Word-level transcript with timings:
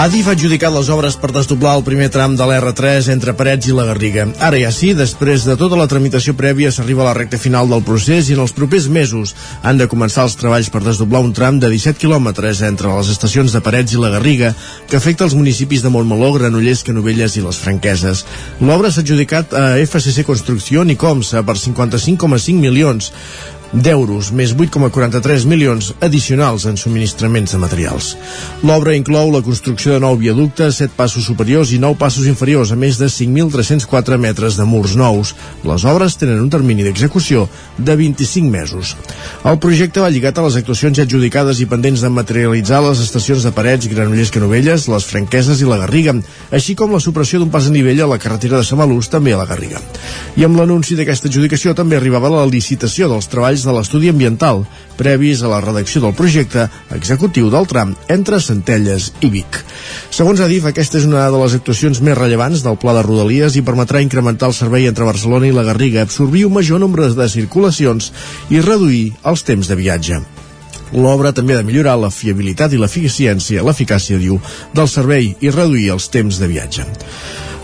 Adif 0.00 0.30
ha 0.30 0.32
adjudicat 0.32 0.72
les 0.72 0.88
obres 0.88 1.12
per 1.20 1.28
desdoblar 1.28 1.74
el 1.76 1.82
primer 1.84 2.06
tram 2.08 2.32
de 2.32 2.44
l'R3 2.48 3.10
entre 3.12 3.34
Parets 3.36 3.68
i 3.68 3.74
la 3.76 3.84
Garriga. 3.84 4.22
Ara 4.40 4.56
ja 4.62 4.70
sí, 4.72 4.94
després 4.96 5.44
de 5.44 5.58
tota 5.60 5.76
la 5.76 5.84
tramitació 5.92 6.32
prèvia, 6.38 6.70
s'arriba 6.72 7.04
a 7.04 7.10
la 7.10 7.12
recta 7.18 7.36
final 7.36 7.68
del 7.68 7.84
procés 7.84 8.30
i 8.30 8.38
en 8.38 8.40
els 8.46 8.56
propers 8.56 8.86
mesos 8.88 9.34
han 9.60 9.76
de 9.76 9.90
començar 9.92 10.24
els 10.24 10.38
treballs 10.40 10.72
per 10.72 10.80
desdoblar 10.86 11.20
un 11.20 11.36
tram 11.36 11.60
de 11.60 11.68
17 11.68 12.00
quilòmetres 12.00 12.64
entre 12.70 12.94
les 12.96 13.12
estacions 13.12 13.52
de 13.52 13.60
Parets 13.60 13.92
i 13.92 14.00
la 14.00 14.14
Garriga, 14.16 14.54
que 14.88 14.96
afecta 14.96 15.28
els 15.28 15.36
municipis 15.36 15.84
de 15.84 15.92
Montmeló, 15.92 16.32
Granollers, 16.38 16.86
Canovelles 16.88 17.36
i 17.36 17.44
les 17.44 17.60
Franqueses. 17.60 18.24
L'obra 18.64 18.88
s'ha 18.88 19.04
adjudicat 19.04 19.52
a 19.52 19.74
FCC 19.84 20.24
Construcció 20.24 20.88
i 20.88 20.96
Comsa 20.96 21.44
per 21.44 21.60
55,5 21.60 22.56
milions 22.56 23.12
d'euros, 23.72 24.32
més 24.34 24.52
8,43 24.56 25.46
milions 25.46 25.92
addicionals 26.02 26.66
en 26.66 26.76
subministraments 26.80 27.54
de 27.54 27.60
materials. 27.62 28.10
L'obra 28.66 28.96
inclou 28.98 29.30
la 29.30 29.42
construcció 29.46 29.94
de 29.94 30.00
nou 30.02 30.16
viaductes, 30.18 30.80
7 30.82 30.96
passos 30.96 31.26
superiors 31.28 31.70
i 31.72 31.78
9 31.82 31.98
passos 32.00 32.26
inferiors, 32.26 32.72
a 32.72 32.78
més 32.78 32.98
de 32.98 33.06
5.304 33.06 34.18
metres 34.18 34.58
de 34.58 34.66
murs 34.66 34.96
nous. 34.98 35.34
Les 35.64 35.84
obres 35.86 36.18
tenen 36.18 36.42
un 36.42 36.50
termini 36.50 36.84
d'execució 36.86 37.46
de 37.78 37.96
25 37.96 38.50
mesos. 38.50 38.96
El 39.46 39.60
projecte 39.62 40.02
va 40.02 40.10
lligat 40.10 40.38
a 40.38 40.46
les 40.48 40.58
actuacions 40.58 40.98
ja 40.98 41.06
adjudicades 41.06 41.62
i 41.62 41.68
pendents 41.70 42.02
de 42.02 42.10
materialitzar 42.10 42.82
les 42.84 43.00
estacions 43.04 43.46
de 43.46 43.54
Parets, 43.54 43.86
Granollers, 43.90 44.34
Canovelles, 44.34 44.88
les 44.90 45.06
Franqueses 45.06 45.62
i 45.62 45.68
la 45.68 45.78
Garriga, 45.84 46.16
així 46.50 46.74
com 46.74 46.92
la 46.92 47.02
supressió 47.02 47.38
d'un 47.38 47.52
pas 47.54 47.70
a 47.70 47.74
nivell 47.74 48.02
a 48.02 48.10
la 48.10 48.18
carretera 48.18 48.58
de 48.58 48.66
Samalús, 48.66 49.08
també 49.12 49.34
a 49.34 49.40
la 49.40 49.46
Garriga. 49.46 49.80
I 50.36 50.44
amb 50.46 50.58
l'anunci 50.58 50.98
d'aquesta 50.98 51.30
adjudicació 51.30 51.74
també 51.78 51.96
arribava 51.96 52.32
la 52.32 52.46
licitació 52.50 53.08
dels 53.10 53.30
treballs 53.30 53.59
detalls 53.60 53.64
de 53.64 53.74
l'estudi 53.76 54.08
ambiental, 54.10 54.64
previs 54.96 55.42
a 55.42 55.48
la 55.48 55.60
redacció 55.60 56.00
del 56.00 56.14
projecte 56.14 56.68
executiu 56.94 57.50
del 57.50 57.66
tram 57.66 57.94
entre 58.08 58.40
Centelles 58.40 59.12
i 59.20 59.30
Vic. 59.30 59.60
Segons 60.10 60.40
Adif, 60.40 60.66
aquesta 60.66 60.98
és 60.98 61.06
una 61.06 61.28
de 61.30 61.38
les 61.40 61.54
actuacions 61.54 62.00
més 62.00 62.16
rellevants 62.16 62.62
del 62.64 62.78
Pla 62.80 62.94
de 62.96 63.02
Rodalies 63.02 63.56
i 63.56 63.64
permetrà 63.64 64.00
incrementar 64.00 64.48
el 64.48 64.56
servei 64.56 64.86
entre 64.88 65.08
Barcelona 65.08 65.48
i 65.48 65.52
la 65.52 65.64
Garriga, 65.64 66.02
absorbir 66.02 66.46
un 66.46 66.56
major 66.56 66.80
nombre 66.80 67.08
de 67.08 67.28
circulacions 67.28 68.12
i 68.50 68.60
reduir 68.60 69.12
els 69.24 69.44
temps 69.44 69.68
de 69.68 69.76
viatge. 69.76 70.20
L'obra 70.92 71.32
també 71.32 71.54
ha 71.54 71.60
de 71.60 71.68
millorar 71.68 71.98
la 72.00 72.10
fiabilitat 72.10 72.72
i 72.74 72.80
l'eficiència, 72.80 73.62
l'eficàcia, 73.62 74.18
diu, 74.18 74.40
del 74.74 74.88
servei 74.90 75.34
i 75.40 75.52
reduir 75.54 75.92
els 75.94 76.10
temps 76.10 76.40
de 76.40 76.50
viatge. 76.50 76.88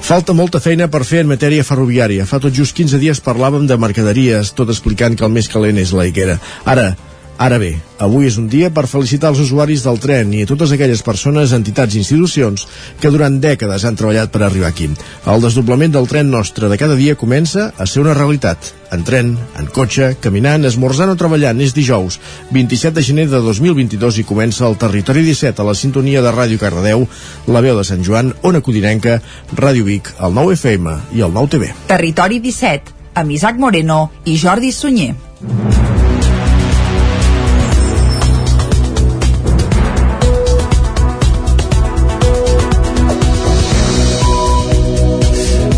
Falta 0.00 0.32
molta 0.36 0.60
feina 0.62 0.86
per 0.88 1.02
fer 1.04 1.24
en 1.24 1.30
matèria 1.30 1.64
ferroviària. 1.66 2.26
Fa 2.26 2.38
tot 2.42 2.54
just 2.54 2.76
15 2.76 3.00
dies 3.02 3.20
parlàvem 3.24 3.66
de 3.66 3.78
mercaderies, 3.80 4.52
tot 4.54 4.70
explicant 4.70 5.16
que 5.16 5.26
el 5.26 5.34
més 5.34 5.48
calent 5.50 5.78
és 5.82 5.92
la 5.96 6.06
higuera. 6.06 6.38
Ara, 6.64 6.92
Ara 7.36 7.58
bé, 7.60 7.74
avui 8.00 8.24
és 8.24 8.38
un 8.40 8.46
dia 8.48 8.70
per 8.72 8.86
felicitar 8.88 9.28
els 9.28 9.42
usuaris 9.42 9.82
del 9.84 9.98
tren 10.00 10.30
i 10.32 10.40
a 10.40 10.48
totes 10.48 10.70
aquelles 10.72 11.02
persones, 11.04 11.52
entitats 11.52 11.92
i 11.92 12.00
institucions 12.00 12.64
que 13.00 13.10
durant 13.12 13.36
dècades 13.42 13.84
han 13.84 13.98
treballat 13.98 14.30
per 14.32 14.40
arribar 14.46 14.70
aquí. 14.70 14.88
El 15.28 15.44
desdoblament 15.44 15.92
del 15.92 16.08
tren 16.08 16.30
nostre 16.32 16.70
de 16.72 16.78
cada 16.80 16.96
dia 16.96 17.18
comença 17.20 17.68
a 17.76 17.86
ser 17.86 18.00
una 18.00 18.14
realitat. 18.16 18.72
En 18.94 19.04
tren, 19.04 19.34
en 19.60 19.68
cotxe, 19.68 20.14
caminant, 20.22 20.64
esmorzant 20.64 21.12
o 21.12 21.18
treballant. 21.20 21.60
És 21.60 21.74
dijous, 21.76 22.16
27 22.56 22.96
de 22.96 23.04
gener 23.04 23.26
de 23.28 23.42
2022 23.44 24.22
i 24.22 24.24
comença 24.24 24.64
el 24.64 24.78
Territori 24.80 25.26
17 25.26 25.60
a 25.60 25.66
la 25.68 25.76
sintonia 25.76 26.22
de 26.24 26.32
Ràdio 26.32 26.62
Cardedeu, 26.62 27.04
la 27.52 27.60
veu 27.60 27.76
de 27.76 27.84
Sant 27.84 28.06
Joan, 28.06 28.32
Ona 28.48 28.62
Codinenca, 28.64 29.18
Ràdio 29.52 29.84
Vic, 29.84 30.14
el 30.24 30.32
9 30.32 30.56
FM 30.56 30.96
i 31.18 31.26
el 31.26 31.36
9 31.36 31.52
TV. 31.52 31.74
Territori 31.90 32.40
17, 32.40 32.96
amb 33.20 33.36
Isaac 33.36 33.60
Moreno 33.60 34.06
i 34.24 34.38
Jordi 34.40 34.72
Sunyer. 34.72 35.12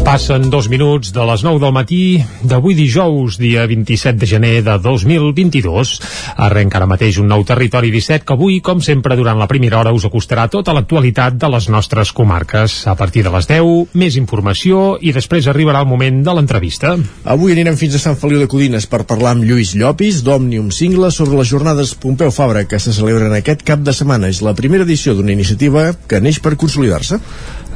Passen 0.09 0.49
dos 0.49 0.71
minuts 0.73 1.11
de 1.13 1.25
les 1.29 1.43
9 1.45 1.61
del 1.61 1.73
matí 1.77 2.17
d'avui 2.41 2.73
dijous, 2.73 3.35
dia 3.37 3.67
27 3.69 4.17
de 4.17 4.29
gener 4.31 4.63
de 4.65 4.79
2022. 4.81 5.91
Arrenca 6.47 6.79
ara 6.79 6.89
mateix 6.89 7.19
un 7.21 7.29
nou 7.29 7.45
territori 7.45 7.91
17 7.93 8.25
que 8.25 8.33
avui, 8.33 8.57
com 8.65 8.81
sempre, 8.81 9.19
durant 9.21 9.37
la 9.37 9.51
primera 9.51 9.77
hora 9.77 9.93
us 9.93 10.07
acostarà 10.09 10.47
tota 10.49 10.73
l'actualitat 10.73 11.37
de 11.37 11.51
les 11.53 11.69
nostres 11.69 12.15
comarques. 12.17 12.79
A 12.89 12.97
partir 12.97 13.27
de 13.27 13.35
les 13.37 13.51
10, 13.53 13.93
més 14.01 14.17
informació 14.17 14.97
i 14.97 15.13
després 15.13 15.51
arribarà 15.53 15.85
el 15.85 15.93
moment 15.93 16.25
de 16.25 16.39
l'entrevista. 16.39 16.97
Avui 17.29 17.53
anirem 17.53 17.77
fins 17.77 18.01
a 18.01 18.03
Sant 18.07 18.17
Feliu 18.17 18.41
de 18.41 18.49
Codines 18.49 18.89
per 18.89 19.05
parlar 19.05 19.37
amb 19.37 19.45
Lluís 19.45 19.77
Llopis 19.77 20.25
d'Òmnium 20.25 20.73
Cingle 20.73 21.13
sobre 21.13 21.37
les 21.37 21.53
jornades 21.53 21.93
Pompeu 21.93 22.33
Fabra 22.33 22.65
que 22.65 22.81
se 22.81 22.97
celebren 22.97 23.37
aquest 23.37 23.61
cap 23.61 23.85
de 23.85 23.93
setmana. 23.93 24.33
És 24.33 24.41
la 24.41 24.57
primera 24.57 24.89
edició 24.89 25.13
d'una 25.13 25.37
iniciativa 25.37 25.91
que 26.09 26.25
neix 26.25 26.41
per 26.41 26.57
consolidar-se. 26.57 27.21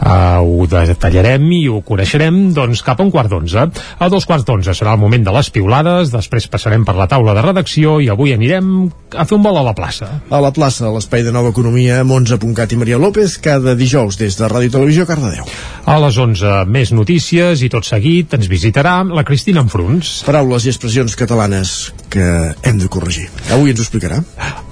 Uh, 0.02 0.42
ho 0.42 0.66
detallarem 0.66 1.44
i 1.54 1.60
ho 1.70 1.78
coneixerem 1.86 2.48
doncs 2.56 2.82
cap 2.82 2.98
a 2.98 3.04
un 3.06 3.12
quart 3.14 3.30
d'onze. 3.30 3.68
A 4.02 4.08
dos 4.10 4.26
quarts 4.26 4.46
d'onze 4.48 4.74
serà 4.74 4.96
el 4.96 5.02
moment 5.02 5.22
de 5.22 5.34
les 5.34 5.50
piulades, 5.54 6.10
després 6.10 6.48
passarem 6.50 6.82
per 6.84 6.96
la 6.98 7.06
taula 7.10 7.36
de 7.36 7.44
redacció 7.44 8.00
i 8.02 8.10
avui 8.10 8.34
anirem 8.34 8.91
a 9.12 9.26
fer 9.28 9.36
un 9.36 9.44
vol 9.44 9.60
a 9.60 9.62
la 9.62 9.76
plaça. 9.78 10.08
A 10.32 10.41
la 10.42 10.50
plaça, 10.54 10.88
a 10.88 10.94
l'espai 10.94 11.22
de 11.22 11.34
Nova 11.34 11.52
Economia, 11.54 12.00
amb 12.02 12.16
11.cat 12.16 12.74
i 12.74 12.80
Maria 12.80 12.98
López, 12.98 13.36
cada 13.44 13.76
dijous 13.78 14.18
des 14.18 14.38
de 14.38 14.50
Ràdio 14.50 14.74
Televisió 14.74 15.06
Cardedeu. 15.06 15.46
A 15.86 15.98
les 16.02 16.18
11, 16.18 16.64
més 16.70 16.92
notícies 16.94 17.62
i 17.62 17.70
tot 17.70 17.86
seguit 17.86 18.34
ens 18.34 18.50
visitarà 18.50 19.00
la 19.06 19.24
Cristina 19.28 19.62
Enfruns. 19.62 20.20
Paraules 20.26 20.66
i 20.66 20.72
expressions 20.72 21.14
catalanes 21.18 21.92
que 22.10 22.26
hem 22.66 22.82
de 22.82 22.91
corregir. 22.92 23.28
Avui 23.54 23.70
ens 23.70 23.82
ho 23.82 23.86
explicarà. 23.86 24.18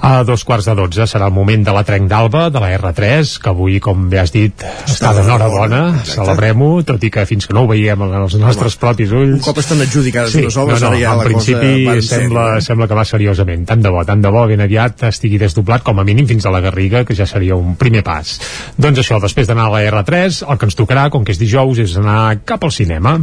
A 0.00 0.24
dos 0.26 0.42
quarts 0.48 0.66
de 0.70 0.74
dotze 0.78 1.06
serà 1.10 1.30
el 1.30 1.36
moment 1.36 1.62
de 1.66 1.74
la 1.76 1.84
trenc 1.86 2.10
d'alba, 2.10 2.48
de 2.50 2.62
la 2.62 2.74
R3, 2.78 3.36
que 3.42 3.50
avui, 3.52 3.78
com 3.84 4.08
bé 4.10 4.22
has 4.22 4.34
dit, 4.34 4.66
està 4.88 5.12
d'enhorabona, 5.20 5.80
celebrem-ho, 6.08 6.70
tot 6.88 7.04
i 7.06 7.10
que 7.12 7.24
fins 7.28 7.48
que 7.48 7.56
no 7.56 7.64
ho 7.64 7.70
veiem 7.70 8.00
amb 8.06 8.16
els 8.20 8.36
nostres 8.40 8.76
Home, 8.76 8.82
propis 8.84 9.14
ulls... 9.16 9.36
Un 9.38 9.44
cop 9.44 9.60
estan 9.62 9.84
adjudicades 9.84 10.34
sí, 10.34 10.44
les 10.46 10.58
obres, 10.60 10.80
no, 10.80 10.90
no, 10.90 10.92
ara 10.94 11.02
ja 11.02 11.12
en 11.12 11.20
la 11.22 11.26
principi 11.28 11.72
cosa 11.88 12.06
sembla, 12.08 12.46
ser, 12.56 12.66
sembla 12.70 12.88
que 12.90 12.98
va 13.00 13.06
seriosament. 13.08 13.66
Tant 13.70 13.84
de 13.84 13.92
bo, 13.94 14.04
tant 14.08 14.24
de 14.24 14.32
bo, 14.34 14.46
ben 14.50 14.64
aviat 14.64 15.06
estigui 15.10 15.40
desdoblat, 15.42 15.84
com 15.86 16.00
a 16.00 16.06
mínim 16.06 16.28
fins 16.30 16.46
a 16.46 16.54
la 16.54 16.62
Garriga, 16.64 17.04
que 17.08 17.16
ja 17.18 17.28
seria 17.28 17.58
un 17.58 17.76
primer 17.80 18.04
pas. 18.06 18.36
Doncs 18.80 19.04
això, 19.04 19.20
després 19.22 19.50
d'anar 19.50 19.68
a 19.68 19.76
la 19.76 19.84
R3, 19.90 20.42
el 20.46 20.60
que 20.60 20.70
ens 20.70 20.78
tocarà, 20.78 21.08
com 21.12 21.26
que 21.26 21.36
és 21.36 21.40
dijous, 21.40 21.84
és 21.84 21.96
anar 22.00 22.40
cap 22.48 22.66
al 22.66 22.74
cinema 22.74 23.18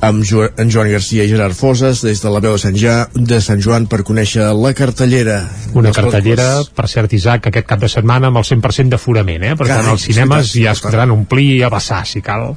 amb 0.00 0.22
jo 0.24 0.44
en 0.46 0.70
Joan 0.70 0.90
Garcia 0.92 1.24
i 1.26 1.30
Gerard 1.30 1.56
Foses 1.58 2.02
des 2.04 2.20
de 2.22 2.30
la 2.30 2.40
veu 2.42 2.54
de 2.54 2.60
Sant, 2.62 2.76
ja, 2.78 3.08
de 3.14 3.40
Sant 3.42 3.60
Joan 3.62 3.88
per 3.90 4.02
conèixer 4.06 4.46
la 4.54 4.72
cartellera. 4.76 5.40
Una 5.78 5.92
cartellera, 5.94 6.62
per 6.74 6.86
cert, 6.90 7.12
Isaac, 7.16 7.48
aquest 7.50 7.66
cap 7.68 7.82
de 7.82 7.90
setmana 7.90 8.30
amb 8.30 8.40
el 8.40 8.46
100% 8.46 8.94
d'aforament, 8.94 9.44
eh? 9.50 9.54
Per 9.58 9.66
Carai, 9.66 9.82
tant, 9.82 9.96
els 9.96 10.06
cinemes 10.08 10.52
sí, 10.52 10.62
ja 10.66 10.74
es 10.76 10.82
podran 10.84 11.12
omplir 11.14 11.48
i 11.56 11.62
abassar, 11.66 12.04
si 12.08 12.22
cal. 12.24 12.52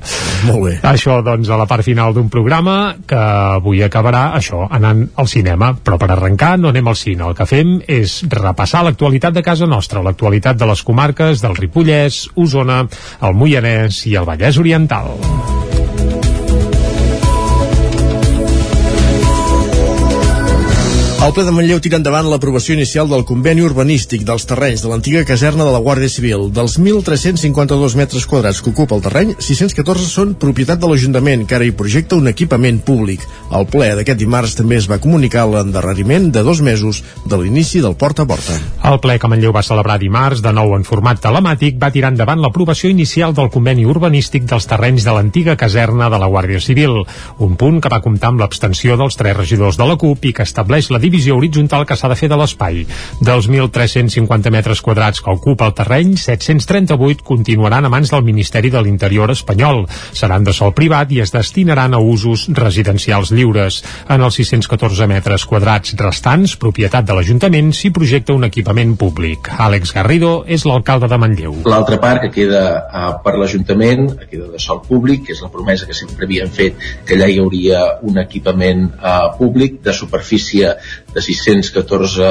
Molt 0.47 0.63
bé. 0.67 0.75
Això, 0.91 1.19
doncs, 1.25 1.49
a 1.49 1.59
la 1.59 1.67
part 1.69 1.85
final 1.87 2.13
d'un 2.17 2.29
programa 2.33 2.77
que 3.07 3.17
avui 3.17 3.81
acabarà, 3.85 4.27
això, 4.37 4.65
anant 4.69 5.07
al 5.21 5.29
cinema. 5.31 5.73
Però 5.81 5.97
per 6.01 6.11
arrencar 6.13 6.55
no 6.61 6.69
anem 6.69 6.91
al 6.91 6.99
cine. 6.99 7.25
El 7.27 7.37
que 7.37 7.47
fem 7.49 7.77
és 7.89 8.21
repassar 8.29 8.85
l'actualitat 8.85 9.35
de 9.37 9.45
casa 9.45 9.69
nostra, 9.69 10.03
l'actualitat 10.05 10.59
de 10.59 10.69
les 10.69 10.85
comarques 10.85 11.41
del 11.43 11.57
Ripollès, 11.57 12.23
Osona, 12.35 12.83
el 13.21 13.37
Moianès 13.37 14.05
i 14.11 14.17
el 14.19 14.29
Vallès 14.29 14.61
Oriental. 14.61 15.15
El 21.21 21.35
ple 21.37 21.43
de 21.45 21.51
Manlleu 21.53 21.77
tira 21.77 21.99
endavant 21.99 22.25
l'aprovació 22.25 22.73
inicial 22.73 23.05
del 23.05 23.21
conveni 23.29 23.61
urbanístic 23.61 24.23
dels 24.25 24.47
terrenys 24.49 24.81
de 24.81 24.89
l'antiga 24.89 25.21
caserna 25.21 25.67
de 25.67 25.73
la 25.75 25.81
Guàrdia 25.85 26.09
Civil. 26.09 26.47
Dels 26.49 26.79
1.352 26.79 27.93
metres 27.99 28.23
quadrats 28.25 28.57
que 28.65 28.71
ocupa 28.71 28.97
el 28.97 29.03
terreny, 29.05 29.35
614 29.37 30.07
són 30.09 30.31
propietat 30.41 30.81
de 30.81 30.89
l'Ajuntament, 30.89 31.43
que 31.45 31.59
ara 31.59 31.67
hi 31.67 31.75
projecta 31.77 32.17
un 32.17 32.31
equipament 32.31 32.79
públic. 32.87 33.21
Al 33.53 33.67
ple 33.69 33.91
d'aquest 33.99 34.17
dimarts 34.17 34.55
també 34.57 34.79
es 34.81 34.87
va 34.89 34.97
comunicar 35.03 35.43
l'endarreriment 35.45 36.31
de 36.33 36.41
dos 36.41 36.63
mesos 36.65 37.03
de 37.29 37.37
l'inici 37.37 37.83
del 37.85 37.93
porta 38.01 38.25
a 38.25 38.31
porta. 38.33 38.57
El 38.89 38.97
ple 39.05 39.19
que 39.21 39.29
Manlleu 39.29 39.53
va 39.53 39.61
celebrar 39.61 39.99
dimarts, 40.01 40.41
de 40.41 40.55
nou 40.57 40.73
en 40.73 40.87
format 40.89 41.21
telemàtic, 41.21 41.77
va 41.77 41.91
tirar 41.93 42.09
endavant 42.15 42.41
l'aprovació 42.41 42.89
inicial 42.89 43.37
del 43.37 43.53
conveni 43.53 43.85
urbanístic 43.85 44.49
dels 44.49 44.65
terrenys 44.65 45.05
de 45.05 45.13
l'antiga 45.13 45.53
caserna 45.53 46.09
de 46.09 46.17
la 46.17 46.33
Guàrdia 46.33 46.65
Civil, 46.65 47.03
un 47.37 47.55
punt 47.61 47.77
que 47.77 47.93
va 47.93 48.01
comptar 48.01 48.33
amb 48.33 48.41
l'abstenció 48.41 48.97
dels 48.97 49.21
tres 49.21 49.37
regidors 49.37 49.77
de 49.77 49.85
la 49.85 50.01
CUP 50.01 50.25
i 50.25 50.33
que 50.33 50.49
estableix 50.49 50.89
la 50.89 51.03
horitzontal 51.31 51.85
que 51.85 51.97
s'ha 51.97 52.09
de 52.11 52.17
fer 52.19 52.29
de 52.31 52.37
l'espai. 52.39 52.85
Dels 53.19 53.49
1.350 53.49 54.51
metres 54.53 54.81
quadrats 54.81 55.21
que 55.21 55.33
ocupa 55.33 55.67
el 55.67 55.75
terreny, 55.77 56.15
738 56.17 57.25
continuaran 57.27 57.85
a 57.85 57.91
mans 57.91 58.11
del 58.13 58.23
Ministeri 58.23 58.71
de 58.71 58.81
l'Interior 58.81 59.31
espanyol. 59.31 59.83
Seran 60.13 60.45
de 60.47 60.53
sol 60.53 60.73
privat 60.77 61.11
i 61.11 61.21
es 61.23 61.33
destinaran 61.33 61.93
a 61.93 61.99
usos 61.99 62.47
residencials 62.55 63.31
lliures. 63.35 63.81
En 64.09 64.21
els 64.21 64.39
614 64.39 65.07
metres 65.09 65.45
quadrats 65.49 65.95
restants, 65.99 66.55
propietat 66.61 67.07
de 67.07 67.17
l'Ajuntament, 67.17 67.71
s'hi 67.75 67.91
projecta 67.95 68.35
un 68.37 68.47
equipament 68.47 68.95
públic. 68.99 69.51
Àlex 69.57 69.93
Garrido 69.95 70.33
és 70.47 70.65
l'alcalde 70.67 71.09
de 71.11 71.19
Manlleu. 71.21 71.57
L'altra 71.69 71.99
part 72.01 72.25
que 72.25 72.31
queda 72.33 72.63
uh, 72.85 73.07
per 73.23 73.35
l'Ajuntament, 73.39 74.07
queda 74.29 74.49
de 74.53 74.61
sol 74.61 74.81
públic, 74.85 75.25
que 75.27 75.35
és 75.35 75.41
la 75.43 75.51
promesa 75.53 75.87
que 75.89 75.97
sempre 75.97 76.27
havien 76.27 76.51
fet, 76.53 76.79
que 77.05 77.17
allà 77.17 77.29
hi 77.29 77.39
hauria 77.41 77.83
un 78.07 78.19
equipament 78.21 78.87
uh, 78.93 79.31
públic 79.37 79.81
de 79.85 79.93
superfície 79.95 80.75
de 81.13 81.21
614 81.21 82.27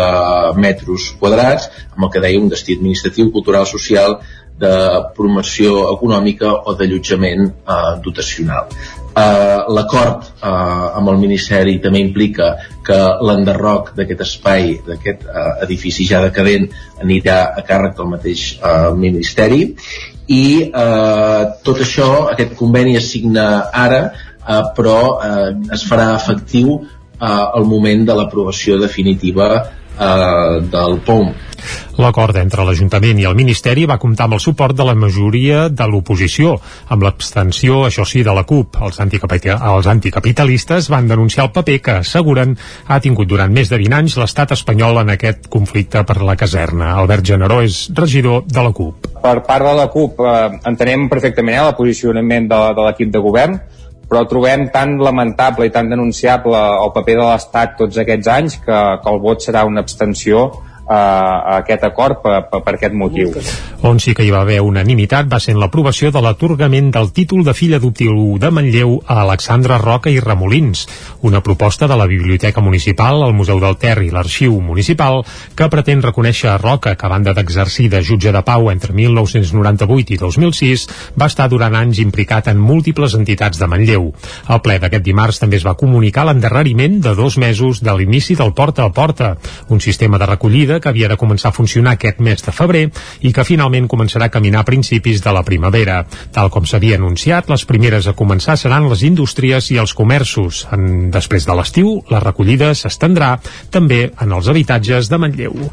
metres 0.56 1.10
quadrats, 1.20 1.70
amb 1.94 2.06
el 2.06 2.12
que 2.14 2.22
deia 2.24 2.40
un 2.40 2.48
destí 2.52 2.78
administratiu, 2.78 3.30
cultural, 3.34 3.66
social, 3.68 4.20
de 4.60 4.72
promoció 5.16 5.86
econòmica 5.94 6.50
o 6.68 6.74
d'allotjament 6.76 7.46
eh, 7.48 7.92
dotacional. 8.04 8.68
Uh, 9.10 9.66
L'acord 9.74 10.28
uh, 10.38 10.94
amb 10.96 11.10
el 11.10 11.16
Ministeri 11.18 11.72
també 11.82 11.98
implica 11.98 12.52
que 12.86 12.98
l'enderroc 13.26 13.88
d'aquest 13.96 14.22
espai, 14.22 14.68
d'aquest 14.86 15.24
uh, 15.26 15.56
edifici 15.66 16.06
ja 16.06 16.20
decadent, 16.22 16.68
anirà 17.02 17.40
a 17.58 17.64
càrrec 17.66 17.96
del 17.98 18.06
mateix 18.12 18.44
uh, 18.60 18.94
Ministeri 18.94 19.64
i 20.30 20.44
uh, 20.70 21.42
tot 21.66 21.82
això, 21.82 22.06
aquest 22.30 22.54
conveni 22.60 22.94
es 23.00 23.10
signa 23.10 23.48
ara, 23.74 24.00
uh, 24.38 24.62
però 24.78 24.96
uh, 25.16 25.50
es 25.74 25.82
farà 25.90 26.12
efectiu 26.14 26.78
uh, 27.20 27.52
al 27.58 27.68
moment 27.68 28.06
de 28.08 28.16
l'aprovació 28.16 28.80
definitiva 28.80 29.52
uh, 29.60 30.58
del 30.72 31.00
POM 31.06 31.30
L'acord 32.00 32.36
entre 32.40 32.64
l'Ajuntament 32.64 33.18
i 33.20 33.26
el 33.28 33.36
Ministeri 33.36 33.84
va 33.88 33.98
comptar 34.00 34.26
amb 34.26 34.36
el 34.38 34.42
suport 34.42 34.76
de 34.76 34.86
la 34.88 34.94
majoria 34.96 35.66
de 35.68 35.86
l'oposició, 35.90 36.54
amb 36.88 37.04
l'abstenció, 37.04 37.82
això 37.86 38.06
sí, 38.08 38.22
de 38.26 38.34
la 38.36 38.46
CUP. 38.48 38.78
Els, 38.80 39.00
els 39.00 39.90
anticapitalistes 39.94 40.90
van 40.92 41.10
denunciar 41.10 41.46
el 41.48 41.52
paper 41.56 41.78
que, 41.84 41.96
asseguren, 42.04 42.56
ha 42.86 43.00
tingut 43.04 43.28
durant 43.28 43.52
més 43.52 43.72
de 43.72 43.80
20 43.80 43.98
anys 43.98 44.16
l'estat 44.20 44.54
espanyol 44.56 45.02
en 45.02 45.12
aquest 45.16 45.50
conflicte 45.52 46.04
per 46.08 46.20
la 46.24 46.38
caserna. 46.40 46.94
Albert 47.02 47.26
Generó 47.32 47.60
és 47.66 47.82
regidor 47.96 48.46
de 48.48 48.64
la 48.64 48.72
CUP. 48.72 49.10
Per 49.20 49.36
part 49.44 49.66
de 49.66 49.76
la 49.76 49.90
CUP 49.92 50.24
eh, 50.24 50.38
entenem 50.70 51.08
perfectament 51.12 51.60
el 51.60 51.76
posicionament 51.76 52.48
de, 52.48 52.62
de 52.78 52.88
l'equip 52.88 53.12
de 53.12 53.20
govern, 53.20 53.60
però 54.10 54.24
trobem 54.26 54.66
tan 54.74 54.96
lamentable 54.98 55.68
i 55.68 55.72
tan 55.74 55.88
denunciable 55.92 56.58
el 56.58 56.90
paper 56.96 57.14
de 57.20 57.26
l'Estat 57.28 57.76
tots 57.78 58.00
aquests 58.02 58.30
anys 58.34 58.58
que, 58.64 58.80
que 59.02 59.12
el 59.12 59.22
vot 59.22 59.46
serà 59.46 59.62
una 59.68 59.84
abstenció 59.86 60.48
a 60.90 61.56
aquest 61.60 61.84
acord 61.86 62.18
per, 62.22 62.40
per, 62.50 62.60
per 62.66 62.74
aquest 62.74 62.94
motiu. 62.98 63.30
On 63.86 64.00
sí 64.02 64.12
que 64.16 64.24
hi 64.26 64.32
va 64.34 64.42
haver 64.42 64.58
unanimitat 64.66 65.28
va 65.30 65.38
ser 65.40 65.54
en 65.54 65.60
l'aprovació 65.62 66.10
de 66.10 66.20
l'atorgament 66.24 66.90
del 66.92 67.12
títol 67.14 67.44
de 67.46 67.54
fill 67.54 67.76
adoptiu 67.78 68.36
de 68.42 68.50
Manlleu 68.50 68.96
a 69.06 69.20
Alexandra 69.22 69.78
Roca 69.78 70.10
i 70.10 70.18
Remolins, 70.20 70.86
una 71.22 71.42
proposta 71.46 71.86
de 71.86 71.96
la 71.96 72.08
Biblioteca 72.10 72.60
Municipal, 72.60 73.22
el 73.22 73.36
Museu 73.38 73.60
del 73.62 73.78
Ter 73.78 74.00
i 74.02 74.10
l'Arxiu 74.10 74.58
Municipal 74.60 75.22
que 75.54 75.70
pretén 75.70 76.02
reconèixer 76.02 76.50
a 76.50 76.58
Roca, 76.58 76.96
que 76.98 77.06
a 77.06 77.12
banda 77.12 77.34
d'exercir 77.38 77.88
de 77.92 78.02
jutge 78.02 78.34
de 78.34 78.42
pau 78.42 78.70
entre 78.72 78.92
1998 78.96 80.16
i 80.16 80.18
2006, 80.18 80.88
va 81.20 81.30
estar 81.30 81.46
durant 81.52 81.78
anys 81.78 82.02
implicat 82.02 82.50
en 82.50 82.58
múltiples 82.58 83.14
entitats 83.14 83.62
de 83.62 83.70
Manlleu. 83.70 84.10
Al 84.50 84.62
ple 84.64 84.80
d'aquest 84.82 85.06
dimarts 85.06 85.38
també 85.38 85.60
es 85.60 85.66
va 85.66 85.78
comunicar 85.78 86.26
l'endarreriment 86.26 86.98
de 87.04 87.14
dos 87.14 87.38
mesos 87.38 87.84
de 87.84 87.94
l'inici 87.94 88.34
del 88.34 88.52
Porta 88.58 88.84
a 88.84 88.92
Porta, 88.92 89.36
un 89.68 89.80
sistema 89.80 90.18
de 90.18 90.26
recollida 90.26 90.79
que 90.80 90.90
havia 90.90 91.08
de 91.12 91.18
començar 91.20 91.50
a 91.50 91.56
funcionar 91.56 91.94
aquest 91.96 92.20
mes 92.24 92.42
de 92.44 92.54
febrer 92.54 92.86
i 93.20 93.32
que 93.32 93.44
finalment 93.44 93.88
començarà 93.90 94.28
a 94.28 94.34
caminar 94.34 94.64
a 94.64 94.68
principis 94.68 95.22
de 95.22 95.32
la 95.34 95.44
primavera. 95.46 96.04
Tal 96.32 96.50
com 96.50 96.66
s'havia 96.66 96.98
anunciat, 96.98 97.50
les 97.50 97.64
primeres 97.68 98.08
a 98.08 98.16
començar 98.16 98.56
seran 98.56 98.88
les 98.90 99.04
indústries 99.06 99.70
i 99.70 99.78
els 99.82 99.94
comerços. 99.94 100.64
En, 100.72 101.10
després 101.12 101.46
de 101.46 101.56
l'estiu, 101.56 101.92
la 102.10 102.22
recollida 102.24 102.72
s'estendrà 102.74 103.36
també 103.70 104.10
en 104.20 104.32
els 104.36 104.48
habitatges 104.48 105.10
de 105.10 105.20
Manlleu. 105.20 105.70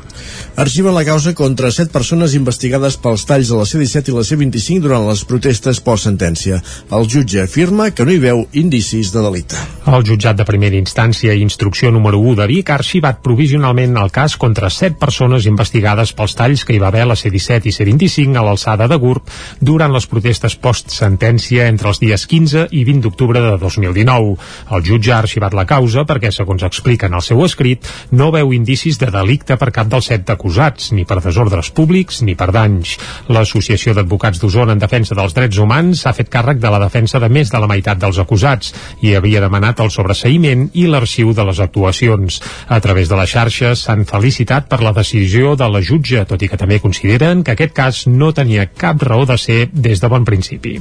Arxiva 0.58 0.94
la 0.96 1.06
causa 1.08 1.34
contra 1.38 1.72
set 1.72 1.92
persones 1.94 2.36
investigades 2.38 2.98
pels 3.02 3.26
talls 3.30 3.52
de 3.52 3.60
la 3.60 3.66
C-17 3.70 4.12
i 4.12 4.18
la 4.18 4.26
C-25 4.28 4.84
durant 4.84 5.08
les 5.08 5.24
protestes 5.28 5.82
post-sentència. 5.84 6.60
El 6.92 7.08
jutge 7.10 7.44
afirma 7.44 7.92
que 7.92 8.06
no 8.06 8.14
hi 8.14 8.22
veu 8.24 8.44
indicis 8.58 9.12
de 9.14 9.24
delicte. 9.24 9.60
El 9.88 10.04
jutjat 10.08 10.38
de 10.40 10.46
primera 10.48 10.76
instància 10.76 11.34
i 11.34 11.44
instrucció 11.46 11.92
número 11.96 12.20
1 12.20 12.36
de 12.42 12.48
Vic 12.52 12.72
ha 12.72 12.80
arxivat 12.82 13.22
provisionalment 13.24 13.96
el 14.02 14.12
cas 14.14 14.36
contra 14.38 14.70
set 14.74 14.97
persones 15.00 15.48
investigades 15.50 16.14
pels 16.18 16.36
talls 16.38 16.66
que 16.66 16.76
hi 16.76 16.82
va 16.82 16.90
haver 16.92 17.06
a 17.06 17.12
la 17.12 17.18
C-17 17.20 17.70
i 17.70 17.76
C-25 17.76 18.38
a 18.38 18.46
l'alçada 18.46 18.88
de 18.90 18.98
Gurb 19.02 19.30
durant 19.62 19.94
les 19.94 20.08
protestes 20.10 20.58
post-sentència 20.60 21.68
entre 21.72 21.92
els 21.92 22.02
dies 22.02 22.26
15 22.28 22.68
i 22.72 22.84
20 22.88 23.06
d'octubre 23.06 23.42
de 23.44 23.56
2019. 23.62 24.36
El 24.76 24.86
jutge 24.88 25.14
ha 25.14 25.22
arxivat 25.24 25.56
la 25.58 25.68
causa 25.70 26.06
perquè, 26.10 26.32
segons 26.34 26.66
explica 26.68 27.08
en 27.08 27.18
el 27.18 27.26
seu 27.26 27.44
escrit, 27.46 27.88
no 28.12 28.32
veu 28.36 28.54
indicis 28.56 29.00
de 29.02 29.12
delicte 29.14 29.58
per 29.58 29.72
cap 29.76 29.90
dels 29.92 30.10
set 30.12 30.30
acusats, 30.34 30.92
ni 30.92 31.06
per 31.08 31.20
desordres 31.24 31.72
públics 31.76 32.22
ni 32.26 32.36
per 32.40 32.50
danys. 32.56 32.98
L'Associació 33.32 33.94
d'Advocats 33.98 34.42
d'Osona 34.42 34.76
en 34.76 34.84
Defensa 34.84 35.16
dels 35.18 35.36
Drets 35.38 35.60
Humans 35.62 36.06
ha 36.08 36.16
fet 36.18 36.32
càrrec 36.34 36.62
de 36.64 36.72
la 36.74 36.82
defensa 36.84 37.22
de 37.24 37.30
més 37.30 37.52
de 37.54 37.62
la 37.62 37.70
meitat 37.70 38.00
dels 38.02 38.20
acusats 38.24 38.74
i 39.06 39.14
havia 39.16 39.44
demanat 39.44 39.82
el 39.84 39.92
sobreseïment 39.94 40.70
i 40.74 40.88
l'arxiu 40.88 41.34
de 41.38 41.46
les 41.48 41.62
actuacions. 41.64 42.42
A 42.68 42.80
través 42.84 43.10
de 43.10 43.20
les 43.20 43.32
xarxes 43.32 43.86
s'han 43.86 44.06
felicitat 44.10 44.68
per 44.70 44.77
la 44.82 44.88
la 44.88 44.94
decisió 44.96 45.56
de 45.60 45.68
la 45.70 45.82
jutge, 45.84 46.24
tot 46.30 46.42
i 46.42 46.50
que 46.52 46.60
també 46.60 46.80
consideren 46.84 47.44
que 47.44 47.56
aquest 47.56 47.76
cas 47.76 48.06
no 48.08 48.34
tenia 48.34 48.70
cap 48.72 49.04
raó 49.04 49.26
de 49.26 49.38
ser 49.38 49.68
des 49.74 50.02
de 50.04 50.12
bon 50.14 50.26
principi. 50.26 50.78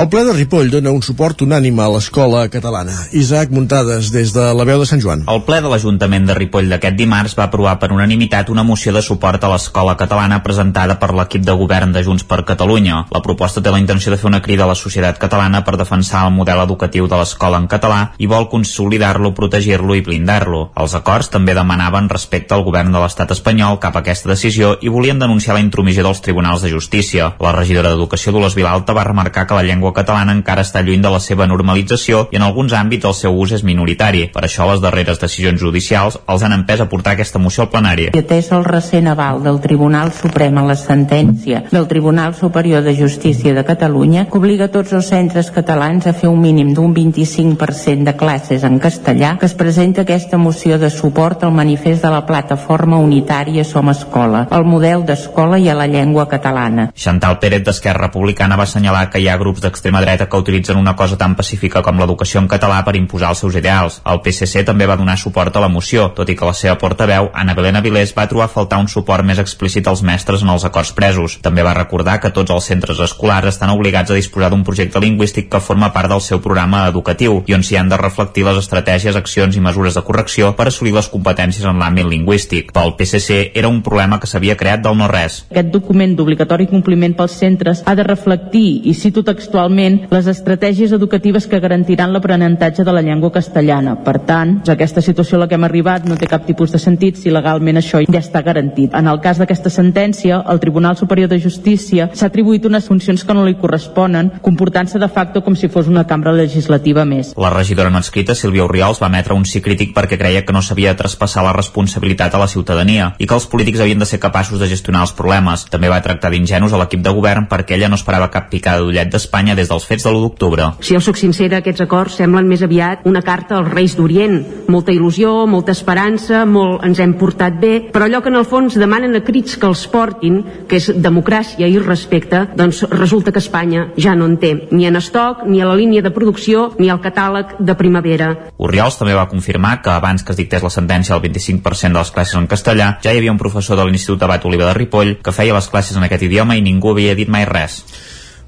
El 0.00 0.08
ple 0.08 0.22
de 0.24 0.32
Ripoll 0.32 0.70
dona 0.72 0.88
un 0.88 1.02
suport 1.04 1.42
unànime 1.44 1.82
a 1.84 1.90
l'escola 1.92 2.46
catalana. 2.48 2.94
Isaac 3.12 3.50
Muntades, 3.52 4.08
des 4.10 4.30
de 4.32 4.44
la 4.56 4.64
veu 4.64 4.80
de 4.80 4.86
Sant 4.88 5.02
Joan. 5.04 5.26
El 5.28 5.42
ple 5.44 5.58
de 5.60 5.68
l'Ajuntament 5.68 6.24
de 6.24 6.36
Ripoll 6.38 6.70
d'aquest 6.72 6.96
dimarts 6.96 7.34
va 7.36 7.44
aprovar 7.44 7.74
per 7.78 7.90
unanimitat 7.92 8.48
una 8.48 8.64
moció 8.64 8.94
de 8.96 9.02
suport 9.04 9.44
a 9.44 9.50
l'escola 9.52 9.92
catalana 10.00 10.38
presentada 10.42 10.96
per 10.98 11.10
l'equip 11.12 11.44
de 11.44 11.56
govern 11.60 11.92
de 11.92 12.00
Junts 12.06 12.24
per 12.24 12.40
Catalunya. 12.48 13.02
La 13.12 13.20
proposta 13.20 13.60
té 13.60 13.74
la 13.74 13.82
intenció 13.82 14.14
de 14.14 14.16
fer 14.16 14.30
una 14.30 14.40
crida 14.40 14.64
a 14.64 14.70
la 14.70 14.78
societat 14.80 15.20
catalana 15.20 15.60
per 15.62 15.76
defensar 15.76 16.24
el 16.24 16.32
model 16.32 16.64
educatiu 16.64 17.06
de 17.06 17.20
l'escola 17.20 17.60
en 17.60 17.68
català 17.68 18.00
i 18.16 18.30
vol 18.32 18.48
consolidar-lo, 18.48 19.34
protegir-lo 19.36 19.94
i 19.94 20.02
blindar-lo. 20.08 20.70
Els 20.74 20.96
acords 20.96 21.28
també 21.36 21.52
demanaven 21.52 22.08
respecte 22.08 22.56
al 22.56 22.64
govern 22.64 22.96
de 22.96 23.04
l'estat 23.04 23.36
espanyol 23.36 23.76
cap 23.84 24.00
a 24.00 24.04
aquesta 24.06 24.32
decisió 24.32 24.78
i 24.80 24.88
volien 24.88 25.20
denunciar 25.20 25.60
la 25.60 25.64
intromissió 25.68 26.08
dels 26.08 26.24
tribunals 26.24 26.64
de 26.64 26.72
justícia. 26.72 27.34
La 27.44 27.52
regidora 27.52 27.92
d'Educació 27.92 28.32
Dolors 28.32 28.56
Vilalta 28.56 28.96
va 28.96 29.04
remarcar 29.04 29.46
que 29.46 29.60
la 29.60 29.62
llengua 29.62 29.81
llengua 29.82 29.96
catalana 29.98 30.30
encara 30.30 30.62
està 30.62 30.78
lluny 30.86 31.02
de 31.02 31.10
la 31.10 31.18
seva 31.18 31.48
normalització 31.50 32.28
i 32.30 32.38
en 32.38 32.44
alguns 32.46 32.70
àmbits 32.78 33.08
el 33.08 33.14
seu 33.18 33.34
ús 33.34 33.50
és 33.56 33.64
minoritari. 33.66 34.28
Per 34.30 34.44
això 34.46 34.68
les 34.68 34.78
darreres 34.78 35.18
decisions 35.18 35.58
judicials 35.58 36.20
els 36.30 36.44
han 36.46 36.54
empès 36.54 36.84
a 36.84 36.86
portar 36.86 37.16
aquesta 37.16 37.40
moció 37.42 37.64
al 37.64 37.70
plenari. 37.72 38.04
I 38.14 38.20
atès 38.22 38.52
el 38.54 38.62
recent 38.62 39.10
aval 39.10 39.42
del 39.42 39.58
Tribunal 39.64 40.12
Suprem 40.14 40.60
a 40.60 40.64
la 40.68 40.76
sentència 40.78 41.64
del 41.72 41.88
Tribunal 41.90 42.36
Superior 42.38 42.84
de 42.86 42.94
Justícia 42.94 43.56
de 43.56 43.64
Catalunya 43.66 44.28
que 44.30 44.38
obliga 44.38 44.68
tots 44.70 44.92
els 44.94 45.08
centres 45.10 45.50
catalans 45.50 46.06
a 46.06 46.14
fer 46.14 46.30
un 46.30 46.38
mínim 46.38 46.70
d'un 46.76 46.94
25% 46.94 48.06
de 48.06 48.14
classes 48.14 48.62
en 48.62 48.78
castellà 48.78 49.34
que 49.40 49.50
es 49.50 49.58
presenta 49.58 50.06
aquesta 50.06 50.38
moció 50.38 50.78
de 50.78 50.92
suport 50.94 51.42
al 51.42 51.56
manifest 51.58 52.06
de 52.06 52.14
la 52.14 52.22
plataforma 52.28 53.02
unitària 53.02 53.66
Som 53.66 53.90
Escola, 53.90 54.46
el 54.54 54.62
model 54.62 55.02
d'escola 55.08 55.58
i 55.58 55.66
a 55.68 55.74
la 55.74 55.90
llengua 55.90 56.28
catalana. 56.30 56.92
Chantal 56.94 57.40
Pérez 57.42 57.66
d'Esquerra 57.66 58.06
Republicana 58.06 58.56
va 58.56 58.68
assenyalar 58.70 59.08
que 59.10 59.18
hi 59.18 59.26
ha 59.26 59.38
grups 59.40 59.62
de 59.64 59.71
d'extrema 59.72 60.02
dreta 60.04 60.28
que 60.28 60.36
utilitzen 60.36 60.76
una 60.76 60.94
cosa 60.94 61.16
tan 61.16 61.34
pacífica 61.34 61.80
com 61.82 61.98
l'educació 61.98 62.42
en 62.42 62.48
català 62.48 62.82
per 62.84 62.94
imposar 62.98 63.32
els 63.32 63.40
seus 63.40 63.56
ideals. 63.56 64.00
El 64.04 64.20
PSC 64.24 64.64
també 64.68 64.86
va 64.86 64.98
donar 65.00 65.16
suport 65.16 65.56
a 65.56 65.62
la 65.64 65.70
moció, 65.72 66.10
tot 66.16 66.28
i 66.28 66.36
que 66.36 66.48
la 66.48 66.54
seva 66.54 66.76
portaveu, 66.78 67.30
Anna 67.32 67.54
Belén 67.56 67.78
Avilés, 67.80 68.12
va 68.16 68.28
trobar 68.28 68.50
a 68.50 68.52
faltar 68.52 68.80
un 68.82 68.90
suport 68.92 69.24
més 69.24 69.40
explícit 69.40 69.88
als 69.88 70.02
mestres 70.04 70.44
en 70.44 70.52
els 70.52 70.66
acords 70.68 70.92
presos. 70.92 71.38
També 71.42 71.64
va 71.64 71.74
recordar 71.78 72.18
que 72.20 72.32
tots 72.34 72.52
els 72.52 72.68
centres 72.68 73.00
escolars 73.00 73.48
estan 73.54 73.72
obligats 73.72 74.10
a 74.10 74.18
disposar 74.18 74.50
d'un 74.52 74.64
projecte 74.66 75.00
lingüístic 75.00 75.48
que 75.52 75.62
forma 75.62 75.92
part 75.94 76.10
del 76.12 76.20
seu 76.20 76.42
programa 76.44 76.84
educatiu 76.90 77.40
i 77.46 77.56
on 77.56 77.64
s'hi 77.64 77.78
han 77.80 77.88
de 77.88 78.00
reflectir 78.00 78.44
les 78.44 78.60
estratègies, 78.60 79.16
accions 79.16 79.56
i 79.56 79.64
mesures 79.64 79.96
de 79.96 80.04
correcció 80.04 80.52
per 80.58 80.68
assolir 80.68 80.94
les 80.96 81.08
competències 81.08 81.64
en 81.68 81.80
l'àmbit 81.80 82.08
lingüístic. 82.10 82.72
Pel 82.76 82.94
PSC 82.98 83.52
era 83.54 83.70
un 83.72 83.80
problema 83.82 84.20
que 84.20 84.28
s'havia 84.28 84.58
creat 84.58 84.84
del 84.84 84.98
no-res. 84.98 85.42
Aquest 85.50 85.72
document 85.72 86.16
d'obligatori 86.18 86.68
compliment 86.68 87.16
pels 87.16 87.38
centres 87.38 87.82
ha 87.86 87.96
de 87.96 88.06
reflectir, 88.06 88.82
i 88.88 88.94
cito 88.98 89.22
textual 89.24 89.61
actualment 89.62 90.08
les 90.10 90.26
estratègies 90.26 90.92
educatives 90.92 91.46
que 91.46 91.60
garantiran 91.60 92.12
l'aprenentatge 92.12 92.84
de 92.84 92.92
la 92.92 93.02
llengua 93.02 93.30
castellana. 93.32 93.94
Per 94.02 94.18
tant, 94.26 94.58
aquesta 94.68 95.00
situació 95.00 95.36
a 95.36 95.42
la 95.42 95.48
que 95.48 95.54
hem 95.54 95.64
arribat 95.64 96.06
no 96.08 96.16
té 96.18 96.26
cap 96.26 96.46
tipus 96.46 96.72
de 96.72 96.80
sentit 96.82 97.16
si 97.16 97.30
legalment 97.30 97.78
això 97.78 98.00
ja 98.02 98.20
està 98.20 98.42
garantit. 98.42 98.94
En 98.94 99.06
el 99.06 99.20
cas 99.22 99.38
d'aquesta 99.38 99.70
sentència, 99.70 100.42
el 100.50 100.60
Tribunal 100.60 100.96
Superior 100.96 101.30
de 101.30 101.38
Justícia 101.38 102.08
s'ha 102.12 102.26
atribuït 102.26 102.66
unes 102.66 102.88
funcions 102.88 103.22
que 103.24 103.34
no 103.34 103.44
li 103.46 103.54
corresponen, 103.54 104.32
comportant-se 104.42 104.98
de 104.98 105.08
facto 105.08 105.42
com 105.42 105.54
si 105.54 105.68
fos 105.68 105.88
una 105.88 106.06
cambra 106.06 106.32
legislativa 106.32 107.04
més. 107.04 107.34
La 107.38 107.52
regidora 107.54 107.90
no 107.90 108.02
escrita, 108.02 108.34
Sílvia 108.34 108.64
Oriols, 108.66 109.00
va 109.02 109.10
emetre 109.12 109.36
un 109.38 109.46
sí 109.46 109.62
crític 109.62 109.94
perquè 109.94 110.18
creia 110.18 110.44
que 110.44 110.52
no 110.52 110.62
s'havia 110.62 110.92
de 110.92 111.02
traspassar 111.02 111.46
la 111.46 111.54
responsabilitat 111.54 112.34
a 112.34 112.42
la 112.42 112.50
ciutadania 112.50 113.12
i 113.18 113.26
que 113.26 113.38
els 113.38 113.46
polítics 113.46 113.80
havien 113.80 114.02
de 114.02 114.08
ser 114.08 114.20
capaços 114.20 114.58
de 114.58 114.68
gestionar 114.68 115.06
els 115.06 115.14
problemes. 115.14 115.66
També 115.70 115.90
va 115.92 116.02
tractar 116.02 116.32
d'ingenus 116.32 116.72
a 116.72 116.82
l'equip 116.82 117.04
de 117.04 117.14
govern 117.14 117.46
perquè 117.50 117.76
ella 117.78 117.90
no 117.92 118.00
esperava 118.00 118.30
cap 118.32 118.50
picada 118.50 118.82
d'ullet 118.82 119.12
d'Espanya 119.12 119.51
des 119.58 119.68
dels 119.68 119.84
fets 119.86 120.04
de 120.04 120.10
l'1 120.10 120.22
d'octubre. 120.22 120.68
Si 120.80 120.94
jo 120.94 121.00
sóc 121.00 121.18
sincera, 121.20 121.60
aquests 121.60 121.84
acords 121.84 122.16
semblen 122.20 122.48
més 122.48 122.62
aviat 122.62 123.06
una 123.08 123.22
carta 123.22 123.58
als 123.58 123.70
Reis 123.72 123.96
d'Orient. 123.98 124.40
Molta 124.72 124.92
il·lusió, 124.94 125.46
molta 125.50 125.74
esperança, 125.74 126.44
molt 126.46 126.84
ens 126.86 127.00
hem 127.02 127.14
portat 127.20 127.58
bé, 127.60 127.72
però 127.92 128.06
allò 128.06 128.22
que 128.22 128.30
en 128.32 128.38
el 128.40 128.46
fons 128.48 128.78
demanen 128.78 129.16
a 129.16 129.22
crits 129.24 129.58
que 129.58 129.68
els 129.68 129.84
portin, 129.92 130.40
que 130.68 130.78
és 130.80 130.90
democràcia 130.94 131.68
i 131.68 131.78
respecte, 131.82 132.46
doncs 132.56 132.82
resulta 132.90 133.32
que 133.32 133.42
Espanya 133.42 133.88
ja 133.96 134.14
no 134.18 134.28
en 134.30 134.38
té, 134.42 134.52
ni 134.70 134.86
en 134.88 134.96
estoc, 134.96 135.44
ni 135.46 135.60
a 135.60 135.68
la 135.68 135.76
línia 135.78 136.02
de 136.02 136.14
producció, 136.14 136.70
ni 136.78 136.90
al 136.90 137.02
catàleg 137.04 137.56
de 137.58 137.76
primavera. 137.78 138.32
Oriols 138.58 138.98
també 139.00 139.16
va 139.18 139.28
confirmar 139.30 139.80
que 139.82 139.92
abans 139.92 140.22
que 140.22 140.32
es 140.32 140.40
dictés 140.40 140.62
la 140.62 140.72
sentència 140.72 141.16
al 141.16 141.22
25% 141.24 141.92
de 141.92 142.00
les 142.00 142.14
classes 142.14 142.38
en 142.38 142.48
castellà, 142.50 142.96
ja 143.02 143.12
hi 143.12 143.20
havia 143.20 143.34
un 143.34 143.40
professor 143.40 143.78
de 143.78 143.86
l'Institut 143.88 144.22
Abat 144.22 144.46
Oliva 144.48 144.68
de 144.70 144.78
Ripoll 144.78 145.16
que 145.22 145.34
feia 145.34 145.54
les 145.56 145.68
classes 145.68 145.96
en 145.96 146.06
aquest 146.06 146.26
idioma 146.28 146.56
i 146.56 146.64
ningú 146.64 146.92
havia 146.92 147.16
dit 147.18 147.30
mai 147.30 147.46
res 147.48 147.82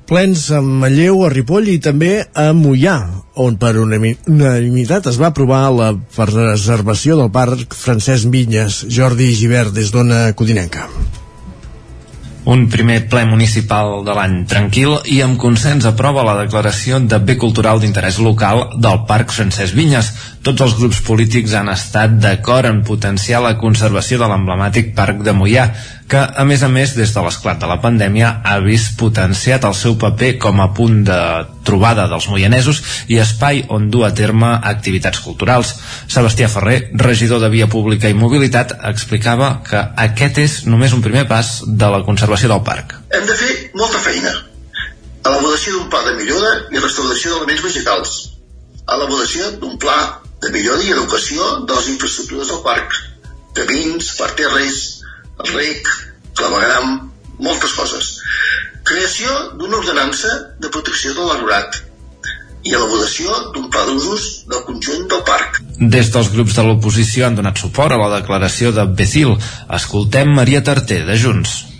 plens 0.08 0.50
a 0.52 0.60
Manlleu, 0.60 1.24
a 1.24 1.30
Ripoll 1.32 1.70
i 1.72 1.80
també 1.82 2.12
a 2.34 2.50
Mollà, 2.56 2.98
on 3.40 3.56
per 3.60 3.74
unanimitat 3.80 5.08
es 5.10 5.18
va 5.20 5.32
aprovar 5.32 5.64
la 5.74 5.90
preservació 6.16 7.18
del 7.20 7.32
parc 7.34 7.74
Francesc 7.74 8.30
Vinyes. 8.30 8.84
Jordi 8.92 9.32
Givert, 9.34 9.74
des 9.74 9.92
d'Ona 9.94 10.26
Codinenca. 10.36 10.88
Un 12.44 12.66
primer 12.68 12.98
ple 13.08 13.22
municipal 13.24 14.02
de 14.04 14.12
l'any 14.12 14.34
tranquil 14.44 14.98
i 15.08 15.22
amb 15.24 15.38
consens 15.40 15.86
aprova 15.88 16.26
la 16.26 16.34
declaració 16.42 16.98
de 17.00 17.16
bé 17.16 17.38
cultural 17.40 17.80
d'interès 17.80 18.18
local 18.20 18.66
del 18.84 18.98
Parc 19.08 19.32
Francesc 19.32 19.72
Vinyes. 19.72 20.10
Tots 20.44 20.66
els 20.66 20.74
grups 20.76 21.00
polítics 21.06 21.54
han 21.56 21.72
estat 21.72 22.18
d'acord 22.20 22.68
en 22.68 22.82
potenciar 22.84 23.40
la 23.40 23.54
conservació 23.56 24.20
de 24.20 24.28
l'emblemàtic 24.28 24.92
Parc 24.92 25.24
de 25.24 25.32
Mollà, 25.32 25.70
que, 26.08 26.20
a 26.20 26.44
més 26.44 26.62
a 26.62 26.68
més, 26.68 26.92
des 26.96 27.12
de 27.14 27.22
l'esclat 27.24 27.60
de 27.60 27.68
la 27.68 27.78
pandèmia, 27.82 28.30
ha 28.44 28.58
vist 28.64 28.94
potenciat 29.00 29.64
el 29.64 29.74
seu 29.76 29.96
paper 30.00 30.34
com 30.42 30.60
a 30.60 30.68
punt 30.76 31.02
de 31.08 31.18
trobada 31.64 32.04
dels 32.10 32.26
moianesos 32.28 32.82
i 33.08 33.18
espai 33.22 33.62
on 33.72 33.88
dur 33.92 34.04
a 34.06 34.12
terme 34.16 34.50
activitats 34.72 35.22
culturals. 35.24 35.74
Sebastià 36.12 36.50
Ferrer, 36.52 36.90
regidor 37.00 37.40
de 37.40 37.50
Via 37.52 37.68
Pública 37.72 38.10
i 38.10 38.18
Mobilitat, 38.18 38.76
explicava 38.90 39.62
que 39.64 39.80
aquest 40.08 40.42
és 40.44 40.58
només 40.68 40.92
un 40.92 41.04
primer 41.04 41.24
pas 41.30 41.56
de 41.64 41.92
la 41.96 42.02
conservació 42.04 42.52
del 42.52 42.64
parc. 42.66 42.98
Hem 43.14 43.24
de 43.30 43.38
fer 43.38 43.54
molta 43.78 44.02
feina. 44.04 44.34
Elaboració 45.24 45.78
d'un 45.78 45.88
pla 45.88 46.04
de 46.04 46.18
millora 46.20 46.52
i 46.68 46.82
restauració 46.82 47.32
d'elements 47.32 47.64
vegetals. 47.64 48.14
Elaboració 48.84 49.54
d'un 49.62 49.78
pla 49.80 49.96
de 50.44 50.52
millora 50.52 50.84
i 50.84 50.92
educació 50.92 51.64
de 51.64 51.72
les 51.72 51.88
infraestructures 51.94 52.50
del 52.52 52.60
parc, 52.66 52.98
camins, 53.56 54.10
parterres, 54.18 54.82
rec, 55.38 55.88
clavegram, 56.34 57.10
moltes 57.38 57.74
coses. 57.74 58.12
Creació 58.84 59.32
d'una 59.58 59.80
ordenança 59.80 60.30
de 60.60 60.70
protecció 60.70 61.14
de 61.16 61.26
l'arborat 61.26 61.80
i 62.64 62.72
elaboració 62.72 63.32
d'un 63.52 63.68
pla 63.72 63.84
d'usos 63.88 64.46
del 64.48 64.64
conjunt 64.68 65.06
del 65.10 65.22
parc. 65.28 65.60
Des 65.80 66.08
dels 66.12 66.30
grups 66.32 66.56
de 66.56 66.64
l'oposició 66.64 67.26
han 67.26 67.36
donat 67.36 67.60
suport 67.60 67.92
a 67.92 68.00
la 68.00 68.10
declaració 68.16 68.72
de 68.72 68.86
Becil. 68.86 69.36
Escoltem 69.68 70.32
Maria 70.32 70.62
Tarté, 70.64 71.02
de 71.04 71.18
Junts 71.20 71.73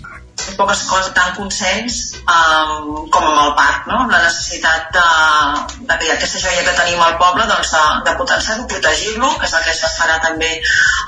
poques 0.57 0.81
coses 0.89 1.11
tant 1.15 1.33
consens 1.37 1.97
um, 2.21 3.05
com 3.11 3.23
amb 3.23 3.39
el 3.45 3.53
parc, 3.57 3.87
no? 3.89 4.01
la 4.11 4.21
necessitat 4.23 4.91
de, 4.95 5.05
de 5.87 5.97
que 6.01 6.11
aquesta 6.13 6.41
joia 6.43 6.65
que 6.67 6.75
tenim 6.77 7.01
al 7.01 7.17
poble 7.21 7.47
doncs, 7.49 7.71
de, 7.71 7.83
de 8.09 8.15
potenciar-lo, 8.19 8.67
protegir-lo, 8.71 9.31
que 9.39 9.47
és 9.47 9.55
el 9.57 9.65
que 9.65 9.73
es 9.75 9.97
farà 9.99 10.19
també 10.23 10.51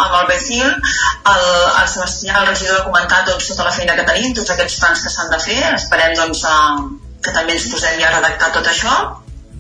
amb 0.05 0.17
el 0.21 0.27
Becil. 0.31 0.65
El, 0.67 1.45
el 1.83 1.91
Sebastià, 1.91 2.41
el 2.41 2.51
regidor, 2.51 2.81
ha 2.81 2.87
comentat 2.87 3.29
doncs, 3.29 3.51
tota 3.51 3.67
la 3.67 3.75
feina 3.75 3.97
que 3.99 4.07
tenim, 4.07 4.33
tots 4.37 4.55
aquests 4.55 4.81
plans 4.81 5.05
que 5.05 5.13
s'han 5.13 5.31
de 5.33 5.43
fer, 5.43 5.61
esperem 5.75 6.17
doncs, 6.17 6.43
uh, 6.47 6.83
que 7.23 7.35
també 7.35 7.57
ens 7.57 7.71
posem 7.71 8.01
ja 8.01 8.11
a 8.11 8.19
redactar 8.19 8.53
tot 8.55 8.73
això 8.73 8.97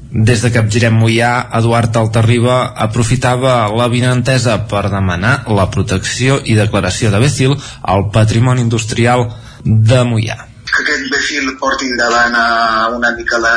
des 0.07 0.39
de 0.39 0.49
Capgirem 0.55 0.95
Mollà, 0.95 1.49
Eduard 1.59 1.97
Altarriba 1.99 2.61
aprofitava 2.79 3.67
la 3.75 3.89
vinentesa 3.91 4.55
per 4.71 4.85
demanar 4.87 5.41
la 5.51 5.67
protecció 5.69 6.39
i 6.47 6.55
declaració 6.55 7.11
de 7.11 7.19
Becil 7.19 7.57
al 7.83 8.07
patrimoni 8.15 8.63
industrial 8.63 9.27
de 9.63 10.03
Mollà 10.11 10.37
que 10.77 10.83
aquest 10.83 11.07
perfil 11.11 11.47
porti 11.59 11.87
endavant 11.89 12.35
a 12.35 12.89
una 12.93 13.11
mica 13.15 13.39
la, 13.41 13.53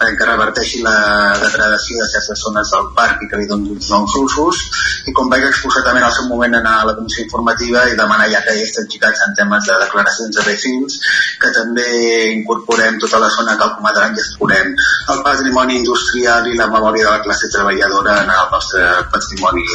que 0.00 0.26
reverteixi 0.26 0.82
la 0.82 0.96
degradació 1.40 2.00
de 2.02 2.08
certes 2.12 2.42
zones 2.44 2.72
del 2.74 2.88
parc 2.96 3.22
i 3.22 3.28
que 3.30 3.40
li 3.40 3.46
doni 3.50 3.70
uns 3.74 3.90
nous 3.94 4.16
usos 4.22 4.62
i 5.08 5.14
com 5.16 5.30
vaig 5.32 5.46
exposar 5.48 5.84
també 5.86 6.02
en 6.02 6.08
el 6.08 6.16
seu 6.16 6.28
moment 6.32 6.58
a 6.58 6.74
la 6.88 6.96
comissió 6.98 7.24
informativa 7.24 7.86
i 7.88 7.96
demanar 8.00 8.28
ja 8.34 8.42
que 8.46 8.56
hi 8.58 8.66
estem 8.66 8.90
xicats 8.94 9.24
en 9.26 9.38
temes 9.38 9.70
de 9.70 9.78
declaracions 9.84 10.34
de 10.36 10.46
refils 10.48 10.98
que 11.44 11.54
també 11.60 11.88
incorporem 12.34 12.98
tota 13.04 13.22
la 13.22 13.30
zona 13.38 13.56
que 13.60 13.70
comadran 13.78 14.18
i 14.18 14.24
exporem 14.24 14.74
el 15.14 15.24
patrimoni 15.30 15.80
industrial 15.82 16.50
i 16.50 16.58
la 16.58 16.70
memòria 16.74 17.06
de 17.06 17.16
la 17.16 17.24
classe 17.24 17.52
treballadora 17.54 18.22
en 18.24 18.36
el 18.36 18.52
nostre 18.52 18.86
patrimoni 19.14 19.66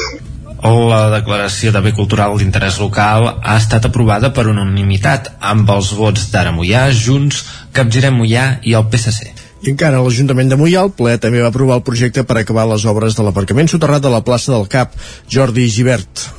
la 0.64 1.10
declaració 1.12 1.74
de 1.76 1.82
bé 1.84 1.92
cultural 1.92 2.38
d'interès 2.40 2.78
local 2.80 3.26
ha 3.44 3.56
estat 3.60 3.86
aprovada 3.90 4.30
per 4.32 4.48
unanimitat 4.48 5.34
amb 5.40 5.70
els 5.70 5.92
vots 5.98 6.30
d'Ara 6.32 6.54
Mollà, 6.56 6.86
Junts, 6.92 7.44
Capgirem 7.76 8.16
Mollà 8.16 8.46
i 8.64 8.74
el 8.74 8.88
PSC. 8.88 9.34
I 9.64 9.74
encara 9.74 10.00
l'Ajuntament 10.04 10.50
de 10.52 10.60
Mollà, 10.60 10.86
el 10.88 10.94
ple 10.96 11.18
també 11.20 11.44
va 11.44 11.50
aprovar 11.52 11.80
el 11.80 11.84
projecte 11.84 12.24
per 12.24 12.40
acabar 12.40 12.66
les 12.70 12.86
obres 12.86 13.16
de 13.16 13.24
l'aparcament 13.28 13.68
soterrat 13.68 14.04
de 14.04 14.12
la 14.12 14.24
plaça 14.24 14.54
del 14.56 14.68
Cap, 14.72 14.96
Jordi 15.28 15.68
Givert. 15.68 16.30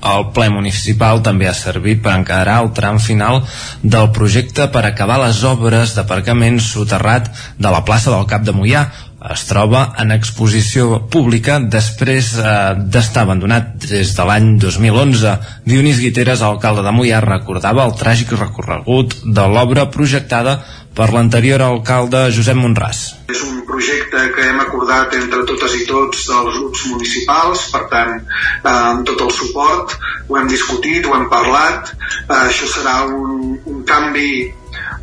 El 0.00 0.30
ple 0.32 0.46
municipal 0.48 1.20
també 1.20 1.48
ha 1.48 1.56
servit 1.56 2.00
per 2.04 2.14
encarar 2.16 2.62
el 2.62 2.70
tram 2.76 2.96
final 3.04 3.42
del 3.82 4.08
projecte 4.16 4.64
per 4.72 4.86
acabar 4.88 5.18
les 5.20 5.42
obres 5.44 5.92
d'aparcament 5.96 6.56
soterrat 6.64 7.28
de 7.58 7.72
la 7.72 7.82
plaça 7.84 8.12
del 8.12 8.24
Cap 8.28 8.44
de 8.44 8.56
Mollà, 8.56 8.86
es 9.28 9.42
troba 9.44 9.82
en 10.00 10.14
exposició 10.14 11.02
pública 11.12 11.58
després 11.60 12.32
eh, 12.40 12.52
d'estar 12.80 13.26
abandonat 13.26 13.74
des 13.84 14.14
de 14.16 14.24
l'any 14.24 14.54
2011. 14.62 15.34
Dionís 15.68 16.00
Guiteres, 16.00 16.40
alcalde 16.40 16.84
de 16.86 16.92
Mollà, 16.96 17.20
recordava 17.24 17.84
el 17.84 17.96
tràgic 18.00 18.32
recorregut 18.38 19.18
de 19.24 19.44
l'obra 19.52 19.90
projectada 19.92 20.56
per 20.96 21.10
l'anterior 21.12 21.62
alcalde 21.62 22.30
Josep 22.34 22.56
Monràs. 22.58 23.02
És 23.30 23.44
un 23.44 23.60
projecte 23.68 24.24
que 24.34 24.48
hem 24.48 24.64
acordat 24.64 25.14
entre 25.20 25.44
totes 25.52 25.76
i 25.78 25.84
tots 25.88 26.24
els 26.40 26.56
grups 26.56 26.86
municipals, 26.94 27.68
per 27.74 27.84
tant, 27.92 28.16
eh, 28.16 28.72
amb 28.72 29.04
tot 29.06 29.20
el 29.28 29.36
suport, 29.36 29.98
ho 30.28 30.40
hem 30.40 30.48
discutit, 30.48 31.06
ho 31.06 31.14
hem 31.18 31.28
parlat, 31.28 31.92
eh, 32.24 32.40
això 32.40 32.72
serà 32.72 33.02
un, 33.04 33.60
un 33.68 33.84
canvi 33.84 34.32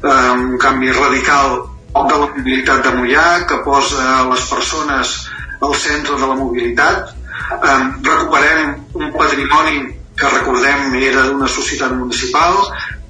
eh, 0.03 0.31
un 0.33 0.57
canvi 0.61 0.91
radical 0.91 1.76
de 1.93 2.17
la 2.17 2.27
mobilitat 2.27 2.83
de 2.85 2.93
Mollà, 2.97 3.27
que 3.49 3.61
posa 3.65 4.23
les 4.29 4.43
persones 4.49 5.13
al 5.61 5.75
centre 5.75 6.17
de 6.19 6.27
la 6.27 6.35
mobilitat. 6.35 7.13
Eh, 7.57 7.79
recuperem 8.03 8.75
un 8.93 9.11
patrimoni 9.15 9.81
que 10.17 10.29
recordem 10.33 10.95
era 10.99 11.27
d'una 11.29 11.47
societat 11.47 11.93
municipal 11.93 12.57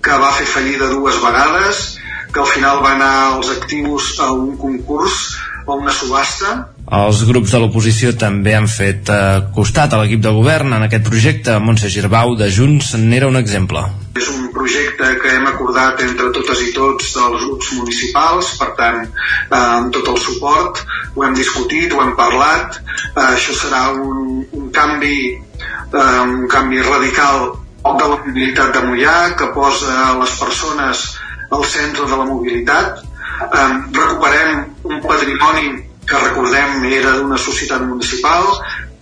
que 0.04 0.18
va 0.22 0.34
fer 0.38 0.48
fallida 0.48 0.92
dues 0.92 1.20
vegades, 1.24 1.98
que 2.32 2.40
al 2.44 2.50
final 2.54 2.82
va 2.84 2.94
anar 2.96 3.14
als 3.34 3.52
actius 3.56 4.18
a 4.24 4.32
un 4.32 4.58
concurs 4.60 5.38
o 5.66 5.76
una 5.76 5.92
subhasta 5.92 6.58
els 6.88 7.22
grups 7.28 7.52
de 7.52 7.60
l'oposició 7.60 8.14
també 8.16 8.54
han 8.56 8.68
fet 8.72 9.10
eh, 9.12 9.40
costat 9.56 9.92
a 9.92 9.98
l'equip 10.00 10.22
de 10.24 10.32
govern 10.32 10.72
en 10.72 10.86
aquest 10.86 11.04
projecte. 11.04 11.58
Montse 11.60 11.92
Girbau, 11.92 12.36
de 12.40 12.48
Junts, 12.48 12.94
n'era 12.96 13.28
un 13.28 13.36
exemple. 13.36 13.82
És 14.16 14.30
un 14.32 14.48
projecte 14.56 15.10
que 15.20 15.34
hem 15.36 15.50
acordat 15.50 16.00
entre 16.06 16.30
totes 16.38 16.62
i 16.64 16.72
tots 16.76 17.10
els 17.20 17.44
grups 17.44 17.74
municipals, 17.76 18.54
per 18.62 18.70
tant, 18.80 19.04
eh, 19.04 19.58
amb 19.58 19.92
tot 19.92 20.08
el 20.14 20.22
suport, 20.24 20.80
ho 21.16 21.26
hem 21.28 21.36
discutit, 21.36 21.92
ho 21.92 22.02
hem 22.06 22.16
parlat. 22.16 22.80
Eh, 22.80 23.26
això 23.34 23.58
serà 23.58 23.90
un, 23.92 24.46
un 24.48 24.72
canvi 24.72 25.20
eh, 25.36 26.20
un 26.24 26.48
canvi 26.48 26.82
radical 26.82 27.52
de 27.84 28.08
la 28.08 28.16
mobilitat 28.16 28.74
de 28.76 28.86
Mollà, 28.88 29.18
que 29.36 29.52
posa 29.56 30.14
les 30.20 30.40
persones 30.40 31.04
al 31.52 31.64
centre 31.66 32.08
de 32.08 32.16
la 32.16 32.26
mobilitat. 32.32 33.04
Eh, 33.44 33.70
recuperem 33.92 34.66
un 34.88 35.04
patrimoni 35.04 35.87
que 36.08 36.24
recordem 36.24 36.86
era 36.90 37.16
d'una 37.18 37.38
societat 37.38 37.84
municipal 37.84 38.46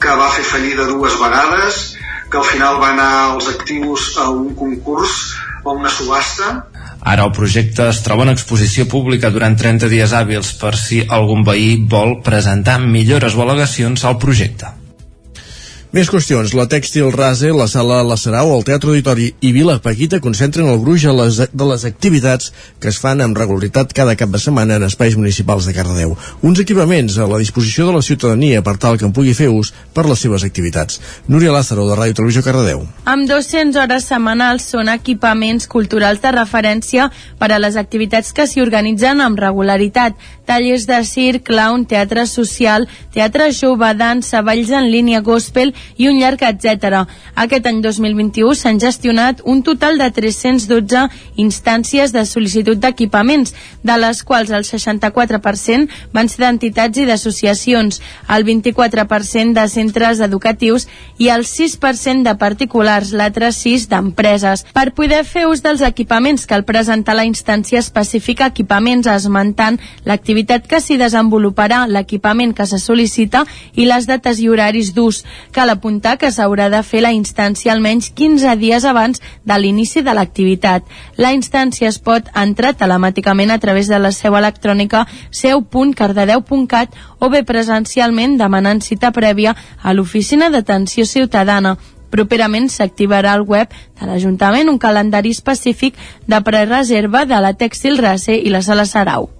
que 0.01 0.15
va 0.19 0.31
fer 0.35 0.45
fallida 0.45 0.88
dues 0.89 1.17
vegades, 1.21 1.95
que 2.29 2.38
al 2.41 2.47
final 2.51 2.79
va 2.81 2.93
anar 2.93 3.12
als 3.31 3.50
actius 3.51 4.15
a 4.21 4.29
un 4.29 4.55
concurs 4.57 5.19
o 5.63 5.74
una 5.74 5.89
subhasta 5.89 6.65
Ara 7.05 7.25
el 7.27 7.33
projecte 7.38 7.85
es 7.85 8.00
troba 8.01 8.24
en 8.25 8.31
exposició 8.31 8.88
pública 8.89 9.29
durant 9.33 9.53
30 9.62 9.89
dies 9.91 10.13
hàbils 10.17 10.55
per 10.57 10.71
si 10.81 11.03
algun 11.17 11.43
veí 11.45 11.75
vol 11.91 12.15
presentar 12.25 12.79
millores 12.81 13.38
o 13.38 13.43
al·legacions 13.43 14.07
al 14.09 14.17
projecte. 14.24 14.71
Més 15.96 16.10
qüestions. 16.12 16.52
La 16.52 16.66
Tèxtil 16.68 17.08
Rase, 17.14 17.54
la 17.56 17.70
Sala 17.72 18.02
La 18.04 18.18
Sarau, 18.20 18.50
el 18.52 18.66
Teatre 18.68 18.90
Auditori 18.92 19.30
i 19.40 19.54
Vila 19.56 19.78
Paquita 19.80 20.18
concentren 20.20 20.68
el 20.68 20.82
gruix 20.82 21.06
les, 21.08 21.38
de 21.48 21.68
les 21.70 21.86
activitats 21.88 22.50
que 22.84 22.90
es 22.92 22.98
fan 23.00 23.24
amb 23.24 23.38
regularitat 23.40 23.94
cada 23.96 24.18
cap 24.20 24.34
de 24.34 24.42
setmana 24.44 24.75
en 24.75 24.84
espais 24.84 25.16
municipals 25.16 25.64
de 25.64 25.72
Cardedeu. 25.78 26.18
Uns 26.44 26.60
equipaments 26.60 27.16
a 27.16 27.30
la 27.32 27.40
disposició 27.40 27.88
de 27.88 27.94
la 27.96 28.02
ciutadania 28.04 28.60
per 28.66 28.74
tal 28.75 29.00
que 29.00 29.08
en 29.08 29.14
pugui 29.16 29.32
fer 29.38 29.48
ús 29.48 29.72
per 29.96 30.04
les 30.10 30.20
seves 30.20 30.44
activitats. 30.44 31.00
Núria 31.32 31.54
Lázaro, 31.56 31.88
de 31.88 31.96
Ràdio 31.96 32.20
Televisió 32.20 32.44
Cardedeu. 32.44 32.84
Amb 33.08 33.32
200 33.32 33.80
hores 33.80 34.10
setmanals 34.12 34.68
són 34.75 34.92
equipaments 34.92 35.70
culturals 35.72 36.20
de 36.20 36.36
referència 36.36 37.08
per 37.40 37.54
a 37.56 37.62
les 37.64 37.80
activitats 37.80 38.36
que 38.36 38.50
s'hi 38.52 38.66
organitzen 38.66 39.24
amb 39.24 39.40
regularitat. 39.40 40.20
Tallers 40.44 40.90
de 40.92 41.00
circ, 41.08 41.48
clown, 41.48 41.88
teatre 41.88 42.28
social, 42.28 42.84
teatre 43.16 43.48
jove, 43.56 43.96
dansa, 43.96 44.44
balls 44.44 44.75
en 44.75 44.92
línia, 44.92 45.24
gospel 45.24 45.72
i 45.98 46.10
un 46.10 46.20
llarg 46.20 46.42
etc. 46.44 47.06
Aquest 47.36 47.68
any 47.70 47.82
2021 47.84 48.56
s'han 48.56 48.80
gestionat 48.80 49.42
un 49.46 49.62
total 49.63 49.98
de 50.01 50.10
312 50.12 51.06
instàncies 51.42 52.13
de 52.15 52.25
sol·licitud 52.25 52.80
d'equipaments, 52.82 53.54
de 53.84 53.98
les 54.01 54.24
quals 54.24 54.51
el 54.51 54.65
64% 54.68 55.89
van 56.13 56.30
ser 56.32 56.46
d'entitats 56.46 56.98
i 57.01 57.06
d'associacions, 57.08 58.01
el 58.30 58.46
24% 58.48 59.54
de 59.56 59.68
centres 59.70 60.22
educatius 60.24 60.88
i 61.18 61.30
el 61.34 61.46
6% 61.48 62.24
de 62.25 62.36
particulars, 62.39 63.13
l'altre 63.13 63.51
6 63.51 63.88
d'empreses. 63.92 64.65
Per 64.75 64.92
poder 64.98 65.24
fer 65.27 65.46
ús 65.50 65.63
dels 65.65 65.84
equipaments 65.86 66.46
cal 66.50 66.65
presentar 66.68 67.15
la 67.15 67.27
instància 67.27 67.80
específica 67.80 68.50
equipaments 68.51 69.08
esmentant 69.08 69.80
l'activitat 70.06 70.68
que 70.68 70.82
s'hi 70.82 70.98
desenvoluparà, 71.01 71.86
l'equipament 71.88 72.54
que 72.56 72.68
se 72.70 72.80
sol·licita 72.82 73.46
i 73.75 73.88
les 73.89 74.08
dates 74.10 74.39
i 74.42 74.50
horaris 74.50 74.94
d'ús. 74.96 75.24
Cal 75.56 75.72
apuntar 75.75 76.15
que 76.17 76.32
s'haurà 76.32 76.70
de 76.74 76.82
fer 76.84 77.03
la 77.05 77.13
instància 77.15 77.74
almenys 77.74 78.10
15 78.17 78.55
dies 78.62 78.86
abans 78.88 79.22
de 79.44 79.58
l'inici 79.60 80.01
de 80.01 80.13
l'activitat. 80.15 80.84
La 81.22 81.34
instància 81.36 81.89
es 81.91 82.00
pot 82.00 82.32
entrar 82.34 82.74
telemàticament 82.79 83.51
a 83.51 83.60
través 83.60 83.91
de 83.91 84.00
la 84.00 84.12
seu 84.15 84.38
electrònica 84.39 85.05
seu.cardedeu.cat 85.29 86.96
o 87.20 87.29
bé 87.29 87.44
presencialment 87.44 88.39
demanant 88.41 88.82
cita 88.82 89.12
prèvia 89.12 89.55
a 89.82 89.94
l'Oficina 89.94 90.50
d'Atenció 90.50 91.05
Ciutadana. 91.05 91.75
Properament 92.15 92.70
s'activarà 92.72 93.34
al 93.36 93.44
web 93.44 93.74
de 94.00 94.08
l'Ajuntament 94.08 94.72
un 94.72 94.79
calendari 94.79 95.34
específic 95.36 95.98
de 96.27 96.44
prereserva 96.48 97.25
de 97.25 97.41
la 97.44 97.55
Tèxtil 97.60 98.00
Racer 98.00 98.39
i 98.39 98.53
la 98.53 98.63
Sala 98.63 98.86
Sarau. 98.88 99.35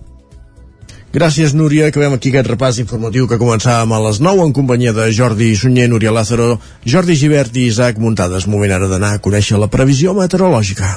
Gràcies, 1.15 1.53
Núria. 1.55 1.88
Acabem 1.88 2.12
aquí 2.12 2.27
aquest 2.27 2.50
repàs 2.50 2.75
informatiu 2.81 3.24
que 3.31 3.38
començàvem 3.39 3.93
a 3.95 4.00
les 4.03 4.17
9 4.19 4.50
en 4.50 4.51
companyia 4.51 4.91
de 4.91 5.05
Jordi 5.15 5.53
Sunyer, 5.55 5.88
Núria 5.88 6.12
Lázaro, 6.12 6.57
Jordi 6.84 7.15
Givert 7.15 7.55
i 7.55 7.69
Isaac 7.69 8.01
Muntades. 8.03 8.50
Moment 8.51 8.74
ara 8.75 8.89
d'anar 8.91 9.13
a 9.15 9.22
conèixer 9.24 9.55
la 9.55 9.69
previsió 9.72 10.12
meteorològica. 10.17 10.89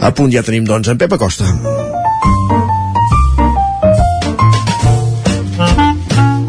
A 0.00 0.12
punt 0.16 0.32
ja 0.32 0.40
tenim, 0.48 0.64
doncs, 0.64 0.88
en 0.88 0.96
Pep 0.96 1.12
Acosta. 1.12 1.44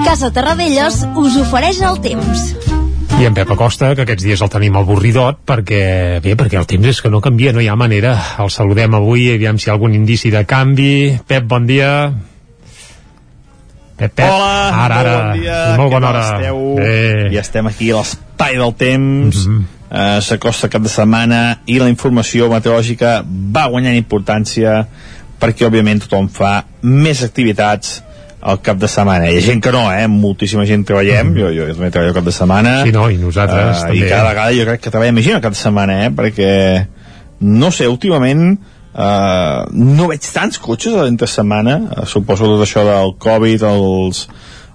Casa 0.06 0.32
Terradellos 0.32 1.04
us 1.20 1.36
ofereix 1.44 1.84
el 1.84 2.00
temps. 2.00 2.75
I 3.16 3.24
en 3.24 3.34
Pep 3.34 3.48
Acosta, 3.54 3.94
que 3.96 4.04
aquests 4.04 4.26
dies 4.28 4.42
el 4.44 4.50
tenim 4.52 4.76
avorridot, 4.76 5.38
perquè, 5.48 6.20
bé, 6.20 6.34
perquè 6.36 6.58
el 6.60 6.66
temps 6.68 6.90
és 6.90 6.98
que 7.00 7.08
no 7.08 7.22
canvia, 7.24 7.54
no 7.56 7.62
hi 7.64 7.70
ha 7.72 7.76
manera. 7.80 8.12
El 8.44 8.50
saludem 8.52 8.98
avui, 8.98 9.30
aviam 9.32 9.56
si 9.56 9.70
hi 9.70 9.72
ha 9.72 9.76
algun 9.78 9.96
indici 9.96 10.34
de 10.34 10.42
canvi. 10.44 11.16
Pep, 11.24 11.46
bon 11.48 11.64
dia. 11.70 12.10
Pep, 13.96 14.12
Pep. 14.12 14.26
Hola, 14.28 14.50
ara, 14.82 14.98
ara. 15.00 15.14
bon 15.16 15.40
dia. 15.40 15.60
Molt 15.80 15.96
bona 15.96 16.10
hora. 16.10 16.26
Esteu? 16.34 16.60
Bé. 16.82 17.30
Ja 17.32 17.46
estem 17.46 17.72
aquí 17.72 17.88
a 17.94 18.02
l'espai 18.02 18.60
del 18.60 18.76
temps. 18.76 19.46
Mm 19.46 19.54
-hmm. 19.54 19.64
uh, 19.96 20.22
S'acosta 20.22 20.68
cap 20.68 20.84
de 20.84 20.92
setmana 20.92 21.60
i 21.66 21.80
la 21.80 21.88
informació 21.88 22.50
meteorològica 22.52 23.22
va 23.26 23.70
guanyant 23.70 23.96
importància 23.96 24.88
perquè, 25.40 25.64
òbviament, 25.66 26.04
tothom 26.04 26.28
fa 26.28 26.66
més 26.82 27.24
activitats 27.24 28.02
al 28.46 28.62
cap 28.62 28.78
de 28.78 28.88
setmana. 28.92 29.26
Hi 29.32 29.40
ha 29.40 29.44
gent 29.48 29.62
que 29.66 29.72
no, 29.74 29.88
eh? 29.90 30.06
Moltíssima 30.12 30.68
gent 30.70 30.86
treballem. 30.86 31.32
Mm. 31.32 31.40
Jo, 31.42 31.50
jo 31.56 31.66
també 31.74 31.90
treballo 31.90 32.14
al 32.14 32.18
cap 32.20 32.28
de 32.28 32.34
setmana. 32.36 32.74
Sí, 32.86 32.94
no, 32.94 33.08
i 33.10 33.18
nosaltres 33.18 33.80
uh, 33.82 33.88
també. 33.88 34.04
I 34.04 34.10
cada 34.12 34.28
vegada 34.30 34.54
jo 34.54 34.68
crec 34.70 34.84
que 34.84 34.94
treballem 34.94 35.18
més 35.18 35.26
gent 35.26 35.40
al 35.40 35.44
cap 35.46 35.56
de 35.56 35.62
setmana, 35.62 35.98
eh? 36.06 36.12
Perquè, 36.14 36.50
no 37.42 37.72
sé, 37.74 37.90
últimament 37.90 38.44
uh, 38.54 39.66
no 39.74 40.10
veig 40.12 40.30
tants 40.36 40.62
cotxes 40.62 40.94
a 40.94 41.08
l'entre 41.08 41.30
setmana. 41.32 41.80
Uh, 41.90 42.06
suposo 42.10 42.52
tot 42.54 42.62
això 42.68 42.86
del 42.86 43.16
Covid, 43.26 43.66
els, 43.72 44.28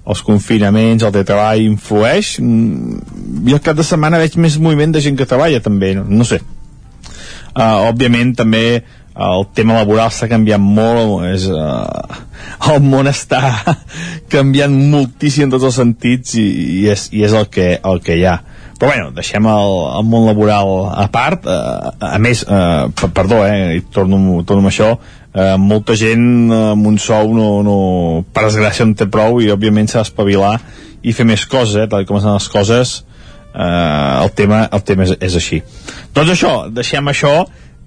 els 0.03 0.25
confinaments, 0.27 1.07
el 1.07 1.15
teletreball 1.15 1.63
influeix. 1.63 2.41
Mm, 2.43 3.05
jo 3.47 3.61
al 3.61 3.67
cap 3.71 3.79
de 3.79 3.87
setmana 3.87 4.19
veig 4.19 4.35
més 4.43 4.59
moviment 4.59 4.99
de 4.99 5.05
gent 5.05 5.21
que 5.21 5.31
treballa 5.31 5.63
també, 5.63 5.95
no, 6.01 6.09
no 6.11 6.27
sé. 6.27 6.43
Uh, 7.51 7.87
òbviament 7.87 8.35
també 8.39 8.81
el 9.17 9.47
tema 9.55 9.75
laboral 9.81 10.13
està 10.13 10.29
canviant 10.31 10.63
molt 10.63 11.27
és, 11.29 11.49
uh, 11.51 12.21
el 12.71 12.81
món 12.85 13.11
està 13.11 13.41
canviant 14.35 14.73
moltíssim 14.93 15.49
en 15.49 15.55
tots 15.55 15.67
els 15.67 15.81
sentits 15.81 16.37
i, 16.39 16.47
i, 16.47 16.81
és, 16.93 17.09
i 17.13 17.25
és 17.27 17.35
el 17.35 17.49
que, 17.53 17.73
el 17.83 18.03
que 18.05 18.17
hi 18.21 18.25
ha. 18.29 18.39
Però 18.81 18.95
bueno, 18.95 19.11
deixem 19.13 19.45
el, 19.45 19.75
el 19.99 20.07
món 20.09 20.25
laboral 20.25 20.71
a 20.89 21.05
part. 21.13 21.45
Uh, 21.45 21.91
a 22.01 22.17
més, 22.23 22.47
uh, 22.49 22.89
perdó 23.13 23.43
eh, 23.45 23.83
torno, 23.93 24.41
torno 24.49 24.65
amb 24.65 24.71
això 24.71 24.95
uh, 24.95 25.57
molta 25.61 25.97
gent 25.99 26.53
amb 26.55 26.89
un 26.89 26.97
sou 27.03 27.35
no, 27.37 27.51
no, 27.67 27.77
per 28.33 28.47
desgràcia 28.47 28.87
no 28.89 28.97
té 28.97 29.11
prou 29.11 29.43
i 29.43 29.51
òbviament 29.53 29.91
s'ha 29.91 30.05
d'espavilar 30.05 30.55
i 31.03 31.13
fer 31.17 31.27
més 31.29 31.45
coses, 31.49 31.77
eh, 31.83 31.89
tal 31.91 32.07
com 32.09 32.21
estan 32.21 32.39
les 32.39 32.49
coses. 32.53 33.01
Uh, 33.51 34.23
el 34.23 34.31
tema, 34.39 34.63
el 34.71 34.83
tema 34.87 35.03
és, 35.09 35.17
és 35.19 35.37
així. 35.37 35.59
Doncs 36.15 36.37
això, 36.37 36.53
deixem 36.71 37.09
això 37.11 37.33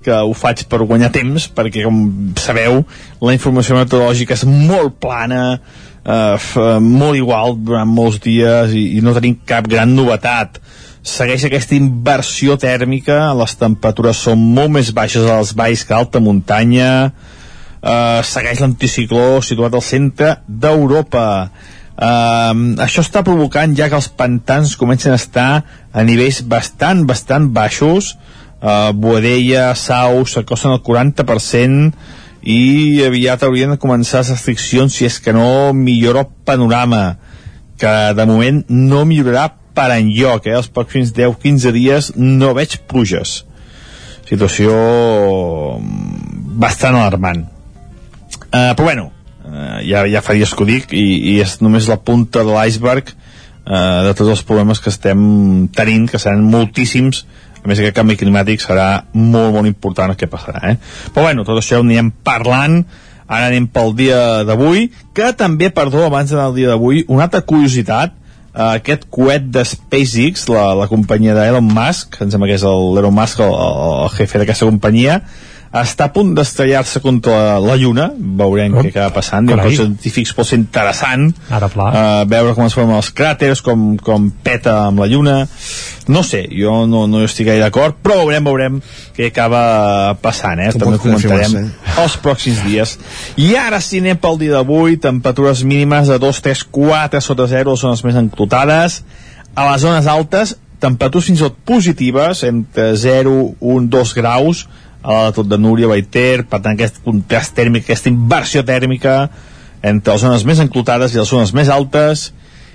que 0.06 0.13
ho 0.24 0.34
faig 0.38 0.66
per 0.70 0.82
guanyar 0.84 1.12
temps 1.16 1.48
perquè 1.56 1.84
com 1.86 1.98
sabeu 2.39 2.82
la 3.24 3.34
informació 3.36 3.78
meteorològica 3.80 4.36
és 4.38 4.44
molt 4.50 5.00
plana 5.04 5.44
eh, 5.56 6.36
f- 6.38 6.80
molt 6.84 7.18
igual 7.20 7.58
durant 7.58 7.89
molts 7.89 8.20
dies 8.24 8.76
i, 8.76 8.86
i 8.98 9.04
no 9.06 9.16
tenim 9.16 9.39
cap 9.50 9.68
gran 9.72 9.96
novetat. 9.96 10.60
Segueix 11.04 11.44
aquesta 11.50 11.76
inversió 11.76 12.56
tèrmica 12.56 13.34
les 13.36 13.58
temperatures 13.60 14.22
són 14.28 14.39
molt 14.56 14.72
més 14.78 14.94
baixes 14.96 15.26
a 15.28 15.42
les 15.42 15.52
valls 15.60 15.84
que 15.84 15.96
a 15.96 16.00
alta 16.00 16.22
muntanya 16.24 16.89
eh, 17.10 18.20
segueix 18.24 18.62
l'anticicló 18.63 19.42
situat 19.44 19.76
al 19.76 19.84
centre 19.84 20.38
d'Europa. 20.48 21.28
Uh, 21.94 22.74
això 22.82 23.04
està 23.06 23.22
provocant 23.22 23.76
ja 23.78 23.86
que 23.86 23.94
els 23.94 24.08
pantans 24.18 24.72
comencen 24.82 25.13
a 25.13 25.20
estar 25.20 25.50
a 25.94 26.02
nivells 26.08 26.39
bastant, 26.50 27.04
bastant 27.06 27.52
baixos 27.54 28.16
uh, 28.63 28.91
Boadella, 28.95 29.73
Sau 29.76 30.23
s'acosten 30.26 30.73
al 30.73 30.82
40% 30.82 31.93
i 32.43 33.04
aviat 33.06 33.43
haurien 33.43 33.71
de 33.71 33.80
començar 33.80 34.23
les 34.23 34.34
restriccions 34.34 34.95
si 34.95 35.08
és 35.08 35.19
que 35.23 35.36
no 35.36 35.73
millora 35.76 36.26
el 36.26 36.32
panorama 36.47 37.04
que 37.80 37.93
de 38.15 38.26
moment 38.28 38.63
no 38.69 39.04
millorarà 39.08 39.49
per 39.73 39.89
enlloc 39.95 40.47
eh? 40.47 40.58
els 40.58 40.69
pròxims 40.71 41.13
10-15 41.15 41.73
dies 41.76 42.12
no 42.19 42.54
veig 42.58 42.78
pluges 42.89 43.41
situació 44.28 44.76
mm, 45.80 46.58
bastant 46.60 46.99
alarmant 46.99 47.45
uh, 47.47 48.73
però 48.76 48.89
bueno 48.89 49.10
uh, 49.10 49.80
ja, 49.88 50.04
ja 50.12 50.23
fa 50.26 50.36
dies 50.38 50.54
que 50.54 50.65
ho 50.65 50.69
dic 50.69 50.91
i, 50.91 51.06
i 51.34 51.39
és 51.43 51.60
només 51.63 51.89
la 51.91 51.99
punta 52.04 52.43
de 52.43 52.52
l'iceberg 52.52 53.13
uh, 53.13 54.04
de 54.10 54.13
tots 54.19 54.36
els 54.36 54.43
problemes 54.43 54.84
que 54.84 54.91
estem 54.91 55.23
tenint 55.76 56.12
que 56.12 56.21
seran 56.21 56.43
moltíssims 56.43 57.23
a 57.63 57.69
més 57.69 57.80
aquest 57.80 57.95
canvi 57.95 58.17
climàtic 58.19 58.62
serà 58.63 59.06
molt 59.13 59.56
molt 59.56 59.69
important 59.69 60.12
el 60.12 60.19
que 60.19 60.30
passarà 60.32 60.73
eh? 60.73 60.76
però 61.13 61.30
bueno, 61.30 61.45
tot 61.47 61.62
això 61.62 61.80
ho 61.80 61.86
anirem 61.86 62.12
parlant 62.26 62.82
ara 63.28 63.47
anem 63.47 63.69
pel 63.71 63.95
dia 63.97 64.43
d'avui 64.47 64.89
que 65.15 65.32
també, 65.38 65.71
perdó, 65.73 66.04
abans 66.08 66.34
al 66.36 66.56
dia 66.58 66.73
d'avui 66.73 67.06
una 67.08 67.30
altra 67.30 67.41
curiositat 67.47 68.13
uh, 68.54 68.73
aquest 68.76 69.08
coet 69.13 69.47
de 69.54 69.63
SpaceX 69.67 70.47
la, 70.52 70.73
la 70.78 70.89
companyia 70.91 71.38
d'Elon 71.38 71.71
Musk 71.71 72.19
em 72.21 72.34
sembla 72.34 72.52
que 72.52 72.60
és 72.60 72.67
el 72.67 72.99
Elon 73.02 73.15
Musk 73.15 73.41
el, 73.45 73.56
el, 73.56 73.82
el 74.04 74.13
jefe 74.19 74.41
d'aquesta 74.41 74.69
companyia 74.69 75.21
està 75.82 76.06
a 76.06 76.14
punt 76.14 76.34
d'estrellar-se 76.38 77.02
contra 77.02 77.58
la, 77.62 77.76
Lluna. 77.80 78.12
Veurem 78.14 78.76
què 78.78 78.92
acaba 78.92 79.16
passant. 79.16 79.48
Diuen 79.50 79.64
que 79.64 79.72
els 79.72 79.80
científics 79.82 80.34
pot 80.38 80.46
ser 80.46 80.60
interessant. 80.62 81.32
Ara 81.50 81.70
pla. 81.74 81.88
uh, 81.90 82.26
veure 82.30 82.54
com 82.54 82.68
es 82.68 82.76
formen 82.78 83.00
els 83.00 83.10
cràters 83.16 83.64
com, 83.66 83.96
com 83.98 84.30
peta 84.46 84.76
amb 84.88 85.02
la 85.02 85.10
Lluna. 85.10 85.40
No 86.14 86.22
sé, 86.28 86.44
jo 86.52 86.84
no, 86.90 87.06
no 87.10 87.24
hi 87.24 87.30
estic 87.30 87.48
gaire 87.48 87.64
d'acord 87.64 87.96
però 88.04 88.20
veurem, 88.20 88.44
veurem 88.44 88.80
què 89.16 89.30
acaba 89.32 89.62
passant 90.22 90.60
eh? 90.60 90.74
també 90.76 90.98
pot 90.98 91.06
confirmar-se, 91.06 91.62
comentarem 91.64 92.04
els 92.04 92.18
pròxims 92.26 92.64
dies. 92.68 92.98
I 93.40 93.54
ara 93.58 93.80
si 93.82 94.02
anem 94.04 94.20
pel 94.22 94.42
dia 94.42 94.58
d'avui. 94.58 95.00
Temperatures 95.04 95.64
mínimes 95.66 96.12
de 96.12 96.20
2, 96.22 96.44
3, 96.44 96.66
4 96.76 97.24
sota 97.24 97.48
0 97.50 97.78
són 97.80 97.96
les 97.96 98.04
més 98.06 98.20
enclotades. 98.20 99.02
A 99.54 99.72
les 99.72 99.82
zones 99.86 100.10
altes 100.10 100.58
temperatures 100.84 101.30
fins 101.30 101.40
i 101.40 101.46
tot 101.46 101.60
positives, 101.68 102.44
entre 102.44 102.92
0, 103.00 103.34
1, 103.62 103.90
2 103.94 104.14
graus, 104.18 104.66
a 105.04 105.26
la 105.28 105.34
tot 105.36 105.50
de 105.52 105.60
Núria, 105.60 105.89
Baiter, 105.92 106.46
per 106.48 106.62
tant 106.63 106.78
aquest 106.78 107.02
contrast 107.04 107.54
tèrmic, 107.58 107.86
aquesta 107.86 108.12
inversió 108.12 108.63
tèrmica 108.63 109.28
entre 109.84 110.16
les 110.16 110.24
zones 110.24 110.46
més 110.48 110.63
enclotades 110.63 111.13
i 111.13 111.20
les 111.20 111.30
zones 111.30 111.52
més 111.54 111.70
altes, 111.70 112.32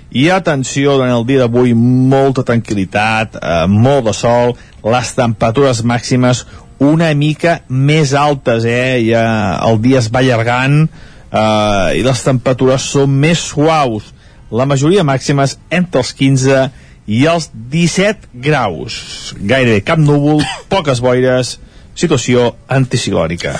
i 0.09 0.29
atenció, 0.33 0.95
durant 0.97 1.13
el 1.13 1.25
dia 1.25 1.43
d'avui 1.43 1.75
molta 1.77 2.45
tranquil·litat, 2.45 3.37
eh, 3.37 3.65
molt 3.69 4.07
de 4.09 4.13
sol, 4.17 4.55
les 4.85 5.13
temperatures 5.17 5.83
màximes 5.85 6.45
una 6.79 7.11
mica 7.13 7.59
més 7.67 8.13
altes, 8.13 8.65
eh? 8.65 9.03
Ja 9.09 9.59
el 9.67 9.81
dia 9.83 9.99
es 9.99 10.09
va 10.09 10.23
allargant 10.23 10.85
eh, 10.85 11.99
i 11.99 12.03
les 12.05 12.23
temperatures 12.25 12.89
són 12.95 13.17
més 13.21 13.41
suaus. 13.51 14.13
La 14.49 14.65
majoria 14.65 15.05
màximes 15.05 15.57
entre 15.69 16.01
els 16.01 16.13
15 16.17 16.69
i 17.09 17.25
els 17.29 17.49
17 17.53 18.31
graus. 18.33 19.33
Gairebé 19.37 19.83
cap 19.85 20.01
núvol, 20.01 20.41
poques 20.71 21.03
boires, 21.03 21.57
situació 21.99 22.53
anticiclònica. 22.71 23.57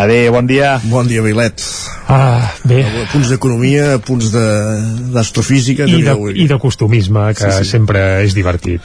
Adéu, 0.00 0.32
bon 0.32 0.46
dia. 0.48 0.78
Bon 0.88 1.06
dia, 1.08 1.20
Vilet. 1.24 1.60
Ah, 2.08 2.50
bé. 2.64 2.80
Punts 3.12 3.28
d'economia, 3.32 3.98
punts 4.04 4.30
de- 4.32 5.10
d'astrofísica... 5.14 5.84
I 5.88 6.00
de. 6.06 6.16
I 6.44 6.46
de 6.50 6.58
costumisme, 6.60 7.28
que 7.36 7.50
Sí, 7.52 7.64
sí. 7.64 7.70
sempre 7.76 8.02
és 8.24 8.34
divertit. 8.36 8.80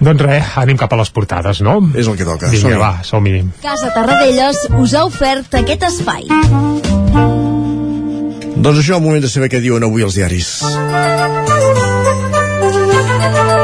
Doncs 0.00 0.22
res, 0.24 0.52
anem 0.62 0.78
cap 0.80 0.92
a 0.94 1.00
les 1.00 1.10
portades, 1.14 1.60
no? 1.64 1.78
És 1.94 2.06
el 2.08 2.16
que 2.16 2.24
toca. 2.28 2.48
Vinga, 2.52 2.78
va, 2.80 2.92
som-hi. 3.04 3.42
Casa 3.62 3.92
Tarradellas 3.94 4.64
us 4.78 4.94
ha 4.94 5.04
ofert 5.08 5.54
aquest 5.60 5.84
espai. 5.92 6.24
Doncs 8.58 8.80
això, 8.82 8.96
el 8.98 9.04
moment 9.04 9.22
de 9.22 9.30
saber 9.30 9.48
què 9.52 9.60
diuen 9.62 9.84
avui 9.86 10.02
els 10.02 10.16
diaris. 10.18 10.48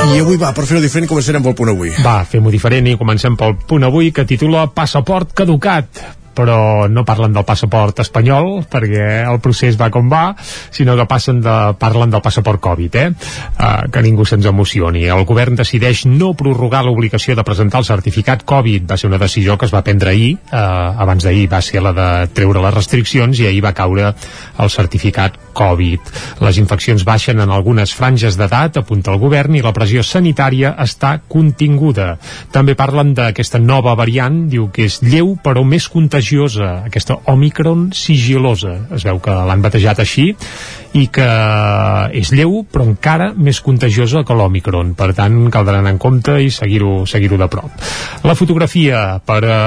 I 0.04 0.18
avui 0.20 0.36
va, 0.36 0.50
per 0.52 0.66
fer-ho 0.68 0.82
diferent, 0.84 1.08
començarem 1.08 1.42
pel 1.44 1.54
punt 1.56 1.70
avui. 1.72 1.88
Va, 2.04 2.18
fem-ho 2.28 2.50
diferent 2.52 2.90
i 2.90 2.98
comencem 3.00 3.38
pel 3.40 3.56
punt 3.68 3.86
avui 3.88 4.12
que 4.12 4.26
titula 4.28 4.66
Passaport 4.74 5.32
caducat 5.36 6.04
però 6.34 6.88
no 6.90 7.04
parlen 7.06 7.32
del 7.32 7.46
passaport 7.46 8.00
espanyol 8.02 8.64
perquè 8.70 9.22
el 9.22 9.38
procés 9.42 9.78
va 9.78 9.86
com 9.94 10.10
va 10.10 10.34
sinó 10.74 10.96
que 10.98 11.06
passen 11.06 11.38
de, 11.44 11.54
parlen 11.78 12.10
del 12.10 12.24
passaport 12.24 12.60
Covid 12.64 12.98
eh? 12.98 13.06
Uh, 13.14 13.86
que 13.94 14.02
ningú 14.02 14.26
se'ns 14.26 14.48
emocioni 14.50 15.06
el 15.06 15.22
govern 15.28 15.54
decideix 15.60 16.04
no 16.10 16.32
prorrogar 16.34 16.82
l'obligació 16.84 17.38
de 17.38 17.46
presentar 17.46 17.84
el 17.84 17.88
certificat 17.88 18.42
Covid 18.42 18.90
va 18.90 18.98
ser 18.98 19.12
una 19.12 19.22
decisió 19.22 19.54
que 19.56 19.70
es 19.70 19.74
va 19.74 19.84
prendre 19.86 20.10
ahir 20.10 20.34
uh, 20.50 20.98
abans 21.06 21.22
d'ahir 21.22 21.46
va 21.54 21.62
ser 21.62 21.86
la 21.86 21.94
de 21.94 22.10
treure 22.34 22.66
les 22.66 22.74
restriccions 22.74 23.38
i 23.38 23.46
ahir 23.46 23.62
va 23.64 23.76
caure 23.78 24.10
el 24.10 24.74
certificat 24.74 25.38
Covid. 25.54 26.12
Les 26.44 26.58
infeccions 26.60 27.04
baixen 27.06 27.40
en 27.40 27.52
algunes 27.54 27.94
franges 27.94 28.38
d'edat 28.38 28.80
apunta 28.80 29.14
el 29.14 29.20
govern 29.22 29.54
i 29.54 29.62
la 29.64 29.72
pressió 29.76 30.02
sanitària 30.04 30.74
està 30.84 31.16
continguda. 31.28 32.14
També 32.52 32.76
parlen 32.78 33.14
d'aquesta 33.16 33.62
nova 33.62 33.94
variant 33.98 34.44
diu 34.50 34.68
que 34.74 34.88
és 34.90 35.00
lleu 35.02 35.36
però 35.44 35.64
més 35.64 35.88
contagiosa 35.88 36.80
aquesta 36.84 37.20
Omicron 37.32 37.90
sigilosa 37.94 38.74
es 38.94 39.06
veu 39.06 39.20
que 39.22 39.34
l'han 39.48 39.62
batejat 39.64 40.02
així 40.02 40.32
i 40.94 41.08
que 41.10 41.26
és 42.14 42.30
lleu 42.34 42.60
però 42.70 42.86
encara 42.86 43.32
més 43.34 43.58
contagiosa 43.64 44.22
que 44.26 44.36
l'Omicron. 44.36 44.94
Per 44.94 45.10
tant 45.16 45.36
caldrà 45.52 45.80
anar 45.80 45.94
en 45.96 46.00
compte 46.02 46.36
i 46.40 46.52
seguir-ho 46.54 47.02
seguir 47.10 47.32
de 47.34 47.48
prop. 47.50 47.70
La 48.22 48.36
fotografia 48.38 49.18
per 49.26 49.40
a 49.50 49.60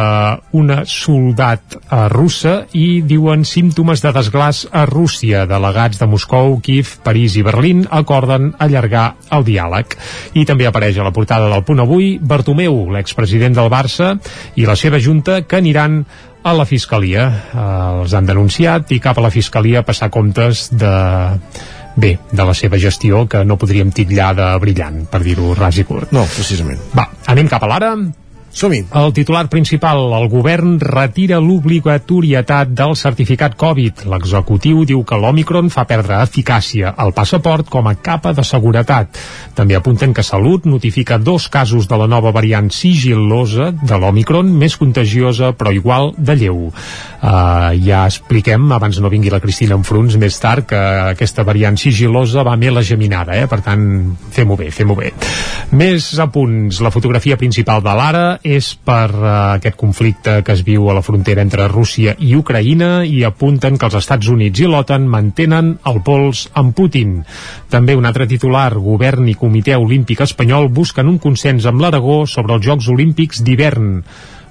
una 0.55 0.83
soldat 0.87 1.77
a 1.91 2.07
russa 2.11 2.61
i 2.77 3.01
diuen 3.03 3.43
símptomes 3.45 4.03
de 4.03 4.13
desglàs 4.15 4.63
a 4.71 4.85
Rússia. 4.87 5.45
Delegats 5.49 5.99
de 5.99 6.07
Moscou, 6.07 6.59
Kiev, 6.63 6.97
París 7.03 7.35
i 7.35 7.43
Berlín 7.43 7.83
acorden 7.91 8.53
allargar 8.63 9.17
el 9.35 9.43
diàleg. 9.47 9.97
I 10.39 10.45
també 10.47 10.67
apareix 10.69 10.97
a 10.97 11.07
la 11.07 11.13
portada 11.15 11.49
del 11.51 11.65
punt 11.67 11.83
avui 11.83 12.15
Bartomeu, 12.21 12.85
l'expresident 12.93 13.57
del 13.57 13.71
Barça 13.73 14.13
i 14.55 14.65
la 14.65 14.77
seva 14.79 15.01
junta 15.03 15.41
que 15.43 15.59
aniran 15.59 16.05
a 16.47 16.53
la 16.55 16.65
Fiscalia. 16.65 17.27
Eh, 17.51 17.65
els 18.03 18.13
han 18.15 18.27
denunciat 18.29 18.93
i 18.95 19.01
cap 19.03 19.17
a 19.17 19.25
la 19.25 19.33
Fiscalia 19.33 19.83
a 19.83 19.88
passar 19.88 20.10
comptes 20.13 20.67
de 20.71 20.93
bé, 21.97 22.13
de 22.31 22.45
la 22.45 22.53
seva 22.53 22.79
gestió 22.79 23.25
que 23.27 23.43
no 23.43 23.57
podríem 23.57 23.91
titllar 23.91 24.33
de 24.38 24.47
brillant, 24.62 25.03
per 25.12 25.23
dir-ho 25.25 25.55
ras 25.57 25.81
i 25.81 25.86
curt. 25.88 26.13
No, 26.15 26.23
precisament. 26.36 26.79
Va, 26.95 27.10
anem 27.33 27.49
cap 27.51 27.65
a 27.65 27.71
l'ara. 27.73 27.91
Som-hi. 28.57 28.79
El 28.97 29.11
titular 29.13 29.43
principal, 29.53 29.99
el 30.17 30.23
govern 30.31 30.79
retira 30.81 31.37
l'obligatorietat 31.37 32.71
del 32.73 32.95
certificat 32.97 33.53
Covid. 33.53 34.07
L'executiu 34.09 34.79
diu 34.89 35.03
que 35.05 35.19
l'Omicron 35.21 35.69
fa 35.69 35.83
perdre 35.85 36.17
eficàcia 36.25 36.95
al 36.97 37.13
passaport 37.13 37.69
com 37.69 37.85
a 37.85 37.93
capa 37.93 38.31
de 38.33 38.41
seguretat. 38.41 39.19
També 39.53 39.77
apunten 39.77 40.09
que 40.09 40.25
Salut 40.25 40.65
notifica 40.65 41.19
dos 41.21 41.45
casos 41.53 41.85
de 41.85 41.99
la 42.01 42.07
nova 42.09 42.31
variant 42.33 42.71
sigil·losa 42.73 43.69
de 43.77 43.99
l'Omicron, 44.01 44.49
més 44.49 44.79
contagiosa 44.81 45.51
però 45.53 45.75
igual 45.77 46.15
de 46.17 46.37
lleu. 46.41 46.57
Uh, 47.21 47.77
ja 47.85 48.07
expliquem, 48.09 48.71
abans 48.73 48.97
no 48.97 49.13
vingui 49.13 49.29
la 49.29 49.41
Cristina 49.43 49.77
Enfruns, 49.77 50.17
més 50.17 50.41
tard, 50.41 50.65
que 50.65 50.81
aquesta 51.13 51.45
variant 51.45 51.77
sigil·losa 51.77 52.41
va 52.41 52.57
més 52.57 52.73
la 52.73 52.81
geminada, 52.81 53.37
eh? 53.37 53.45
per 53.45 53.61
tant, 53.61 53.85
fem-ho 54.33 54.57
bé, 54.57 54.71
fem-ho 54.73 54.97
bé. 54.97 55.13
Més 55.77 56.09
apunts, 56.25 56.81
la 56.81 56.93
fotografia 56.93 57.37
principal 57.37 57.85
de 57.85 57.97
l'ara 58.01 58.25
és 58.55 58.69
per 58.88 59.10
uh, 59.12 59.27
aquest 59.57 59.77
conflicte 59.79 60.38
que 60.45 60.55
es 60.55 60.63
viu 60.67 60.88
a 60.88 60.95
la 60.97 61.03
frontera 61.05 61.43
entre 61.43 61.67
Rússia 61.71 62.15
i 62.23 62.33
Ucraïna 62.38 63.03
i 63.03 63.23
apunten 63.27 63.77
que 63.77 63.89
els 63.89 63.97
Estats 63.99 64.31
Units 64.31 64.63
i 64.63 64.69
l'OTAN 64.69 65.10
mantenen 65.12 65.73
el 65.91 66.01
pols 66.07 66.47
amb 66.57 66.75
Putin. 66.77 67.19
També 67.73 67.97
un 67.97 68.07
altre 68.07 68.29
titular, 68.29 68.69
govern 68.77 69.27
i 69.27 69.36
comitè 69.36 69.75
olímpic 69.77 70.23
espanyol 70.23 70.71
busquen 70.73 71.12
un 71.12 71.19
consens 71.19 71.67
amb 71.67 71.83
l'Aragó 71.83 72.23
sobre 72.29 72.57
els 72.57 72.65
Jocs 72.65 72.89
Olímpics 72.93 73.43
d'hivern 73.43 74.01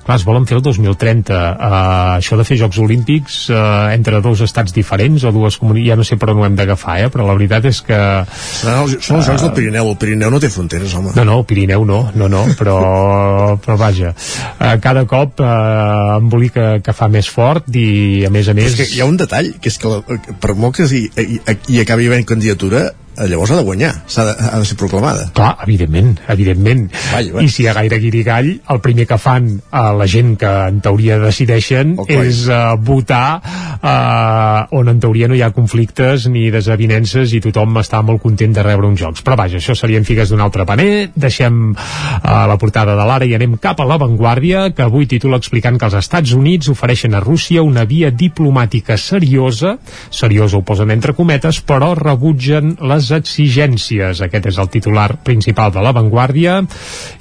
clar, 0.07 0.19
es 0.21 0.27
volen 0.27 0.47
fer 0.49 0.59
el 0.59 0.65
2030 0.65 1.37
uh, 1.37 1.79
això 2.17 2.39
de 2.39 2.47
fer 2.47 2.59
Jocs 2.61 2.79
Olímpics 2.83 3.39
uh, 3.51 3.91
entre 3.95 4.21
dos 4.25 4.43
estats 4.47 4.75
diferents 4.77 5.27
o 5.27 5.33
dues 5.35 5.59
comunitats, 5.61 5.91
ja 5.93 5.99
no 5.99 6.07
sé 6.07 6.19
per 6.21 6.31
on 6.33 6.43
ho 6.43 6.47
hem 6.47 6.57
d'agafar 6.59 6.99
eh? 7.05 7.11
però 7.13 7.27
la 7.27 7.37
veritat 7.37 7.67
és 7.71 7.83
que 7.87 7.99
Seran 8.27 8.85
els, 8.85 8.97
són 9.05 9.21
els 9.21 9.29
Jocs 9.29 9.45
del 9.47 9.55
Pirineu. 9.57 9.91
El 9.93 9.99
Pirineu 10.01 10.33
no 10.33 10.41
té 10.43 10.51
fronteres, 10.53 10.95
home. 10.97 11.13
no, 11.17 11.25
no, 11.27 11.39
el 11.41 11.47
Pirineu 11.49 11.87
no, 11.89 12.01
no, 12.15 12.31
no, 12.33 12.45
però, 12.59 12.77
però 13.65 13.79
vaja, 13.81 14.13
uh, 14.15 14.75
cada 14.83 15.07
cop 15.11 15.43
uh, 15.43 16.17
embolica 16.19 16.77
que 16.85 16.95
fa 16.97 17.11
més 17.13 17.31
fort 17.33 17.69
i 17.75 18.25
a 18.27 18.33
més 18.33 18.49
a 18.49 18.55
Però 18.55 18.63
més 18.63 18.75
és 18.75 18.79
que 18.81 18.89
hi 18.97 19.03
ha 19.03 19.09
un 19.09 19.19
detall, 19.21 19.55
que 19.61 19.73
és 19.73 19.81
que 19.81 19.91
la, 19.91 20.21
per 20.41 20.55
molt 20.59 20.79
que 20.79 20.87
hi, 20.87 21.07
hi, 21.11 21.41
hi 21.43 21.83
acabi 21.83 22.09
havent 22.11 22.27
candidatura, 22.29 22.87
eh, 22.91 23.06
llavors 23.25 23.51
ha 23.53 23.57
de 23.57 23.65
guanyar, 23.65 23.93
ha 24.05 24.25
de, 24.29 24.35
ha 24.51 24.59
de 24.61 24.67
ser 24.69 24.77
proclamada. 24.77 25.31
Clar, 25.37 25.55
evidentment, 25.65 26.19
evidentment. 26.29 26.87
Vaja, 27.13 27.33
vaja. 27.33 27.45
I 27.47 27.53
si 27.53 27.65
hi 27.65 27.69
ha 27.71 27.75
gaire 27.77 27.99
guirigall, 28.03 28.51
el 28.75 28.81
primer 28.85 29.07
que 29.09 29.19
fan 29.21 29.49
a 29.71 29.87
la 29.97 30.07
gent 30.11 30.35
que 30.41 30.51
en 30.69 30.81
teoria 30.85 31.19
decideixen 31.23 31.95
coi. 31.97 32.27
és 32.27 32.43
uh, 32.51 32.75
votar 32.77 33.41
uh, 33.41 34.77
on 34.77 34.93
en 34.93 35.01
teoria 35.01 35.29
no 35.31 35.37
hi 35.37 35.43
ha 35.45 35.53
conflictes 35.57 36.27
ni 36.33 36.49
desavinences 36.53 37.33
i 37.37 37.41
tothom 37.45 37.81
està 37.81 38.03
molt 38.05 38.23
content 38.23 38.53
de 38.57 38.65
rebre 38.67 38.91
uns 38.91 39.01
jocs. 39.01 39.25
Però 39.25 39.39
vaja, 39.39 39.61
això 39.61 39.77
serien 39.79 40.05
figues 40.05 40.33
d'un 40.33 40.45
altre 40.45 40.67
paner. 40.69 41.09
Deixem 41.15 41.73
uh, 41.73 41.79
la 42.23 42.59
portada 42.61 42.97
de 42.99 43.09
l'ara 43.09 43.29
i 43.29 43.35
anem 43.37 43.57
cap 43.63 43.81
a 43.81 43.89
l'avantguàrdia, 43.89 44.69
que 44.77 44.85
avui 44.85 45.09
titula 45.09 45.41
explicant 45.41 45.81
que 45.81 45.89
els 45.89 45.99
Estats 46.03 46.37
Units 46.37 46.69
ofereixen 46.73 47.17
a 47.17 47.25
Rússia 47.25 47.65
una 47.65 47.87
via 47.89 48.13
diplomàtica 48.13 48.99
seriosa, 49.01 49.77
seriosa 50.11 50.61
ho 50.61 50.65
posen 50.67 50.93
entre 50.93 51.17
cometes, 51.17 51.63
però 51.65 51.95
rebutgen 51.97 52.77
les 52.85 53.06
exigències. 53.15 54.23
Aquest 54.25 54.49
és 54.51 54.59
el 54.59 54.71
titular 54.73 55.09
principal 55.27 55.73
de 55.75 55.83
l'avantguàrdia 55.85 56.59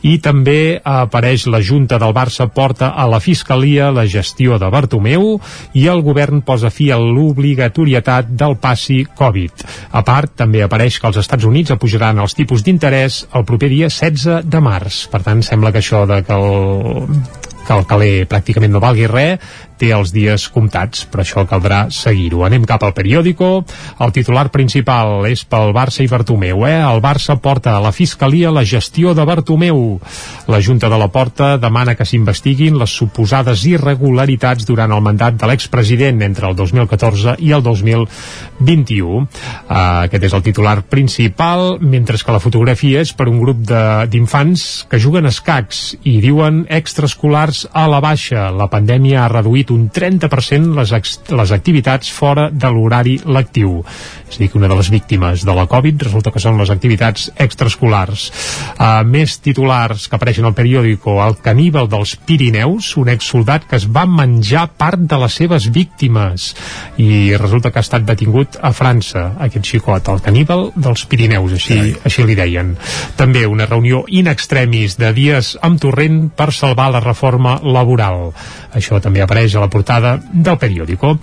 i 0.05 0.17
també 0.23 0.79
apareix 0.81 1.47
la 1.51 1.61
Junta 1.65 1.99
del 2.01 2.13
Barça 2.15 2.47
porta 2.47 2.91
a 2.95 3.07
la 3.09 3.21
Fiscalia 3.23 3.91
la 3.93 4.05
gestió 4.09 4.59
de 4.61 4.69
Bartomeu 4.71 5.35
i 5.73 5.87
el 5.91 6.03
govern 6.05 6.41
posa 6.45 6.71
fi 6.73 6.91
a 6.91 6.99
l'obligatorietat 7.01 8.33
del 8.35 8.57
passi 8.61 9.03
Covid. 9.05 9.65
A 9.91 10.03
part, 10.05 10.35
també 10.35 10.63
apareix 10.63 10.99
que 10.99 11.09
els 11.09 11.21
Estats 11.21 11.45
Units 11.45 11.73
apujaran 11.75 12.19
els 12.21 12.37
tipus 12.37 12.63
d'interès 12.65 13.25
el 13.33 13.45
proper 13.45 13.71
dia 13.71 13.89
16 13.89 14.45
de 14.49 14.61
març. 14.61 15.05
Per 15.11 15.21
tant, 15.25 15.43
sembla 15.45 15.71
que 15.71 15.83
això 15.83 16.05
de 16.09 16.21
que 16.25 16.35
el 16.35 17.43
que 17.65 17.73
el 17.73 17.87
caler 17.89 18.27
pràcticament 18.29 18.75
no 18.75 18.81
valgui 18.83 19.07
res, 19.09 19.41
té 19.79 19.91
els 19.95 20.11
dies 20.15 20.47
comptats, 20.53 21.05
però 21.09 21.23
això 21.23 21.45
caldrà 21.49 21.85
seguir-ho. 21.93 22.43
Anem 22.47 22.65
cap 22.67 22.83
al 22.83 22.95
periòdico. 22.97 23.63
El 24.01 24.13
titular 24.15 24.47
principal 24.53 25.25
és 25.29 25.45
pel 25.47 25.73
Barça 25.75 26.03
i 26.03 26.09
Bartomeu. 26.11 26.65
Eh? 26.67 26.77
El 26.79 27.01
Barça 27.03 27.37
porta 27.41 27.75
a 27.75 27.83
la 27.83 27.93
Fiscalia 27.95 28.53
la 28.53 28.65
gestió 28.65 29.13
de 29.13 29.25
Bartomeu. 29.25 29.99
La 30.47 30.61
Junta 30.61 30.89
de 30.89 30.99
la 30.99 31.09
Porta 31.13 31.55
demana 31.61 31.95
que 31.95 32.07
s'investiguin 32.07 32.79
les 32.79 32.95
suposades 32.95 33.65
irregularitats 33.69 34.65
durant 34.67 34.91
el 34.91 35.03
mandat 35.03 35.39
de 35.39 35.49
l'expresident 35.49 36.21
entre 36.25 36.49
el 36.49 36.55
2014 36.57 37.37
i 37.39 37.51
el 37.55 37.63
2021. 37.65 39.25
Uh, 39.25 39.75
aquest 40.05 40.29
és 40.29 40.35
el 40.35 40.45
titular 40.45 40.79
principal, 40.89 41.77
mentre 41.81 42.15
que 42.15 42.33
la 42.33 42.39
fotografia 42.39 43.01
és 43.03 43.11
per 43.13 43.27
un 43.27 43.41
grup 43.41 43.65
d'infants 43.65 44.85
que 44.89 44.99
juguen 45.01 45.27
escacs 45.27 45.97
i 46.07 46.17
diuen 46.23 46.63
extraescolars 46.71 47.65
a 47.73 47.85
la 47.91 47.99
baixa. 48.03 48.47
La 48.55 48.69
pandèmia 48.71 49.25
ha 49.25 49.31
reduït 49.31 49.64
reduït 49.65 49.71
un 49.71 49.89
30% 49.89 50.75
les, 50.75 50.91
les 51.29 51.51
activitats 51.51 52.11
fora 52.11 52.49
de 52.51 52.69
l'horari 52.69 53.19
lectiu. 53.25 53.83
És 54.29 54.37
a 54.37 54.39
dir, 54.39 54.49
que 54.49 54.57
una 54.57 54.67
de 54.67 54.75
les 54.75 54.89
víctimes 54.89 55.45
de 55.45 55.53
la 55.53 55.65
Covid 55.67 56.03
resulta 56.03 56.31
que 56.31 56.39
són 56.39 56.57
les 56.59 56.69
activitats 56.69 57.31
extraescolars. 57.37 58.31
Uh, 58.77 59.03
més 59.05 59.37
titulars 59.39 60.07
que 60.07 60.15
apareixen 60.15 60.45
al 60.45 60.55
periòdico. 60.55 61.19
El 61.23 61.37
caníbal 61.41 61.87
dels 61.89 62.15
Pirineus, 62.15 62.95
un 62.97 63.09
exsoldat 63.09 63.65
que 63.69 63.77
es 63.77 63.87
va 63.87 64.05
menjar 64.05 64.67
part 64.77 64.99
de 64.99 65.17
les 65.17 65.33
seves 65.33 65.69
víctimes 65.69 66.53
i 66.97 67.35
resulta 67.37 67.71
que 67.71 67.79
ha 67.79 67.85
estat 67.85 68.05
detingut 68.05 68.57
a 68.61 68.71
França, 68.73 69.35
aquest 69.39 69.65
xicot, 69.65 70.09
el 70.09 70.21
caníbal 70.21 70.71
dels 70.75 71.05
Pirineus, 71.09 71.55
així, 71.57 71.95
així 72.05 72.25
li 72.25 72.35
deien. 72.35 72.75
També 73.17 73.45
una 73.47 73.67
reunió 73.69 74.03
in 74.07 74.27
extremis 74.27 74.97
de 74.99 75.11
dies 75.15 75.55
amb 75.61 75.79
torrent 75.81 76.29
per 76.35 76.51
salvar 76.53 76.89
la 76.93 77.03
reforma 77.03 77.57
laboral. 77.63 78.31
Això 78.75 78.99
també 79.01 79.23
apareix 79.23 79.54
a 79.55 79.63
la 79.63 79.71
portada 79.71 80.17
del 80.31 80.59
periòdico. 80.61 81.15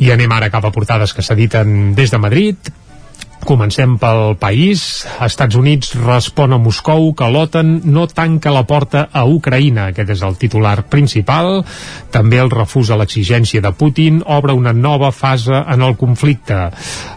I 0.00 0.12
anem 0.14 0.32
ara 0.32 0.50
cap 0.50 0.66
a 0.66 0.74
portades 0.74 1.14
que 1.14 1.24
s'editen 1.24 1.94
des 1.96 2.12
de 2.12 2.20
Madrid. 2.22 2.74
Comencem 3.46 3.92
pel 4.02 4.34
país. 4.40 5.04
Estats 5.22 5.54
Units 5.54 5.92
respon 6.00 6.56
a 6.56 6.58
Moscou 6.58 7.12
que 7.14 7.28
l'OTAN 7.30 7.76
no 7.94 8.08
tanca 8.10 8.50
la 8.50 8.64
porta 8.66 9.04
a 9.12 9.22
Ucraïna. 9.30 9.92
Aquest 9.92 10.10
és 10.16 10.24
el 10.26 10.34
titular 10.40 10.80
principal. 10.90 11.60
També 12.10 12.40
el 12.42 12.50
refús 12.50 12.90
a 12.90 12.98
l'exigència 12.98 13.62
de 13.62 13.70
Putin 13.70 14.18
obre 14.26 14.56
una 14.56 14.74
nova 14.74 15.12
fase 15.14 15.62
en 15.62 15.86
el 15.86 15.94
conflicte. 16.00 16.58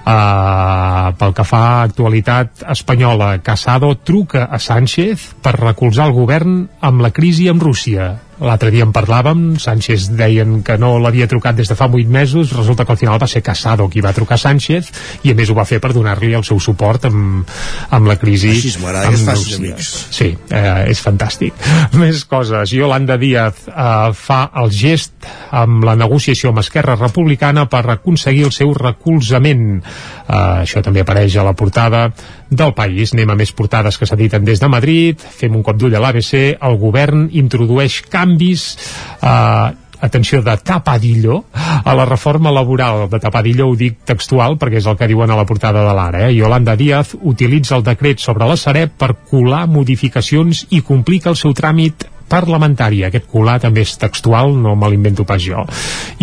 Uh, 0.06 1.10
pel 1.18 1.34
que 1.34 1.50
fa 1.50 1.66
a 1.72 1.84
actualitat 1.90 2.66
espanyola, 2.78 3.40
Casado 3.42 3.96
truca 3.98 4.46
a 4.46 4.62
Sánchez 4.62 5.32
per 5.42 5.58
recolzar 5.58 6.12
el 6.12 6.18
govern 6.18 6.66
amb 6.80 7.02
la 7.02 7.16
crisi 7.16 7.50
amb 7.50 7.64
Rússia 7.64 8.14
l'altre 8.42 8.72
dia 8.72 8.86
en 8.88 8.94
parlàvem, 8.96 9.58
Sánchez 9.60 10.10
deien 10.18 10.60
que 10.66 10.78
no 10.80 10.94
l'havia 11.02 11.28
trucat 11.30 11.58
des 11.58 11.70
de 11.70 11.76
fa 11.76 11.90
8 11.90 12.08
mesos 12.10 12.54
resulta 12.56 12.86
que 12.86 12.94
al 12.96 13.00
final 13.02 13.20
va 13.22 13.28
ser 13.28 13.42
Casado 13.44 13.90
qui 13.90 14.02
va 14.02 14.14
trucar 14.16 14.40
Sánchez 14.40 14.92
i 15.24 15.34
a 15.34 15.36
més 15.36 15.50
ho 15.50 15.58
va 15.58 15.68
fer 15.68 15.80
per 15.84 15.92
donar-li 15.94 16.32
el 16.38 16.46
seu 16.48 16.60
suport 16.64 17.10
amb, 17.10 17.50
amb 17.90 18.10
la 18.10 18.16
crisi 18.22 18.52
Així 18.56 18.74
m'agrada 18.84 19.12
que 19.12 19.56
amics. 19.60 19.92
Sí, 20.16 20.30
eh, 20.50 20.90
és 20.92 21.02
fantàstic. 21.04 21.54
Més 22.00 22.24
coses, 22.30 22.74
Yolanda 22.74 23.18
Díaz 23.20 23.66
eh, 23.68 24.12
fa 24.16 24.42
el 24.62 24.72
gest 24.74 25.30
amb 25.52 25.84
la 25.88 25.96
negociació 26.00 26.54
amb 26.54 26.64
Esquerra 26.64 26.96
Republicana 27.00 27.68
per 27.70 27.84
aconseguir 27.92 28.48
el 28.48 28.56
seu 28.56 28.74
recolzament. 28.78 29.80
Eh, 29.80 30.36
això 30.66 30.84
també 30.86 31.04
apareix 31.04 31.36
a 31.40 31.48
la 31.48 31.56
portada 31.58 32.08
del 32.50 32.74
país. 32.74 33.14
Anem 33.14 33.34
a 33.34 33.38
més 33.40 33.54
portades 33.56 33.98
que 33.98 34.08
s'editen 34.10 34.46
des 34.46 34.62
de 34.62 34.70
Madrid, 34.72 35.20
fem 35.20 35.56
un 35.56 35.64
cop 35.66 35.78
d'ull 35.78 35.96
a 35.96 36.02
l'ABC, 36.04 36.58
el 36.60 36.80
govern 36.82 37.28
introdueix 37.32 38.02
canvis 38.10 38.72
eh, 39.22 39.70
atenció, 40.02 40.42
de 40.42 40.56
tapadillo 40.58 41.46
a 41.54 41.94
la 41.96 42.06
reforma 42.06 42.52
laboral. 42.52 43.08
De 43.10 43.20
tapadillo 43.20 43.70
ho 43.70 43.76
dic 43.76 44.00
textual 44.08 44.58
perquè 44.60 44.80
és 44.80 44.88
el 44.88 44.98
que 44.98 45.10
diuen 45.12 45.32
a 45.32 45.38
la 45.40 45.46
portada 45.46 45.84
de 45.86 45.96
l'Ara. 45.96 46.28
Eh? 46.28 46.36
Yolanda 46.38 46.76
Díaz 46.80 47.16
utilitza 47.22 47.76
el 47.78 47.84
decret 47.84 48.24
sobre 48.24 48.48
la 48.48 48.58
Sareb 48.58 48.96
per 48.98 49.14
colar 49.30 49.66
modificacions 49.68 50.66
i 50.70 50.82
complica 50.82 51.30
el 51.30 51.40
seu 51.40 51.54
tràmit 51.54 52.08
parlamentària. 52.30 53.10
Aquest 53.10 53.28
colar 53.32 53.60
també 53.64 53.84
és 53.86 53.96
textual, 54.00 54.54
no 54.56 54.76
me 54.80 54.90
l'invento 54.92 55.26
pas 55.28 55.42
jo. 55.44 55.66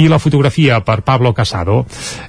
I 0.01 0.09
la 0.09 0.21
fotografia 0.23 0.81
per 0.87 1.03
Pablo 1.07 1.33
Casado. 1.35 1.85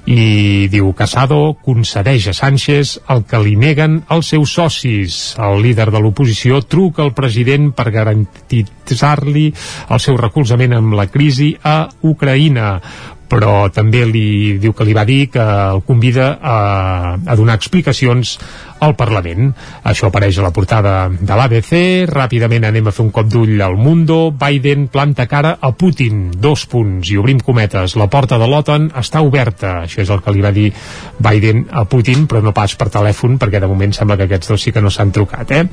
I 0.06 0.68
diu, 0.72 0.92
Casado 0.98 1.54
concedeix 1.64 2.28
a 2.28 2.36
Sánchez 2.36 2.98
el 3.14 3.24
que 3.28 3.42
li 3.44 3.56
neguen 3.56 4.02
els 4.14 4.32
seus 4.34 4.54
socis. 4.58 5.20
El 5.38 5.62
líder 5.62 5.90
de 5.94 6.02
l'oposició 6.02 6.62
truca 6.66 7.04
al 7.04 7.14
president 7.16 7.70
per 7.76 7.90
garantitzar-li 7.94 9.46
el 9.88 10.02
seu 10.02 10.18
recolzament 10.18 10.74
amb 10.76 10.98
la 10.98 11.08
crisi 11.12 11.54
a 11.62 11.84
Ucraïna 12.02 12.74
però 13.28 13.68
també 13.68 14.06
li 14.08 14.56
diu 14.60 14.72
que 14.72 14.86
li 14.88 14.96
va 14.96 15.04
dir 15.08 15.28
que 15.32 15.44
el 15.44 15.82
convida 15.86 16.30
a, 16.40 16.56
a 17.20 17.36
donar 17.36 17.58
explicacions 17.58 18.38
al 18.80 18.94
Parlament. 18.98 19.52
Això 19.88 20.08
apareix 20.08 20.38
a 20.38 20.46
la 20.46 20.52
portada 20.54 21.08
de 21.08 21.38
l'ABC. 21.38 21.72
Ràpidament 22.10 22.68
anem 22.68 22.88
a 22.88 22.94
fer 22.94 23.04
un 23.06 23.12
cop 23.14 23.28
d'ull 23.30 23.60
al 23.62 23.76
Mundo. 23.78 24.30
Biden 24.30 24.88
planta 24.92 25.26
cara 25.30 25.56
a 25.60 25.72
Putin. 25.72 26.28
Dos 26.38 26.66
punts. 26.70 27.10
I 27.10 27.18
obrim 27.20 27.40
cometes. 27.44 27.96
La 27.98 28.08
porta 28.10 28.38
de 28.38 28.48
l'OTAN 28.48 28.90
està 28.98 29.22
oberta. 29.24 29.82
Això 29.84 30.02
és 30.04 30.12
el 30.14 30.22
que 30.24 30.34
li 30.34 30.44
va 30.44 30.52
dir 30.54 30.68
Biden 31.18 31.66
a 31.70 31.84
Putin, 31.88 32.26
però 32.30 32.42
no 32.44 32.54
pas 32.56 32.74
per 32.78 32.90
telèfon, 32.92 33.38
perquè 33.40 33.60
de 33.60 33.70
moment 33.70 33.94
sembla 33.94 34.18
que 34.18 34.28
aquests 34.28 34.52
dos 34.52 34.62
sí 34.62 34.72
que 34.74 34.82
no 34.84 34.92
s'han 34.92 35.12
trucat. 35.14 35.50
Eh? 35.52 35.64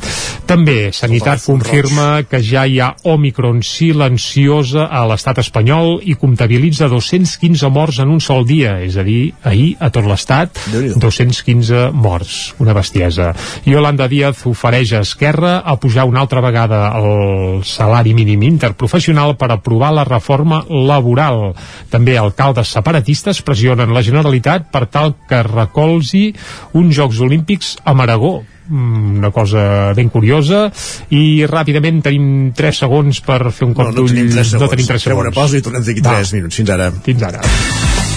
També, 0.47 0.91
Sanitat 0.95 1.43
confirma 1.45 2.23
que 2.29 2.41
ja 2.43 2.65
hi 2.65 2.79
ha 2.81 2.93
Omicron 3.11 3.61
silenciosa 3.65 4.87
a 4.89 5.05
l'estat 5.09 5.41
espanyol 5.43 5.99
i 6.03 6.17
comptabilitza 6.19 6.89
215 6.91 7.69
morts 7.73 8.01
en 8.03 8.13
un 8.13 8.21
sol 8.23 8.45
dia. 8.47 8.79
És 8.85 8.97
a 8.97 9.05
dir, 9.07 9.33
ahir 9.43 9.75
a 9.79 9.91
tot 9.93 10.07
l'estat 10.09 10.59
215 10.71 11.89
morts. 11.93 12.55
Una 12.63 12.75
bestiesa. 12.95 13.33
Yolanda 13.65 14.07
Díaz 14.07 14.45
ofereix 14.47 14.93
a 14.93 15.01
Esquerra 15.03 15.59
a 15.59 15.75
pujar 15.79 16.05
una 16.05 16.21
altra 16.21 16.41
vegada 16.41 16.93
el 16.97 17.63
salari 17.63 18.13
mínim 18.13 18.43
interprofessional 18.43 19.35
per 19.37 19.51
aprovar 19.51 19.93
la 19.93 20.05
reforma 20.05 20.63
laboral. 20.69 21.53
També 21.91 22.17
alcaldes 22.17 22.71
separatistes 22.71 23.41
pressionen 23.41 23.93
la 23.93 24.03
Generalitat 24.03 24.71
per 24.71 24.87
tal 24.87 25.15
que 25.27 25.43
recolzi 25.43 26.33
uns 26.73 26.95
Jocs 26.95 27.19
Olímpics 27.21 27.77
a 27.83 27.93
Maragó 27.93 28.43
Mm, 28.67 29.17
una 29.19 29.29
cosa 29.29 29.93
ben 29.93 30.09
curiosa 30.09 30.71
i 31.13 31.45
ràpidament 31.45 31.99
tenim 32.01 32.49
3 32.57 32.79
segons 32.81 33.19
per 33.21 33.51
fer 33.53 33.67
un 33.67 33.75
cop 33.77 33.91
no, 33.91 34.01
no 34.01 34.07
tenim 34.09 34.31
3 34.33 34.41
segons. 34.41 34.63
no 34.63 34.69
tenim 34.71 34.87
3 34.89 34.95
Fem 34.95 35.03
segons 35.03 35.27
una 35.27 35.33
pausa 35.35 35.59
i 35.59 35.61
tornem 35.61 35.85
d'aquí 35.85 36.01
3 36.01 36.33
minuts. 36.33 36.57
Fins 36.57 36.73
ara. 36.73 36.89
Fins 37.05 37.27
ara. 37.29 37.45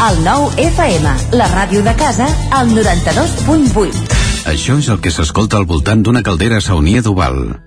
El 0.08 0.22
nou 0.24 0.48
FM, 0.56 1.12
la 1.36 1.50
ràdio 1.52 1.84
de 1.84 1.94
casa, 2.00 2.30
al 2.56 2.72
92.8. 2.72 4.27
Això 4.46 4.78
és 4.78 4.88
el 4.88 5.00
que 5.00 5.10
s'escolta 5.10 5.56
al 5.58 5.66
voltant 5.66 6.02
d'una 6.04 6.22
caldera 6.22 6.60
saunia 6.60 7.02
d'Oval. 7.02 7.58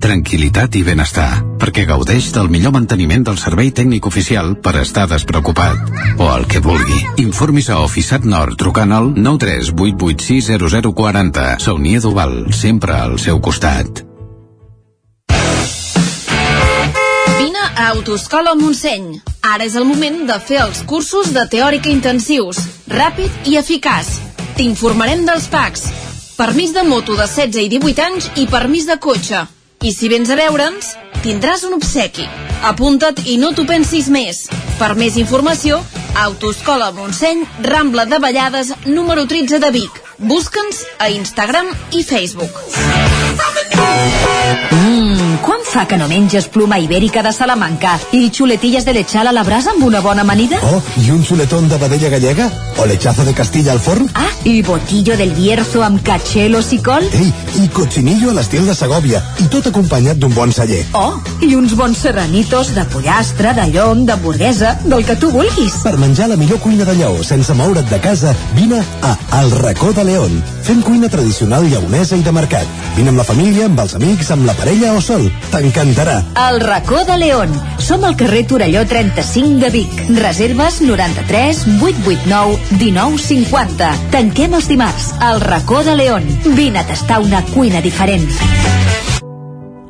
Tranquilitat 0.00 0.76
i 0.80 0.82
benestar, 0.82 1.44
perquè 1.60 1.84
gaudeix 1.84 2.32
del 2.32 2.48
millor 2.48 2.72
manteniment 2.72 3.24
del 3.28 3.36
servei 3.36 3.68
tècnic 3.76 4.06
oficial 4.08 4.56
per 4.56 4.80
estar 4.80 5.04
despreocupat. 5.10 5.76
O 6.16 6.32
el 6.32 6.48
que 6.48 6.64
vulgui. 6.64 7.04
Informis 7.20 7.68
a 7.68 7.84
Oficiat 7.84 8.24
Nord 8.24 8.56
trucant 8.56 8.96
al 8.96 9.12
938860040. 9.16 11.60
Saunia 11.60 12.00
d'Oval, 12.00 12.48
sempre 12.56 12.96
al 12.96 13.20
seu 13.20 13.44
costat. 13.44 14.08
A 17.80 17.94
Autoscola 17.94 18.52
Montseny. 18.58 19.22
Ara 19.40 19.64
és 19.64 19.72
el 19.78 19.86
moment 19.88 20.18
de 20.28 20.34
fer 20.44 20.58
els 20.60 20.82
cursos 20.84 21.30
de 21.32 21.46
teòrica 21.48 21.88
intensius, 21.88 22.58
ràpid 22.92 23.48
i 23.48 23.56
eficaç. 23.56 24.10
T'informarem 24.60 25.22
dels 25.24 25.46
PACs. 25.48 25.86
Permís 26.36 26.74
de 26.76 26.82
moto 26.84 27.14
de 27.16 27.24
16 27.24 27.62
i 27.62 27.68
18 27.72 28.02
anys 28.04 28.26
i 28.42 28.44
permís 28.44 28.84
de 28.84 28.98
cotxe. 29.00 29.38
I 29.80 29.92
si 29.96 30.10
vens 30.12 30.28
a 30.28 30.36
veure'ns, 30.36 30.90
tindràs 31.24 31.64
un 31.64 31.78
obsequi. 31.78 32.26
Apunta't 32.68 33.22
i 33.24 33.38
no 33.40 33.54
t'ho 33.56 33.64
pensis 33.64 34.10
més. 34.12 34.42
Per 34.76 34.90
més 35.00 35.16
informació, 35.16 35.80
Autoscola 36.26 36.90
Montseny, 36.92 37.46
Rambla 37.70 38.04
de 38.12 38.20
Vallades, 38.20 38.74
número 38.84 39.24
13 39.24 39.64
de 39.64 39.72
Vic. 39.80 40.02
Busca'ns 40.20 40.84
a 40.98 41.08
Instagram 41.08 41.64
i 41.96 42.02
Facebook. 42.04 42.52
Mmm, 44.70 45.38
quan 45.40 45.62
fa 45.64 45.86
que 45.88 45.96
no 45.96 46.08
menges 46.08 46.46
pluma 46.52 46.76
ibèrica 46.78 47.22
de 47.24 47.32
Salamanca 47.32 47.94
i 48.12 48.28
xuletilles 48.28 48.84
de 48.84 48.92
lechal 48.92 49.30
a 49.30 49.32
la 49.32 49.44
brasa 49.46 49.72
amb 49.72 49.84
una 49.86 50.02
bona 50.04 50.20
amanida? 50.20 50.58
Oh, 50.62 50.82
i 51.00 51.10
un 51.10 51.24
xuletón 51.24 51.70
de 51.70 51.78
vedella 51.80 52.10
gallega? 52.12 52.50
O 52.76 52.84
lechazo 52.84 53.24
de 53.24 53.32
Castilla 53.32 53.72
al 53.72 53.80
forn? 53.80 54.10
Ah, 54.14 54.28
i 54.44 54.60
botillo 54.62 55.16
del 55.16 55.32
Bierzo 55.32 55.82
amb 55.82 56.02
cachelos 56.04 56.72
i 56.76 56.82
col? 56.84 57.06
Ei, 57.16 57.32
i 57.62 57.68
cochinillo 57.72 58.30
a 58.30 58.36
l'estil 58.36 58.66
de 58.68 58.76
Segòvia, 58.76 59.22
i 59.40 59.48
tot 59.48 59.70
acompanyat 59.72 60.20
d'un 60.20 60.34
bon 60.36 60.52
celler. 60.52 60.82
Oh, 60.92 61.16
i 61.40 61.54
uns 61.56 61.72
bons 61.78 61.96
serranitos 61.96 62.74
de 62.76 62.84
pollastre, 62.92 63.54
de 63.56 63.66
llom, 63.72 64.04
d'hamburguesa, 64.04 64.76
del 64.84 65.06
que 65.08 65.16
tu 65.16 65.32
vulguis. 65.32 65.80
Per 65.84 65.96
menjar 65.96 66.28
la 66.28 66.36
millor 66.40 66.60
cuina 66.60 66.84
de 66.84 66.98
Lleó 67.00 67.24
sense 67.24 67.56
moure't 67.56 67.88
de 67.88 68.00
casa, 68.04 68.36
vine 68.54 68.84
a 69.02 69.16
El 69.40 69.50
Racó 69.56 69.94
de 69.96 70.04
León. 70.10 70.32
Fem 70.66 70.80
cuina 70.82 71.08
tradicional 71.08 71.68
lleonesa 71.70 72.16
i 72.18 72.24
de 72.26 72.32
mercat. 72.34 72.66
Vine 72.96 73.12
amb 73.12 73.20
la 73.20 73.26
família, 73.26 73.68
amb 73.70 73.78
els 73.78 73.94
amics, 73.94 74.32
amb 74.34 74.48
la 74.48 74.56
parella 74.58 74.94
o 74.98 75.02
sol. 75.04 75.28
T'encantarà. 75.52 76.16
El 76.48 76.58
racó 76.64 77.04
de 77.06 77.18
León. 77.20 77.54
Som 77.78 78.02
al 78.08 78.16
carrer 78.18 78.42
Torelló 78.50 78.82
35 78.90 79.62
de 79.62 79.70
Vic. 79.70 80.02
Reserves 80.18 80.80
93 80.82 81.62
889 81.78 82.58
1950. 82.80 83.92
Tanquem 84.10 84.58
els 84.58 84.66
dimarts. 84.72 85.12
El 85.30 85.40
racó 85.46 85.84
de 85.86 85.94
León. 85.94 86.26
Vine 86.58 86.82
a 86.82 86.86
tastar 86.90 87.20
una 87.22 87.44
cuina 87.54 87.80
diferent. 87.80 88.26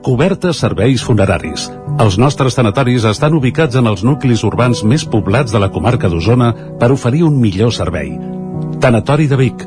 Cobertes 0.05 0.61
serveis 0.61 1.03
funeraris. 1.05 1.71
Els 2.01 2.17
nostres 2.21 2.57
tanatoris 2.57 3.05
estan 3.09 3.35
ubicats 3.37 3.77
en 3.77 3.89
els 3.89 4.05
nuclis 4.05 4.45
urbans 4.49 4.85
més 4.85 5.05
poblats 5.05 5.53
de 5.53 5.61
la 5.61 5.73
comarca 5.73 6.09
d'Osona 6.13 6.55
per 6.81 6.93
oferir 6.93 7.25
un 7.25 7.37
millor 7.41 7.73
servei. 7.77 8.15
Tanatori 8.81 9.29
de 9.29 9.37
Vic, 9.37 9.67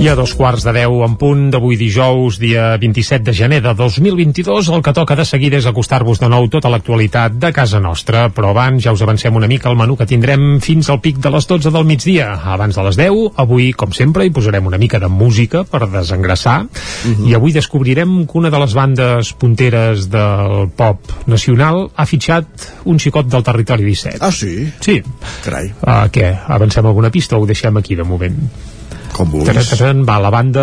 I 0.00 0.08
a 0.08 0.14
dos 0.16 0.32
quarts 0.32 0.62
de 0.64 0.72
deu 0.72 1.02
en 1.04 1.12
punt 1.20 1.50
d'avui 1.52 1.76
dijous, 1.76 2.38
dia 2.40 2.70
27 2.80 3.20
de 3.26 3.34
gener 3.36 3.58
de 3.60 3.74
2022, 3.76 4.70
el 4.72 4.80
que 4.80 4.94
toca 4.96 5.12
de 5.18 5.26
seguida 5.28 5.58
és 5.58 5.66
acostar-vos 5.68 6.22
de 6.22 6.30
nou 6.32 6.48
tota 6.48 6.70
l'actualitat 6.72 7.36
de 7.36 7.50
casa 7.52 7.82
nostra, 7.84 8.22
però 8.32 8.54
abans 8.54 8.80
ja 8.80 8.94
us 8.96 9.02
avancem 9.04 9.36
una 9.36 9.50
mica 9.50 9.68
el 9.68 9.76
menú 9.76 9.98
que 10.00 10.06
tindrem 10.08 10.56
fins 10.64 10.88
al 10.88 11.02
pic 11.04 11.20
de 11.20 11.34
les 11.34 11.44
12 11.44 11.68
del 11.74 11.84
migdia. 11.84 12.30
Abans 12.54 12.80
de 12.80 12.86
les 12.88 12.96
10, 12.96 13.36
avui, 13.44 13.68
com 13.76 13.92
sempre, 13.92 14.24
hi 14.24 14.32
posarem 14.32 14.72
una 14.72 14.80
mica 14.80 15.02
de 15.04 15.12
música 15.12 15.66
per 15.68 15.84
desengrassar, 15.84 16.64
uh 16.64 16.70
-huh. 17.04 17.28
i 17.28 17.34
avui 17.34 17.52
descobrirem 17.52 18.24
que 18.24 18.38
una 18.38 18.48
de 18.48 18.58
les 18.58 18.72
bandes 18.72 19.34
punteres 19.34 20.08
del 20.08 20.70
pop 20.76 21.12
nacional 21.26 21.90
ha 21.94 22.06
fitxat 22.06 22.46
un 22.86 22.98
xicot 22.98 23.28
del 23.28 23.42
territori 23.42 23.84
17. 23.84 24.16
Ah, 24.18 24.32
sí? 24.32 24.72
Sí. 24.80 25.02
Carai. 25.44 25.74
Uh, 25.82 26.08
què? 26.08 26.38
Avancem 26.48 26.86
alguna 26.86 27.10
pista 27.10 27.36
o 27.36 27.42
ho 27.42 27.46
deixem 27.46 27.76
aquí 27.76 27.94
de 27.94 28.02
moment? 28.02 28.79
Com 29.20 29.28
vulguis. 29.34 29.80
Va, 30.08 30.16
la 30.22 30.30
banda 30.32 30.62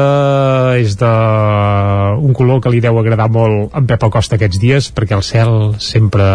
és 0.81 0.95
de 0.97 1.11
un 2.25 2.33
color 2.37 2.63
que 2.63 2.71
li 2.73 2.81
deu 2.81 2.97
agradar 2.97 3.27
molt 3.29 3.75
en 3.77 3.85
Pep 3.89 4.07
Acosta 4.07 4.39
aquests 4.39 4.57
dies 4.61 4.89
perquè 4.97 5.13
el 5.17 5.25
cel 5.25 5.53
sempre 5.83 6.25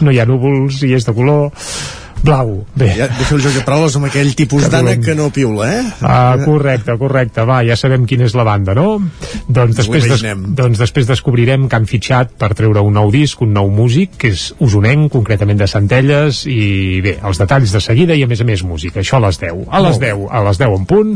no 0.00 0.12
hi 0.12 0.20
ha 0.20 0.26
núvols 0.28 0.80
i 0.88 0.94
és 0.96 1.04
de 1.04 1.12
color 1.16 1.50
blau. 2.22 2.66
Bé. 2.74 2.90
Ja, 2.96 3.06
de 3.08 3.24
fer 3.24 3.36
el 3.36 3.42
joc 3.44 3.54
de 3.56 3.62
paraules 3.66 3.96
amb 3.98 4.08
aquell 4.08 4.32
tipus 4.38 4.66
d'ànec 4.66 5.00
dolent. 5.00 5.04
que 5.04 5.14
no 5.18 5.28
piula, 5.34 5.68
eh? 5.72 5.82
Ah, 6.02 6.36
correcte, 6.44 6.96
correcte. 6.98 7.44
Va, 7.46 7.60
ja 7.66 7.76
sabem 7.78 8.06
quina 8.08 8.26
és 8.26 8.34
la 8.36 8.44
banda, 8.46 8.74
no? 8.74 8.98
Doncs 9.48 9.76
després, 9.76 10.06
des, 10.10 10.24
doncs 10.58 10.80
després 10.80 11.06
descobrirem 11.08 11.68
que 11.68 11.78
han 11.78 11.86
fitxat 11.86 12.34
per 12.40 12.52
treure 12.58 12.82
un 12.82 12.96
nou 12.96 13.10
disc, 13.14 13.40
un 13.42 13.52
nou 13.54 13.70
músic, 13.70 14.16
que 14.18 14.32
és 14.34 14.48
usonenc, 14.64 15.10
concretament 15.12 15.60
de 15.60 15.68
Centelles, 15.70 16.44
i 16.50 17.00
bé, 17.04 17.16
els 17.22 17.38
detalls 17.42 17.74
de 17.74 17.82
seguida 17.84 18.16
i 18.16 18.24
a 18.24 18.30
més 18.30 18.42
a 18.42 18.48
més 18.48 18.64
música. 18.66 19.00
Això 19.00 19.20
a 19.20 19.26
les 19.26 19.38
10. 19.42 19.66
A 19.70 19.82
les 19.84 19.96
Molt 19.96 20.02
bé. 20.02 20.12
10, 20.14 20.26
a 20.30 20.42
les 20.48 20.60
10 20.62 20.76
en 20.80 20.88
punt. 20.88 21.14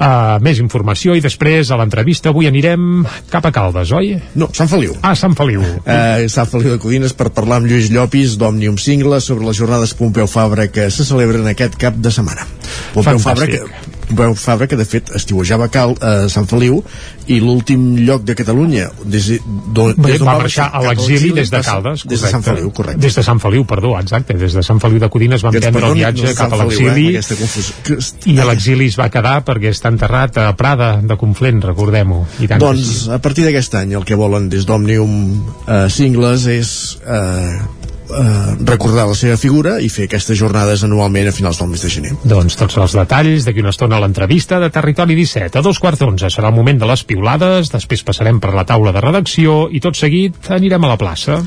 Uh, 0.00 0.36
més 0.44 0.60
informació 0.60 1.16
i 1.16 1.24
després 1.24 1.70
a 1.70 1.78
l'entrevista 1.80 2.30
avui 2.34 2.50
anirem 2.50 3.06
cap 3.30 3.46
a 3.46 3.54
Caldes, 3.54 3.92
oi? 3.96 4.12
No, 4.34 4.50
Sant 4.56 4.68
Feliu. 4.68 4.96
Ah, 5.02 5.14
Sant 5.16 5.34
Feliu. 5.38 5.62
Eh, 5.84 6.28
Sant 6.28 6.48
Feliu 6.50 6.74
de 6.74 6.78
Codines 6.82 7.14
per 7.16 7.30
parlar 7.34 7.60
amb 7.60 7.70
Lluís 7.70 7.90
Llopis 7.92 8.36
d'Òmnium 8.40 8.76
Single 8.80 9.20
sobre 9.24 9.46
les 9.46 9.56
jornades 9.56 9.94
Pompeu 9.96 10.26
Fabra 10.26 10.39
que 10.72 10.90
se 10.90 11.04
celebren 11.04 11.46
aquest 11.46 11.76
cap 11.76 11.94
de 11.94 12.10
setmana. 12.10 12.46
Pompeu. 12.94 13.18
Fabra 13.18 13.46
que, 13.46 13.60
Pompeu 14.10 14.34
Fabra 14.34 14.66
que 14.66 14.76
de 14.76 14.84
fet 14.84 15.10
estiuejava 15.14 15.66
a 15.66 15.70
Cal, 15.70 15.92
a 16.02 16.28
Sant 16.28 16.46
Feliu 16.50 16.80
i 17.30 17.38
l'últim 17.40 17.96
lloc 18.06 18.24
de 18.26 18.34
Catalunya 18.34 18.88
des, 19.04 19.28
d'on- 19.70 19.94
Bé, 19.94 20.12
des 20.12 20.18
d'on 20.18 20.26
va 20.26 20.38
marxar 20.40 20.70
a 20.74 20.80
l'exili 20.82 21.30
des 21.36 21.50
de 21.50 21.56
va 21.58 21.62
Caldes, 21.62 22.06
des 22.06 22.20
de 22.20 22.28
Sant. 22.32 22.42
Feliu, 22.42 22.70
correcte. 22.74 22.98
Des 23.00 23.14
de 23.14 23.22
Sant 23.22 23.38
Feliu, 23.42 23.64
perdó, 23.64 23.92
exacte. 24.00 24.34
Des 24.34 24.52
de 24.54 24.62
Sant 24.66 24.80
Feliu 24.82 24.98
de 24.98 25.08
Codines 25.08 25.42
van 25.42 25.52
prendre 25.60 25.86
el 25.86 25.94
viatge 26.00 26.26
de 26.26 26.34
cap 26.34 26.52
a 26.52 26.56
Feliu, 26.64 26.88
l'exili 26.88 27.16
eh, 27.16 28.32
i 28.34 28.38
a 28.40 28.44
l'exili 28.48 28.86
es 28.90 28.98
va 28.98 29.08
quedar 29.10 29.36
perquè 29.46 29.70
està 29.70 29.92
enterrat 29.92 30.38
a 30.42 30.48
Prada 30.58 30.96
de 31.02 31.16
Conflent, 31.20 31.62
recordem-ho. 31.70 32.24
Doncs 32.58 33.08
a 33.14 33.18
partir 33.22 33.44
d'aquest 33.46 33.74
any 33.78 33.94
el 33.94 34.04
que 34.04 34.18
volen 34.18 34.48
des 34.50 34.66
d'Òmnium 34.66 35.14
eh, 35.68 35.86
Singles 35.90 36.46
és 36.50 36.72
eh, 37.06 37.60
eh, 38.10 38.54
recordar 38.66 39.06
la 39.08 39.16
seva 39.18 39.38
figura 39.40 39.78
i 39.80 39.88
fer 39.92 40.08
aquestes 40.08 40.38
jornades 40.38 40.84
anualment 40.86 41.30
a 41.30 41.34
finals 41.34 41.60
del 41.60 41.70
mes 41.72 41.82
de 41.84 41.90
gener. 41.92 42.14
Doncs 42.24 42.58
tots 42.60 42.78
els 42.82 42.96
detalls 42.98 43.46
d'aquí 43.46 43.64
una 43.64 43.74
estona 43.74 43.98
a 43.98 44.04
l'entrevista 44.04 44.60
de 44.62 44.70
Territori 44.74 45.16
17. 45.18 45.58
A 45.58 45.64
dos 45.64 45.80
quarts 45.82 46.02
d'onze 46.02 46.30
serà 46.30 46.50
el 46.50 46.56
moment 46.56 46.80
de 46.80 46.88
les 46.90 47.04
piulades, 47.04 47.72
després 47.72 48.06
passarem 48.06 48.40
per 48.40 48.54
la 48.54 48.66
taula 48.68 48.94
de 48.96 49.04
redacció 49.04 49.68
i 49.70 49.82
tot 49.82 49.98
seguit 49.98 50.50
anirem 50.50 50.84
a 50.84 50.94
la 50.94 50.98
plaça. 51.00 51.42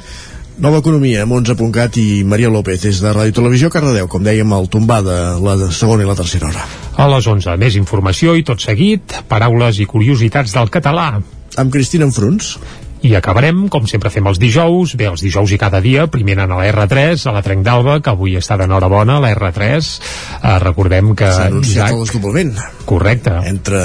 Nova 0.61 0.83
Economia, 0.83 1.23
amb 1.25 1.33
11.cat 1.33 1.95
i 1.97 2.23
Maria 2.29 2.49
López 2.53 2.83
des 2.83 2.99
de 3.01 3.09
Ràdio 3.09 3.33
Televisió 3.39 3.71
Cardedeu, 3.73 4.05
com 4.07 4.21
dèiem, 4.21 4.51
el 4.53 4.69
tombada 4.69 5.39
la 5.41 5.55
segona 5.73 6.05
i 6.05 6.07
la 6.07 6.17
tercera 6.19 6.51
hora. 6.51 6.67
A 7.01 7.07
les 7.09 7.25
11, 7.25 7.55
més 7.57 7.77
informació 7.79 8.35
i 8.37 8.45
tot 8.45 8.61
seguit, 8.61 9.17
paraules 9.27 9.81
i 9.81 9.89
curiositats 9.89 10.53
del 10.53 10.69
català. 10.69 11.07
Amb 11.57 11.73
Cristina 11.73 12.05
Enfruns. 12.05 12.53
I 13.03 13.15
acabarem, 13.19 13.65
com 13.67 13.83
sempre 13.89 14.07
fem 14.13 14.27
els 14.31 14.39
dijous, 14.39 14.93
bé, 14.95 15.09
els 15.11 15.19
dijous 15.23 15.51
i 15.51 15.57
cada 15.59 15.81
dia, 15.83 16.05
primer 16.07 16.37
anant 16.37 16.53
a 16.55 16.59
la 16.61 16.69
R3, 16.71 17.25
a 17.27 17.33
la 17.35 17.41
Trenc 17.43 17.65
d'Alba, 17.65 17.97
que 17.99 18.13
avui 18.13 18.37
està 18.39 18.55
d'enhorabona, 18.59 19.17
la 19.19 19.33
R3. 19.35 19.89
Uh, 20.39 20.53
recordem 20.63 21.11
que... 21.11 21.27
S'ha 21.27 21.49
anunciat 21.51 21.89
Isaac- 21.89 21.97
el 21.97 22.05
desdoblament 22.05 22.53
Correcte. 22.87 23.33
entre 23.49 23.81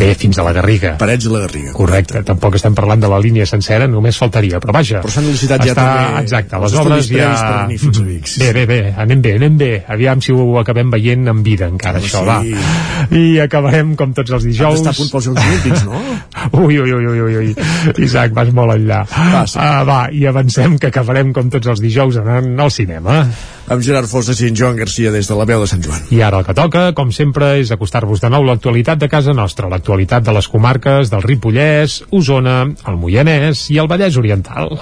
Bé, 0.00 0.14
fins 0.16 0.38
a 0.40 0.46
la 0.46 0.54
Garriga. 0.56 0.94
Parets 1.00 1.28
i 1.28 1.32
la 1.32 1.42
Garriga. 1.44 1.74
Correcte. 1.76 2.22
Tampoc 2.24 2.56
estem 2.56 2.76
parlant 2.76 3.04
de 3.04 3.10
la 3.12 3.18
línia 3.20 3.44
sencera, 3.48 3.88
només 3.90 4.16
faltaria, 4.20 4.60
però 4.64 4.72
vaja. 4.78 5.02
Però 5.04 5.12
s'han 5.12 5.28
licitat 5.28 5.64
ja 5.64 5.74
està, 5.74 5.84
també 5.84 6.24
Exacte, 6.24 6.62
les 6.64 6.78
obres 6.80 7.12
ja... 7.12 7.28
Bé, 7.68 8.50
bé, 8.56 8.64
bé, 8.70 8.80
anem 9.04 9.20
bé, 9.24 9.34
anem 9.40 9.60
bé. 9.60 9.70
Aviam 9.92 10.24
si 10.24 10.32
ho 10.32 10.48
acabem 10.60 10.88
veient 10.92 11.28
en 11.28 11.44
vida 11.44 11.68
encara, 11.68 12.00
això, 12.00 12.24
sí. 12.24 12.56
va. 12.56 13.12
I 13.12 13.24
acabarem, 13.44 13.92
com 14.00 14.16
tots 14.16 14.32
els 14.38 14.48
dijous... 14.48 14.80
d'estar 14.80 14.96
a 14.96 14.98
punt 15.02 15.12
pels 15.12 15.28
Jocs 15.28 15.44
Olímpics, 15.44 15.84
no? 15.88 16.00
Ui, 16.64 16.78
ui, 16.80 16.92
ui, 16.92 17.06
ui, 17.12 17.36
ui, 17.40 17.54
Isaac, 18.04 18.32
vas 18.36 18.53
molt 18.56 18.76
enllà. 18.76 19.02
Va, 19.10 19.44
sí. 19.50 19.58
Ah, 19.60 19.82
va, 19.86 19.98
i 20.14 20.24
avancem 20.30 20.78
que 20.80 20.90
acabarem 20.92 21.34
com 21.36 21.50
tots 21.52 21.70
els 21.74 21.82
dijous 21.84 22.18
anant 22.22 22.54
al 22.64 22.72
cinema. 22.74 23.20
Amb 23.64 23.84
Gerard 23.84 24.10
Fosa 24.10 24.36
i 24.38 24.50
en 24.50 24.58
Joan 24.58 24.80
Garcia 24.80 25.12
des 25.14 25.28
de 25.30 25.38
la 25.38 25.46
veu 25.48 25.62
de 25.64 25.68
Sant 25.70 25.84
Joan. 25.84 26.08
I 26.14 26.20
ara 26.24 26.40
el 26.42 26.48
que 26.48 26.56
toca, 26.56 26.88
com 26.96 27.12
sempre, 27.16 27.54
és 27.60 27.72
acostar-vos 27.74 28.24
de 28.24 28.32
nou 28.32 28.44
l'actualitat 28.46 29.00
de 29.00 29.08
casa 29.12 29.36
nostra, 29.36 29.70
l'actualitat 29.72 30.26
de 30.26 30.36
les 30.36 30.50
comarques 30.50 31.12
del 31.12 31.24
Ripollès, 31.24 32.02
Osona, 32.12 32.60
el 32.88 33.00
Moianès 33.00 33.68
i 33.74 33.80
el 33.82 33.90
Vallès 33.90 34.20
Oriental. 34.20 34.78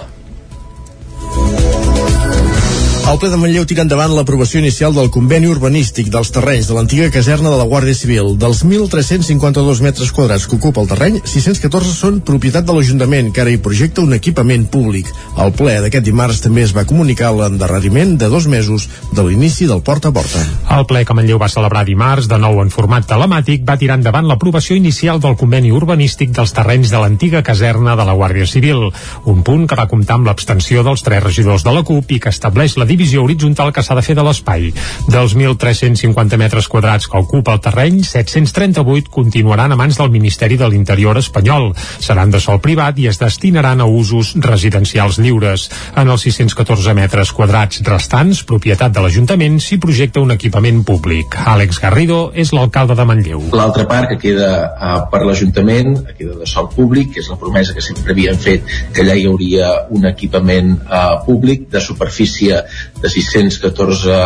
El 3.13 3.19
ple 3.21 3.29
de 3.29 3.37
Manlleu 3.37 3.67
tira 3.69 3.83
endavant 3.85 4.15
l'aprovació 4.17 4.63
inicial 4.63 4.95
del 4.97 5.11
conveni 5.13 5.45
urbanístic 5.53 6.07
dels 6.09 6.31
terrenys 6.33 6.71
de 6.71 6.73
l'antiga 6.73 7.11
caserna 7.13 7.51
de 7.53 7.59
la 7.61 7.67
Guàrdia 7.69 7.93
Civil. 7.93 8.39
Dels 8.41 8.63
1.352 8.65 9.83
metres 9.85 10.13
quadrats 10.17 10.47
que 10.49 10.57
ocupa 10.57 10.81
el 10.81 10.89
terreny, 10.89 11.19
614 11.29 11.93
són 11.93 12.23
propietat 12.25 12.65
de 12.65 12.73
l'Ajuntament, 12.73 13.29
que 13.29 13.43
ara 13.45 13.53
hi 13.53 13.59
projecta 13.61 14.01
un 14.01 14.17
equipament 14.17 14.65
públic. 14.73 15.11
Al 15.37 15.53
ple 15.59 15.75
d'aquest 15.85 16.07
dimarts 16.07 16.41
també 16.41 16.65
es 16.65 16.73
va 16.73 16.87
comunicar 16.89 17.35
l'endarreriment 17.37 18.15
de 18.17 18.31
dos 18.33 18.47
mesos 18.49 18.89
de 19.13 19.27
l'inici 19.27 19.69
del 19.69 19.85
porta 19.85 20.09
a 20.09 20.17
porta. 20.17 20.47
El 20.79 20.89
ple 20.89 21.05
que 21.05 21.19
Manlleu 21.19 21.43
va 21.43 21.51
celebrar 21.53 21.85
dimarts, 21.85 22.31
de 22.33 22.41
nou 22.41 22.63
en 22.65 22.73
format 22.73 23.05
telemàtic, 23.13 23.69
va 23.69 23.77
tirar 23.77 24.01
endavant 24.01 24.25
l'aprovació 24.31 24.79
inicial 24.81 25.21
del 25.21 25.37
conveni 25.37 25.75
urbanístic 25.83 26.33
dels 26.33 26.57
terrenys 26.57 26.89
de 26.89 27.05
l'antiga 27.05 27.45
caserna 27.45 27.93
de 27.93 28.09
la 28.09 28.17
Guàrdia 28.17 28.49
Civil, 28.49 28.89
un 29.29 29.45
punt 29.45 29.69
que 29.69 29.77
va 29.77 29.89
comptar 29.93 30.17
amb 30.17 30.33
l'abstenció 30.33 30.81
dels 30.89 31.05
tres 31.05 31.21
regidors 31.29 31.69
de 31.69 31.77
la 31.77 31.85
CUP 31.85 32.17
i 32.17 32.23
que 32.23 32.33
estableix 32.33 32.81
la 32.81 32.89
divisió 32.89 33.02
divisió 33.03 33.25
horitzontal 33.25 33.73
que 33.75 33.83
s'ha 33.83 33.97
de 33.99 34.03
fer 34.07 34.15
de 34.15 34.23
l'espai. 34.23 34.69
Dels 35.11 35.35
1.350 35.35 36.39
metres 36.39 36.69
quadrats 36.71 37.09
que 37.11 37.19
ocupa 37.19 37.57
el 37.57 37.63
terreny, 37.65 38.03
738 38.07 39.11
continuaran 39.11 39.75
a 39.75 39.79
mans 39.79 39.99
del 39.99 40.13
Ministeri 40.15 40.59
de 40.61 40.69
l'Interior 40.71 41.19
espanyol. 41.19 41.73
Seran 41.99 42.31
de 42.31 42.39
sol 42.39 42.61
privat 42.63 43.01
i 43.03 43.09
es 43.11 43.19
destinaran 43.19 43.83
a 43.83 43.89
usos 43.91 44.35
residencials 44.39 45.19
lliures. 45.19 45.67
En 45.99 46.13
els 46.13 46.27
614 46.29 46.95
metres 46.95 47.33
quadrats 47.35 47.83
restants, 47.89 48.45
propietat 48.47 48.95
de 48.95 49.03
l'Ajuntament, 49.03 49.59
s'hi 49.59 49.81
projecta 49.83 50.23
un 50.23 50.31
equipament 50.37 50.85
públic. 50.87 51.35
Àlex 51.43 51.83
Garrido 51.83 52.21
és 52.39 52.55
l'alcalde 52.55 52.95
de 52.95 53.09
Manlleu. 53.09 53.49
L'altra 53.57 53.89
part 53.91 54.13
que 54.13 54.21
queda 54.29 54.53
uh, 54.71 54.95
per 55.11 55.25
l'Ajuntament, 55.27 55.97
queda 56.15 56.39
de 56.39 56.47
sol 56.47 56.71
públic, 56.71 57.17
que 57.17 57.25
és 57.25 57.33
la 57.33 57.41
promesa 57.41 57.75
que 57.75 57.83
sempre 57.83 58.15
havien 58.15 58.39
fet 58.39 58.63
que 58.95 59.03
allà 59.03 59.19
hi 59.19 59.27
hauria 59.27 59.75
un 59.91 60.07
equipament 60.07 60.77
uh, 60.85 61.19
públic 61.27 61.67
de 61.73 61.83
superfície 61.83 62.63
de 63.03 63.11
614 63.11 64.17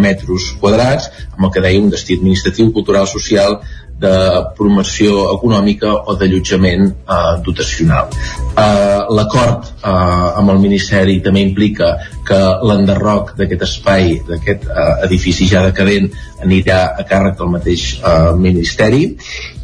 metres 0.00 0.50
quadrats, 0.60 1.10
amb 1.36 1.48
el 1.48 1.54
que 1.54 1.64
deia 1.64 1.82
un 1.82 1.90
destí 1.92 2.18
administratiu, 2.18 2.72
cultural, 2.72 3.08
social, 3.10 3.60
de 4.04 4.14
promoció 4.58 5.28
econòmica 5.32 5.92
o 6.10 6.16
d'allotjament 6.18 6.88
eh, 6.90 7.18
dotacional. 7.46 8.10
Eh, 8.10 9.00
L'acord 9.14 9.68
eh, 9.70 9.90
amb 10.40 10.50
el 10.50 10.58
Ministeri 10.62 11.20
també 11.22 11.44
implica 11.46 11.94
que 12.26 12.40
l'enderroc 12.66 13.34
d'aquest 13.38 13.66
espai, 13.68 14.16
d'aquest 14.28 14.66
eh, 14.66 14.88
edifici 15.06 15.46
ja 15.50 15.62
decadent, 15.66 16.10
anirà 16.42 16.80
a 16.98 17.06
càrrec 17.06 17.38
del 17.38 17.52
mateix 17.54 17.86
eh, 18.00 18.32
Ministeri 18.40 19.04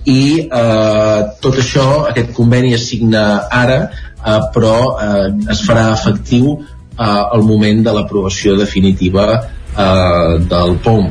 i 0.07 0.23
eh, 0.47 1.19
tot 1.43 1.59
això, 1.61 1.89
aquest 2.13 2.33
conveni 2.37 2.73
es 2.79 2.87
signa 2.89 3.25
ara, 3.51 3.81
eh, 3.91 4.39
però 4.55 4.77
eh, 4.95 5.27
es 5.53 5.65
farà 5.67 5.91
efectiu 5.97 6.61
eh, 7.01 7.09
al 7.09 7.43
moment 7.49 7.83
de 7.87 7.97
l'aprovació 7.97 8.57
definitiva 8.61 9.27
eh, 9.41 10.39
del 10.53 10.79
POM 10.85 11.11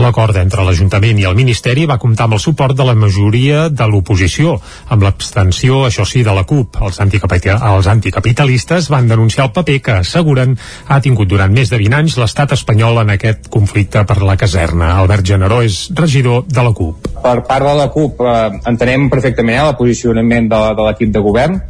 L'acord 0.00 0.36
entre 0.40 0.64
l'Ajuntament 0.64 1.18
i 1.20 1.26
el 1.28 1.36
Ministeri 1.36 1.84
va 1.88 1.98
comptar 2.00 2.26
amb 2.26 2.36
el 2.38 2.42
suport 2.42 2.76
de 2.76 2.86
la 2.86 2.94
majoria 2.98 3.66
de 3.68 3.88
l'oposició, 3.90 4.54
amb 4.88 5.04
l'abstenció, 5.04 5.82
això 5.88 6.06
sí, 6.08 6.22
de 6.26 6.34
la 6.34 6.44
CUP. 6.48 6.78
Els, 6.80 7.00
els 7.02 7.90
anticapitalistes 7.92 8.88
van 8.92 9.10
denunciar 9.10 9.46
el 9.48 9.52
paper 9.58 9.78
que, 9.84 9.98
asseguren, 10.00 10.56
ha 10.88 11.00
tingut 11.04 11.28
durant 11.28 11.52
més 11.52 11.70
de 11.70 11.80
20 11.80 11.98
anys 12.00 12.18
l'estat 12.20 12.56
espanyol 12.56 13.02
en 13.04 13.14
aquest 13.16 13.50
conflicte 13.52 14.04
per 14.08 14.18
la 14.22 14.38
caserna. 14.40 14.94
Albert 15.02 15.28
Generó 15.28 15.60
és 15.62 15.84
regidor 15.98 16.46
de 16.48 16.64
la 16.64 16.72
CUP. 16.72 17.12
Per 17.22 17.36
part 17.46 17.68
de 17.68 17.76
la 17.78 17.88
CUP 17.92 18.24
eh, 18.24 18.34
entenem 18.72 19.08
perfectament 19.12 19.62
el 19.66 19.76
posicionament 19.78 20.48
de, 20.50 20.64
de 20.78 20.88
l'equip 20.88 21.12
de 21.14 21.22
govern, 21.22 21.60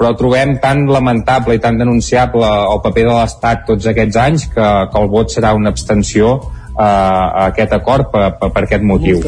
però 0.00 0.14
trobem 0.16 0.54
tan 0.62 0.86
lamentable 0.88 1.58
i 1.58 1.60
tan 1.60 1.76
denunciable 1.76 2.48
el 2.48 2.80
paper 2.80 3.04
de 3.04 3.16
l'Estat 3.18 3.66
tots 3.68 3.88
aquests 3.90 4.16
anys 4.16 4.46
que, 4.54 4.68
que 4.88 5.02
el 5.02 5.10
vot 5.12 5.28
serà 5.34 5.52
una 5.52 5.68
abstenció 5.74 6.38
a 6.80 7.46
aquest 7.50 7.72
acord 7.76 8.08
per, 8.12 8.24
per, 8.40 8.50
per 8.54 8.64
aquest 8.64 8.84
motiu. 8.86 9.20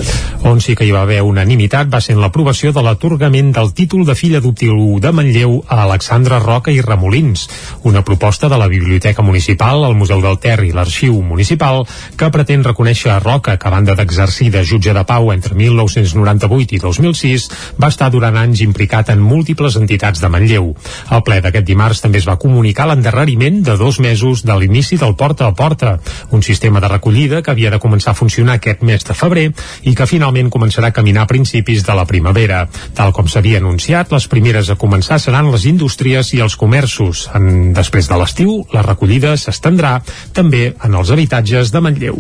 On 0.49 0.61
sí 0.65 0.75
que 0.79 0.87
hi 0.87 0.93
va 0.95 1.05
haver 1.05 1.21
unanimitat 1.27 1.91
va 1.93 2.01
ser 2.01 2.17
en 2.17 2.23
l'aprovació 2.23 2.73
de 2.73 2.83
l'atorgament 2.85 3.53
del 3.53 3.73
títol 3.77 4.07
de 4.09 4.17
fill 4.19 4.39
adoptiu 4.39 4.99
de 5.03 5.13
Manlleu 5.13 5.59
a 5.67 5.83
Alexandra 5.85 6.41
Roca 6.43 6.73
i 6.73 6.81
Remolins, 6.81 7.49
una 7.89 8.03
proposta 8.05 8.49
de 8.49 8.59
la 8.59 8.69
Biblioteca 8.73 9.23
Municipal, 9.23 9.85
el 9.85 9.99
Museu 9.99 10.23
del 10.25 10.39
Ter 10.43 10.59
i 10.65 10.73
l'Arxiu 10.73 11.21
Municipal 11.23 11.83
que 12.17 12.31
pretén 12.33 12.65
reconèixer 12.65 13.13
a 13.13 13.21
Roca 13.21 13.59
que 13.59 13.69
a 13.69 13.75
banda 13.75 13.97
d'exercir 13.99 14.51
de 14.55 14.65
jutge 14.65 14.95
de 14.97 15.05
pau 15.09 15.33
entre 15.33 15.55
1998 15.59 16.77
i 16.77 16.81
2006 16.83 17.49
va 17.83 17.93
estar 17.93 18.11
durant 18.11 18.39
anys 18.41 18.65
implicat 18.65 19.13
en 19.13 19.21
múltiples 19.21 19.77
entitats 19.77 20.23
de 20.23 20.33
Manlleu. 20.33 20.73
Al 21.13 21.25
ple 21.27 21.41
d'aquest 21.45 21.69
dimarts 21.69 22.03
també 22.05 22.23
es 22.23 22.29
va 22.29 22.39
comunicar 22.41 22.89
l'endarreriment 22.89 23.61
de 23.67 23.77
dos 23.77 24.01
mesos 24.01 24.47
de 24.47 24.57
l'inici 24.59 24.97
del 24.97 25.17
Porta 25.17 25.49
a 25.51 25.55
Porta, 25.55 25.99
un 26.31 26.43
sistema 26.43 26.81
de 26.81 26.89
recollida 26.89 27.42
que 27.43 27.53
havia 27.53 27.71
de 27.75 27.81
començar 27.83 28.13
a 28.13 28.19
funcionar 28.19 28.57
aquest 28.59 28.83
mes 28.87 29.05
de 29.05 29.17
febrer 29.17 29.49
i 29.89 29.95
que 29.99 30.07
finalment 30.07 30.51
començarà 30.53 30.91
a 30.91 30.97
caminar 30.97 31.27
a 31.27 31.31
principis 31.31 31.85
de 31.87 31.97
la 31.97 32.07
primavera. 32.07 32.65
Tal 32.95 33.13
com 33.13 33.29
s'havia 33.29 33.61
anunciat, 33.63 34.13
les 34.13 34.29
primeres 34.31 34.71
a 34.71 34.79
començar 34.79 35.19
seran 35.23 35.51
les 35.53 35.67
indústries 35.71 36.33
i 36.37 36.43
els 36.45 36.57
comerços. 36.57 37.27
En, 37.35 37.73
després 37.77 38.09
de 38.09 38.19
l'estiu, 38.21 38.55
la 38.73 38.85
recollida 38.87 39.35
s'estendrà 39.37 39.99
també 40.33 40.73
en 40.85 40.95
els 40.99 41.11
habitatges 41.15 41.73
de 41.73 41.83
Manlleu. 41.85 42.19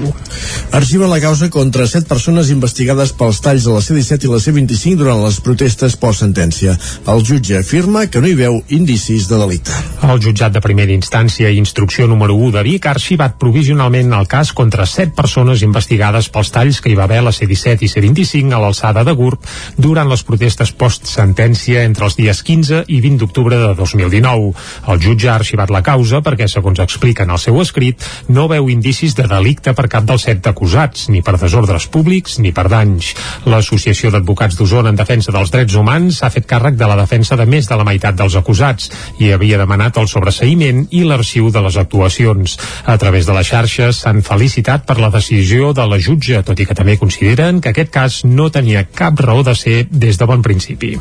Arxiva 0.72 1.10
la 1.10 1.20
causa 1.22 1.50
contra 1.52 1.86
set 1.86 2.08
persones 2.08 2.50
investigades 2.54 3.12
pels 3.16 3.40
talls 3.44 3.66
de 3.68 3.76
la 3.76 3.82
C-17 3.84 4.28
i 4.28 4.32
la 4.32 4.40
C-25 4.42 5.00
durant 5.00 5.22
les 5.24 5.38
protestes 5.44 5.96
post-sentència. 6.00 6.76
El 7.12 7.24
jutge 7.26 7.58
afirma 7.60 8.06
que 8.06 8.22
no 8.22 8.30
hi 8.30 8.36
veu 8.38 8.60
indicis 8.74 9.28
de 9.30 9.38
delicte. 9.40 9.76
El 10.02 10.20
jutjat 10.22 10.54
de 10.54 10.62
primera 10.64 10.94
instància 10.94 11.50
i 11.50 11.60
instrucció 11.60 12.08
número 12.10 12.34
1 12.34 12.56
de 12.56 12.64
Vic 12.66 12.86
ha 12.86 12.94
arxivat 12.96 13.38
provisionalment 13.40 14.12
el 14.16 14.28
cas 14.30 14.52
contra 14.56 14.86
set 14.88 15.11
persones 15.16 15.62
investigades 15.66 16.28
pels 16.32 16.52
talls 16.54 16.80
que 16.82 16.90
hi 16.92 16.96
va 16.98 17.06
haver 17.08 17.20
a 17.22 17.26
la 17.28 17.32
C-17 17.34 17.86
i 17.86 17.90
C-25 17.92 18.56
a 18.56 18.60
l'alçada 18.62 19.04
de 19.04 19.14
Gurb 19.16 19.44
durant 19.76 20.08
les 20.10 20.24
protestes 20.26 20.72
post-sentència 20.72 21.84
entre 21.86 22.06
els 22.08 22.16
dies 22.18 22.42
15 22.42 22.84
i 22.88 23.00
20 23.04 23.22
d'octubre 23.22 23.58
de 23.58 23.72
2019. 23.78 24.52
El 24.92 25.02
jutge 25.02 25.30
ha 25.30 25.36
arxivat 25.38 25.72
la 25.72 25.82
causa 25.86 26.22
perquè, 26.24 26.48
segons 26.48 26.82
explica 26.82 27.26
en 27.26 27.34
el 27.34 27.40
seu 27.42 27.60
escrit, 27.62 28.02
no 28.28 28.48
veu 28.50 28.68
indicis 28.72 29.16
de 29.18 29.26
delicte 29.30 29.74
per 29.76 29.88
cap 29.92 30.06
dels 30.08 30.26
set 30.28 30.46
acusats, 30.48 31.08
ni 31.12 31.22
per 31.22 31.36
desordres 31.40 31.88
públics 31.92 32.38
ni 32.42 32.52
per 32.54 32.68
danys. 32.72 33.12
L'Associació 33.46 34.12
d'Advocats 34.12 34.58
d'Osona 34.58 34.92
en 34.92 34.98
defensa 34.98 35.34
dels 35.34 35.52
drets 35.54 35.76
humans 35.78 36.22
ha 36.22 36.30
fet 36.32 36.48
càrrec 36.48 36.78
de 36.78 36.88
la 36.88 36.98
defensa 36.98 37.36
de 37.38 37.46
més 37.46 37.68
de 37.68 37.78
la 37.78 37.86
meitat 37.88 38.18
dels 38.18 38.36
acusats 38.38 38.90
i 39.22 39.32
havia 39.32 39.60
demanat 39.60 39.98
el 40.00 40.08
sobreseïment 40.10 40.86
i 40.90 41.04
l'arxiu 41.06 41.50
de 41.52 41.62
les 41.64 41.78
actuacions. 41.80 42.58
A 42.86 42.98
través 42.98 43.26
de 43.26 43.36
les 43.36 43.48
xarxes 43.48 44.02
s'han 44.02 44.22
felicitat 44.26 44.86
per 44.92 45.00
la 45.00 45.08
decisió 45.08 45.70
de 45.72 45.86
la 45.88 45.96
jutge, 45.96 46.42
tot 46.44 46.58
i 46.60 46.66
que 46.68 46.76
també 46.76 46.98
consideren 47.00 47.62
que 47.64 47.70
aquest 47.72 47.92
cas 47.94 48.18
no 48.28 48.50
tenia 48.52 48.84
cap 48.84 49.20
raó 49.24 49.40
de 49.46 49.54
ser 49.56 49.86
des 49.88 50.20
de 50.20 50.28
bon 50.28 50.44
principi. 50.44 50.98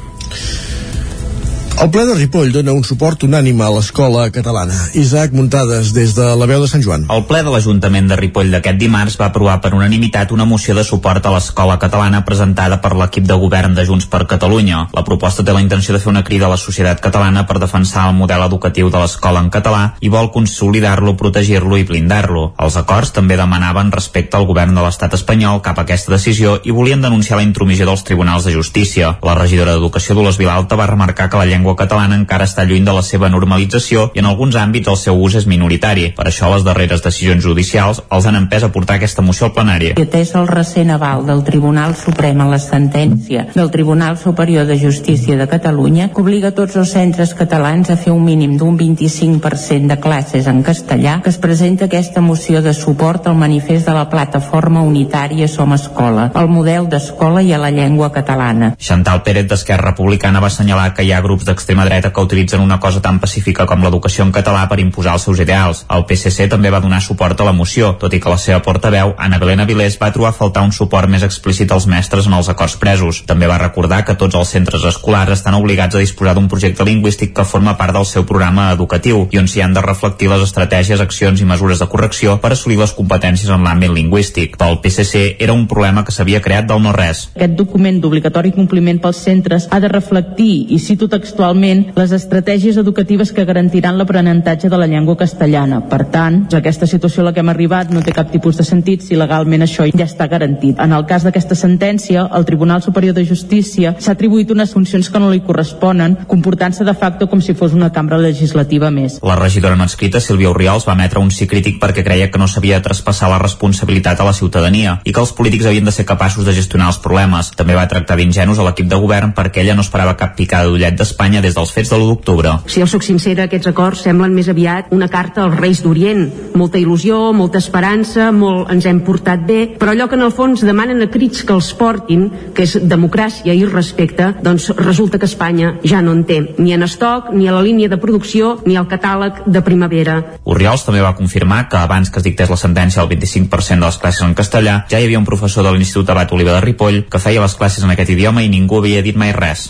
El 1.80 1.90
ple 1.90 2.04
de 2.06 2.14
Ripoll 2.14 2.52
dona 2.54 2.74
un 2.76 2.84
suport 2.86 3.24
unànime 3.26 3.64
a 3.66 3.72
l'escola 3.74 4.28
catalana. 4.30 4.76
Isaac 5.00 5.32
Muntades, 5.34 5.94
des 5.96 6.12
de 6.14 6.26
la 6.38 6.46
veu 6.46 6.62
de 6.62 6.68
Sant 6.70 6.84
Joan. 6.84 7.08
El 7.10 7.24
ple 7.30 7.40
de 7.42 7.50
l'Ajuntament 7.54 8.10
de 8.10 8.18
Ripoll 8.20 8.52
d'aquest 8.54 8.78
dimarts 8.78 9.16
va 9.18 9.32
aprovar 9.32 9.56
per 9.64 9.72
unanimitat 9.74 10.34
una 10.36 10.46
moció 10.46 10.76
de 10.78 10.84
suport 10.86 11.26
a 11.26 11.32
l'escola 11.34 11.80
catalana 11.82 12.22
presentada 12.28 12.78
per 12.84 12.92
l'equip 13.00 13.26
de 13.26 13.38
govern 13.42 13.74
de 13.74 13.86
Junts 13.88 14.06
per 14.12 14.28
Catalunya. 14.30 14.84
La 14.94 15.04
proposta 15.08 15.46
té 15.48 15.56
la 15.56 15.64
intenció 15.64 15.96
de 15.96 16.02
fer 16.04 16.12
una 16.12 16.24
crida 16.28 16.46
a 16.46 16.52
la 16.52 16.60
societat 16.62 17.02
catalana 17.02 17.48
per 17.50 17.58
defensar 17.58 18.06
el 18.10 18.20
model 18.20 18.46
educatiu 18.46 18.92
de 18.92 19.02
l'escola 19.02 19.42
en 19.42 19.50
català 19.50 19.82
i 20.02 20.14
vol 20.14 20.30
consolidar-lo, 20.36 21.16
protegir-lo 21.18 21.82
i 21.82 21.88
blindar-lo. 21.88 22.52
Els 22.62 22.78
acords 22.78 23.16
també 23.18 23.40
demanaven 23.40 23.90
respecte 23.96 24.38
al 24.38 24.46
govern 24.46 24.78
de 24.78 24.86
l'estat 24.86 25.18
espanyol 25.18 25.64
cap 25.66 25.80
a 25.80 25.88
aquesta 25.88 26.14
decisió 26.14 26.60
i 26.64 26.78
volien 26.78 27.02
denunciar 27.02 27.42
la 27.42 27.48
intromissió 27.48 27.90
dels 27.90 28.06
tribunals 28.06 28.46
de 28.46 28.54
justícia. 28.54 29.16
La 29.24 29.40
regidora 29.40 29.74
d'Educació 29.74 30.20
Dolors 30.20 30.38
Vilalta 30.38 30.78
va 30.78 30.90
remarcar 30.94 31.30
que 31.32 31.42
la 31.42 31.50
llengua 31.50 31.61
llengua 31.62 31.78
catalana 31.78 32.18
encara 32.18 32.48
està 32.50 32.64
lluny 32.66 32.82
de 32.88 32.94
la 32.96 33.04
seva 33.06 33.30
normalització 33.30 34.08
i 34.16 34.22
en 34.24 34.26
alguns 34.26 34.56
àmbits 34.58 34.90
el 34.90 34.98
seu 34.98 35.20
ús 35.22 35.36
és 35.38 35.46
minoritari. 35.46 36.08
Per 36.18 36.26
això 36.26 36.50
les 36.50 36.64
darreres 36.66 37.04
decisions 37.06 37.44
judicials 37.46 38.00
els 38.10 38.26
han 38.26 38.40
empès 38.40 38.66
a 38.66 38.72
portar 38.74 38.96
aquesta 38.98 39.22
moció 39.22 39.46
al 39.46 39.54
plenari. 39.54 39.92
I 39.94 40.06
atès 40.08 40.34
el 40.40 40.48
recent 40.50 40.90
aval 40.90 41.28
del 41.28 41.44
Tribunal 41.46 41.94
Suprem 42.00 42.42
a 42.42 42.48
la 42.50 42.58
sentència 42.58 43.46
del 43.54 43.70
Tribunal 43.70 44.18
Superior 44.18 44.66
de 44.66 44.80
Justícia 44.82 45.38
de 45.38 45.48
Catalunya 45.52 46.08
que 46.10 46.24
obliga 46.24 46.50
tots 46.58 46.80
els 46.82 46.96
centres 46.96 47.36
catalans 47.38 47.94
a 47.94 47.98
fer 48.02 48.16
un 48.16 48.26
mínim 48.26 48.58
d'un 48.58 48.80
25% 48.80 49.94
de 49.94 50.00
classes 50.02 50.50
en 50.50 50.64
castellà 50.66 51.20
que 51.22 51.30
es 51.30 51.38
presenta 51.38 51.86
aquesta 51.86 52.26
moció 52.26 52.64
de 52.66 52.74
suport 52.74 53.30
al 53.30 53.38
manifest 53.38 53.86
de 53.86 53.94
la 54.00 54.08
plataforma 54.10 54.82
unitària 54.82 55.46
Som 55.48 55.78
Escola, 55.78 56.32
al 56.34 56.50
model 56.50 56.90
d'escola 56.90 57.46
i 57.46 57.54
a 57.54 57.62
la 57.62 57.70
llengua 57.70 58.10
catalana. 58.12 58.74
Chantal 58.82 59.22
Pérez 59.22 59.46
d'Esquerra 59.46 59.92
Republicana 59.92 60.42
va 60.42 60.50
assenyalar 60.50 60.96
que 60.96 61.06
hi 61.06 61.14
ha 61.14 61.22
grups 61.22 61.46
d'extrema 61.52 61.86
dreta 61.86 62.14
que 62.16 62.24
utilitzen 62.24 62.64
una 62.64 62.80
cosa 62.80 63.02
tan 63.04 63.20
pacífica 63.20 63.68
com 63.70 63.84
l'educació 63.84 64.26
en 64.26 64.32
català 64.32 64.64
per 64.72 64.80
imposar 64.80 65.18
els 65.18 65.28
seus 65.28 65.40
ideals. 65.44 65.84
El 65.92 66.06
PSC 66.08 66.48
també 66.50 66.72
va 66.72 66.82
donar 66.84 67.02
suport 67.04 67.40
a 67.40 67.48
la 67.48 67.56
moció, 67.56 67.94
tot 68.00 68.14
i 68.16 68.20
que 68.24 68.32
la 68.32 68.40
seva 68.40 68.62
portaveu, 68.64 69.14
Anna 69.18 69.40
Belén 69.42 69.62
Avilés, 69.64 69.98
va 70.02 70.12
trobar 70.16 70.34
faltar 70.38 70.64
un 70.64 70.72
suport 70.72 71.10
més 71.12 71.26
explícit 71.28 71.72
als 71.72 71.88
mestres 71.92 72.28
en 72.30 72.36
els 72.38 72.50
acords 72.50 72.78
presos. 72.82 73.22
També 73.28 73.50
va 73.52 73.60
recordar 73.62 74.04
que 74.08 74.16
tots 74.16 74.38
els 74.40 74.54
centres 74.56 74.86
escolars 74.88 75.36
estan 75.36 75.58
obligats 75.60 75.96
a 75.96 76.04
disposar 76.04 76.36
d'un 76.38 76.48
projecte 76.52 76.86
lingüístic 76.88 77.36
que 77.36 77.46
forma 77.46 77.76
part 77.78 77.96
del 77.98 78.08
seu 78.08 78.26
programa 78.30 78.70
educatiu 78.72 79.26
i 79.32 79.42
on 79.42 79.50
s'hi 79.52 79.64
han 79.66 79.76
de 79.76 79.84
reflectir 79.84 80.30
les 80.32 80.46
estratègies, 80.48 81.04
accions 81.04 81.42
i 81.42 81.48
mesures 81.48 81.82
de 81.82 81.90
correcció 81.92 82.38
per 82.42 82.54
assolir 82.56 82.80
les 82.80 82.96
competències 82.98 83.52
en 83.52 83.66
l'àmbit 83.68 83.92
lingüístic. 83.96 84.58
Pel 84.62 84.80
PSC 84.84 85.36
era 85.40 85.54
un 85.58 85.68
problema 85.68 86.06
que 86.08 86.16
s'havia 86.16 86.42
creat 86.42 86.70
del 86.70 86.82
no-res. 86.86 87.28
Aquest 87.36 87.58
document 87.60 88.00
d'obligatori 88.02 88.54
compliment 88.56 89.02
pels 89.04 89.24
centres 89.26 89.68
ha 89.72 89.82
de 89.84 89.92
reflectir, 89.92 90.68
i 90.72 90.80
cito 90.80 91.10
textual 91.12 91.41
textualment, 91.42 91.94
les 91.98 92.12
estratègies 92.14 92.78
educatives 92.78 93.32
que 93.34 93.46
garantiran 93.46 93.98
l'aprenentatge 93.98 94.70
de 94.70 94.78
la 94.78 94.86
llengua 94.86 95.18
castellana. 95.18 95.80
Per 95.90 96.04
tant, 96.14 96.44
aquesta 96.54 96.86
situació 96.86 97.24
a 97.24 97.26
la 97.26 97.32
que 97.34 97.42
hem 97.42 97.50
arribat 97.50 97.90
no 97.90 98.04
té 98.06 98.14
cap 98.14 98.30
tipus 98.30 98.60
de 98.60 98.64
sentit 98.64 99.02
si 99.02 99.18
legalment 99.18 99.66
això 99.66 99.88
ja 99.90 100.06
està 100.06 100.28
garantit. 100.30 100.78
En 100.78 100.94
el 100.94 101.08
cas 101.10 101.26
d'aquesta 101.26 101.58
sentència, 101.58 102.28
el 102.38 102.46
Tribunal 102.46 102.84
Superior 102.86 103.16
de 103.18 103.26
Justícia 103.26 103.96
s'ha 103.98 104.14
atribuït 104.14 104.52
unes 104.54 104.74
funcions 104.76 105.10
que 105.10 105.22
no 105.24 105.32
li 105.32 105.42
corresponen, 105.42 106.20
comportant-se 106.30 106.86
de 106.86 106.94
facto 106.94 107.26
com 107.28 107.42
si 107.42 107.56
fos 107.58 107.74
una 107.74 107.90
cambra 107.90 108.22
legislativa 108.22 108.92
més. 108.94 109.18
La 109.26 109.40
regidora 109.40 109.76
no 109.76 109.90
escrita, 109.90 110.22
Sílvia 110.22 110.54
Oriols, 110.54 110.86
va 110.86 110.94
emetre 110.94 111.24
un 111.26 111.34
sí 111.34 111.50
crític 111.50 111.82
perquè 111.82 112.06
creia 112.06 112.30
que 112.30 112.38
no 112.38 112.46
s'havia 112.48 112.78
de 112.78 112.86
traspassar 112.86 113.32
la 113.34 113.42
responsabilitat 113.42 114.22
a 114.22 114.30
la 114.30 114.38
ciutadania 114.38 115.00
i 115.04 115.10
que 115.10 115.26
els 115.26 115.34
polítics 115.34 115.66
havien 115.66 115.90
de 115.90 115.96
ser 115.96 116.06
capaços 116.06 116.46
de 116.46 116.54
gestionar 116.54 116.94
els 116.94 117.02
problemes. 117.02 117.50
També 117.58 117.74
va 117.74 117.90
tractar 117.90 118.20
d'ingenus 118.22 118.62
a 118.62 118.70
l'equip 118.70 118.94
de 118.94 119.02
govern 119.02 119.34
perquè 119.34 119.66
ella 119.66 119.74
no 119.74 119.82
esperava 119.88 120.20
cap 120.22 120.38
picada 120.38 120.70
d'ullet 120.70 120.94
d'Espanya 120.94 121.31
des 121.40 121.56
dels 121.56 121.72
fets 121.72 121.90
de 121.90 121.96
l'1 121.96 122.10
d'octubre. 122.10 122.52
Si 122.68 122.82
jo 122.82 122.88
sóc 122.92 123.06
sincera, 123.08 123.46
aquests 123.48 123.70
acords 123.72 124.04
semblen 124.04 124.36
més 124.36 124.50
aviat 124.52 124.92
una 124.92 125.08
carta 125.08 125.46
als 125.46 125.56
Reis 125.56 125.80
d'Orient. 125.86 126.26
Molta 126.60 126.82
il·lusió, 126.82 127.32
molta 127.32 127.62
esperança, 127.64 128.32
molt 128.36 128.68
ens 128.74 128.86
hem 128.90 129.00
portat 129.08 129.46
bé, 129.48 129.62
però 129.80 129.96
allò 129.96 130.10
que 130.12 130.20
en 130.20 130.26
el 130.28 130.34
fons 130.36 130.66
demanen 130.68 131.00
a 131.02 131.08
crits 131.14 131.46
que 131.48 131.56
els 131.56 131.72
portin, 131.80 132.28
que 132.54 132.68
és 132.68 132.76
democràcia 132.84 133.56
i 133.56 133.64
respecte, 133.64 134.34
doncs 134.44 134.68
resulta 134.76 135.22
que 135.22 135.30
Espanya 135.30 135.78
ja 135.88 136.02
no 136.04 136.12
en 136.18 136.26
té, 136.28 136.42
ni 136.58 136.76
en 136.76 136.84
estoc, 136.84 137.32
ni 137.32 137.48
a 137.48 137.56
la 137.56 137.64
línia 137.64 137.88
de 137.88 138.02
producció, 138.02 138.58
ni 138.66 138.76
al 138.76 138.90
catàleg 138.92 139.46
de 139.46 139.64
primavera. 139.64 140.20
Oriols 140.44 140.84
també 140.84 141.02
va 141.06 141.16
confirmar 141.16 141.68
que 141.70 141.80
abans 141.80 142.12
que 142.12 142.20
es 142.20 142.28
dictés 142.28 142.52
la 142.52 142.60
sentència 142.60 143.04
del 143.06 143.14
25% 143.16 143.80
de 143.80 143.86
les 143.86 144.02
classes 144.02 144.26
en 144.28 144.36
castellà, 144.36 144.82
ja 144.92 145.00
hi 145.00 145.08
havia 145.08 145.22
un 145.22 145.28
professor 145.30 145.64
de 145.64 145.72
l'Institut 145.76 146.10
Abat 146.10 146.34
Oliva 146.36 146.58
de 146.58 146.66
Ripoll 146.66 147.06
que 147.10 147.22
feia 147.22 147.44
les 147.44 147.56
classes 147.56 147.86
en 147.86 147.94
aquest 147.94 148.12
idioma 148.16 148.44
i 148.44 148.50
ningú 148.50 148.82
havia 148.82 149.06
dit 149.06 149.18
mai 149.18 149.36
res. 149.36 149.70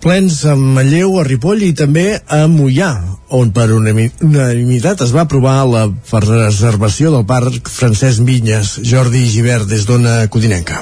Plens 0.00 0.46
a 0.48 0.54
Manlleu, 0.56 1.18
a 1.20 1.24
Ripoll 1.26 1.66
i 1.66 1.74
també 1.76 2.04
a 2.32 2.46
Mollà, 2.48 2.88
on 3.36 3.50
per 3.52 3.66
unanimitat 3.76 5.04
es 5.04 5.12
va 5.12 5.26
aprovar 5.26 5.58
la 5.68 5.82
preservació 6.08 7.12
del 7.12 7.26
parc 7.28 7.68
Francesc 7.68 8.24
Vinyes. 8.24 8.78
Jordi 8.80 9.26
Givert, 9.28 9.68
des 9.68 9.84
d'Ona 9.84 10.22
Codinenca. 10.32 10.80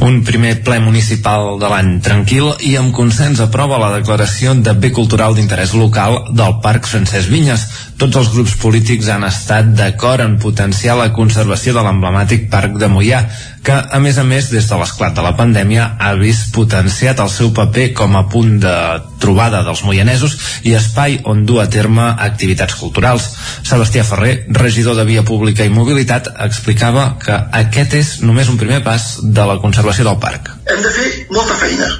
Un 0.00 0.22
primer 0.24 0.54
ple 0.64 0.78
municipal 0.80 1.58
de 1.60 1.68
l'any 1.68 1.90
tranquil 2.00 2.46
i 2.64 2.72
amb 2.80 2.94
consens 2.96 3.42
aprova 3.44 3.76
la 3.82 3.90
declaració 3.98 4.54
de 4.56 4.72
bé 4.72 4.88
cultural 4.96 5.36
d'interès 5.36 5.74
local 5.76 6.16
del 6.32 6.56
Parc 6.64 6.88
Francesc 6.88 7.28
Vinyes. 7.28 7.66
Tots 8.00 8.16
els 8.16 8.30
grups 8.32 8.56
polítics 8.62 9.12
han 9.12 9.28
estat 9.28 9.74
d'acord 9.76 10.24
en 10.24 10.38
potenciar 10.40 10.96
la 10.96 11.10
conservació 11.12 11.76
de 11.76 11.84
l'emblemàtic 11.84 12.48
Parc 12.48 12.80
de 12.80 12.88
Mollà, 12.88 13.26
que, 13.62 13.72
a 13.72 13.98
més 14.00 14.18
a 14.18 14.24
més, 14.24 14.48
des 14.52 14.66
de 14.66 14.76
l'esclat 14.80 15.14
de 15.16 15.24
la 15.24 15.34
pandèmia, 15.36 15.84
ha 16.00 16.14
vist 16.16 16.48
potenciat 16.54 17.20
el 17.20 17.30
seu 17.32 17.50
paper 17.56 17.90
com 17.96 18.16
a 18.16 18.24
punt 18.32 18.56
de 18.62 18.74
trobada 19.20 19.60
dels 19.66 19.82
moianesos 19.84 20.36
i 20.64 20.72
espai 20.78 21.18
on 21.28 21.44
dur 21.48 21.60
a 21.62 21.68
terme 21.68 22.06
activitats 22.28 22.78
culturals. 22.80 23.26
Sebastià 23.68 24.04
Ferrer, 24.08 24.46
regidor 24.56 24.96
de 24.96 25.04
Via 25.08 25.24
Pública 25.28 25.66
i 25.66 25.72
Mobilitat, 25.72 26.32
explicava 26.46 27.10
que 27.20 27.36
aquest 27.60 27.98
és 28.00 28.14
només 28.24 28.48
un 28.48 28.60
primer 28.60 28.80
pas 28.86 29.10
de 29.20 29.48
la 29.52 29.58
conservació 29.60 30.08
del 30.08 30.20
parc. 30.22 30.54
Hem 30.64 30.80
de 30.86 30.94
fer 30.96 31.10
molta 31.34 31.58
feina. 31.60 31.90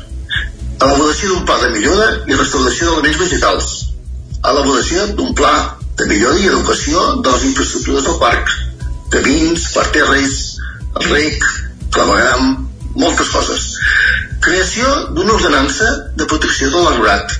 Elaboració 0.81 1.35
d'un 1.35 1.45
pla 1.45 1.59
de 1.61 1.75
millora 1.77 2.09
i 2.25 2.39
restauració 2.41 2.89
d'elements 2.89 3.21
vegetals. 3.21 3.71
Elaboració 4.41 5.11
d'un 5.13 5.35
pla 5.37 5.53
de 6.01 6.09
millora 6.09 6.41
i 6.41 6.49
educació 6.49 7.05
de 7.21 7.35
les 7.35 7.45
infraestructures 7.51 8.07
del 8.09 8.17
parc. 8.23 8.55
Camins, 9.13 9.67
parterres, 9.75 10.39
rec, 10.95 11.45
clavegram, 11.91 12.66
moltes 12.97 13.30
coses. 13.30 13.68
Creació 14.41 14.88
d'una 15.14 15.36
ordenança 15.36 15.88
de 16.16 16.26
protecció 16.26 16.70
de 16.72 16.82
l'arbrat 16.86 17.36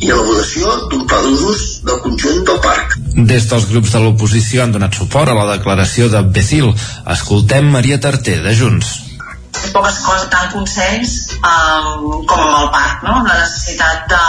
i 0.00 0.08
elaboració 0.08 0.72
d'un 0.88 1.04
pla 1.08 1.20
d'usos 1.24 1.82
del 1.84 2.00
conjunt 2.04 2.42
del 2.48 2.60
parc. 2.64 2.96
Des 3.16 3.48
dels 3.50 3.68
grups 3.68 3.92
de 3.92 4.00
l'oposició 4.00 4.64
han 4.64 4.72
donat 4.72 4.96
suport 4.96 5.28
a 5.28 5.36
la 5.36 5.50
declaració 5.52 6.08
de 6.08 6.22
Becil. 6.22 6.72
Escoltem 7.16 7.68
Maria 7.74 8.00
Tarté, 8.00 8.40
de 8.44 8.56
Junts 8.56 9.09
poques 9.74 9.98
coses 10.04 10.28
tant 10.32 10.50
consens 10.52 11.14
um, 11.38 12.22
com 12.28 12.40
amb 12.40 12.56
el 12.60 12.68
parc, 12.74 13.02
no? 13.06 13.16
la 13.26 13.36
necessitat 13.40 14.06
de, 14.10 14.22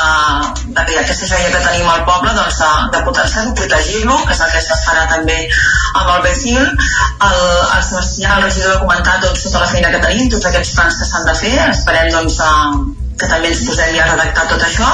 de 0.76 0.86
que 0.88 0.98
aquesta 1.02 1.30
joia 1.32 1.52
que 1.54 1.62
tenim 1.66 1.90
al 1.90 2.04
poble 2.10 2.34
doncs, 2.38 2.60
de, 2.62 2.72
de 2.96 3.04
potenciar-lo, 3.08 3.54
protegir-lo, 3.58 4.18
que 4.26 4.36
és 4.36 4.44
el 4.46 4.52
que 4.54 4.62
es 4.64 4.84
farà 4.88 5.08
també 5.14 5.38
amb 5.46 6.12
el 6.18 6.26
Becil. 6.28 6.62
El, 6.62 7.40
el 7.78 7.88
Sebastià, 7.88 8.36
el 8.38 8.46
regidor, 8.48 8.76
ha 8.76 8.84
comentat 8.84 9.24
doncs, 9.26 9.46
tota 9.48 9.64
la 9.64 9.72
feina 9.72 9.94
que 9.94 10.04
tenim, 10.04 10.30
tots 10.34 10.50
aquests 10.52 10.76
plans 10.78 11.00
que 11.00 11.10
s'han 11.10 11.30
de 11.30 11.40
fer, 11.46 11.56
esperem 11.70 12.14
doncs, 12.18 12.42
uh, 12.42 13.10
que 13.18 13.30
també 13.32 13.54
ens 13.54 13.66
posem 13.68 13.98
ja 13.98 14.06
a 14.08 14.14
redactar 14.14 14.50
tot 14.54 14.70
això 14.70 14.94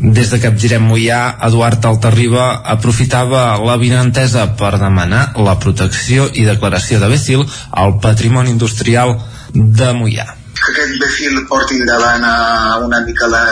des 0.00 0.30
de 0.30 0.40
Capgirem 0.42 0.84
Mollà, 0.84 1.36
Eduard 1.46 1.84
Altarriba 1.86 2.46
aprofitava 2.76 3.44
la 3.64 3.76
vinentesa 3.80 4.46
per 4.58 4.76
demanar 4.78 5.26
la 5.48 5.58
protecció 5.58 6.28
i 6.34 6.46
declaració 6.46 7.00
de 7.00 7.10
Becil 7.12 7.44
al 7.70 7.98
patrimoni 8.04 8.50
industrial 8.54 9.18
de 9.54 9.92
Mollà 9.94 10.43
que 10.60 10.72
aquest 10.72 10.94
Befil 11.02 11.40
porti 11.50 11.78
endavant 11.80 12.24
a 12.24 12.78
una 12.84 13.00
mica 13.06 13.28
la, 13.30 13.42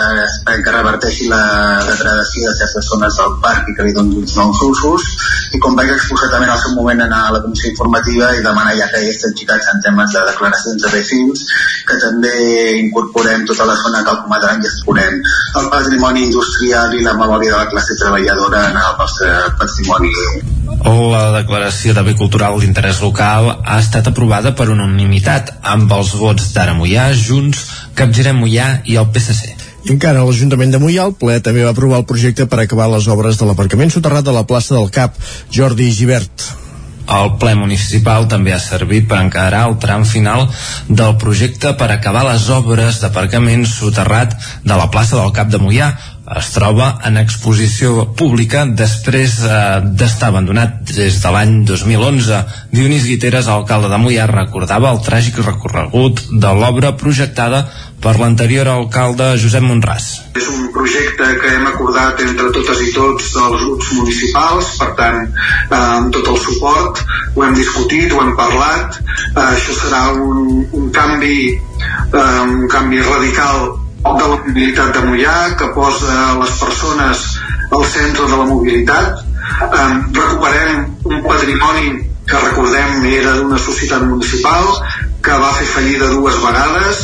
que 0.47 0.75
reverteixi 0.75 1.29
la 1.31 1.43
degradació 1.87 2.49
de 2.49 2.57
certes 2.61 2.89
zones 2.91 3.19
del 3.21 3.37
parc 3.45 3.69
i 3.71 3.77
que 3.77 3.87
li 3.87 3.95
doni 3.97 4.21
uns 4.23 4.37
nous 4.39 4.63
usos 4.69 5.09
i 5.53 5.61
com 5.63 5.77
vaig 5.79 5.93
exposar 5.95 6.31
també 6.33 6.49
en 6.49 6.55
el 6.55 6.63
seu 6.63 6.75
moment 6.79 7.05
anar 7.05 7.23
a 7.27 7.35
la 7.37 7.43
comissió 7.45 7.71
informativa 7.73 8.31
i 8.37 8.45
demanar 8.47 8.77
ja 8.79 8.89
que 8.93 9.03
hi 9.03 9.11
estem 9.13 9.35
xicats 9.41 9.69
en 9.75 9.83
temes 9.87 10.15
de 10.17 10.25
declaracions 10.31 10.87
de 10.87 10.93
Befils 10.95 11.45
que 11.89 11.99
també 12.05 12.35
incorporem 12.79 13.47
tota 13.51 13.69
la 13.69 13.77
zona 13.83 14.05
que 14.07 14.17
comadran 14.25 14.63
i 14.63 14.71
exporem 14.71 15.21
el 15.61 15.71
patrimoni 15.75 16.27
industrial 16.29 16.95
i 16.97 17.05
la 17.05 17.17
memòria 17.19 17.53
de 17.53 17.59
la 17.65 17.71
classe 17.73 17.99
treballadora 18.01 18.69
en 18.71 18.81
el 18.81 18.99
nostre 18.99 19.31
patrimoni. 19.61 20.15
La 20.83 21.27
declaració 21.37 21.93
de 21.95 22.03
bé 22.07 22.15
cultural 22.19 22.57
d'interès 22.61 23.03
local 23.05 23.51
ha 23.53 23.79
estat 23.79 24.09
aprovada 24.11 24.55
per 24.57 24.71
unanimitat 24.73 25.53
amb 25.75 25.93
els 25.99 26.15
vots 26.19 26.49
d'Ara 26.55 26.75
Mollà, 27.03 27.19
Junts, 27.19 27.59
Capgirem 27.99 28.39
Mollà 28.39 28.67
i 28.87 28.95
el 29.01 29.09
PSC. 29.11 29.51
I 29.83 29.91
encara 29.97 30.23
l'Ajuntament 30.23 30.71
de 30.71 30.79
Mollà, 30.79 31.09
el 31.11 31.15
ple, 31.19 31.41
també 31.43 31.65
va 31.67 31.73
aprovar 31.75 31.99
el 31.99 32.07
projecte 32.07 32.47
per 32.47 32.61
acabar 32.63 32.89
les 32.93 33.09
obres 33.11 33.39
de 33.41 33.47
l'aparcament 33.49 33.91
soterrat 33.91 34.25
de 34.25 34.35
la 34.35 34.45
plaça 34.47 34.77
del 34.77 34.91
Cap, 34.95 35.17
Jordi 35.51 35.91
Givert. 35.91 36.53
El 37.11 37.33
ple 37.43 37.57
municipal 37.59 38.29
també 38.31 38.53
ha 38.55 38.61
servit 38.63 39.09
per 39.11 39.19
encarar 39.19 39.65
el 39.67 39.75
tram 39.83 40.05
final 40.07 40.47
del 40.89 41.17
projecte 41.19 41.75
per 41.75 41.91
acabar 41.91 42.23
les 42.29 42.47
obres 42.55 43.01
d'aparcament 43.03 43.67
soterrat 43.67 44.37
de 44.63 44.79
la 44.79 44.87
plaça 44.95 45.19
del 45.19 45.35
Cap 45.35 45.51
de 45.51 45.59
Mollà, 45.59 45.91
es 46.39 46.51
troba 46.55 46.89
en 47.07 47.19
exposició 47.21 48.07
pública 48.19 48.65
després 48.67 49.39
eh, 49.45 49.55
d'estar 49.99 50.31
abandonat 50.33 50.81
des 50.89 51.19
de 51.23 51.33
l'any 51.35 51.55
2011. 51.69 52.43
Dionís 52.73 53.07
Guiteres, 53.09 53.49
alcalde 53.49 53.91
de 53.93 54.01
Mollà, 54.01 54.27
recordava 54.31 54.93
el 54.95 55.03
tràgic 55.05 55.43
recorregut 55.45 56.23
de 56.33 56.53
l'obra 56.59 56.95
projectada 56.97 57.67
per 58.03 58.17
l'anterior 58.19 58.67
alcalde 58.67 59.29
Josep 59.39 59.63
Monràs. 59.63 60.09
És 60.39 60.49
un 60.51 60.71
projecte 60.75 61.29
que 61.43 61.53
hem 61.55 61.69
acordat 61.71 62.23
entre 62.25 62.49
totes 62.57 62.81
i 62.83 62.91
tots 62.97 63.29
els 63.45 63.61
grups 63.63 63.93
municipals, 63.99 64.73
per 64.81 64.91
tant, 64.99 65.21
eh, 65.29 65.77
amb 65.77 66.11
tot 66.17 66.33
el 66.33 66.41
suport, 66.47 67.05
ho 67.37 67.45
hem 67.47 67.55
discutit, 67.59 68.11
ho 68.13 68.25
hem 68.25 68.35
parlat, 68.39 68.99
eh, 68.99 69.47
això 69.53 69.77
serà 69.79 70.03
un, 70.17 70.67
un 70.73 70.91
canvi 70.91 71.37
eh, 72.13 72.41
un 72.43 72.69
canvi 72.69 73.01
radical 73.03 73.82
de 74.03 74.29
la 74.29 74.37
mobilitat 74.37 74.95
de 74.97 75.03
Mollà 75.07 75.35
que 75.59 75.69
posa 75.75 76.17
les 76.41 76.55
persones 76.61 77.23
al 77.71 77.85
centre 77.87 78.27
de 78.27 78.37
la 78.37 78.47
mobilitat. 78.49 79.23
Eh, 79.63 79.91
recuperem 80.19 80.87
un 81.05 81.23
patrimoni 81.27 81.93
que 82.27 82.41
recordem 82.45 83.07
era 83.13 83.37
d'una 83.39 83.59
societat 83.59 84.03
municipal 84.07 84.69
que 85.23 85.39
va 85.45 85.53
fer 85.59 85.69
fallida 85.71 86.11
dues 86.15 86.39
vegades 86.43 87.03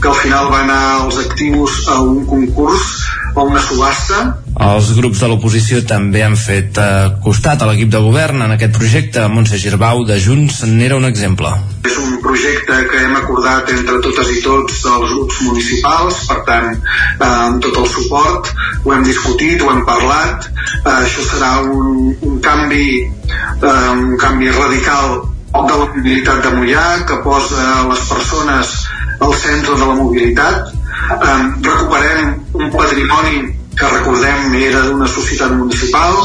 que 0.00 0.08
al 0.08 0.16
final 0.16 0.50
va 0.52 0.60
anar 0.64 0.82
els 1.04 1.18
actius 1.22 1.80
a 1.92 2.00
un 2.02 2.24
concurs 2.26 2.86
o 3.34 3.48
una 3.48 3.62
subhasta 3.62 4.22
els 4.58 4.90
grups 4.96 5.20
de 5.22 5.28
l'oposició 5.30 5.78
també 5.86 6.24
han 6.24 6.34
fet 6.36 6.78
eh, 6.82 7.10
costat 7.24 7.62
a 7.62 7.68
l'equip 7.68 7.90
de 7.92 8.00
govern 8.02 8.42
en 8.42 8.52
aquest 8.56 8.74
projecte. 8.76 9.22
Montse 9.30 9.60
Girbau, 9.62 10.02
de 10.04 10.18
Junts, 10.20 10.64
n'era 10.66 10.98
un 10.98 11.06
exemple. 11.06 11.52
És 11.86 11.96
un 12.02 12.18
projecte 12.24 12.76
que 12.90 13.04
hem 13.06 13.14
acordat 13.16 13.70
entre 13.72 14.00
totes 14.04 14.32
i 14.34 14.42
tots 14.44 14.82
els 14.90 15.14
grups 15.14 15.40
municipals, 15.46 16.24
per 16.28 16.40
tant, 16.48 16.74
eh, 16.74 17.30
amb 17.30 17.62
tot 17.62 17.78
el 17.78 17.88
suport, 17.94 18.50
ho 18.84 18.94
hem 18.96 19.06
discutit, 19.06 19.62
ho 19.62 19.70
hem 19.70 19.84
parlat. 19.86 20.50
Eh, 20.50 20.96
això 20.98 21.24
serà 21.30 21.52
un, 21.62 22.10
un 22.20 22.40
canvi 22.44 22.86
eh, 23.06 23.90
un 23.94 24.16
canvi 24.18 24.50
radical 24.50 25.22
de 25.50 25.62
la 25.76 25.86
mobilitat 25.86 26.42
de 26.44 26.52
Mollà, 26.58 26.84
que 27.06 27.22
posa 27.24 27.86
les 27.88 28.04
persones 28.10 28.76
al 29.20 29.34
centre 29.34 29.76
de 29.76 29.86
la 29.86 29.94
mobilitat. 29.94 30.74
Eh, 31.10 31.42
recuperem 31.66 32.34
un 32.54 32.70
patrimoni 32.74 33.42
que 33.76 33.88
recordem 33.96 34.54
era 34.60 34.84
d'una 34.86 35.08
societat 35.08 35.52
municipal 35.56 36.16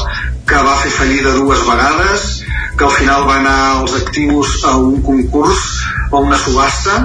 que 0.46 0.62
va 0.68 0.76
fer 0.82 0.92
fallida 0.94 1.34
dues 1.38 1.62
vegades 1.66 2.26
que 2.78 2.86
al 2.86 2.92
final 2.92 3.28
va 3.28 3.38
anar 3.40 3.60
els 3.82 3.96
actius 3.98 4.58
a 4.68 4.76
un 4.78 5.02
concurs 5.02 5.62
o 6.12 6.22
una 6.22 6.38
subhasta. 6.38 6.98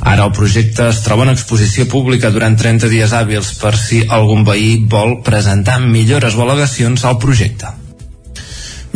Ara 0.00 0.24
el 0.24 0.32
projecte 0.32 0.88
es 0.88 1.02
troba 1.04 1.26
en 1.26 1.34
exposició 1.34 1.88
pública 1.90 2.32
durant 2.34 2.56
30 2.58 2.88
dies 2.92 3.12
hàbils 3.12 3.52
per 3.60 3.74
si 3.76 4.04
algun 4.20 4.46
veí 4.48 4.78
vol 4.96 5.18
presentar 5.26 5.80
millores 5.84 6.38
o 6.38 6.46
al·legacions 6.46 7.04
al 7.04 7.20
projecte. 7.22 7.74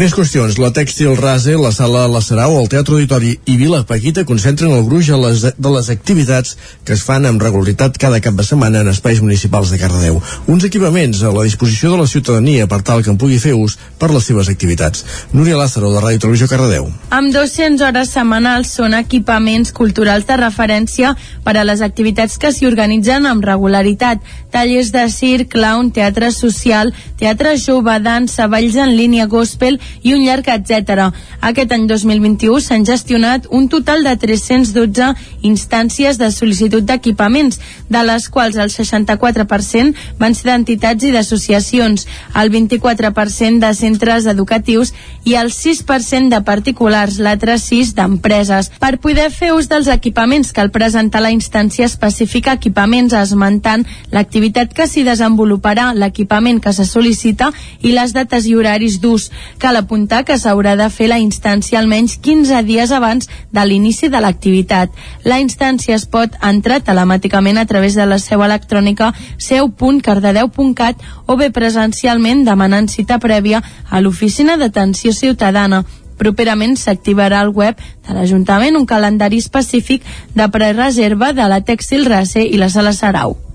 Més 0.03 0.17
qüestions. 0.19 0.57
La 0.59 0.73
Tèxtil 0.75 1.13
Rase, 1.15 1.53
la 1.55 1.71
Sala 1.71 2.09
La 2.11 2.19
Sarau, 2.19 2.57
el 2.59 2.67
Teatre 2.67 2.97
Auditori 2.97 3.37
i 3.47 3.53
Vila 3.55 3.85
Paquita 3.87 4.25
concentren 4.27 4.73
el 4.75 4.83
gruix 4.83 5.07
de 5.07 5.71
les 5.71 5.91
activitats 5.93 6.57
que 6.83 6.97
es 6.97 7.05
fan 7.07 7.29
amb 7.29 7.39
regularitat 7.45 8.01
cada 8.03 8.19
cap 8.25 8.35
de 8.35 8.43
setmana 8.43 8.81
en 8.83 8.91
espais 8.91 9.21
municipals 9.23 9.71
de 9.71 9.79
Cardedeu. 9.79 10.19
Uns 10.51 10.67
equipaments 10.67 11.21
a 11.23 11.31
la 11.31 11.45
disposició 11.47 11.93
de 11.93 12.01
la 12.01 12.09
ciutadania 12.11 12.67
per 12.67 12.81
tal 12.83 13.05
que 13.05 13.13
en 13.15 13.21
pugui 13.21 13.39
fer 13.39 13.53
ús 13.55 13.77
per 14.01 14.09
les 14.11 14.27
seves 14.27 14.51
activitats. 14.51 15.05
Núria 15.31 15.61
Lázaro, 15.61 15.93
de 15.95 16.03
Ràdio 16.03 16.25
Televisió 16.27 16.51
Cardedeu. 16.51 16.91
Amb 17.15 17.31
200 17.31 17.87
hores 17.87 18.11
setmanals 18.11 18.75
són 18.75 18.99
equipaments 18.99 19.71
culturals 19.71 20.27
de 20.27 20.41
referència 20.43 21.15
per 21.47 21.55
a 21.55 21.67
les 21.69 21.79
activitats 21.79 22.43
que 22.43 22.51
s'hi 22.51 22.67
organitzen 22.67 23.31
amb 23.31 23.47
regularitat. 23.47 24.19
Tallers 24.51 24.91
de 24.91 25.07
circ, 25.15 25.53
clown, 25.55 25.95
teatre 25.95 26.35
social, 26.35 26.91
teatre 27.23 27.55
jove, 27.55 28.01
dansa, 28.03 28.51
balls 28.51 28.75
en 28.83 28.97
línia, 28.99 29.31
gospel 29.31 29.79
i 30.03 30.15
un 30.17 30.25
llarg 30.25 30.49
etc. 30.49 31.11
Aquest 31.41 31.73
any 31.77 31.87
2021 31.91 32.61
s'han 32.65 32.87
gestionat 32.89 33.47
un 33.51 33.69
total 33.69 34.05
de 34.07 34.17
312 34.17 35.13
instàncies 35.43 36.19
de 36.19 36.31
sol·licitud 36.33 36.87
d'equipaments, 36.89 37.59
de 37.89 38.03
les 38.07 38.29
quals 38.33 38.57
el 38.57 38.73
64% 38.73 40.19
van 40.19 40.35
ser 40.35 40.51
d'entitats 40.51 41.05
i 41.05 41.13
d'associacions, 41.15 42.07
el 42.39 42.53
24% 42.55 43.61
de 43.63 43.73
centres 43.75 44.27
educatius 44.27 44.93
i 45.25 45.37
el 45.39 45.53
6% 45.55 46.31
de 46.33 46.41
particulars, 46.47 47.19
l'altre 47.23 47.59
6 47.59 47.95
d'empreses. 47.99 48.71
Per 48.83 48.97
poder 49.03 49.29
fer 49.31 49.53
ús 49.55 49.69
dels 49.71 49.91
equipaments 49.93 50.53
cal 50.57 50.73
presentar 50.75 51.23
la 51.23 51.33
instància 51.35 51.87
específica 51.87 52.57
equipaments 52.59 53.15
esmentant 53.17 53.85
l'activitat 54.13 54.73
que 54.75 54.87
s'hi 54.89 55.05
desenvoluparà, 55.07 55.93
l'equipament 55.95 56.61
que 56.63 56.73
se 56.73 56.87
sol·licita 56.89 57.51
i 57.83 57.95
les 57.97 58.15
dates 58.17 58.47
i 58.47 58.57
horaris 58.59 58.99
d'ús. 59.03 59.31
Cal 59.63 59.72
apuntar 59.77 60.25
que 60.25 60.39
s'haurà 60.39 60.75
de 60.77 60.89
fer 60.91 61.09
la 61.11 61.19
instància 61.23 61.79
almenys 61.81 62.19
15 62.23 62.63
dies 62.67 62.93
abans 62.93 63.29
de 63.53 63.65
l'inici 63.67 64.09
de 64.13 64.21
l'activitat. 64.21 64.91
La 65.25 65.39
instància 65.41 65.95
es 65.95 66.07
pot 66.07 66.35
entrar 66.43 66.81
telemàticament 66.85 67.59
a 67.59 67.67
través 67.67 67.95
de 67.95 68.07
la 68.07 68.19
seu 68.19 68.43
electrònica 68.45 69.13
seu.cardedeu.cat 69.39 71.07
o 71.27 71.37
bé 71.37 71.51
presencialment 71.51 72.45
demanant 72.45 72.89
cita 72.89 73.19
prèvia 73.19 73.63
a 73.91 74.01
l'oficina 74.01 74.57
d'atenció 74.57 75.13
ciutadana. 75.13 75.85
Properament 76.19 76.77
s'activarà 76.79 77.41
al 77.41 77.55
web 77.55 77.79
de 78.07 78.15
l'Ajuntament 78.15 78.77
un 78.79 78.87
calendari 78.87 79.41
específic 79.43 80.05
de 80.35 80.51
prereserva 80.55 81.33
de 81.33 81.49
la 81.49 81.63
Tèxtil 81.63 82.07
Racer 82.07 82.47
i 82.47 82.61
la 82.61 82.71
Sala 82.71 82.93
Sarau. 82.93 83.52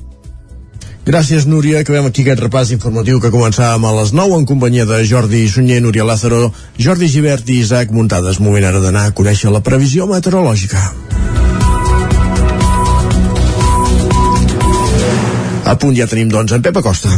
Gràcies, 1.08 1.46
Núria. 1.48 1.80
Acabem 1.80 2.10
aquí 2.10 2.26
aquest 2.26 2.42
repàs 2.44 2.72
informatiu 2.76 3.22
que 3.24 3.30
començàvem 3.32 3.86
a 3.88 3.92
les 4.02 4.10
9 4.12 4.42
en 4.42 4.46
companyia 4.50 4.84
de 4.84 4.98
Jordi 5.08 5.46
Sunyer, 5.48 5.80
Núria 5.80 6.04
Lázaro, 6.04 6.50
Jordi 6.76 7.08
Givert 7.08 7.48
i 7.48 7.62
Isaac 7.62 7.94
Muntades. 7.96 8.42
Moment 8.44 8.68
ara 8.68 8.82
d'anar 8.84 9.06
a 9.08 9.14
conèixer 9.16 9.48
la 9.54 9.64
previsió 9.64 10.04
meteorològica. 10.12 10.84
A 15.64 15.78
punt 15.80 15.96
ja 15.96 16.12
tenim, 16.12 16.28
doncs, 16.28 16.52
en 16.52 16.68
Pep 16.68 16.76
Acosta. 16.84 17.16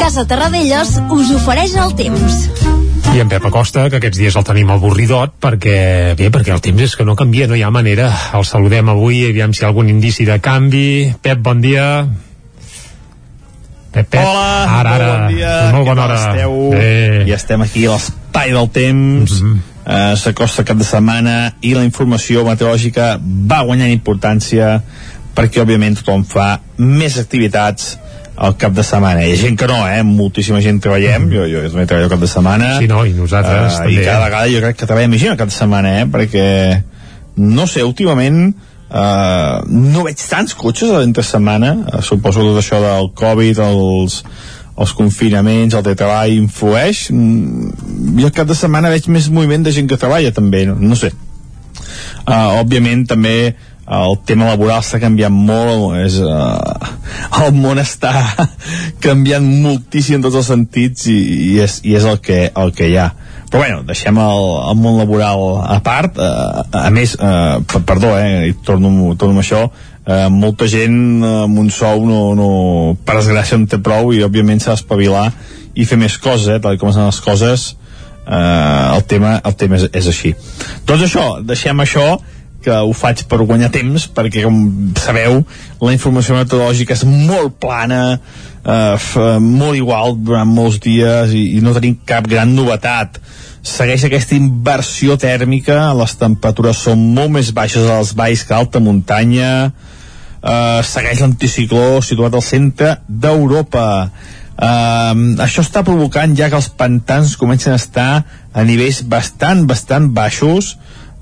Casa 0.00 0.24
Terradellos 0.24 0.96
us 1.12 1.36
ofereix 1.36 1.76
el 1.76 1.92
temps. 2.00 2.77
I 3.14 3.20
en 3.20 3.28
Pep 3.28 3.44
Acosta, 3.48 3.86
que 3.88 3.98
aquests 3.98 4.18
dies 4.20 4.36
el 4.36 4.44
tenim 4.44 4.68
avorridot, 4.70 5.32
perquè, 5.40 5.78
bé, 6.18 6.28
perquè 6.34 6.52
el 6.52 6.60
temps 6.62 6.82
és 6.84 6.94
que 6.96 7.06
no 7.08 7.14
canvia, 7.16 7.46
no 7.48 7.56
hi 7.56 7.62
ha 7.64 7.70
manera. 7.72 8.08
El 8.36 8.44
saludem 8.44 8.90
avui, 8.92 9.22
aviam 9.30 9.54
si 9.56 9.62
hi 9.62 9.66
ha 9.66 9.70
algun 9.70 9.88
indici 9.88 10.26
de 10.28 10.36
canvi. 10.44 11.14
Pep, 11.24 11.40
bon 11.42 11.62
dia. 11.64 11.86
Pep, 13.94 14.10
Pep. 14.12 14.20
Hola, 14.20 14.50
ara, 14.80 14.94
ara. 14.94 15.08
bon 15.14 15.36
dia. 15.38 15.54
Molt 15.72 15.88
bona 15.88 16.04
hora. 16.04 16.18
Esteu? 16.20 16.58
Bé. 16.74 17.24
Ja 17.30 17.38
estem 17.40 17.64
aquí 17.64 17.86
a 17.88 17.96
l'espai 17.96 18.52
del 18.52 18.68
temps. 18.76 19.40
Mm 19.40 19.48
-hmm. 19.48 20.12
uh, 20.12 20.16
S'acosta 20.16 20.64
cap 20.64 20.76
de 20.76 20.84
setmana 20.84 21.54
i 21.60 21.74
la 21.74 21.84
informació 21.84 22.44
meteorològica 22.44 23.18
va 23.22 23.62
guanyant 23.62 23.90
importància 23.90 24.82
perquè, 25.34 25.62
òbviament, 25.62 25.96
tothom 25.96 26.24
fa 26.24 26.60
més 26.76 27.16
activitats 27.18 27.96
al 28.38 28.54
cap 28.60 28.72
de 28.76 28.84
setmana. 28.86 29.24
Hi 29.26 29.32
ha 29.34 29.40
gent 29.40 29.58
que 29.58 29.66
no, 29.70 29.80
eh? 29.88 30.02
Moltíssima 30.06 30.60
gent 30.62 30.78
treballem. 30.84 31.26
Jo, 31.32 31.46
jo 31.50 31.64
també 31.66 31.86
treballo 31.90 32.06
al 32.06 32.12
cap 32.14 32.22
de 32.22 32.30
setmana. 32.30 32.70
Sí, 32.78 32.86
no, 32.90 33.02
i 33.06 33.12
nosaltres 33.16 33.74
Eh, 33.74 33.78
també. 33.82 33.96
I 33.96 34.04
cada 34.06 34.24
vegada 34.24 34.52
jo 34.52 34.62
crec 34.62 34.78
que 34.78 34.86
treballem 34.86 35.10
més 35.14 35.22
gent 35.24 35.34
al 35.34 35.40
cap 35.40 35.50
de 35.50 35.56
setmana, 35.56 35.94
eh? 36.00 36.06
Perquè, 36.06 36.48
no 37.36 37.66
sé, 37.66 37.84
últimament 37.86 38.54
Uh, 38.88 39.60
no 39.68 40.00
veig 40.06 40.16
tants 40.30 40.54
cotxes 40.56 40.88
a 40.88 41.02
l'entre 41.02 41.20
setmana 41.20 41.74
uh, 41.76 41.98
suposo 42.00 42.40
tot 42.40 42.56
això 42.56 42.78
del 42.80 43.10
Covid 43.12 43.58
els, 43.60 44.14
els 44.80 44.94
confinaments, 44.96 45.74
el 45.76 45.82
teletreball 45.84 46.32
influeix 46.32 47.02
mm, 47.12 48.16
i 48.16 48.24
al 48.24 48.32
cap 48.32 48.48
de 48.48 48.56
setmana 48.56 48.88
veig 48.88 49.10
més 49.12 49.28
moviment 49.28 49.66
de 49.66 49.74
gent 49.76 49.90
que 49.92 50.00
treballa 50.00 50.32
també, 50.32 50.62
no, 50.70 50.78
no 50.80 50.96
sé 50.96 51.10
uh, 51.12 52.62
òbviament 52.62 53.04
també 53.12 53.34
el 53.88 54.18
tema 54.28 54.50
laboral 54.50 54.82
està 54.82 55.00
canviant 55.00 55.32
molt 55.32 55.96
és, 56.02 56.18
uh, 56.20 56.90
el 57.40 57.54
món 57.56 57.80
està 57.80 58.12
canviant 59.04 59.46
moltíssim 59.62 60.18
en 60.18 60.26
tots 60.26 60.36
els 60.42 60.50
sentits 60.52 61.08
i, 61.08 61.16
i, 61.16 61.50
és, 61.64 61.78
i 61.88 61.96
és 61.96 62.04
el 62.04 62.20
que, 62.20 62.42
el 62.52 62.74
que 62.76 62.90
hi 62.90 62.98
ha. 63.00 63.08
Però 63.48 63.62
bueno, 63.62 63.80
deixem 63.88 64.18
el, 64.20 64.46
el 64.68 64.76
món 64.76 64.98
laboral 65.00 65.42
a 65.64 65.78
part. 65.84 66.20
Uh, 66.20 66.66
a 66.76 66.90
més, 66.92 67.16
uh, 67.16 67.64
perdó 67.88 68.12
eh, 68.20 68.52
torno, 68.66 69.14
torno 69.16 69.38
amb 69.38 69.44
això 69.44 69.64
uh, 69.64 70.28
molta 70.32 70.68
gent 70.68 71.22
uh, 71.22 71.44
amb 71.46 71.64
un 71.64 71.72
sou 71.72 72.04
no, 72.04 72.22
no, 72.36 72.50
per 73.08 73.22
desgràcia 73.22 73.56
no 73.56 73.70
té 73.72 73.80
prou 73.80 74.12
i 74.12 74.20
òbviament 74.26 74.60
s'ha 74.60 74.76
d'espavilar 74.76 75.30
i 75.78 75.86
fer 75.88 75.96
més 76.00 76.18
coses, 76.20 76.50
eh, 76.52 76.60
tal 76.60 76.76
com 76.76 76.92
estan 76.92 77.08
les 77.08 77.20
coses. 77.24 77.70
Uh, 78.28 78.98
el 78.98 79.06
tema, 79.08 79.38
el 79.48 79.54
tema 79.56 79.78
és, 79.78 79.86
és 79.96 80.08
així. 80.10 80.34
Doncs 80.84 81.06
això, 81.06 81.28
deixem 81.40 81.80
això 81.80 82.18
que 82.62 82.74
ho 82.74 82.92
faig 82.96 83.22
per 83.30 83.38
guanyar 83.46 83.70
temps 83.74 84.08
perquè 84.14 84.42
com 84.42 84.56
sabeu 84.98 85.40
la 85.80 85.92
informació 85.94 86.36
meteorològica 86.38 86.96
és 86.96 87.04
molt 87.06 87.54
plana 87.62 88.18
eh, 88.18 89.38
molt 89.40 89.78
igual 89.78 90.16
durant 90.18 90.48
molts 90.50 90.80
dies 90.82 91.34
i, 91.36 91.44
i 91.58 91.62
no 91.62 91.74
tenim 91.76 91.98
cap 92.08 92.26
gran 92.28 92.54
novetat. 92.56 93.20
Segueix 93.62 94.06
aquesta 94.06 94.36
inversió 94.38 95.18
tèrmica 95.20 95.92
les 95.98 96.16
temperatures 96.18 96.82
són 96.88 97.04
molt 97.14 97.34
més 97.36 97.52
baixes 97.54 97.86
als 97.90 98.14
valls 98.18 98.44
que 98.46 98.54
a 98.54 98.60
alta 98.62 98.82
muntanya 98.82 99.52
eh, 99.68 100.80
segueix 100.82 101.22
l'anticicló 101.22 102.02
situat 102.02 102.34
al 102.34 102.44
centre 102.44 102.98
d'Europa. 103.08 103.86
Uh, 104.58 105.38
això 105.38 105.62
està 105.62 105.84
provocant 105.86 106.32
ja 106.34 106.48
que 106.50 106.58
els 106.58 106.66
pantans 106.74 107.36
comencen 107.38 107.70
a 107.70 107.78
estar 107.78 108.24
a 108.50 108.64
nivells 108.66 109.04
bastant, 109.06 109.60
bastant 109.70 110.08
baixos 110.16 110.72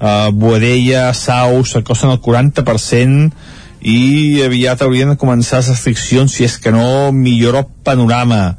uh, 0.00 0.30
Boadella, 0.32 1.12
Sau 1.14 1.62
s'acosten 1.64 2.12
al 2.12 2.20
40% 2.22 3.30
i 3.86 4.42
aviat 4.42 4.82
haurien 4.82 5.12
de 5.12 5.20
començar 5.20 5.60
les 5.60 5.70
restriccions 5.74 6.32
si 6.32 6.46
és 6.46 6.56
que 6.58 6.72
no 6.74 7.12
millora 7.12 7.62
el 7.62 7.70
panorama 7.86 8.56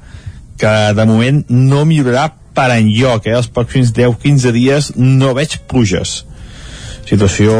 que 0.57 0.73
de 0.97 1.05
moment 1.05 1.43
no 1.49 1.83
millorarà 1.85 2.29
per 2.57 2.69
enlloc 2.77 3.27
eh? 3.27 3.35
els 3.38 3.49
pròxims 3.53 3.93
10-15 3.97 4.53
dies 4.55 4.91
no 4.97 5.33
veig 5.38 5.59
pluges 5.69 6.23
situació 7.07 7.53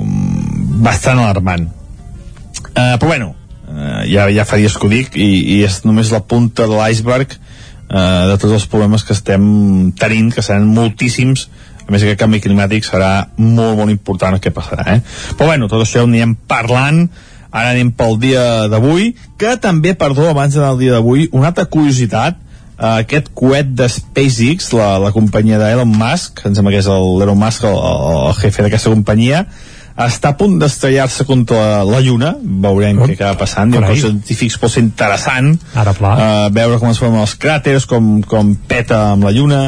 mm, 0.00 0.80
bastant 0.84 1.20
alarmant 1.20 1.68
uh, 1.68 2.96
però 2.96 3.10
bueno 3.12 3.32
uh, 3.32 4.02
ja, 4.08 4.28
ja 4.32 4.46
fa 4.48 4.60
dies 4.60 4.76
que 4.76 4.86
ho 4.86 4.92
dic 4.92 5.16
i, 5.18 5.30
i 5.56 5.62
és 5.66 5.82
només 5.84 6.12
la 6.14 6.22
punta 6.22 6.68
de 6.70 6.76
l'iceberg 6.76 7.36
uh, 7.36 8.30
de 8.30 8.38
tots 8.38 8.56
els 8.56 8.68
problemes 8.70 9.04
que 9.04 9.16
estem 9.16 9.44
tenint 9.98 10.32
que 10.34 10.44
seran 10.44 10.70
moltíssims 10.70 11.48
a 11.90 11.92
més 11.92 12.04
aquest 12.06 12.20
canvi 12.22 12.38
climàtic 12.44 12.86
serà 12.86 13.26
molt 13.36 13.74
molt 13.80 13.90
important 13.90 14.36
el 14.38 14.42
que 14.44 14.52
passarà 14.54 14.86
eh? 14.94 15.00
però 15.34 15.50
bueno, 15.50 15.66
tot 15.68 15.82
això 15.82 16.04
ho 16.04 16.06
anirem 16.06 16.36
parlant 16.48 17.08
ara 17.50 17.72
anem 17.74 17.90
pel 17.98 18.14
dia 18.22 18.68
d'avui 18.70 19.08
que 19.40 19.56
també, 19.58 19.96
perdó, 19.98 20.28
abans 20.30 20.54
d'anar 20.54 20.68
al 20.76 20.78
dia 20.78 20.92
d'avui 20.94 21.26
una 21.34 21.48
altra 21.50 21.64
curiositat 21.66 22.36
uh, 22.78 23.00
aquest 23.00 23.32
coet 23.34 23.72
de 23.74 23.88
SpaceX 23.90 24.70
la, 24.78 24.92
la 25.02 25.10
companyia 25.10 25.58
d'Elon 25.58 25.90
Musk 25.90 26.44
em 26.46 26.54
sembla 26.54 26.70
que 26.76 26.78
és 26.84 26.86
el- 26.86 27.16
l'Elon 27.18 27.40
Musk 27.42 27.66
el, 27.66 27.74
el, 27.74 28.20
el 28.30 28.38
jefe 28.44 28.62
d'aquesta 28.62 28.94
companyia 28.94 29.42
està 30.06 30.32
a 30.32 30.36
punt 30.38 30.56
d'estrellar-se 30.60 31.26
contra 31.28 31.82
la, 31.84 32.00
Lluna. 32.00 32.32
Veurem 32.40 33.00
què 33.02 33.14
acaba 33.18 33.38
passant. 33.42 33.72
Diuen 33.72 33.86
que 33.88 33.96
els 33.96 34.04
científics 34.04 34.56
pot 34.60 34.72
ser 34.72 34.82
interessant. 34.84 35.52
Ara, 35.76 35.92
pla. 35.96 36.12
uh, 36.14 36.46
veure 36.54 36.78
com 36.80 36.90
es 36.92 37.00
formen 37.02 37.20
els 37.20 37.34
cràters 37.40 37.86
com, 37.90 38.20
com 38.28 38.54
peta 38.70 39.00
amb 39.12 39.26
la 39.28 39.34
Lluna. 39.36 39.62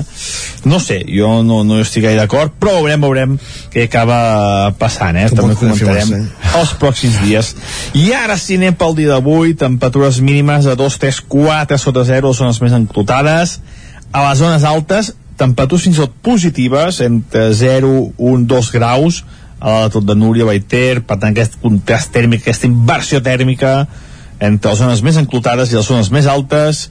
No 0.68 0.80
sé, 0.80 1.00
jo 1.10 1.34
no, 1.46 1.62
no 1.66 1.80
estic 1.82 2.06
gaire 2.06 2.22
d'acord 2.22 2.54
però 2.62 2.76
veurem, 2.78 3.02
veurem 3.02 3.36
què 3.72 3.86
acaba 3.88 4.72
passant 4.78 5.18
eh? 5.18 5.26
Com 5.30 5.40
també 5.40 5.56
comentarem 5.58 6.12
confirmar-se, 6.12 6.58
els 6.60 6.74
pròxims 6.80 7.18
dies. 7.24 7.54
I 7.98 8.12
ara 8.16 8.38
si 8.40 8.58
anem 8.60 8.76
pel 8.78 8.96
dia 8.98 9.14
d'avui. 9.14 9.56
Temperatures 9.58 10.20
mínimes 10.24 10.68
de 10.68 10.76
2, 10.78 11.00
3, 11.02 11.22
4 11.32 11.80
sota 11.80 12.06
0 12.08 12.32
són 12.36 12.52
les 12.52 12.62
més 12.64 12.76
enclotades. 12.78 13.58
A 14.12 14.28
les 14.28 14.40
zones 14.40 14.64
altes 14.68 15.12
temperatures 15.42 15.86
fins 15.86 15.98
i 15.98 16.02
tot 16.04 16.12
positives, 16.22 17.00
entre 17.02 17.48
0, 17.56 17.92
1, 18.18 18.46
2 18.50 18.70
graus, 18.74 19.22
a 19.62 19.86
tot 19.94 20.02
de 20.02 20.16
Núria, 20.18 20.46
Baiter, 20.48 21.04
per 21.06 21.20
tant 21.22 21.30
aquest 21.30 21.54
contrast 21.62 22.10
tèrmic, 22.14 22.42
aquesta 22.42 22.66
inversió 22.66 23.22
tèrmica 23.22 23.86
entre 24.42 24.72
les 24.72 24.80
zones 24.82 25.02
més 25.06 25.20
enclotades 25.20 25.70
i 25.70 25.78
les 25.78 25.86
zones 25.86 26.10
més 26.10 26.26
altes, 26.26 26.88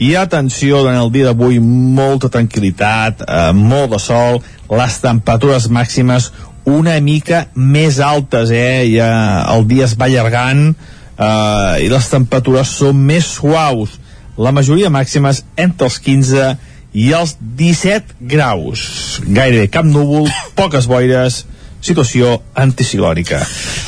i 0.00 0.14
atenció, 0.16 0.80
durant 0.80 0.98
el 1.00 1.12
dia 1.12 1.28
d'avui 1.28 1.60
molta 1.60 2.30
tranquil·litat, 2.32 3.22
eh, 3.24 3.52
molt 3.52 3.92
de 3.92 4.00
sol, 4.00 4.40
les 4.72 4.98
temperatures 5.00 5.68
màximes 5.72 6.30
una 6.66 6.96
mica 7.00 7.46
més 7.54 8.00
altes, 8.00 8.50
eh? 8.50 8.88
Ja 8.90 9.08
el 9.54 9.66
dia 9.68 9.86
es 9.86 9.94
va 9.96 10.08
allargant 10.08 10.72
eh, 10.72 11.84
i 11.84 11.88
les 11.92 12.08
temperatures 12.12 12.72
són 12.80 12.98
més 13.08 13.28
suaus. 13.36 13.98
La 14.36 14.52
majoria 14.52 14.92
màximes 14.92 15.44
entre 15.56 15.88
els 15.88 16.00
15 16.02 16.48
i 16.96 17.10
els 17.16 17.36
17 17.60 18.18
graus. 18.20 19.20
Gairebé 19.24 19.68
cap 19.72 19.86
núvol, 19.86 20.28
poques 20.58 20.88
boires, 20.90 21.44
situació 21.86 22.34
anticiclònica. 22.58 23.38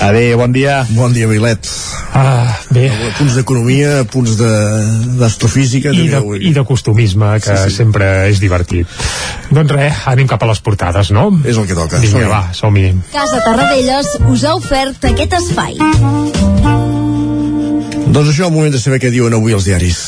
Adéu, 0.07 0.39
bon 0.39 0.53
dia. 0.55 0.81
Bon 0.95 1.13
dia, 1.13 1.27
Vilet. 1.31 1.67
Ah, 2.15 2.55
bé. 2.71 2.87
Punts 3.19 3.35
d'economia, 3.37 4.05
punts 4.11 4.37
de- 4.39 5.17
d'astrofísica... 5.21 5.91
I 5.93 6.07
de, 6.09 6.17
avui. 6.21 6.41
i 6.49 6.53
de 6.55 6.65
costumisme, 6.65 7.35
que 7.43 7.57
Sí, 7.57 7.71
sí. 7.71 7.77
sempre 7.83 8.09
és 8.31 8.41
divertit. 8.41 8.87
Doncs 9.51 9.75
res, 9.75 10.03
anem 10.11 10.29
cap 10.31 10.43
a 10.43 10.51
les 10.53 10.61
portades, 10.65 11.11
no? 11.15 11.29
És 11.45 11.57
el 11.59 11.67
que 11.69 11.75
toca. 11.79 11.99
Vinga, 11.99 12.15
Som-hi. 12.19 12.31
va, 12.31 12.43
som-hi. 12.55 12.87
Casa 13.13 13.43
Tarradellas 13.45 14.15
us 14.31 14.45
ha 14.45 14.55
ofert 14.59 15.05
aquest 15.11 15.35
espai. 15.43 15.77
Doncs 18.09 18.31
això, 18.33 18.47
el 18.49 18.55
moment 18.55 18.73
de 18.73 18.81
saber 18.81 18.99
què 19.03 19.11
diuen 19.13 19.35
avui 19.37 19.53
els 19.53 19.67
diaris. 19.69 19.99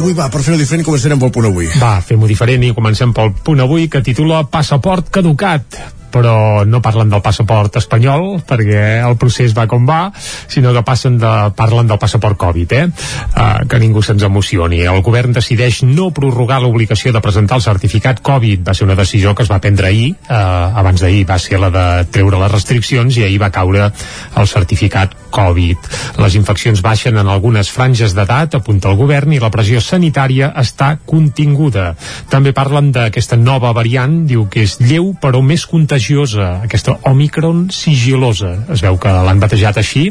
Avui 0.00 0.14
va, 0.16 0.30
per 0.32 0.40
fer-ho 0.40 0.56
diferent, 0.56 0.80
començarem 0.86 1.20
pel 1.20 1.32
punt 1.34 1.50
avui. 1.50 1.66
Va, 1.76 1.98
fem-ho 2.00 2.28
diferent 2.30 2.62
i 2.64 2.72
comencem 2.72 3.12
pel 3.12 3.34
punt 3.44 3.60
avui 3.60 3.84
que 3.92 4.00
titula 4.00 4.46
Passaport 4.48 5.10
caducat 5.12 5.82
però 6.10 6.64
no 6.66 6.80
parlen 6.82 7.10
del 7.12 7.22
passaport 7.22 7.76
espanyol 7.78 8.40
perquè 8.46 8.80
el 9.06 9.14
procés 9.20 9.54
va 9.54 9.68
com 9.70 9.84
va 9.86 10.00
sinó 10.16 10.72
que 10.74 10.82
passen 10.82 11.20
de, 11.22 11.30
parlen 11.54 11.86
del 11.86 12.00
passaport 12.02 12.38
Covid 12.40 12.74
eh? 12.74 12.82
Uh, 12.90 13.68
que 13.70 13.78
ningú 13.78 14.02
se'ns 14.02 14.24
emocioni 14.26 14.82
el 14.90 15.04
govern 15.06 15.36
decideix 15.36 15.84
no 15.86 16.10
prorrogar 16.16 16.58
l'obligació 16.64 17.14
de 17.14 17.22
presentar 17.22 17.60
el 17.60 17.66
certificat 17.68 18.24
Covid 18.26 18.66
va 18.66 18.74
ser 18.74 18.88
una 18.88 18.98
decisió 18.98 19.36
que 19.36 19.46
es 19.46 19.52
va 19.52 19.60
prendre 19.62 19.92
ahir 19.92 20.10
uh, 20.26 20.74
abans 20.82 21.04
d'ahir 21.04 21.22
va 21.30 21.38
ser 21.38 21.62
la 21.62 21.70
de 21.70 21.86
treure 22.10 22.42
les 22.42 22.54
restriccions 22.58 23.20
i 23.20 23.28
ahir 23.28 23.38
va 23.44 23.54
caure 23.54 23.86
el 23.86 24.50
certificat 24.50 25.14
Covid. 25.30 25.90
Les 26.20 26.36
infeccions 26.38 26.82
baixen 26.82 27.18
en 27.20 27.30
algunes 27.30 27.70
franges 27.70 28.14
d'edat 28.16 28.56
apunta 28.58 28.90
el 28.90 28.98
govern 28.98 29.32
i 29.32 29.40
la 29.42 29.50
pressió 29.52 29.80
sanitària 29.84 30.50
està 30.60 30.96
continguda. 31.06 31.94
També 32.30 32.52
parlen 32.56 32.90
d'aquesta 32.94 33.38
nova 33.40 33.72
variant 33.76 34.24
diu 34.28 34.46
que 34.50 34.64
és 34.66 34.78
lleu 34.82 35.12
però 35.20 35.42
més 35.44 35.66
contagiosa 35.70 36.60
aquesta 36.64 36.98
Omicron 37.10 37.68
sigilosa. 37.74 38.52
Es 38.72 38.82
veu 38.84 38.98
que 39.00 39.12
l'han 39.12 39.40
batejat 39.42 39.80
així 39.80 40.08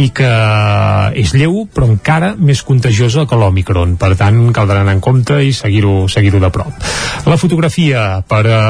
i 0.00 0.08
que 0.14 0.30
és 1.20 1.34
lleu 1.36 1.64
però 1.74 1.88
encara 1.90 2.34
més 2.38 2.62
contagiosa 2.66 3.26
que 3.28 3.38
l'Omicron. 3.38 3.96
Per 4.00 4.14
tant 4.18 4.40
caldrà 4.54 4.82
anar 4.82 4.96
en 4.96 5.04
compte 5.04 5.40
i 5.44 5.52
seguir-ho 5.56 6.06
seguir 6.08 6.34
de 6.34 6.50
prop. 6.50 6.72
La 7.28 7.36
fotografia 7.40 8.22
per 8.28 8.42
a 8.50 8.62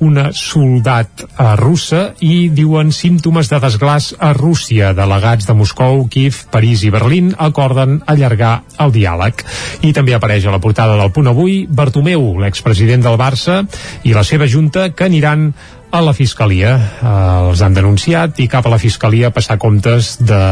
una 0.00 0.30
soldat 0.36 1.24
a 1.36 1.52
russa 1.58 2.12
i 2.20 2.48
diuen 2.52 2.92
símptomes 2.94 3.50
de 3.50 3.60
desglàs 3.62 4.12
a 4.18 4.32
Rússia 4.36 4.92
delegats 5.22 5.46
de 5.46 5.54
Moscou, 5.54 6.08
Kiev, 6.10 6.34
París 6.50 6.82
i 6.82 6.90
Berlín 6.90 7.30
acorden 7.38 8.00
allargar 8.10 8.64
el 8.82 8.90
diàleg 8.90 9.44
i 9.86 9.92
també 9.94 10.16
apareix 10.16 10.48
a 10.48 10.54
la 10.54 10.58
portada 10.58 10.96
del 10.98 11.12
punt 11.14 11.30
avui 11.30 11.62
Bartomeu, 11.70 12.40
l'expresident 12.42 13.04
del 13.06 13.14
Barça 13.20 13.60
i 14.02 14.16
la 14.16 14.26
seva 14.26 14.50
junta 14.50 14.90
que 14.90 15.06
aniran 15.06 15.52
a 15.92 16.00
la 16.02 16.14
Fiscalia. 16.16 16.74
Eh, 16.74 17.14
els 17.52 17.62
han 17.62 17.76
denunciat 17.76 18.40
i 18.42 18.48
cap 18.50 18.66
a 18.66 18.72
la 18.72 18.82
Fiscalia 18.82 19.30
a 19.30 19.36
passar 19.36 19.60
comptes 19.62 20.16
de 20.18 20.42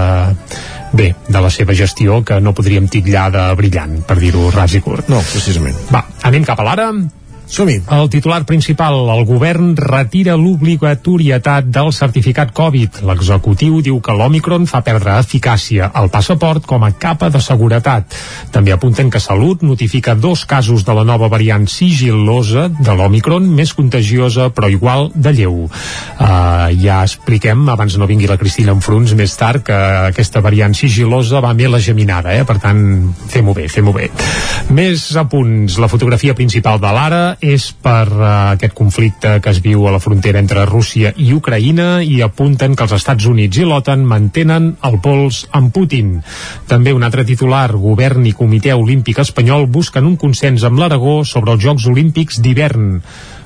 bé, 0.92 1.14
de 1.26 1.40
la 1.40 1.50
seva 1.50 1.74
gestió 1.74 2.22
que 2.22 2.38
no 2.38 2.54
podríem 2.54 2.86
titllar 2.86 3.30
de 3.34 3.48
brillant, 3.58 4.04
per 4.06 4.20
dir-ho 4.22 4.52
ras 4.54 4.76
i 4.78 4.84
curt. 4.84 5.10
No, 5.10 5.18
precisament. 5.32 5.88
Va, 5.90 6.04
anem 6.30 6.46
cap 6.46 6.62
a 6.62 6.68
l'ara. 6.70 6.92
Som-hi. 7.50 7.80
El 7.90 8.06
titular 8.06 8.44
principal, 8.46 8.94
el 9.10 9.24
govern 9.26 9.72
retira 9.74 10.36
l'obligatorietat 10.38 11.66
del 11.74 11.88
certificat 11.90 12.52
Covid. 12.54 13.00
L'executiu 13.08 13.80
diu 13.82 13.96
que 13.98 14.14
l'Omicron 14.14 14.68
fa 14.70 14.84
perdre 14.86 15.16
eficàcia 15.18 15.88
al 15.98 16.06
passaport 16.14 16.62
com 16.70 16.86
a 16.86 16.92
capa 16.94 17.26
de 17.34 17.40
seguretat. 17.42 18.14
També 18.54 18.70
apunten 18.70 19.10
que 19.10 19.18
Salut 19.18 19.64
notifica 19.66 20.14
dos 20.14 20.44
casos 20.46 20.84
de 20.86 20.94
la 20.94 21.02
nova 21.02 21.26
variant 21.32 21.66
sigil·losa 21.66 22.68
de 22.70 22.94
l'Omicron, 22.94 23.50
més 23.50 23.74
contagiosa 23.74 24.52
però 24.54 24.70
igual 24.70 25.10
de 25.14 25.34
lleu. 25.34 25.66
Uh, 25.66 26.70
ja 26.78 27.00
expliquem, 27.02 27.66
abans 27.74 27.98
no 27.98 28.06
vingui 28.06 28.30
la 28.30 28.38
Cristina 28.38 28.76
Enfruns 28.78 29.16
més 29.18 29.34
tard, 29.34 29.66
que 29.66 29.80
aquesta 30.12 30.38
variant 30.38 30.78
sigil·losa 30.78 31.42
va 31.42 31.50
més 31.58 31.74
la 31.74 31.82
geminada, 31.82 32.30
eh? 32.30 32.46
per 32.46 32.60
tant, 32.62 33.10
fem-ho 33.34 33.58
bé, 33.58 33.66
fem-ho 33.66 33.96
bé. 33.98 34.06
Més 34.70 35.10
apunts, 35.18 35.82
la 35.82 35.90
fotografia 35.90 36.38
principal 36.38 36.78
de 36.78 36.94
l'ara 36.94 37.24
és 37.40 37.70
per 37.72 38.06
uh, 38.12 38.26
aquest 38.52 38.74
conflicte 38.76 39.34
que 39.42 39.52
es 39.52 39.60
viu 39.64 39.86
a 39.88 39.94
la 39.94 40.00
frontera 40.02 40.40
entre 40.42 40.66
Rússia 40.68 41.12
i 41.16 41.32
Ucraïna 41.36 42.02
i 42.04 42.20
apunten 42.24 42.76
que 42.76 42.86
els 42.86 42.94
Estats 42.96 43.26
Units 43.30 43.60
i 43.60 43.66
l'OTAN 43.66 44.04
mantenen 44.06 44.74
el 44.86 45.00
pols 45.02 45.42
amb 45.56 45.72
Putin. 45.74 46.18
També 46.70 46.94
un 46.96 47.04
altre 47.06 47.24
titular, 47.28 47.68
govern 47.72 48.28
i 48.28 48.36
comitè 48.36 48.76
olímpic 48.76 49.20
espanyol 49.24 49.66
busquen 49.66 50.06
un 50.06 50.16
consens 50.20 50.64
amb 50.68 50.80
l'Aragó 50.80 51.20
sobre 51.24 51.56
els 51.56 51.64
Jocs 51.64 51.88
Olímpics 51.90 52.40
d'hivern 52.44 53.00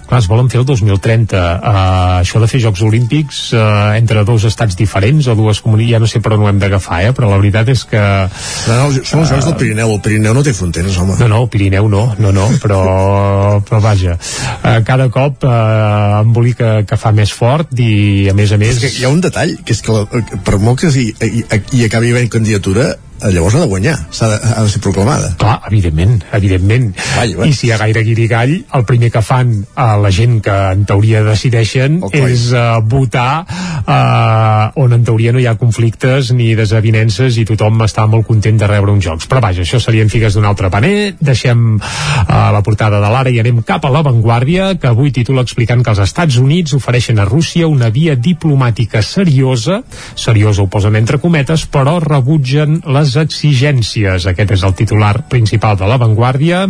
clar, 0.09 0.20
es 0.22 0.28
volen 0.30 0.50
fer 0.52 0.61
el 0.62 0.66
2030 0.68 1.40
uh, 1.40 1.78
això 2.20 2.40
de 2.42 2.48
fer 2.50 2.61
Jocs 2.64 2.84
Olímpics 2.86 3.40
uh, 3.57 3.94
entre 3.98 4.24
dos 4.28 4.46
estats 4.48 4.76
diferents 4.78 5.28
o 5.28 5.36
dues 5.38 5.61
comunitats, 5.64 5.94
ja 5.94 6.02
no 6.02 6.11
sé 6.11 6.22
per 6.24 6.34
on 6.36 6.44
ho 6.44 6.50
hem 6.50 6.61
d'agafar 6.62 7.02
eh? 7.09 7.12
però 7.16 7.30
la 7.32 7.40
veritat 7.40 7.70
és 7.72 7.84
que 7.88 8.02
No, 8.05 8.76
no, 8.76 9.05
són 9.05 9.22
els 9.22 9.32
Jocs 9.32 9.48
del 9.48 9.57
Pirineu, 9.61 9.94
el 9.96 10.02
Pirineu 10.05 10.36
no 10.36 10.44
té 10.46 10.55
fronteres, 10.57 10.96
home. 11.00 11.16
no, 11.20 11.28
no, 11.30 11.42
el 11.44 11.50
Pirineu 11.52 11.88
no, 11.92 12.05
no, 12.18 12.32
no, 12.34 12.48
però, 12.62 12.80
però 13.68 13.80
vaja, 13.84 14.16
uh, 14.16 14.78
cada 14.86 15.09
cop 15.14 15.44
uh, 15.48 16.20
embolica 16.22 16.74
que 16.88 16.98
fa 17.00 17.12
més 17.16 17.32
fort 17.34 17.72
i 17.80 18.28
a 18.30 18.36
més 18.36 18.52
a 18.55 18.61
més... 18.61 18.76
És 18.76 18.84
que 18.84 18.92
hi 19.00 19.07
ha 19.07 19.12
un 19.12 19.22
detall, 19.24 19.57
que 19.64 19.76
és 19.76 19.82
que 19.84 19.94
la, 19.94 20.05
per 20.44 20.61
molt 20.62 20.82
que 20.82 20.92
hi, 20.92 21.11
hi, 21.14 21.44
hi 21.78 21.84
acabi 21.88 22.12
havent 22.14 22.30
candidatura, 22.32 22.92
eh, 22.94 23.13
llavors 23.22 23.54
ha 23.54 23.62
de 23.62 23.68
guanyar, 23.70 23.96
s'ha 24.10 24.28
de, 24.28 24.38
ha 24.54 24.62
de 24.64 24.70
ser 24.72 24.80
proclamada. 24.84 25.30
Clar, 25.40 25.56
evidentment, 25.70 26.18
evidentment. 26.36 26.90
Vaya, 27.14 27.38
va. 27.38 27.48
I 27.48 27.54
si 27.56 27.68
hi 27.68 27.72
ha 27.74 27.78
gaire 27.80 28.02
guirigall, 28.04 28.54
el 28.78 28.84
primer 28.88 29.10
que 29.14 29.22
fan 29.24 29.54
a 29.80 29.94
la 30.00 30.10
gent 30.14 30.40
que 30.44 30.54
en 30.74 30.84
teoria 30.88 31.22
decideixen 31.24 32.00
coi. 32.04 32.24
és 32.32 32.46
uh, 32.52 32.80
votar 32.84 33.44
uh, 33.46 34.82
on 34.82 34.96
en 34.96 35.04
teoria 35.06 35.32
no 35.32 35.40
hi 35.40 35.46
ha 35.48 35.56
conflictes 35.60 36.32
ni 36.36 36.52
desavinences 36.58 37.38
i 37.40 37.46
tothom 37.48 37.84
està 37.86 38.06
molt 38.10 38.26
content 38.28 38.58
de 38.60 38.68
rebre 38.70 38.92
uns 38.92 39.04
jocs. 39.06 39.28
Però 39.30 39.42
vaja, 39.44 39.64
això 39.64 39.80
serien 39.82 40.12
figues 40.12 40.36
d'un 40.36 40.48
altre 40.48 40.70
paner. 40.72 41.14
Deixem 41.20 41.64
uh, 41.78 42.50
la 42.54 42.62
portada 42.66 43.00
de 43.02 43.12
l'ara 43.12 43.32
i 43.32 43.40
anem 43.42 43.62
cap 43.66 43.84
a 43.84 43.92
l'avantguàrdia, 43.92 44.74
que 44.80 44.90
avui 44.90 45.12
titula 45.14 45.44
explicant 45.44 45.84
que 45.84 45.94
els 45.94 46.02
Estats 46.04 46.38
Units 46.40 46.76
ofereixen 46.76 47.20
a 47.20 47.28
Rússia 47.28 47.68
una 47.70 47.90
via 47.94 48.16
diplomàtica 48.16 49.02
seriosa, 49.04 49.82
seriosa 50.14 50.64
ho 50.64 50.68
posen 50.70 50.96
entre 51.00 51.20
cometes, 51.22 51.66
però 51.70 51.98
rebutgen 52.02 52.80
les 52.84 53.03
exigències. 53.20 54.24
Aquest 54.30 54.55
és 54.57 54.64
el 54.64 54.74
titular 54.78 55.12
principal 55.30 55.76
de 55.76 55.88
l'avantguàrdia 55.88 56.64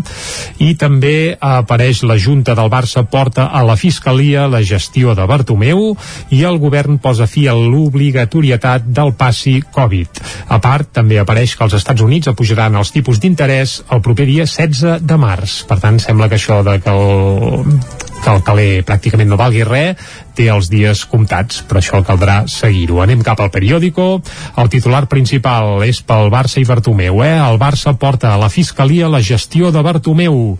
i 0.65 0.75
també 0.81 1.37
apareix 1.39 2.03
la 2.03 2.19
Junta 2.21 2.57
del 2.59 2.71
Barça 2.73 3.05
porta 3.07 3.47
a 3.47 3.63
la 3.67 3.77
Fiscalia 3.81 4.49
la 4.51 4.63
gestió 4.67 5.15
de 5.15 5.27
Bartomeu 5.31 5.95
i 6.35 6.43
el 6.45 6.59
govern 6.63 6.99
posa 6.99 7.29
fi 7.31 7.47
a 7.49 7.55
l'obligatorietat 7.57 8.91
del 8.91 9.15
passi 9.19 9.61
Covid. 9.75 10.23
A 10.49 10.61
part, 10.63 10.91
també 10.99 11.19
apareix 11.21 11.57
que 11.57 11.65
els 11.67 11.79
Estats 11.79 12.03
Units 12.05 12.31
apujaran 12.31 12.77
els 12.81 12.93
tipus 12.95 13.21
d'interès 13.23 13.81
el 13.95 14.03
proper 14.05 14.27
dia 14.31 14.49
16 14.51 15.05
de 15.07 15.21
març. 15.21 15.63
Per 15.69 15.79
tant, 15.81 16.01
sembla 16.03 16.29
que 16.29 16.41
això 16.41 16.63
de 16.67 16.79
que 16.83 16.91
el, 16.91 17.79
que 18.25 18.33
el 18.33 18.43
caler 18.47 18.71
pràcticament 18.89 19.31
no 19.31 19.41
valgui 19.41 19.65
res 19.69 20.01
té 20.37 20.49
els 20.53 20.69
dies 20.73 21.05
comptats, 21.11 21.63
però 21.69 21.81
això 21.81 22.03
caldrà 22.07 22.45
seguir-ho. 22.51 23.01
Anem 23.03 23.23
cap 23.25 23.41
al 23.41 23.53
periòdico. 23.55 24.21
El 24.61 24.71
titular 24.73 25.05
principal 25.11 25.83
és 25.87 26.03
pel 26.05 26.31
Barça 26.33 26.61
i 26.61 26.67
Bartomeu. 26.69 27.23
Eh? 27.25 27.35
El 27.39 27.59
Barça 27.63 27.95
porta 27.99 28.35
a 28.35 28.41
la 28.41 28.51
Fiscalia 28.53 29.09
la 29.09 29.23
gestió 29.23 29.71
de 29.75 29.83
Bartomeu. 29.83 30.59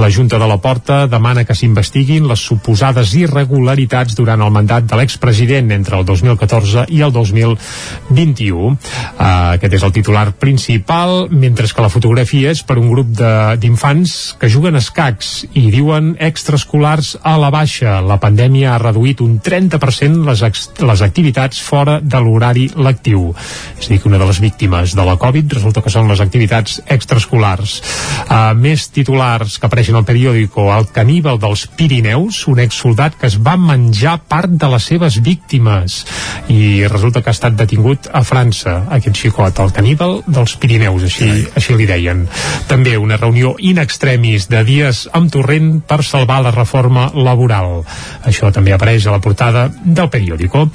La 0.00 0.10
Junta 0.10 0.38
de 0.38 0.48
la 0.48 0.58
Porta 0.62 1.04
demana 1.10 1.44
que 1.44 1.56
s'investiguin 1.56 2.28
les 2.28 2.40
suposades 2.40 3.14
irregularitats 3.18 4.16
durant 4.16 4.42
el 4.42 4.54
mandat 4.54 4.86
de 4.88 4.98
l'expresident 4.98 5.72
entre 5.74 5.98
el 5.98 6.06
2014 6.08 6.86
i 6.94 7.02
el 7.02 7.12
2021. 7.12 8.56
Uh, 8.56 9.56
aquest 9.56 9.78
és 9.78 9.86
el 9.86 9.94
titular 9.96 10.30
principal, 10.40 11.26
mentre 11.30 11.66
que 11.66 11.82
la 11.82 11.90
fotografia 11.90 12.52
és 12.54 12.62
per 12.62 12.76
un 12.78 12.90
grup 12.92 13.08
d'infants 13.16 14.36
que 14.40 14.50
juguen 14.52 14.78
escacs 14.78 15.46
i 15.58 15.66
diuen 15.72 16.14
extraescolars 16.22 17.16
a 17.26 17.36
la 17.40 17.50
baixa. 17.50 17.98
La 18.04 18.20
pandèmia 18.22 18.74
ha 18.74 18.82
reduït 18.82 19.15
reduït 19.16 19.20
un 19.20 19.40
30% 19.40 20.24
les, 20.26 20.42
les 20.80 21.02
activitats 21.02 21.60
fora 21.60 22.00
de 22.00 22.20
l'horari 22.20 22.68
lectiu. 22.76 23.34
És 23.78 23.86
a 23.86 23.92
dir, 23.92 24.00
que 24.00 24.08
una 24.08 24.18
de 24.18 24.26
les 24.26 24.40
víctimes 24.40 24.94
de 24.94 25.04
la 25.04 25.16
Covid 25.16 25.52
resulta 25.52 25.82
que 25.82 25.90
són 25.90 26.08
les 26.08 26.20
activitats 26.20 26.80
extraescolars. 26.86 27.80
Uh, 28.28 28.54
més 28.54 28.88
titulars 28.88 29.58
que 29.58 29.66
apareixen 29.66 29.96
al 29.96 30.04
periòdico, 30.04 30.68
el 30.72 30.88
caníbal 30.92 31.38
dels 31.38 31.66
Pirineus, 31.76 32.46
un 32.48 32.60
exsoldat 32.60 33.16
que 33.16 33.26
es 33.26 33.38
va 33.38 33.56
menjar 33.56 34.18
part 34.28 34.50
de 34.50 34.68
les 34.68 34.84
seves 34.84 35.20
víctimes 35.22 36.04
i 36.48 36.86
resulta 36.86 37.22
que 37.22 37.30
ha 37.30 37.36
estat 37.36 37.56
detingut 37.56 38.08
a 38.12 38.22
França, 38.26 38.86
aquest 38.92 39.16
xicot, 39.16 39.58
el 39.62 39.72
caníbal 39.72 40.20
dels 40.26 40.56
Pirineus, 40.60 41.06
així, 41.08 41.30
així 41.56 41.76
li 41.76 41.86
deien. 41.88 42.26
També 42.68 42.96
una 42.96 43.18
reunió 43.20 43.54
in 43.58 43.80
extremis 43.82 44.48
de 44.50 44.62
dies 44.66 45.06
amb 45.16 45.30
Torrent 45.32 45.80
per 45.86 46.02
salvar 46.06 46.42
la 46.44 46.54
reforma 46.54 47.08
laboral. 47.14 47.82
Això 48.26 48.50
també 48.54 48.74
apareix 48.74 49.05
a 49.06 49.14
la 49.14 49.22
portada 49.22 49.68
del 49.84 50.10
periòdico. 50.12 50.66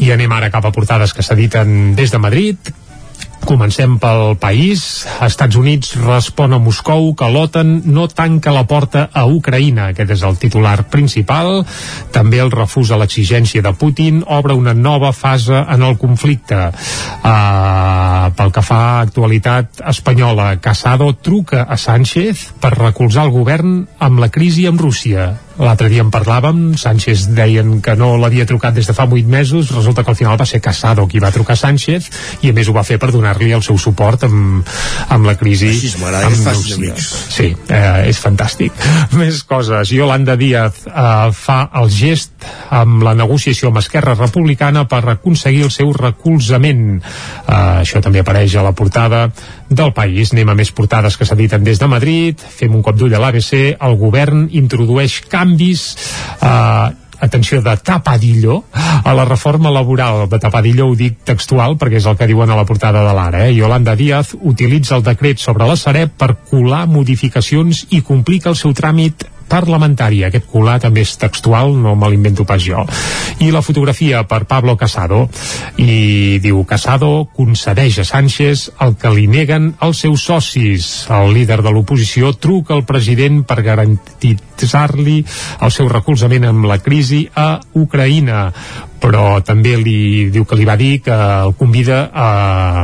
I 0.00 0.12
anem 0.14 0.32
ara 0.32 0.50
cap 0.50 0.66
a 0.66 0.74
portades 0.74 1.14
que 1.14 1.24
s'editen 1.26 1.94
des 1.96 2.12
de 2.12 2.18
Madrid, 2.22 2.74
Comencem 3.46 3.94
pel 4.02 4.34
país. 4.42 5.06
Estats 5.22 5.54
Units 5.54 5.92
respon 6.00 6.56
a 6.56 6.58
Moscou 6.58 7.12
que 7.14 7.28
l'OTAN 7.30 7.76
no 7.94 8.08
tanca 8.10 8.50
la 8.50 8.64
porta 8.66 9.04
a 9.14 9.22
Ucraïna. 9.30 9.92
Aquest 9.92 10.16
és 10.16 10.24
el 10.26 10.34
titular 10.42 10.80
principal. 10.90 11.62
També 12.10 12.42
el 12.42 12.50
refús 12.50 12.90
a 12.90 12.98
l'exigència 12.98 13.62
de 13.62 13.74
Putin 13.78 14.24
obre 14.26 14.58
una 14.58 14.74
nova 14.74 15.12
fase 15.14 15.62
en 15.62 15.86
el 15.86 15.94
conflicte. 15.94 16.58
Uh, 17.22 18.34
pel 18.34 18.50
que 18.50 18.66
fa 18.66 18.82
a 18.88 19.00
actualitat 19.06 19.82
espanyola, 19.94 20.56
Casado 20.58 21.12
truca 21.14 21.68
a 21.70 21.78
Sánchez 21.78 22.48
per 22.58 22.74
recolzar 22.74 23.28
el 23.28 23.34
govern 23.36 23.84
amb 24.02 24.26
la 24.26 24.32
crisi 24.34 24.66
amb 24.66 24.82
Rússia 24.82 25.36
l'altre 25.58 25.88
dia 25.88 26.04
en 26.04 26.10
parlàvem, 26.12 26.76
Sánchez 26.76 27.30
deien 27.36 27.80
que 27.84 27.94
no 27.96 28.14
l'havia 28.20 28.46
trucat 28.48 28.74
des 28.76 28.86
de 28.88 28.94
fa 28.96 29.06
8 29.08 29.24
mesos 29.30 29.70
resulta 29.72 30.04
que 30.04 30.12
al 30.12 30.18
final 30.18 30.36
va 30.38 30.46
ser 30.46 30.60
Casado 30.60 31.06
qui 31.08 31.20
va 31.22 31.32
trucar 31.32 31.56
Sánchez 31.56 32.10
i 32.44 32.50
a 32.50 32.56
més 32.56 32.68
ho 32.68 32.74
va 32.76 32.84
fer 32.84 32.98
per 33.00 33.10
donar-li 33.14 33.52
el 33.56 33.64
seu 33.64 33.78
suport 33.80 34.26
amb, 34.28 34.66
amb 35.08 35.26
la 35.26 35.36
crisi. 35.40 35.70
Així 35.72 36.02
m'agrada, 36.02 36.30
és 36.30 36.42
fàcil 36.44 36.76
amics. 36.76 37.08
Sí, 37.32 37.48
eh, 37.68 38.08
és 38.10 38.20
fantàstic. 38.20 38.76
Més 39.20 39.42
coses, 39.48 39.92
Yolanda 39.96 40.36
Díaz 40.36 40.82
eh, 40.86 41.32
fa 41.32 41.58
el 41.80 41.90
gest 41.92 42.46
amb 42.76 43.04
la 43.06 43.16
negociació 43.16 43.72
amb 43.72 43.80
Esquerra 43.80 44.16
Republicana 44.18 44.84
per 44.90 45.02
aconseguir 45.16 45.64
el 45.66 45.72
seu 45.74 45.92
recolzament. 45.96 47.00
Eh, 47.00 47.56
això 47.82 48.04
també 48.04 48.20
apareix 48.20 48.56
a 48.56 48.66
la 48.66 48.74
portada 48.76 49.26
del 49.70 49.92
país. 49.96 50.34
Anem 50.34 50.52
a 50.52 50.58
més 50.58 50.70
portades 50.76 51.16
que 51.16 51.26
s'editen 51.26 51.64
des 51.64 51.80
de 51.80 51.88
Madrid. 51.90 52.40
Fem 52.40 52.74
un 52.76 52.84
cop 52.84 52.98
d'ull 52.98 53.16
a 53.16 53.22
l'ABC. 53.22 53.76
El 53.80 53.96
govern 54.00 54.46
introdueix 54.52 55.22
canvis 55.30 55.45
eh, 56.42 56.90
atenció, 57.20 57.62
de 57.62 57.76
tapadillo 57.76 58.64
a 59.04 59.14
la 59.14 59.24
reforma 59.24 59.70
laboral. 59.70 60.28
De 60.28 60.38
tapadillo 60.38 60.88
ho 60.88 60.96
dic 60.96 61.22
textual 61.24 61.76
perquè 61.78 62.00
és 62.00 62.06
el 62.06 62.18
que 62.18 62.28
diuen 62.28 62.50
a 62.50 62.58
la 62.58 62.66
portada 62.66 63.04
de 63.06 63.14
l'Ara. 63.14 63.46
Eh? 63.46 63.54
Yolanda 63.54 63.96
Díaz 63.96 64.34
utilitza 64.40 64.96
el 64.96 65.06
decret 65.06 65.38
sobre 65.38 65.68
la 65.68 65.76
Sareb 65.76 66.12
per 66.18 66.34
colar 66.50 66.86
modificacions 66.90 67.86
i 67.90 68.02
complica 68.02 68.50
el 68.50 68.58
seu 68.58 68.74
tràmit 68.76 69.26
parlamentari. 69.48 70.22
Aquest 70.26 70.48
colar 70.50 70.78
també 70.82 71.04
és 71.06 71.16
textual, 71.20 71.74
no 71.76 71.94
me 71.96 72.10
l'invento 72.10 72.46
pas 72.48 72.62
jo. 72.62 72.84
I 73.40 73.50
la 73.54 73.62
fotografia 73.62 74.22
per 74.28 74.44
Pablo 74.48 74.76
Casado. 74.76 75.26
I 75.76 76.38
diu, 76.42 76.62
Casado 76.68 77.28
concedeix 77.36 78.00
a 78.00 78.06
Sánchez 78.08 78.70
el 78.84 78.96
que 79.00 79.12
li 79.14 79.26
neguen 79.30 79.72
els 79.84 80.04
seus 80.04 80.26
socis. 80.28 81.06
El 81.12 81.34
líder 81.36 81.62
de 81.62 81.72
l'oposició 81.72 82.32
truca 82.34 82.74
al 82.76 82.86
president 82.88 83.42
per 83.46 83.62
garantitzar-li 83.66 85.18
el 85.60 85.74
seu 85.74 85.88
recolzament 85.92 86.48
amb 86.48 86.66
la 86.68 86.80
crisi 86.82 87.26
a 87.34 87.56
Ucraïna 87.76 88.50
però 89.00 89.40
també 89.44 89.76
li 89.80 90.28
diu 90.32 90.46
que 90.48 90.58
li 90.58 90.66
va 90.68 90.76
dir 90.80 91.00
que 91.04 91.14
el 91.16 91.54
convida 91.58 92.06
a, 92.12 92.28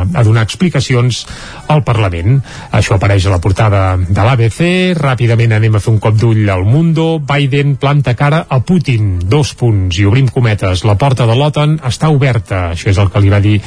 a 0.05 0.25
donar 0.25 0.45
explicacions 0.47 1.25
al 1.73 1.83
Parlament. 1.87 2.41
Això 2.75 2.97
apareix 2.97 3.27
a 3.27 3.33
la 3.35 3.41
portada 3.43 3.83
de 3.97 4.27
l'ABC. 4.27 4.61
Ràpidament 4.99 5.57
anem 5.57 5.77
a 5.77 5.83
fer 5.83 5.93
un 5.95 6.01
cop 6.03 6.19
d'ull 6.19 6.49
al 6.53 6.65
Mundo. 6.69 7.17
Biden 7.19 7.77
planta 7.81 8.15
cara 8.19 8.45
a 8.49 8.61
Putin. 8.61 9.15
Dos 9.29 9.55
punts. 9.59 9.99
I 9.99 10.07
obrim 10.09 10.29
cometes. 10.33 10.85
La 10.89 10.97
porta 11.01 11.27
de 11.29 11.37
l'OTAN 11.39 11.79
està 11.89 12.11
oberta. 12.13 12.65
Això 12.73 12.91
és 12.93 13.01
el 13.01 13.11
que 13.13 13.23
li 13.23 13.33
va 13.33 13.41
dir 13.45 13.59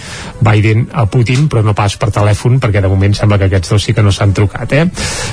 Biden 0.45 0.87
a 0.93 1.05
Putin, 1.11 1.49
però 1.51 1.63
no 1.65 1.75
pas 1.77 1.97
per 1.99 2.11
telèfon, 2.13 2.59
perquè 2.61 2.83
de 2.83 2.91
moment 2.91 3.15
sembla 3.17 3.39
que 3.41 3.49
aquests 3.49 3.73
dos 3.75 3.87
sí 3.87 3.95
que 3.95 4.03
no 4.05 4.13
s'han 4.13 4.33
trucat. 4.37 4.73
Eh? 4.73 4.85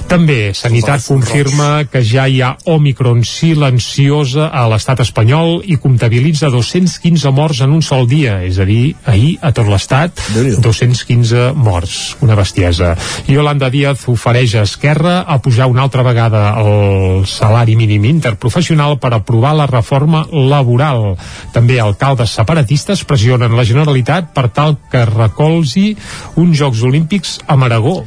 També, 0.08 0.40
Sanitat 0.56 1.04
confirma 1.06 1.84
que 1.90 2.02
ja 2.06 2.26
hi 2.28 2.40
ha 2.42 2.54
Omicron 2.72 3.22
silenciosa 3.26 4.48
a 4.48 4.66
l'estat 4.70 5.02
espanyol 5.04 5.60
i 5.64 5.78
comptabilitza 5.82 6.50
215 7.02 7.32
morts 7.34 7.60
en 7.60 7.72
un 7.74 7.82
sol 7.82 8.06
dia, 8.06 8.36
és 8.46 8.58
a 8.62 8.66
dir, 8.66 8.94
ahir 9.10 9.34
a 9.42 9.50
tot 9.54 9.66
l'estat 9.66 10.14
215 10.62 11.50
morts, 11.58 12.16
una 12.22 12.36
bestiesa. 12.38 12.94
Yolanda 13.26 13.70
Díaz 13.74 14.06
ofereix 14.12 14.54
a 14.54 14.62
Esquerra 14.62 15.22
a 15.26 15.40
pujar 15.42 15.66
una 15.66 15.82
altra 15.82 16.04
vegada 16.06 16.44
el 16.62 17.26
salari 17.26 17.74
mínim 17.76 18.06
interprofessional 18.06 19.00
per 19.02 19.14
aprovar 19.16 19.54
la 19.58 19.66
reforma 19.66 20.24
laboral. 20.30 21.16
També 21.52 21.80
alcaldes 21.82 22.38
separatistes 22.38 23.02
pressionen 23.04 23.56
la 23.58 23.66
Generalitat 23.66 24.30
per 24.34 24.48
tal 24.54 24.78
que 24.92 25.04
recolzi 25.08 25.96
uns 26.36 26.58
Jocs 26.58 26.86
Olímpics 26.86 27.40
a 27.46 27.58
Maragó. 27.58 28.02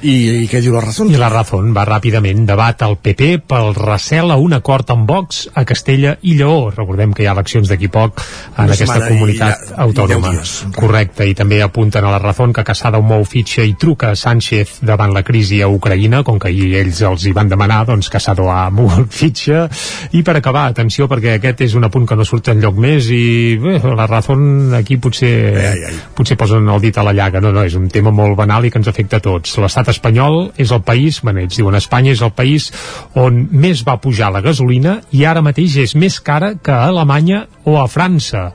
I, 0.00 0.44
I 0.44 0.46
què 0.46 0.60
diu 0.62 0.72
la 0.76 0.80
Razón? 0.84 1.08
I 1.10 1.18
la 1.18 1.26
Razón 1.32 1.72
va 1.74 1.82
ràpidament 1.88 2.44
debat 2.46 2.82
al 2.86 2.96
PP 3.02 3.40
pel 3.50 3.72
recel 3.74 4.30
a 4.30 4.36
un 4.38 4.52
acord 4.54 4.90
amb 4.94 5.08
Vox 5.10 5.48
a 5.58 5.64
Castella 5.66 6.12
i 6.22 6.36
Lleó. 6.38 6.68
Recordem 6.70 7.10
que 7.16 7.24
hi 7.24 7.26
ha 7.26 7.32
eleccions 7.34 7.66
d'aquí 7.68 7.88
poc 7.90 8.20
en 8.56 8.68
Una 8.68 8.76
aquesta 8.76 9.08
comunitat 9.08 9.64
i- 9.66 9.72
i 9.72 9.74
autònoma. 9.86 10.30
deu 10.30 10.38
dies. 10.38 10.52
Correcte, 10.76 11.26
i 11.26 11.34
també 11.34 11.58
apunten 11.62 12.04
a 12.04 12.12
la 12.14 12.20
Razón 12.22 12.52
que 12.52 12.62
Casada 12.62 13.00
mou 13.00 13.24
fitxa 13.24 13.64
i 13.66 13.74
truca 13.74 14.12
a 14.12 14.16
Sánchez 14.16 14.78
davant 14.82 15.12
la 15.12 15.24
crisi 15.24 15.60
a 15.62 15.68
Ucraïna, 15.68 16.22
com 16.22 16.38
que 16.38 16.48
ahir 16.48 16.76
ells 16.76 17.02
els 17.02 17.26
hi 17.26 17.32
van 17.32 17.48
demanar, 17.48 17.84
doncs 17.86 18.08
Casado 18.08 18.50
ha 18.52 18.70
mogut 18.78 19.10
fitxa. 19.10 19.68
I 20.12 20.22
per 20.22 20.36
acabar, 20.36 20.68
atenció, 20.70 21.08
perquè 21.08 21.34
aquest 21.40 21.60
és 21.66 21.74
un 21.74 21.84
apunt 21.90 22.06
que 22.06 22.14
no 22.16 22.24
surt 22.24 22.48
enlloc 22.54 22.76
més 22.78 23.10
i 23.10 23.56
bé, 23.58 23.80
la 23.82 24.06
Razón 24.06 24.72
aquí 24.74 24.96
potser, 24.96 25.34
ai, 25.58 25.84
ai. 25.90 25.94
potser 26.14 26.36
posen 26.38 26.68
el 26.68 26.80
dit 26.80 26.96
a 26.98 27.02
la 27.02 27.12
llaga. 27.12 27.40
No, 27.40 27.50
no, 27.52 27.64
és 27.66 27.74
un 27.74 27.88
tema 27.88 28.10
molt 28.14 28.36
banal 28.38 28.64
i 28.64 28.70
que 28.70 28.78
ens 28.78 28.86
afecta 28.88 29.16
a 29.18 29.20
tots. 29.20 29.58
L'estat 29.58 29.87
espanyol 29.90 30.52
és 30.56 30.70
el 30.72 30.82
país, 30.82 31.20
bueno, 31.22 31.40
ells 31.40 31.56
diuen 31.58 31.74
Espanya 31.78 32.12
és 32.12 32.22
el 32.22 32.32
país 32.32 32.70
on 33.14 33.46
més 33.52 33.84
va 33.86 33.98
pujar 34.00 34.30
la 34.32 34.40
gasolina 34.44 35.00
i 35.12 35.24
ara 35.24 35.42
mateix 35.42 35.76
és 35.76 35.94
més 35.96 36.20
cara 36.20 36.54
que 36.62 36.72
a 36.72 36.86
Alemanya 36.92 37.46
o 37.64 37.78
a 37.80 37.88
França 37.88 38.52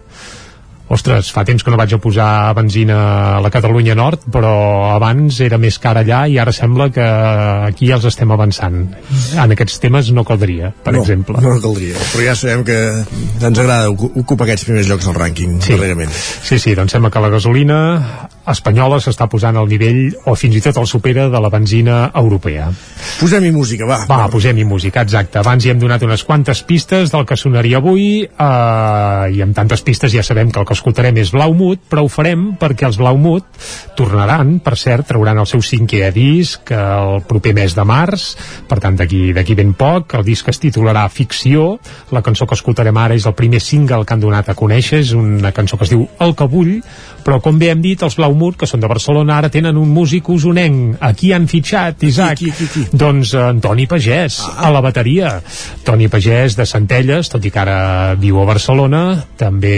ostres, 0.93 1.31
fa 1.34 1.41
temps 1.47 1.63
que 1.65 1.71
no 1.73 1.77
vaig 1.79 1.93
a 1.95 1.97
posar 1.97 2.53
benzina 2.53 2.97
a 3.38 3.39
la 3.41 3.49
Catalunya 3.49 3.95
Nord, 3.97 4.27
però 4.29 4.91
abans 4.93 5.39
era 5.41 5.57
més 5.57 5.79
cara 5.81 6.03
allà 6.03 6.19
i 6.29 6.36
ara 6.38 6.51
sembla 6.53 6.89
que 6.93 7.05
aquí 7.69 7.88
ja 7.89 7.95
els 7.97 8.05
estem 8.05 8.29
avançant. 8.36 8.84
En 9.34 9.55
aquests 9.55 9.79
temes 9.81 10.11
no 10.13 10.21
caldria, 10.27 10.69
per 10.84 10.93
no, 10.93 11.01
exemple. 11.01 11.39
No 11.41 11.55
caldria, 11.63 11.97
però 12.11 12.27
ja 12.27 12.36
sabem 12.38 12.61
que 12.67 12.77
ens 13.41 13.57
agrada 13.63 13.89
ocu- 13.89 14.11
ocupar 14.21 14.45
aquests 14.45 14.67
primers 14.69 14.91
llocs 14.91 15.07
del 15.09 15.17
rànquing, 15.17 15.57
Sí. 15.63 15.73
darrerament. 15.73 16.11
Sí, 16.13 16.59
sí, 16.59 16.75
doncs 16.77 16.91
sembla 16.93 17.09
que 17.09 17.19
la 17.25 17.29
gasolina 17.39 17.79
espanyola 18.49 18.99
s'està 19.03 19.27
posant 19.31 19.57
al 19.57 19.69
nivell 19.71 20.13
o 20.27 20.35
fins 20.39 20.57
i 20.57 20.61
tot 20.63 20.77
el 20.81 20.87
supera 20.89 21.29
de 21.31 21.39
la 21.39 21.51
benzina 21.53 22.09
europea. 22.19 22.69
Posem-hi 23.19 23.51
música, 23.55 23.87
va. 23.87 24.01
Va, 24.09 24.27
posem-hi 24.31 24.65
música, 24.67 25.03
exacte. 25.05 25.39
Abans 25.39 25.63
hi 25.63 25.71
hem 25.71 25.79
donat 25.79 26.03
unes 26.03 26.25
quantes 26.27 26.63
pistes 26.67 27.13
del 27.13 27.25
que 27.29 27.37
sonaria 27.39 27.79
avui 27.79 28.23
eh, 28.23 29.35
i 29.35 29.43
amb 29.45 29.55
tantes 29.55 29.83
pistes 29.85 30.11
ja 30.13 30.23
sabem 30.25 30.51
que 30.51 30.59
el 30.59 30.67
que 30.67 30.75
escoltarem 30.75 31.17
és 31.21 31.31
Blaumut, 31.35 31.83
però 31.89 32.03
ho 32.03 32.11
farem 32.11 32.51
perquè 32.59 32.87
els 32.89 32.99
Blaumut 32.99 33.47
tornaran, 33.97 34.57
per 34.63 34.75
cert, 34.79 35.07
trauran 35.09 35.39
el 35.39 35.49
seu 35.49 35.63
cinquè 35.63 36.11
disc 36.15 36.71
el 36.73 37.21
proper 37.29 37.53
mes 37.55 37.75
de 37.77 37.85
març, 37.87 38.33
per 38.69 38.79
tant 38.83 38.97
d'aquí 38.99 39.31
d'aquí 39.35 39.55
ben 39.57 39.73
poc, 39.77 40.17
el 40.17 40.27
disc 40.27 40.47
es 40.51 40.59
titularà 40.61 41.05
Ficció, 41.13 41.77
la 42.11 42.23
cançó 42.25 42.47
que 42.49 42.57
escoltarem 42.57 42.97
ara 42.97 43.15
és 43.15 43.27
el 43.29 43.37
primer 43.37 43.61
single 43.63 44.03
que 44.03 44.15
han 44.15 44.23
donat 44.23 44.49
a 44.49 44.57
conèixer, 44.57 45.03
és 45.03 45.13
una 45.17 45.53
cançó 45.55 45.77
que 45.77 45.87
es 45.87 45.93
diu 45.93 46.07
El 46.23 46.35
que 46.35 46.47
vull, 46.49 46.79
però 47.24 47.39
com 47.43 47.59
bé 47.59 47.71
hem 47.74 47.82
dit, 47.84 48.01
els 48.03 48.17
Blaumut, 48.19 48.57
que 48.59 48.67
són 48.69 48.84
de 48.84 48.89
Barcelona, 48.91 49.38
ara 49.39 49.51
tenen 49.53 49.78
un 49.80 49.89
músic 49.93 50.30
usonenc. 50.34 50.97
Aquí 51.03 51.32
han 51.34 51.47
fitxat, 51.51 52.03
Isaac. 52.07 52.39
Qui, 52.41 52.51
qui, 52.55 52.67
qui? 52.71 52.86
Doncs 52.91 53.34
eh, 53.38 53.43
Antoni 53.53 53.88
Pagès, 53.89 54.39
ah. 54.49 54.67
a 54.67 54.74
la 54.74 54.84
bateria. 54.84 55.36
Toni 55.88 56.09
Pagès 56.11 56.57
de 56.59 56.67
Centelles, 56.69 57.32
tot 57.32 57.43
i 57.45 57.51
que 57.53 57.61
ara 57.63 57.80
viu 58.19 58.41
a 58.41 58.47
Barcelona, 58.49 59.03
també... 59.39 59.78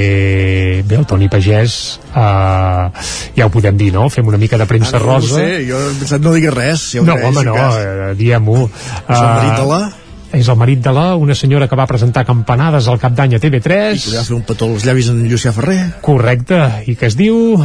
Bé, 0.85 0.99
el 0.99 1.05
Toni 1.09 1.29
Pagès, 1.31 1.77
eh, 2.11 3.05
ja 3.37 3.47
ho 3.47 3.53
podem 3.53 3.77
dir, 3.79 3.91
no? 3.95 4.07
Fem 4.13 4.27
una 4.27 4.41
mica 4.41 4.59
de 4.61 4.69
premsa 4.69 4.95
Ah, 4.95 4.99
no, 4.99 5.05
rosa. 5.05 5.35
No 5.35 5.43
sé, 5.43 5.65
jo 5.67 5.81
he 5.81 5.93
pensat 5.99 6.23
no 6.23 6.33
digues 6.35 6.55
res. 6.55 6.89
Si 6.93 7.01
ho 7.01 7.05
no, 7.05 7.17
home, 7.19 7.45
no, 7.47 7.59
eh, 7.59 8.15
diguem-ho. 8.17 8.65
És 9.05 10.03
És 10.35 10.49
el 10.51 10.57
marit 10.59 10.81
de 10.83 10.91
la, 10.91 11.05
una 11.15 11.35
senyora 11.37 11.69
que 11.71 11.77
va 11.79 11.87
presentar 11.87 12.25
campanades 12.27 12.89
al 12.91 12.99
cap 12.99 13.15
d'any 13.15 13.37
a 13.37 13.39
TV3. 13.39 13.95
I 13.95 14.03
podria 14.03 14.23
fer 14.27 14.35
un 14.35 14.43
petó 14.47 14.67
als 14.73 14.83
llavis 14.87 15.11
en 15.13 15.23
Llucià 15.29 15.55
Ferrer. 15.55 15.79
Correcte, 16.03 16.59
i 16.91 16.97
que 16.99 17.07
es 17.07 17.15
diu 17.15 17.55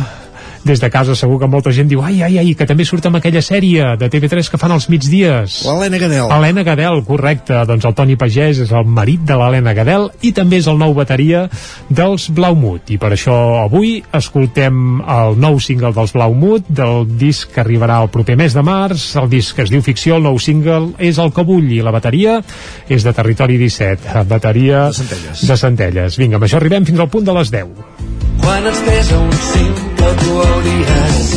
des 0.65 0.81
de 0.81 0.91
casa 0.93 1.15
segur 1.17 1.39
que 1.41 1.49
molta 1.49 1.73
gent 1.73 1.89
diu 1.89 2.03
ai, 2.05 2.21
ai, 2.23 2.39
ai, 2.43 2.55
que 2.55 2.67
també 2.69 2.85
surt 2.85 3.07
amb 3.09 3.17
aquella 3.17 3.41
sèrie 3.45 3.95
de 4.01 4.09
TV3 4.13 4.51
que 4.51 4.61
fan 4.61 4.75
els 4.75 4.89
migdies. 4.93 5.61
L'Helena 5.65 6.01
Gadel. 6.03 6.27
Helena 6.37 6.65
Gadel, 6.67 7.03
correcte. 7.09 7.57
Doncs 7.69 7.87
el 7.89 7.95
Toni 7.97 8.17
Pagès 8.21 8.61
és 8.67 8.73
el 8.77 8.85
marit 8.85 9.25
de 9.27 9.39
l'Helena 9.41 9.73
Gadel 9.77 10.11
i 10.27 10.33
també 10.37 10.61
és 10.61 10.69
el 10.71 10.79
nou 10.81 10.95
bateria 10.97 11.47
dels 11.89 12.29
Blaumut. 12.37 12.93
I 12.93 12.99
per 13.01 13.13
això 13.17 13.37
avui 13.65 13.99
escoltem 14.17 15.01
el 15.01 15.41
nou 15.41 15.59
single 15.63 15.95
dels 15.97 16.13
Blaumut, 16.17 16.69
del 16.69 17.07
disc 17.21 17.55
que 17.55 17.65
arribarà 17.65 18.01
el 18.05 18.13
proper 18.13 18.37
mes 18.37 18.57
de 18.57 18.65
març. 18.67 19.11
El 19.21 19.31
disc 19.33 19.57
que 19.57 19.65
es 19.65 19.73
diu 19.73 19.83
Ficció, 19.83 20.17
el 20.21 20.29
nou 20.29 20.39
single 20.39 20.93
és 20.99 21.19
el 21.19 21.33
que 21.33 21.45
vull 21.47 21.71
i 21.73 21.81
la 21.85 21.95
bateria 21.95 22.41
és 22.89 23.07
de 23.07 23.17
Territori 23.17 23.57
17. 23.61 24.25
Bateria 24.29 24.87
De 24.91 25.01
Centelles. 25.01 25.47
de 25.49 25.57
Centelles. 25.57 26.21
Vinga, 26.21 26.37
amb 26.37 26.45
això 26.45 26.61
arribem 26.61 26.85
fins 26.85 27.01
al 27.01 27.09
punt 27.09 27.25
de 27.25 27.33
les 27.41 27.51
10. 27.51 28.20
Quan 28.43 28.67
es 28.67 28.79
pesa 28.89 29.19
un 29.19 29.33
simple 29.33 30.15
tu 30.23 30.39
hauries. 30.43 31.33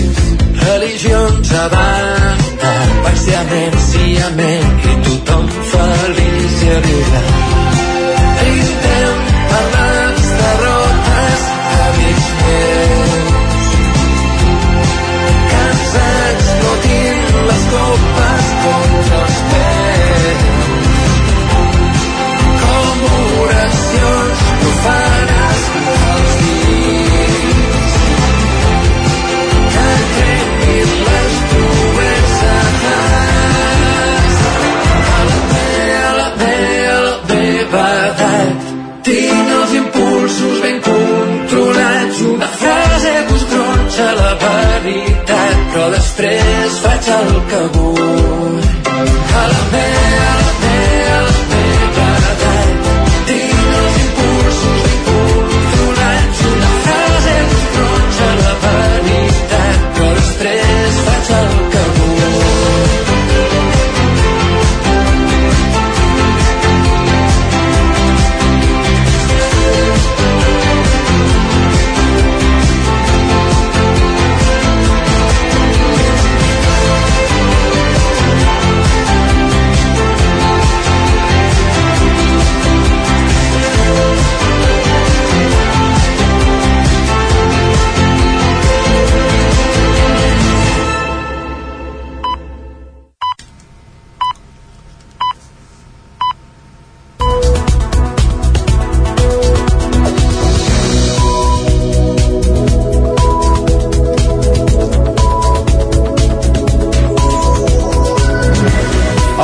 Religions 0.67 1.51
a 1.63 1.67
banda 1.75 2.73
parcialment 3.03 3.81
sí 3.89 4.13
amén 4.29 4.77
i 4.91 4.95
tothom 5.07 5.49
feliç 5.73 6.61
i 6.67 6.71
arribar 6.77 7.52
després 45.91 46.79
faig 46.85 47.09
el 47.17 47.33
que 47.51 47.61
vull. 47.75 48.61
A 49.41 49.45
la 49.51 49.61
meva, 49.73 50.02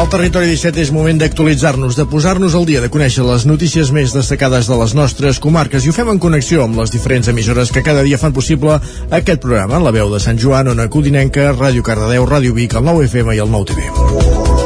Al 0.09 0.15
Territori 0.17 0.47
17 0.49 0.81
és 0.81 0.89
moment 0.89 1.19
d'actualitzar-nos, 1.21 1.93
de 1.93 2.03
posar-nos 2.09 2.55
al 2.57 2.63
dia, 2.65 2.79
de 2.81 2.89
conèixer 2.89 3.21
les 3.27 3.43
notícies 3.45 3.91
més 3.93 4.09
destacades 4.09 4.65
de 4.65 4.77
les 4.79 4.95
nostres 4.97 5.37
comarques 5.37 5.85
i 5.85 5.91
ho 5.91 5.93
fem 5.93 6.09
en 6.09 6.17
connexió 6.23 6.63
amb 6.63 6.81
les 6.81 6.89
diferents 6.89 7.29
emissores 7.29 7.69
que 7.69 7.83
cada 7.85 8.01
dia 8.01 8.17
fan 8.17 8.33
possible 8.33 8.79
aquest 9.13 9.43
programa. 9.43 9.77
La 9.77 9.93
veu 9.93 10.09
de 10.09 10.17
Sant 10.23 10.41
Joan, 10.41 10.73
Ona 10.73 10.89
Codinenca, 10.89 11.51
Ràdio 11.53 11.85
Cardedeu, 11.85 12.25
Ràdio 12.25 12.57
Vic, 12.57 12.73
el 12.73 12.89
9 12.89 13.05
FM 13.05 13.37
i 13.37 13.43
el 13.45 13.53
9 13.53 13.69
TV. 13.69 14.58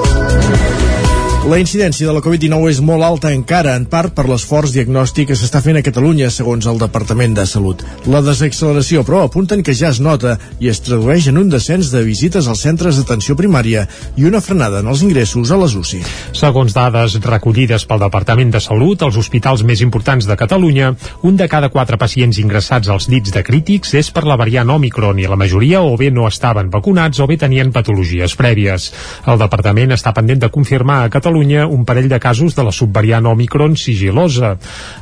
La 1.43 1.57
incidència 1.59 2.07
de 2.07 2.13
la 2.15 2.21
Covid-19 2.23 2.69
és 2.71 2.77
molt 2.79 3.03
alta 3.03 3.27
encara, 3.35 3.73
en 3.75 3.83
part 3.91 4.13
per 4.15 4.23
l'esforç 4.29 4.71
diagnòstic 4.71 5.27
que 5.27 5.35
s'està 5.35 5.59
fent 5.59 5.75
a 5.75 5.81
Catalunya, 5.83 6.29
segons 6.31 6.63
el 6.71 6.77
Departament 6.79 7.33
de 7.35 7.43
Salut. 7.43 7.81
La 8.07 8.21
desacceleració, 8.23 9.01
però, 9.03 9.25
apunten 9.27 9.59
que 9.59 9.75
ja 9.75 9.89
es 9.91 9.99
nota 9.99 10.37
i 10.63 10.69
es 10.71 10.79
tradueix 10.85 11.27
en 11.27 11.41
un 11.41 11.49
descens 11.51 11.89
de 11.91 11.99
visites 12.07 12.47
als 12.47 12.63
centres 12.63 12.95
d'atenció 12.95 13.35
primària 13.35 13.83
i 14.15 14.23
una 14.29 14.39
frenada 14.39 14.79
en 14.79 14.87
els 14.87 15.03
ingressos 15.03 15.51
a 15.51 15.57
les 15.59 15.75
UCI. 15.75 15.99
Segons 16.31 16.77
dades 16.77 17.17
recollides 17.27 17.83
pel 17.91 17.99
Departament 18.05 18.55
de 18.55 18.63
Salut, 18.63 19.03
als 19.03 19.19
hospitals 19.19 19.65
més 19.67 19.83
importants 19.83 20.23
de 20.23 20.39
Catalunya, 20.39 20.93
un 21.27 21.35
de 21.35 21.49
cada 21.51 21.67
quatre 21.75 21.99
pacients 21.99 22.39
ingressats 22.39 22.87
als 22.87 23.09
dits 23.11 23.35
de 23.35 23.43
crítics 23.43 23.91
és 23.99 24.13
per 24.15 24.23
la 24.23 24.39
variant 24.39 24.71
Omicron 24.77 25.19
i 25.19 25.27
la 25.27 25.41
majoria 25.43 25.83
o 25.83 25.99
bé 25.99 26.07
no 26.07 26.31
estaven 26.31 26.71
vacunats 26.71 27.19
o 27.19 27.27
bé 27.27 27.35
tenien 27.43 27.75
patologies 27.75 28.39
prèvies. 28.39 28.93
El 29.27 29.43
departament 29.43 29.91
està 29.91 30.15
pendent 30.15 30.47
de 30.47 30.53
confirmar 30.53 31.03
a 31.03 31.11
Catalunya 31.11 31.32
un 31.35 31.85
parell 31.85 32.09
de 32.09 32.19
casos 32.19 32.55
de 32.55 32.63
la 32.63 32.71
subvariant 32.71 33.25
Omicron 33.25 33.75
sigilosa. 33.77 34.57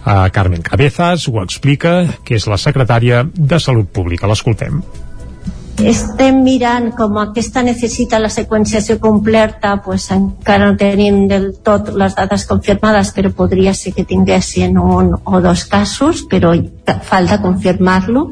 Uh, 0.06 0.30
Carmen 0.32 0.62
Cabezas 0.62 1.28
ho 1.28 1.42
explica, 1.44 2.08
que 2.24 2.36
és 2.36 2.48
la 2.48 2.58
secretària 2.58 3.24
de 3.34 3.60
Salut 3.60 3.90
Pública. 3.92 4.28
L'escoltem. 4.28 4.82
Estem 5.88 6.42
mirant 6.44 6.92
com 6.98 7.18
aquesta 7.22 7.64
necessita 7.66 8.20
la 8.22 8.30
seqüenciació 8.30 9.00
completa 9.02 9.76
pues 9.84 10.08
encara 10.14 10.70
no 10.70 10.78
tenim 10.78 11.26
del 11.30 11.48
tot 11.66 11.90
les 11.98 12.16
dades 12.18 12.46
confirmades 12.50 13.12
però 13.16 13.32
podria 13.36 13.74
ser 13.74 13.94
que 13.96 14.06
tinguessin 14.06 14.78
un 14.78 15.14
o 15.24 15.42
dos 15.42 15.66
casos 15.66 16.24
però 16.30 16.54
falta 17.08 17.42
confirmar-lo. 17.42 18.32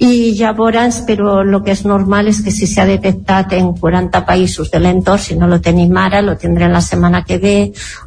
I 0.00 0.32
llavors 0.38 1.02
però 1.06 1.40
el 1.42 1.58
que 1.64 1.74
és 1.74 1.84
normal 1.84 2.30
és 2.30 2.40
que 2.40 2.54
si 2.54 2.66
s'ha 2.66 2.86
detectat 2.88 3.52
en 3.58 3.74
40 3.76 4.24
països 4.26 4.70
de 4.70 4.80
l'entorn 4.80 5.20
si 5.20 5.36
no 5.36 5.48
lo 5.48 5.60
tenim 5.60 5.96
ara 5.96 6.22
lo 6.22 6.36
tindrem 6.36 6.72
la 6.72 6.80
setmana 6.80 7.24
que 7.24 7.38
ve 7.38 7.56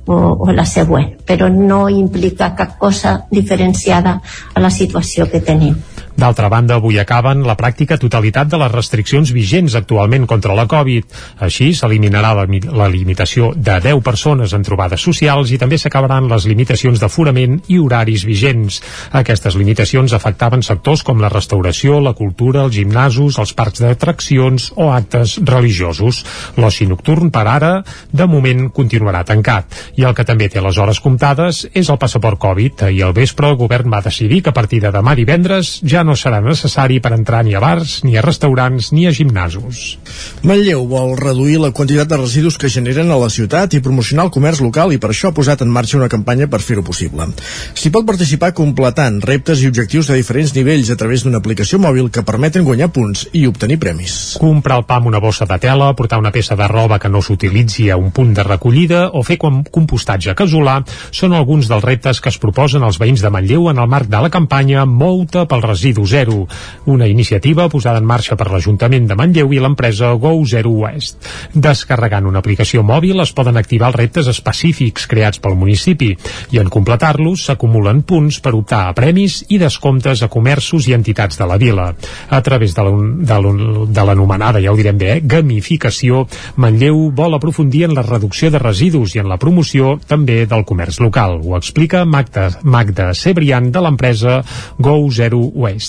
o, 0.06 0.16
o 0.16 0.52
la 0.52 0.66
següent. 0.66 1.20
Però 1.26 1.50
no 1.50 1.90
implica 1.90 2.56
cap 2.56 2.78
cosa 2.78 3.26
diferenciada 3.30 4.22
a 4.54 4.60
la 4.60 4.72
situació 4.72 5.30
que 5.30 5.42
tenim 5.42 5.76
D'altra 6.14 6.50
banda, 6.50 6.76
avui 6.78 7.00
acaben 7.02 7.42
la 7.48 7.56
pràctica 7.58 7.98
totalitat 7.98 8.52
de 8.52 8.58
les 8.62 8.72
restriccions 8.72 9.32
vigents 9.34 9.74
actualment 9.76 10.28
contra 10.30 10.54
la 10.54 10.68
Covid. 10.70 11.08
Així, 11.42 11.72
s'eliminarà 11.74 12.36
la, 12.38 12.46
la 12.46 12.88
limitació 12.92 13.52
de 13.56 13.80
10 13.82 14.04
persones 14.06 14.54
en 14.54 14.66
trobades 14.66 15.02
socials 15.02 15.52
i 15.52 15.58
també 15.58 15.80
s'acabaran 15.82 16.30
les 16.30 16.46
limitacions 16.50 17.02
d'aforament 17.02 17.58
i 17.74 17.80
horaris 17.82 18.28
vigents. 18.30 18.80
Aquestes 19.12 19.58
limitacions 19.58 20.14
afectaven 20.14 20.62
sectors 20.62 21.02
com 21.04 21.22
la 21.22 21.32
restauració, 21.34 21.98
la 22.00 22.14
cultura, 22.14 22.68
els 22.68 22.78
gimnasos, 22.78 23.40
els 23.42 23.56
parcs 23.58 23.82
d'atraccions 23.82 24.70
o 24.78 24.92
actes 24.94 25.40
religiosos. 25.42 26.22
L'oci 26.62 26.88
nocturn, 26.90 27.34
per 27.34 27.48
ara, 27.50 27.74
de 28.14 28.30
moment 28.30 28.70
continuarà 28.70 29.24
tancat. 29.26 29.82
I 29.98 30.06
el 30.06 30.14
que 30.14 30.28
també 30.30 30.50
té 30.52 30.62
les 30.62 30.78
hores 30.78 31.02
comptades 31.02 31.66
és 31.74 31.90
el 31.90 31.98
passaport 31.98 32.38
Covid. 32.40 32.86
Ahir 32.86 33.04
al 33.08 33.18
vespre 33.18 33.50
el 33.50 33.58
govern 33.58 33.90
va 33.90 34.04
decidir 34.06 34.44
que 34.44 34.54
a 34.54 34.58
partir 34.58 34.84
de 34.84 34.94
demà 34.94 35.18
divendres 35.18 35.80
ja 35.82 36.03
no 36.04 36.16
serà 36.20 36.42
necessari 36.44 37.00
per 37.04 37.14
entrar 37.16 37.44
ni 37.46 37.56
a 37.56 37.62
bars, 37.64 38.02
ni 38.04 38.18
a 38.18 38.24
restaurants, 38.26 38.92
ni 38.92 39.08
a 39.08 39.14
gimnasos. 39.16 39.98
Manlleu 40.44 40.86
vol 40.90 41.16
reduir 41.20 41.60
la 41.62 41.72
quantitat 41.72 42.10
de 42.10 42.20
residus 42.20 42.58
que 42.60 42.70
generen 42.70 43.12
a 43.12 43.20
la 43.20 43.30
ciutat 43.32 43.74
i 43.74 43.82
promocionar 43.84 44.28
el 44.28 44.34
comerç 44.36 44.62
local 44.66 44.94
i 44.94 45.00
per 45.00 45.12
això 45.14 45.32
ha 45.32 45.36
posat 45.38 45.64
en 45.64 45.72
marxa 45.72 45.98
una 46.00 46.10
campanya 46.12 46.50
per 46.52 46.62
fer-ho 46.62 46.84
possible. 46.84 47.30
S'hi 47.74 47.92
pot 47.94 48.08
participar 48.08 48.54
completant 48.58 49.22
reptes 49.24 49.64
i 49.64 49.70
objectius 49.72 50.12
de 50.12 50.20
diferents 50.20 50.54
nivells 50.56 50.92
a 50.92 50.98
través 51.00 51.24
d'una 51.24 51.40
aplicació 51.42 51.80
mòbil 51.80 52.12
que 52.12 52.26
permeten 52.28 52.68
guanyar 52.68 52.92
punts 52.94 53.28
i 53.32 53.46
obtenir 53.48 53.80
premis. 53.80 54.36
Comprar 54.42 54.82
el 54.82 54.88
pa 54.90 55.00
amb 55.00 55.12
una 55.12 55.22
bossa 55.24 55.48
de 55.50 55.60
tela, 55.64 55.94
portar 55.96 56.20
una 56.22 56.34
peça 56.36 56.58
de 56.60 56.68
roba 56.68 57.00
que 57.00 57.12
no 57.12 57.22
s'utilitzi 57.22 57.90
a 57.90 57.98
un 57.98 58.12
punt 58.12 58.34
de 58.36 58.44
recollida 58.44 59.08
o 59.14 59.24
fer 59.24 59.40
compostatge 59.40 60.36
casolà 60.38 60.80
són 61.12 61.34
alguns 61.38 61.70
dels 61.72 61.84
reptes 61.84 62.20
que 62.22 62.32
es 62.34 62.40
proposen 62.42 62.84
als 62.84 63.00
veïns 63.02 63.24
de 63.24 63.32
Manlleu 63.34 63.70
en 63.72 63.80
el 63.80 63.90
marc 63.90 64.12
de 64.12 64.22
la 64.22 64.32
campanya 64.34 64.86
Mouta 64.86 65.48
pel 65.50 65.64
residus 65.64 65.93
Residu 65.94 66.08
Zero, 66.08 66.48
una 66.86 67.08
iniciativa 67.08 67.70
posada 67.70 68.00
en 68.00 68.06
marxa 68.06 68.36
per 68.36 68.50
l'Ajuntament 68.50 69.06
de 69.08 69.16
Manlleu 69.16 69.52
i 69.54 69.60
l'empresa 69.62 70.14
Go 70.18 70.32
Zero 70.50 70.72
West. 70.82 71.22
Descarregant 71.54 72.26
una 72.26 72.42
aplicació 72.42 72.82
mòbil 72.84 73.22
es 73.22 73.34
poden 73.34 73.58
activar 73.58 73.92
els 73.92 74.00
reptes 74.00 74.28
específics 74.32 75.06
creats 75.08 75.42
pel 75.44 75.56
municipi 75.60 76.10
i 76.52 76.62
en 76.62 76.72
completar-los 76.74 77.46
s'acumulen 77.46 78.02
punts 78.10 78.40
per 78.42 78.56
optar 78.58 78.88
a 78.88 78.96
premis 78.98 79.44
i 79.54 79.60
descomptes 79.62 80.24
a 80.24 80.32
comerços 80.34 80.88
i 80.90 80.96
entitats 80.98 81.38
de 81.38 81.48
la 81.50 81.60
vila. 81.62 81.92
A 82.30 82.42
través 82.42 82.74
de 82.74 84.04
l'anomenada, 84.04 84.62
ja 84.64 84.74
ho 84.74 84.80
direm 84.80 84.98
bé, 84.98 85.12
eh, 85.18 85.22
gamificació, 85.22 86.26
Manlleu 86.56 87.12
vol 87.14 87.38
aprofundir 87.38 87.86
en 87.86 87.94
la 87.94 88.06
reducció 88.08 88.50
de 88.50 88.60
residus 88.60 89.16
i 89.16 89.22
en 89.22 89.30
la 89.30 89.38
promoció 89.38 90.00
també 90.08 90.46
del 90.48 90.66
comerç 90.66 91.00
local. 91.04 91.40
Ho 91.44 91.58
explica 91.58 92.06
Magda, 92.06 92.50
Magda 92.64 93.14
Cebrián 93.14 93.72
de 93.72 93.82
l'empresa 93.82 94.42
Go 94.80 94.98
Zero 95.12 95.40
Waste. 95.54 95.83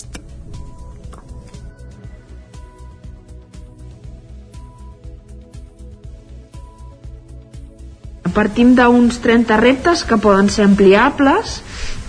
Partim 8.34 8.74
d'uns 8.78 9.20
30 9.22 9.58
reptes 9.60 10.04
que 10.08 10.18
poden 10.20 10.50
ser 10.50 10.66
ampliables 10.66 11.60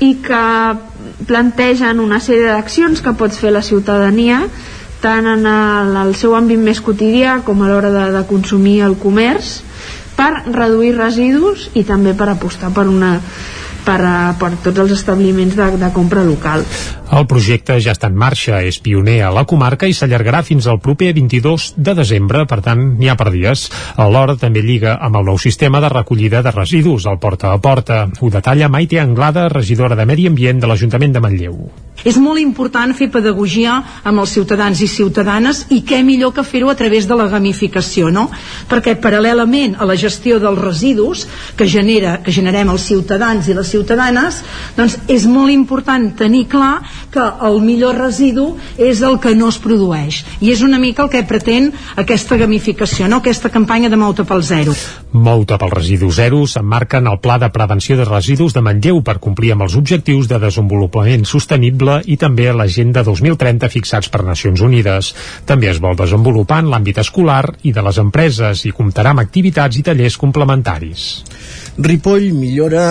i 0.03 0.15
que 0.25 0.45
plantegen 1.29 2.01
una 2.03 2.19
sèrie 2.19 2.49
d'accions 2.49 3.03
que 3.05 3.13
pot 3.17 3.33
fer 3.33 3.53
la 3.53 3.63
ciutadania 3.63 4.41
tant 5.03 5.27
en 5.29 5.45
el, 5.45 5.93
el 6.01 6.15
seu 6.17 6.33
àmbit 6.35 6.59
més 6.59 6.81
quotidià 6.81 7.39
com 7.45 7.61
a 7.61 7.69
l'hora 7.69 7.91
de, 7.93 8.05
de 8.15 8.23
consumir 8.29 8.79
el 8.87 8.97
comerç 8.97 9.59
per 10.15 10.31
reduir 10.47 10.95
residus 10.97 11.69
i 11.75 11.83
també 11.87 12.15
per 12.17 12.29
apostar 12.31 12.71
per 12.73 12.87
una 12.89 13.19
per, 13.85 13.99
a, 14.01 14.17
per 14.39 14.51
tots 14.65 14.81
els 14.83 14.95
establiments 14.97 15.55
de, 15.55 15.69
de 15.79 15.89
compra 15.95 16.23
local. 16.25 16.65
El 17.15 17.27
projecte 17.29 17.77
ja 17.83 17.93
està 17.93 18.09
en 18.09 18.17
marxa, 18.17 18.59
és 18.65 18.79
pioner 18.81 19.19
a 19.23 19.31
la 19.33 19.45
comarca 19.47 19.87
i 19.87 19.93
s'allargarà 19.93 20.41
fins 20.43 20.67
al 20.67 20.81
proper 20.83 21.11
22 21.15 21.71
de 21.77 21.95
desembre, 21.97 22.45
per 22.49 22.59
tant, 22.65 22.81
n'hi 22.99 23.11
ha 23.11 23.17
per 23.19 23.29
dies. 23.33 23.67
Alhora 24.01 24.37
també 24.41 24.65
lliga 24.65 24.97
amb 24.97 25.21
el 25.21 25.29
nou 25.29 25.39
sistema 25.41 25.81
de 25.83 25.91
recollida 25.93 26.41
de 26.45 26.53
residus, 26.55 27.05
al 27.05 27.21
porta 27.21 27.53
a 27.53 27.61
porta. 27.61 28.05
Ho 28.19 28.31
detalla 28.33 28.71
Maite 28.73 28.99
Anglada, 28.99 29.47
regidora 29.53 29.95
de 29.95 30.09
Medi 30.09 30.27
Ambient 30.31 30.63
de 30.63 30.71
l'Ajuntament 30.71 31.13
de 31.13 31.23
Manlleu. 31.23 31.59
És 32.03 32.17
molt 32.19 32.41
important 32.41 32.91
fer 32.97 33.07
pedagogia 33.13 33.77
amb 34.03 34.19
els 34.21 34.33
ciutadans 34.35 34.81
i 34.83 34.87
ciutadanes 34.91 35.63
i 35.71 35.79
què 35.87 36.01
millor 36.03 36.33
que 36.35 36.43
fer-ho 36.43 36.69
a 36.69 36.75
través 36.75 37.07
de 37.07 37.15
la 37.15 37.27
gamificació, 37.31 38.11
no? 38.11 38.27
Perquè 38.69 38.97
paral·lelament 39.01 39.77
a 39.79 39.87
la 39.87 39.95
gestió 39.95 40.39
dels 40.43 40.59
residus 40.59 41.25
que, 41.55 41.67
genera, 41.69 42.17
que 42.25 42.33
generem 42.35 42.69
els 42.73 42.85
ciutadans 42.89 43.47
i 43.47 43.55
les 43.55 43.71
ciutadanes, 43.71 44.41
doncs 44.75 44.97
és 45.07 45.25
molt 45.29 45.53
important 45.53 46.11
tenir 46.19 46.45
clar 46.51 46.81
que 47.13 47.23
el 47.47 47.61
millor 47.63 47.97
residu 48.01 48.51
és 48.77 49.01
el 49.05 49.17
que 49.23 49.35
no 49.37 49.49
es 49.53 49.59
produeix. 49.61 50.23
I 50.41 50.51
és 50.51 50.61
una 50.65 50.81
mica 50.81 51.05
el 51.05 51.11
que 51.13 51.23
pretén 51.23 51.71
aquesta 51.95 52.37
gamificació, 52.37 53.07
no? 53.07 53.21
aquesta 53.23 53.49
campanya 53.53 53.89
de 53.89 53.99
Mouta 53.99 54.27
pel 54.27 54.43
Zero. 54.43 54.75
Mouta 55.15 55.57
pel 55.61 55.71
Residu 55.71 56.11
Zero 56.11 56.43
s'emmarca 56.49 56.99
en 56.99 57.07
el 57.07 57.21
Pla 57.23 57.39
de 57.39 57.49
Prevenció 57.55 57.95
de 57.97 58.05
Residus 58.05 58.53
de 58.53 58.61
Manlleu 58.65 59.01
per 59.05 59.17
complir 59.23 59.53
amb 59.55 59.65
els 59.65 59.77
objectius 59.79 60.27
de 60.27 60.41
desenvolupament 60.43 61.23
sostenible 61.29 61.84
i 62.05 62.17
també 62.21 62.49
l'Agenda 62.53 63.03
2030 63.05 63.69
fixats 63.73 64.11
per 64.11 64.23
Nacions 64.25 64.61
Unides. 64.65 65.13
També 65.45 65.71
es 65.71 65.81
vol 65.83 65.97
desenvolupar 65.99 66.61
en 66.63 66.71
l'àmbit 66.73 67.01
escolar 67.05 67.43
i 67.63 67.73
de 67.75 67.83
les 67.85 67.99
empreses 68.01 68.65
i 68.65 68.73
comptarà 68.75 69.15
amb 69.15 69.23
activitats 69.25 69.79
i 69.79 69.83
tallers 69.85 70.19
complementaris. 70.21 71.09
Ripoll 71.77 72.31
millora 72.35 72.87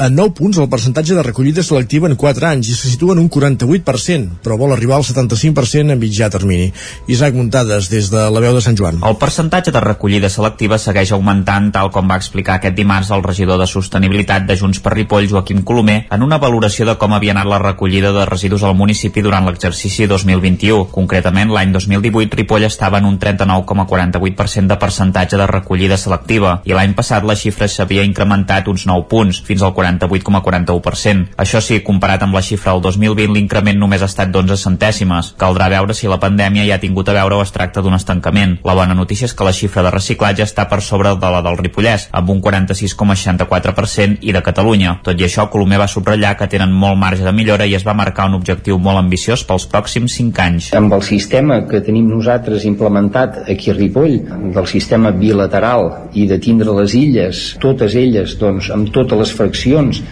a 0.00 0.08
9 0.08 0.32
punts 0.32 0.56
el 0.56 0.68
percentatge 0.72 1.12
de 1.12 1.22
recollida 1.22 1.62
selectiva 1.62 2.08
en 2.08 2.16
4 2.16 2.46
anys 2.48 2.70
i 2.72 2.74
se 2.74 2.88
situa 2.88 3.12
en 3.12 3.18
un 3.20 3.28
48%, 3.28 4.38
però 4.40 4.56
vol 4.56 4.72
arribar 4.72 4.96
al 4.96 5.04
75% 5.04 5.92
en 5.92 5.98
mitjà 6.00 6.30
termini. 6.32 6.70
Isaac 7.06 7.34
Muntades, 7.36 7.90
des 7.92 8.08
de 8.08 8.22
la 8.32 8.40
veu 8.40 8.54
de 8.56 8.62
Sant 8.64 8.78
Joan. 8.78 9.02
El 9.04 9.18
percentatge 9.20 9.74
de 9.74 9.82
recollida 9.84 10.30
selectiva 10.32 10.78
segueix 10.80 11.12
augmentant, 11.12 11.68
tal 11.74 11.90
com 11.92 12.08
va 12.08 12.16
explicar 12.16 12.56
aquest 12.56 12.78
dimarts 12.78 13.10
el 13.12 13.24
regidor 13.26 13.60
de 13.60 13.66
Sostenibilitat 13.68 14.46
de 14.48 14.56
Junts 14.56 14.80
per 14.80 14.94
Ripoll, 14.94 15.28
Joaquim 15.28 15.60
Colomer, 15.68 15.98
en 16.08 16.24
una 16.24 16.40
valoració 16.40 16.88
de 16.88 16.96
com 16.96 17.12
havia 17.12 17.36
anat 17.36 17.52
la 17.52 17.60
recollida 17.60 18.14
de 18.16 18.24
residus 18.24 18.64
al 18.64 18.78
municipi 18.80 19.20
durant 19.20 19.44
l'exercici 19.44 20.08
2021. 20.08 20.88
Concretament, 20.96 21.52
l'any 21.52 21.76
2018, 21.76 22.40
Ripoll 22.40 22.64
estava 22.70 23.02
en 23.04 23.10
un 23.10 23.20
39,48% 23.20 24.72
de 24.72 24.80
percentatge 24.80 25.36
de 25.36 25.52
recollida 25.52 26.00
selectiva 26.00 26.56
i 26.64 26.72
l'any 26.72 26.96
passat 26.96 27.28
la 27.28 27.36
xifra 27.36 27.68
s'havia 27.68 28.08
incrementat 28.08 28.72
uns 28.72 28.88
9 28.88 29.04
punts, 29.12 29.44
fins 29.44 29.60
al 29.60 29.76
48,41%. 29.98 31.34
Això 31.36 31.60
sí, 31.60 31.80
comparat 31.82 32.22
amb 32.22 32.34
la 32.34 32.42
xifra 32.44 32.72
del 32.72 32.82
2020, 32.84 33.34
l'increment 33.34 33.78
només 33.78 34.02
ha 34.02 34.08
estat 34.10 34.30
d'11 34.30 34.56
centèsimes. 34.60 35.34
Caldrà 35.40 35.68
veure 35.72 35.94
si 35.96 36.08
la 36.08 36.20
pandèmia 36.22 36.66
ja 36.68 36.76
ha 36.76 36.82
tingut 36.82 37.08
a 37.08 37.16
veure 37.16 37.38
o 37.38 37.42
es 37.42 37.52
tracta 37.52 37.82
d'un 37.82 37.96
estancament. 37.96 38.58
La 38.64 38.74
bona 38.78 38.94
notícia 38.94 39.26
és 39.26 39.34
que 39.34 39.46
la 39.46 39.54
xifra 39.56 39.82
de 39.86 39.92
reciclatge 39.94 40.44
està 40.46 40.68
per 40.70 40.80
sobre 40.82 41.14
de 41.16 41.30
la 41.32 41.42
del 41.42 41.58
Ripollès, 41.58 42.08
amb 42.12 42.30
un 42.30 42.42
46,64% 42.42 44.20
i 44.20 44.34
de 44.36 44.42
Catalunya. 44.42 44.98
Tot 45.04 45.20
i 45.20 45.26
això, 45.26 45.48
Colomer 45.50 45.80
va 45.80 45.88
subratllar 45.90 46.36
que 46.38 46.48
tenen 46.50 46.72
molt 46.72 46.98
marge 47.00 47.24
de 47.24 47.32
millora 47.32 47.66
i 47.66 47.74
es 47.74 47.86
va 47.86 47.96
marcar 47.96 48.28
un 48.30 48.38
objectiu 48.38 48.78
molt 48.78 49.00
ambiciós 49.00 49.44
pels 49.48 49.66
pròxims 49.70 50.16
5 50.20 50.44
anys. 50.44 50.70
Amb 50.76 50.94
el 50.94 51.02
sistema 51.06 51.62
que 51.68 51.82
tenim 51.84 52.08
nosaltres 52.10 52.64
implementat 52.68 53.42
aquí 53.50 53.70
a 53.70 53.76
Ripoll, 53.76 54.18
del 54.54 54.66
sistema 54.66 55.10
bilateral 55.10 56.10
i 56.14 56.26
de 56.28 56.38
tindre 56.42 56.74
les 56.76 56.94
illes, 56.94 57.42
totes 57.62 57.94
elles, 57.98 58.36
doncs, 58.40 58.70
amb 58.74 58.90
totes 58.94 59.18
les 59.18 59.32
fraccions 59.36 59.69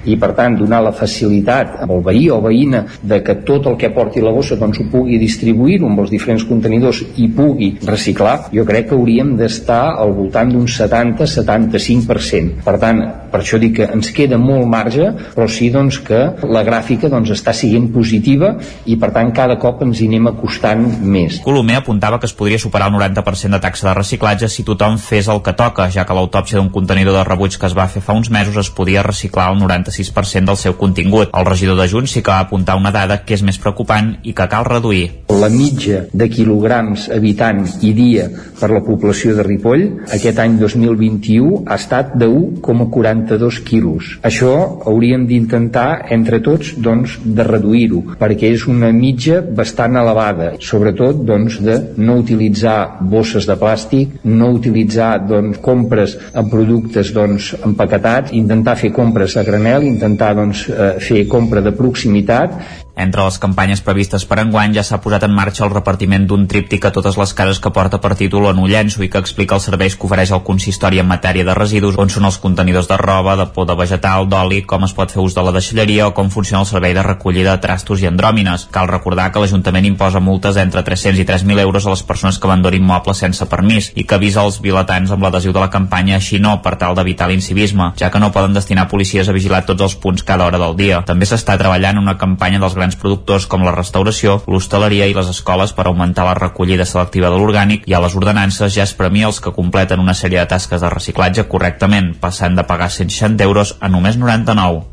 i 0.08 0.16
per 0.20 0.32
tant 0.38 0.56
donar 0.58 0.80
la 0.84 0.94
facilitat 0.96 1.82
al 1.84 2.02
veí 2.04 2.28
o 2.30 2.40
veïna 2.44 2.84
de 3.02 3.20
que 3.24 3.38
tot 3.46 3.66
el 3.66 3.76
que 3.80 3.90
porti 3.94 4.22
la 4.24 4.32
bossa 4.34 4.56
doncs 4.60 4.80
ho 4.80 4.88
pugui 4.92 5.18
distribuir 5.20 5.80
amb 5.84 6.02
els 6.02 6.10
diferents 6.12 6.44
contenidors 6.48 7.02
i 7.16 7.28
pugui 7.34 7.72
reciclar, 7.86 8.48
jo 8.54 8.64
crec 8.68 8.88
que 8.90 8.96
hauríem 8.96 9.34
d'estar 9.38 9.94
al 9.98 10.12
voltant 10.16 10.52
d'un 10.52 10.66
70-75%. 10.68 12.62
Per 12.64 12.76
tant, 12.80 13.02
per 13.32 13.40
això 13.42 13.60
dic 13.60 13.76
que 13.78 13.88
ens 13.92 14.10
queda 14.14 14.38
molt 14.40 14.66
marge, 14.70 15.10
però 15.34 15.48
sí 15.50 15.70
doncs, 15.74 16.00
que 16.04 16.20
la 16.48 16.64
gràfica 16.66 17.10
doncs, 17.12 17.32
està 17.34 17.54
siguent 17.56 17.90
positiva 17.94 18.54
i 18.86 18.96
per 19.00 19.10
tant 19.14 19.32
cada 19.36 19.58
cop 19.60 19.82
ens 19.86 20.00
hi 20.00 20.08
anem 20.10 20.30
acostant 20.32 20.84
més. 21.02 21.40
Colomer 21.44 21.78
apuntava 21.80 22.18
que 22.20 22.28
es 22.28 22.36
podria 22.36 22.60
superar 22.60 22.90
el 22.90 22.96
90% 22.98 23.56
de 23.56 23.62
taxa 23.62 23.88
de 23.88 23.96
reciclatge 23.98 24.50
si 24.52 24.64
tothom 24.66 24.98
fes 25.02 25.28
el 25.28 25.42
que 25.44 25.54
toca, 25.58 25.88
ja 25.92 26.06
que 26.08 26.16
l'autòpsia 26.16 26.58
d'un 26.58 26.72
contenidor 26.74 27.18
de 27.18 27.26
rebuig 27.28 27.58
que 27.58 27.68
es 27.68 27.76
va 27.76 27.88
fer 27.90 28.02
fa 28.04 28.16
uns 28.16 28.30
mesos 28.30 28.56
es 28.60 28.70
podia 28.74 29.04
reciclar 29.06 29.47
el 29.52 29.60
96% 29.60 30.52
del 30.52 30.60
seu 30.60 30.76
contingut. 30.80 31.32
El 31.32 31.46
regidor 31.48 31.78
de 31.80 31.88
Junts 31.88 32.16
sí 32.16 32.22
que 32.22 32.30
va 32.30 32.40
apuntar 32.44 32.76
una 32.78 32.92
dada 32.94 33.20
que 33.24 33.36
és 33.36 33.44
més 33.46 33.58
preocupant 33.60 34.14
i 34.22 34.34
que 34.36 34.48
cal 34.50 34.66
reduir. 34.68 35.24
La 35.28 35.50
mitja 35.52 36.04
de 36.12 36.28
quilograms 36.32 37.08
habitant 37.14 37.64
i 37.84 37.92
dia 37.96 38.28
per 38.58 38.70
la 38.72 38.82
població 38.84 39.34
de 39.36 39.44
Ripoll 39.46 39.84
aquest 40.14 40.38
any 40.42 40.58
2021 40.60 41.64
ha 41.66 41.76
estat 41.78 42.14
de 42.18 42.28
1,42 42.28 43.62
quilos. 43.66 44.14
Això 44.26 44.52
hauríem 44.88 45.26
d'intentar 45.28 46.08
entre 46.14 46.40
tots 46.44 46.74
doncs, 46.76 47.18
de 47.24 47.46
reduir-ho, 47.46 48.02
perquè 48.20 48.52
és 48.54 48.66
una 48.70 48.90
mitja 48.94 49.40
bastant 49.42 49.98
elevada, 50.00 50.52
sobretot 50.64 51.22
doncs, 51.28 51.60
de 51.64 51.78
no 51.98 52.18
utilitzar 52.22 52.98
bosses 53.00 53.46
de 53.48 53.56
plàstic, 53.60 54.18
no 54.24 54.50
utilitzar 54.56 55.12
doncs, 55.28 55.60
compres 55.64 56.16
en 56.34 56.50
productes 56.52 57.12
doncs, 57.14 57.52
empaquetats, 57.64 58.34
intentar 58.36 58.76
fer 58.80 58.92
compres 58.96 59.37
a 59.38 59.46
granel, 59.46 59.86
intentar 59.88 60.34
doncs, 60.36 60.66
eh, 60.68 60.94
fer 61.00 61.24
compra 61.30 61.62
de 61.64 61.72
proximitat 61.72 62.58
entre 62.98 63.24
les 63.24 63.38
campanyes 63.38 63.80
previstes 63.86 64.24
per 64.28 64.40
enguany 64.42 64.74
ja 64.74 64.82
s'ha 64.82 64.98
posat 65.04 65.24
en 65.24 65.34
marxa 65.34 65.64
el 65.66 65.72
repartiment 65.72 66.26
d'un 66.26 66.46
tríptic 66.50 66.84
a 66.84 66.92
totes 66.94 67.16
les 67.20 67.34
cases 67.34 67.60
que 67.62 67.72
porta 67.74 68.00
per 68.02 68.16
títol 68.18 68.48
en 68.50 68.58
Ullenso 68.58 69.04
i 69.04 69.08
que 69.08 69.20
explica 69.22 69.56
els 69.56 69.68
serveis 69.68 69.96
que 69.96 70.08
ofereix 70.08 70.32
el 70.34 70.42
consistori 70.46 70.98
en 70.98 71.08
matèria 71.08 71.46
de 71.46 71.54
residus, 71.54 71.98
on 71.98 72.10
són 72.10 72.26
els 72.28 72.38
contenidors 72.42 72.88
de 72.90 72.96
roba, 73.00 73.36
de 73.38 73.46
poda 73.54 73.76
vegetal, 73.78 74.26
d'oli, 74.28 74.62
com 74.66 74.84
es 74.84 74.94
pot 74.96 75.14
fer 75.14 75.22
ús 75.22 75.36
de 75.36 75.44
la 75.46 75.54
deixalleria 75.54 76.08
o 76.08 76.14
com 76.16 76.30
funciona 76.30 76.64
el 76.64 76.70
servei 76.70 76.94
de 76.96 77.04
recollida 77.06 77.54
de 77.54 77.62
trastos 77.62 78.02
i 78.02 78.08
andròmines. 78.10 78.68
Cal 78.74 78.90
recordar 78.90 79.30
que 79.32 79.42
l'Ajuntament 79.42 79.86
imposa 79.86 80.20
multes 80.20 80.58
entre 80.58 80.82
300 80.82 81.22
i 81.22 81.26
3.000 81.28 81.62
euros 81.64 81.86
a 81.86 81.94
les 81.94 82.02
persones 82.02 82.38
que 82.38 82.48
abandonin 82.50 82.84
mobles 82.84 83.22
sense 83.24 83.46
permís 83.46 83.92
i 83.94 84.04
que 84.04 84.18
avisa 84.18 84.44
els 84.46 84.60
vilatans 84.64 85.12
amb 85.14 85.22
l'adhesiu 85.24 85.54
de 85.54 85.62
la 85.62 85.70
campanya 85.70 86.16
així 86.16 86.40
no 86.42 86.58
per 86.62 86.76
tal 86.80 86.96
d'evitar 86.98 87.28
l'incivisme, 87.30 87.92
ja 87.98 88.10
que 88.10 88.22
no 88.22 88.32
poden 88.32 88.56
destinar 88.56 88.88
policies 88.88 89.28
a 89.28 89.36
vigilar 89.36 89.64
tots 89.66 89.84
els 89.86 89.96
punts 89.96 90.24
cada 90.24 90.46
hora 90.46 90.58
del 90.58 90.76
dia. 90.76 91.02
També 91.06 91.26
s'està 91.28 91.58
treballant 91.58 91.98
una 92.00 92.16
campanya 92.18 92.60
dels 92.62 92.74
grans 92.74 92.87
productors 92.96 93.46
com 93.46 93.64
la 93.66 93.74
restauració, 93.74 94.38
l'hostaleria 94.48 95.08
i 95.10 95.16
les 95.16 95.28
escoles 95.28 95.74
per 95.76 95.86
augmentar 95.86 96.24
la 96.24 96.36
recollida 96.38 96.86
selectiva 96.88 97.28
de 97.28 97.36
l'orgànic 97.36 97.84
i 97.90 97.94
a 97.94 98.00
les 98.00 98.16
ordenances 98.16 98.72
ja 98.74 98.86
es 98.88 98.94
premia 98.96 99.28
els 99.28 99.40
que 99.44 99.52
completen 99.52 100.00
una 100.00 100.14
sèrie 100.14 100.40
de 100.40 100.48
tasques 100.48 100.80
de 100.80 100.92
reciclatge 100.94 101.48
correctament, 101.48 102.14
passant 102.20 102.56
de 102.56 102.64
pagar 102.64 102.88
160 102.90 103.44
euros 103.44 103.76
a 103.80 103.92
només 103.92 104.16
99. 104.16 104.86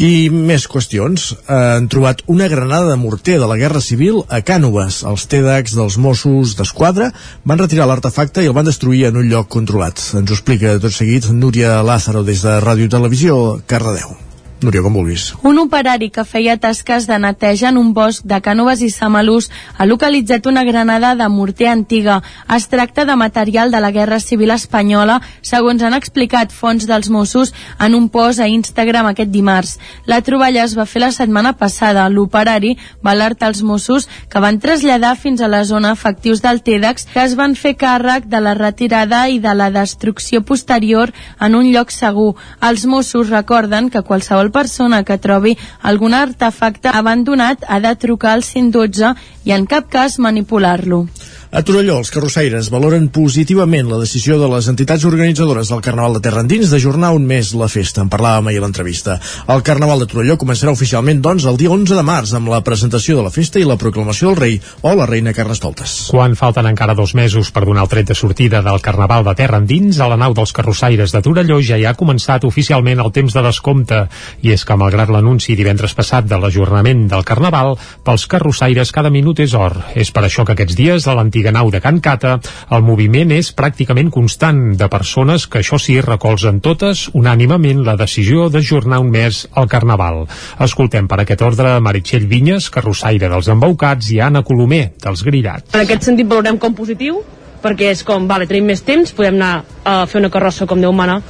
I 0.00 0.30
més 0.30 0.64
qüestions. 0.70 1.32
Eh, 1.34 1.56
han 1.76 1.88
trobat 1.92 2.22
una 2.30 2.48
granada 2.48 2.92
de 2.92 2.96
morter 2.96 3.36
de 3.40 3.48
la 3.50 3.58
Guerra 3.60 3.82
Civil 3.84 4.22
a 4.28 4.40
Cànoves. 4.40 5.02
Els 5.10 5.26
TEDx 5.28 5.76
dels 5.76 5.98
Mossos 5.98 6.54
d'Esquadra 6.56 7.10
van 7.44 7.60
retirar 7.60 7.90
l'artefacte 7.90 8.44
i 8.44 8.48
el 8.48 8.56
van 8.56 8.68
destruir 8.70 9.06
en 9.10 9.20
un 9.20 9.28
lloc 9.28 9.50
controlat. 9.52 10.00
Ens 10.14 10.30
ho 10.30 10.38
explica 10.38 10.78
tot 10.80 10.96
seguit 10.96 11.28
Núria 11.34 11.82
Lázaro 11.82 12.24
des 12.24 12.46
de 12.46 12.58
Ràdio 12.64 12.88
Televisió, 12.88 13.60
Cardedeu. 13.66 14.29
Núria, 14.60 14.82
com 14.84 14.92
vulguis. 14.92 15.30
Un 15.40 15.56
operari 15.56 16.10
que 16.12 16.20
feia 16.28 16.58
tasques 16.60 17.06
de 17.08 17.16
neteja 17.16 17.70
en 17.70 17.78
un 17.80 17.94
bosc 17.96 18.26
de 18.28 18.36
Cànoves 18.44 18.82
i 18.84 18.90
Samalús 18.92 19.46
ha 19.78 19.86
localitzat 19.88 20.44
una 20.50 20.64
granada 20.68 21.14
de 21.16 21.28
morter 21.32 21.70
antiga. 21.72 22.18
Es 22.56 22.66
tracta 22.68 23.06
de 23.08 23.16
material 23.16 23.72
de 23.72 23.80
la 23.80 23.90
Guerra 23.90 24.18
Civil 24.20 24.52
Espanyola, 24.52 25.22
segons 25.40 25.80
han 25.80 25.96
explicat 25.96 26.52
fons 26.52 26.84
dels 26.84 27.08
Mossos 27.08 27.54
en 27.80 27.96
un 27.96 28.10
post 28.12 28.42
a 28.44 28.50
Instagram 28.52 29.08
aquest 29.08 29.32
dimarts. 29.32 29.78
La 30.04 30.20
troballa 30.20 30.66
es 30.68 30.76
va 30.76 30.84
fer 30.84 31.00
la 31.06 31.10
setmana 31.16 31.54
passada. 31.56 32.04
L'operari 32.12 32.74
va 33.00 33.16
alertar 33.16 33.48
els 33.48 33.62
Mossos 33.64 34.10
que 34.28 34.44
van 34.44 34.60
traslladar 34.60 35.14
fins 35.16 35.40
a 35.40 35.48
la 35.48 35.62
zona 35.64 35.94
efectius 35.96 36.44
del 36.44 36.60
TEDx 36.60 37.08
que 37.14 37.24
es 37.24 37.38
van 37.40 37.56
fer 37.56 37.78
càrrec 37.80 38.28
de 38.28 38.44
la 38.44 38.52
retirada 38.60 39.24
i 39.32 39.40
de 39.40 39.56
la 39.56 39.70
destrucció 39.72 40.44
posterior 40.44 41.16
en 41.40 41.56
un 41.56 41.72
lloc 41.72 41.96
segur. 41.96 42.34
Els 42.60 42.84
Mossos 42.84 43.32
recorden 43.32 43.88
que 43.88 44.04
qualsevol 44.50 44.60
persona 44.60 45.04
que 45.04 45.18
trobi 45.18 45.56
algun 45.82 46.14
artefacte 46.14 46.90
abandonat 46.92 47.64
ha 47.68 47.80
de 47.80 47.94
trucar 47.96 48.34
al 48.34 48.42
112 48.42 49.14
i 49.44 49.52
en 49.52 49.66
cap 49.66 49.88
cas 49.90 50.18
manipular-lo. 50.18 51.06
A 51.50 51.64
Torelló, 51.66 51.96
els 51.98 52.12
carrossaires 52.14 52.68
valoren 52.70 53.08
positivament 53.10 53.88
la 53.90 53.96
decisió 53.98 54.36
de 54.38 54.46
les 54.52 54.68
entitats 54.70 55.02
organitzadores 55.08 55.72
del 55.72 55.80
Carnaval 55.82 56.12
de 56.14 56.20
Terra 56.22 56.44
Endins 56.44 56.70
d'ajornar 56.70 57.08
un 57.10 57.24
mes 57.26 57.48
la 57.58 57.66
festa. 57.66 58.04
En 58.04 58.10
parlàvem 58.12 58.46
ahir 58.46 58.60
a 58.60 58.62
l'entrevista. 58.62 59.16
El 59.50 59.64
Carnaval 59.66 59.98
de 59.98 60.06
Torelló 60.06 60.36
començarà 60.38 60.70
oficialment, 60.70 61.18
doncs, 61.18 61.48
el 61.50 61.58
dia 61.58 61.72
11 61.74 61.96
de 61.98 62.04
març, 62.06 62.34
amb 62.38 62.52
la 62.52 62.60
presentació 62.62 63.16
de 63.18 63.24
la 63.26 63.32
festa 63.34 63.58
i 63.58 63.66
la 63.66 63.74
proclamació 63.80 64.30
del 64.30 64.38
rei 64.38 64.60
o 64.86 64.92
la 64.94 65.08
reina 65.10 65.32
Carnestoltes. 65.34 65.96
Quan 66.12 66.36
falten 66.38 66.68
encara 66.70 66.94
dos 66.94 67.16
mesos 67.18 67.50
per 67.50 67.64
donar 67.66 67.82
el 67.82 67.90
tret 67.90 68.12
de 68.12 68.14
sortida 68.14 68.62
del 68.62 68.78
Carnaval 68.78 69.26
de 69.26 69.34
Terra 69.42 69.58
Endins, 69.58 69.98
a 69.98 70.06
la 70.06 70.20
nau 70.22 70.38
dels 70.38 70.54
carrossaires 70.54 71.10
de 71.10 71.24
Torelló 71.26 71.58
ja 71.58 71.80
hi 71.82 71.88
ha 71.90 71.96
començat 71.98 72.46
oficialment 72.46 73.02
el 73.02 73.10
temps 73.10 73.34
de 73.34 73.44
descompte. 73.48 74.04
I 74.46 74.54
és 74.54 74.62
que, 74.62 74.78
malgrat 74.78 75.10
l'anunci 75.10 75.58
divendres 75.58 75.98
passat 75.98 76.30
de 76.30 76.38
l'ajornament 76.38 77.08
del 77.10 77.26
Carnaval, 77.26 77.74
pels 78.06 78.30
carrossaires 78.30 78.94
cada 78.94 79.10
minut 79.10 79.42
és 79.42 79.58
or. 79.58 79.74
És 79.98 80.14
per 80.14 80.28
això 80.30 80.46
que 80.46 80.54
aquests 80.54 80.78
dies 80.78 81.10
a 81.10 81.18
l'antic 81.18 81.39
l'antiga 81.40 81.52
nau 81.52 81.70
de 81.70 81.80
Can 81.80 82.00
Cata, 82.00 82.38
el 82.70 82.82
moviment 82.84 83.30
és 83.32 83.50
pràcticament 83.56 84.10
constant 84.12 84.74
de 84.76 84.88
persones 84.92 85.46
que 85.48 85.60
això 85.62 85.78
sí 85.80 85.96
recolzen 86.04 86.60
totes 86.60 87.08
unànimament 87.16 87.80
la 87.86 87.96
decisió 87.96 88.50
d'ajornar 88.50 88.98
un 89.00 89.10
mes 89.10 89.46
al 89.56 89.68
Carnaval. 89.68 90.26
Escoltem 90.60 91.08
per 91.08 91.22
aquest 91.22 91.40
ordre 91.42 91.78
Meritxell 91.80 92.26
Vinyes, 92.28 92.68
carrossaire 92.70 93.30
dels 93.32 93.48
embaucats, 93.48 94.10
i 94.12 94.20
Anna 94.20 94.42
Colomer, 94.42 94.92
dels 95.00 95.22
grillats. 95.24 95.72
En 95.72 95.86
aquest 95.86 96.04
sentit 96.04 96.28
valorem 96.28 96.58
com 96.60 96.74
positiu, 96.76 97.22
perquè 97.62 97.88
és 97.94 98.04
com, 98.04 98.26
vale, 98.28 98.48
tenim 98.50 98.68
més 98.68 98.84
temps, 98.84 99.14
podem 99.16 99.38
anar 99.40 99.64
a 99.84 100.04
fer 100.10 100.20
una 100.20 100.30
carrossa 100.32 100.68
com 100.68 100.80
Déu 100.80 100.92
mana, 100.92 101.22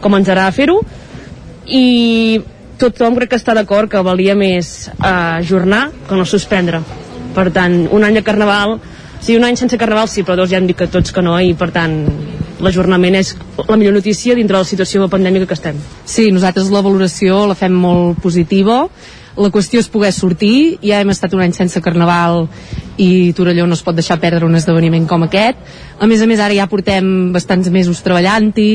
com 0.00 0.14
ens 0.14 0.30
agrada 0.30 0.54
fer-ho, 0.54 0.78
i 1.66 2.38
tothom 2.78 3.18
crec 3.18 3.34
que 3.34 3.40
està 3.42 3.58
d'acord 3.58 3.90
que 3.90 4.04
valia 4.06 4.38
més 4.38 4.86
eh, 4.86 5.10
ajornar 5.42 5.88
que 6.06 6.14
no 6.14 6.28
suspendre. 6.28 6.84
Per 7.34 7.48
tant, 7.54 7.88
un 7.94 8.06
any 8.06 8.20
de 8.20 8.22
Carnaval 8.26 8.78
Sí, 9.20 9.36
un 9.36 9.44
any 9.44 9.56
sense 9.58 9.78
Carnaval 9.78 10.08
sí, 10.08 10.22
però 10.22 10.36
dos 10.38 10.50
ja 10.50 10.58
hem 10.60 10.66
dit 10.68 10.78
que 10.78 10.88
tots 10.90 11.12
que 11.12 11.22
no 11.24 11.34
i 11.42 11.54
per 11.58 11.70
tant 11.74 12.00
l'ajornament 12.62 13.18
és 13.18 13.34
la 13.68 13.76
millor 13.76 13.94
notícia 13.98 14.34
dintre 14.34 14.56
de 14.56 14.62
la 14.62 14.68
situació 14.68 15.08
pandèmica 15.10 15.46
que 15.46 15.56
estem. 15.58 15.78
Sí, 16.04 16.30
nosaltres 16.34 16.70
la 16.74 16.82
valoració 16.82 17.44
la 17.46 17.56
fem 17.58 17.74
molt 17.74 18.22
positiva. 18.22 18.84
La 19.38 19.50
qüestió 19.54 19.78
és 19.78 19.90
poder 19.90 20.10
sortir. 20.10 20.78
Ja 20.82 20.98
hem 21.02 21.12
estat 21.14 21.34
un 21.36 21.44
any 21.44 21.54
sense 21.54 21.82
Carnaval 21.82 22.48
i 22.98 23.32
Torelló 23.38 23.68
no 23.68 23.78
es 23.78 23.84
pot 23.86 23.94
deixar 23.94 24.18
perdre 24.18 24.46
un 24.46 24.58
esdeveniment 24.58 25.06
com 25.06 25.22
aquest. 25.28 25.60
A 26.00 26.08
més 26.10 26.22
a 26.22 26.26
més 26.26 26.42
ara 26.42 26.56
ja 26.56 26.66
portem 26.70 27.30
bastants 27.34 27.70
mesos 27.70 28.02
treballant-hi 28.02 28.72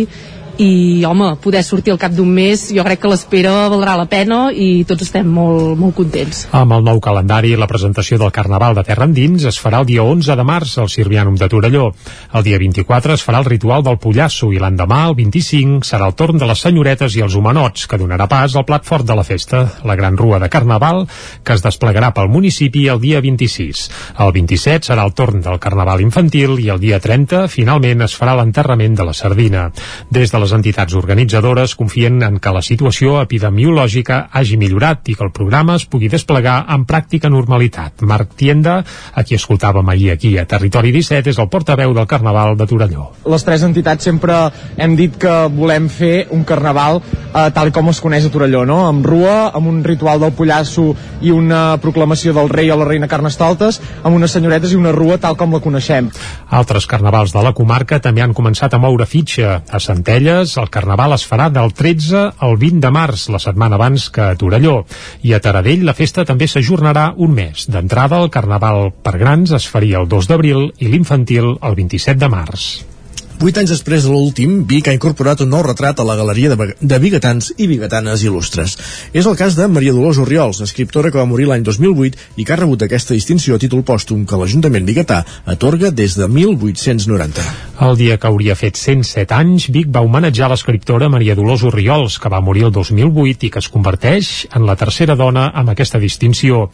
i 0.62 1.04
home, 1.08 1.34
poder 1.42 1.64
sortir 1.66 1.94
al 1.94 2.00
cap 2.02 2.14
d'un 2.14 2.30
mes 2.30 2.68
jo 2.76 2.84
crec 2.86 3.02
que 3.02 3.10
l'espera 3.12 3.70
valdrà 3.72 3.96
la 3.98 4.06
pena 4.10 4.52
i 4.54 4.84
tots 4.88 5.06
estem 5.08 5.28
molt, 5.28 5.74
molt 5.80 5.96
contents 5.98 6.46
Amb 6.54 6.76
el 6.78 6.86
nou 6.86 7.00
calendari, 7.04 7.56
la 7.58 7.68
presentació 7.70 8.20
del 8.22 8.34
Carnaval 8.36 8.78
de 8.78 8.84
Terra 8.86 9.08
Endins 9.10 9.48
es 9.50 9.58
farà 9.62 9.82
el 9.82 9.90
dia 9.90 10.06
11 10.06 10.38
de 10.38 10.46
març 10.46 10.78
al 10.78 10.92
Sirvianum 10.94 11.40
de 11.40 11.50
Torelló 11.50 11.90
el 12.34 12.46
dia 12.46 12.60
24 12.62 13.16
es 13.18 13.24
farà 13.26 13.42
el 13.42 13.50
ritual 13.50 13.84
del 13.86 13.98
Pollasso 14.02 14.52
i 14.54 14.60
l'endemà, 14.62 15.04
el 15.10 15.16
25, 15.18 15.82
serà 15.88 16.08
el 16.10 16.16
torn 16.20 16.38
de 16.42 16.48
les 16.50 16.62
senyoretes 16.66 17.18
i 17.18 17.24
els 17.26 17.36
humanots 17.40 17.88
que 17.90 18.00
donarà 18.02 18.28
pas 18.30 18.56
al 18.56 18.66
plat 18.68 18.86
fort 18.86 19.08
de 19.08 19.18
la 19.18 19.26
festa, 19.26 19.64
la 19.84 19.98
gran 20.00 20.18
rua 20.18 20.40
de 20.44 20.50
Carnaval 20.54 21.06
que 21.44 21.58
es 21.58 21.66
desplegarà 21.66 22.12
pel 22.14 22.30
municipi 22.30 22.88
el 22.94 23.02
dia 23.02 23.22
26. 23.24 23.84
El 24.24 24.34
27 24.36 24.92
serà 24.92 25.06
el 25.08 25.16
torn 25.18 25.42
del 25.42 25.60
Carnaval 25.64 26.04
infantil 26.06 26.60
i 26.62 26.70
el 26.74 26.82
dia 26.82 27.00
30 27.04 27.48
finalment 27.50 28.06
es 28.06 28.16
farà 28.18 28.36
l'enterrament 28.38 28.98
de 28.98 29.08
la 29.08 29.18
sardina. 29.18 29.70
Des 30.14 30.32
de 30.32 30.43
les 30.44 30.52
entitats 30.56 30.94
organitzadores 31.00 31.74
confien 31.80 32.20
en 32.26 32.40
que 32.44 32.52
la 32.52 32.62
situació 32.66 33.16
epidemiològica 33.22 34.18
hagi 34.36 34.58
millorat 34.60 35.08
i 35.08 35.16
que 35.16 35.24
el 35.24 35.32
programa 35.36 35.78
es 35.80 35.86
pugui 35.88 36.10
desplegar 36.12 36.58
amb 36.76 36.88
pràctica 36.90 37.32
normalitat. 37.32 38.04
Marc 38.04 38.36
Tienda, 38.40 38.82
a 38.84 39.24
qui 39.24 39.38
escoltàvem 39.38 39.90
ahir 39.94 40.12
aquí 40.12 40.34
a 40.38 40.46
Territori 40.50 40.92
17, 40.92 41.32
és 41.32 41.40
el 41.40 41.48
portaveu 41.54 41.94
del 41.96 42.10
Carnaval 42.10 42.58
de 42.60 42.68
Torelló. 42.68 43.10
Les 43.30 43.46
tres 43.48 43.64
entitats 43.64 44.04
sempre 44.04 44.36
hem 44.76 44.98
dit 45.00 45.16
que 45.20 45.34
volem 45.54 45.88
fer 45.90 46.28
un 46.36 46.44
carnaval 46.44 47.00
eh, 47.00 47.48
tal 47.56 47.72
com 47.76 47.92
es 47.94 48.02
coneix 48.04 48.28
a 48.28 48.34
Torelló, 48.34 48.66
no? 48.68 48.82
amb 48.90 49.06
rua, 49.08 49.54
amb 49.56 49.72
un 49.72 49.80
ritual 49.86 50.20
del 50.24 50.36
pollasso 50.36 50.90
i 51.24 51.32
una 51.32 51.78
proclamació 51.84 52.36
del 52.36 52.52
rei 52.52 52.72
o 52.74 52.80
la 52.80 52.90
reina 52.90 53.08
Carnestoltes, 53.12 53.80
amb 54.04 54.18
unes 54.18 54.36
senyoretes 54.36 54.74
i 54.74 54.80
una 54.80 54.92
rua 54.96 55.20
tal 55.24 55.40
com 55.40 55.56
la 55.56 55.64
coneixem. 55.64 56.12
Altres 56.52 56.90
carnavals 56.90 57.32
de 57.34 57.44
la 57.46 57.56
comarca 57.56 58.02
també 58.04 58.26
han 58.26 58.36
començat 58.36 58.76
a 58.76 58.82
moure 58.82 59.08
fitxa. 59.08 59.62
A 59.74 59.80
Centella 59.80 60.33
Canyelles, 60.34 60.58
el 60.58 60.70
Carnaval 60.74 61.14
es 61.14 61.24
farà 61.30 61.46
del 61.54 61.74
13 61.78 62.22
al 62.46 62.56
20 62.58 62.82
de 62.82 62.90
març, 62.96 63.28
la 63.30 63.42
setmana 63.42 63.78
abans 63.78 64.08
que 64.10 64.24
a 64.24 64.38
Torelló. 64.40 64.80
I 65.22 65.36
a 65.38 65.40
Taradell 65.40 65.86
la 65.86 65.94
festa 65.94 66.26
també 66.26 66.48
s'ajornarà 66.50 67.12
un 67.18 67.36
mes. 67.38 67.68
D'entrada, 67.70 68.24
el 68.24 68.32
Carnaval 68.34 68.90
per 69.06 69.20
grans 69.22 69.54
es 69.54 69.70
faria 69.70 70.02
el 70.02 70.10
2 70.10 70.32
d'abril 70.32 70.72
i 70.80 70.90
l'infantil 70.90 71.54
el 71.62 71.78
27 71.78 72.18
de 72.26 72.32
març. 72.34 72.93
Vuit 73.40 73.58
anys 73.58 73.72
després 73.74 74.06
de 74.06 74.12
l'últim, 74.14 74.60
Vic 74.70 74.88
ha 74.88 74.94
incorporat 74.96 75.42
un 75.44 75.50
nou 75.52 75.64
retrat 75.66 76.00
a 76.00 76.06
la 76.06 76.16
galeria 76.16 76.54
de, 76.54 76.68
de 76.80 77.00
biguetans 77.02 77.50
i 77.58 77.66
biguetanes 77.68 78.22
il·lustres. 78.24 78.76
És 79.12 79.26
el 79.28 79.38
cas 79.40 79.58
de 79.58 79.66
Maria 79.68 79.94
Dolors 79.96 80.20
Oriols, 80.22 80.62
escriptora 80.64 81.10
que 81.12 81.20
va 81.20 81.26
morir 81.28 81.50
l'any 81.50 81.66
2008 81.66 82.38
i 82.38 82.46
que 82.46 82.54
ha 82.54 82.60
rebut 82.62 82.86
aquesta 82.86 83.18
distinció 83.18 83.58
a 83.58 83.62
títol 83.64 83.82
pòstum 83.88 84.28
que 84.30 84.38
l'Ajuntament 84.40 84.86
biguetà 84.86 85.24
atorga 85.50 85.92
des 85.92 86.16
de 86.20 86.28
1890. 86.30 87.48
El 87.84 87.98
dia 88.00 88.20
que 88.22 88.30
hauria 88.30 88.56
fet 88.56 88.78
107 88.80 89.34
anys, 89.36 89.66
Vic 89.74 89.90
va 89.92 90.06
homenatjar 90.06 90.52
l'escriptora 90.52 91.10
Maria 91.12 91.36
Dolors 91.36 91.66
Oriols, 91.68 92.20
que 92.22 92.32
va 92.32 92.40
morir 92.40 92.68
el 92.70 92.72
2008 92.72 93.50
i 93.50 93.52
que 93.52 93.60
es 93.60 93.72
converteix 93.74 94.32
en 94.54 94.68
la 94.70 94.78
tercera 94.80 95.18
dona 95.20 95.50
amb 95.50 95.74
aquesta 95.74 96.00
distinció. 96.00 96.68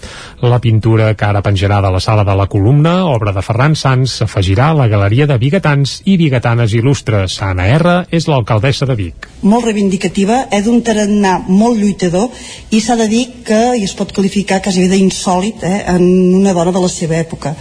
La 0.44 0.60
pintura 0.60 1.14
que 1.15 1.26
ara 1.26 1.41
penjarà 1.41 1.80
de 1.81 1.94
la 1.95 2.03
sala 2.03 2.27
de 2.27 2.36
la 2.36 2.49
columna, 2.52 3.07
obra 3.07 3.34
de 3.34 3.41
Ferran 3.45 3.80
Sans, 3.80 4.19
s'afegirà 4.19 4.69
a 4.69 4.77
la 4.84 4.90
galeria 4.91 5.26
de 5.26 5.40
biguetans 5.40 6.02
i 6.06 6.19
biguetanes 6.19 6.48
Catalanes 6.49 6.73
il·lustres. 6.73 7.35
Anna 7.45 7.67
R. 7.77 7.91
és 8.09 8.26
l'alcaldessa 8.26 8.88
de 8.89 8.95
Vic. 8.97 9.27
Molt 9.45 9.67
reivindicativa, 9.67 10.47
és 10.49 10.65
un 10.65 10.80
tarannà 10.81 11.35
molt 11.45 11.77
lluitador 11.77 12.26
i 12.73 12.80
s'ha 12.81 12.95
de 12.97 13.05
dir 13.11 13.21
que, 13.45 13.59
i 13.77 13.84
es 13.85 13.93
pot 13.93 14.09
qualificar 14.15 14.57
quasi 14.65 14.88
d'insòlit 14.89 15.61
eh, 15.61 15.84
en 15.93 16.07
una 16.39 16.55
dona 16.57 16.73
de 16.73 16.81
la 16.81 16.89
seva 16.89 17.19
època, 17.19 17.53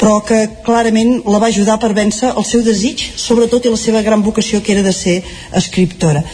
però 0.00 0.18
que 0.26 0.40
clarament 0.66 1.22
la 1.22 1.38
va 1.38 1.52
ajudar 1.54 1.78
per 1.78 1.92
vèncer 1.94 2.32
el 2.34 2.48
seu 2.48 2.66
desig, 2.66 3.06
sobretot 3.14 3.70
i 3.70 3.74
la 3.76 3.78
seva 3.78 4.02
gran 4.02 4.26
vocació 4.26 4.58
que 4.58 4.74
era 4.74 4.82
de 4.82 4.96
ser 4.96 5.20
escriptora 5.62 6.26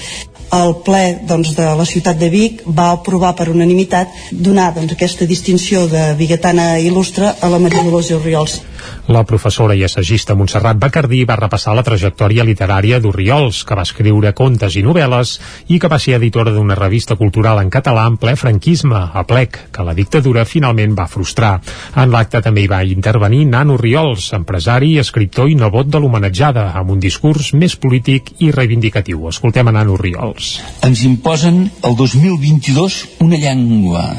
el 0.56 0.74
ple 0.84 1.20
doncs, 1.28 1.52
de 1.56 1.66
la 1.76 1.84
ciutat 1.84 2.16
de 2.16 2.28
Vic 2.32 2.62
va 2.64 2.92
aprovar 2.94 3.34
per 3.36 3.50
unanimitat 3.52 4.14
donar 4.32 4.70
doncs, 4.74 4.94
aquesta 4.94 5.26
distinció 5.28 5.86
de 5.92 6.14
biguetana 6.16 6.78
il·lustre 6.80 7.34
a 7.40 7.50
la 7.52 7.60
Maria 7.60 7.84
Dolors 7.84 8.10
Oriols. 8.16 8.60
La 9.08 9.22
professora 9.24 9.72
i 9.72 9.80
assagista 9.86 10.34
Montserrat 10.36 10.76
Bacardí 10.76 11.22
va 11.24 11.38
repassar 11.40 11.72
la 11.72 11.84
trajectòria 11.84 12.44
literària 12.44 12.98
d'Oriols, 13.00 13.62
que 13.64 13.78
va 13.78 13.86
escriure 13.88 14.34
contes 14.36 14.76
i 14.76 14.82
novel·les 14.84 15.32
i 15.72 15.78
que 15.80 15.88
va 15.88 15.96
ser 15.96 16.18
editora 16.18 16.52
d'una 16.52 16.76
revista 16.76 17.16
cultural 17.16 17.62
en 17.62 17.72
català 17.72 18.04
en 18.04 18.18
ple 18.20 18.36
franquisme, 18.36 19.00
a 19.08 19.24
plec, 19.24 19.56
que 19.72 19.88
la 19.88 19.96
dictadura 19.96 20.44
finalment 20.44 20.92
va 21.00 21.08
frustrar. 21.08 21.54
En 21.96 22.12
l'acte 22.12 22.44
també 22.44 22.66
hi 22.66 22.68
va 22.68 22.84
intervenir 22.84 23.46
Nano 23.48 23.80
Oriols, 23.80 24.28
empresari, 24.36 24.98
escriptor 25.00 25.48
i 25.48 25.56
nebot 25.56 25.88
de 25.88 26.04
l'homenatjada, 26.04 26.68
amb 26.76 26.92
un 26.92 27.00
discurs 27.00 27.54
més 27.56 27.80
polític 27.80 28.34
i 28.44 28.52
reivindicatiu. 28.52 29.24
Escoltem 29.32 29.72
a 29.72 29.78
Nano 29.80 29.96
Oriols. 29.96 30.58
Ens 30.84 31.06
imposen 31.08 31.70
el 31.80 31.96
2022 31.96 33.04
una 33.24 33.40
llengua 33.40 34.10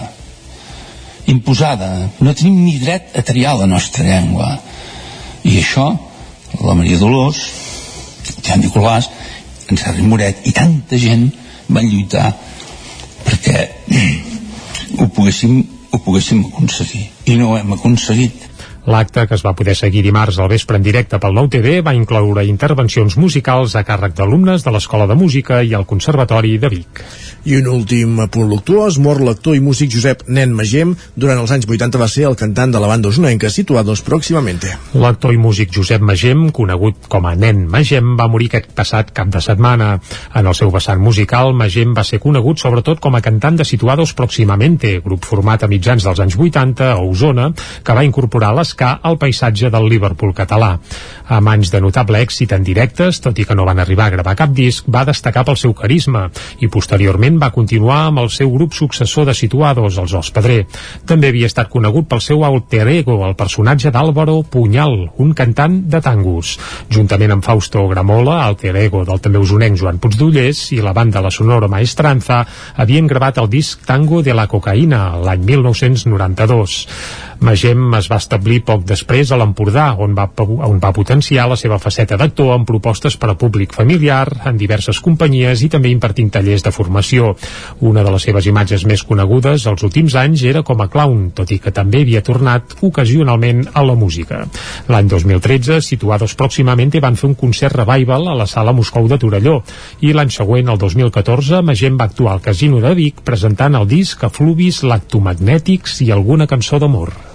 imposada. 1.30 2.10
No 2.20 2.34
tenim 2.34 2.64
ni 2.66 2.78
dret 2.82 3.16
a 3.18 3.24
triar 3.26 3.56
la 3.60 3.68
nostra 3.70 4.06
llengua. 4.06 4.52
I 5.46 5.60
això, 5.62 5.88
la 6.66 6.76
Maria 6.76 7.00
Dolors, 7.00 7.42
Jan 8.46 8.64
Nicolàs, 8.64 9.10
en 9.70 9.78
Sergi 9.78 10.06
Moret 10.10 10.48
i 10.50 10.54
tanta 10.56 10.98
gent 10.98 11.28
van 11.70 11.86
lluitar 11.86 12.32
perquè 13.26 13.68
ho 14.98 15.08
poguéssim, 15.14 15.60
ho 15.94 16.00
poguéssim 16.02 16.46
aconseguir. 16.50 17.06
I 17.30 17.38
no 17.38 17.52
ho 17.52 17.60
hem 17.60 17.76
aconseguit 17.78 18.49
L'acte, 18.88 19.26
que 19.28 19.36
es 19.36 19.44
va 19.44 19.54
poder 19.54 19.76
seguir 19.76 20.02
dimarts 20.06 20.40
al 20.40 20.48
vespre 20.50 20.78
en 20.80 20.84
directe 20.84 21.20
pel 21.20 21.36
Nou 21.36 21.50
TV, 21.52 21.80
va 21.86 21.94
incloure 21.94 22.46
intervencions 22.48 23.18
musicals 23.20 23.76
a 23.76 23.84
càrrec 23.84 24.16
d'alumnes 24.16 24.64
de 24.64 24.72
l'Escola 24.72 25.08
de 25.10 25.18
Música 25.20 25.60
i 25.64 25.74
el 25.76 25.86
Conservatori 25.90 26.58
de 26.58 26.70
Vic. 26.72 27.02
I 27.50 27.58
un 27.60 27.68
últim 27.72 28.18
punt 28.32 28.50
luctuós, 28.50 28.98
mor 29.00 29.20
l'actor 29.24 29.56
i 29.56 29.62
músic 29.64 29.92
Josep 29.94 30.26
Nen 30.28 30.54
Magem. 30.56 30.96
Durant 31.16 31.40
els 31.42 31.52
anys 31.56 31.68
80 31.68 32.00
va 32.00 32.08
ser 32.12 32.26
el 32.30 32.38
cantant 32.40 32.72
de 32.72 32.82
la 32.82 32.88
banda 32.92 33.10
osonenca 33.12 33.50
Situados 33.50 34.02
Próximamente. 34.06 34.72
L'actor 34.94 35.34
i 35.36 35.40
músic 35.40 35.74
Josep 35.76 36.04
Magem, 36.04 36.50
conegut 36.56 37.08
com 37.12 37.28
a 37.28 37.36
Nen 37.36 37.66
Magem, 37.68 38.16
va 38.20 38.30
morir 38.32 38.50
aquest 38.50 38.72
passat 38.76 39.12
cap 39.16 39.32
de 39.32 39.42
setmana. 39.44 39.92
En 40.36 40.48
el 40.48 40.56
seu 40.56 40.72
vessant 40.72 41.02
musical, 41.04 41.54
Magem 41.54 41.94
va 41.98 42.04
ser 42.08 42.22
conegut 42.24 42.60
sobretot 42.64 43.00
com 43.04 43.16
a 43.16 43.24
cantant 43.24 43.60
de 43.60 43.68
Situados 43.68 44.14
Próximamente, 44.14 44.98
grup 45.04 45.28
format 45.28 45.64
a 45.64 45.72
mitjans 45.72 46.04
dels 46.08 46.20
anys 46.24 46.40
80 46.40 46.92
a 46.94 47.00
Osona, 47.04 47.52
que 47.84 47.96
va 47.96 48.08
incorporar 48.08 48.54
l'esca 48.70 49.00
al 49.02 49.18
paisatge 49.18 49.70
del 49.74 49.88
Liverpool 49.90 50.34
català. 50.34 50.78
Amb 51.30 51.50
anys 51.50 51.72
de 51.74 51.80
notable 51.82 52.20
èxit 52.22 52.54
en 52.54 52.64
directes, 52.64 53.20
tot 53.22 53.38
i 53.40 53.46
que 53.46 53.56
no 53.56 53.66
van 53.66 53.80
arribar 53.80 54.08
a 54.08 54.14
gravar 54.14 54.36
cap 54.38 54.54
disc, 54.54 54.86
va 54.86 55.06
destacar 55.06 55.44
pel 55.46 55.58
seu 55.58 55.74
carisma 55.74 56.28
i 56.60 56.70
posteriorment 56.70 57.40
va 57.42 57.52
continuar 57.54 58.08
amb 58.08 58.22
el 58.24 58.30
seu 58.30 58.50
grup 58.52 58.74
successor 58.74 59.26
de 59.26 59.34
Situados, 59.34 59.98
els 59.98 60.32
Pedrer. 60.32 60.66
També 61.06 61.30
havia 61.30 61.48
estat 61.50 61.70
conegut 61.70 62.08
pel 62.10 62.22
seu 62.22 62.44
alter 62.46 62.88
ego, 62.88 63.24
el 63.26 63.36
personatge 63.36 63.92
d'Àlvaro 63.92 64.44
Punyal, 64.44 65.10
un 65.18 65.34
cantant 65.34 65.80
de 65.90 66.02
tangos. 66.02 66.58
Juntament 66.90 67.34
amb 67.34 67.46
Fausto 67.46 67.88
Gramola, 67.88 68.44
alter 68.46 68.76
ego 68.78 69.04
del 69.06 69.22
també 69.22 69.42
usonenc 69.42 69.80
Joan 69.80 70.02
Puigdollers 70.02 70.68
i 70.78 70.82
la 70.82 70.94
banda 70.94 71.22
La 71.22 71.32
Sonora 71.32 71.70
Maestranza, 71.70 72.44
havien 72.76 73.08
gravat 73.08 73.42
el 73.42 73.50
disc 73.50 73.86
Tango 73.86 74.22
de 74.22 74.34
la 74.34 74.48
Cocaïna 74.50 75.18
l'any 75.24 75.46
1992. 75.54 77.29
Magem 77.40 77.94
es 77.96 78.10
va 78.12 78.18
establir 78.20 78.58
poc 78.68 78.82
després 78.84 79.30
a 79.32 79.38
l'Empordà, 79.40 79.94
on, 80.04 80.12
va, 80.12 80.26
on 80.44 80.80
va 80.84 80.90
potenciar 80.92 81.46
la 81.48 81.56
seva 81.56 81.78
faceta 81.80 82.18
d'actor 82.20 82.52
amb 82.52 82.68
propostes 82.68 83.16
per 83.16 83.30
a 83.32 83.36
públic 83.40 83.72
familiar, 83.78 84.26
en 84.50 84.60
diverses 84.60 85.00
companyies 85.00 85.64
i 85.64 85.70
també 85.72 85.88
impartint 85.94 86.34
tallers 86.36 86.66
de 86.66 86.74
formació. 86.76 87.30
Una 87.80 88.04
de 88.04 88.12
les 88.12 88.26
seves 88.28 88.50
imatges 88.52 88.84
més 88.90 89.06
conegudes 89.08 89.70
als 89.72 89.86
últims 89.88 90.18
anys 90.20 90.44
era 90.52 90.66
com 90.68 90.84
a 90.84 90.90
clown, 90.92 91.30
tot 91.38 91.56
i 91.56 91.62
que 91.64 91.72
també 91.72 92.04
havia 92.04 92.24
tornat 92.28 92.76
ocasionalment 92.84 93.70
a 93.72 93.86
la 93.88 93.96
música. 93.96 94.42
L'any 94.92 95.08
2013, 95.16 95.80
situados 95.80 96.36
pròximament, 96.36 97.00
van 97.00 97.16
fer 97.16 97.30
un 97.32 97.40
concert 97.40 97.80
revival 97.80 98.28
a 98.28 98.36
la 98.36 98.50
sala 98.52 98.76
Moscou 98.76 99.08
de 99.08 99.22
Torelló 99.22 99.62
i 100.04 100.12
l'any 100.12 100.36
següent, 100.36 100.68
el 100.68 100.84
2014, 100.84 101.64
Magem 101.64 101.96
va 101.96 102.12
actuar 102.12 102.36
al 102.36 102.44
Casino 102.44 102.84
de 102.84 102.92
Vic 103.00 103.24
presentant 103.24 103.80
el 103.80 103.88
disc 103.88 104.28
Afluvis 104.28 104.84
Lactomagnètics 104.84 106.02
i 106.04 106.12
alguna 106.12 106.50
cançó 106.52 106.84
d'amor. 106.84 107.29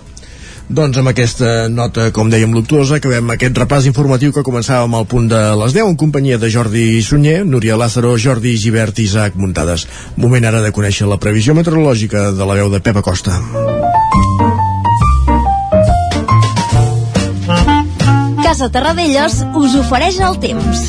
Doncs 0.68 0.96
amb 0.96 1.10
aquesta 1.10 1.68
nota, 1.68 2.08
com 2.16 2.30
dèiem, 2.32 2.52
luctuosa, 2.56 2.96
acabem 2.96 3.34
aquest 3.34 3.58
repàs 3.60 3.84
informatiu 3.90 4.32
que 4.32 4.44
començàvem 4.46 4.96
al 4.96 5.04
punt 5.04 5.28
de 5.28 5.40
les 5.60 5.76
10 5.76 5.92
en 5.92 5.98
companyia 6.00 6.38
de 6.40 6.48
Jordi 6.48 7.02
Sunyer, 7.04 7.42
Núria 7.44 7.76
Lázaro, 7.76 8.14
Jordi 8.16 8.56
Givert 8.56 8.98
i 8.98 9.04
Isaac 9.04 9.36
Muntades. 9.36 9.86
Moment 10.16 10.48
ara 10.48 10.64
de 10.64 10.72
conèixer 10.72 11.08
la 11.10 11.20
previsió 11.20 11.54
meteorològica 11.54 12.30
de 12.32 12.48
la 12.48 12.56
veu 12.56 12.72
de 12.72 12.80
Pepa 12.80 13.04
Costa. 13.04 13.36
Casa 18.42 18.70
Terradellos 18.72 19.42
us 19.60 19.76
ofereix 19.84 20.22
el 20.24 20.40
temps. 20.40 20.88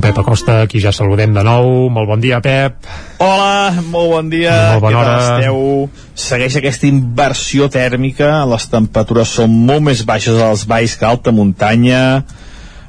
Un 0.00 0.02
Pep 0.08 0.16
Acosta, 0.16 0.62
aquí 0.64 0.80
ja 0.80 0.94
saludem 0.96 1.34
de 1.36 1.42
nou. 1.44 1.90
Molt 1.92 2.08
bon 2.08 2.22
dia, 2.24 2.38
Pep. 2.40 2.86
Hola, 3.20 3.82
molt 3.92 4.08
bon 4.14 4.28
dia. 4.32 4.54
Molt 4.72 4.86
bona 4.86 4.96
hora. 4.96 5.16
Esteu? 5.20 5.90
Segueix 6.16 6.54
aquesta 6.56 6.86
inversió 6.88 7.66
tèrmica, 7.68 8.30
les 8.48 8.64
temperatures 8.72 9.34
són 9.36 9.52
molt 9.68 9.84
més 9.90 10.00
baixes 10.08 10.40
als 10.40 10.62
valls 10.70 10.94
que 10.96 11.04
a 11.04 11.10
alta 11.12 11.34
muntanya. 11.36 12.00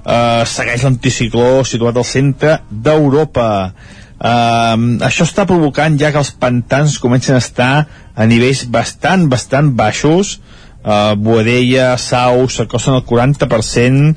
Uh, 0.06 0.48
segueix 0.48 0.86
l'anticicló 0.88 1.66
situat 1.68 2.00
al 2.00 2.08
centre 2.08 2.62
d'Europa. 2.72 3.50
Uh, 4.16 5.04
això 5.04 5.28
està 5.28 5.44
provocant 5.50 6.00
ja 6.00 6.14
que 6.16 6.24
els 6.24 6.32
pantans 6.32 6.96
comencen 7.04 7.36
a 7.36 7.44
estar 7.44 7.74
a 8.16 8.30
nivells 8.32 8.64
bastant, 8.72 9.28
bastant 9.28 9.74
baixos. 9.76 10.38
Uh, 10.80 11.20
Boadella, 11.20 11.98
Sau, 12.00 12.48
s'acosten 12.48 12.96
al 13.02 13.04
40%, 13.04 14.16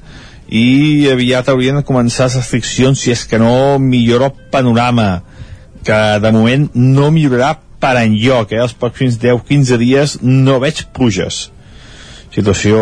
i 0.48 1.08
aviat 1.12 1.48
haurien 1.48 1.80
de 1.80 1.86
començar 1.86 2.28
les 2.28 2.36
restriccions 2.40 3.00
si 3.00 3.12
és 3.14 3.24
que 3.28 3.40
no 3.40 3.78
millora 3.80 4.28
el 4.30 4.50
panorama 4.52 5.22
que 5.84 6.00
de 6.20 6.32
moment 6.32 6.68
no 6.74 7.10
millorarà 7.12 7.54
per 7.80 7.96
enlloc 8.00 8.52
eh? 8.52 8.62
els 8.64 8.76
pròxims 8.76 9.18
10-15 9.20 9.80
dies 9.80 10.16
no 10.22 10.58
veig 10.62 10.84
pluges 10.96 11.48
situació 12.34 12.80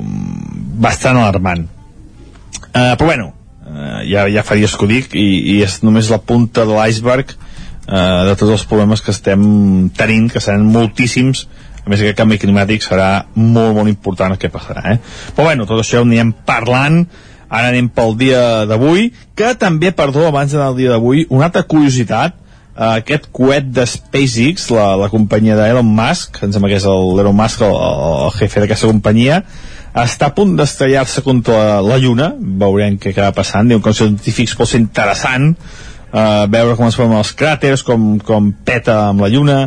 mm, 0.00 0.80
bastant 0.84 1.20
alarmant 1.20 1.66
uh, 1.66 2.94
però 2.96 3.06
bueno 3.06 3.30
uh, 3.30 4.00
ja, 4.08 4.26
ja 4.32 4.44
fa 4.44 4.58
dies 4.58 4.76
que 4.76 4.86
ho 4.86 4.90
dic 4.90 5.16
i, 5.16 5.28
i 5.56 5.60
és 5.64 5.80
només 5.86 6.12
la 6.12 6.20
punta 6.20 6.66
de 6.68 6.76
l'iceberg 6.76 7.34
uh, 7.36 8.28
de 8.28 8.36
tots 8.36 8.56
els 8.58 8.66
problemes 8.68 9.04
que 9.04 9.14
estem 9.14 9.42
tenint 9.96 10.28
que 10.32 10.44
seran 10.44 10.68
moltíssims 10.68 11.46
a 11.80 11.88
més 11.88 12.02
aquest 12.02 12.18
canvi 12.18 12.38
climàtic 12.42 12.84
serà 12.84 13.24
molt 13.34 13.74
molt 13.78 13.90
important 13.90 14.34
el 14.34 14.40
que 14.40 14.52
passarà 14.52 14.84
eh? 14.94 14.98
però 15.34 15.50
bueno, 15.50 15.66
tot 15.68 15.82
això 15.82 16.02
ho 16.02 16.06
anirem 16.08 16.32
parlant. 16.46 17.04
Ara 17.50 17.72
anem 17.72 17.88
pel 17.90 18.12
dia 18.14 18.42
d'avui 18.70 19.08
que 19.34 19.48
també, 19.58 19.90
perdó, 19.90 20.28
abans 20.28 20.52
al 20.54 20.76
dia 20.78 20.92
d'avui 20.92 21.24
una 21.34 21.48
altra 21.48 21.64
curiositat 21.66 22.36
eh, 22.36 22.92
aquest 22.92 23.26
coet 23.34 23.72
de 23.74 23.86
SpaceX 23.90 24.68
la, 24.70 24.92
la 25.00 25.08
companyia 25.10 25.56
d'Elon 25.58 25.88
Musk 25.96 26.44
em 26.46 26.54
sembla 26.54 26.70
que 26.70 26.78
és 26.78 26.86
l'Elon 26.86 27.34
Musk 27.34 27.66
el, 27.66 27.74
el 28.28 28.32
jefe 28.38 28.62
d'aquesta 28.62 28.92
companyia 28.92 29.42
està 29.90 30.28
a 30.30 30.34
punt 30.34 30.54
d'estrellar-se 30.54 31.22
contra 31.26 31.80
la 31.82 31.96
Lluna. 31.98 32.30
Veurem 32.38 32.94
què 33.02 33.10
acaba 33.10 33.34
passant. 33.40 33.66
Diuen 33.66 33.82
que 33.82 33.90
els 33.90 33.98
científics 33.98 34.54
pot 34.54 34.70
ser 34.70 34.78
interessant 34.78 35.48
uh, 36.12 36.46
veure 36.50 36.76
com 36.78 36.88
es 36.88 36.98
formen 36.98 37.20
els 37.20 37.32
cràters, 37.36 37.84
com, 37.86 38.18
com 38.24 38.52
peta 38.66 38.98
amb 39.08 39.24
la 39.24 39.30
lluna. 39.32 39.62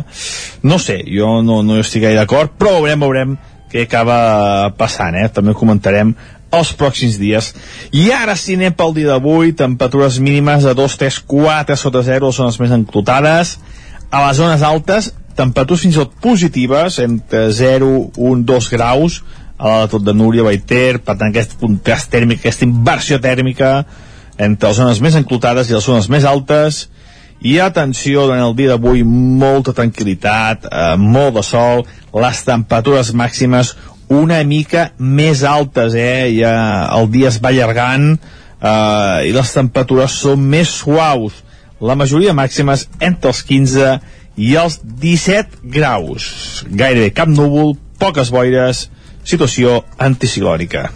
No 0.62 0.78
sé, 0.82 1.00
jo 1.08 1.40
no, 1.44 1.62
no 1.66 1.80
estic 1.82 2.06
gaire 2.06 2.22
d'acord, 2.22 2.54
però 2.58 2.78
veurem, 2.78 3.04
veurem 3.04 3.36
què 3.72 3.88
acaba 3.88 4.70
passant, 4.78 5.16
eh? 5.18 5.28
També 5.34 5.56
comentarem 5.58 6.14
els 6.54 6.70
pròxims 6.78 7.18
dies. 7.18 7.50
I 7.90 8.10
ara 8.14 8.36
si 8.38 8.54
anem 8.54 8.74
pel 8.76 8.94
dia 8.94 9.10
d'avui, 9.10 9.54
temperatures 9.58 10.20
mínimes 10.22 10.66
de 10.66 10.74
2, 10.78 10.96
3, 11.00 11.20
4 11.26 11.78
sota 11.80 12.04
0 12.06 12.30
són 12.32 12.50
les 12.50 12.60
més 12.62 12.74
enclotades. 12.76 13.56
A 14.14 14.22
les 14.28 14.38
zones 14.38 14.62
altes, 14.62 15.10
temperatures 15.34 15.82
fins 15.82 15.96
i 15.96 16.02
tot 16.04 16.14
positives, 16.22 17.00
entre 17.02 17.48
0, 17.50 17.90
1, 18.14 18.44
2 18.46 18.70
graus, 18.76 19.22
a 19.58 19.80
la 19.80 19.88
tot 19.90 20.02
de 20.06 20.14
Núria, 20.14 20.44
Baiter, 20.46 21.00
per 21.02 21.16
tant 21.18 21.30
aquest 21.30 21.56
contrast 21.60 22.10
tèrmic, 22.12 22.42
aquesta 22.42 22.66
inversió 22.66 23.20
tèrmica, 23.22 23.74
entre 24.38 24.70
les 24.70 24.78
zones 24.78 25.00
més 25.04 25.16
enclotades 25.18 25.70
i 25.70 25.76
les 25.76 25.86
zones 25.86 26.10
més 26.10 26.26
altes. 26.28 26.88
I 27.44 27.58
atenció, 27.60 28.24
durant 28.24 28.44
el 28.46 28.54
dia 28.56 28.72
d'avui 28.72 29.02
molta 29.04 29.74
tranquil·litat, 29.76 30.68
eh, 30.70 30.94
molt 30.96 31.34
de 31.36 31.42
sol. 31.44 31.84
Les 32.14 32.40
temperatures 32.46 33.12
màximes 33.12 33.74
una 34.08 34.42
mica 34.44 34.90
més 34.98 35.42
altes 35.48 35.94
eh? 35.96 36.28
ja 36.36 36.54
el 36.92 37.08
dia 37.10 37.30
es 37.30 37.40
va 37.42 37.50
allargant 37.50 38.12
eh, 38.14 39.28
i 39.28 39.32
les 39.34 39.54
temperatures 39.56 40.18
són 40.24 40.44
més 40.50 40.72
suaus. 40.80 41.40
La 41.80 41.96
majoria 41.98 42.36
màximes 42.36 42.86
entre 43.00 43.32
els 43.32 43.42
15 43.44 43.94
i 44.40 44.54
els 44.58 44.78
17 44.82 45.64
graus. 45.74 46.64
Gairebé 46.68 47.12
cap 47.14 47.30
núvol, 47.30 47.74
poques 48.00 48.30
boires 48.34 48.88
situació 49.24 49.80
anticiclònica. 49.98 50.86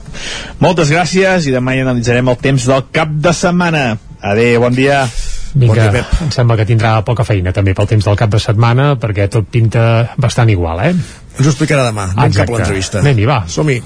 Moltes 0.61 0.93
gràcies 0.93 1.49
i 1.49 1.55
demà 1.55 1.75
hi 1.75 1.83
analitzarem 1.85 2.29
el 2.29 2.39
temps 2.43 2.69
del 2.69 2.87
cap 2.93 3.11
de 3.11 3.33
setmana. 3.33 3.85
Adéu, 4.21 4.61
bon 4.63 4.75
dia. 4.77 5.07
Vinga, 5.55 5.73
bon 5.73 5.79
dia, 5.81 5.93
Pep. 5.93 6.23
em 6.27 6.33
sembla 6.35 6.59
que 6.61 6.67
tindrà 6.69 6.99
poca 7.07 7.25
feina 7.25 7.55
també 7.57 7.75
pel 7.75 7.89
temps 7.89 8.05
del 8.05 8.19
cap 8.21 8.31
de 8.31 8.41
setmana 8.43 8.91
perquè 9.01 9.29
tot 9.33 9.49
pinta 9.51 10.15
bastant 10.21 10.53
igual, 10.53 10.85
eh? 10.85 10.93
Ens 10.93 11.47
ho 11.47 11.51
explicarà 11.51 11.89
demà. 11.89 12.11
Anem 12.17 12.37
cap 12.37 12.53
a 12.53 12.59
l'entrevista. 12.59 13.01
Anem-hi, 13.01 13.27
va. 13.31 13.45
Som-hi. 13.49 13.81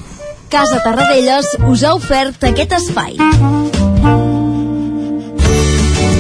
Casa 0.53 0.83
Tarradellas 0.85 1.55
us 1.69 1.85
ha 1.85 1.95
ofert 1.97 2.51
aquest 2.51 2.77
espai. 2.81 3.17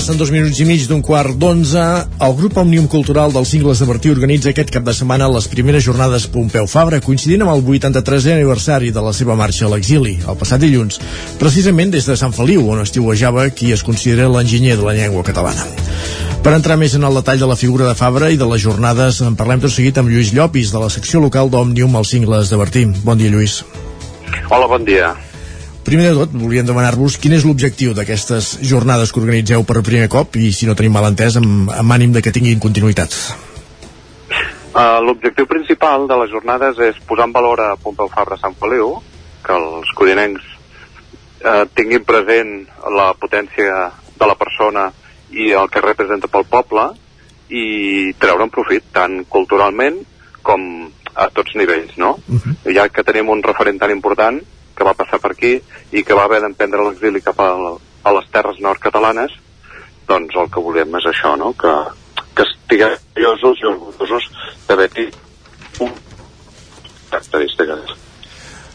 Passen 0.00 0.16
dos 0.16 0.30
minuts 0.32 0.56
i 0.56 0.64
mig 0.64 0.86
d'un 0.88 1.02
quart 1.04 1.34
d'onze. 1.36 1.80
El 2.24 2.34
grup 2.38 2.54
Òmnium 2.56 2.86
Cultural 2.88 3.34
dels 3.34 3.50
Cingles 3.52 3.82
de 3.82 3.88
Bertí 3.90 4.08
organitza 4.08 4.48
aquest 4.48 4.72
cap 4.72 4.86
de 4.86 4.94
setmana 4.96 5.28
les 5.28 5.44
primeres 5.52 5.84
jornades 5.84 6.24
Pompeu 6.32 6.64
Fabra, 6.72 7.02
coincidint 7.04 7.44
amb 7.44 7.52
el 7.52 7.60
83è 7.60 8.32
aniversari 8.38 8.94
de 8.96 9.04
la 9.04 9.12
seva 9.12 9.36
marxa 9.36 9.66
a 9.68 9.70
l'exili, 9.74 10.14
el 10.24 10.40
passat 10.40 10.64
dilluns, 10.64 10.96
precisament 11.36 11.92
des 11.92 12.08
de 12.08 12.16
Sant 12.16 12.32
Feliu, 12.32 12.64
on 12.72 12.80
estiuejava 12.80 13.50
qui 13.52 13.74
es 13.76 13.84
considera 13.84 14.32
l'enginyer 14.32 14.80
de 14.80 14.88
la 14.88 14.96
llengua 14.96 15.20
catalana. 15.20 15.68
Per 16.40 16.56
entrar 16.56 16.80
més 16.80 16.96
en 16.96 17.04
el 17.04 17.20
detall 17.20 17.44
de 17.44 17.52
la 17.52 17.60
figura 17.60 17.84
de 17.84 17.98
Fabra 17.98 18.32
i 18.32 18.40
de 18.40 18.48
les 18.48 18.64
jornades, 18.64 19.20
en 19.20 19.36
parlem 19.36 19.60
tot 19.60 19.76
seguit 19.76 20.00
amb 20.00 20.08
Lluís 20.08 20.32
Llopis, 20.32 20.72
de 20.72 20.80
la 20.80 20.88
secció 20.88 21.20
local 21.20 21.52
d'Òmnium 21.52 22.00
als 22.00 22.16
Cingles 22.16 22.48
de 22.48 22.56
Bertí. 22.56 22.88
Bon 23.04 23.20
dia, 23.20 23.28
Lluís. 23.28 23.66
Hola, 24.48 24.64
bon 24.64 24.88
dia. 24.88 25.12
Primer 25.90 26.12
de 26.12 26.18
tot, 26.22 26.34
volíem 26.38 26.62
demanar-vos 26.62 27.16
quin 27.18 27.32
és 27.34 27.42
l'objectiu 27.42 27.90
d'aquestes 27.98 28.60
jornades 28.62 29.10
que 29.10 29.18
organitzeu 29.18 29.64
per 29.66 29.80
primer 29.82 30.06
cop 30.12 30.36
i, 30.38 30.52
si 30.54 30.68
no 30.68 30.76
tenim 30.78 30.92
mal 30.94 31.08
entès, 31.08 31.34
amb, 31.40 31.66
amb 31.74 31.94
ànim 31.96 32.12
de 32.14 32.20
que 32.22 32.30
tinguin 32.30 32.60
continuïtat. 32.62 33.10
Uh, 34.70 35.00
L'objectiu 35.02 35.48
principal 35.50 36.06
de 36.06 36.18
les 36.20 36.30
jornades 36.30 36.78
és 36.86 37.00
posar 37.08 37.26
en 37.26 37.34
valor 37.34 37.64
a 37.64 37.72
Pompeu 37.74 38.06
Fabra 38.12 38.38
Sant 38.38 38.54
Feliu, 38.60 39.00
que 39.42 39.56
els 39.56 39.90
codinencs 39.98 40.46
uh, 41.42 41.66
tinguin 41.74 42.06
present 42.06 42.54
la 42.94 43.08
potència 43.18 43.90
de 44.14 44.30
la 44.30 44.38
persona 44.38 44.92
i 45.34 45.50
el 45.58 45.66
que 45.74 45.82
representa 45.82 46.30
pel 46.30 46.46
poble 46.54 46.86
i 47.50 48.14
treure'n 48.22 48.54
profit 48.54 48.86
tant 48.94 49.24
culturalment 49.26 49.98
com 50.46 50.70
a 51.18 51.26
tots 51.34 51.58
nivells, 51.58 51.98
no? 51.98 52.14
Uh 52.30 52.38
-huh. 52.38 52.74
Ja 52.78 52.86
que 52.88 53.02
tenim 53.02 53.34
un 53.34 53.42
referent 53.42 53.82
tan 53.82 53.90
important 53.90 54.38
que 54.80 54.88
va 54.88 54.96
passar 54.96 55.20
per 55.20 55.34
aquí 55.34 55.58
i 55.92 56.02
que 56.06 56.16
va 56.16 56.24
haver 56.24 56.40
d'emprendre 56.40 56.86
l'exili 56.86 57.20
cap 57.20 57.40
a, 57.44 57.50
a 57.76 58.12
les 58.16 58.28
terres 58.32 58.60
nord-catalanes, 58.64 59.34
doncs 60.08 60.36
el 60.40 60.48
que 60.48 60.62
volem 60.64 60.96
és 60.96 61.08
això, 61.10 61.34
no? 61.36 61.52
Que, 61.52 61.72
que 62.32 62.46
estiguem 62.48 62.94
orgullosos 62.96 63.60
i 63.60 63.68
orgullosos 63.68 64.30
d'haver-hi 64.68 65.10
un 65.84 65.92
característiques. 67.10 67.92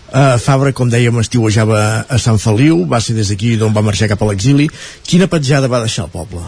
Uh, 0.06 0.38
Fabra, 0.38 0.70
com 0.78 0.92
dèiem, 0.94 1.18
estiuejava 1.24 1.80
a 2.06 2.20
Sant 2.22 2.38
Feliu, 2.44 2.84
va 2.86 3.02
ser 3.02 3.18
des 3.18 3.34
d'aquí 3.34 3.56
d'on 3.58 3.74
va 3.74 3.84
marxar 3.88 4.12
cap 4.12 4.22
a 4.22 4.30
l'exili. 4.30 4.70
Quina 5.10 5.26
petjada 5.32 5.72
va 5.72 5.82
deixar 5.88 6.06
el 6.06 6.14
poble? 6.14 6.46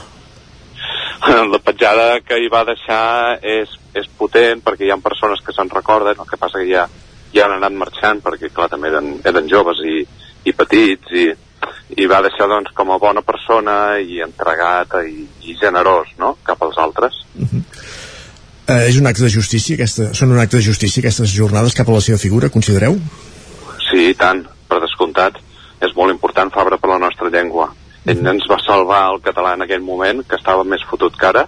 La 1.54 1.64
petjada 1.66 2.22
que 2.22 2.38
hi 2.38 2.54
va 2.54 2.62
deixar 2.70 3.40
és, 3.42 3.74
és 3.98 4.06
potent 4.22 4.62
perquè 4.62 4.86
hi 4.86 4.94
ha 4.94 5.02
persones 5.02 5.42
que 5.42 5.56
se'n 5.58 5.74
recorden, 5.74 6.14
el 6.14 6.30
que 6.30 6.38
passa 6.38 6.62
que 6.62 6.70
ja 6.70 6.86
ja 7.38 7.48
han 7.48 7.58
anat 7.58 7.76
marxant 7.78 8.24
perquè 8.26 8.52
clar 8.54 8.70
també 8.74 8.92
eren, 8.92 9.14
eren 9.26 9.50
joves 9.52 9.82
i, 9.86 10.02
i 10.50 10.54
petits 10.58 11.14
i, 11.14 11.28
i 12.02 12.10
va 12.10 12.22
deixar 12.26 12.50
doncs 12.52 12.74
com 12.78 12.92
a 12.92 13.00
bona 13.02 13.24
persona 13.26 13.98
i 14.02 14.22
entregat 14.26 15.00
i, 15.06 15.24
i 15.48 15.58
generós 15.62 16.12
no? 16.22 16.36
cap 16.44 16.62
als 16.66 16.78
altres 16.84 17.24
uh 17.38 17.48
-huh. 17.48 17.64
uh, 18.68 18.84
és 18.90 19.00
un 19.00 19.08
acte 19.08 19.24
de 19.24 19.34
justícia 19.34 19.76
aquesta, 19.76 20.14
són 20.14 20.32
un 20.32 20.40
acte 20.40 20.58
de 20.58 20.68
justícia 20.70 21.02
aquestes 21.02 21.34
jornades 21.34 21.74
cap 21.74 21.90
a 21.90 21.98
la 21.98 22.02
seva 22.02 22.18
figura, 22.18 22.50
considereu? 22.50 22.98
Sí, 23.90 24.14
tant, 24.14 24.46
per 24.68 24.82
descomptat 24.82 25.38
és 25.82 25.94
molt 25.96 26.12
important 26.12 26.52
Fabra 26.52 26.78
per 26.78 26.90
la 26.90 27.00
nostra 27.00 27.30
llengua 27.30 27.74
ell 28.08 28.28
ens 28.32 28.46
va 28.50 28.58
salvar 28.64 29.02
el 29.12 29.22
català 29.22 29.54
en 29.54 29.66
aquell 29.66 29.84
moment 29.84 30.24
que 30.28 30.38
estava 30.40 30.64
més 30.64 30.84
fotut 30.90 31.16
que 31.20 31.28
ara 31.28 31.48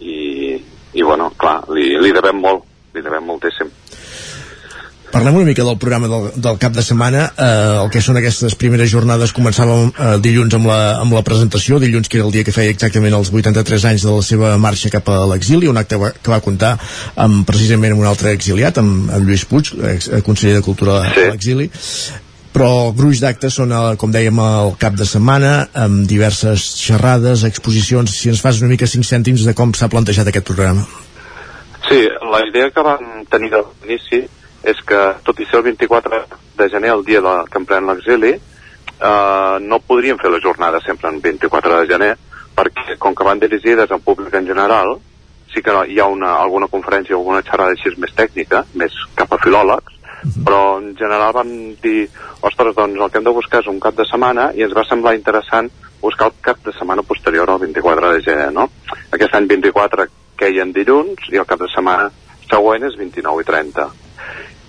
i, 0.00 0.60
i 0.94 1.02
bueno, 1.02 1.30
clar, 1.38 1.62
li, 1.74 1.96
li 1.98 2.12
devem 2.12 2.38
molt 2.40 2.64
li 2.94 3.02
devem 3.02 3.24
moltíssim 3.24 3.70
Parlem 5.12 5.34
una 5.36 5.44
mica 5.44 5.62
del 5.62 5.76
programa 5.76 6.08
del, 6.08 6.30
del 6.40 6.56
cap 6.56 6.72
de 6.72 6.80
setmana, 6.80 7.26
eh, 7.36 7.82
el 7.82 7.90
que 7.92 8.00
són 8.00 8.16
aquestes 8.16 8.54
primeres 8.56 8.88
jornades 8.88 9.34
començàvem 9.36 9.90
eh, 9.92 10.14
dilluns 10.24 10.56
amb 10.56 10.70
la, 10.70 10.78
amb 11.02 11.12
la 11.12 11.20
presentació, 11.26 11.76
dilluns 11.82 12.08
que 12.08 12.16
era 12.16 12.24
el 12.24 12.32
dia 12.32 12.46
que 12.48 12.54
feia 12.56 12.72
exactament 12.72 13.12
els 13.18 13.28
83 13.28 13.84
anys 13.90 14.06
de 14.08 14.14
la 14.16 14.24
seva 14.24 14.54
marxa 14.62 14.88
cap 14.94 15.12
a 15.12 15.20
l'exili, 15.28 15.68
un 15.68 15.76
acte 15.76 16.00
que 16.00 16.32
va 16.32 16.40
comptar 16.40 16.72
amb, 17.26 17.44
precisament 17.44 17.92
amb 17.92 18.06
un 18.06 18.08
altre 18.08 18.32
exiliat, 18.32 18.80
amb, 18.80 19.12
amb 19.12 19.28
Lluís 19.28 19.44
Puig, 19.52 19.74
ex, 19.92 20.08
eh, 20.08 20.24
conseller 20.24 20.56
de 20.56 20.64
Cultura 20.64 21.02
sí. 21.04 21.28
a 21.28 21.36
l'exili, 21.36 21.68
però 22.56 22.72
el 22.88 22.96
gruix 22.96 23.20
d'actes 23.20 23.60
són, 23.60 23.76
el, 23.76 24.00
com 24.00 24.16
dèiem, 24.16 24.40
el 24.64 24.74
cap 24.80 24.96
de 24.96 25.04
setmana, 25.08 25.54
amb 25.76 26.08
diverses 26.08 26.72
xerrades, 26.80 27.44
exposicions, 27.52 28.16
si 28.16 28.32
ens 28.32 28.40
fas 28.40 28.64
una 28.64 28.72
mica 28.72 28.88
cinc 28.88 29.04
cèntims 29.12 29.44
de 29.44 29.52
com 29.52 29.76
s'ha 29.76 29.92
plantejat 29.92 30.32
aquest 30.32 30.48
programa. 30.48 30.88
Sí, 31.84 32.06
la 32.32 32.46
idea 32.48 32.72
que 32.72 32.84
vam 32.86 33.26
tenir 33.28 33.52
de 33.52 33.60
l'inici 33.60 34.28
és 34.62 34.80
que, 34.86 35.00
tot 35.26 35.40
i 35.40 35.46
ser 35.48 35.60
el 35.60 35.68
24 35.70 36.22
de 36.58 36.68
gener, 36.70 36.92
el 36.94 37.04
dia 37.04 37.22
de, 37.24 37.36
que 37.50 37.58
emprèn 37.58 37.88
l'exili, 37.88 38.32
eh, 38.36 39.56
no 39.60 39.80
podríem 39.82 40.20
fer 40.22 40.30
la 40.30 40.42
jornada 40.42 40.80
sempre 40.84 41.10
en 41.10 41.20
24 41.20 41.80
de 41.80 41.88
gener, 41.90 42.12
perquè 42.56 42.98
com 43.00 43.14
que 43.14 43.26
van 43.26 43.40
dirigides 43.42 43.90
al 43.90 44.04
públic 44.04 44.34
en 44.34 44.46
general, 44.46 44.94
sí 45.52 45.62
que 45.62 45.74
hi 45.88 45.98
ha 46.00 46.06
una, 46.08 46.36
alguna 46.40 46.68
conferència 46.68 47.16
o 47.16 47.20
alguna 47.20 47.42
xerrada 47.42 47.74
així 47.74 47.92
més 48.00 48.14
tècnica, 48.16 48.64
més 48.78 48.94
cap 49.18 49.32
a 49.32 49.40
filòlegs, 49.42 49.98
però 50.46 50.78
en 50.78 50.92
general 50.96 51.34
vam 51.34 51.50
dir, 51.82 52.06
ostres, 52.46 52.76
doncs 52.76 53.00
el 53.00 53.10
que 53.10 53.18
hem 53.18 53.26
de 53.26 53.34
buscar 53.34 53.60
és 53.64 53.70
un 53.72 53.80
cap 53.82 53.96
de 53.98 54.06
setmana 54.06 54.52
i 54.54 54.62
ens 54.62 54.76
va 54.76 54.86
semblar 54.86 55.16
interessant 55.18 55.70
buscar 56.02 56.30
el 56.30 56.38
cap 56.42 56.62
de 56.64 56.74
setmana 56.76 57.02
posterior 57.02 57.50
al 57.50 57.60
24 57.62 58.12
de 58.14 58.22
gener, 58.22 58.52
no? 58.54 58.68
Aquest 59.10 59.34
any 59.34 59.50
24 59.50 60.06
queien 60.38 60.72
dilluns 60.74 61.28
i 61.32 61.42
el 61.42 61.48
cap 61.48 61.60
de 61.62 61.70
setmana 61.74 62.08
següent 62.46 62.86
és 62.86 62.96
29 62.98 63.42
i 63.42 63.50
30 63.50 64.01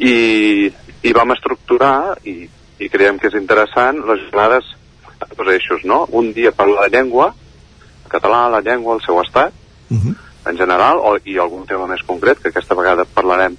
i, 0.03 0.73
i 1.07 1.13
vam 1.15 1.31
estructurar 1.35 2.19
i, 2.27 2.43
i 2.79 2.89
creiem 2.91 3.19
que 3.19 3.29
és 3.31 3.37
interessant 3.39 4.01
les 4.07 4.25
jornades 4.25 4.67
a 5.23 5.29
dos 5.31 5.51
eixos, 5.53 5.85
no? 5.87 6.03
Un 6.11 6.33
dia 6.35 6.51
per 6.55 6.67
la 6.67 6.89
llengua, 6.91 7.29
el 8.03 8.11
català, 8.11 8.45
la 8.51 8.63
llengua, 8.65 8.97
el 8.97 9.03
seu 9.05 9.21
estat, 9.21 9.53
uh 9.89 9.97
-huh. 9.97 10.15
en 10.49 10.57
general, 10.57 10.99
o, 10.99 11.17
i 11.23 11.37
algun 11.37 11.65
tema 11.65 11.87
més 11.87 12.03
concret, 12.03 12.39
que 12.39 12.49
aquesta 12.49 12.75
vegada 12.75 13.05
parlarem 13.05 13.55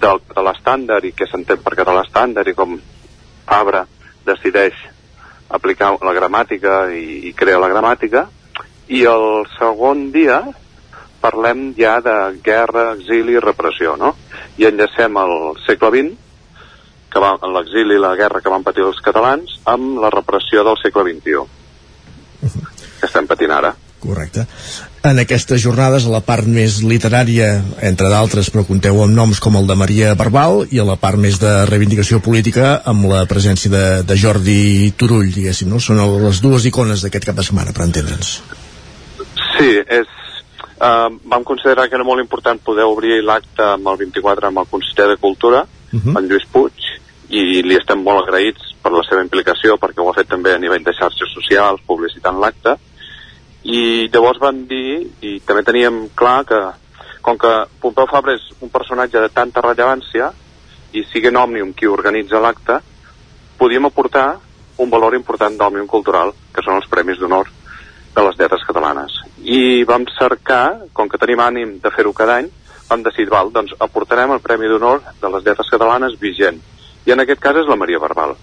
del 0.00 0.20
català 0.28 0.54
estàndard 0.56 1.04
i 1.04 1.12
què 1.12 1.28
s'entén 1.30 1.62
per 1.62 1.76
català 1.76 2.02
estàndard 2.02 2.48
i 2.48 2.54
com 2.54 2.80
Fabra 3.46 3.86
decideix 4.24 4.74
aplicar 5.48 5.98
la 6.00 6.14
gramàtica 6.14 6.90
i, 6.92 7.28
i 7.28 7.32
crea 7.32 7.58
la 7.58 7.68
gramàtica, 7.68 8.26
i 8.88 9.04
el 9.04 9.46
segon 9.58 10.10
dia 10.12 10.42
parlem 11.24 11.70
ja 11.78 11.96
de 12.04 12.18
guerra, 12.44 12.90
exili 12.98 13.38
i 13.38 13.42
repressió, 13.42 13.96
no? 13.96 14.12
i 14.60 14.68
enllacem 14.68 15.16
el 15.18 15.34
segle 15.64 15.90
XX, 15.94 16.12
que 17.14 17.22
va, 17.22 17.34
l'exili 17.56 17.96
i 17.96 18.02
la 18.02 18.14
guerra 18.18 18.42
que 18.42 18.52
van 18.52 18.66
patir 18.66 18.84
els 18.86 19.00
catalans, 19.02 19.58
amb 19.70 19.98
la 20.02 20.10
repressió 20.14 20.64
del 20.66 20.78
segle 20.82 21.06
XXI, 21.12 21.46
que 23.00 23.08
estem 23.08 23.28
patint 23.30 23.54
ara. 23.54 23.74
Correcte. 24.04 24.44
En 25.04 25.18
aquestes 25.20 25.62
jornades, 25.62 26.04
a 26.04 26.12
la 26.12 26.20
part 26.24 26.48
més 26.48 26.78
literària, 26.84 27.48
entre 27.88 28.10
d'altres, 28.12 28.50
però 28.52 28.64
compteu 28.68 28.98
amb 29.04 29.16
noms 29.16 29.40
com 29.40 29.56
el 29.56 29.68
de 29.68 29.76
Maria 29.80 30.12
Barbal, 30.18 30.64
i 30.72 30.80
a 30.80 30.84
la 30.88 30.98
part 31.00 31.20
més 31.20 31.38
de 31.40 31.52
reivindicació 31.70 32.20
política, 32.24 32.74
amb 32.90 33.08
la 33.08 33.22
presència 33.30 33.72
de, 33.72 33.84
de 34.04 34.18
Jordi 34.20 34.92
Turull, 34.96 35.30
diguéssim, 35.32 35.70
no? 35.72 35.80
Són 35.80 36.02
les 36.24 36.42
dues 36.44 36.68
icones 36.68 37.04
d'aquest 37.04 37.30
cap 37.30 37.40
de 37.40 37.46
setmana, 37.46 37.72
per 37.76 37.86
entendre'ns. 37.86 38.34
Sí, 39.54 39.70
és, 39.80 40.12
eh, 40.84 41.18
vam 41.24 41.44
considerar 41.44 41.88
que 41.88 41.96
era 41.96 42.04
molt 42.04 42.20
important 42.20 42.60
poder 42.60 42.84
obrir 42.84 43.22
l'acte 43.22 43.64
amb 43.74 43.88
el 43.92 44.00
24 44.04 44.48
amb 44.48 44.62
el 44.62 44.70
conseller 44.70 45.08
de 45.12 45.16
Cultura, 45.16 45.64
uh 45.64 46.00
-huh. 46.00 46.18
en 46.18 46.28
Lluís 46.28 46.46
Puig, 46.52 46.76
i 47.28 47.62
li 47.62 47.76
estem 47.76 48.02
molt 48.02 48.22
agraïts 48.22 48.74
per 48.82 48.92
la 48.92 49.02
seva 49.08 49.22
implicació, 49.22 49.76
perquè 49.76 50.00
ho 50.02 50.10
ha 50.10 50.18
fet 50.20 50.28
també 50.28 50.54
a 50.54 50.58
nivell 50.58 50.84
de 50.84 50.92
xarxes 50.92 51.32
socials, 51.32 51.80
publicitant 51.86 52.38
l'acte, 52.40 52.76
i 53.62 54.08
llavors 54.12 54.38
vam 54.38 54.66
dir, 54.66 55.10
i 55.20 55.40
també 55.40 55.62
teníem 55.62 56.08
clar 56.14 56.44
que, 56.44 56.60
com 57.22 57.38
que 57.38 57.66
Pompeu 57.80 58.06
Fabra 58.06 58.34
és 58.34 58.42
un 58.60 58.68
personatge 58.68 59.20
de 59.20 59.28
tanta 59.28 59.60
rellevància, 59.60 60.32
i 60.92 61.02
sigui 61.04 61.34
Òmnium 61.34 61.72
qui 61.72 61.86
organitza 61.86 62.40
l'acte, 62.40 62.80
podíem 63.58 63.86
aportar 63.86 64.38
un 64.76 64.90
valor 64.90 65.14
important 65.14 65.56
d'Òmnium 65.56 65.86
Cultural, 65.86 66.32
que 66.52 66.62
són 66.62 66.76
els 66.76 66.88
Premis 66.88 67.18
d'Honor 67.18 67.48
de 68.14 68.22
les 68.22 68.38
lletres 68.38 68.64
catalanes. 68.66 69.16
I 69.42 69.84
vam 69.88 70.06
cercar, 70.16 70.90
com 70.92 71.08
que 71.10 71.20
tenim 71.20 71.42
ànim 71.42 71.78
de 71.82 71.92
fer-ho 71.94 72.12
cada 72.16 72.38
any, 72.40 72.50
vam 72.88 73.02
decidir, 73.02 73.30
val, 73.32 73.50
doncs 73.52 73.74
aportarem 73.82 74.32
el 74.34 74.42
Premi 74.44 74.68
d'Honor 74.70 75.02
de 75.20 75.30
les 75.34 75.46
lletres 75.46 75.70
catalanes 75.72 76.18
vigent. 76.20 76.60
I 77.04 77.12
en 77.12 77.24
aquest 77.24 77.42
cas 77.42 77.58
és 77.60 77.68
la 77.68 77.78
Maria 77.80 78.00
Barbal. 78.02 78.36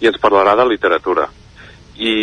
I 0.00 0.10
ens 0.10 0.20
parlarà 0.22 0.54
de 0.56 0.68
literatura. 0.68 1.26
I, 1.96 2.14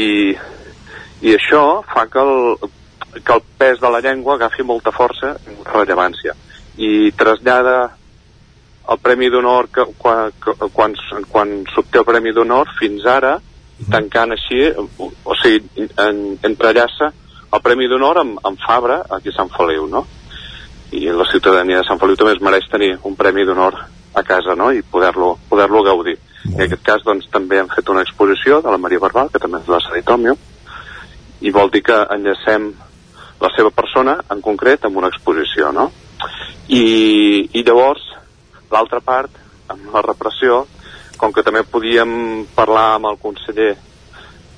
i 1.25 1.35
això 1.35 1.81
fa 1.89 2.05
que 2.11 2.21
el, 2.21 2.71
que 3.19 3.34
el 3.34 3.43
pes 3.57 3.81
de 3.81 3.89
la 3.89 4.01
llengua 4.05 4.38
agafi 4.38 4.65
molta 4.65 4.93
força 4.93 5.35
i 5.49 5.57
rellevància. 5.67 6.38
I 6.77 7.11
trasllada 7.17 7.77
el 8.93 8.99
Premi 8.99 9.30
d'Honor 9.31 9.69
quan, 9.97 10.31
quan, 10.73 10.95
quan 11.31 11.53
s'obté 11.73 12.01
el 12.01 12.07
Premi 12.07 12.34
d'Honor 12.35 12.73
fins 12.80 13.05
ara 13.07 13.38
tancant 13.91 14.33
així, 14.35 14.59
o 14.97 15.35
sigui, 15.41 15.87
en, 15.99 16.23
entrellaça 16.45 17.11
el 17.53 17.61
Premi 17.61 17.87
d'Honor 17.89 18.19
amb, 18.21 18.39
amb 18.47 18.61
Fabra 18.65 19.03
aquí 19.13 19.29
a 19.29 19.37
Sant 19.37 19.51
Feliu, 19.53 19.85
no? 19.89 20.05
I 20.93 21.05
la 21.13 21.25
ciutadania 21.29 21.81
de 21.81 21.87
Sant 21.87 21.99
Feliu 22.01 22.17
també 22.17 22.33
es 22.33 22.41
mereix 22.41 22.65
tenir 22.71 22.95
un 23.05 23.17
Premi 23.17 23.45
d'Honor 23.45 23.77
a 24.13 24.23
casa, 24.25 24.55
no? 24.57 24.71
I 24.71 24.81
poder-lo 24.81 25.37
poder, 25.49 25.69
-lo, 25.69 25.83
gaudir. 25.83 26.17
I 26.45 26.55
en 26.55 26.61
aquest 26.61 26.83
cas, 26.83 27.03
doncs, 27.03 27.29
també 27.31 27.59
hem 27.59 27.69
fet 27.69 27.89
una 27.89 28.01
exposició 28.01 28.61
de 28.61 28.71
la 28.71 28.77
Maria 28.77 28.99
Barbal, 28.99 29.29
que 29.29 29.39
també 29.39 29.59
és 29.59 29.67
la 29.67 29.79
Sanitòmio, 29.79 30.37
i 31.41 31.51
vol 31.51 31.69
dir 31.69 31.83
que 31.83 31.95
enllacem 32.09 32.73
la 33.39 33.49
seva 33.55 33.69
persona 33.69 34.17
en 34.29 34.41
concret 34.41 34.85
amb 34.85 34.97
una 34.97 35.07
exposició, 35.07 35.71
no? 35.71 35.91
I, 36.67 37.49
i 37.53 37.63
llavors, 37.63 38.01
l'altra 38.71 38.99
part, 38.99 39.29
amb 39.67 39.93
la 39.93 40.01
repressió, 40.01 40.65
com 41.23 41.31
que 41.31 41.45
també 41.45 41.63
podíem 41.63 42.43
parlar 42.51 42.97
amb 42.97 43.07
el 43.13 43.19
conseller 43.21 43.71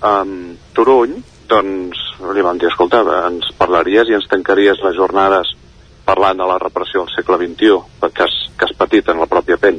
um, 0.01 0.55
Turull, 0.73 1.13
doncs 1.45 2.01
li 2.33 2.41
vam 2.41 2.57
dir, 2.57 2.71
escolta, 2.71 3.03
ens 3.27 3.51
parlaries 3.59 4.09
i 4.09 4.17
ens 4.17 4.25
tancaries 4.31 4.81
les 4.81 4.97
jornades 4.97 5.53
parlant 6.07 6.41
de 6.41 6.47
la 6.49 6.57
repressió 6.61 7.03
del 7.03 7.13
segle 7.13 7.37
XXI, 7.43 7.77
que 8.09 8.25
has, 8.25 8.37
que 8.57 8.65
has 8.65 8.73
patit 8.77 9.13
en 9.13 9.21
la 9.21 9.29
pròpia 9.29 9.59
pell. 9.61 9.77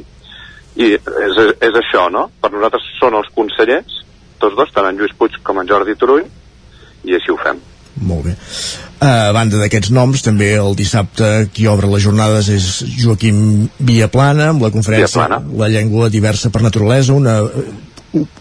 I 0.79 0.93
és, 0.95 1.39
és 1.67 1.79
això, 1.81 2.07
no? 2.13 2.27
Per 2.39 2.53
nosaltres 2.53 2.87
són 3.01 3.19
els 3.19 3.31
consellers, 3.35 4.03
tots 4.39 4.55
dos, 4.55 4.71
tant 4.71 4.87
en 4.87 4.99
Lluís 4.99 5.15
Puig 5.19 5.35
com 5.43 5.59
en 5.59 5.67
Jordi 5.67 5.95
Turull, 5.99 6.27
i 7.03 7.19
així 7.19 7.35
ho 7.35 7.39
fem. 7.41 7.59
Molt 8.01 8.27
bé. 8.29 8.35
A 9.01 9.31
banda 9.33 9.59
d'aquests 9.61 9.91
noms, 9.93 10.23
també 10.25 10.51
el 10.57 10.77
dissabte 10.77 11.47
qui 11.53 11.67
obre 11.69 11.89
les 11.91 12.03
jornades 12.05 12.49
és 12.53 12.69
Joaquim 12.97 13.67
Viaplana, 13.77 14.51
amb 14.53 14.65
la 14.65 14.71
conferència 14.73 15.27
La 15.57 15.69
llengua 15.69 16.09
diversa 16.13 16.53
per 16.53 16.63
naturalesa, 16.65 17.13
una 17.13 17.41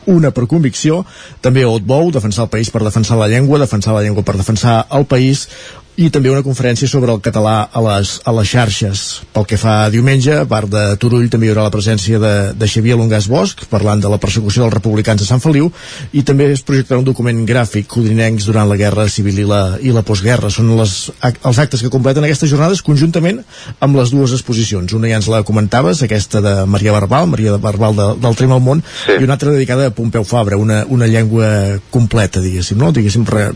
una 0.07 0.31
per 0.31 0.47
convicció, 0.49 1.01
també 1.45 1.65
Outbou, 1.67 2.11
defensar 2.15 2.47
el 2.47 2.53
país 2.53 2.71
per 2.73 2.85
defensar 2.85 3.19
la 3.19 3.27
llengua, 3.29 3.59
defensar 3.59 3.97
la 3.97 4.05
llengua 4.05 4.25
per 4.25 4.37
defensar 4.39 4.87
el 4.95 5.05
país, 5.11 5.49
i 5.97 6.11
també 6.13 6.29
una 6.29 6.45
conferència 6.45 6.89
sobre 6.89 7.13
el 7.15 7.23
català 7.25 7.55
a 7.73 7.81
les, 7.81 8.19
a 8.29 8.33
les 8.37 8.51
xarxes. 8.51 9.05
Pel 9.33 9.47
que 9.49 9.57
fa 9.61 9.77
a 9.87 9.91
diumenge, 9.93 10.35
a 10.43 10.49
part 10.49 10.69
de 10.69 10.83
Turull, 11.01 11.31
també 11.33 11.49
hi 11.49 11.53
haurà 11.55 11.65
la 11.67 11.73
presència 11.73 12.21
de, 12.21 12.33
de 12.53 12.69
Xavier 12.69 12.99
Longàs 13.01 13.29
Bosch, 13.33 13.65
parlant 13.71 14.03
de 14.05 14.11
la 14.13 14.21
persecució 14.21 14.65
dels 14.65 14.75
republicans 14.77 15.23
de 15.23 15.29
Sant 15.29 15.41
Feliu, 15.41 15.71
i 16.13 16.23
també 16.27 16.51
es 16.53 16.65
projectarà 16.67 17.01
un 17.01 17.09
document 17.09 17.41
gràfic 17.49 17.89
codinencs 17.95 18.49
durant 18.51 18.69
la 18.69 18.77
Guerra 18.77 19.09
Civil 19.13 19.41
i 19.41 19.49
la, 19.49 19.63
i 19.81 19.95
la 19.97 20.05
postguerra. 20.07 20.53
Són 20.53 20.75
les, 20.77 20.99
els 21.25 21.63
actes 21.65 21.81
que 21.81 21.93
completen 21.93 22.29
aquestes 22.29 22.53
jornades 22.53 22.85
conjuntament 22.85 23.41
amb 23.81 23.97
les 23.97 24.13
dues 24.13 24.37
exposicions. 24.37 24.93
Una 24.93 25.09
ja 25.09 25.23
ens 25.23 25.33
la 25.33 25.43
comentaves, 25.49 26.05
aquesta 26.05 26.45
de 26.45 26.55
Maria 26.69 26.93
Barbal, 26.93 27.33
Maria 27.33 27.57
Barbal 27.57 27.97
de, 27.97 28.13
del 28.21 28.37
Trem 28.37 28.53
al 28.53 28.65
món, 28.65 28.85
sí. 29.07 29.17
i 29.17 29.25
una 29.25 29.39
altra 29.41 29.57
dedicada 29.57 29.89
a 29.89 29.97
Pompeu 29.97 30.29
Fabra, 30.29 30.61
una, 30.61 30.85
una 30.93 31.09
llengua 31.09 31.49
completa, 31.91 32.45
diguéssim, 32.45 32.77
no? 32.77 32.93
Diguéssim, 32.93 33.25
re, 33.25 33.49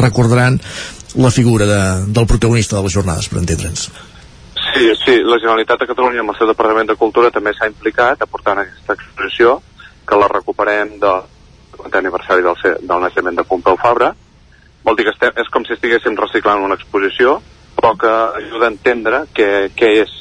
recordaran 0.00 0.62
la 1.14 1.30
figura 1.30 1.66
de, 1.66 1.80
del 2.06 2.26
protagonista 2.26 2.76
de 2.76 2.82
les 2.86 2.94
jornades, 2.94 3.28
per 3.28 3.38
entendre'ns. 3.42 3.86
Sí, 4.74 4.90
sí, 5.04 5.14
la 5.22 5.38
Generalitat 5.38 5.84
de 5.84 5.86
Catalunya 5.86 6.24
amb 6.24 6.32
el 6.32 6.38
seu 6.38 6.48
Departament 6.50 6.88
de 6.90 6.98
Cultura 6.98 7.30
també 7.30 7.52
s'ha 7.54 7.68
implicat 7.70 8.22
aportant 8.24 8.58
aquesta 8.62 8.96
exposició 8.96 9.60
que 10.08 10.18
la 10.18 10.28
recuperem 10.32 10.96
del 11.02 11.22
50 11.76 12.00
aniversari 12.00 12.42
del, 12.42 12.58
del 12.80 13.04
naixement 13.04 13.38
de 13.38 13.44
Pompeu 13.46 13.78
Fabra. 13.80 14.12
Vol 14.84 14.96
dir 14.96 15.06
que 15.06 15.14
estem, 15.14 15.32
és 15.40 15.50
com 15.52 15.64
si 15.64 15.76
estiguéssim 15.76 16.16
reciclant 16.18 16.64
una 16.64 16.76
exposició, 16.78 17.38
però 17.76 17.94
que 18.00 18.10
ajuda 18.42 18.66
a 18.66 18.72
entendre 18.72 19.24
què, 19.36 19.48
què, 19.76 19.90
és, 20.02 20.12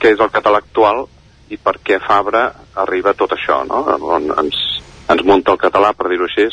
què 0.00 0.14
és 0.14 0.20
el 0.20 0.32
català 0.32 0.62
actual 0.64 1.04
i 1.50 1.58
per 1.58 1.76
què 1.84 2.00
Fabra 2.02 2.46
arriba 2.82 3.12
a 3.12 3.18
tot 3.18 3.34
això, 3.36 3.60
no? 3.68 3.84
On 4.16 4.30
ens, 4.42 4.58
ens 5.10 5.24
munta 5.26 5.52
el 5.52 5.60
català, 5.60 5.92
per 5.96 6.08
dir-ho 6.10 6.28
així, 6.28 6.48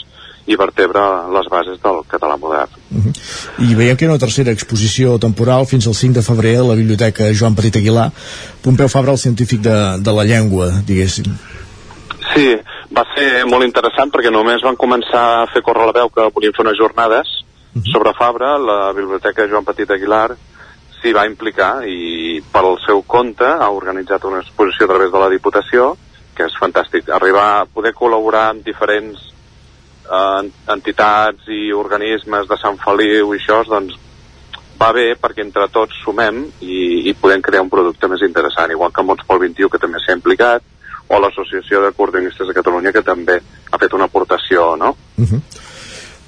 i 0.48 0.56
vertebra 0.56 1.28
les 1.36 1.48
bases 1.52 1.80
del 1.84 2.02
català 2.08 2.38
modern. 2.40 2.72
Uh 2.90 3.04
-huh. 3.04 3.14
I 3.70 3.76
veiem 3.76 3.98
que 3.98 4.06
hi 4.06 4.08
ha 4.08 4.12
una 4.12 4.20
tercera 4.20 4.52
exposició 4.52 5.20
temporal 5.20 5.66
fins 5.66 5.88
al 5.88 5.94
5 5.94 6.14
de 6.14 6.22
febrer 6.22 6.58
a 6.58 6.64
la 6.64 6.76
Biblioteca 6.76 7.34
Joan 7.34 7.56
Petit 7.56 7.76
Aguilar. 7.76 8.12
Pompeu 8.62 8.88
Fabra, 8.88 9.12
el 9.12 9.18
científic 9.18 9.62
de, 9.62 9.98
de 10.00 10.12
la 10.14 10.24
llengua, 10.24 10.82
diguéssim. 10.86 11.26
Sí, 12.34 12.58
va 12.96 13.04
ser 13.16 13.46
molt 13.46 13.66
interessant 13.66 14.12
perquè 14.12 14.32
només 14.32 14.64
van 14.64 14.76
començar 14.76 15.44
a 15.44 15.48
fer 15.54 15.62
córrer 15.62 15.86
la 15.86 15.98
veu 16.00 16.10
que 16.10 16.32
volien 16.34 16.54
fer 16.54 16.66
unes 16.66 16.78
jornades 16.78 17.28
uh 17.28 17.82
-huh. 17.82 17.92
sobre 17.92 18.14
Fabra, 18.14 18.58
la 18.58 18.94
Biblioteca 18.94 19.48
Joan 19.48 19.66
Petit 19.66 19.92
Aguilar 19.92 20.36
s'hi 21.02 21.14
va 21.14 21.28
implicar 21.28 21.86
i 21.86 22.42
pel 22.52 22.78
seu 22.86 23.04
compte 23.04 23.46
ha 23.46 23.70
organitzat 23.70 24.24
una 24.24 24.40
exposició 24.40 24.86
a 24.86 24.90
través 24.90 25.12
de 25.12 25.20
la 25.20 25.30
Diputació 25.30 25.98
que 26.36 26.46
és 26.46 26.58
fantàstic. 26.60 27.10
Arribar 27.10 27.62
a 27.62 27.66
poder 27.66 27.94
col·laborar 27.94 28.50
amb 28.50 28.64
diferents 28.66 29.37
eh, 30.08 30.50
entitats 30.74 31.48
i 31.54 31.72
organismes 31.76 32.48
de 32.50 32.58
Sant 32.62 32.80
Feliu 32.84 33.34
i 33.34 33.40
això, 33.40 33.62
doncs 33.68 33.98
va 34.78 34.92
bé 34.94 35.12
perquè 35.20 35.44
entre 35.44 35.68
tots 35.74 35.96
sumem 36.04 36.44
i, 36.62 37.10
i 37.10 37.14
podem 37.18 37.42
crear 37.42 37.64
un 37.66 37.72
producte 37.74 38.10
més 38.12 38.24
interessant, 38.26 38.72
igual 38.72 38.94
que 38.94 39.06
Mots 39.06 39.26
pel 39.28 39.42
21 39.48 39.72
que 39.74 39.82
també 39.82 40.02
s'ha 40.04 40.18
implicat, 40.18 40.66
o 41.08 41.22
l'Associació 41.24 41.82
de 41.86 41.94
Coordionistes 41.96 42.50
de 42.50 42.56
Catalunya 42.58 42.94
que 42.94 43.06
també 43.06 43.40
ha 43.40 43.80
fet 43.80 43.96
una 43.96 44.10
aportació, 44.12 44.76
no? 44.76 44.96
Uh 45.18 45.26
-huh. 45.26 45.42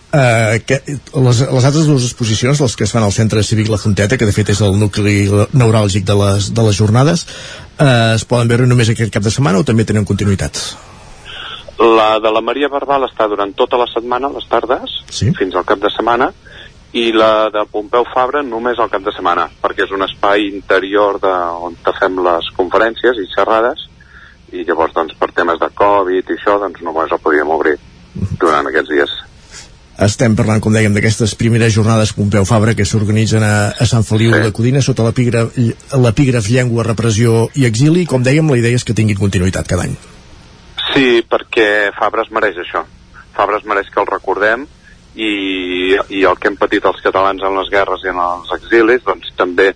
Uh, 0.09 0.57
que, 0.65 0.81
les, 0.87 1.39
les 1.53 1.65
altres 1.65 1.85
dues 1.85 2.03
exposicions, 2.03 2.59
les 2.59 2.75
que 2.75 2.83
es 2.83 2.91
fan 2.91 3.03
al 3.03 3.11
Centre 3.11 3.43
Cívic 3.43 3.67
La 3.69 3.77
Fonteta, 3.77 4.17
que 4.17 4.25
de 4.25 4.31
fet 4.31 4.49
és 4.49 4.61
el 4.61 4.79
nucli 4.79 5.29
neuràlgic 5.53 6.03
de 6.03 6.15
les, 6.15 6.47
de 6.49 6.63
les 6.65 6.75
jornades, 6.75 7.27
uh, 7.77 8.15
es 8.15 8.25
poden 8.25 8.47
veure 8.47 8.65
només 8.65 8.89
aquest 8.89 9.13
cap 9.13 9.21
de 9.21 9.29
setmana 9.29 9.59
o 9.59 9.63
també 9.63 9.85
tenen 9.85 10.05
continuïtat? 10.05 10.57
La 11.79 12.19
de 12.19 12.31
la 12.31 12.41
Maria 12.43 12.67
Barbal 12.67 13.05
està 13.07 13.29
durant 13.31 13.53
tota 13.55 13.77
la 13.79 13.87
setmana, 13.87 14.31
les 14.33 14.47
tardes, 14.51 14.97
sí. 15.15 15.31
fins 15.37 15.55
al 15.55 15.67
cap 15.67 15.79
de 15.79 15.91
setmana, 15.93 16.33
i 16.91 17.11
la 17.13 17.49
de 17.53 17.63
Pompeu 17.71 18.03
Fabra 18.11 18.41
només 18.43 18.79
al 18.79 18.89
cap 18.91 19.05
de 19.05 19.13
setmana, 19.15 19.45
perquè 19.61 19.85
és 19.85 19.93
un 19.95 20.03
espai 20.03 20.49
interior 20.49 21.21
de, 21.21 21.31
on 21.69 21.77
fem 21.99 22.19
les 22.25 22.51
conferències 22.57 23.21
i 23.21 23.29
xerrades, 23.31 23.85
i 24.51 24.65
llavors 24.65 24.95
doncs, 24.97 25.15
per 25.15 25.31
temes 25.37 25.59
de 25.61 25.69
Covid 25.77 26.27
i 26.27 26.37
això 26.37 26.57
doncs 26.59 26.81
només 26.83 27.11
el 27.13 27.21
podíem 27.23 27.49
obrir 27.53 27.77
durant 28.41 28.67
aquests 28.67 28.91
dies. 28.91 29.17
Estem 29.99 30.35
parlant, 30.35 30.61
com 30.63 30.75
dèiem, 30.75 30.93
d'aquestes 30.95 31.35
primeres 31.39 31.73
jornades 31.75 32.13
Pompeu 32.15 32.45
Fabra 32.47 32.75
que 32.75 32.87
s'organitzen 32.87 33.43
a, 33.43 33.55
a 33.75 33.87
Sant 33.87 34.07
Feliu 34.07 34.31
sí. 34.31 34.43
de 34.45 34.53
Codina 34.55 34.83
sota 34.83 35.03
l'epígraf 35.07 36.47
Llengua, 36.47 36.87
Repressió 36.87 37.49
i 37.59 37.67
Exili. 37.67 38.07
Com 38.07 38.23
dèiem, 38.23 38.47
la 38.47 38.61
idea 38.61 38.79
és 38.79 38.87
que 38.87 38.95
tinguin 38.95 39.19
continuïtat 39.19 39.67
cada 39.67 39.89
any. 39.89 39.99
Sí, 40.93 41.21
perquè 41.29 41.91
Fabra 41.97 42.25
es 42.25 42.31
mereix 42.33 42.57
això. 42.61 42.83
Fabra 43.35 43.59
es 43.59 43.65
mereix 43.67 43.89
que 43.93 44.01
el 44.01 44.09
recordem 44.09 44.65
i, 45.15 45.95
i 46.09 46.23
el 46.25 46.37
que 46.39 46.49
hem 46.49 46.57
patit 46.59 46.85
els 46.85 47.01
catalans 47.03 47.43
en 47.45 47.57
les 47.59 47.69
guerres 47.71 48.03
i 48.05 48.11
en 48.11 48.19
els 48.23 48.51
exilis, 48.57 49.03
doncs 49.05 49.31
també 49.37 49.71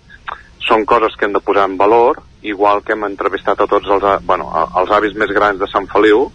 són 0.64 0.86
coses 0.90 1.16
que 1.20 1.28
hem 1.28 1.36
de 1.36 1.44
posar 1.44 1.68
en 1.70 1.78
valor, 1.78 2.22
igual 2.44 2.82
que 2.84 2.96
hem 2.96 3.06
entrevistat 3.08 3.62
a 3.62 3.68
tots 3.68 3.90
els, 3.92 4.06
bueno, 4.28 4.50
els 4.80 4.92
avis 4.92 5.16
més 5.20 5.32
grans 5.36 5.60
de 5.60 5.70
Sant 5.72 5.88
Feliu 5.92 6.28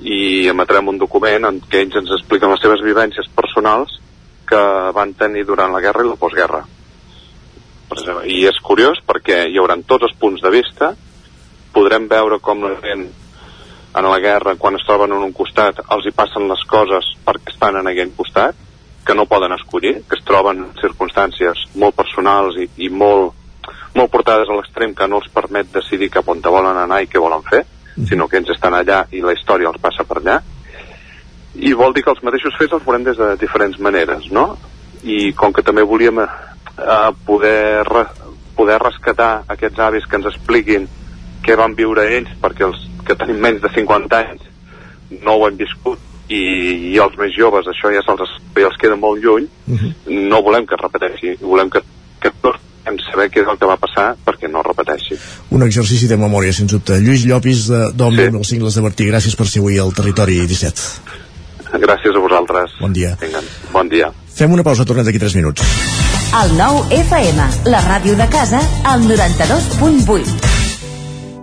i 0.00 0.48
emetrem 0.48 0.88
un 0.88 0.98
document 0.98 1.46
en 1.46 1.60
què 1.70 1.84
ells 1.84 1.98
ens 2.00 2.12
expliquen 2.16 2.50
les 2.54 2.62
seves 2.62 2.82
vivències 2.86 3.28
personals 3.36 3.98
que 4.48 4.60
van 4.96 5.14
tenir 5.14 5.44
durant 5.46 5.74
la 5.74 5.82
guerra 5.84 6.06
i 6.06 6.08
la 6.08 6.18
postguerra. 6.18 6.64
I 8.26 8.44
és 8.46 8.58
curiós 8.62 9.02
perquè 9.06 9.44
hi 9.50 9.58
haurà 9.58 9.76
tots 9.86 10.08
els 10.08 10.16
punts 10.18 10.42
de 10.42 10.50
vista, 10.54 10.94
podrem 11.74 12.06
veure 12.10 12.38
com 12.42 12.62
la 12.64 12.76
gent 12.82 13.08
en 13.94 14.06
la 14.06 14.18
guerra, 14.22 14.54
quan 14.56 14.76
es 14.78 14.84
troben 14.86 15.12
en 15.12 15.24
un 15.24 15.32
costat, 15.34 15.80
els 15.90 16.06
hi 16.06 16.12
passen 16.14 16.46
les 16.48 16.62
coses 16.70 17.06
perquè 17.26 17.54
estan 17.54 17.80
en 17.80 17.90
aquell 17.90 18.12
costat, 18.16 18.54
que 19.06 19.14
no 19.14 19.26
poden 19.26 19.52
escollir, 19.52 20.02
que 20.06 20.18
es 20.18 20.24
troben 20.24 20.60
en 20.62 20.72
circumstàncies 20.78 21.64
molt 21.80 21.96
personals 21.98 22.58
i, 22.60 22.68
i 22.84 22.90
molt, 22.92 23.34
molt 23.96 24.12
portades 24.12 24.48
a 24.48 24.58
l'extrem 24.58 24.94
que 24.94 25.08
no 25.10 25.18
els 25.18 25.30
permet 25.34 25.72
decidir 25.74 26.10
cap 26.14 26.28
on 26.28 26.42
volen 26.44 26.78
anar 26.78 27.00
i 27.02 27.08
què 27.10 27.18
volen 27.18 27.42
fer, 27.48 27.64
mm. 27.96 28.06
sinó 28.06 28.28
que 28.28 28.38
ells 28.38 28.52
estan 28.54 28.76
allà 28.76 29.02
i 29.10 29.24
la 29.24 29.34
història 29.34 29.72
els 29.72 29.80
passa 29.82 30.06
per 30.06 30.20
allà. 30.20 30.38
I 31.58 31.72
vol 31.74 31.96
dir 31.96 32.04
que 32.06 32.12
els 32.14 32.22
mateixos 32.22 32.54
fets 32.58 32.76
els 32.76 32.84
veurem 32.86 33.08
des 33.08 33.18
de 33.18 33.32
diferents 33.40 33.80
maneres, 33.82 34.30
no? 34.30 34.52
I 35.02 35.32
com 35.34 35.52
que 35.52 35.64
també 35.66 35.82
volíem 35.82 36.20
eh, 36.22 37.10
poder, 37.26 37.82
poder 38.54 38.78
rescatar 38.78 39.32
aquests 39.48 39.82
avis 39.88 40.06
que 40.06 40.20
ens 40.20 40.30
expliquin 40.30 40.86
què 41.42 41.56
van 41.58 41.74
viure 41.74 42.04
ells, 42.14 42.30
perquè 42.38 42.68
els 42.68 42.84
que 43.06 43.16
tenim 43.18 43.40
menys 43.42 43.62
de 43.64 43.72
50 43.74 44.22
anys 44.22 44.46
no 45.24 45.36
ho 45.36 45.46
hem 45.48 45.58
viscut 45.58 45.98
i, 46.30 46.40
i 46.92 46.98
els 47.02 47.16
més 47.18 47.34
joves 47.36 47.66
això 47.70 47.90
ja 47.94 48.02
se'ls 48.06 48.36
els 48.60 48.80
queda 48.80 48.96
molt 48.96 49.22
lluny 49.22 49.46
uh 49.46 49.76
-huh. 49.76 49.92
no 50.30 50.42
volem 50.42 50.66
que 50.66 50.74
es 50.74 50.82
repeteixi 50.82 51.36
volem 51.40 51.70
que, 51.70 51.82
que 52.20 52.30
tots 52.42 52.60
hem 52.86 52.98
saber 53.10 53.28
què 53.30 53.42
és 53.42 53.48
el 53.48 53.58
que 53.58 53.66
va 53.66 53.76
passar 53.76 54.16
perquè 54.26 54.48
no 54.50 54.60
es 54.60 54.66
repeteixi. 54.66 55.18
Un 55.50 55.62
exercici 55.62 56.06
de 56.06 56.16
memòria 56.16 56.52
sens 56.52 56.72
dubte. 56.72 56.96
Lluís 56.98 57.26
Llopis 57.26 57.68
d'Òmnium 57.68 58.32
sí. 58.32 58.38
els 58.38 58.48
cingles 58.48 58.74
de 58.74 58.82
Bertí 58.82 59.04
gràcies 59.10 59.36
per 59.36 59.46
ser 59.46 59.60
avui 59.60 59.78
al 59.78 59.92
Territori 59.92 60.40
17 60.46 61.28
gràcies 61.78 62.16
a 62.16 62.18
vosaltres. 62.18 62.70
Bon 62.80 62.92
dia. 62.92 63.16
Vinga, 63.20 63.42
bon 63.72 63.88
dia. 63.88 64.10
Fem 64.34 64.52
una 64.52 64.64
pausa, 64.66 64.84
tornem 64.84 65.06
d'aquí 65.06 65.18
3 65.22 65.36
minuts. 65.38 65.62
El 66.42 66.56
nou 66.56 66.84
FM, 66.94 67.50
la 67.70 67.82
ràdio 67.86 68.16
de 68.16 68.26
casa 68.30 68.62
al 68.86 69.02
92.8 69.06 70.59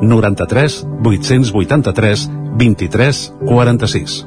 93 0.00 0.86
883 1.02 2.28
23 2.56 3.32
46. 3.46 4.26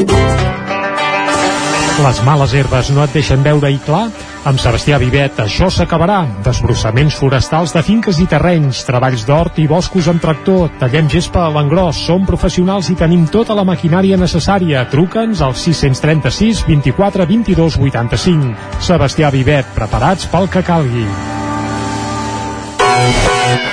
Les 1.99 2.19
males 2.23 2.53
herbes 2.55 2.91
no 2.95 3.03
et 3.03 3.11
deixen 3.17 3.43
veure 3.43 3.73
i 3.75 3.79
clar? 3.83 4.05
Amb 4.47 4.61
Sebastià 4.63 5.01
Vivet 5.03 5.41
això 5.43 5.67
s'acabarà. 5.67 6.21
Desbrossaments 6.47 7.17
forestals 7.19 7.75
de 7.75 7.83
finques 7.83 8.21
i 8.23 8.29
terrenys, 8.31 8.85
treballs 8.87 9.25
d'hort 9.27 9.59
i 9.59 9.67
boscos 9.67 10.07
amb 10.13 10.23
tractor, 10.23 10.71
tallem 10.79 11.11
gespa 11.11 11.49
a 11.49 11.51
l'engròs, 11.57 11.99
som 12.07 12.23
professionals 12.29 12.93
i 12.93 12.95
tenim 13.01 13.27
tota 13.35 13.57
la 13.59 13.67
maquinària 13.67 14.17
necessària. 14.21 14.87
Truca'ns 14.95 15.43
al 15.43 15.59
636 15.59 16.63
24 16.71 17.27
22 17.27 17.81
85. 17.83 18.55
Sebastià 18.79 19.35
Vivet, 19.35 19.75
preparats 19.75 20.31
pel 20.31 20.47
que 20.55 20.63
calgui. 20.63 21.09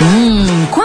Mmm, 0.01 0.65
quan 0.73 0.84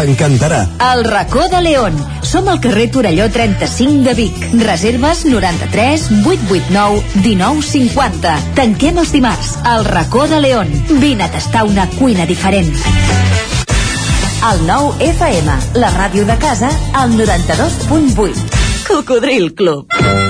T'encantarà. 0.00 0.62
El 0.94 1.04
racó 1.04 1.42
de 1.52 1.60
León. 1.60 1.96
Som 2.24 2.46
al 2.48 2.60
carrer 2.64 2.86
Torelló 2.90 3.26
35 3.28 4.00
de 4.06 4.14
Vic. 4.16 4.46
Reserves 4.62 5.26
93 5.26 6.06
889 6.24 7.02
1950. 7.20 8.32
Tanquem 8.56 9.02
els 9.04 9.12
dimarts. 9.12 9.58
El 9.74 9.84
racó 9.84 10.24
de 10.30 10.40
León. 10.40 10.72
Vine 11.04 11.28
a 11.28 11.30
tastar 11.36 11.66
una 11.68 11.84
cuina 11.98 12.24
diferent. 12.24 12.72
El 14.40 14.64
nou 14.64 14.94
FM, 15.04 15.60
la 15.76 15.92
ràdio 15.98 16.24
de 16.24 16.40
casa, 16.40 16.72
al 16.96 17.12
92.8. 17.20 18.88
Cocodril 18.88 19.52
Club. 19.52 20.29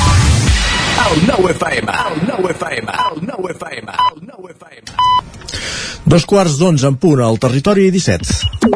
El 1.11 1.25
nou 1.27 1.43
FM, 1.51 1.91
el 1.91 2.21
nou 2.23 2.45
FM, 2.53 2.93
el 3.11 3.17
nou 3.27 3.47
FM, 3.51 3.95
el 4.11 4.21
nou 4.29 4.45
FM. 4.47 4.93
Dos 6.07 6.23
quarts 6.23 6.55
d'onze 6.55 6.87
en 6.87 6.95
punt 7.03 7.19
al 7.25 7.35
territori 7.35 7.89
17. 7.91 8.71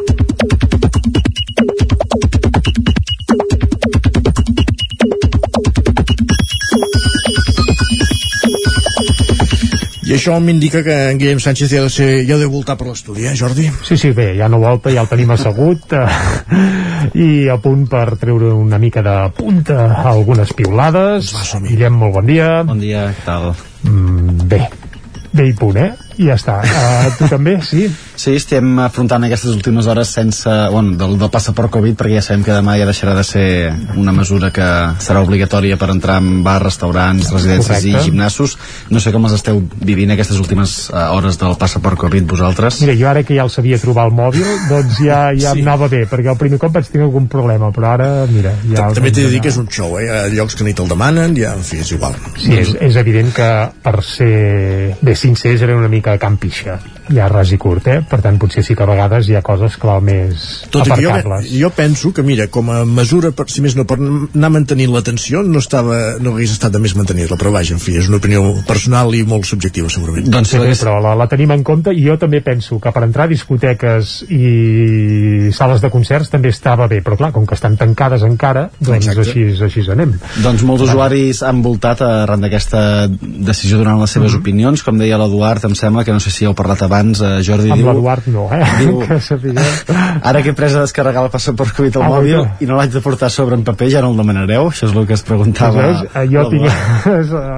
I 10.05 10.13
això 10.17 10.35
m'indica 10.43 10.83
que 10.83 10.97
en 11.13 11.17
Guillem 11.21 11.39
Sánchez 11.39 11.71
ja 11.71 11.79
ha 11.79 11.87
de, 11.87 11.93
ser, 11.93 12.09
ja 12.27 12.35
ha 12.35 12.41
de 12.43 12.51
voltar 12.51 12.75
per 12.75 12.91
l'estudi, 12.91 13.29
eh, 13.31 13.37
Jordi? 13.39 13.71
Sí, 13.87 13.95
sí, 13.95 14.11
bé, 14.11 14.33
ja 14.35 14.51
no 14.51 14.59
volta, 14.59 14.91
ja 14.91 15.07
el 15.07 15.09
tenim 15.09 15.31
assegut 15.33 15.95
eh, 15.95 16.03
i 17.13 17.47
a 17.51 17.57
punt 17.61 17.85
per 17.91 18.17
treure 18.21 18.51
una 18.55 18.79
mica 18.81 19.03
de 19.05 19.15
punta 19.37 19.77
a 19.91 20.09
algunes 20.11 20.53
piulades. 20.57 21.33
Guillem, 21.67 21.99
molt 22.01 22.17
bon 22.17 22.25
dia. 22.29 22.49
Bon 22.67 22.81
dia, 22.81 23.07
què 23.13 23.25
tal? 23.27 23.51
Mm, 23.85 24.47
bé, 24.49 24.61
bé 25.35 25.49
i 25.51 25.55
punt, 25.57 25.77
eh? 25.77 25.91
I 26.15 26.29
ja 26.29 26.35
està. 26.39 26.59
Uh, 26.63 27.09
tu 27.19 27.27
també, 27.31 27.57
sí? 27.65 27.85
Sí, 28.15 28.35
estem 28.39 28.77
afrontant 28.79 29.25
aquestes 29.27 29.51
últimes 29.51 29.87
hores 29.91 30.13
sense, 30.15 30.49
bueno, 30.71 30.93
del, 30.99 31.17
del 31.19 31.31
passaport 31.31 31.73
Covid 31.73 31.97
perquè 31.99 32.15
ja 32.17 32.23
sabem 32.23 32.45
que 32.45 32.53
demà 32.55 32.77
ja 32.79 32.87
deixarà 32.87 33.15
de 33.17 33.25
ser 33.27 33.47
una 33.99 34.13
mesura 34.15 34.51
que 34.55 34.67
serà 35.03 35.23
obligatòria 35.25 35.75
per 35.81 35.89
entrar 35.91 36.21
en 36.23 36.39
bars, 36.45 36.63
restaurants, 36.63 37.27
residències 37.33 37.67
Correcte. 37.67 37.91
i 37.91 38.05
gimnasos. 38.07 38.55
No 38.93 39.01
sé 39.03 39.11
com 39.11 39.27
les 39.27 39.35
esteu 39.35 39.59
vivint 39.83 40.15
aquestes 40.15 40.39
últimes 40.39 40.77
uh, 40.93 41.09
hores 41.17 41.39
del 41.41 41.57
passaport 41.59 41.99
Covid 42.05 42.29
vosaltres. 42.31 42.79
Mira, 42.85 42.95
jo 43.01 43.09
ara 43.11 43.25
que 43.27 43.35
ja 43.35 43.43
el 43.43 43.51
sabia 43.51 43.79
trobar 43.81 44.07
al 44.07 44.15
mòbil, 44.15 44.47
doncs 44.71 45.01
ja, 45.03 45.19
ja 45.35 45.51
sí. 45.51 45.59
em 45.59 45.67
anava 45.67 45.91
bé, 45.91 46.05
perquè 46.09 46.31
el 46.31 46.39
primer 46.39 46.61
cop 46.61 46.77
vaig 46.79 46.87
tenir 46.91 47.09
algun 47.09 47.27
problema, 47.31 47.73
però 47.75 47.91
ara, 47.97 48.09
mira... 48.31 48.55
Ja 48.71 48.87
També 48.95 49.11
t'he 49.11 49.27
de 49.27 49.35
dir 49.35 49.43
que 49.43 49.51
és 49.51 49.59
un 49.59 49.67
show, 49.67 49.97
eh? 49.99 50.05
Hi 50.05 50.11
ha 50.13 50.23
llocs 50.31 50.55
que 50.55 50.63
ni 50.63 50.75
te'l 50.77 50.87
demanen, 50.87 51.35
ja, 51.35 51.55
en 51.57 51.65
fi, 51.65 51.81
és 51.83 51.91
igual. 51.95 52.15
Sí, 52.39 52.53
és, 52.55 52.71
és 52.87 52.99
evident 53.01 53.33
que 53.35 53.49
per 53.83 53.97
ser 54.05 54.95
bé 55.01 55.15
sincers 55.19 55.63
era 55.65 55.75
una 55.75 55.89
mica 55.91 56.04
campixa 56.21 56.79
ja 57.13 57.27
ras 57.29 57.51
i 57.53 57.57
curt, 57.61 57.87
eh? 57.91 57.99
Per 58.09 58.19
tant, 58.23 58.37
potser 58.41 58.63
sí 58.65 58.75
que 58.77 58.83
a 58.83 58.87
vegades 58.89 59.27
hi 59.29 59.35
ha 59.37 59.41
coses 59.45 59.75
que 59.77 59.87
val 59.87 60.01
més 60.05 60.45
Tot 60.73 60.87
i 60.87 60.95
que 60.95 61.03
jo, 61.05 61.13
jo 61.45 61.69
penso 61.75 62.11
que, 62.15 62.23
mira, 62.25 62.47
com 62.51 62.71
a 62.73 62.79
mesura, 62.85 63.31
per, 63.35 63.45
si 63.51 63.61
més 63.61 63.75
no, 63.77 63.85
per 63.85 63.99
anar 63.99 64.49
mantenint 64.53 64.93
l'atenció, 64.93 65.43
no, 65.45 65.61
estava, 65.61 66.17
no 66.21 66.33
hagués 66.35 66.55
estat 66.55 66.73
de 66.73 66.81
més 66.81 66.95
mantenir-la, 66.97 67.37
però 67.37 67.53
vaja, 67.53 67.75
en 67.77 67.83
fi, 67.83 67.97
és 67.99 68.09
una 68.09 68.17
opinió 68.21 68.41
personal 68.67 69.13
i 69.13 69.21
molt 69.27 69.45
subjectiva, 69.49 69.91
segurament. 69.93 70.29
Doncs 70.33 70.55
sí, 70.55 70.61
però 70.81 70.97
la, 71.03 71.13
la 71.19 71.29
tenim 71.31 71.53
en 71.53 71.65
compte 71.67 71.93
i 71.93 72.05
jo 72.07 72.17
també 72.21 72.41
penso 72.45 72.79
que 72.81 72.93
per 72.95 73.05
entrar 73.05 73.27
a 73.29 73.31
discoteques 73.31 74.15
i 74.33 75.51
sales 75.55 75.83
de 75.83 75.93
concerts 75.93 76.33
també 76.33 76.49
estava 76.53 76.89
bé, 76.89 77.03
però 77.05 77.19
clar, 77.19 77.31
com 77.35 77.45
que 77.45 77.57
estan 77.57 77.77
tancades 77.77 78.25
encara, 78.25 78.67
doncs 78.79 79.11
Exacte. 79.11 79.27
així, 79.29 79.45
així 79.69 79.85
anem. 79.93 80.15
Doncs 80.41 80.65
molts 80.65 80.87
usuaris 80.87 81.43
han 81.45 81.61
voltat 81.65 82.01
arran 82.05 82.41
d'aquesta 82.41 82.81
decisió 83.21 83.77
donant 83.77 84.01
les 84.01 84.17
seves 84.17 84.33
opinions, 84.37 84.81
com 84.85 84.97
deia 84.97 85.19
l'Eduard, 85.21 85.69
em 85.69 85.77
sembla 85.77 85.94
que 86.03 86.11
no 86.11 86.19
sé 86.19 86.31
si 86.33 86.45
heu 86.45 86.53
parlat 86.57 86.81
abans, 86.83 87.21
eh, 87.21 87.39
Jordi 87.45 87.71
Amb 87.71 87.79
diu... 87.81 87.87
l'Eduard 87.91 88.27
no, 88.33 88.47
eh? 88.51 88.63
Diu- 88.81 88.99
que. 89.05 89.65
Ara 90.25 90.41
que 90.43 90.49
he 90.51 90.57
pres 90.57 90.75
a 90.75 90.81
descarregar 90.83 91.23
el 91.23 91.31
passaport 91.31 91.71
Covid 91.77 91.97
al 92.01 92.03
Ah, 92.05 92.09
mòbil 92.17 92.35
vaja. 92.41 92.57
i 92.59 92.65
no 92.69 92.75
l'haig 92.79 92.91
de 92.93 93.01
portar 93.01 93.29
sobre 93.31 93.55
en 93.55 93.63
paper, 93.63 93.89
ja 93.93 94.01
no 94.03 94.11
el 94.11 94.17
demanareu? 94.19 94.67
Això 94.71 94.89
és 94.89 94.95
el 94.95 95.07
que 95.07 95.13
es 95.15 95.23
preguntava. 95.23 95.81
Veus? 95.85 96.03
Eh, 96.15 96.25
Jo 96.33 96.47
tinc, 96.49 96.65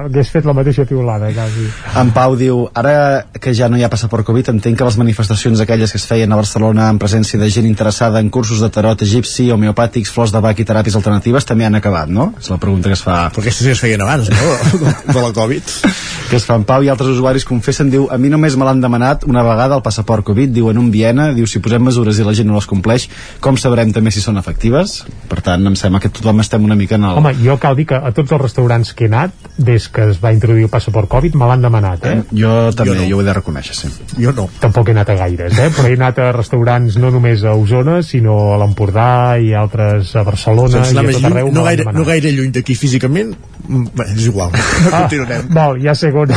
hagués 0.04 0.30
fet 0.32 0.44
la 0.46 0.52
mateixa 0.56 0.84
piulada, 0.88 1.30
quasi. 1.34 1.66
En 2.00 2.10
Pau 2.14 2.36
diu, 2.38 2.64
ara 2.74 3.26
que 3.40 3.52
ja 3.54 3.68
no 3.68 3.78
hi 3.78 3.84
ha 3.86 3.90
passaport 3.92 4.26
Covid, 4.26 4.50
entenc 4.54 4.78
que 4.78 4.84
les 4.86 4.96
manifestacions 5.00 5.60
aquelles 5.64 5.92
que 5.92 5.98
es 5.98 6.06
feien 6.06 6.32
a 6.32 6.36
Barcelona 6.38 6.88
en 6.92 6.98
presència 7.00 7.38
de 7.40 7.48
gent 7.50 7.66
interessada 7.68 8.20
en 8.20 8.30
cursos 8.30 8.60
de 8.60 8.68
tarot 8.74 9.02
egipci, 9.02 9.50
homeopàtics, 9.54 10.10
flors 10.12 10.32
de 10.34 10.40
bac 10.44 10.58
i 10.60 10.66
teràpies 10.68 10.96
alternatives 10.98 11.46
també 11.48 11.66
han 11.66 11.74
acabat, 11.78 12.08
no? 12.08 12.32
És 12.40 12.50
la 12.50 12.58
pregunta 12.58 12.88
que 12.90 12.96
es 12.98 13.02
fa. 13.04 13.28
Però 13.34 13.42
aquestes 13.44 13.66
ja 13.66 13.72
es 13.76 13.80
feien 13.82 14.02
abans, 14.04 14.30
no? 14.30 14.92
De 15.14 15.20
la 15.22 15.32
Covid. 15.36 15.62
Que 16.28 16.36
es 16.36 16.44
fa 16.44 16.56
en 16.60 16.64
Pau 16.68 16.82
i 16.84 16.90
altres 16.92 17.10
usuaris 17.14 17.44
confessen, 17.48 17.90
diu, 17.90 18.08
a 18.12 18.18
mi 18.20 18.27
mi 18.28 18.34
només 18.34 18.56
me 18.60 18.66
l'han 18.68 18.82
demanat 18.84 19.24
una 19.24 19.40
vegada 19.46 19.78
el 19.78 19.82
passaport 19.84 20.26
Covid, 20.28 20.52
diu 20.52 20.68
en 20.68 20.78
un 20.80 20.90
Viena, 20.92 21.30
diu 21.32 21.46
si 21.48 21.62
posem 21.64 21.80
mesures 21.88 22.18
i 22.20 22.26
la 22.26 22.34
gent 22.36 22.48
no 22.50 22.58
les 22.58 22.66
compleix, 22.68 23.06
com 23.40 23.56
sabrem 23.56 23.94
també 23.96 24.12
si 24.12 24.20
són 24.20 24.36
efectives? 24.40 24.98
Per 25.30 25.40
tant, 25.44 25.64
em 25.70 25.76
sembla 25.78 26.00
que 26.02 26.10
tothom 26.12 26.42
estem 26.44 26.66
una 26.66 26.76
mica 26.76 26.98
en 26.98 27.06
el... 27.08 27.20
Home, 27.22 27.32
jo 27.40 27.56
cal 27.62 27.78
dir 27.78 27.86
que 27.88 27.96
a 27.96 28.12
tots 28.12 28.34
els 28.36 28.42
restaurants 28.42 28.92
que 28.92 29.06
he 29.06 29.08
anat, 29.08 29.32
des 29.56 29.88
que 29.88 30.10
es 30.12 30.20
va 30.20 30.34
introduir 30.36 30.66
el 30.68 30.72
passaport 30.72 31.08
Covid, 31.08 31.38
me 31.40 31.48
l'han 31.48 31.64
demanat, 31.64 32.04
eh? 32.10 32.16
Jo 32.28 32.52
també, 32.76 32.98
jo, 32.98 33.00
no. 33.00 33.08
jo 33.08 33.20
ho 33.20 33.24
he 33.24 33.28
de 33.30 33.36
reconèixer, 33.38 33.78
sí. 33.78 33.92
Jo 34.18 34.34
no. 34.36 34.48
Tampoc 34.60 34.90
he 34.90 34.96
anat 34.96 35.14
a 35.14 35.18
gaires, 35.22 35.56
eh? 35.56 35.70
Però 35.78 35.88
he 35.88 35.96
anat 35.96 36.20
a 36.20 36.28
restaurants 36.36 37.00
no 37.00 37.12
només 37.14 37.46
a 37.48 37.56
Osona, 37.56 38.02
sinó 38.04 38.36
a 38.52 38.60
l'Empordà 38.60 39.08
i 39.40 39.54
altres 39.56 40.12
a 40.18 40.26
Barcelona 40.28 40.82
Sense 40.82 40.92
i 40.92 41.00
a 41.00 41.06
tot 41.06 41.16
lluny, 41.16 41.30
arreu. 41.32 41.52
no, 41.54 41.64
gaire, 41.70 41.88
no 41.96 42.04
gaire 42.08 42.34
lluny 42.36 42.52
d'aquí 42.58 42.76
físicament, 42.76 43.32
mm, 43.64 43.88
bé, 43.96 44.10
és 44.12 44.28
igual. 44.28 44.52
Ah, 44.92 45.04
Continuarem. 45.06 45.48
val, 45.54 45.80
ja 45.82 45.96
segon. 45.96 46.36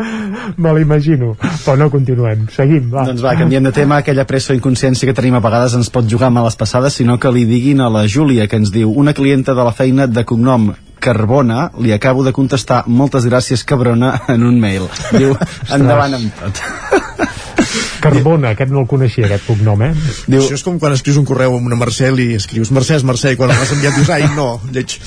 Me 0.62 0.72
l'imagino. 0.76 1.25
Però 1.40 1.76
no 1.80 1.90
continuem. 1.92 2.46
Seguim, 2.54 2.88
va. 2.92 3.06
Doncs 3.08 3.24
va, 3.24 3.36
canviem 3.38 3.68
de 3.68 3.74
tema. 3.76 4.00
Aquella 4.02 4.26
pressa 4.28 4.54
o 4.54 4.56
inconsciència 4.58 5.08
que 5.08 5.16
tenim 5.16 5.36
a 5.38 5.42
vegades 5.44 5.76
ens 5.78 5.92
pot 5.92 6.08
jugar 6.10 6.30
males 6.34 6.58
passades, 6.58 6.98
sinó 7.00 7.18
que 7.18 7.32
li 7.34 7.46
diguin 7.48 7.82
a 7.82 7.90
la 7.92 8.06
Júlia, 8.06 8.48
que 8.48 8.60
ens 8.60 8.72
diu 8.74 8.92
una 8.92 9.14
clienta 9.16 9.54
de 9.54 9.66
la 9.66 9.74
feina 9.76 10.06
de 10.06 10.24
cognom 10.24 10.72
Carbona, 11.06 11.70
li 11.78 11.92
acabo 11.92 12.24
de 12.24 12.32
contestar 12.32 12.84
moltes 12.86 13.26
gràcies 13.28 13.62
cabrona 13.64 14.14
en 14.34 14.46
un 14.46 14.60
mail. 14.60 14.88
Diu, 15.12 15.36
endavant 15.74 16.16
amb 16.18 16.40
tot. 16.40 16.62
Carbona, 18.06 18.52
aquest 18.54 18.70
no 18.72 18.82
el 18.82 18.88
coneixia, 18.90 19.26
aquest 19.26 19.46
cognom, 19.48 19.82
eh? 19.86 19.90
Diu... 20.26 20.40
Això 20.40 20.56
és 20.58 20.64
com 20.66 20.78
quan 20.82 20.94
escrius 20.96 21.18
un 21.20 21.26
correu 21.28 21.56
amb 21.56 21.68
una 21.68 21.78
Mercè 21.80 22.12
i 22.22 22.28
escrius 22.36 22.70
Mercè 22.74 23.00
és 23.00 23.06
Mercè 23.06 23.34
i 23.34 23.38
quan 23.38 23.50
l'has 23.50 23.72
enviat 23.74 23.98
dius 23.98 24.12
ai 24.14 24.28
no, 24.36 24.48
lleig. 24.72 24.98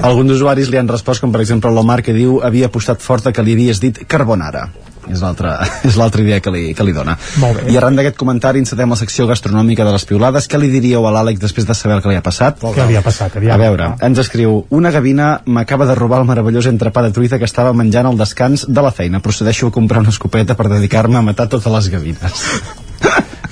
Alguns 0.00 0.38
usuaris 0.38 0.72
li 0.72 0.80
han 0.80 0.90
respost, 0.90 1.24
com 1.24 1.34
per 1.34 1.42
exemple 1.44 1.72
l'Omar, 1.74 2.00
que 2.02 2.16
diu 2.16 2.40
havia 2.44 2.70
apostat 2.72 3.02
fort 3.04 3.28
a 3.28 3.34
que 3.34 3.44
li 3.44 3.56
havies 3.58 3.82
dit 3.82 4.04
Carbonara. 4.08 4.68
És 5.10 5.22
l'altra 5.24 5.56
és 5.88 5.96
l'altra 6.00 6.22
idea 6.24 6.40
que 6.44 6.52
li, 6.54 6.64
que 6.76 6.86
li 6.86 6.94
dona. 6.96 7.16
Molt 7.42 7.60
bé. 7.60 7.72
I 7.72 7.78
arran 7.80 7.98
d'aquest 7.98 8.18
comentari 8.20 8.62
encetem 8.62 8.90
la 8.90 8.98
secció 9.00 9.26
gastronòmica 9.30 9.86
de 9.86 9.94
les 9.94 10.06
piulades. 10.08 10.48
Què 10.50 10.60
li 10.60 10.70
diríeu 10.72 11.06
a 11.06 11.12
l'Àlex 11.14 11.42
després 11.42 11.68
de 11.68 11.76
saber 11.78 11.98
el 11.98 12.04
que 12.04 12.12
li 12.12 12.18
ha 12.20 12.24
passat? 12.24 12.62
Què 12.62 12.88
li 12.88 12.98
ha 12.98 13.04
passat? 13.04 13.36
Aviam. 13.40 13.54
A 13.56 13.60
veure, 13.60 13.90
ens 14.06 14.22
escriu 14.22 14.62
Una 14.74 14.90
gavina 14.94 15.40
m'acaba 15.46 15.86
de 15.88 15.96
robar 15.98 16.22
el 16.22 16.28
meravellós 16.28 16.68
entrepà 16.70 17.02
de 17.04 17.12
truita 17.14 17.38
que 17.38 17.48
estava 17.48 17.74
menjant 17.76 18.08
al 18.08 18.18
descans 18.20 18.66
de 18.68 18.84
la 18.84 18.92
feina. 18.94 19.20
Procedeixo 19.24 19.68
a 19.68 19.74
comprar 19.74 20.04
una 20.04 20.14
escopeta 20.14 20.56
per 20.58 20.70
dedicar-me 20.72 21.20
a 21.20 21.26
matar 21.26 21.48
totes 21.52 21.72
les 21.72 21.90
gavines. 21.92 22.48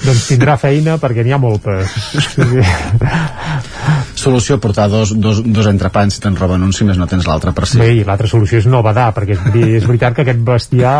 Doncs 0.02 0.24
tindrà 0.26 0.56
feina 0.58 0.96
perquè 0.98 1.22
n'hi 1.22 1.34
ha 1.34 1.38
moltes. 1.38 1.92
Solució, 4.22 4.58
portar 4.62 4.86
dos, 4.90 5.16
dos, 5.18 5.40
dos 5.42 5.66
entrepans 5.66 6.14
si 6.14 6.22
te'n 6.22 6.36
roben 6.38 6.62
un, 6.62 6.70
si 6.74 6.86
més 6.86 6.98
no 7.00 7.08
tens 7.10 7.26
l'altre 7.26 7.50
per 7.56 7.66
si. 7.66 7.80
Bé, 7.80 7.90
i 7.98 8.04
l'altra 8.06 8.28
solució 8.30 8.60
és 8.62 8.68
no 8.70 8.82
badar, 8.84 9.08
perquè 9.16 9.34
és, 9.34 9.86
veritat 9.88 10.14
que 10.14 10.22
aquest 10.22 10.44
bestiar 10.46 10.94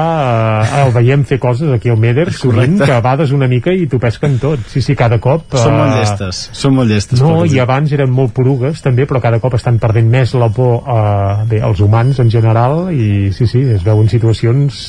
eh, 0.65 0.81
el 0.83 0.91
veiem 0.97 1.23
fer 1.29 1.39
coses 1.43 1.71
aquí 1.71 1.93
al 1.93 2.01
Meder 2.03 2.27
sovint, 2.35 2.81
que 2.83 2.99
bades 3.05 3.31
una 3.37 3.47
mica 3.51 3.71
i 3.71 3.87
t'ho 3.87 4.01
pesquen 4.03 4.39
tot. 4.43 4.65
Sí, 4.73 4.83
sí, 4.83 4.97
cada 4.99 5.21
cop... 5.23 5.55
Són 5.55 5.77
molt 5.79 5.95
eh, 5.95 6.01
llestes, 6.01 6.43
són 6.59 6.75
molt 6.81 6.91
llestes. 6.91 7.23
No, 7.23 7.45
i 7.47 7.61
abans 7.63 7.95
eren 7.95 8.11
molt 8.11 8.35
porugues 8.35 8.83
també, 8.83 9.07
però 9.07 9.23
cada 9.23 9.39
cop 9.43 9.55
estan 9.59 9.79
perdent 9.83 10.11
més 10.11 10.35
la 10.35 10.51
por 10.53 10.83
eh, 10.83 11.47
bé, 11.53 11.63
als 11.63 11.83
humans 11.85 12.19
en 12.23 12.33
general 12.33 12.89
i 12.91 13.31
sí, 13.37 13.47
sí, 13.47 13.63
es 13.77 13.87
veuen 13.87 14.11
situacions 14.11 14.83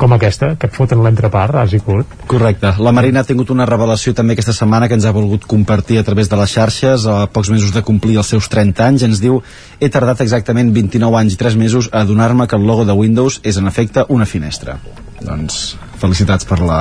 com 0.00 0.16
aquesta, 0.16 0.54
que 0.58 0.66
et 0.66 0.74
foten 0.74 1.02
l'entrepà, 1.04 1.46
ras 1.50 1.76
i 1.76 1.80
curt. 1.84 2.18
Correcte. 2.26 2.74
La 2.82 2.94
Marina 2.94 3.22
ha 3.22 3.28
tingut 3.28 3.52
una 3.54 3.68
revelació 3.68 4.16
també 4.18 4.34
aquesta 4.34 4.54
setmana 4.56 4.88
que 4.90 4.98
ens 4.98 5.06
ha 5.06 5.14
volgut 5.14 5.46
compartir 5.46 6.00
a 6.00 6.06
través 6.06 6.30
de 6.32 6.38
les 6.40 6.56
xarxes 6.56 7.06
a 7.06 7.18
pocs 7.30 7.51
mesos 7.52 7.74
de 7.74 7.84
complir 7.86 8.18
els 8.20 8.32
seus 8.32 8.48
30 8.52 8.86
anys. 8.86 9.06
Ens 9.06 9.22
diu, 9.22 9.40
he 9.78 9.90
tardat 9.92 10.24
exactament 10.24 10.72
29 10.74 11.20
anys 11.20 11.36
i 11.36 11.40
3 11.44 11.58
mesos 11.60 11.90
a 11.92 12.02
adonar-me 12.06 12.48
que 12.48 12.58
el 12.58 12.66
logo 12.66 12.88
de 12.88 12.96
Windows 12.96 13.40
és 13.44 13.60
en 13.60 13.70
efecte 13.70 14.06
una 14.08 14.26
finestra. 14.26 14.78
Doncs 15.22 15.76
felicitats 16.02 16.48
per 16.48 16.58
la, 16.64 16.80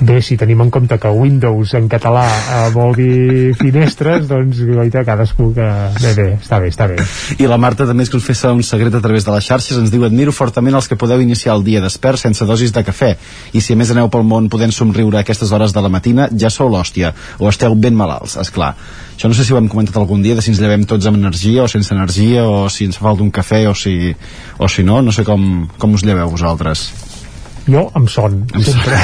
Bé, 0.00 0.20
si 0.20 0.36
tenim 0.36 0.60
en 0.60 0.70
compte 0.70 0.98
que 1.00 1.08
Windows 1.08 1.72
en 1.78 1.86
català 1.88 2.26
eh, 2.28 2.58
vol 2.74 2.92
dir 2.98 3.54
finestres, 3.56 4.26
doncs 4.32 4.60
goita, 4.68 5.04
cadascú 5.08 5.48
que... 5.56 5.66
Bé, 6.02 6.12
bé, 6.18 6.26
està 6.36 6.60
bé, 6.60 6.68
està 6.72 6.88
bé. 6.90 6.98
I 7.40 7.48
la 7.48 7.56
Marta 7.56 7.86
també 7.88 8.04
ens 8.04 8.12
confessa 8.12 8.52
un 8.52 8.60
secret 8.66 8.94
a 8.94 9.00
través 9.00 9.24
de 9.24 9.32
les 9.32 9.48
xarxes, 9.48 9.80
ens 9.80 9.92
diu 9.94 10.04
admiro 10.04 10.34
fortament 10.36 10.76
els 10.76 10.90
que 10.90 11.00
podeu 11.00 11.24
iniciar 11.24 11.56
el 11.56 11.64
dia 11.64 11.80
despert 11.80 12.20
sense 12.20 12.44
dosis 12.44 12.76
de 12.76 12.84
cafè 12.84 13.14
i 13.56 13.64
si 13.64 13.72
a 13.72 13.80
més 13.80 13.90
aneu 13.94 14.12
pel 14.12 14.26
món 14.28 14.50
podent 14.52 14.74
somriure 14.76 15.16
a 15.16 15.24
aquestes 15.24 15.52
hores 15.56 15.72
de 15.72 15.80
la 15.80 15.92
matina 15.92 16.28
ja 16.36 16.52
sou 16.52 16.68
l'hòstia 16.68 17.14
o 17.40 17.48
esteu 17.48 17.74
ben 17.74 17.96
malalts, 17.96 18.36
és 18.42 18.52
clar. 18.52 18.74
Això 19.16 19.32
no 19.32 19.36
sé 19.36 19.46
si 19.48 19.54
ho 19.54 19.56
hem 19.56 19.70
comentat 19.72 19.96
algun 19.96 20.20
dia, 20.20 20.36
de 20.36 20.44
si 20.44 20.52
ens 20.52 20.60
llevem 20.60 20.84
tots 20.84 21.08
amb 21.08 21.16
energia 21.16 21.64
o 21.64 21.70
sense 21.72 21.94
energia 21.94 22.44
o 22.44 22.66
si 22.68 22.84
ens 22.84 23.00
fa 23.00 23.08
falta 23.08 23.24
un 23.24 23.32
cafè 23.32 23.64
o 23.70 23.74
si, 23.74 24.12
o 24.58 24.68
si 24.68 24.84
no, 24.84 25.00
no 25.02 25.14
sé 25.14 25.24
com, 25.24 25.66
com 25.78 25.96
us 25.96 26.04
lleveu 26.04 26.28
vosaltres. 26.34 26.90
Jo 27.66 27.82
amb 27.98 28.10
son, 28.10 28.44
sempre. 28.62 28.98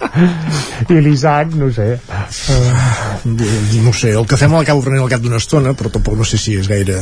I 0.92 0.98
l'Isaac, 1.00 1.54
no 1.56 1.70
sé. 1.72 1.88
Uh, 2.52 3.36
no 3.86 3.94
sé, 3.96 4.12
el 4.12 4.26
cafè 4.28 4.50
me 4.50 4.60
l'acabo 4.60 4.84
prenent 4.84 5.06
al 5.06 5.12
cap 5.12 5.24
d'una 5.24 5.40
estona, 5.40 5.72
però 5.76 5.92
tampoc 5.94 6.18
no 6.20 6.26
sé 6.28 6.40
si 6.40 6.58
és 6.60 6.68
gaire. 6.68 6.98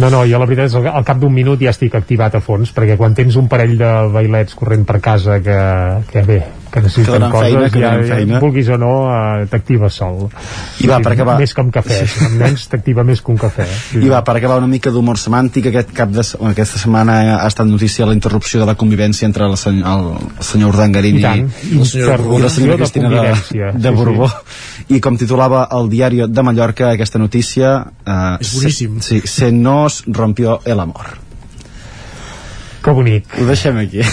No, 0.00 0.08
no, 0.08 0.24
jo 0.24 0.40
la 0.40 0.48
veritat 0.48 0.70
és 0.70 0.78
que 0.86 0.94
al 1.00 1.04
cap 1.08 1.20
d'un 1.20 1.34
minut 1.34 1.60
ja 1.60 1.74
estic 1.74 1.98
activat 1.98 2.38
a 2.38 2.44
fons, 2.44 2.72
perquè 2.76 2.96
quan 2.96 3.16
tens 3.18 3.36
un 3.36 3.50
parell 3.52 3.76
de 3.80 3.92
bailets 4.14 4.56
corrent 4.56 4.88
per 4.88 5.02
casa 5.04 5.40
que, 5.44 5.58
que 6.08 6.24
bé, 6.24 6.40
que 6.70 6.80
necessiten 6.82 7.06
Que 7.06 7.18
donen 7.18 7.30
coses, 7.30 7.52
feina, 7.52 7.70
que 7.70 7.80
ja, 7.80 7.90
donen 7.94 8.08
feina. 8.10 8.34
ja, 8.34 8.40
vulguis 8.42 8.68
o 8.68 8.76
no, 8.80 8.92
eh, 9.12 9.46
t'actives 9.50 9.94
sol. 10.00 10.26
I 10.82 10.90
va, 10.90 10.98
per 11.04 11.12
acabar. 11.14 11.36
Més 11.40 11.54
que 11.54 11.62
amb 11.62 11.72
cafè, 11.74 11.98
amb 12.26 12.40
nens 12.42 12.66
t'activa 12.72 13.04
més 13.06 13.22
que 13.22 13.32
un 13.32 13.38
cafè. 13.40 13.66
Sí. 13.66 14.02
I 14.04 14.10
va, 14.12 14.22
per 14.26 14.36
acabar 14.36 14.58
una 14.60 14.68
mica 14.70 14.90
d'humor 14.94 15.20
semàntic, 15.20 15.70
aquest 15.70 15.92
cap 15.96 16.10
de, 16.14 16.24
bueno, 16.38 16.52
aquesta 16.52 16.80
setmana 16.82 17.18
ha 17.38 17.46
estat 17.48 17.66
notícia 17.70 18.06
la 18.06 18.14
interrupció 18.16 18.60
de 18.60 18.66
la 18.66 18.74
convivència 18.76 19.26
entre 19.26 19.46
el, 19.46 19.56
seny, 19.56 19.82
el, 19.82 20.10
el 20.36 20.44
senyor 20.44 20.74
Urdangarín 20.74 21.16
I 21.16 21.18
i, 21.18 21.22
tant, 21.22 21.46
i, 21.70 21.74
la 21.78 21.84
senyora, 21.90 22.18
i 22.22 22.42
la 22.42 22.50
senyora 22.52 22.76
de 22.76 22.82
Cristina 22.82 23.08
de, 23.08 23.16
convivència, 23.16 23.72
de 23.74 23.88
sí, 23.88 23.94
Borbó. 23.96 24.30
I 24.88 25.00
com 25.00 25.16
titulava 25.16 25.66
el 25.78 25.88
diari 25.90 26.24
de 26.28 26.42
Mallorca 26.46 26.90
aquesta 26.92 27.18
notícia... 27.22 27.76
Eh, 28.04 28.36
És 28.40 28.52
boníssim. 28.58 29.00
Se, 29.00 29.20
sí, 29.20 29.26
se 29.26 29.52
nos 29.52 30.02
rompió 30.06 30.60
el 30.64 30.80
amor. 30.80 31.16
Que 32.84 32.90
bonic. 32.94 33.24
Ho 33.40 33.46
deixem 33.48 33.78
aquí. 33.82 34.02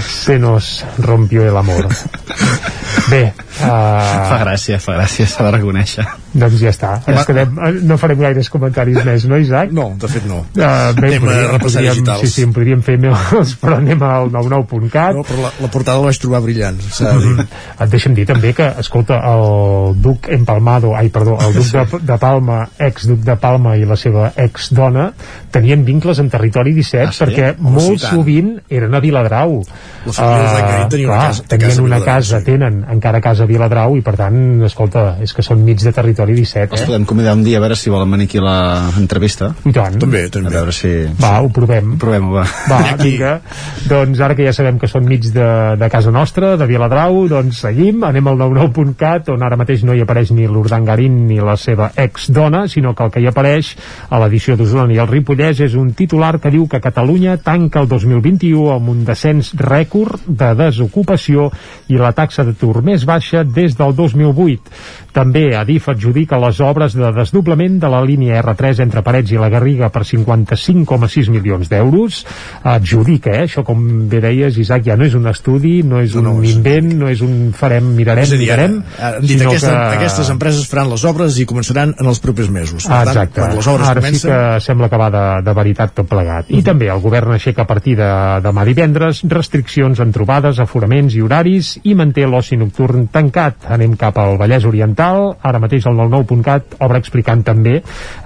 Se 0.00 0.38
nos 0.38 0.84
rompió 0.98 1.42
el 1.48 1.56
amor. 1.56 1.88
Bé, 3.10 3.32
uh, 3.62 3.66
Fa 4.30 4.38
gràcia, 4.44 4.78
fa 4.82 4.94
gràcia, 4.98 5.26
s'ha 5.26 5.44
de 5.46 5.50
reconèixer. 5.56 6.04
doncs 6.30 6.60
ja 6.60 6.70
està. 6.70 6.90
Ens 7.10 7.24
quedem, 7.26 7.56
eh, 7.66 7.70
no 7.86 7.96
farem 7.98 8.20
gaires 8.20 8.46
comentaris 8.52 9.00
més, 9.06 9.24
no, 9.26 9.38
Isaac? 9.40 9.72
No, 9.74 9.88
de 9.98 10.06
fet 10.10 10.26
no. 10.30 10.44
Uh, 10.54 10.92
bé, 10.94 11.08
Anem 11.16 11.24
a 11.24 11.26
podríem, 11.26 11.48
repassar 11.50 11.64
podríem, 11.64 11.94
digitals. 11.96 12.20
sí, 12.20 12.28
sí, 12.34 12.44
en 12.46 12.52
podríem 12.54 12.82
fer 12.86 12.96
més, 13.02 13.54
però 13.62 13.78
anem 13.80 14.04
al 14.06 14.30
99.cat. 14.30 15.16
No, 15.18 15.24
però 15.26 15.46
la, 15.46 15.50
la 15.64 15.70
portada 15.74 15.98
la 16.02 16.10
vaig 16.10 16.20
trobar 16.22 16.42
brillant, 16.44 16.78
s'ha 16.86 17.14
de 17.16 17.24
dir. 17.24 17.32
Mm. 17.34 17.48
Et 17.86 17.94
deixa'm 17.96 18.14
dir 18.20 18.26
també 18.30 18.52
que, 18.54 18.68
escolta, 18.84 19.18
el 19.32 19.96
duc 20.04 20.28
Empalmado, 20.30 20.94
ai, 20.94 21.08
perdó, 21.14 21.38
el 21.42 21.56
duc 21.56 21.72
de, 21.74 22.02
de 22.12 22.18
Palma, 22.22 22.60
ex-duc 22.78 23.24
de 23.26 23.36
Palma 23.42 23.74
i 23.80 23.86
la 23.88 23.98
seva 23.98 24.30
ex-dona, 24.36 25.08
tenien 25.50 25.82
vincles 25.88 26.20
en 26.22 26.30
territori 26.30 26.76
17 26.76 27.08
Ah, 27.08 27.12
sí? 27.16 27.24
perquè 27.24 27.54
molt 27.58 28.04
sovint 28.04 28.54
eren 28.70 28.94
a 28.94 29.00
Viladrau. 29.02 29.58
La 30.06 30.12
família 30.16 30.50
Urdangarín 30.50 30.88
tenia 30.88 31.06
una 31.06 31.16
clar, 31.16 31.26
casa- 31.28 31.44
tenien 31.48 31.68
casa 31.70 31.82
una 31.82 31.96
Viladrau, 31.96 32.14
casa, 32.14 32.40
tenen 32.44 32.78
encara 32.94 33.20
casa 33.20 33.44
a 33.44 33.46
Viladrau 33.50 33.96
i 33.96 34.00
per 34.06 34.14
tant, 34.16 34.38
escolta, 34.64 35.02
és 35.20 35.32
que 35.36 35.42
són 35.44 35.64
mig 35.64 35.82
de 35.84 35.92
territori 35.92 36.34
17, 36.38 36.72
Els 36.72 36.82
eh? 36.82 36.86
podem 36.88 37.04
convidar 37.04 37.34
un 37.36 37.44
dia 37.44 37.58
a 37.58 37.64
veure 37.64 37.76
si 37.76 37.90
volen 37.92 38.10
venir 38.10 38.28
aquí 38.30 38.38
a 38.40 38.44
l'entrevista. 38.96 39.52
I 39.68 39.72
tant. 39.76 39.98
També, 40.00 40.22
també. 40.32 40.48
A 40.48 40.56
veure 40.60 40.72
si... 40.72 40.90
Va, 41.20 41.34
ho 41.44 41.50
provem. 41.52 41.96
Provem-ho, 42.00 42.32
va. 42.38 42.46
Va, 42.70 42.80
vinga. 43.00 43.34
Doncs 43.90 44.20
ara 44.24 44.34
que 44.38 44.46
ja 44.48 44.52
sabem 44.56 44.78
que 44.80 44.88
són 44.90 45.04
mig 45.08 45.26
de, 45.34 45.48
de 45.80 45.88
casa 45.92 46.10
nostra, 46.14 46.54
de 46.60 46.66
Viladrau, 46.70 47.26
doncs 47.30 47.60
seguim, 47.66 48.02
anem 48.08 48.26
al 48.32 48.38
99.cat, 48.40 49.28
on 49.34 49.42
ara 49.46 49.58
mateix 49.60 49.84
no 49.84 49.94
hi 49.96 50.00
apareix 50.04 50.30
ni 50.36 50.46
l'Urdangarín 50.48 51.26
ni 51.28 51.40
la 51.44 51.56
seva 51.60 51.90
ex-dona, 51.96 52.64
sinó 52.68 52.94
que 52.94 53.04
el 53.04 53.12
que 53.14 53.20
hi 53.24 53.28
apareix 53.30 53.74
a 54.08 54.20
l'edició 54.22 54.56
d'Osona 54.56 54.94
i 54.94 55.00
el 55.02 55.08
Ripollès 55.10 55.60
és 55.66 55.74
un 55.78 55.92
titular 55.98 56.38
que 56.40 56.50
diu 56.52 56.66
que 56.70 56.80
Catalunya 56.80 57.36
tanca 57.44 57.80
el 57.84 57.88
2021 57.90 58.70
amb 58.74 58.88
un 58.94 59.04
descens 59.04 59.52
rècord 59.90 60.20
de 60.26 60.50
desocupació 60.54 61.48
i 61.90 61.98
la 61.98 62.12
taxa 62.14 62.44
d'atur 62.46 62.82
més 62.86 63.02
baixa 63.04 63.42
des 63.44 63.74
del 63.76 63.94
2008. 63.96 64.60
També 65.12 65.56
Adif 65.58 65.88
adjudica 65.90 66.38
les 66.38 66.60
obres 66.62 66.94
de 66.94 67.10
desdoblament 67.16 67.80
de 67.82 67.88
la 67.90 68.00
línia 68.06 68.38
R3 68.44 68.78
entre 68.84 69.02
Parets 69.02 69.32
i 69.34 69.38
la 69.40 69.48
Garriga 69.50 69.88
per 69.90 70.04
55,6 70.06 71.30
milions 71.34 71.68
d'euros. 71.68 72.20
Adjudica, 72.62 73.32
eh? 73.34 73.48
Això, 73.48 73.64
com 73.66 74.06
bé 74.08 74.20
deies, 74.22 74.56
Isaac, 74.62 74.84
ja 74.86 74.96
no 74.96 75.04
és 75.08 75.14
un 75.18 75.26
estudi, 75.26 75.82
no 75.82 75.98
és 76.00 76.14
un 76.14 76.20
No, 76.30 76.34
no, 76.36 76.44
és- 76.44 76.54
invent, 76.54 76.92
no 77.00 77.08
és 77.08 77.20
un 77.24 77.50
farem, 77.56 77.90
mirarem, 77.96 78.22
És 78.24 78.30
a 78.32 78.36
dir, 78.36 78.44
mirarem, 78.44 78.82
ara, 79.00 79.16
han 79.16 79.26
dit 79.26 79.40
aquesta, 79.42 79.70
que... 79.70 79.96
aquestes 79.96 80.30
empreses 80.30 80.66
faran 80.68 80.90
les 80.90 81.04
obres 81.08 81.38
i 81.40 81.46
començaran 81.48 81.94
en 81.98 82.06
els 82.06 82.20
propers 82.20 82.50
mesos. 82.50 82.84
Per 82.86 82.92
Ah, 82.92 83.04
tant, 83.04 83.08
exacte. 83.16 83.40
quan 83.40 83.56
les 83.56 83.66
obres 83.66 83.88
Ara 83.88 84.00
comencen... 84.00 84.20
sí 84.20 84.28
que 84.28 84.60
sembla 84.60 84.88
que 84.92 84.96
va 85.00 85.10
de, 85.10 85.24
de 85.48 85.54
veritat 85.56 85.94
tot 85.96 86.06
plegat. 86.06 86.50
I 86.52 86.62
també 86.62 86.90
el 86.92 87.00
govern 87.00 87.32
aixeca 87.32 87.62
a 87.62 87.66
partir 87.66 87.96
de 87.96 88.08
demà 88.44 88.64
divendres 88.68 89.22
restriccions 89.24 89.79
en 89.80 90.12
trobades, 90.12 90.60
aforaments 90.60 91.16
i 91.16 91.22
horaris 91.24 91.74
i 91.82 91.96
manté 91.98 92.26
l'oci 92.28 92.56
nocturn 92.60 93.08
tancat 93.08 93.30
99.cat. 93.30 93.68
Anem 93.72 93.96
cap 93.96 94.18
al 94.18 94.36
Vallès 94.40 94.64
Oriental. 94.68 95.36
Ara 95.42 95.60
mateix 95.62 95.86
el 95.88 95.96
99.cat 95.98 96.76
obre 96.84 97.00
explicant 97.00 97.42
també 97.46 97.78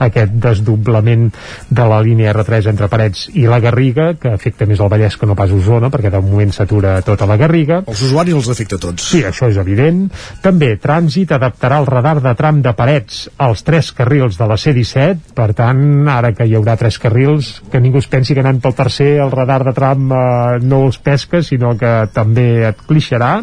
aquest 0.05 0.35
desdoblament 0.43 1.31
de 1.71 1.87
la 1.91 2.01
línia 2.05 2.33
R3 2.35 2.71
entre 2.73 2.89
Parets 2.93 3.29
i 3.35 3.47
la 3.51 3.61
Garriga, 3.63 4.13
que 4.21 4.35
afecta 4.35 4.67
més 4.67 4.81
el 4.81 4.91
Vallès 4.93 5.17
que 5.19 5.29
no 5.29 5.37
pas 5.39 5.53
Osona, 5.55 5.91
perquè 5.93 6.11
de 6.13 6.23
moment 6.25 6.53
s'atura 6.55 6.97
tota 7.07 7.29
la 7.31 7.39
Garriga. 7.41 7.83
Els 7.87 8.05
usuaris 8.09 8.35
els 8.35 8.51
afecta 8.51 8.81
tots. 8.81 9.11
Sí, 9.15 9.23
això 9.25 9.51
és 9.53 9.61
evident. 9.61 10.07
També 10.43 10.75
Trànsit 10.81 11.35
adaptarà 11.35 11.81
el 11.83 11.89
radar 11.89 12.19
de 12.25 12.35
tram 12.39 12.61
de 12.65 12.75
Parets 12.77 13.25
als 13.39 13.65
tres 13.65 13.93
carrils 13.97 14.39
de 14.41 14.49
la 14.51 14.59
C-17, 14.61 15.35
per 15.37 15.53
tant, 15.57 16.09
ara 16.11 16.33
que 16.35 16.47
hi 16.49 16.57
haurà 16.59 16.77
tres 16.81 16.99
carrils, 17.03 17.55
que 17.71 17.81
ningú 17.81 18.01
es 18.03 18.11
pensi 18.11 18.35
que 18.35 18.43
anant 18.45 18.61
pel 18.63 18.77
tercer 18.77 19.15
el 19.23 19.33
radar 19.33 19.63
de 19.65 19.75
tram 19.77 20.11
eh, 20.11 20.19
no 20.65 20.85
els 20.89 20.99
pesca, 21.03 21.41
sinó 21.47 21.75
que 21.79 21.93
també 22.15 22.47
et 22.71 22.81
clixarà 22.89 23.37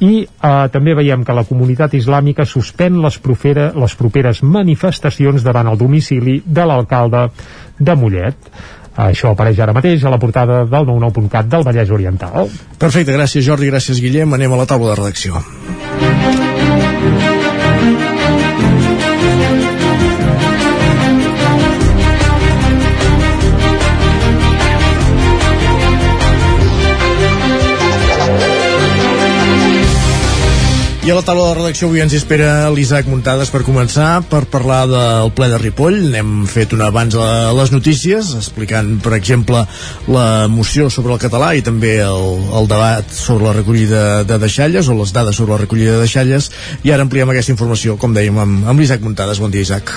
i 0.00 0.12
eh, 0.22 0.52
també 0.72 0.96
veiem 0.98 1.24
que 1.24 1.36
la 1.36 1.46
comunitat 1.48 1.96
islàmica 1.98 2.46
suspèn 2.48 3.00
les, 3.02 3.18
profera, 3.22 3.70
les 3.74 3.96
properes 3.98 4.42
manifestacions 4.42 5.42
davant 5.42 5.72
el 5.72 5.80
domicili 5.80 6.40
de 6.46 6.68
l'alcalde 6.68 7.28
de 7.78 7.98
Mollet 7.98 8.54
això 8.92 9.32
apareix 9.32 9.60
ara 9.64 9.72
mateix 9.72 10.04
a 10.04 10.12
la 10.12 10.20
portada 10.20 10.62
del 10.68 10.86
99.cat 10.90 11.48
del 11.48 11.64
Vallès 11.64 11.90
Oriental. 11.90 12.50
Perfecte, 12.78 13.16
gràcies 13.16 13.46
Jordi, 13.48 13.72
gràcies 13.72 14.04
Guillem. 14.04 14.36
Anem 14.36 14.52
a 14.52 14.62
la 14.64 14.68
taula 14.68 14.92
de 14.92 15.00
redacció. 15.00 15.40
A 31.12 31.14
la 31.14 31.20
taula 31.20 31.50
de 31.50 31.56
redacció 31.58 31.90
avui 31.90 32.00
ens 32.00 32.14
espera 32.16 32.70
l'Isaac 32.72 33.04
Muntades 33.12 33.50
per 33.52 33.60
començar, 33.66 34.22
per 34.30 34.46
parlar 34.48 34.86
del 34.88 35.28
ple 35.36 35.50
de 35.52 35.58
Ripoll. 35.60 35.98
N'hem 36.14 36.46
fet 36.48 36.72
un 36.72 36.80
abans 36.86 37.18
a 37.20 37.26
les 37.52 37.74
notícies, 37.74 38.30
explicant, 38.38 38.94
per 39.04 39.12
exemple, 39.18 39.60
la 40.08 40.48
moció 40.48 40.88
sobre 40.88 41.12
el 41.12 41.20
català 41.20 41.52
i 41.52 41.60
també 41.68 41.98
el, 42.06 42.48
el 42.56 42.72
debat 42.72 43.12
sobre 43.12 43.50
la 43.50 43.54
recollida 43.60 44.24
de 44.24 44.40
deixalles, 44.40 44.88
o 44.88 44.96
les 45.04 45.12
dades 45.12 45.36
sobre 45.36 45.58
la 45.58 45.62
recollida 45.66 45.98
de 45.98 46.06
deixalles, 46.06 46.48
i 46.80 46.96
ara 46.96 47.04
ampliem 47.04 47.36
aquesta 47.36 47.52
informació, 47.52 48.00
com 48.00 48.16
dèiem, 48.16 48.40
amb, 48.48 48.68
amb 48.72 48.80
l'Isaac 48.80 49.04
Muntades. 49.04 49.44
Bon 49.44 49.52
dia, 49.52 49.68
Isaac. 49.68 49.92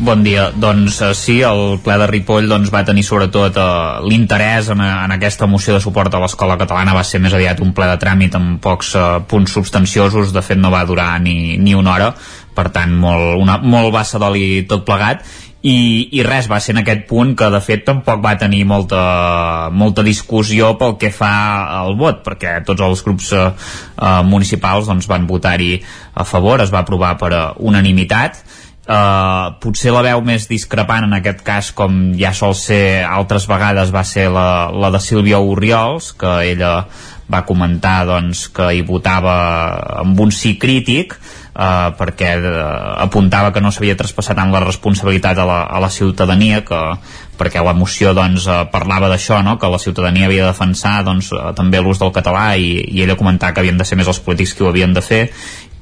Bon 0.00 0.24
dia. 0.24 0.48
Doncs 0.56 1.02
eh, 1.04 1.12
sí, 1.14 1.34
el 1.44 1.76
ple 1.84 1.98
de 2.00 2.06
Ripoll 2.08 2.48
doncs, 2.48 2.70
va 2.72 2.80
tenir 2.86 3.04
sobretot 3.04 3.58
eh, 3.60 3.66
l'interès 4.08 4.70
en, 4.72 4.80
en 4.80 5.12
aquesta 5.12 5.46
moció 5.46 5.76
de 5.76 5.82
suport 5.84 6.14
a 6.14 6.22
l'escola 6.22 6.56
catalana. 6.56 6.96
Va 6.96 7.04
ser 7.04 7.20
més 7.20 7.34
aviat 7.36 7.60
un 7.60 7.74
ple 7.76 7.90
de 7.90 7.98
tràmit 8.00 8.34
amb 8.38 8.56
pocs 8.64 8.94
eh, 8.96 9.04
punts 9.28 9.52
substanciosos. 9.52 10.32
De 10.32 10.42
fet, 10.42 10.58
no 10.58 10.72
va 10.72 10.86
durar 10.88 11.18
ni, 11.20 11.58
ni 11.60 11.76
una 11.76 11.92
hora. 11.92 12.10
Per 12.56 12.70
tant, 12.72 12.94
molt, 13.04 13.36
una, 13.40 13.58
molt 13.60 13.92
bassa 13.92 14.20
d'oli 14.22 14.64
tot 14.68 14.86
plegat. 14.88 15.26
I, 15.62 15.76
i 16.18 16.24
res, 16.26 16.48
va 16.50 16.58
ser 16.58 16.72
en 16.74 16.80
aquest 16.80 17.04
punt 17.06 17.36
que 17.38 17.52
de 17.52 17.60
fet 17.62 17.84
tampoc 17.86 18.24
va 18.24 18.32
tenir 18.40 18.64
molta, 18.66 19.68
molta 19.70 20.02
discussió 20.02 20.72
pel 20.80 20.96
que 20.98 21.12
fa 21.14 21.34
al 21.76 21.94
vot, 22.00 22.24
perquè 22.24 22.56
tots 22.66 22.82
els 22.82 23.04
grups 23.04 23.28
eh, 23.36 23.44
eh, 23.52 24.16
municipals 24.26 24.88
doncs, 24.88 25.06
van 25.06 25.28
votar-hi 25.28 25.76
a 26.16 26.26
favor, 26.26 26.64
es 26.64 26.72
va 26.72 26.82
aprovar 26.82 27.14
per 27.20 27.30
unanimitat 27.60 28.42
Uh, 28.82 29.54
potser 29.62 29.92
la 29.94 30.00
veu 30.02 30.24
més 30.26 30.48
discrepant 30.50 31.04
en 31.06 31.12
aquest 31.14 31.44
cas 31.46 31.68
com 31.70 32.16
ja 32.18 32.32
sol 32.34 32.56
ser 32.58 33.04
altres 33.06 33.44
vegades 33.46 33.92
va 33.94 34.02
ser 34.02 34.24
la, 34.34 34.72
la 34.74 34.90
de 34.90 34.98
Sílvia 34.98 35.38
Oriols 35.38 36.08
que 36.18 36.32
ella 36.48 36.72
va 37.30 37.44
comentar 37.46 38.00
doncs, 38.08 38.48
que 38.50 38.72
hi 38.74 38.82
votava 38.82 39.36
amb 40.02 40.18
un 40.24 40.34
sí 40.34 40.56
crític 40.58 41.14
uh, 41.14 41.94
perquè 41.94 42.32
uh, 42.40 42.58
apuntava 43.06 43.52
que 43.54 43.62
no 43.62 43.70
s'havia 43.70 43.94
traspassat 44.00 44.40
tant 44.40 44.50
la 44.50 44.64
responsabilitat 44.66 45.38
a 45.38 45.46
la, 45.46 45.60
a 45.62 45.78
la 45.78 45.90
ciutadania 45.92 46.64
que, 46.66 46.82
perquè 47.42 47.64
la 47.66 47.74
moció 47.74 48.14
doncs, 48.14 48.46
uh, 48.46 48.62
parlava 48.70 49.10
d'això, 49.10 49.42
no? 49.42 49.58
que 49.58 49.70
la 49.70 49.82
ciutadania 49.82 50.30
havia 50.30 50.46
de 50.46 50.52
defensar 50.54 51.00
doncs, 51.06 51.32
uh, 51.34 51.50
també 51.58 51.82
l'ús 51.82 51.98
del 51.98 52.14
català 52.14 52.52
i, 52.54 52.78
i 52.94 53.02
ella 53.02 53.18
comentava 53.18 53.56
que 53.56 53.64
havien 53.64 53.80
de 53.80 53.88
ser 53.88 53.98
més 53.98 54.10
els 54.10 54.22
polítics 54.22 54.54
que 54.54 54.64
ho 54.64 54.70
havien 54.70 54.94
de 54.94 55.02
fer 55.02 55.24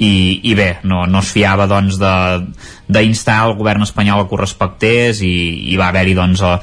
i, 0.01 0.41
i 0.49 0.55
bé, 0.57 0.79
no, 0.89 1.03
no 1.05 1.21
es 1.21 1.29
fiava 1.29 1.67
doncs 1.69 1.99
d'instar 2.01 3.37
el 3.45 3.53
govern 3.59 3.85
espanyol 3.85 4.23
a 4.23 4.29
que 4.29 4.33
ho 4.33 4.39
respectés 4.41 5.21
i, 5.21 5.35
i 5.75 5.77
va 5.77 5.91
haver-hi 5.91 6.15
doncs 6.17 6.41
a, 6.41 6.55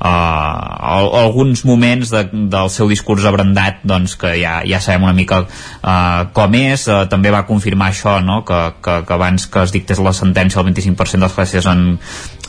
a, 0.00 0.12
a, 0.12 0.94
alguns 1.20 1.66
moments 1.68 2.14
de, 2.14 2.22
del 2.54 2.72
seu 2.72 2.88
discurs 2.88 3.26
abrandat 3.28 3.84
doncs 3.84 4.16
que 4.16 4.32
ja, 4.40 4.62
ja 4.64 4.80
sabem 4.80 5.04
una 5.04 5.16
mica 5.16 5.42
uh, 5.44 6.24
com 6.36 6.56
és, 6.56 6.86
uh, 6.88 7.04
també 7.12 7.34
va 7.34 7.44
confirmar 7.48 7.90
això 7.92 8.16
no? 8.24 8.40
que, 8.48 8.62
que, 8.80 8.96
que 9.04 9.16
abans 9.18 9.44
que 9.44 9.66
es 9.68 9.76
dictés 9.76 10.00
la 10.00 10.16
sentència 10.16 10.64
el 10.64 10.70
25% 10.72 11.20
de 11.20 11.26
les 11.28 11.36
classes 11.36 11.68
en, 11.68 11.84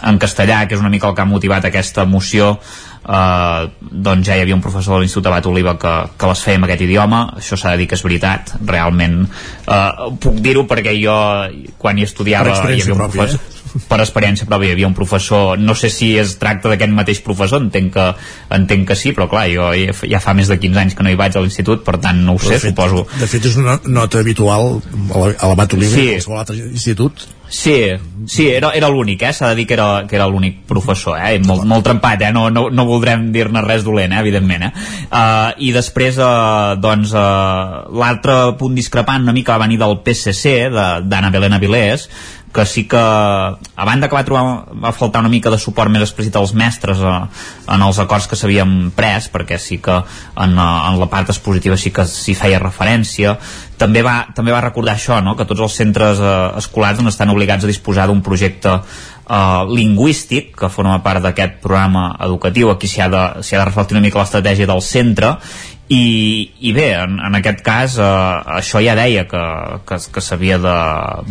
en 0.03 0.19
castellà, 0.21 0.65
que 0.67 0.77
és 0.77 0.83
una 0.83 0.91
mica 0.93 1.09
el 1.09 1.15
que 1.15 1.25
ha 1.25 1.29
motivat 1.29 1.65
aquesta 1.69 2.05
moció 2.05 2.57
Uh, 3.07 3.69
doncs 3.79 4.27
ja 4.27 4.35
hi 4.35 4.41
havia 4.43 4.55
un 4.57 4.59
professor 4.59 4.97
de 4.97 5.05
l'Institut 5.05 5.29
Abat 5.29 5.45
Oliva 5.47 5.77
que, 5.79 5.91
que 6.19 6.27
les 6.27 6.41
feia 6.43 6.59
en 6.59 6.65
aquest 6.65 6.81
idioma 6.83 7.21
això 7.39 7.55
s'ha 7.55 7.71
de 7.71 7.79
dir 7.79 7.85
que 7.87 7.95
és 7.95 8.03
veritat 8.03 8.51
realment 8.67 9.21
uh, 9.23 10.09
puc 10.19 10.41
dir-ho 10.43 10.65
perquè 10.67 10.91
jo 10.99 11.15
quan 11.79 12.01
hi 12.01 12.03
estudiava 12.03 12.51
hi 12.51 12.57
havia 12.73 12.97
un 12.97 12.99
pròpia, 12.99 13.29
professor 13.29 13.39
eh? 13.39 13.66
Per 13.87 13.99
experiència 14.03 14.47
pròpia 14.49 14.71
hi 14.71 14.75
havia 14.77 14.89
un 14.89 14.95
professor 14.97 15.59
no 15.59 15.75
sé 15.75 15.91
si 15.93 16.13
es 16.17 16.35
tracta 16.41 16.71
d'aquest 16.71 16.93
mateix 16.95 17.21
professor 17.25 17.61
entenc 17.61 17.93
que, 17.93 18.07
entenc 18.57 18.87
que 18.89 18.99
sí, 18.99 19.13
però 19.17 19.29
clar 19.31 19.47
jo 19.51 19.69
ja 20.01 20.21
fa 20.23 20.35
més 20.37 20.51
de 20.51 20.59
15 20.59 20.83
anys 20.83 20.97
que 20.97 21.05
no 21.05 21.13
hi 21.13 21.19
vaig 21.19 21.37
a 21.37 21.43
l'institut 21.43 21.85
per 21.87 21.97
tant 22.03 22.23
no 22.25 22.37
ho 22.37 22.41
sé, 22.41 22.57
de 22.57 22.61
fet, 22.67 22.75
suposo 22.75 23.05
de 23.19 23.31
fet 23.31 23.49
és 23.51 23.57
una 23.61 23.79
nota 23.85 24.21
habitual 24.23 24.77
a 25.37 25.49
l'Abat 25.49 25.77
Oliva 25.77 25.95
Sí. 25.97 26.05
i 26.05 26.09
a 26.09 26.13
qualsevol 26.17 26.43
altre 26.43 26.61
institut 26.67 27.27
Sí, 27.49 27.85
sí, 28.27 28.49
era, 28.49 28.73
era 28.75 28.89
l'únic, 28.91 29.21
eh? 29.23 29.31
S'ha 29.31 29.53
de 29.53 29.55
dir 29.61 29.65
que 29.67 29.75
era, 29.77 30.03
que 30.07 30.17
era 30.17 30.27
l'únic 30.27 30.59
professor, 30.67 31.15
eh? 31.15 31.37
Molt, 31.39 31.63
molt 31.63 31.85
trempat, 31.87 32.25
eh? 32.27 32.31
No, 32.35 32.49
no, 32.51 32.65
no 32.69 32.85
voldrem 32.89 33.29
dir-ne 33.31 33.63
res 33.63 33.85
dolent, 33.87 34.11
eh? 34.11 34.19
Evidentment, 34.19 34.67
eh? 34.67 34.71
Uh, 35.07 35.53
I 35.63 35.71
després, 35.75 36.19
uh, 36.19 36.75
doncs, 36.83 37.13
uh, 37.15 37.87
l'altre 37.95 38.35
punt 38.59 38.75
discrepant 38.75 39.23
una 39.23 39.35
mica 39.35 39.55
va 39.55 39.63
venir 39.63 39.79
del 39.79 39.95
PSC, 40.03 40.57
d'Anna 41.07 41.31
Belén 41.31 41.55
Avilés, 41.55 42.09
que 42.57 42.65
sí 42.65 42.87
que 42.89 42.97
a 42.97 43.85
banda 43.85 44.09
que 44.09 44.17
va 44.17 44.25
trobar 44.25 44.73
va 44.81 44.91
faltar 44.91 45.21
una 45.21 45.29
mica 45.29 45.51
de 45.53 45.59
suport 45.61 45.93
més 45.93 46.01
explícit 46.01 46.35
als 46.39 46.55
mestres 46.57 47.03
eh, 47.05 47.17
en 47.75 47.83
els 47.85 47.99
acords 48.01 48.25
que 48.25 48.39
s'havien 48.39 48.89
pres 48.97 49.29
perquè 49.29 49.59
sí 49.61 49.77
que 49.77 49.93
en, 49.93 50.55
eh, 50.57 50.65
en 50.89 50.97
la 50.97 51.09
part 51.11 51.29
expositiva 51.29 51.77
sí 51.77 51.93
que 51.93 52.07
s'hi 52.09 52.33
feia 52.37 52.61
referència 52.63 53.35
també 53.77 54.01
va, 54.01 54.15
també 54.33 54.55
va 54.55 54.63
recordar 54.65 54.97
això 54.97 55.19
no? 55.21 55.35
que 55.37 55.45
tots 55.45 55.67
els 55.67 55.77
centres 55.83 56.17
eh, 56.17 56.33
escolars 56.63 56.97
doncs, 56.97 57.13
estan 57.13 57.35
obligats 57.35 57.67
a 57.67 57.71
disposar 57.73 58.09
d'un 58.09 58.25
projecte 58.25 58.79
Uh, 59.27 59.67
lingüístic 59.67 60.53
que 60.55 60.69
forma 60.71 61.01
part 61.03 61.19
d'aquest 61.19 61.57
programa 61.59 62.13
educatiu 62.23 62.69
aquí 62.71 62.87
s'hi 62.87 63.01
ha, 63.03 63.09
de, 63.11 63.23
ha 63.43 63.57
de 63.59 63.65
reflectir 63.67 63.97
una 63.97 64.05
mica 64.05 64.21
l'estratègia 64.21 64.69
del 64.69 64.79
centre 64.79 65.33
i, 65.89 66.51
i 66.67 66.71
bé, 66.75 66.89
en, 66.99 67.13
en 67.23 67.35
aquest 67.39 67.61
cas 67.63 67.93
eh, 67.95 68.05
això 68.57 68.81
ja 68.83 68.91
deia 68.97 69.23
que, 69.29 69.43
que, 69.87 69.99
que 70.11 70.23
s'havia 70.23 70.57
de, 70.59 70.73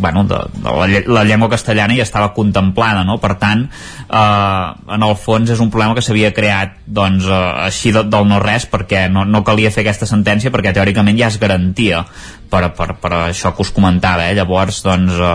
bueno, 0.01 0.23
de, 0.25 0.39
de 0.55 0.65
la, 0.73 0.87
lle- 0.89 1.03
la 1.13 1.25
llengua 1.29 1.51
castellana 1.53 1.97
ja 1.99 2.07
estava 2.07 2.31
contemplada 2.33 3.03
no? 3.05 3.19
per 3.21 3.35
tant, 3.43 3.67
eh, 4.09 4.95
en 4.97 5.05
el 5.05 5.13
fons 5.21 5.53
és 5.53 5.61
un 5.61 5.69
problema 5.75 5.93
que 5.99 6.05
s'havia 6.07 6.33
creat 6.33 6.79
doncs, 6.87 7.29
eh, 7.29 7.43
així 7.69 7.93
de, 7.93 8.07
del 8.09 8.29
no 8.31 8.41
res 8.41 8.65
perquè 8.73 9.07
no, 9.13 9.27
no 9.29 9.45
calia 9.45 9.71
fer 9.75 9.85
aquesta 9.85 10.09
sentència 10.09 10.53
perquè 10.55 10.73
teòricament 10.73 11.21
ja 11.21 11.29
es 11.29 11.37
garantia 11.43 12.07
per, 12.51 12.71
per, 12.77 12.95
per 13.03 13.13
això 13.27 13.55
que 13.55 13.65
us 13.67 13.73
comentava 13.75 14.29
eh? 14.29 14.37
llavors 14.39 14.83
doncs 14.87 15.19
eh, 15.19 15.35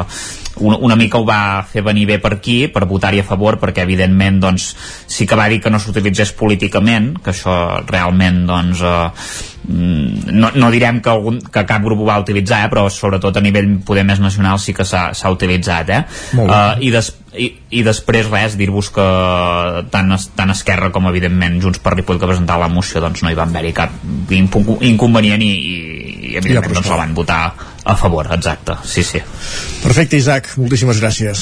una, 0.62 0.78
una 0.78 0.96
mica 0.96 1.20
ho 1.20 1.26
va 1.28 1.64
fer 1.68 1.84
venir 1.86 2.06
bé 2.10 2.18
per 2.20 2.34
aquí 2.36 2.66
per 2.72 2.86
votar-hi 2.90 3.22
a 3.22 3.28
favor 3.28 3.58
perquè 3.62 3.86
evidentment 3.86 4.42
doncs, 4.44 4.72
sí 5.08 5.28
que 5.28 5.38
va 5.40 5.48
dir 5.52 5.62
que 5.62 5.72
no 5.72 5.80
s'utilitzés 5.80 6.34
políticament 6.38 7.14
que 7.24 7.32
això 7.34 7.56
realment 7.88 8.44
doncs, 8.50 8.84
eh, 8.84 9.08
mm, 9.68 10.36
no, 10.36 10.52
no 10.56 10.72
direm 10.74 11.02
que, 11.02 11.14
algun, 11.14 11.40
que 11.42 11.66
cap 11.68 11.84
grup 11.86 12.04
ho 12.04 12.10
va 12.10 12.20
utilitzar 12.22 12.66
eh, 12.66 12.72
però 12.74 12.88
sobretot 12.92 13.38
a 13.38 13.46
nivell 13.46 13.78
poder 13.88 14.06
més 14.08 14.22
nacional 14.24 14.60
sí 14.60 14.76
que 14.78 14.86
s'ha 14.88 15.34
utilitzat 15.34 15.96
eh? 15.96 16.04
Uh, 16.36 16.76
i, 16.84 16.92
des, 16.94 17.12
i, 17.38 17.48
i 17.80 17.84
després 17.88 18.28
res, 18.30 18.58
dir-vos 18.60 18.92
que 18.94 19.08
tant, 19.94 20.16
tant 20.36 20.54
Esquerra 20.54 20.92
com 20.92 21.08
evidentment 21.10 21.62
Junts 21.64 21.80
per 21.84 21.96
Ripoll 21.96 22.20
que 22.20 22.30
presentava 22.30 22.68
la 22.68 22.74
moció 22.74 23.04
doncs 23.04 23.24
no 23.24 23.32
hi 23.32 23.40
van 23.40 23.54
haver-hi 23.54 23.74
cap 23.78 23.96
inconvenient 24.36 25.46
i, 25.46 25.52
i, 25.52 25.78
i 26.32 26.38
evidentment 26.40 26.78
doncs, 26.80 26.90
la 26.90 26.98
van 27.02 27.14
votar 27.18 27.41
a 27.84 27.95
favor, 27.98 28.28
exacte, 28.34 28.76
sí, 28.86 29.03
sí 29.03 29.20
Perfecte, 29.82 30.18
Isaac, 30.22 30.52
moltíssimes 30.62 30.99
gràcies. 31.02 31.41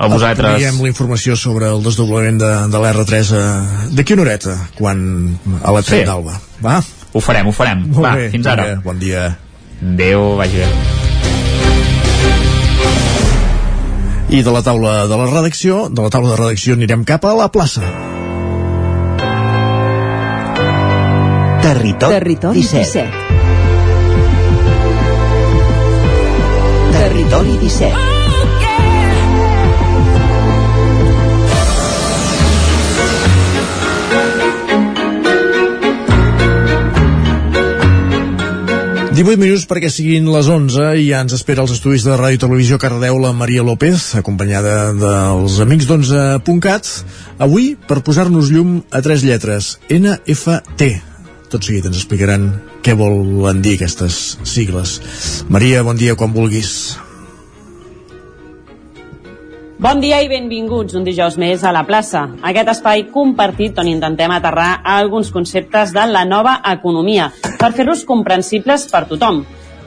A 0.00 0.06
vosaltres. 0.08 0.56
Diem 0.58 0.78
la 0.80 0.88
informació 0.88 1.36
sobre 1.36 1.68
el 1.68 1.82
desdoblament 1.84 2.38
de, 2.40 2.50
de 2.72 2.80
l'R3 2.80 3.32
eh, 3.36 3.42
d'aquí 3.92 4.16
una 4.16 4.24
horeta, 4.24 4.54
quan 4.78 5.04
a 5.62 5.74
la 5.76 5.82
tren 5.84 6.00
Sí. 6.00 6.06
d'Alba. 6.08 6.38
Va? 6.64 6.78
Ho 7.12 7.20
farem, 7.20 7.46
ho 7.46 7.52
farem. 7.52 7.84
Molt 7.92 8.06
Va, 8.06 8.14
bé, 8.16 8.30
fins 8.32 8.46
ara. 8.50 8.64
vinga, 8.72 8.80
Bon 8.86 8.98
dia. 8.98 9.26
Adéu, 9.84 10.34
vagi 10.40 10.62
bé. 10.64 10.70
I 14.34 14.40
de 14.42 14.50
la 14.50 14.62
taula 14.66 14.94
de 15.06 15.16
la 15.20 15.26
redacció, 15.28 15.84
de 15.92 16.02
la 16.02 16.10
taula 16.10 16.32
de 16.32 16.40
redacció 16.40 16.74
anirem 16.74 17.04
cap 17.04 17.24
a 17.28 17.34
la 17.36 17.50
plaça. 17.52 17.84
Territori, 21.62 22.14
Territori 22.18 22.60
17. 22.60 23.04
17. 23.04 23.23
Territori 27.14 27.54
17 27.62 27.94
18 39.14 39.38
minuts 39.38 39.62
perquè 39.70 39.86
siguin 39.94 40.26
les 40.26 40.50
11 40.50 40.98
i 40.98 41.06
ja 41.12 41.22
ens 41.22 41.36
espera 41.38 41.62
els 41.62 41.70
estudis 41.76 42.02
de 42.02 42.18
Ràdio 42.18 42.42
Televisió 42.48 42.80
Cardeu 42.82 43.22
la 43.22 43.30
Maria 43.30 43.62
López, 43.62 44.16
acompanyada 44.18 44.90
dels 44.98 45.62
amics 45.62 45.86
d'11.cat, 45.86 46.90
avui 47.38 47.76
per 47.78 48.02
posar-nos 48.02 48.50
llum 48.50 48.80
a 48.90 48.98
tres 49.06 49.22
lletres, 49.22 49.76
NFT. 49.86 50.90
Tot 51.46 51.62
seguit 51.62 51.86
ens 51.86 52.02
explicaran 52.02 52.50
què 52.82 52.98
volen 52.98 53.62
dir 53.62 53.78
aquestes 53.78 54.40
sigles. 54.42 54.98
Maria, 55.46 55.86
bon 55.86 55.94
dia 55.94 56.18
quan 56.18 56.34
vulguis. 56.34 56.98
Bon 59.84 59.98
dia 60.00 60.16
i 60.24 60.30
benvinguts 60.30 60.94
un 60.96 61.02
dijous 61.04 61.34
més 61.36 61.60
a 61.60 61.70
la 61.76 61.82
plaça. 61.84 62.22
Aquest 62.48 62.70
espai 62.72 63.02
compartit 63.12 63.76
on 63.82 63.90
intentem 63.90 64.32
aterrar 64.32 64.78
alguns 64.88 65.28
conceptes 65.28 65.92
de 65.92 66.06
la 66.08 66.22
nova 66.24 66.54
economia 66.70 67.26
per 67.60 67.68
fer-los 67.76 68.06
comprensibles 68.08 68.86
per 68.88 69.02
tothom. 69.10 69.42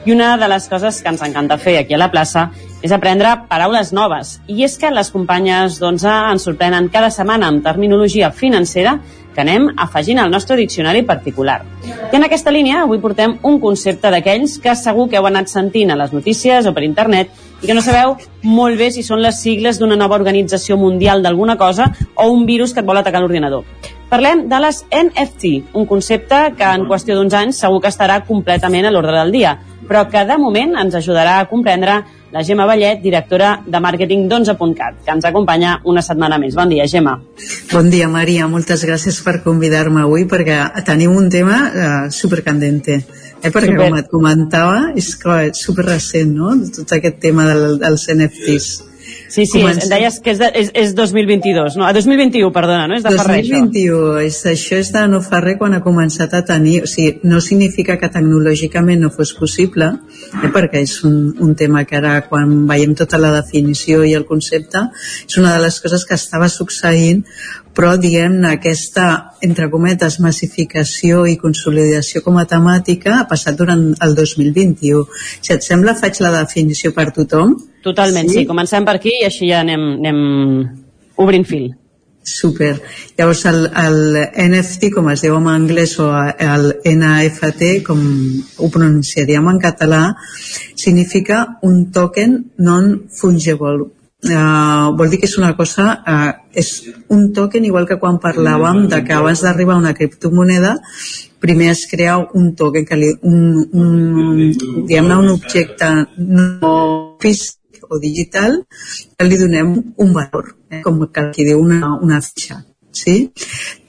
I 0.06 0.14
una 0.14 0.36
de 0.38 0.46
les 0.52 0.68
coses 0.70 1.00
que 1.02 1.10
ens 1.10 1.24
encanta 1.26 1.58
fer 1.58 1.74
aquí 1.80 1.96
a 1.96 1.98
la 1.98 2.12
plaça 2.12 2.44
és 2.78 2.94
aprendre 2.94 3.32
paraules 3.50 3.90
noves. 3.90 4.36
I 4.46 4.62
és 4.68 4.78
que 4.78 4.94
les 4.94 5.10
companyes 5.10 5.80
d'11 5.82 6.14
ens 6.36 6.46
sorprenen 6.46 6.86
cada 6.94 7.10
setmana 7.10 7.50
amb 7.50 7.66
terminologia 7.66 8.30
financera 8.30 9.00
que 9.38 9.44
anem 9.46 9.68
afegint 9.78 10.18
al 10.18 10.32
nostre 10.34 10.56
diccionari 10.58 11.04
particular. 11.06 11.60
I 11.86 12.16
en 12.18 12.26
aquesta 12.26 12.50
línia 12.50 12.80
avui 12.82 12.98
portem 12.98 13.36
un 13.46 13.60
concepte 13.62 14.10
d'aquells 14.10 14.56
que 14.58 14.74
segur 14.74 15.06
que 15.08 15.20
heu 15.20 15.28
anat 15.30 15.46
sentint 15.52 15.92
a 15.94 15.98
les 16.00 16.10
notícies 16.16 16.66
o 16.66 16.72
per 16.74 16.82
internet 16.82 17.30
i 17.62 17.68
que 17.68 17.76
no 17.76 17.84
sabeu 17.84 18.16
molt 18.42 18.78
bé 18.80 18.90
si 18.90 19.04
són 19.06 19.22
les 19.22 19.38
sigles 19.38 19.78
d'una 19.78 19.98
nova 20.00 20.18
organització 20.18 20.76
mundial 20.76 21.22
d'alguna 21.22 21.54
cosa 21.56 21.92
o 22.16 22.26
un 22.32 22.46
virus 22.50 22.74
que 22.74 22.82
et 22.82 22.90
vol 22.90 22.98
atacar 22.98 23.22
l'ordinador. 23.22 23.62
Parlem 24.10 24.46
de 24.48 24.58
les 24.64 24.82
NFT, 24.90 25.76
un 25.78 25.86
concepte 25.86 26.38
que 26.58 26.66
en 26.74 26.88
qüestió 26.88 27.14
d'uns 27.14 27.34
anys 27.36 27.62
segur 27.62 27.82
que 27.84 27.92
estarà 27.92 28.22
completament 28.26 28.88
a 28.88 28.90
l'ordre 28.90 29.18
del 29.20 29.34
dia, 29.34 29.58
però 29.88 30.04
que 30.12 30.22
de 30.28 30.36
moment 30.38 30.76
ens 30.78 30.94
ajudarà 30.98 31.38
a 31.40 31.48
comprendre 31.48 32.02
la 32.30 32.42
Gemma 32.44 32.66
Vallet, 32.68 33.00
directora 33.00 33.54
de 33.64 33.80
màrqueting 33.80 34.26
d'11.cat, 34.28 34.98
que 35.04 35.14
ens 35.14 35.24
acompanya 35.24 35.78
una 35.88 36.02
setmana 36.04 36.36
més. 36.38 36.54
Bon 36.58 36.68
dia, 36.68 36.84
Gemma. 36.86 37.16
Bon 37.72 37.88
dia, 37.88 38.08
Maria. 38.12 38.48
Moltes 38.52 38.84
gràcies 38.84 39.22
per 39.24 39.38
convidar-me 39.44 40.04
avui 40.04 40.26
perquè 40.28 40.60
tenim 40.86 41.16
un 41.16 41.30
tema 41.32 41.62
uh, 41.68 42.10
supercandente. 42.12 43.00
Eh, 43.38 43.48
perquè 43.48 43.70
Super. 43.70 43.86
com 43.86 43.96
et 43.96 44.12
comentava, 44.12 44.78
és, 44.98 45.12
clar, 45.16 45.44
és 45.48 45.60
super 45.62 45.86
recent, 45.86 46.34
no? 46.36 46.52
Tot 46.74 46.96
aquest 46.98 47.20
tema 47.22 47.46
del, 47.48 47.78
dels 47.80 48.08
NFTs. 48.12 48.87
Sí, 49.28 49.44
sí, 49.44 49.60
Comencem... 49.60 49.84
és, 49.84 49.90
deies 49.92 50.18
que 50.24 50.32
és, 50.32 50.38
de, 50.40 50.48
és, 50.56 50.70
és 50.82 50.94
2022, 50.96 51.76
no? 51.76 51.84
A 51.84 51.92
2021, 51.92 52.48
perdona, 52.54 52.86
no? 52.88 52.96
És 52.96 53.04
de 53.04 53.12
2021, 53.12 53.68
això. 53.68 54.24
És, 54.24 54.38
això 54.54 54.78
és 54.80 54.90
de 54.94 55.04
no 55.12 55.20
fa 55.24 55.42
res 55.44 55.58
quan 55.60 55.76
ha 55.76 55.82
començat 55.84 56.32
a 56.34 56.40
tenir... 56.48 56.80
O 56.86 56.90
sigui, 56.90 57.20
no 57.28 57.42
significa 57.44 57.98
que 58.00 58.08
tecnològicament 58.14 59.04
no 59.04 59.12
fos 59.12 59.34
possible, 59.36 59.90
eh, 60.32 60.50
perquè 60.54 60.82
és 60.86 60.96
un, 61.04 61.20
un 61.44 61.54
tema 61.60 61.84
que 61.84 62.00
ara, 62.00 62.16
quan 62.30 62.64
veiem 62.70 62.96
tota 62.96 63.20
la 63.20 63.34
definició 63.36 64.00
i 64.08 64.16
el 64.16 64.24
concepte, 64.28 64.86
és 65.28 65.38
una 65.40 65.52
de 65.56 65.64
les 65.66 65.80
coses 65.84 66.08
que 66.08 66.16
estava 66.16 66.48
succeint, 66.52 67.26
però 67.76 67.94
diguem-ne 68.00 68.52
aquesta, 68.56 69.06
entre 69.44 69.68
cometes, 69.72 70.18
massificació 70.24 71.24
i 71.30 71.36
consolidació 71.40 72.22
com 72.26 72.38
a 72.40 72.46
temàtica 72.50 73.20
ha 73.20 73.26
passat 73.30 73.58
durant 73.58 73.84
el 74.04 74.14
2021. 74.18 75.04
Si 75.40 75.54
et 75.54 75.66
sembla, 75.66 75.96
faig 75.98 76.20
la 76.24 76.32
definició 76.40 76.94
per 76.96 77.10
tothom. 77.16 77.56
Totalment, 77.84 78.30
sí. 78.30 78.42
sí. 78.42 78.48
Comencem 78.48 78.86
per 78.88 78.98
aquí 78.98 79.14
i 79.20 79.26
així 79.28 79.50
ja 79.52 79.62
anem, 79.64 79.92
anem 80.00 80.24
obrint 81.18 81.46
fil. 81.48 81.70
Super. 82.28 82.82
Llavors, 83.16 83.44
el, 83.48 83.62
el 83.72 84.16
NFT, 84.50 84.90
com 84.92 85.08
es 85.08 85.22
diu 85.24 85.38
en 85.38 85.46
anglès, 85.48 85.94
o 86.02 86.10
el 86.12 86.66
NFT, 86.84 87.70
com 87.86 88.02
ho 88.58 88.68
pronunciaríem 88.74 89.48
en 89.48 89.60
català, 89.62 90.02
significa 90.76 91.44
un 91.64 91.86
token 91.94 92.36
non-fungible, 92.60 93.88
Uh, 94.18 94.90
vol 94.98 95.12
dir 95.12 95.20
que 95.22 95.28
és 95.30 95.36
una 95.38 95.52
cosa, 95.54 95.84
uh, 96.02 96.32
és 96.50 96.68
un 97.14 97.28
token 97.32 97.68
igual 97.68 97.84
que 97.86 98.00
quan 98.02 98.16
parlàvem 98.18 98.88
de 98.90 98.98
que 99.06 99.14
abans 99.14 99.44
d'arribar 99.44 99.76
a 99.76 99.82
una 99.84 99.92
criptomoneda 99.94 100.72
primer 101.38 101.68
es 101.70 101.84
crea 101.86 102.16
un 102.34 102.48
token, 102.58 102.84
que 102.84 102.98
li, 102.98 103.12
un, 103.22 103.62
un, 103.78 103.92
diguem 104.88 105.12
un 105.14 105.30
objecte 105.36 105.92
no 106.18 106.72
físic 107.22 107.86
o 107.86 108.00
digital 108.02 108.58
que 109.14 109.28
li 109.28 109.38
donem 109.38 109.70
un 109.94 110.10
valor, 110.16 110.50
eh? 110.66 110.82
com 110.82 110.98
que 111.06 111.22
aquí 111.22 111.46
diu 111.46 111.62
una, 111.62 111.94
una 112.02 112.18
fitxa 112.18 112.64
sí? 113.02 113.16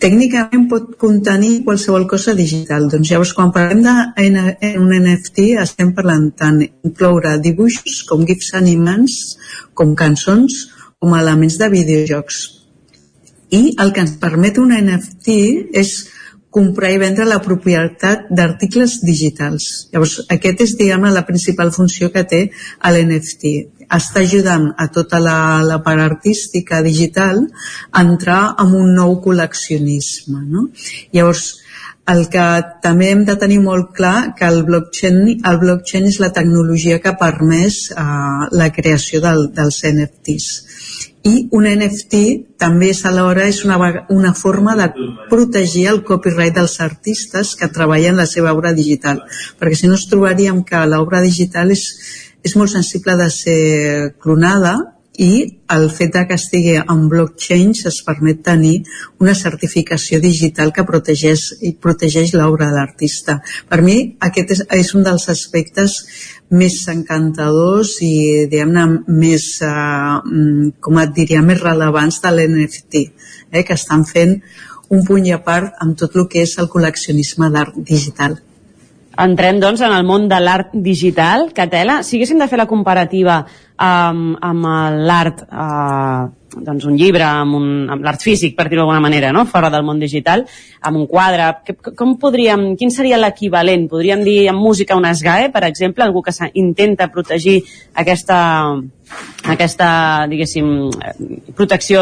Tècnicament 0.02 0.68
pot 0.72 0.94
contenir 1.02 1.64
qualsevol 1.65 2.06
cosa 2.10 2.36
digital. 2.38 2.88
Doncs 2.91 3.11
llavors, 3.11 3.34
quan 3.38 3.53
parlem 3.56 3.81
d'un 3.84 4.94
NFT, 4.99 5.49
estem 5.64 5.94
parlant 5.98 6.30
tant 6.38 6.61
incloure 6.64 7.38
dibuixos 7.44 8.03
com 8.10 8.27
gifs 8.27 8.53
animants, 8.60 9.18
com 9.73 9.95
cançons, 9.98 10.61
com 10.99 11.15
elements 11.15 11.57
de 11.60 11.69
videojocs. 11.73 12.40
I 13.56 13.76
el 13.81 13.91
que 13.95 14.06
ens 14.06 14.15
permet 14.22 14.60
un 14.61 14.76
NFT 14.76 15.36
és 15.81 15.94
comprar 16.53 16.90
i 16.94 16.98
vendre 17.02 17.27
la 17.30 17.41
propietat 17.45 18.30
d'articles 18.34 18.99
digitals. 19.06 19.90
Llavors, 19.94 20.19
aquest 20.34 20.64
és, 20.65 20.77
diguem 20.77 21.06
la 21.14 21.26
principal 21.26 21.73
funció 21.73 22.10
que 22.14 22.26
té 22.26 22.41
l'NFT 22.90 23.78
està 23.95 24.22
ajudant 24.22 24.70
a 24.78 24.88
tota 24.94 25.20
la, 25.24 25.38
la 25.66 25.80
part 25.86 26.03
artística 26.03 26.84
digital 26.86 27.41
a 27.91 28.03
entrar 28.06 28.41
en 28.61 28.76
un 28.78 28.94
nou 28.98 29.18
col·leccionisme. 29.24 30.44
No? 30.45 30.68
Llavors, 31.16 31.48
el 32.10 32.26
que 32.34 32.45
també 32.84 33.11
hem 33.14 33.24
de 33.26 33.36
tenir 33.41 33.60
molt 33.61 33.91
clar 33.98 34.34
que 34.38 34.48
el 34.49 34.64
blockchain, 34.66 35.20
el 35.45 35.60
blockchain 35.61 36.10
és 36.10 36.20
la 36.22 36.32
tecnologia 36.34 36.98
que 37.02 37.11
ha 37.11 37.20
permès 37.22 37.84
uh, 37.94 38.48
la 38.61 38.72
creació 38.74 39.22
del, 39.26 39.49
dels 39.53 39.84
NFTs 39.86 40.49
i 41.28 41.49
un 41.52 41.66
NFT 41.68 42.22
també 42.61 42.94
és 42.94 43.02
alhora 43.06 43.45
és 43.52 43.60
una, 43.68 43.78
una 44.10 44.32
forma 44.34 44.76
de 44.80 44.88
protegir 45.30 45.86
el 45.91 46.02
copyright 46.07 46.56
dels 46.56 46.78
artistes 46.86 47.56
que 47.60 47.68
treballen 47.76 48.16
la 48.20 48.28
seva 48.30 48.53
obra 48.56 48.72
digital 48.78 49.22
perquè 49.60 49.82
si 49.82 49.90
no 49.90 49.98
ens 49.99 50.07
trobaríem 50.11 50.64
que 50.64 50.86
l'obra 50.88 51.22
digital 51.26 51.76
és, 51.76 51.86
és 52.44 52.56
molt 52.56 52.72
sensible 52.72 53.18
de 53.20 53.30
ser 53.34 53.60
clonada 54.22 54.78
i 55.20 55.60
el 55.76 55.90
fet 55.91 56.14
de 56.16 56.22
que 56.30 56.38
estigui 56.40 56.78
en 56.80 57.02
blockchain 57.11 57.74
es 57.90 57.98
permet 58.07 58.40
tenir 58.45 58.86
una 59.20 59.34
certificació 59.36 60.22
digital 60.24 60.72
que 60.72 60.86
protegeix, 60.88 61.44
i 61.60 61.74
protegeix 61.76 62.32
l'obra 62.38 62.70
de 62.70 62.78
l'artista. 62.78 63.41
Per 63.68 63.82
mi 63.84 63.98
aquest 64.30 64.56
és, 64.56 64.64
és 64.80 64.94
un 64.95 65.03
dels 65.03 65.28
aspectes 65.36 65.98
més 66.56 66.80
encantadors 66.95 67.98
i 68.06 68.48
diguem-ne 68.48 68.88
més, 69.11 69.52
eh, 69.68 70.72
com 70.80 71.03
et 71.03 71.16
diria, 71.20 71.44
més 71.44 71.60
rellevants 71.68 72.24
de 72.24 72.36
l'NFT, 72.38 73.06
eh, 73.52 73.64
que 73.68 73.76
estan 73.76 74.07
fent 74.07 74.40
un 74.90 75.03
punt 75.06 75.28
i 75.28 75.36
a 75.36 75.44
part 75.44 75.76
amb 75.84 75.99
tot 75.99 76.16
el 76.16 76.32
que 76.32 76.48
és 76.48 76.56
el 76.64 76.72
col·leccionisme 76.72 77.52
d'art 77.52 77.76
digital. 77.76 78.40
Entrem, 79.20 79.60
doncs, 79.60 79.82
en 79.84 79.91
el 79.91 80.06
món 80.08 80.30
de 80.32 80.40
l'art 80.40 80.72
digital. 80.74 81.50
Catela, 81.56 82.00
si 82.08 82.18
haguéssim 82.18 82.40
de 82.40 82.48
fer 82.48 82.60
la 82.62 82.70
comparativa 82.70 83.41
amb, 83.76 84.38
amb 84.40 84.70
l'art, 85.10 85.44
eh, 85.44 86.39
doncs 86.55 86.85
un 86.89 86.97
llibre, 86.97 87.23
amb, 87.26 87.55
un, 87.59 87.67
amb 87.91 88.05
l'art 88.05 88.21
físic, 88.23 88.55
per 88.57 88.67
dir-ho 88.67 88.84
d'alguna 88.84 89.03
manera, 89.03 89.31
no? 89.35 89.45
fora 89.49 89.69
del 89.73 89.85
món 89.85 89.99
digital, 90.01 90.45
amb 90.81 91.01
un 91.01 91.07
quadre, 91.07 91.49
que, 91.65 91.76
com 91.97 92.15
podríem, 92.21 92.73
quin 92.80 92.91
seria 92.93 93.19
l'equivalent? 93.19 93.88
Podríem 93.91 94.23
dir 94.26 94.39
en 94.49 94.57
música 94.57 94.97
un 94.97 95.07
esgae, 95.09 95.49
per 95.53 95.65
exemple, 95.67 96.03
algú 96.05 96.23
que 96.26 96.34
intenta 96.59 97.09
protegir 97.13 97.59
aquesta, 97.93 98.39
aquesta, 99.49 99.89
diguéssim, 100.30 100.89
protecció, 101.57 102.01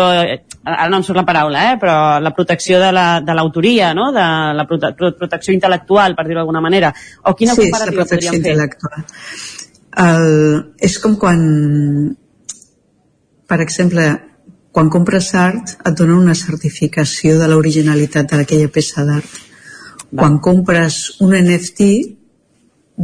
ara 0.67 0.87
no 0.91 1.01
em 1.01 1.05
surt 1.05 1.21
la 1.21 1.25
paraula, 1.27 1.63
eh, 1.71 1.79
però 1.81 1.97
la 2.23 2.33
protecció 2.35 2.79
de 2.83 2.91
l'autoria, 2.91 3.91
la, 3.91 3.97
no? 3.97 4.11
de 4.15 4.27
la 4.57 4.67
prote 4.69 4.93
protecció 4.97 5.55
intel·lectual, 5.55 6.15
per 6.15 6.27
dir-ho 6.27 6.41
d'alguna 6.41 6.63
manera. 6.63 6.93
O 7.23 7.35
quina 7.35 7.55
sí, 7.55 7.67
comparativa 7.67 8.03
la 8.03 8.07
protecció 8.07 8.37
intel·lectual. 8.37 9.05
El, 9.97 10.27
és 10.83 10.97
com 11.01 11.15
quan, 11.17 11.43
per 13.49 13.61
exemple, 13.63 14.09
quan 14.77 14.93
compres 14.93 15.33
art 15.33 15.73
et 15.81 15.97
donen 15.97 16.21
una 16.21 16.37
certificació 16.37 17.39
de 17.41 17.49
l'originalitat 17.49 18.29
d'aquella 18.29 18.69
peça 18.69 19.05
d'art. 19.07 19.43
Quan 20.13 20.37
compres 20.37 21.17
un 21.25 21.33
NFT, 21.33 21.87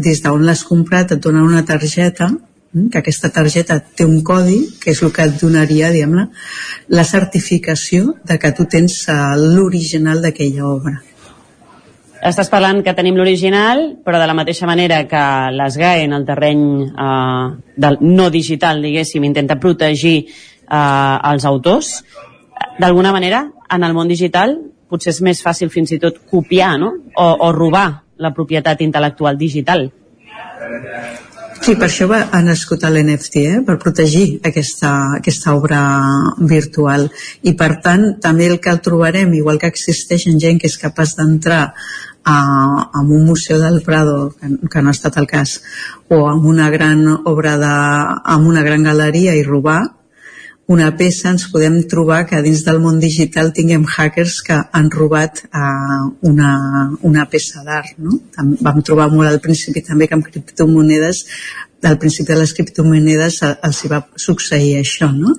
des 0.05 0.21
d'on 0.21 0.45
l'has 0.45 0.61
comprat 0.69 1.11
et 1.11 1.21
donen 1.21 1.49
una 1.49 1.65
targeta 1.65 2.29
Mm, 2.73 2.89
que 2.89 2.97
aquesta 2.97 3.29
targeta 3.29 3.77
té 3.79 4.05
un 4.05 4.23
codi 4.25 4.57
que 4.81 4.89
és 4.95 5.01
el 5.05 5.11
que 5.13 5.27
et 5.27 5.35
donaria 5.37 5.91
diguem 5.93 6.15
la 6.89 7.03
certificació 7.05 8.15
de 8.25 8.39
que 8.41 8.49
tu 8.57 8.65
tens 8.65 8.95
eh, 9.13 9.17
l'original 9.37 10.23
d'aquella 10.25 10.65
obra 10.65 10.95
Estàs 12.23 12.47
parlant 12.47 12.79
que 12.85 12.93
tenim 12.95 13.17
l'original, 13.19 13.81
però 13.99 14.15
de 14.15 14.25
la 14.29 14.33
mateixa 14.33 14.65
manera 14.65 15.01
que 15.11 15.23
l'ESGAE 15.51 16.05
en 16.05 16.13
el 16.15 16.25
terreny 16.25 16.61
eh, 16.87 17.47
del 17.83 17.97
no 17.99 18.29
digital, 18.31 18.79
diguéssim, 18.81 19.25
intenta 19.27 19.59
protegir 19.59 20.29
eh, 20.73 21.17
els 21.31 21.45
autors, 21.45 21.95
d'alguna 22.79 23.13
manera, 23.13 23.45
en 23.69 23.85
el 23.85 23.93
món 23.93 24.09
digital, 24.09 24.57
potser 24.89 25.13
és 25.13 25.21
més 25.25 25.41
fàcil 25.41 25.71
fins 25.73 25.93
i 25.93 25.99
tot 26.01 26.21
copiar, 26.29 26.75
no? 26.81 26.93
O, 27.17 27.27
o 27.47 27.51
robar 27.55 27.87
la 28.21 28.33
propietat 28.33 28.81
intel·lectual 28.85 29.37
digital. 29.37 29.87
Sí, 31.63 31.77
per 31.79 31.87
això 31.87 32.09
va, 32.11 32.17
ha 32.35 32.41
nascut 32.43 32.81
l'NFT, 32.83 33.41
eh? 33.47 33.59
per 33.63 33.77
protegir 33.79 34.41
aquesta, 34.43 34.89
aquesta 35.19 35.53
obra 35.55 35.79
virtual. 36.49 37.05
I 37.47 37.53
per 37.59 37.69
tant, 37.85 38.03
també 38.23 38.49
el 38.51 38.57
que 38.63 38.73
trobarem, 38.83 39.31
igual 39.37 39.61
que 39.61 39.69
existeix 39.71 40.27
gent 40.43 40.59
que 40.59 40.67
és 40.67 40.75
capaç 40.81 41.15
d'entrar 41.15 41.61
a, 41.69 42.35
a 42.35 42.99
un 42.99 43.23
museu 43.29 43.61
del 43.63 43.79
Prado, 43.85 44.33
que, 44.35 44.51
que 44.67 44.83
no 44.83 44.91
ha 44.91 44.97
estat 44.97 45.21
el 45.21 45.29
cas, 45.29 45.61
o 46.11 46.25
amb 46.27 46.43
una 46.51 46.67
gran 46.73 47.05
obra 47.31 47.55
de, 47.61 47.73
una 48.51 48.63
gran 48.67 48.83
galeria 48.83 49.37
i 49.39 49.47
robar, 49.47 49.79
una 50.71 50.87
peça 50.95 51.27
ens 51.33 51.49
podem 51.51 51.81
trobar 51.91 52.21
que 52.29 52.39
dins 52.45 52.63
del 52.63 52.79
món 52.79 52.99
digital 53.01 53.51
tinguem 53.51 53.83
hackers 53.83 54.39
que 54.47 54.55
han 54.71 54.89
robat 54.91 55.43
uh, 55.49 56.07
una, 56.23 56.53
una 57.03 57.25
peça 57.27 57.65
d'art. 57.67 57.97
No? 57.99 58.19
Vam 58.63 58.81
trobar 58.81 59.09
molt 59.11 59.27
al 59.29 59.41
principi 59.43 59.83
també 59.83 60.07
que 60.07 60.15
amb 60.15 60.27
criptomonedes 60.29 61.25
al 61.83 61.97
principi 61.99 62.31
de 62.31 62.39
les 62.39 62.53
criptomonedes 62.55 63.41
els 63.43 63.79
hi 63.83 63.89
va 63.91 64.05
succeir 64.15 64.77
això. 64.79 65.09
No? 65.11 65.35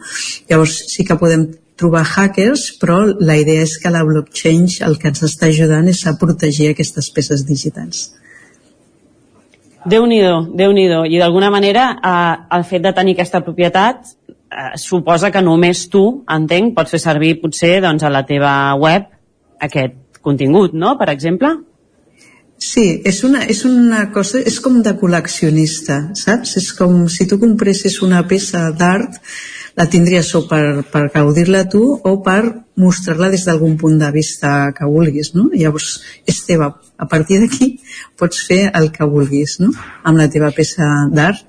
Llavors 0.50 0.76
sí 0.92 1.06
que 1.08 1.16
podem 1.16 1.46
trobar 1.80 2.04
hackers, 2.04 2.68
però 2.80 3.00
la 3.18 3.38
idea 3.40 3.64
és 3.64 3.78
que 3.82 3.90
la 3.90 4.04
blockchain 4.06 4.68
el 4.86 4.98
que 5.00 5.08
ens 5.10 5.24
està 5.26 5.48
ajudant 5.48 5.88
és 5.90 6.04
a 6.06 6.14
protegir 6.20 6.70
aquestes 6.70 7.08
peces 7.14 7.46
digitals. 7.48 8.10
Déu-n'hi-do, 9.84 10.36
déu 10.56 10.72
nhi 10.72 10.86
déu 10.88 11.04
I 11.04 11.18
d'alguna 11.20 11.50
manera 11.52 11.90
eh, 11.92 12.36
el 12.56 12.62
fet 12.64 12.84
de 12.86 12.92
tenir 12.96 13.12
aquesta 13.18 13.42
propietat 13.44 14.06
eh, 14.06 14.23
suposa 14.80 15.30
que 15.34 15.42
només 15.42 15.86
tu, 15.90 16.04
entenc, 16.30 16.74
pots 16.76 16.94
fer 16.94 17.02
servir 17.02 17.36
potser 17.42 17.78
doncs, 17.84 18.04
a 18.04 18.12
la 18.12 18.24
teva 18.28 18.54
web 18.80 19.10
aquest 19.62 20.20
contingut, 20.24 20.74
no?, 20.74 20.96
per 20.98 21.10
exemple? 21.12 21.52
Sí, 22.64 22.84
és 23.04 23.18
una, 23.26 23.42
és 23.50 23.64
una 23.66 24.06
cosa, 24.14 24.40
és 24.40 24.56
com 24.62 24.78
de 24.82 24.94
col·leccionista, 24.96 25.98
saps? 26.16 26.54
És 26.60 26.70
com 26.78 27.02
si 27.12 27.26
tu 27.28 27.36
compressis 27.42 27.98
una 28.06 28.22
peça 28.30 28.70
d'art, 28.78 29.18
la 29.76 29.88
tindries 29.90 30.30
o 30.38 30.44
per, 30.48 30.84
per 30.92 31.08
gaudir-la 31.12 31.64
tu 31.68 31.82
o 31.96 32.12
per 32.24 32.40
mostrar-la 32.80 33.28
des 33.32 33.44
d'algun 33.44 33.74
punt 33.76 33.98
de 33.98 34.10
vista 34.14 34.70
que 34.76 34.86
vulguis, 34.86 35.32
no? 35.34 35.48
Llavors, 35.52 35.98
és 36.30 36.40
teva. 36.46 36.70
A 36.96 37.08
partir 37.10 37.40
d'aquí 37.42 37.74
pots 38.16 38.46
fer 38.46 38.68
el 38.70 38.92
que 38.94 39.08
vulguis, 39.10 39.58
no? 39.60 39.72
Amb 40.06 40.22
la 40.22 40.30
teva 40.30 40.52
peça 40.54 40.86
d'art 41.12 41.44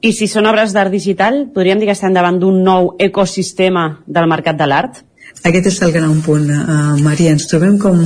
i 0.00 0.12
si 0.14 0.28
són 0.30 0.46
obres 0.46 0.72
d'art 0.74 0.94
digital, 0.94 1.46
podríem 1.54 1.80
dir 1.80 1.88
que 1.90 1.96
estem 1.96 2.14
davant 2.14 2.38
d'un 2.38 2.62
nou 2.62 2.94
ecosistema 3.02 4.04
del 4.06 4.28
mercat 4.30 4.58
de 4.58 4.66
l'art? 4.70 5.04
Aquest 5.46 5.68
és 5.70 5.76
el 5.86 5.92
gran 5.94 6.18
punt, 6.24 6.48
uh, 6.50 6.96
Maria. 7.02 7.32
Ens 7.34 7.46
trobem 7.50 7.76
com, 7.78 7.98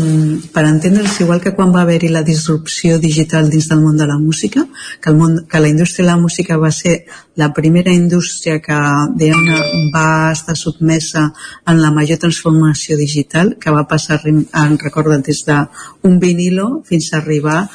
per 0.52 0.64
entendre's, 0.69 1.19
igual 1.24 1.40
que 1.40 1.55
quan 1.56 1.73
va 1.73 1.82
haver-hi 1.86 2.10
la 2.12 2.24
disrupció 2.27 2.98
digital 3.01 3.48
dins 3.51 3.69
del 3.70 3.81
món 3.81 3.97
de 3.97 4.06
la 4.09 4.19
música, 4.19 4.66
que, 5.01 5.10
el 5.10 5.16
món, 5.16 5.39
que 5.48 5.60
la 5.60 5.70
indústria 5.73 6.05
de 6.05 6.10
la 6.10 6.20
música 6.20 6.59
va 6.60 6.70
ser 6.70 7.06
la 7.34 7.52
primera 7.52 7.92
indústria 7.92 8.59
que 8.60 8.78
diguem 9.16 9.90
va 9.94 10.32
estar 10.32 10.56
sotmesa 10.56 11.30
en 11.66 11.80
la 11.80 11.90
major 11.90 12.20
transformació 12.20 12.98
digital, 13.00 13.56
que 13.60 13.72
va 13.72 13.86
passar, 13.88 14.20
en 14.26 14.78
recorda, 14.78 15.18
des 15.18 15.44
d'un 15.46 16.18
vinilo 16.20 16.82
fins 16.88 17.12
a 17.12 17.18
arribar 17.22 17.68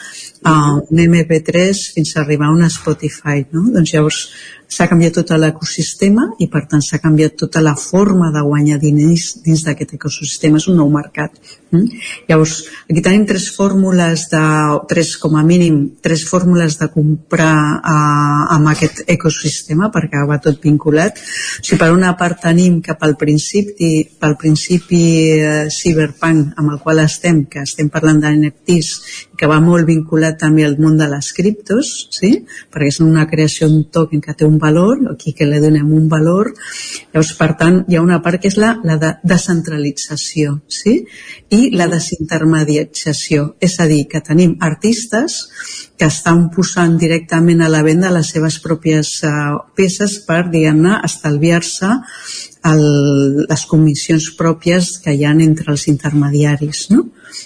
a 0.44 0.76
un 0.76 0.98
MP3 0.98 1.94
fins 1.96 2.16
a 2.16 2.22
arribar 2.22 2.48
a 2.48 2.52
un 2.52 2.70
Spotify, 2.70 3.46
no? 3.52 3.66
Doncs 3.74 3.94
llavors 3.94 4.20
s'ha 4.68 4.88
canviat 4.88 5.18
tot 5.20 5.32
l'ecosistema 5.40 6.28
i 6.44 6.48
per 6.52 6.66
tant 6.72 6.84
s'ha 6.84 7.00
canviat 7.04 7.38
tota 7.40 7.62
la 7.64 7.76
forma 7.76 8.32
de 8.36 8.44
guanyar 8.46 8.80
diners 8.80 9.42
dins 9.44 9.64
d'aquest 9.66 9.96
ecosistema, 9.98 10.58
és 10.58 10.68
un 10.68 10.78
nou 10.78 10.90
mercat. 10.94 11.34
Mm? 11.72 12.00
Llavors, 12.30 12.62
aquí 12.88 13.02
tenim 13.04 13.26
tres 13.28 13.50
fórmules 13.56 14.28
de, 14.32 14.44
tres 14.88 15.16
com 15.20 15.36
a 15.36 15.44
mínim, 15.44 15.98
tres 16.02 16.24
fórmules 16.30 16.78
de 16.80 16.88
comprar 16.94 17.58
eh, 17.78 18.56
amb 18.56 18.72
aquest 18.72 19.04
ecosistema 19.08 19.92
perquè 19.94 20.24
va 20.30 20.40
tot 20.44 20.62
vinculat. 20.64 21.20
O 21.20 21.64
sigui, 21.64 21.80
per 21.82 21.92
una 21.96 22.14
part 22.20 22.40
tenim 22.48 22.80
que 22.84 22.96
pel 23.00 23.18
principi, 23.20 23.92
pel 24.20 24.38
principi 24.40 25.04
eh, 25.36 25.68
cyberpunk 25.74 26.56
amb 26.56 26.76
el 26.76 26.80
qual 26.84 27.04
estem, 27.04 27.44
que 27.52 27.66
estem 27.68 27.92
parlant 27.92 28.24
d'NFTs, 28.24 28.94
que 29.38 29.48
va 29.50 29.60
molt 29.62 29.86
vinculat 29.88 30.40
també 30.42 30.66
al 30.66 30.76
món 30.82 30.98
de 30.98 31.08
les 31.12 31.30
criptos, 31.38 31.92
sí? 32.12 32.32
perquè 32.74 32.90
és 32.92 33.00
una 33.06 33.28
creació 33.30 33.70
d'un 33.70 33.86
token 33.94 34.24
que 34.24 34.34
té 34.34 34.48
un 34.48 34.58
valor, 34.60 35.04
aquí 35.14 35.34
que 35.38 35.46
li 35.46 35.62
donem 35.64 35.92
un 35.94 36.08
valor, 36.10 36.52
llavors 37.14 37.34
per 37.38 37.52
tant 37.60 37.84
hi 37.88 37.98
ha 37.98 38.04
una 38.04 38.20
part 38.26 38.42
que 38.42 38.50
és 38.52 38.58
la, 38.58 38.74
la 38.88 38.98
de 39.02 39.14
descentralització 39.24 40.58
sí? 40.68 40.98
i 41.54 41.70
la 41.78 41.88
desintermediatzació, 41.92 43.54
és 43.62 43.78
a 43.80 43.88
dir, 43.90 44.06
que 44.10 44.24
tenim 44.26 44.58
artistes 44.66 45.40
que 45.98 46.10
estan 46.10 46.48
posant 46.54 46.98
directament 47.02 47.62
a 47.62 47.72
la 47.74 47.84
venda 47.86 48.14
les 48.14 48.30
seves 48.34 48.60
pròpies 48.62 49.18
uh, 49.26 49.58
peces 49.78 50.20
per, 50.28 50.44
diguem-ne, 50.54 51.00
estalviar-se 51.06 51.94
les 52.76 53.66
comissions 53.70 54.32
pròpies 54.40 54.98
que 55.04 55.14
hi 55.14 55.26
han 55.26 55.42
entre 55.44 55.72
els 55.74 55.88
intermediaris. 55.92 56.88
No? 56.94 57.06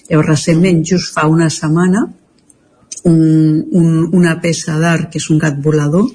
Llavors, 0.10 0.30
recentment, 0.30 0.84
just 0.88 1.14
fa 1.16 1.28
una 1.30 1.50
setmana, 1.50 2.08
un, 3.06 3.64
un, 3.72 3.90
una 4.18 4.36
peça 4.42 4.78
d'art 4.80 5.10
que 5.12 5.22
és 5.22 5.30
un 5.34 5.42
gat 5.42 5.58
volador, 5.62 6.08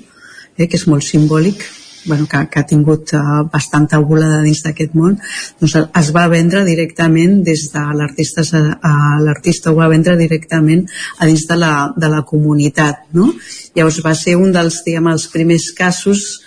eh, 0.56 0.66
que 0.66 0.78
és 0.78 0.86
molt 0.90 1.04
simbòlic, 1.04 1.64
bueno, 2.06 2.26
que, 2.30 2.38
que 2.48 2.60
ha 2.60 2.66
tingut 2.66 3.12
uh, 3.18 3.42
bastanta 3.50 3.98
volada 3.98 4.38
dins 4.44 4.62
d'aquest 4.62 4.94
món, 4.94 5.16
doncs 5.60 5.74
es 5.82 6.10
va 6.14 6.28
vendre 6.30 6.62
directament 6.64 7.40
des 7.46 7.66
de 7.72 7.82
l'artista, 7.98 8.44
uh, 8.46 9.16
l'artista 9.26 9.72
ho 9.72 9.78
va 9.80 9.90
vendre 9.90 10.16
directament 10.16 10.86
a 11.18 11.26
dins 11.26 11.46
de 11.50 11.58
la, 11.58 11.72
de 11.96 12.10
la 12.12 12.22
comunitat, 12.22 13.08
no? 13.12 13.32
Llavors 13.74 14.00
va 14.06 14.14
ser 14.14 14.36
un 14.38 14.54
dels, 14.54 14.84
diguem, 14.86 15.10
els 15.12 15.26
primers 15.34 15.72
casos 15.76 16.45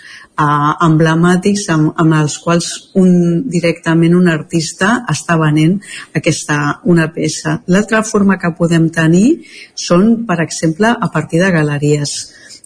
emblemàtics 0.85 1.67
amb, 1.73 1.91
amb 1.99 2.15
els 2.21 2.37
quals 2.43 2.69
un, 2.99 3.11
directament 3.51 4.15
un 4.17 4.29
artista 4.31 5.03
està 5.11 5.37
venent 5.39 5.77
aquesta, 6.15 6.79
una 6.83 7.09
peça. 7.13 7.59
L'altra 7.67 8.03
forma 8.07 8.39
que 8.39 8.53
podem 8.57 8.89
tenir 8.93 9.41
són, 9.75 10.25
per 10.29 10.39
exemple, 10.45 10.91
a 10.91 11.11
partir 11.13 11.43
de 11.43 11.51
galeries 11.55 12.19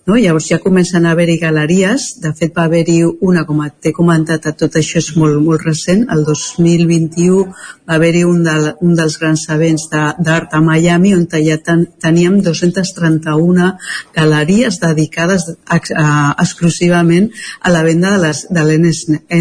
no? 0.08 0.16
Llavors 0.18 0.48
ja 0.52 0.60
comencen 0.64 1.06
a 1.06 1.12
haver-hi 1.14 1.38
galeries, 1.42 2.08
de 2.24 2.34
fet 2.38 2.56
va 2.58 2.66
haver-hi 2.68 3.00
una, 3.28 3.46
com 3.48 3.62
t'he 3.82 3.94
comentat, 3.96 4.48
tot 4.60 4.78
això 4.80 5.00
és 5.02 5.12
molt, 5.20 5.40
molt 5.44 5.64
recent, 5.68 6.06
el 6.14 6.24
2021 6.28 7.44
va 7.90 7.98
haver-hi 7.98 8.24
un, 8.28 8.42
de, 8.48 8.74
un 8.86 8.96
dels 9.00 9.20
grans 9.22 9.46
events 9.56 9.88
d'art 9.92 10.54
a 10.54 10.62
Miami 10.64 11.14
on 11.16 11.28
ja 11.34 11.60
ten, 11.64 11.86
teníem 12.02 12.42
231 12.42 13.72
galeries 14.16 14.80
dedicades 14.82 15.48
a, 15.68 15.78
a, 15.78 16.10
exclusivament 16.40 17.32
a 17.62 17.72
la 17.72 17.84
venda 17.84 18.18
de 18.18 18.28
les 18.28 18.46
de 18.50 18.68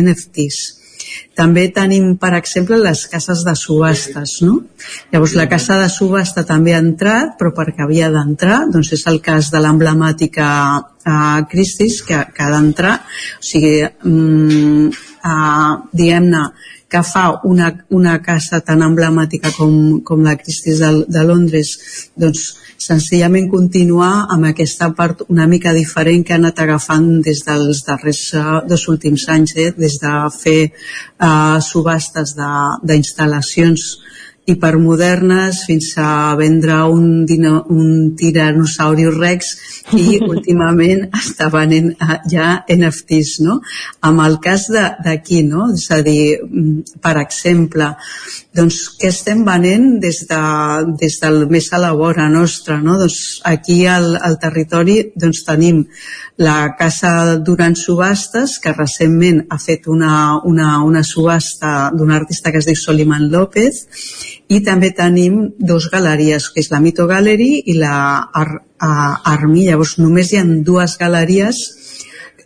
NFTs 0.02 0.81
també 1.38 1.66
tenim, 1.74 2.14
per 2.20 2.32
exemple, 2.38 2.78
les 2.80 3.04
cases 3.10 3.44
de 3.46 3.54
subhastes, 3.58 4.38
no? 4.46 4.58
Llavors, 5.12 5.36
la 5.38 5.48
casa 5.50 5.78
de 5.80 5.88
subhasta 5.92 6.44
també 6.48 6.74
ha 6.74 6.82
entrat, 6.82 7.36
però 7.38 7.52
perquè 7.56 7.86
havia 7.86 8.10
d'entrar, 8.14 8.62
doncs 8.72 8.92
és 8.96 9.06
el 9.10 9.20
cas 9.24 9.52
de 9.52 9.62
l'emblemàtica 9.62 10.48
uh, 10.80 11.40
Christie's, 11.50 12.02
que, 12.06 12.20
que 12.34 12.44
ha 12.44 12.50
d'entrar, 12.52 12.98
o 13.38 13.48
sigui, 13.52 13.78
um, 14.08 14.90
uh, 14.90 15.72
diguem-ne, 15.92 16.46
que 16.92 17.00
fa 17.02 17.40
una, 17.48 17.70
una 17.88 18.18
casa 18.20 18.60
tan 18.60 18.82
emblemàtica 18.84 19.52
com, 19.56 20.02
com 20.04 20.20
la 20.26 20.36
Christie's 20.36 20.82
de, 20.82 20.90
de 21.08 21.22
Londres, 21.24 21.72
doncs 22.20 22.50
senzillament 22.82 23.48
continuar 23.48 24.26
amb 24.34 24.50
aquesta 24.50 24.90
part 24.98 25.22
una 25.32 25.46
mica 25.48 25.72
diferent 25.72 26.26
que 26.26 26.36
ha 26.36 26.40
anat 26.40 26.60
agafant 26.60 27.08
des 27.24 27.40
dels 27.46 27.80
darrers 27.86 28.22
uh, 28.36 28.60
dos 28.68 28.84
últims 28.92 29.24
anys, 29.32 29.56
eh? 29.56 29.70
des 29.78 29.96
de 30.02 30.14
fer 30.36 30.58
uh, 30.68 31.58
subhastes 31.64 32.36
d'instal·lacions 32.36 33.86
hipermodernes 34.44 35.62
fins 35.68 35.92
a 36.02 36.34
vendre 36.34 36.74
un, 36.90 37.24
dino, 37.26 37.62
un 37.70 38.14
tiranosauri 38.18 39.06
rex 39.14 39.52
i 39.94 40.18
últimament 40.32 41.06
està 41.14 41.48
venent 41.52 41.92
eh, 41.94 42.18
ja 42.32 42.48
NFTs, 42.66 43.38
no? 43.46 43.60
Amb 44.08 44.24
el 44.26 44.38
cas 44.42 44.66
d'aquí, 44.72 45.42
no? 45.46 45.70
És 45.76 45.88
a 45.94 46.00
dir, 46.02 46.40
mm, 46.42 46.98
per 47.02 47.16
exemple, 47.22 47.92
doncs 48.52 48.78
què 49.00 49.08
estem 49.08 49.42
venent 49.46 49.98
des, 50.00 50.18
de, 50.28 50.40
des 51.00 51.16
del 51.22 51.46
més 51.48 51.70
a 51.72 51.80
la 51.80 51.92
vora 51.96 52.28
nostra, 52.28 52.76
no? 52.84 52.98
Doncs 53.00 53.40
aquí 53.48 53.82
al, 53.88 54.12
al 54.20 54.36
territori 54.42 54.98
doncs 55.16 55.40
tenim 55.46 55.82
la 56.42 56.74
Casa 56.76 57.38
Durant 57.40 57.76
Subhastes, 57.78 58.58
que 58.60 58.74
recentment 58.76 59.46
ha 59.48 59.58
fet 59.62 59.88
una, 59.88 60.40
una, 60.48 60.82
una 60.84 61.04
subhasta 61.06 61.90
d'un 61.96 62.12
artista 62.12 62.52
que 62.52 62.60
es 62.60 62.68
diu 62.68 62.76
Soliman 62.76 63.30
López, 63.32 63.86
i 64.52 64.60
també 64.64 64.92
tenim 64.96 65.46
dos 65.58 65.88
galeries, 65.92 66.50
que 66.52 66.60
és 66.60 66.68
la 66.72 66.82
Mito 66.84 67.08
Gallery 67.08 67.62
i 67.72 67.78
la 67.80 67.94
Ar 68.32 68.50
Ar 68.82 69.20
Armi. 69.32 69.68
Llavors, 69.68 69.96
només 70.02 70.32
hi 70.32 70.40
ha 70.40 70.44
dues 70.44 70.98
galeries 71.00 71.62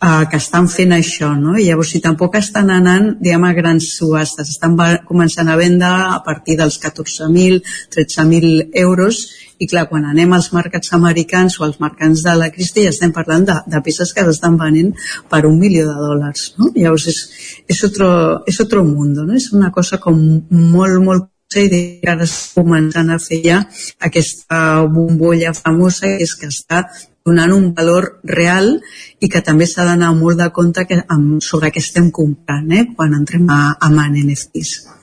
eh, 0.01 0.25
que 0.31 0.37
estan 0.37 0.67
fent 0.71 0.93
això, 0.95 1.33
no? 1.35 1.55
I 1.57 1.67
llavors, 1.69 1.91
si 1.93 2.01
tampoc 2.03 2.37
estan 2.39 2.71
anant, 2.73 3.13
diguem, 3.21 3.47
a 3.47 3.53
grans 3.57 3.89
subhastes, 3.97 4.53
estan 4.55 4.77
començant 5.07 5.49
a 5.49 5.57
vendre 5.59 5.89
a 5.89 6.21
partir 6.25 6.57
dels 6.59 6.79
14.000, 6.83 7.61
13.000 7.95 8.71
euros 8.85 9.25
i 9.57 9.65
clar, 9.65 9.87
quan 9.89 10.05
anem 10.05 10.33
als 10.35 10.51
mercats 10.53 10.91
americans 10.93 11.57
o 11.59 11.65
als 11.65 11.79
mercats 11.81 12.21
de 12.25 12.35
la 12.37 12.49
Cristi 12.53 12.83
ja 12.85 12.91
estem 12.93 13.13
parlant 13.13 13.47
de, 13.47 13.55
de 13.65 13.81
peces 13.85 14.13
que 14.13 14.25
s'estan 14.27 14.57
venent 14.59 14.91
per 15.31 15.45
un 15.49 15.57
milió 15.57 15.87
de 15.87 15.95
dòlars 15.97 16.51
no? 16.59 16.69
llavors 16.75 17.07
és, 17.09 17.23
és, 17.65 17.81
otro, 17.87 18.09
és 18.45 18.59
otro 18.61 18.83
mundo 18.85 19.25
no? 19.25 19.33
és 19.33 19.49
una 19.57 19.71
cosa 19.73 19.97
com 20.03 20.21
molt, 20.51 21.01
molt 21.01 21.33
i 21.55 21.69
que 21.71 22.11
ara 22.11 22.25
està 22.27 22.59
començant 22.59 23.07
a 23.09 23.15
fer 23.23 23.37
ja 23.45 23.61
aquesta 24.03 24.83
bombolla 24.91 25.53
famosa 25.55 26.03
que 26.03 26.25
és 26.25 26.33
que 26.35 26.49
està 26.51 26.81
donant 27.27 27.53
un 27.53 27.71
valor 27.75 28.13
real 28.23 28.77
i 29.19 29.29
que 29.29 29.43
també 29.43 29.67
s'ha 29.67 29.85
d'anar 29.87 30.13
molt 30.15 30.39
de 30.39 30.49
compte 30.55 30.87
que, 30.87 31.01
amb, 31.03 31.41
sobre 31.43 31.71
què 31.73 31.83
estem 31.83 32.11
comprant 32.15 32.71
eh, 32.71 32.85
quan 32.95 33.17
entrem 33.17 33.49
a, 33.51 33.75
a 33.79 33.91
man 33.93 34.15
NFTs. 34.15 34.97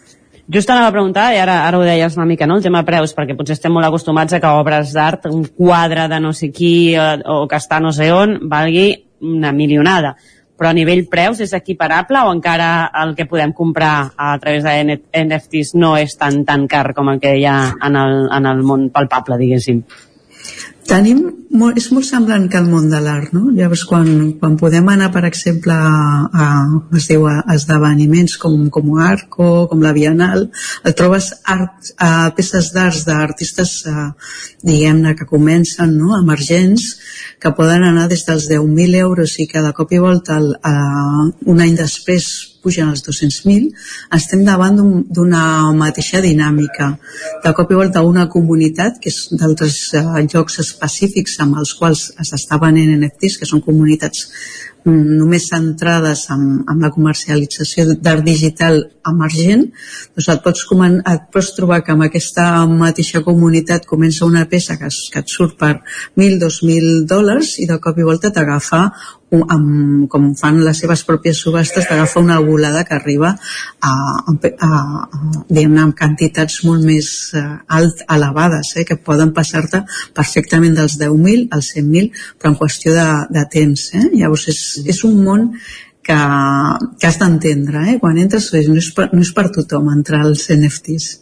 Just 0.44 0.68
anava 0.68 0.90
a 0.90 0.92
preguntar, 0.92 1.30
i 1.32 1.38
ara, 1.40 1.62
ara 1.64 1.78
ho 1.80 1.84
deies 1.86 2.18
una 2.18 2.26
mica, 2.28 2.46
no? 2.46 2.58
el 2.58 2.64
tema 2.64 2.82
preus, 2.84 3.14
perquè 3.16 3.36
potser 3.36 3.56
estem 3.56 3.72
molt 3.72 3.88
acostumats 3.88 4.36
a 4.36 4.40
que 4.42 4.50
obres 4.52 4.92
d'art, 4.92 5.24
un 5.32 5.46
quadre 5.56 6.04
de 6.12 6.20
no 6.20 6.34
sé 6.36 6.50
qui 6.52 6.92
o, 7.00 7.06
o 7.32 7.36
que 7.48 7.56
està 7.56 7.80
no 7.80 7.94
sé 7.96 8.10
on, 8.12 8.36
valgui 8.50 8.90
una 9.24 9.54
milionada. 9.56 10.12
Però 10.54 10.68
a 10.70 10.76
nivell 10.76 11.06
preus 11.10 11.40
és 11.42 11.54
equiparable 11.56 12.20
o 12.28 12.32
encara 12.34 12.90
el 13.02 13.16
que 13.16 13.26
podem 13.26 13.54
comprar 13.56 14.12
a 14.14 14.34
través 14.38 14.62
de 14.62 15.00
NFTs 15.24 15.74
no 15.80 15.96
és 15.98 16.14
tan 16.20 16.44
tan 16.44 16.68
car 16.68 16.92
com 16.94 17.08
el 17.10 17.18
que 17.24 17.32
hi 17.40 17.48
ha 17.48 17.56
en 17.88 17.96
el, 17.98 18.20
en 18.36 18.46
el 18.52 18.62
món 18.62 18.90
palpable, 18.94 19.40
diguéssim? 19.40 19.80
Tenim, 20.88 21.20
molt, 21.54 21.78
és 21.80 21.86
molt 21.94 22.06
semblant 22.06 22.44
que 22.50 22.58
el 22.60 22.68
món 22.70 22.86
de 22.92 23.00
l'art, 23.02 23.32
no? 23.36 23.48
Llavors, 23.54 23.84
quan, 23.88 24.08
quan 24.40 24.56
podem 24.60 24.88
anar, 24.92 25.10
per 25.14 25.24
exemple, 25.28 25.74
a, 25.74 26.28
a, 26.28 26.46
es 26.98 27.08
diu, 27.10 27.26
a 27.30 27.42
esdeveniments 27.54 28.36
com, 28.42 28.56
com 28.74 28.94
Arco, 29.00 29.66
com 29.70 29.82
la 29.84 29.94
Bienal, 29.96 30.48
et 30.84 30.96
trobes 30.98 31.30
art, 31.56 31.92
a, 31.98 32.30
peces 32.36 32.72
d'arts 32.74 33.04
d'artistes, 33.08 33.76
diguem-ne, 34.62 35.14
que 35.18 35.28
comencen, 35.30 35.96
no?, 35.98 36.14
emergents, 36.18 36.88
que 37.40 37.54
poden 37.56 37.86
anar 37.86 38.08
des 38.10 38.24
dels 38.28 38.48
10.000 38.50 38.98
euros 39.04 39.38
i 39.38 39.48
de 39.54 39.72
cop 39.76 39.92
i 39.92 40.02
volta, 40.02 40.40
el, 40.40 40.52
a, 40.62 40.74
un 41.50 41.64
any 41.64 41.78
després, 41.78 42.53
pugen 42.64 42.90
als 42.90 43.04
200.000, 43.06 43.70
estem 44.18 44.42
davant 44.48 44.80
d'una 44.80 45.44
un, 45.68 45.78
mateixa 45.78 46.22
dinàmica. 46.24 46.90
De 47.44 47.54
cop 47.56 47.70
i 47.70 47.78
volta 47.78 48.02
una 48.02 48.26
comunitat, 48.32 48.98
que 49.02 49.12
és 49.12 49.20
d'altres 49.36 49.78
uh, 50.00 50.18
llocs 50.24 50.60
específics 50.64 51.38
amb 51.44 51.60
els 51.62 51.76
quals 51.78 52.08
s'està 52.24 52.58
venent 52.62 52.96
NFTs, 52.98 53.38
que 53.40 53.50
són 53.50 53.62
comunitats 53.64 54.28
només 54.84 55.48
centrades 55.48 56.26
en, 56.34 56.44
en 56.68 56.82
la 56.82 56.90
comercialització 56.92 57.86
d'art 57.94 58.24
digital 58.26 58.82
emergent, 59.08 59.66
doncs 60.14 60.28
et 60.32 60.44
pots, 60.44 60.64
et 61.12 61.26
pots 61.32 61.50
trobar 61.56 61.80
que 61.84 61.92
amb 61.94 62.06
aquesta 62.06 62.46
mateixa 62.68 63.24
comunitat 63.24 63.88
comença 63.88 64.28
una 64.28 64.44
peça 64.50 64.78
que, 64.80 64.88
es, 64.92 65.08
que 65.12 65.24
et 65.24 65.32
surt 65.32 65.56
per 65.60 65.74
1.000, 66.16 66.40
2.000 66.44 67.04
dòlars 67.08 67.58
i 67.64 67.68
de 67.70 67.80
cop 67.80 67.98
i 67.98 68.08
volta 68.08 68.32
t'agafa 68.34 68.86
amb, 69.42 70.06
com 70.10 70.28
fan 70.38 70.60
les 70.64 70.78
seves 70.82 71.02
pròpies 71.06 71.40
subhastes, 71.42 71.86
t'agafa 71.88 72.20
una 72.20 72.38
volada 72.44 72.84
que 72.84 72.94
arriba 72.94 73.32
a, 73.34 73.90
a, 73.90 74.34
a, 74.34 74.70
a 74.70 75.64
amb 75.84 75.96
quantitats 75.98 76.60
molt 76.64 76.84
més 76.86 77.08
uh, 77.34 77.58
alt, 77.68 78.04
elevades, 78.10 78.74
eh, 78.76 78.84
que 78.86 78.96
poden 78.96 79.32
passar-te 79.34 79.82
perfectament 80.14 80.76
dels 80.78 80.98
10.000 81.00 81.48
als 81.54 81.72
100.000, 81.74 82.10
però 82.38 82.52
en 82.52 82.58
qüestió 82.60 82.94
de, 82.94 83.08
de 83.34 83.44
temps. 83.50 83.88
Eh? 83.94 84.04
Llavors 84.14 84.48
és, 84.52 84.62
és 84.82 85.02
un 85.06 85.20
món 85.24 85.50
que, 86.04 86.16
que 87.00 87.08
has 87.08 87.18
d'entendre, 87.18 87.86
eh? 87.90 87.98
quan 88.00 88.18
entres 88.20 88.50
no 88.68 88.78
és, 88.78 88.90
per, 88.94 89.08
no 89.12 89.22
és 89.24 89.32
per 89.34 89.48
tothom 89.54 89.88
entrar 89.94 90.22
als 90.24 90.46
NFTs. 90.52 91.20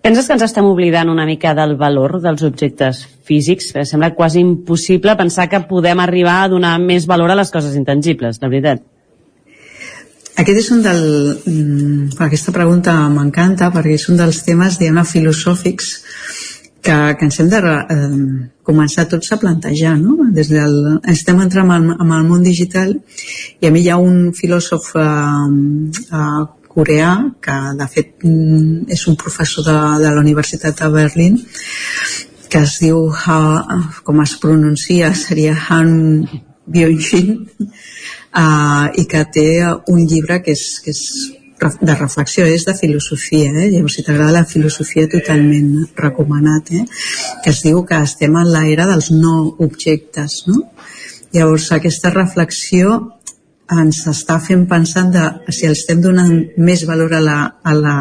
Penses 0.00 0.24
que 0.26 0.32
ens 0.32 0.46
estem 0.46 0.64
oblidant 0.64 1.10
una 1.12 1.26
mica 1.28 1.52
del 1.52 1.74
valor 1.76 2.20
dels 2.22 2.44
objectes 2.46 3.02
físics? 3.28 3.74
Sembla 3.84 4.14
quasi 4.16 4.40
impossible 4.40 5.12
pensar 5.18 5.50
que 5.50 5.60
podem 5.68 6.00
arribar 6.00 6.38
a 6.44 6.48
donar 6.48 6.78
més 6.80 7.04
valor 7.10 7.34
a 7.34 7.36
les 7.36 7.52
coses 7.52 7.76
intangibles, 7.76 8.40
de 8.40 8.48
veritat. 8.48 8.86
Aquest 10.40 10.62
és 10.62 10.70
un 10.72 10.80
del... 10.86 11.02
Mm, 11.44 12.16
aquesta 12.24 12.54
pregunta 12.54 12.94
m'encanta 13.12 13.68
perquè 13.74 13.98
és 13.98 14.06
un 14.08 14.16
dels 14.16 14.40
temes, 14.46 14.78
diguem 14.80 15.02
filosòfics 15.04 15.90
que, 16.82 16.96
que 17.18 17.26
ens 17.26 17.40
hem 17.40 17.50
de 17.52 17.60
eh, 17.60 18.46
començar 18.66 19.08
tots 19.10 19.32
a 19.32 19.38
plantejar, 19.40 19.96
no? 20.00 20.30
Des 20.36 20.48
del, 20.52 20.78
estem 21.12 21.40
entrant 21.44 21.72
en, 21.76 21.90
en 21.96 22.14
el 22.16 22.24
món 22.28 22.46
digital 22.46 22.94
i 23.60 23.68
a 23.68 23.74
mi 23.74 23.84
hi 23.84 23.90
ha 23.92 23.98
un 24.00 24.30
filòsof 24.36 24.94
eh, 24.96 25.10
eh, 26.08 26.42
coreà, 26.70 27.12
que 27.42 27.56
de 27.78 27.86
fet 27.90 28.12
mm, 28.24 28.90
és 28.94 29.06
un 29.10 29.16
professor 29.18 29.66
de, 29.66 29.78
de 30.04 30.12
la 30.14 30.22
Universitat 30.22 30.84
de 30.84 30.90
Berlín, 30.94 31.40
que 32.50 32.62
es 32.66 32.78
diu, 32.82 33.08
ha, 33.10 33.40
com 34.06 34.22
es 34.22 34.36
pronuncia, 34.42 35.12
seria 35.14 35.56
Han 35.68 35.92
Byung-shin, 36.70 37.34
uh, 38.38 38.86
i 38.94 39.06
que 39.10 39.24
té 39.34 39.48
un 39.90 40.04
llibre 40.06 40.40
que 40.44 40.54
és, 40.54 40.64
que 40.84 40.94
és 40.94 41.02
de 41.60 41.94
reflexió, 41.94 42.46
és 42.46 42.64
de 42.64 42.74
filosofia, 42.74 43.50
eh? 43.52 43.68
llavors 43.72 43.98
si 43.98 44.04
t'agrada 44.06 44.40
la 44.40 44.48
filosofia 44.48 45.08
totalment 45.10 45.86
recomanat, 45.96 46.72
eh? 46.72 46.84
que 47.44 47.52
es 47.52 47.62
diu 47.66 47.84
que 47.88 48.00
estem 48.00 48.36
en 48.40 48.50
l'era 48.54 48.88
dels 48.90 49.10
no 49.12 49.36
objectes, 49.58 50.42
no? 50.48 50.62
Llavors 51.34 51.68
aquesta 51.76 52.10
reflexió 52.10 52.96
ens 53.70 54.02
està 54.10 54.40
fent 54.42 54.64
pensant 54.70 55.12
de 55.14 55.26
si 55.54 55.68
els 55.68 55.84
estem 55.84 56.00
donant 56.02 56.32
més 56.58 56.82
valor 56.88 57.14
a 57.14 57.20
la, 57.22 57.38
a 57.62 57.74
la, 57.76 57.96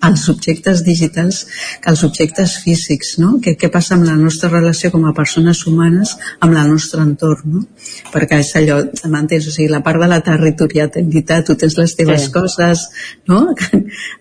als 0.00 0.28
objectes 0.28 0.82
digitals 0.84 1.46
que 1.80 1.90
als 1.90 2.02
objectes 2.04 2.58
físics, 2.62 3.16
no? 3.18 3.36
Què, 3.42 3.56
què 3.58 3.70
passa 3.72 3.94
amb 3.96 4.06
la 4.06 4.16
nostra 4.18 4.50
relació 4.52 4.90
com 4.94 5.06
a 5.08 5.14
persones 5.16 5.62
humanes 5.66 6.16
amb 6.40 6.52
el 6.52 6.70
nostre 6.70 7.02
entorn, 7.02 7.56
no? 7.56 7.64
Perquè 8.12 8.40
és 8.44 8.52
allò, 8.60 8.82
m'entens? 9.08 9.48
O 9.48 9.54
sigui, 9.54 9.70
la 9.72 9.82
part 9.86 10.02
de 10.02 10.10
la 10.10 10.20
territorialitat, 10.26 11.46
tu 11.48 11.56
tens 11.56 11.78
les 11.80 11.96
teves 11.98 12.28
sí. 12.28 12.34
coses, 12.34 12.86
no? 13.30 13.46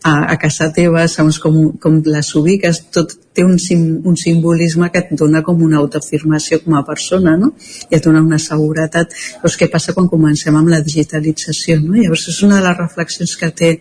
A, 0.06 0.16
a 0.34 0.36
casa 0.42 0.72
teva, 0.74 1.08
segons 1.12 1.40
com, 1.42 1.56
com 1.82 2.02
les 2.06 2.34
ubiques, 2.38 2.82
tot, 2.94 3.16
té 3.36 3.44
un, 3.44 3.58
sim, 3.60 3.84
un 4.08 4.16
simbolisme 4.18 4.90
que 4.92 5.02
et 5.04 5.12
dona 5.20 5.42
com 5.46 5.62
una 5.66 5.82
autoafirmació 5.82 6.62
com 6.64 6.78
a 6.80 6.84
persona, 6.88 7.36
no? 7.40 7.52
I 7.90 7.98
et 7.98 8.06
dona 8.06 8.24
una 8.24 8.40
seguretat. 8.42 9.12
Llavors, 9.36 9.58
què 9.60 9.68
passa 9.72 9.94
quan 9.98 10.08
comencem 10.12 10.56
amb 10.56 10.72
la 10.72 10.80
digitalització, 10.86 11.78
no? 11.84 11.98
Llavors, 12.00 12.30
és 12.32 12.42
una 12.48 12.62
de 12.62 12.66
les 12.70 12.78
reflexions 12.80 13.36
que 13.42 13.52
té 13.62 13.72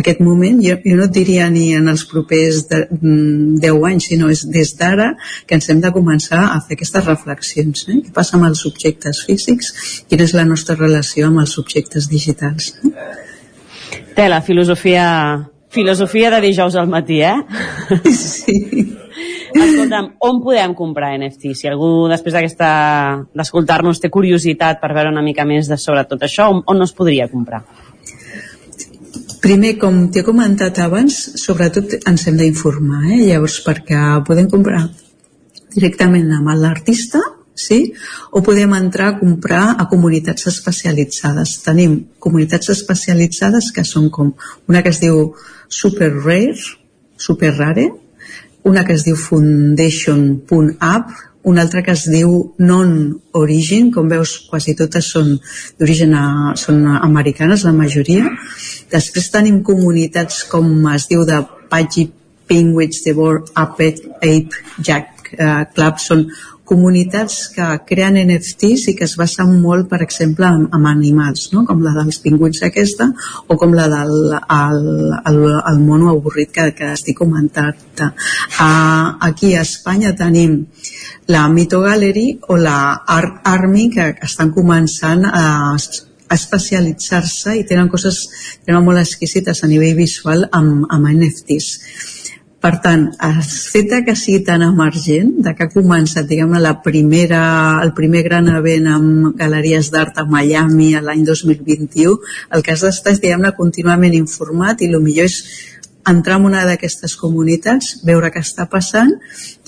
aquest 0.00 0.22
moment. 0.26 0.58
Jo, 0.64 0.78
jo 0.82 0.98
no 0.98 1.06
et 1.06 1.14
diria 1.14 1.45
ni 1.52 1.70
en 1.76 1.88
els 1.92 2.04
propers 2.10 2.62
de, 2.70 2.82
10 2.90 3.02
mm, 3.02 3.86
anys, 3.90 4.08
sinó 4.10 4.30
és 4.32 4.44
des 4.52 4.72
d'ara 4.78 5.12
que 5.46 5.58
ens 5.58 5.68
hem 5.72 5.82
de 5.84 5.92
començar 5.94 6.42
a 6.50 6.60
fer 6.60 6.78
aquestes 6.78 7.06
reflexions. 7.06 7.86
Eh? 7.88 8.00
Què 8.06 8.14
passa 8.14 8.36
amb 8.38 8.48
els 8.50 8.64
objectes 8.68 9.24
físics? 9.26 9.72
Quina 10.10 10.26
és 10.28 10.36
la 10.36 10.46
nostra 10.48 10.78
relació 10.78 11.30
amb 11.30 11.44
els 11.44 11.58
objectes 11.62 12.08
digitals? 12.12 12.74
Eh? 12.84 14.04
Té 14.16 14.30
la 14.32 14.40
filosofia 14.40 15.06
Filosofia 15.76 16.30
de 16.30 16.40
dijous 16.40 16.76
al 16.78 16.86
matí, 16.88 17.18
eh? 17.20 17.34
Sí. 18.08 18.54
Escolta'm, 19.56 20.12
on 20.24 20.38
podem 20.44 20.72
comprar 20.76 21.10
NFT? 21.18 21.52
Si 21.58 21.68
algú, 21.68 22.06
després 22.08 22.36
d'escoltar-nos, 22.56 24.00
té 24.00 24.10
curiositat 24.12 24.80
per 24.80 24.94
veure 24.96 25.12
una 25.12 25.24
mica 25.26 25.44
més 25.48 25.68
de 25.68 25.76
sobre 25.80 26.06
tot 26.08 26.22
això, 26.24 26.48
on, 26.52 26.62
on 26.64 26.80
no 26.80 26.88
es 26.88 26.94
podria 26.96 27.28
comprar? 27.28 27.64
Primer, 29.42 29.76
com 29.78 30.06
t'he 30.12 30.24
comentat 30.26 30.78
abans, 30.82 31.16
sobretot 31.40 31.98
ens 32.08 32.26
hem 32.26 32.38
d'informar, 32.40 33.04
eh? 33.12 33.22
llavors 33.28 33.60
perquè 33.64 33.98
podem 34.26 34.48
comprar 34.50 34.86
directament 35.74 36.30
amb 36.32 36.54
l'artista 36.56 37.20
sí? 37.56 37.92
o 38.30 38.42
podem 38.42 38.74
entrar 38.74 39.08
a 39.08 39.18
comprar 39.18 39.76
a 39.76 39.86
comunitats 39.90 40.46
especialitzades. 40.52 41.58
Tenim 41.64 41.98
comunitats 42.18 42.70
especialitzades 42.76 43.72
que 43.74 43.84
són 43.84 44.10
com 44.10 44.32
una 44.68 44.82
que 44.82 44.92
es 44.94 45.00
diu 45.02 45.34
Super 45.68 46.12
Rare, 46.14 46.56
Super 47.16 47.54
Rare, 47.56 47.88
una 48.66 48.84
que 48.84 48.94
es 48.96 49.04
diu 49.06 49.16
Foundation.app, 49.16 51.10
una 51.46 51.62
altra 51.62 51.82
que 51.86 51.94
es 51.94 52.04
diu 52.10 52.32
Non-Origin, 52.58 53.92
com 53.94 54.08
veus 54.10 54.32
quasi 54.50 54.74
totes 54.78 55.12
són 55.14 55.36
d'origen 55.78 56.14
són 56.58 56.80
americanes, 56.96 57.62
la 57.62 57.74
majoria. 57.76 58.32
Després 58.90 59.30
tenim 59.30 59.62
comunitats 59.66 60.42
com 60.50 60.66
es 60.90 61.06
diu 61.10 61.22
de 61.28 61.38
Pagi 61.70 62.08
Penguins, 62.50 63.02
The 63.04 63.14
Board, 63.14 63.54
Ape, 63.54 63.92
Ape, 64.18 64.64
Jack 64.82 65.30
Club, 65.74 66.02
són 66.02 66.26
comunitats 66.66 67.36
que 67.54 67.66
creen 67.88 68.18
NFTs 68.20 68.90
i 68.90 68.94
que 68.98 69.06
es 69.06 69.14
basen 69.18 69.54
molt, 69.62 69.86
per 69.90 70.02
exemple, 70.04 70.48
en, 70.48 70.66
en 70.74 70.88
animals, 70.90 71.48
no? 71.54 71.64
com 71.68 71.82
la 71.84 71.94
dels 71.96 72.18
pingüins 72.24 72.62
aquesta 72.66 73.08
o 73.46 73.56
com 73.60 73.74
la 73.76 73.86
del 73.92 74.34
el, 74.34 74.82
el, 75.30 75.40
el 75.72 75.80
mono 75.84 76.10
avorrit 76.12 76.52
que, 76.52 76.66
que 76.76 76.90
estic 76.96 77.18
comentant. 77.22 77.78
Uh, 78.02 79.16
aquí 79.28 79.54
a 79.54 79.62
Espanya 79.62 80.12
tenim 80.18 80.58
la 81.32 81.46
Mito 81.48 81.80
Gallery 81.86 82.28
o 82.48 82.58
la 82.60 82.78
Art 83.06 83.40
Army 83.46 83.88
que 83.94 84.10
estan 84.26 84.52
començant 84.54 85.24
a 85.30 85.46
especialitzar-se 86.34 87.54
i 87.54 87.64
tenen 87.68 87.88
coses 87.88 88.24
tenen 88.66 88.82
molt 88.84 88.98
exquisites 88.98 89.62
a 89.62 89.70
nivell 89.70 89.94
visual 89.98 90.48
amb, 90.50 90.88
amb 90.90 91.10
NFTs 91.14 92.16
per 92.66 92.80
tant, 92.82 93.02
fet 93.70 93.92
que 94.02 94.16
sigui 94.18 94.40
tan 94.46 94.64
emergent, 94.66 95.28
de 95.46 95.52
que 95.54 95.68
ha 95.68 95.70
començat, 95.70 96.26
diguem 96.26 96.56
la 96.58 96.72
primera, 96.82 97.42
el 97.84 97.92
primer 97.94 98.24
gran 98.26 98.50
event 98.50 98.88
amb 98.90 99.28
galeries 99.38 99.92
d'art 99.94 100.18
a 100.18 100.24
Miami 100.26 100.88
l'any 101.06 101.22
2021, 101.28 102.16
el 102.56 102.66
que 102.66 102.74
has 102.74 102.82
d'estar 102.82 103.14
és, 103.14 103.22
diguem-ne, 103.22 103.54
informat 104.18 104.82
i 104.82 104.90
el 104.90 104.98
millor 105.04 105.30
és 105.30 105.38
entrar 106.10 106.38
en 106.40 106.46
una 106.48 106.64
d'aquestes 106.66 107.16
comunitats, 107.18 107.96
veure 108.06 108.30
què 108.30 108.42
està 108.44 108.66
passant 108.70 109.12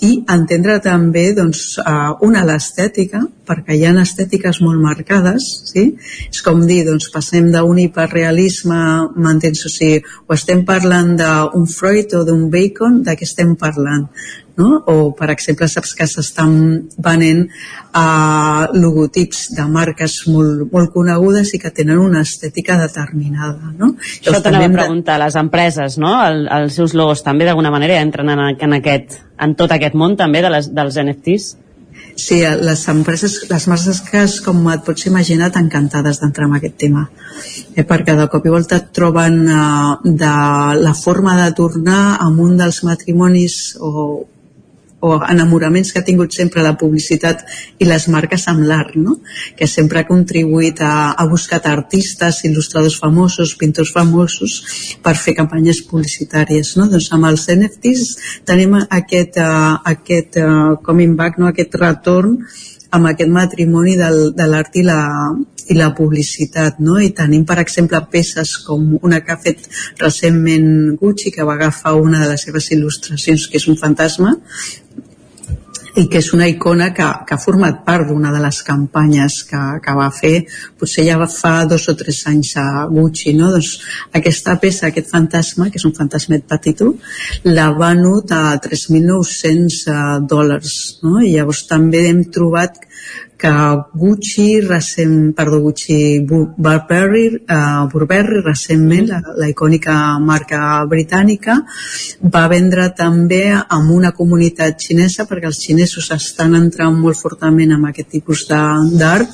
i 0.07 0.13
entendre 0.31 0.79
també 0.85 1.25
doncs, 1.35 1.63
uh, 1.83 2.15
una 2.27 2.45
l'estètica, 2.47 3.25
perquè 3.49 3.75
hi 3.75 3.85
ha 3.89 3.95
estètiques 4.03 4.61
molt 4.63 4.81
marcades, 4.83 5.47
sí? 5.73 5.87
és 6.29 6.43
com 6.47 6.63
dir, 6.67 6.85
doncs, 6.87 7.09
passem 7.15 7.51
d'un 7.55 7.81
hiperrealisme, 7.83 8.83
m'entens? 9.17 9.65
O 9.67 9.73
sigui, 9.73 10.03
o 10.27 10.37
estem 10.37 10.65
parlant 10.69 11.17
d'un 11.19 11.67
Freud 11.67 12.15
o 12.21 12.25
d'un 12.29 12.47
Bacon, 12.53 13.03
de 13.03 13.17
què 13.19 13.27
estem 13.27 13.57
parlant? 13.59 14.07
No? 14.59 14.83
o 14.87 15.13
per 15.17 15.31
exemple 15.35 15.69
saps 15.71 15.95
que 15.99 16.07
s'estan 16.11 16.57
venent 17.05 17.45
uh, 17.47 18.67
logotips 18.75 19.49
de 19.57 19.69
marques 19.71 20.19
molt, 20.29 20.67
molt 20.73 20.93
conegudes 20.95 21.55
i 21.55 21.63
que 21.63 21.73
tenen 21.75 22.03
una 22.03 22.25
estètica 22.27 22.79
determinada 22.81 23.73
no? 23.79 23.95
això 24.19 24.43
t'anava 24.43 24.69
a 24.69 24.75
preguntar, 24.81 25.21
les 25.23 25.39
empreses 25.41 25.99
no? 26.03 26.13
El, 26.27 26.45
els 26.61 26.77
seus 26.81 26.97
logos 26.99 27.25
també 27.27 27.49
d'alguna 27.49 27.73
manera 27.75 28.01
entren 28.03 28.35
en, 28.35 28.45
en, 28.59 28.77
aquest, 28.81 29.23
en 29.39 29.57
tot 29.59 29.73
aquest 29.75 29.97
món 29.99 30.19
també 30.19 30.43
de 30.45 30.53
les, 30.53 30.71
dels 30.75 31.01
NFTs? 31.01 31.57
Sí, 32.19 32.41
les 32.43 32.81
empreses, 32.91 33.35
les 33.51 33.67
marques, 33.71 34.33
com 34.43 34.65
et 34.73 34.83
pots 34.87 35.07
imaginar, 35.07 35.53
encantades 35.61 36.19
d'entrar 36.19 36.49
en 36.49 36.57
aquest 36.59 36.75
tema. 36.83 37.05
Eh, 37.77 37.85
perquè 37.87 38.17
de 38.19 38.27
cop 38.33 38.47
i 38.47 38.55
volta 38.55 38.81
et 38.81 38.89
troben 38.95 39.39
eh, 39.47 40.15
de 40.23 40.33
la 40.83 40.95
forma 40.99 41.37
de 41.39 41.53
tornar 41.55 42.19
amb 42.25 42.43
un 42.43 42.57
dels 42.59 42.83
matrimonis 42.87 43.77
o 43.79 43.93
o 45.01 45.19
enamoraments 45.23 45.93
que 45.93 46.01
ha 46.01 46.07
tingut 46.07 46.35
sempre 46.35 46.63
la 46.65 46.75
publicitat 46.79 47.45
i 47.79 47.87
les 47.87 48.09
marques 48.11 48.47
amb 48.51 48.65
l'art, 48.67 48.97
no? 48.99 49.19
que 49.59 49.69
sempre 49.71 50.01
ha 50.01 50.09
contribuït 50.09 50.83
a, 50.83 51.13
a 51.15 51.27
buscar 51.31 51.61
artistes, 51.71 52.43
il·lustradors 52.49 52.99
famosos, 52.99 53.55
pintors 53.61 53.93
famosos 53.95 54.57
per 55.05 55.15
fer 55.19 55.37
campanyes 55.39 55.85
publicitàries. 55.87 56.75
No? 56.79 56.89
Doncs 56.91 57.13
amb 57.15 57.31
els 57.31 57.47
NFTs 57.55 58.43
tenim 58.49 58.75
aquest, 58.81 59.39
uh, 59.39 59.79
aquest 59.87 60.41
uh, 60.43 60.75
coming 60.83 61.15
back, 61.19 61.39
no? 61.39 61.53
aquest 61.53 61.79
retorn 61.79 62.41
amb 62.91 63.11
aquest 63.11 63.31
matrimoni 63.31 63.95
del, 64.01 64.33
de 64.35 64.47
l'art 64.49 64.77
i 64.81 64.83
la, 64.87 64.99
i 65.69 65.77
la 65.77 65.91
publicitat, 65.95 66.81
no? 66.81 66.99
I 67.03 67.13
tenim, 67.17 67.45
per 67.49 67.59
exemple, 67.63 68.01
peces 68.13 68.57
com 68.65 68.97
una 69.03 69.21
que 69.21 69.35
ha 69.35 69.41
fet 69.43 69.69
recentment 70.01 70.97
Gucci, 71.01 71.33
que 71.35 71.47
va 71.47 71.59
agafar 71.59 71.95
una 72.01 72.25
de 72.25 72.33
les 72.33 72.45
seves 72.49 72.71
il·lustracions, 72.77 73.49
que 73.51 73.61
és 73.61 73.69
un 73.69 73.77
fantasma, 73.81 74.37
i 75.99 76.07
que 76.07 76.21
és 76.21 76.29
una 76.37 76.47
icona 76.47 76.91
que, 76.95 77.07
que 77.27 77.35
ha 77.35 77.41
format 77.43 77.81
part 77.87 78.07
d'una 78.09 78.31
de 78.35 78.41
les 78.43 78.61
campanyes 78.67 79.41
que, 79.49 79.61
que 79.83 79.95
va 79.99 80.09
fer, 80.15 80.35
potser 80.79 81.05
ja 81.09 81.19
va 81.21 81.27
fa 81.33 81.65
dos 81.71 81.89
o 81.91 81.95
tres 81.99 82.21
anys 82.31 82.55
a 82.61 82.67
Gucci, 82.91 83.35
no? 83.39 83.51
Doncs 83.55 83.73
aquesta 84.21 84.57
peça, 84.63 84.89
aquest 84.89 85.11
fantasma, 85.11 85.71
que 85.73 85.81
és 85.81 85.87
un 85.89 85.97
fantasmet 85.97 86.47
petitó, 86.51 86.93
l'ha 87.49 87.69
venut 87.79 88.35
a 88.37 88.43
3.900 88.63 89.81
eh, 89.89 89.97
dòlars, 90.31 90.77
no? 91.07 91.19
I 91.23 91.35
llavors 91.35 91.65
també 91.71 92.07
hem 92.11 92.23
trobat 92.35 92.79
que 93.39 93.51
Gucci, 93.95 94.61
recent, 94.61 95.33
perdó, 95.35 95.61
Gucci, 95.61 96.27
Burberry, 96.27 97.27
uh, 97.47 97.89
Burberry 97.93 98.43
recentment, 98.43 99.07
la, 99.09 99.21
la 99.39 99.49
icònica 99.49 99.95
marca 100.19 100.83
britànica, 100.91 101.61
va 102.35 102.49
vendre 102.51 102.89
també 102.99 103.45
amb 103.55 103.95
una 103.95 104.11
comunitat 104.13 104.83
xinesa, 104.83 105.29
perquè 105.31 105.47
els 105.53 105.63
xinesos 105.63 106.11
estan 106.19 106.59
entrant 106.59 106.99
molt 106.99 107.21
fortament 107.23 107.77
amb 107.77 107.93
aquest 107.93 108.11
tipus 108.19 108.45
d'art, 108.51 109.31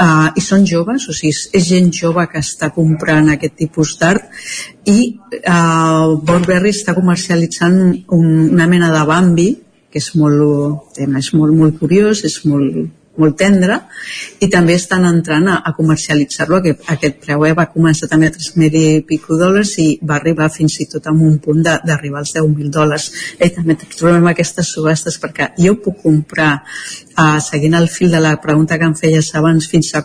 uh, 0.00 0.32
i 0.32 0.40
són 0.40 0.64
joves, 0.64 1.10
o 1.12 1.14
sigui, 1.14 1.36
és 1.52 1.68
gent 1.68 1.92
jove 1.92 2.24
que 2.32 2.40
està 2.40 2.72
comprant 2.72 3.28
aquest 3.34 3.58
tipus 3.60 3.98
d'art 4.00 4.24
i 4.88 4.98
uh, 5.44 6.16
Burberry 6.24 6.72
està 6.72 6.96
comercialitzant 6.96 7.80
un, 8.16 8.28
una 8.54 8.66
mena 8.70 8.88
de 8.94 9.04
Bambi 9.04 9.50
que 9.88 10.00
és 10.00 10.10
molt, 10.20 10.96
és 11.00 11.32
molt, 11.32 11.54
molt 11.56 11.78
curiós, 11.80 12.20
és 12.28 12.34
molt, 12.44 12.88
molt 13.20 13.38
tendre 13.38 13.80
i 14.40 14.48
també 14.52 14.76
estan 14.78 15.06
entrant 15.08 15.48
a, 15.50 15.58
a 15.64 15.72
comercialitzar-lo 15.76 16.60
aquest, 16.60 16.84
aquest 16.94 17.20
preu 17.24 17.46
eh? 17.46 17.54
va 17.58 17.68
començar 17.72 18.10
també 18.10 18.30
a 18.30 18.34
3.000 18.34 18.82
i 18.82 19.00
pico 19.08 19.38
dòlars 19.40 19.74
i 19.82 19.88
va 20.02 20.18
arribar 20.18 20.50
fins 20.54 20.78
i 20.82 20.88
tot 20.90 21.06
a 21.06 21.14
un 21.14 21.38
punt 21.44 21.64
d'arribar 21.66 22.22
als 22.24 22.34
10.000 22.36 22.70
dòlars 22.74 23.08
i 23.38 23.50
també 23.54 23.78
trobem 23.84 24.30
aquestes 24.30 24.74
subhastes 24.74 25.18
perquè 25.22 25.52
jo 25.58 25.78
puc 25.82 26.02
comprar 26.04 26.52
uh, 26.62 27.38
seguint 27.44 27.74
el 27.78 27.90
fil 27.92 28.14
de 28.14 28.22
la 28.22 28.36
pregunta 28.42 28.78
que 28.78 28.88
em 28.88 28.96
feies 28.98 29.34
abans 29.38 29.68
fins 29.70 29.94
a 29.94 30.04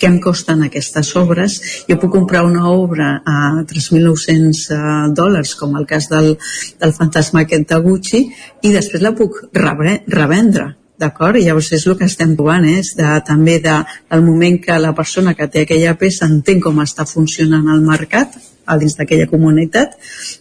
què 0.00 0.08
em 0.10 0.18
costen 0.20 0.64
aquestes 0.66 1.12
obres. 1.16 1.58
Jo 1.88 1.96
puc 2.02 2.12
comprar 2.16 2.44
una 2.44 2.66
obra 2.70 3.10
a 3.24 3.64
3.900 3.70 4.62
eh, 4.74 4.78
dòlars, 5.16 5.54
com 5.60 5.76
el 5.78 5.86
cas 5.86 6.10
del, 6.10 6.32
del 6.80 6.94
fantasma 6.96 7.44
aquest 7.44 7.68
de 7.70 7.78
Gucci, 7.84 8.24
i 8.62 8.72
després 8.74 9.04
la 9.04 9.14
puc 9.16 9.44
revendre 9.54 10.72
D'acord? 11.02 11.36
I 11.36 11.46
llavors 11.48 11.72
és 11.74 11.84
el 11.90 11.96
que 11.98 12.06
estem 12.06 12.36
provant, 12.38 12.64
eh? 12.70 12.78
és 12.78 12.92
de, 12.98 13.08
també 13.26 13.58
de, 13.62 13.78
del 14.12 14.22
moment 14.22 14.60
que 14.62 14.76
la 14.78 14.92
persona 14.94 15.34
que 15.34 15.48
té 15.50 15.64
aquella 15.64 15.96
peça 15.98 16.28
entén 16.30 16.62
com 16.62 16.78
està 16.84 17.06
funcionant 17.08 17.66
el 17.72 17.82
mercat 17.82 18.36
a 18.64 18.76
dins 18.80 18.94
d'aquella 18.96 19.26
comunitat 19.28 19.96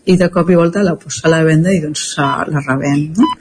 i 0.05 0.15
de 0.19 0.29
cop 0.31 0.51
i 0.53 0.59
volta 0.59 0.85
la 0.85 0.93
posa 0.99 1.25
a 1.27 1.33
la 1.33 1.41
venda 1.47 1.73
i 1.73 1.81
doncs 1.83 2.05
la 2.19 2.61
revèn. 2.67 3.01
No? 3.17 3.31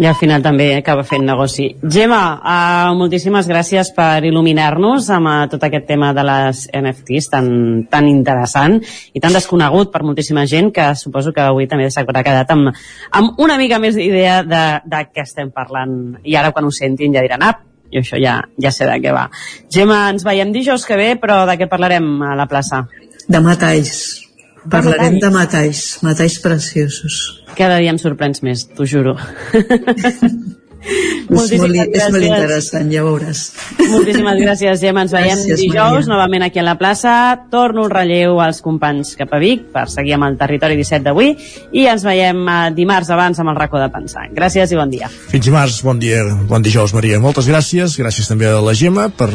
I 0.00 0.06
al 0.08 0.16
final 0.16 0.40
també 0.40 0.70
acaba 0.78 1.04
fent 1.04 1.26
negoci. 1.28 1.66
Gemma, 1.84 2.20
uh, 2.40 2.92
moltíssimes 2.96 3.48
gràcies 3.50 3.92
per 3.96 4.22
il·luminar-nos 4.24 5.10
amb 5.12 5.28
uh, 5.28 5.34
tot 5.52 5.66
aquest 5.66 5.84
tema 5.90 6.14
de 6.16 6.24
les 6.24 6.62
NFTs 6.72 7.28
tan, 7.34 7.50
tan 7.92 8.08
interessant 8.08 8.78
i 9.12 9.20
tan 9.20 9.36
desconegut 9.36 9.92
per 9.92 10.00
moltíssima 10.06 10.46
gent 10.48 10.72
que 10.72 10.94
suposo 10.96 11.34
que 11.36 11.44
avui 11.44 11.68
també 11.68 11.90
s'ha 11.92 12.06
quedat 12.08 12.54
amb, 12.56 12.72
amb 13.12 13.44
una 13.44 13.58
mica 13.60 13.78
més 13.78 13.98
d'idea 13.98 14.40
de, 14.48 14.64
de 14.88 15.02
què 15.10 15.26
estem 15.26 15.52
parlant 15.52 16.16
i 16.24 16.36
ara 16.36 16.54
quan 16.56 16.64
ho 16.64 16.72
sentin 16.72 17.12
ja 17.12 17.26
diran 17.26 17.44
ah, 17.44 17.52
i 17.90 18.00
això 18.00 18.16
ja, 18.22 18.38
ja 18.56 18.72
sé 18.72 18.88
de 18.88 18.96
què 19.02 19.12
va. 19.12 19.26
Gemma, 19.68 20.06
ens 20.14 20.24
veiem 20.24 20.54
dijous 20.54 20.86
que 20.86 20.96
ve, 20.96 21.12
però 21.20 21.42
de 21.44 21.58
què 21.60 21.68
parlarem 21.68 22.08
a 22.24 22.36
la 22.38 22.48
plaça? 22.48 22.86
De 23.28 23.42
metalls. 23.44 24.29
Parlarem 24.68 25.16
de 25.22 25.30
metalls, 25.32 26.00
metalls 26.04 26.38
preciosos. 26.44 27.20
Cada 27.56 27.78
dia 27.80 27.92
em 27.94 27.98
sorprens 28.00 28.42
més, 28.44 28.66
t'ho 28.68 28.84
juro. 28.84 29.16
és, 30.80 31.30
molt, 31.30 31.52
és 31.52 32.04
molt 32.10 32.24
interessant, 32.24 32.90
ja 32.92 33.04
veuràs. 33.04 33.42
Moltíssimes 33.90 34.40
gràcies, 34.44 34.82
Gemma. 34.82 35.04
Ens 35.06 35.14
veiem 35.14 35.38
gràcies, 35.38 35.62
dijous, 35.62 36.04
Maria. 36.04 36.10
novament 36.12 36.44
aquí 36.46 36.60
a 36.60 36.66
la 36.66 36.76
plaça. 36.80 37.14
Torno 37.52 37.86
el 37.86 37.92
relleu 37.92 38.40
als 38.44 38.60
companys 38.64 39.14
cap 39.18 39.32
a 39.36 39.40
Vic 39.42 39.70
per 39.74 39.86
seguir 39.92 40.16
amb 40.18 40.28
el 40.28 40.36
territori 40.40 40.76
17 40.80 41.08
d'avui 41.08 41.32
i 41.72 41.86
ens 41.90 42.04
veiem 42.06 42.44
eh, 42.44 42.60
dimarts 42.76 43.12
abans 43.16 43.40
amb 43.40 43.54
el 43.54 43.58
racó 43.60 43.80
de 43.82 43.88
pensar. 43.92 44.28
Gràcies 44.36 44.72
i 44.72 44.80
bon 44.80 44.92
dia. 44.92 45.10
Fins 45.32 45.48
dimarts, 45.48 45.80
bon 45.86 46.00
dia, 46.02 46.22
bon 46.50 46.64
dijous, 46.64 46.94
Maria. 46.96 47.20
Moltes 47.22 47.48
gràcies. 47.50 47.98
Gràcies 48.00 48.28
també 48.30 48.50
a 48.50 48.60
la 48.64 48.76
Gemma 48.76 49.08
per 49.08 49.32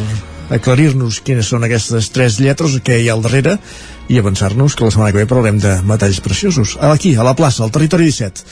aclarir-nos 0.53 1.23
quines 1.26 1.47
són 1.49 1.65
aquestes 1.65 2.11
tres 2.14 2.38
lletres 2.38 2.77
que 2.85 2.99
hi 3.02 3.10
ha 3.10 3.15
al 3.15 3.23
darrere 3.26 3.57
i 4.10 4.19
avançar-nos 4.19 4.76
que 4.76 4.86
la 4.86 4.91
setmana 4.94 5.11
que 5.11 5.23
ve 5.23 5.30
parlarem 5.30 5.60
de 5.61 5.76
metalls 5.88 6.22
preciosos. 6.22 6.77
Aquí, 6.82 7.15
a 7.15 7.26
la 7.26 7.36
plaça, 7.36 7.64
al 7.64 7.73
territori 7.73 8.10
17. 8.11 8.45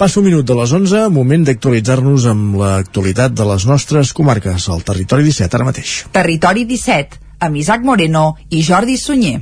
Passa 0.00 0.20
un 0.20 0.26
minut 0.28 0.46
de 0.48 0.56
les 0.56 0.72
11, 0.72 1.08
moment 1.12 1.44
d'actualitzar-nos 1.44 2.28
amb 2.30 2.56
l'actualitat 2.60 3.36
de 3.36 3.48
les 3.52 3.66
nostres 3.68 4.14
comarques, 4.16 4.68
al 4.68 4.84
territori 4.86 5.28
17, 5.28 5.60
ara 5.60 5.68
mateix. 5.68 5.98
Territori 6.12 6.64
17, 6.68 7.20
amb 7.40 7.60
Isaac 7.60 7.84
Moreno 7.84 8.32
i 8.48 8.64
Jordi 8.64 8.96
Sunyer. 9.00 9.40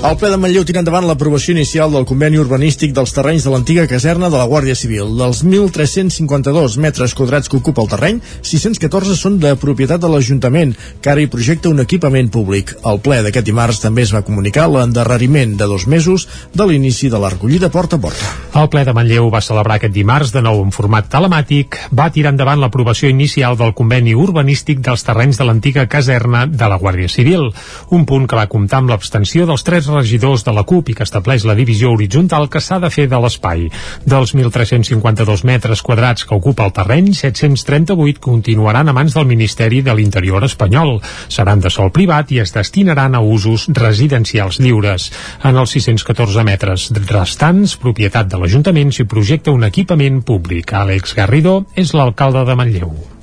El 0.00 0.14
ple 0.16 0.30
de 0.32 0.38
Manlleu 0.40 0.62
tira 0.64 0.80
endavant 0.80 1.04
l'aprovació 1.04 1.52
inicial 1.52 1.90
del 1.92 2.06
conveni 2.08 2.38
urbanístic 2.40 2.94
dels 2.96 3.10
terrenys 3.12 3.44
de 3.44 3.50
l'antiga 3.52 3.82
caserna 3.84 4.30
de 4.32 4.38
la 4.40 4.46
Guàrdia 4.48 4.72
Civil. 4.72 5.10
Dels 5.18 5.42
1.352 5.44 6.78
metres 6.80 7.12
quadrats 7.12 7.50
que 7.52 7.58
ocupa 7.58 7.84
el 7.84 7.90
terreny, 7.92 8.22
614 8.40 9.12
són 9.20 9.36
de 9.42 9.50
propietat 9.60 10.00
de 10.00 10.08
l'Ajuntament, 10.08 10.72
que 11.04 11.10
ara 11.12 11.20
hi 11.20 11.28
projecta 11.28 11.68
un 11.68 11.84
equipament 11.84 12.30
públic. 12.32 12.72
Al 12.88 13.02
ple 13.04 13.18
d'aquest 13.26 13.44
dimarts 13.50 13.82
també 13.84 14.06
es 14.06 14.14
va 14.16 14.22
comunicar 14.24 14.70
l'endarreriment 14.72 15.52
de 15.60 15.68
dos 15.68 15.84
mesos 15.84 16.24
de 16.56 16.64
l'inici 16.64 17.12
de 17.12 17.20
la 17.20 17.34
recollida 17.36 17.68
porta 17.68 18.00
a 18.00 18.02
porta. 18.06 18.32
El 18.56 18.72
ple 18.72 18.86
de 18.88 18.96
Manlleu 18.96 19.28
va 19.28 19.44
celebrar 19.44 19.76
aquest 19.76 19.92
dimarts, 19.92 20.32
de 20.32 20.40
nou 20.40 20.64
en 20.64 20.72
format 20.72 21.12
telemàtic, 21.12 21.76
va 21.92 22.08
tirar 22.08 22.32
endavant 22.32 22.64
l'aprovació 22.64 23.12
inicial 23.12 23.60
del 23.60 23.76
conveni 23.76 24.16
urbanístic 24.16 24.80
dels 24.80 25.04
terrenys 25.04 25.36
de 25.36 25.44
l'antiga 25.44 25.84
caserna 25.92 26.46
de 26.48 26.72
la 26.72 26.80
Guàrdia 26.80 27.12
Civil, 27.12 27.50
un 27.92 28.08
punt 28.08 28.24
que 28.24 28.40
va 28.40 28.48
comptar 28.48 28.80
amb 28.80 28.96
l'abstenció 28.96 29.44
dels 29.44 29.68
tres 29.68 29.89
regidors 29.90 30.44
de 30.46 30.54
la 30.56 30.64
CUP 30.64 30.90
i 30.90 30.94
que 30.96 31.04
estableix 31.06 31.44
la 31.48 31.56
divisió 31.58 31.92
horitzontal 31.92 32.48
que 32.50 32.62
s'ha 32.64 32.78
de 32.82 32.90
fer 32.90 33.06
de 33.10 33.20
l'espai. 33.20 33.66
Dels 34.06 34.34
1.352 34.34 35.44
metres 35.48 35.82
quadrats 35.86 36.24
que 36.24 36.36
ocupa 36.36 36.66
el 36.68 36.74
terreny, 36.76 37.12
738 37.14 38.22
continuaran 38.24 38.88
a 38.88 38.96
mans 38.96 39.14
del 39.16 39.28
Ministeri 39.28 39.82
de 39.86 39.94
l'Interior 39.94 40.44
espanyol. 40.46 40.98
Seran 41.28 41.60
de 41.60 41.70
sol 41.70 41.92
privat 41.94 42.32
i 42.32 42.40
es 42.44 42.54
destinaran 42.56 43.14
a 43.14 43.20
usos 43.20 43.68
residencials 43.76 44.60
lliures. 44.62 45.10
En 45.44 45.60
els 45.60 45.76
614 45.76 46.44
metres 46.46 46.90
restants, 47.06 47.76
propietat 47.80 48.30
de 48.30 48.40
l'Ajuntament, 48.40 48.92
s'hi 48.94 49.08
projecta 49.10 49.54
un 49.54 49.68
equipament 49.68 50.22
públic. 50.26 50.74
Àlex 50.74 51.16
Garrido 51.18 51.64
és 51.76 51.94
l'alcalde 51.96 52.46
de 52.48 52.58
Manlleu. 52.58 53.19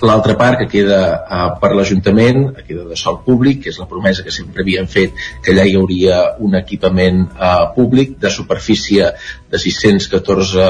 L'altra 0.00 0.34
part 0.38 0.62
que 0.62 0.68
queda 0.70 1.00
uh, 1.20 1.40
per 1.60 1.74
l'Ajuntament, 1.76 2.46
queda 2.66 2.86
de 2.88 2.96
sol 2.96 3.18
públic, 3.26 3.60
que 3.64 3.72
és 3.72 3.80
la 3.80 3.88
promesa 3.90 4.24
que 4.24 4.32
sempre 4.32 4.64
havien 4.64 4.88
fet, 4.88 5.12
que 5.44 5.52
allà 5.52 5.66
hi 5.68 5.76
hauria 5.76 6.20
un 6.40 6.56
equipament 6.56 7.26
uh, 7.28 7.68
públic 7.76 8.16
de 8.22 8.32
superfície 8.32 9.10
de 9.50 9.60
614 9.60 10.64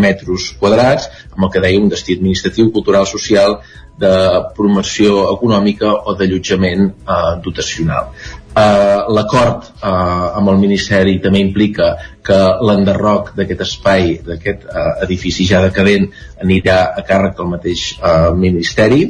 metres 0.00 0.50
quadrats, 0.60 1.10
amb 1.34 1.46
el 1.46 1.52
que 1.52 1.64
deia 1.64 1.82
un 1.82 1.92
destí 1.92 2.16
administratiu, 2.16 2.72
cultural, 2.72 3.08
social, 3.10 3.60
de 4.02 4.14
promoció 4.56 5.26
econòmica 5.34 5.90
o 6.08 6.16
d'allotjament 6.16 6.88
uh, 6.88 7.34
dotacional. 7.44 8.08
Uh, 8.52 9.08
L'acord 9.08 9.64
uh, 9.80 10.36
amb 10.36 10.50
el 10.52 10.58
Ministeri 10.60 11.14
també 11.24 11.40
implica 11.40 11.94
que 12.20 12.36
l'enderroc 12.60 13.30
d'aquest 13.38 13.62
espai, 13.64 14.18
d'aquest 14.26 14.66
uh, 14.68 14.82
edifici 15.06 15.46
ja 15.48 15.62
decadent, 15.64 16.04
anirà 16.44 16.82
a 16.92 17.00
càrrec 17.08 17.38
del 17.38 17.48
mateix 17.48 17.86
uh, 17.96 18.28
Ministeri 18.36 19.06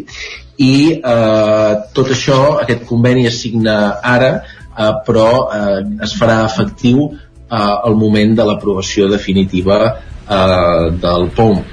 i 0.63 0.77
uh, 0.95 1.75
tot 1.91 2.13
això, 2.15 2.39
aquest 2.63 2.87
conveni 2.87 3.27
es 3.27 3.41
signa 3.43 3.99
ara, 3.99 4.31
uh, 4.71 4.93
però 5.07 5.29
uh, 5.43 5.81
es 6.07 6.15
farà 6.21 6.45
efectiu 6.47 7.09
uh, 7.09 7.17
al 7.59 7.99
moment 7.99 8.39
de 8.39 8.47
l'aprovació 8.47 9.11
definitiva 9.11 9.81
uh, 9.91 10.87
del 11.03 11.33
POM. 11.35 11.65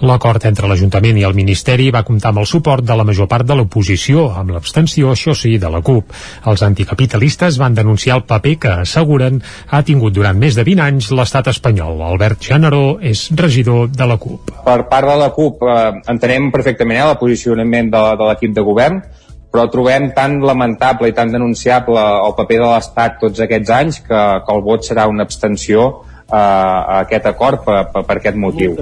L'acord 0.00 0.44
entre 0.48 0.68
l'Ajuntament 0.68 1.18
i 1.20 1.24
el 1.28 1.34
Ministeri 1.36 1.90
va 1.92 2.00
comptar 2.08 2.30
amb 2.30 2.40
el 2.40 2.46
suport 2.48 2.86
de 2.88 2.94
la 2.96 3.04
major 3.04 3.26
part 3.28 3.44
de 3.44 3.56
l'oposició, 3.58 4.30
amb 4.32 4.54
l'abstenció, 4.54 5.10
això 5.12 5.34
sí, 5.36 5.58
de 5.60 5.68
la 5.68 5.82
CUP. 5.84 6.14
Els 6.48 6.64
anticapitalistes 6.64 7.58
van 7.60 7.76
denunciar 7.76 8.16
el 8.16 8.24
paper 8.24 8.54
que, 8.62 8.72
asseguren, 8.86 9.42
ha 9.68 9.82
tingut 9.84 10.16
durant 10.16 10.40
més 10.40 10.56
de 10.56 10.64
20 10.64 10.86
anys 10.86 11.10
l'estat 11.12 11.52
espanyol. 11.52 12.00
Albert 12.08 12.48
Generó 12.48 12.96
és 12.96 13.26
regidor 13.36 13.92
de 13.92 14.08
la 14.08 14.16
CUP. 14.16 14.54
Per 14.64 14.78
part 14.88 15.12
de 15.12 15.18
la 15.20 15.28
CUP 15.36 15.68
eh, 15.68 15.78
entenem 16.14 16.48
perfectament 16.54 17.04
el 17.04 17.18
posicionament 17.20 17.92
de, 17.92 18.04
de 18.16 18.30
l'equip 18.30 18.56
de 18.56 18.64
govern, 18.64 19.02
però 19.52 19.66
trobem 19.68 20.12
tan 20.16 20.38
lamentable 20.46 21.10
i 21.10 21.12
tan 21.12 21.32
denunciable 21.34 22.00
el 22.00 22.36
paper 22.38 22.62
de 22.62 22.68
l'Estat 22.70 23.18
tots 23.20 23.42
aquests 23.44 23.72
anys 23.76 24.00
que, 24.06 24.20
que 24.46 24.54
el 24.56 24.64
vot 24.64 24.86
serà 24.86 25.10
una 25.10 25.26
abstenció 25.28 25.90
a 26.30 27.00
aquest 27.00 27.26
acord 27.26 27.64
per, 27.64 27.80
per, 27.92 28.04
per 28.06 28.16
aquest 28.18 28.38
motiu. 28.38 28.76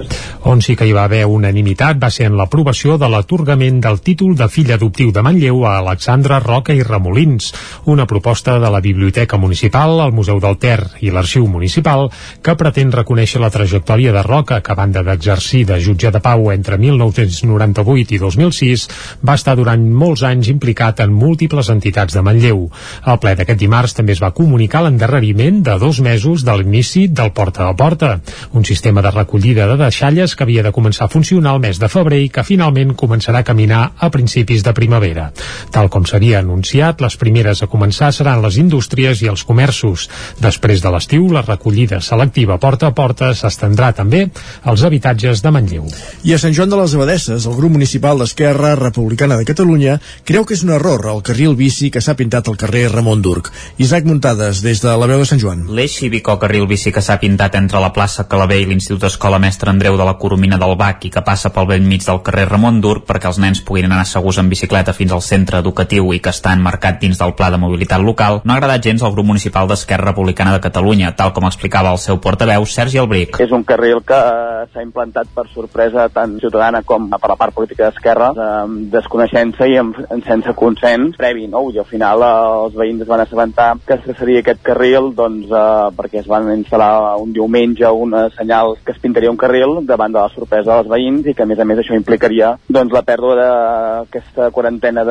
On 0.49 0.61
sí 0.61 0.75
que 0.77 0.87
hi 0.87 0.93
va 0.95 1.05
haver 1.09 1.25
unanimitat 1.27 1.99
va 2.01 2.11
ser 2.13 2.29
en 2.29 2.37
l'aprovació 2.39 2.97
de 3.01 3.09
l'atorgament 3.09 3.79
del 3.83 3.99
títol 4.05 4.35
de 4.37 4.47
fill 4.51 4.71
adoptiu 4.75 5.11
de 5.15 5.23
Manlleu 5.25 5.65
a 5.65 5.77
Alexandra 5.79 6.39
Roca 6.43 6.75
i 6.75 6.83
Remolins, 6.83 7.51
una 7.85 8.05
proposta 8.07 8.59
de 8.59 8.69
la 8.71 8.81
Biblioteca 8.81 9.37
Municipal, 9.37 9.99
el 10.05 10.13
Museu 10.15 10.39
del 10.39 10.57
Ter 10.61 10.79
i 11.01 11.11
l'Arxiu 11.11 11.47
Municipal 11.47 12.07
que 12.45 12.55
pretén 12.59 12.93
reconèixer 12.93 13.41
la 13.41 13.51
trajectòria 13.53 14.13
de 14.15 14.23
Roca 14.23 14.61
que 14.61 14.73
a 14.73 14.77
banda 14.77 15.03
d'exercir 15.03 15.65
de 15.69 15.79
jutge 15.81 16.11
de 16.11 16.21
pau 16.23 16.51
entre 16.53 16.77
1998 16.77 18.15
i 18.15 18.21
2006 18.21 18.87
va 19.25 19.35
estar 19.39 19.55
durant 19.57 19.83
molts 19.89 20.23
anys 20.27 20.51
implicat 20.53 21.01
en 21.03 21.13
múltiples 21.13 21.69
entitats 21.73 22.15
de 22.15 22.23
Manlleu. 22.25 22.67
Al 23.03 23.19
ple 23.19 23.35
d'aquest 23.35 23.59
dimarts 23.59 23.95
també 23.97 24.15
es 24.15 24.23
va 24.23 24.33
comunicar 24.35 24.83
l'endarreriment 24.85 25.63
de 25.65 25.77
dos 25.81 25.99
mesos 26.05 26.45
de 26.45 26.55
l'inici 26.59 27.07
del 27.07 27.33
porta 27.39 27.69
a 27.69 27.75
porta, 27.75 28.19
un 28.51 28.65
sistema 28.65 29.01
de 29.01 29.11
recollida 29.15 29.65
de 29.69 29.77
deixalles 29.79 30.35
que 30.35 30.43
havia 30.43 30.63
de 30.65 30.73
començar 30.75 31.05
a 31.05 31.11
funcionar 31.13 31.53
el 31.55 31.61
mes 31.63 31.77
de 31.79 31.87
febrer 31.87 32.17
i 32.25 32.31
que 32.35 32.43
finalment 32.43 32.91
començarà 32.99 33.39
a 33.39 33.47
caminar 33.47 33.93
a 33.95 34.09
principis 34.11 34.65
de 34.65 34.73
primavera. 34.75 35.29
Tal 35.71 35.87
com 35.93 36.03
s'havia 36.03 36.41
anunciat, 36.43 36.99
les 36.99 37.15
primeres 37.21 37.63
a 37.63 37.69
començar 37.71 38.09
seran 38.11 38.41
les 38.43 38.57
indústries 38.59 39.21
i 39.23 39.29
els 39.31 39.45
comerços. 39.47 40.09
Després 40.43 40.83
de 40.83 40.91
l'estiu, 40.91 41.29
la 41.31 41.45
recollida 41.45 42.01
selectiva 42.03 42.57
porta 42.59 42.89
a 42.89 42.95
porta 42.97 43.31
s'estendrà 43.31 43.93
també 43.95 44.25
als 44.67 44.83
habitatges 44.83 45.39
de 45.45 45.55
Manlleu. 45.55 45.87
I 46.27 46.35
a 46.35 46.41
Sant 46.43 46.57
Joan 46.57 46.75
de 46.75 46.81
les 46.81 46.97
Abadesses, 46.99 47.47
el 47.47 47.55
grup 47.55 47.71
municipal 47.77 48.19
d'Esquerra 48.19 48.73
Republicana 48.75 49.39
de 49.39 49.47
Catalunya 49.47 49.95
creu 50.27 50.43
que 50.43 50.57
és 50.59 50.65
un 50.67 50.73
error 50.75 51.07
el 51.13 51.23
carril 51.23 51.55
bici 51.55 51.87
que 51.87 52.03
s'ha 52.03 52.17
pintat 52.19 52.51
al 52.51 52.59
carrer 52.59 52.89
Ramon 52.91 53.23
Durc. 53.23 53.47
Isaac 53.79 54.11
Muntades, 54.11 54.59
des 54.65 54.83
de 54.83 54.99
la 54.99 55.07
veu 55.07 55.23
de 55.23 55.31
Sant 55.31 55.39
Joan. 55.39 55.69
L'eix 55.71 55.95
cívic 56.03 56.27
o 56.27 56.35
carril 56.43 56.67
bici 56.67 56.91
que 56.91 56.99
s'ha 56.99 57.15
pintat 57.15 57.28
pintat 57.29 57.55
entre 57.59 57.77
la 57.81 57.91
plaça 57.93 58.25
Calabé 58.29 58.57
i 58.63 58.65
l'Institut 58.65 59.03
Escola 59.05 59.37
Mestre 59.41 59.69
Andreu 59.69 59.97
de 59.99 60.05
la 60.07 60.15
Coromina 60.17 60.57
del 60.57 60.73
Bac 60.79 61.05
i 61.05 61.11
que 61.13 61.21
passa 61.25 61.51
pel 61.53 61.67
vell 61.69 61.85
mig 61.85 62.01
del 62.07 62.23
carrer 62.25 62.47
Ramon 62.49 62.79
Durc 62.81 63.05
perquè 63.05 63.29
els 63.29 63.37
nens 63.41 63.61
puguin 63.65 63.85
anar 63.85 64.07
segurs 64.09 64.39
en 64.41 64.49
bicicleta 64.49 64.95
fins 64.97 65.13
al 65.13 65.21
centre 65.21 65.59
educatiu 65.61 66.09
i 66.15 66.19
que 66.23 66.33
està 66.33 66.55
enmarcat 66.57 66.97
dins 67.03 67.19
del 67.21 67.35
pla 67.37 67.51
de 67.53 67.59
mobilitat 67.61 68.01
local, 68.01 68.41
no 68.43 68.53
ha 68.53 68.57
agradat 68.57 68.87
gens 68.87 69.03
al 69.05 69.13
grup 69.13 69.27
municipal 69.29 69.69
d'Esquerra 69.69 70.09
Republicana 70.09 70.55
de 70.55 70.63
Catalunya, 70.63 71.11
tal 71.19 71.33
com 71.35 71.45
explicava 71.45 71.91
el 71.93 72.01
seu 72.01 72.17
portaveu 72.23 72.65
Sergi 72.65 72.97
Albric. 72.97 73.37
És 73.43 73.53
un 73.53 73.65
carril 73.67 74.01
que 74.07 74.17
eh, 74.17 74.65
s'ha 74.73 74.85
implantat 74.85 75.29
per 75.35 75.45
sorpresa 75.53 76.07
tant 76.13 76.39
ciutadana 76.41 76.81
com 76.81 77.11
per 77.13 77.29
la 77.29 77.37
part 77.37 77.53
política 77.53 77.91
d'Esquerra, 77.91 78.31
amb 78.63 78.89
desconeixença 78.93 79.69
i 79.69 79.77
amb, 79.77 80.01
sense 80.25 80.55
consens 80.57 81.19
previ, 81.19 81.45
no? 81.51 81.67
I 81.69 81.83
al 81.83 81.89
final 81.89 82.25
eh, 82.25 82.33
els 82.65 82.79
veïns 82.81 83.05
es 83.05 83.13
van 83.13 83.25
assabentar 83.27 83.69
que 83.85 83.99
seria 84.09 84.41
aquest 84.41 84.65
carril 84.65 85.13
doncs, 85.13 85.45
eh, 85.53 85.93
perquè 85.99 86.23
es 86.23 86.29
van 86.31 86.49
instal·lar 86.57 87.18
un 87.21 87.33
diumenge 87.35 87.89
un 87.89 88.15
senyal 88.35 88.75
que 88.83 88.93
es 88.95 89.01
pintaria 89.01 89.31
un 89.31 89.39
carril 89.39 89.79
davant 89.87 90.13
de 90.13 90.21
la 90.21 90.33
sorpresa 90.33 90.79
dels 90.79 90.91
veïns 90.91 91.27
i 91.27 91.35
que 91.35 91.43
a 91.43 91.49
més 91.49 91.59
a 91.59 91.67
més 91.67 91.81
això 91.81 91.97
implicaria 91.97 92.55
doncs, 92.67 92.93
la 92.93 93.03
pèrdua 93.05 93.35
d'aquesta 93.39 94.49
quarantena 94.55 95.05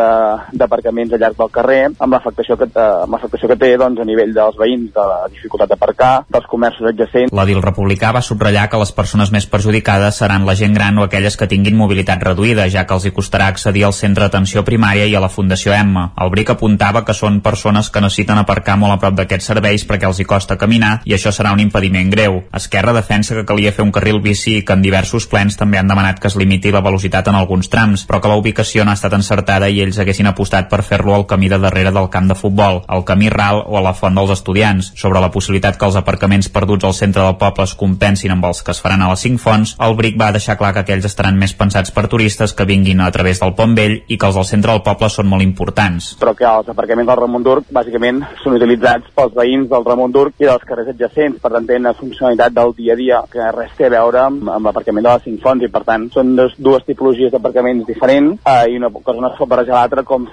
d'aparcaments 0.52 1.14
al 1.14 1.22
llarg 1.22 1.38
del 1.38 1.52
carrer 1.54 1.80
amb 1.98 2.12
l'afectació 2.14 2.56
que, 2.60 2.68
amb 2.76 3.14
l'afectació 3.14 3.50
que 3.50 3.58
té 3.60 3.72
doncs, 3.80 4.00
a 4.00 4.06
nivell 4.08 4.34
dels 4.34 4.58
veïns 4.58 4.92
de 4.94 5.06
la 5.10 5.18
dificultat 5.32 5.72
d'aparcar, 5.72 6.12
dels 6.28 6.46
comerços 6.50 6.90
adjacents. 6.90 7.32
L'Adil 7.34 7.62
Republicà 7.64 8.12
va 8.14 8.22
subratllar 8.24 8.68
que 8.70 8.80
les 8.80 8.92
persones 8.94 9.32
més 9.34 9.48
perjudicades 9.50 10.20
seran 10.22 10.46
la 10.46 10.56
gent 10.58 10.76
gran 10.76 10.98
o 10.98 11.06
aquelles 11.06 11.36
que 11.36 11.48
tinguin 11.50 11.76
mobilitat 11.78 12.22
reduïda, 12.30 12.68
ja 12.72 12.86
que 12.86 12.94
els 12.96 13.08
hi 13.08 13.14
costarà 13.14 13.48
accedir 13.52 13.84
al 13.86 13.96
centre 13.96 14.26
d'atenció 14.26 14.64
primària 14.66 15.08
i 15.08 15.16
a 15.16 15.22
la 15.24 15.32
Fundació 15.32 15.74
Emma. 15.74 16.12
El 16.22 16.30
Bric 16.34 16.54
apuntava 16.54 17.04
que 17.04 17.16
són 17.16 17.40
persones 17.44 17.90
que 17.90 18.02
necessiten 18.04 18.38
aparcar 18.38 18.78
molt 18.78 18.94
a 18.94 19.00
prop 19.02 19.18
d'aquests 19.18 19.50
serveis 19.52 19.86
perquè 19.88 20.08
els 20.08 20.20
hi 20.20 20.28
costa 20.28 20.58
caminar 20.60 21.00
i 21.04 21.16
això 21.16 21.32
serà 21.34 21.52
un 21.56 21.62
impediment 21.64 21.97
accident 21.98 22.10
greu. 22.10 22.44
Esquerra 22.52 22.92
defensa 22.92 23.34
que 23.34 23.44
calia 23.44 23.72
fer 23.72 23.84
un 23.84 23.92
carril 23.92 24.20
bici 24.20 24.58
i 24.58 24.64
que 24.64 24.72
en 24.72 24.82
diversos 24.82 25.26
plens 25.26 25.56
també 25.56 25.78
han 25.78 25.88
demanat 25.88 26.18
que 26.20 26.28
es 26.28 26.36
limiti 26.36 26.70
la 26.72 26.82
velocitat 26.82 27.28
en 27.28 27.34
alguns 27.34 27.68
trams, 27.68 28.06
però 28.06 28.20
que 28.20 28.28
la 28.28 28.36
ubicació 28.38 28.84
no 28.84 28.90
ha 28.90 28.98
estat 28.98 29.14
encertada 29.14 29.68
i 29.68 29.80
ells 29.82 29.98
haguessin 29.98 30.26
apostat 30.26 30.68
per 30.70 30.82
fer-lo 30.82 31.14
al 31.14 31.26
camí 31.26 31.48
de 31.48 31.58
darrere 31.58 31.92
del 31.92 32.08
camp 32.10 32.28
de 32.28 32.34
futbol, 32.38 32.82
al 32.86 33.04
camí 33.04 33.28
ral 33.28 33.62
o 33.66 33.78
a 33.78 33.82
la 33.82 33.94
font 33.94 34.14
dels 34.14 34.30
estudiants. 34.30 34.92
Sobre 34.96 35.20
la 35.20 35.30
possibilitat 35.30 35.78
que 35.78 35.86
els 35.86 35.96
aparcaments 35.96 36.48
perduts 36.48 36.84
al 36.84 36.94
centre 36.94 37.22
del 37.22 37.38
poble 37.38 37.64
es 37.64 37.74
compensin 37.74 38.32
amb 38.32 38.44
els 38.44 38.62
que 38.62 38.72
es 38.72 38.80
faran 38.80 39.02
a 39.02 39.10
les 39.10 39.24
cinc 39.24 39.40
fonts, 39.40 39.76
el 39.80 39.96
BRIC 39.96 40.18
va 40.20 40.32
deixar 40.32 40.58
clar 40.58 40.72
que 40.74 40.84
aquells 40.84 41.06
estaran 41.08 41.38
més 41.38 41.54
pensats 41.54 41.92
per 41.94 42.08
turistes 42.08 42.54
que 42.54 42.68
vinguin 42.68 43.00
a 43.00 43.10
través 43.12 43.40
del 43.40 43.54
Pont 43.54 43.74
Vell 43.76 43.98
i 44.06 44.18
que 44.18 44.26
els 44.26 44.38
del 44.38 44.48
centre 44.48 44.72
del 44.72 44.84
poble 44.86 45.10
són 45.10 45.28
molt 45.28 45.42
importants. 45.42 46.14
Però 46.20 46.34
que 46.36 46.46
els 46.48 46.68
aparcaments 46.68 47.08
del 47.10 47.20
Ramon 47.20 47.46
Durc 47.46 47.72
bàsicament 47.72 48.22
són 48.42 48.58
utilitzats 48.58 49.10
pels 49.16 49.34
veïns 49.34 49.68
del 49.70 49.86
Ramon 49.86 50.12
Durc 50.14 50.38
i 50.42 50.48
dels 50.48 50.64
carrers 50.68 50.92
adjacents, 50.94 51.40
per 51.42 51.52
tant 51.54 51.66
una 51.80 51.94
funcionalitat 51.96 52.54
del 52.54 52.74
dia 52.76 52.94
a 52.94 52.98
dia 52.98 53.20
que 53.32 53.50
res 53.54 53.72
té 53.78 53.88
a 53.88 53.92
veure 53.94 54.20
amb, 54.24 54.48
amb 54.54 54.68
l'aparcament 54.68 55.06
de 55.06 55.14
les 55.14 55.26
cinc 55.28 55.42
fonts 55.44 55.64
i 55.64 55.70
per 55.72 55.82
tant 55.86 56.08
són 56.14 56.34
dos, 56.38 56.54
dues 56.58 56.84
tipologies 56.86 57.32
d'aparcaments 57.32 57.86
diferents 57.88 58.38
eh, 58.42 58.70
i 58.72 58.78
una 58.80 58.90
cosa 58.94 59.22
no 59.22 59.32
es 59.32 59.38
pot 59.40 59.50
barrejar 59.50 59.78
l'altra 59.78 60.04
com, 60.08 60.28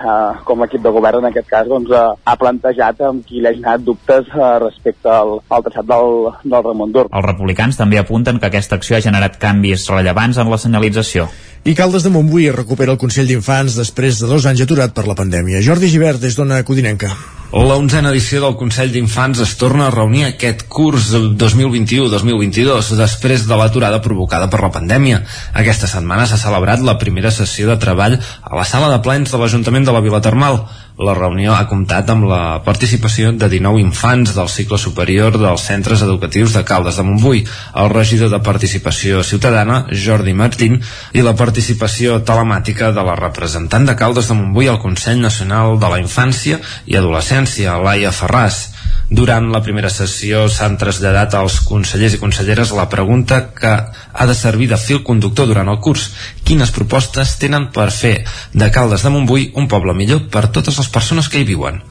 com 0.46 0.64
l'equip 0.64 0.84
de 0.84 0.94
govern 0.98 1.24
en 1.24 1.32
aquest 1.32 1.50
cas 1.50 1.70
doncs, 1.72 1.92
eh, 1.92 2.06
ha 2.26 2.38
plantejat 2.42 3.02
amb 3.10 3.26
qui 3.26 3.42
li 3.42 3.52
hagi 3.52 3.64
anat 3.64 3.86
dubtes 3.88 4.30
eh, 4.34 4.52
respecte 4.66 5.12
al, 5.12 5.38
al 5.50 5.66
traçat 5.66 5.90
del, 5.90 6.32
del 6.44 6.70
Ramon 6.70 6.96
Dur. 6.96 7.08
Els 7.12 7.30
republicans 7.30 7.80
també 7.80 8.02
apunten 8.02 8.40
que 8.40 8.50
aquesta 8.50 8.80
acció 8.80 8.98
ha 8.98 9.04
generat 9.04 9.40
canvis 9.42 9.90
rellevants 9.92 10.42
en 10.42 10.52
la 10.52 10.62
senyalització. 10.62 11.30
I 11.66 11.74
Caldes 11.74 12.04
de 12.06 12.12
Montbui 12.14 12.52
recupera 12.54 12.94
el 12.94 13.00
Consell 13.02 13.26
d'Infants 13.26 13.74
després 13.80 14.20
de 14.22 14.28
dos 14.30 14.44
anys 14.46 14.62
aturat 14.62 14.92
per 14.94 15.08
la 15.10 15.16
pandèmia. 15.18 15.64
Jordi 15.66 15.90
Givert, 15.90 16.22
des 16.22 16.38
d'Ona 16.38 16.60
Codinenca. 16.62 17.10
La 17.56 17.78
onzena 17.80 18.12
edició 18.12 18.38
del 18.44 18.54
Consell 18.60 18.92
d'Infants 18.94 19.42
es 19.42 19.56
torna 19.58 19.88
a 19.88 19.94
reunir 19.96 20.28
aquest 20.28 20.68
curs 20.70 21.10
2021-2022 21.42 22.92
després 23.00 23.48
de 23.50 23.58
l'aturada 23.58 23.98
provocada 24.06 24.46
per 24.46 24.62
la 24.62 24.70
pandèmia. 24.78 25.24
Aquesta 25.58 25.90
setmana 25.90 26.30
s'ha 26.30 26.38
celebrat 26.38 26.86
la 26.86 27.00
primera 27.02 27.34
sessió 27.34 27.66
de 27.72 27.80
treball 27.82 28.20
a 28.20 28.54
la 28.54 28.70
sala 28.70 28.92
de 28.94 29.02
plens 29.02 29.34
de 29.34 29.42
l'Ajuntament 29.42 29.90
de 29.90 29.96
la 29.96 30.06
Vila 30.06 30.22
Termal. 30.22 30.62
La 30.96 31.14
reunió 31.14 31.52
ha 31.52 31.66
comptat 31.68 32.08
amb 32.14 32.24
la 32.30 32.62
participació 32.64 33.34
de 33.36 33.50
19 33.52 33.82
infants 33.84 34.32
del 34.36 34.48
cicle 34.48 34.78
superior 34.80 35.36
dels 35.42 35.66
centres 35.68 36.04
educatius 36.06 36.54
de 36.56 36.64
Caldes 36.64 36.96
de 36.96 37.04
Montbui, 37.04 37.42
el 37.82 37.90
regidor 37.92 38.32
de 38.32 38.40
Participació 38.40 39.24
Ciutadana, 39.28 39.82
Jordi 39.92 40.32
Martín, 40.34 40.80
i 41.12 41.26
la 41.26 41.36
participació 41.36 42.22
telemàtica 42.24 42.94
de 42.96 43.04
la 43.04 43.18
representant 43.20 43.90
de 43.90 43.98
Caldes 44.00 44.32
de 44.32 44.40
Montbui 44.40 44.72
al 44.72 44.80
Consell 44.80 45.20
Nacional 45.20 45.76
de 45.84 45.92
la 45.92 46.00
Infància 46.00 46.62
i 46.88 46.96
Adolescència, 46.96 47.76
Laia 47.84 48.16
Ferràs. 48.16 48.64
Durant 49.10 49.52
la 49.54 49.62
primera 49.62 49.92
sessió 49.94 50.48
s'han 50.50 50.80
traslladat 50.82 51.36
als 51.38 51.60
consellers 51.62 52.16
i 52.16 52.20
conselleres 52.22 52.72
la 52.74 52.88
pregunta 52.90 53.52
que 53.54 53.74
ha 53.76 54.26
de 54.26 54.34
servir 54.34 54.72
de 54.72 54.80
fil 54.82 55.04
conductor 55.06 55.46
durant 55.46 55.70
el 55.70 55.78
curs. 55.78 56.08
Quines 56.46 56.74
propostes 56.74 57.36
tenen 57.38 57.70
per 57.76 57.92
fer 57.94 58.16
de 58.54 58.72
Caldes 58.74 59.06
de 59.06 59.12
Montbui 59.14 59.52
un 59.62 59.70
poble 59.70 59.94
millor 59.94 60.26
per 60.34 60.48
totes 60.50 60.80
les 60.82 60.90
persones 60.90 61.30
que 61.30 61.44
hi 61.44 61.46
viuen? 61.46 61.84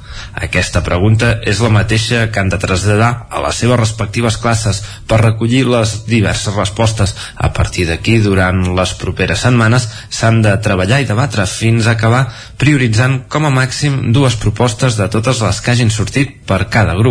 Aquesta 0.47 0.83
pregunta 0.87 1.31
és 1.47 1.61
la 1.63 1.71
mateixa 1.75 2.25
que 2.31 2.41
han 2.43 2.51
de 2.51 2.59
traslladar 2.63 3.11
a 3.31 3.43
les 3.45 3.59
seves 3.63 3.79
respectives 3.81 4.37
classes 4.43 4.81
per 5.11 5.21
recollir 5.23 5.65
les 5.67 5.95
diverses 6.11 6.55
respostes. 6.55 7.15
A 7.37 7.53
partir 7.55 7.87
d'aquí, 7.89 8.19
durant 8.23 8.61
les 8.75 8.95
properes 8.99 9.43
setmanes, 9.47 9.89
s'han 10.11 10.43
de 10.43 10.55
treballar 10.63 11.01
i 11.03 11.09
debatre 11.11 11.47
fins 11.51 11.87
a 11.87 11.95
acabar 11.95 12.27
prioritzant 12.59 13.25
com 13.31 13.47
a 13.47 13.55
màxim 13.55 14.13
dues 14.15 14.39
propostes 14.41 14.99
de 14.99 15.09
totes 15.11 15.43
les 15.47 15.61
que 15.61 15.75
hagin 15.75 15.95
sortit 15.95 16.39
per 16.47 16.65
cada 16.71 16.95
grup. 16.95 17.04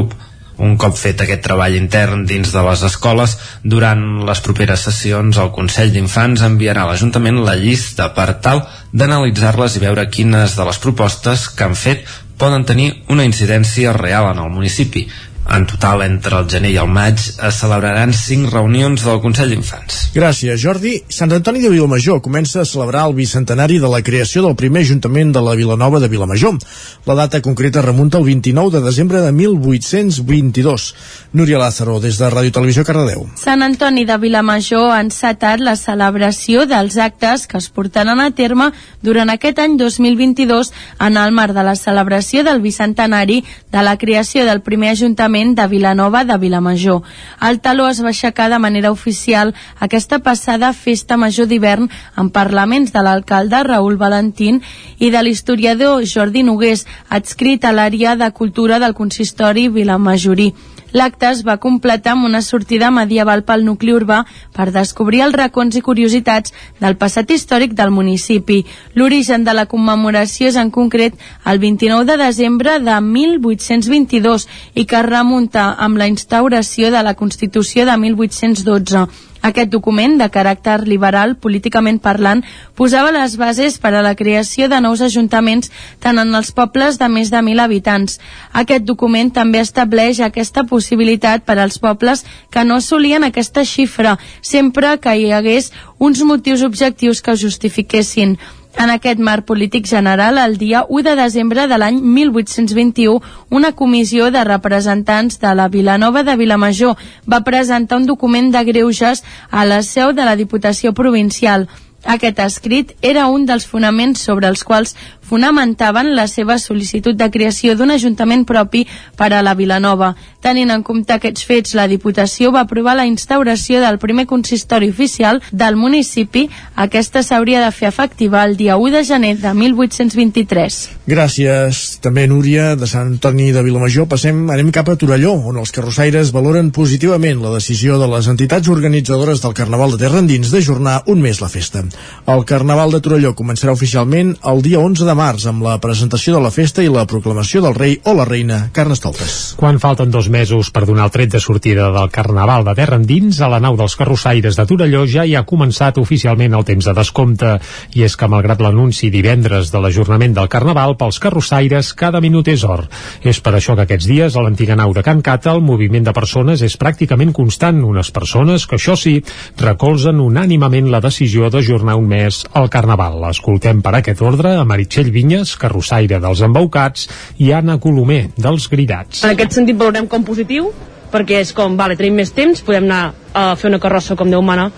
Un 0.63 0.75
cop 0.77 0.93
fet 0.97 1.21
aquest 1.23 1.41
treball 1.47 1.75
intern 1.75 2.27
dins 2.29 2.51
de 2.53 2.61
les 2.67 2.83
escoles, 2.85 3.37
durant 3.63 4.03
les 4.27 4.41
properes 4.45 4.83
sessions 4.85 5.39
el 5.41 5.49
Consell 5.55 5.89
d'Infants 5.93 6.43
enviarà 6.45 6.83
a 6.83 6.91
l'Ajuntament 6.91 7.41
la 7.41 7.55
llista 7.57 8.11
per 8.13 8.35
tal 8.45 8.61
d'analitzar-les 8.93 9.77
i 9.77 9.81
veure 9.81 10.09
quines 10.13 10.53
de 10.57 10.67
les 10.67 10.81
propostes 10.83 11.47
que 11.49 11.65
han 11.65 11.73
fet 11.73 12.05
poden 12.37 12.65
tenir 12.69 12.91
una 13.09 13.25
incidència 13.25 13.93
real 13.97 14.29
en 14.31 14.43
el 14.45 14.51
municipi. 14.53 15.07
En 15.45 15.65
total, 15.67 16.01
entre 16.03 16.37
el 16.39 16.47
gener 16.47 16.69
i 16.71 16.77
el 16.79 16.87
maig, 16.87 17.19
es 17.19 17.57
celebraran 17.59 18.13
cinc 18.15 18.47
reunions 18.53 19.03
del 19.03 19.19
Consell 19.19 19.51
d'Infants. 19.51 19.97
Gràcies, 20.15 20.55
Jordi. 20.61 20.93
Sant 21.11 21.35
Antoni 21.35 21.59
de 21.59 21.71
Vilamajor 21.73 22.21
comença 22.23 22.61
a 22.61 22.65
celebrar 22.65 23.03
el 23.09 23.15
bicentenari 23.17 23.77
de 23.83 23.89
la 23.91 23.99
creació 24.01 24.45
del 24.45 24.55
primer 24.55 24.85
Ajuntament 24.87 25.33
de 25.35 25.41
la 25.43 25.55
Vilanova 25.59 25.99
de 25.99 26.07
Vilamajor. 26.07 26.61
La 27.05 27.15
data 27.19 27.41
concreta 27.43 27.83
remunta 27.83 28.17
el 28.17 28.23
29 28.23 28.77
de 28.77 28.81
desembre 28.85 29.19
de 29.21 29.31
1822. 29.31 30.95
Núria 31.33 31.59
Lázaro, 31.59 31.99
des 31.99 32.17
de 32.17 32.31
Ràdio 32.31 32.55
Televisió 32.55 32.87
Cardedeu. 32.87 33.27
Sant 33.35 33.67
Antoni 33.67 34.07
de 34.07 34.17
Vilamajor 34.17 34.93
ha 34.95 35.01
encetat 35.03 35.59
la 35.59 35.75
celebració 35.75 36.65
dels 36.71 36.95
actes 36.97 37.47
que 37.51 37.59
es 37.59 37.67
portaran 37.67 38.23
a 38.23 38.31
terme 38.31 38.71
durant 39.03 39.29
aquest 39.29 39.59
any 39.59 39.75
2022 39.77 40.71
en 41.03 41.19
el 41.19 41.35
marc 41.35 41.53
de 41.53 41.67
la 41.67 41.75
celebració 41.75 42.47
del 42.47 42.63
bicentenari 42.63 43.43
de 43.73 43.83
la 43.83 43.97
creació 43.99 44.47
del 44.47 44.63
primer 44.63 44.93
Ajuntament 44.93 45.32
l'Ajuntament 45.33 45.55
de 45.55 45.67
Vilanova 45.67 46.23
de 46.25 46.37
Vilamajor. 46.37 47.01
El 47.41 47.59
taló 47.59 47.87
es 47.89 48.01
va 48.01 48.09
aixecar 48.09 48.49
de 48.51 48.59
manera 48.59 48.91
oficial 48.91 49.53
aquesta 49.79 50.19
passada 50.19 50.73
festa 50.73 51.17
major 51.17 51.47
d'hivern 51.47 51.89
en 52.17 52.29
parlaments 52.29 52.93
de 52.93 53.01
l'alcalde 53.01 53.63
Raül 53.63 53.97
Valentín 53.97 54.61
i 54.99 55.09
de 55.09 55.23
l'historiador 55.23 56.05
Jordi 56.05 56.43
Nogués, 56.43 56.85
adscrit 57.09 57.65
a 57.65 57.73
l'àrea 57.73 58.15
de 58.15 58.29
cultura 58.31 58.79
del 58.79 58.93
consistori 58.93 59.69
Vilamajorí. 59.69 60.53
L'acte 60.93 61.25
es 61.29 61.41
va 61.45 61.57
completar 61.57 62.13
amb 62.13 62.27
una 62.29 62.41
sortida 62.45 62.91
medieval 62.93 63.43
pel 63.47 63.65
nucli 63.65 63.93
urbà 63.97 64.21
per 64.55 64.69
descobrir 64.75 65.23
els 65.25 65.37
racons 65.39 65.75
i 65.75 65.81
curiositats 65.81 66.53
del 66.79 66.97
passat 67.01 67.33
històric 67.33 67.73
del 67.73 67.91
municipi. 67.91 68.61
L'origen 68.93 69.43
de 69.43 69.57
la 69.57 69.65
commemoració 69.65 70.53
és 70.53 70.61
en 70.61 70.69
concret 70.71 71.17
el 71.49 71.59
29 71.59 72.05
de 72.11 72.17
desembre 72.21 72.77
de 72.79 73.01
1822 73.09 74.47
i 74.75 74.85
que 74.85 75.05
remunta 75.09 75.71
amb 75.73 75.97
la 75.97 76.07
instauració 76.07 76.93
de 76.93 77.03
la 77.03 77.17
Constitució 77.17 77.89
de 77.89 77.97
1812. 77.97 79.32
Aquest 79.43 79.69
document, 79.69 80.15
de 80.17 80.29
caràcter 80.31 80.77
liberal, 80.87 81.35
políticament 81.35 81.99
parlant, 81.99 82.43
posava 82.79 83.11
les 83.11 83.35
bases 83.37 83.75
per 83.77 83.91
a 83.93 84.03
la 84.05 84.15
creació 84.15 84.69
de 84.71 84.79
nous 84.79 85.03
ajuntaments 85.03 85.71
tant 85.99 86.21
en 86.21 86.31
els 86.39 86.53
pobles 86.55 86.97
de 87.01 87.09
més 87.11 87.31
de 87.33 87.41
1.000 87.41 87.59
habitants. 87.59 88.19
Aquest 88.63 88.87
document 88.87 89.33
també 89.35 89.59
estableix 89.59 90.23
aquesta 90.23 90.63
possibilitat 90.63 91.43
per 91.43 91.59
als 91.59 91.77
pobles 91.83 92.23
que 92.49 92.63
no 92.63 92.79
assolien 92.79 93.27
aquesta 93.27 93.65
xifra, 93.67 94.17
sempre 94.41 94.97
que 95.03 95.15
hi 95.19 95.31
hagués 95.31 95.73
uns 95.99 96.23
motius 96.23 96.63
objectius 96.63 97.21
que 97.21 97.35
justifiquessin. 97.35 98.37
En 98.77 98.89
aquest 98.89 99.19
marc 99.19 99.45
polític 99.45 99.85
general, 99.85 100.39
el 100.41 100.57
dia 100.57 100.83
1 100.89 101.03
de 101.05 101.15
desembre 101.15 101.67
de 101.67 101.77
l'any 101.77 101.99
1821, 102.01 103.21
una 103.49 103.71
comissió 103.71 104.31
de 104.31 104.43
representants 104.43 105.39
de 105.39 105.53
la 105.55 105.67
Vilanova 105.69 106.23
de 106.23 106.35
Vilamajor 106.35 106.97
va 107.29 107.43
presentar 107.45 108.01
un 108.01 108.07
document 108.09 108.51
de 108.51 108.63
greuges 108.65 109.23
a 109.51 109.65
la 109.65 109.83
seu 109.83 110.13
de 110.13 110.25
la 110.25 110.35
Diputació 110.35 110.93
Provincial. 110.93 111.67
Aquest 112.03 112.39
escrit 112.43 112.91
era 113.01 113.27
un 113.31 113.45
dels 113.45 113.65
fonaments 113.69 114.19
sobre 114.19 114.49
els 114.51 114.65
quals 114.67 114.97
fonamentaven 115.29 116.13
la 116.15 116.27
seva 116.27 116.57
sol·licitud 116.61 117.17
de 117.17 117.29
creació 117.31 117.75
d'un 117.75 117.91
ajuntament 117.93 118.45
propi 118.45 118.85
per 119.17 119.31
a 119.33 119.41
la 119.45 119.55
Vilanova. 119.55 120.13
Tenint 120.43 120.73
en 120.73 120.83
compte 120.83 121.15
aquests 121.15 121.45
fets, 121.47 121.73
la 121.77 121.87
Diputació 121.87 122.51
va 122.51 122.65
aprovar 122.67 122.97
la 122.99 123.05
instauració 123.07 123.79
del 123.79 123.99
primer 123.99 124.25
consistori 124.27 124.89
oficial 124.91 125.41
del 125.51 125.77
municipi. 125.79 126.49
Aquesta 126.75 127.23
s'hauria 127.23 127.63
de 127.63 127.71
fer 127.71 127.87
efectiva 127.87 128.43
el 128.43 128.57
dia 128.57 128.75
1 128.77 128.91
de 128.97 129.03
gener 129.07 129.33
de 129.39 129.53
1823. 129.53 130.79
Gràcies, 131.07 131.83
també 132.03 132.27
Núria, 132.27 132.73
de 132.75 132.87
Sant 132.87 133.13
Antoni 133.13 133.51
de 133.55 133.63
Vilamajor. 133.63 134.09
Passem, 134.11 134.43
anem 134.51 134.71
cap 134.75 134.89
a 134.91 134.97
Torelló, 134.99 135.33
on 135.47 135.61
els 135.61 135.71
carrossaires 135.75 136.33
valoren 136.35 136.71
positivament 136.75 137.39
la 137.43 137.53
decisió 137.55 137.99
de 138.01 138.09
les 138.11 138.27
entitats 138.27 138.67
organitzadores 138.67 139.41
del 139.43 139.55
Carnaval 139.55 139.95
de 139.95 140.01
Terra 140.03 140.19
Endins 140.19 140.51
d'ajornar 140.51 141.03
un 141.07 141.23
mes 141.23 141.39
la 141.41 141.49
festa. 141.49 141.83
El 142.27 142.45
Carnaval 142.49 142.91
de 142.91 143.01
Torelló 143.03 143.33
començarà 143.37 143.73
oficialment 143.73 144.35
el 144.51 144.61
dia 144.65 144.79
11 144.79 145.07
de 145.07 145.12
març 145.17 145.45
amb 145.49 145.63
la 145.65 145.77
presentació 145.81 146.35
de 146.35 146.41
la 146.43 146.51
festa 146.53 146.83
i 146.83 146.89
la 146.91 147.05
proclamació 147.09 147.61
del 147.63 147.75
rei 147.75 147.97
o 148.05 148.13
la 148.17 148.25
reina 148.27 148.69
Carnestoltes. 148.73 149.53
Quan 149.59 149.79
falten 149.81 150.11
dos 150.11 150.29
mesos 150.29 150.69
per 150.73 150.85
donar 150.87 151.07
el 151.07 151.13
tret 151.13 151.33
de 151.33 151.41
sortida 151.43 151.89
del 151.91 152.11
Carnaval 152.13 152.65
de 152.67 152.75
Terra 152.77 152.97
Endins, 152.99 153.41
a 153.41 153.49
la 153.51 153.59
nau 153.63 153.75
dels 153.79 153.95
carrossaires 153.99 154.55
de 154.59 154.65
Torelló 154.69 155.03
ja 155.09 155.25
hi 155.25 155.35
ha 155.35 155.43
començat 155.49 155.99
oficialment 156.01 156.55
el 156.55 156.65
temps 156.67 156.87
de 156.87 156.93
descompte. 156.97 157.57
I 157.97 158.05
és 158.07 158.15
que, 158.15 158.29
malgrat 158.31 158.61
l'anunci 158.63 159.09
divendres 159.13 159.71
de 159.73 159.81
l'ajornament 159.83 160.37
del 160.37 160.49
Carnaval, 160.49 160.95
pels 160.97 161.19
carrossaires 161.19 161.93
cada 161.97 162.21
minut 162.23 162.47
és 162.47 162.63
or. 162.63 162.85
És 163.21 163.41
per 163.43 163.55
això 163.57 163.75
que 163.75 163.87
aquests 163.87 164.07
dies, 164.09 164.37
a 164.37 164.45
l'antiga 164.45 164.77
nau 164.79 164.93
de 164.93 165.03
Can 165.03 165.21
Cata, 165.25 165.51
el 165.51 165.65
moviment 165.65 166.07
de 166.07 166.15
persones 166.15 166.63
és 166.63 166.77
pràcticament 166.79 167.33
constant. 167.35 167.83
Unes 167.83 168.13
persones 168.15 168.67
que, 168.67 168.77
això 168.79 168.95
sí, 168.99 169.17
recolzen 169.59 170.21
unànimament 170.23 170.89
la 170.93 171.01
decisió 171.03 171.49
d'ajornar 171.49 171.97
un 171.99 172.07
mes 172.07 172.43
al 172.53 172.69
Carnaval. 172.69 173.19
Escoltem 173.29 173.81
per 173.83 173.97
aquest 173.97 174.21
ordre 174.23 174.55
a 174.55 174.63
Meritxell 174.67 175.02
Vinyes, 175.11 175.55
carrossaire 175.59 176.19
dels 176.23 176.41
embaucats, 176.45 177.07
i 177.43 177.51
Anna 177.51 177.79
Colomer, 177.81 178.29
dels 178.37 178.69
gridats. 178.71 179.23
En 179.23 179.33
aquest 179.33 179.57
sentit 179.59 179.79
valorem 179.79 180.07
com 180.07 180.23
positiu, 180.23 180.71
perquè 181.13 181.41
és 181.43 181.53
com, 181.53 181.77
vale, 181.77 181.97
tenim 181.99 182.15
més 182.21 182.31
temps, 182.33 182.63
podem 182.65 182.87
anar 182.87 183.13
a 183.33 183.53
fer 183.59 183.69
una 183.71 183.81
carrossa 183.81 184.15
com 184.15 184.29
Déu 184.29 184.41
mana, 184.41 184.69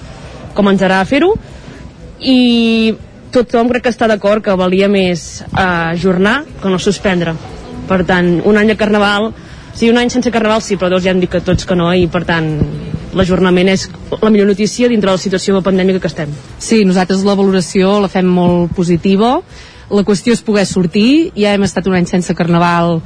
com 0.56 0.72
ens 0.72 0.82
agrada 0.82 1.08
fer-ho, 1.10 1.34
i 2.20 2.96
tothom 3.36 3.70
crec 3.72 3.86
que 3.86 3.94
està 3.94 4.08
d'acord 4.08 4.44
que 4.44 4.56
valia 4.56 4.88
més 4.92 5.44
eh, 5.44 5.62
ajornar 5.62 6.42
que 6.62 6.72
no 6.72 6.80
suspendre. 6.80 7.36
Per 7.86 8.02
tant, 8.08 8.40
un 8.48 8.58
any 8.58 8.72
de 8.72 8.78
carnaval, 8.80 9.32
sí, 9.76 9.90
un 9.92 10.00
any 10.02 10.10
sense 10.14 10.32
carnaval 10.32 10.64
sí, 10.64 10.80
però 10.80 10.90
dos 10.94 11.04
ja 11.04 11.12
hem 11.14 11.22
dit 11.22 11.32
que 11.32 11.44
tots 11.44 11.68
que 11.68 11.78
no, 11.78 11.92
i 11.94 12.08
per 12.12 12.24
tant, 12.28 12.50
l'ajornament 13.16 13.72
és 13.72 13.88
la 14.22 14.32
millor 14.32 14.50
notícia 14.52 14.90
dintre 14.92 15.10
de 15.10 15.16
la 15.16 15.22
situació 15.22 15.62
pandèmica 15.64 16.02
que 16.04 16.12
estem. 16.12 16.32
Sí, 16.60 16.84
nosaltres 16.88 17.24
la 17.28 17.38
valoració 17.38 18.00
la 18.04 18.12
fem 18.12 18.28
molt 18.28 18.76
positiva, 18.76 19.38
la 19.96 20.06
qüestió 20.08 20.36
és 20.36 20.44
poder 20.46 20.66
sortir, 20.70 21.32
ja 21.38 21.54
hem 21.56 21.66
estat 21.68 21.88
un 21.88 21.96
any 21.98 22.08
sense 22.10 22.34
carnaval 22.38 23.00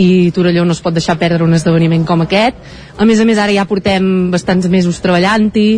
i 0.00 0.30
Torelló 0.34 0.64
no 0.64 0.76
es 0.76 0.82
pot 0.82 0.94
deixar 0.94 1.18
perdre 1.20 1.44
un 1.44 1.54
esdeveniment 1.54 2.06
com 2.08 2.22
aquest. 2.24 2.56
A 2.96 3.06
més 3.08 3.20
a 3.20 3.26
més, 3.28 3.38
ara 3.38 3.54
ja 3.54 3.66
portem 3.68 4.30
bastants 4.32 4.68
mesos 4.72 5.00
treballant-hi 5.04 5.68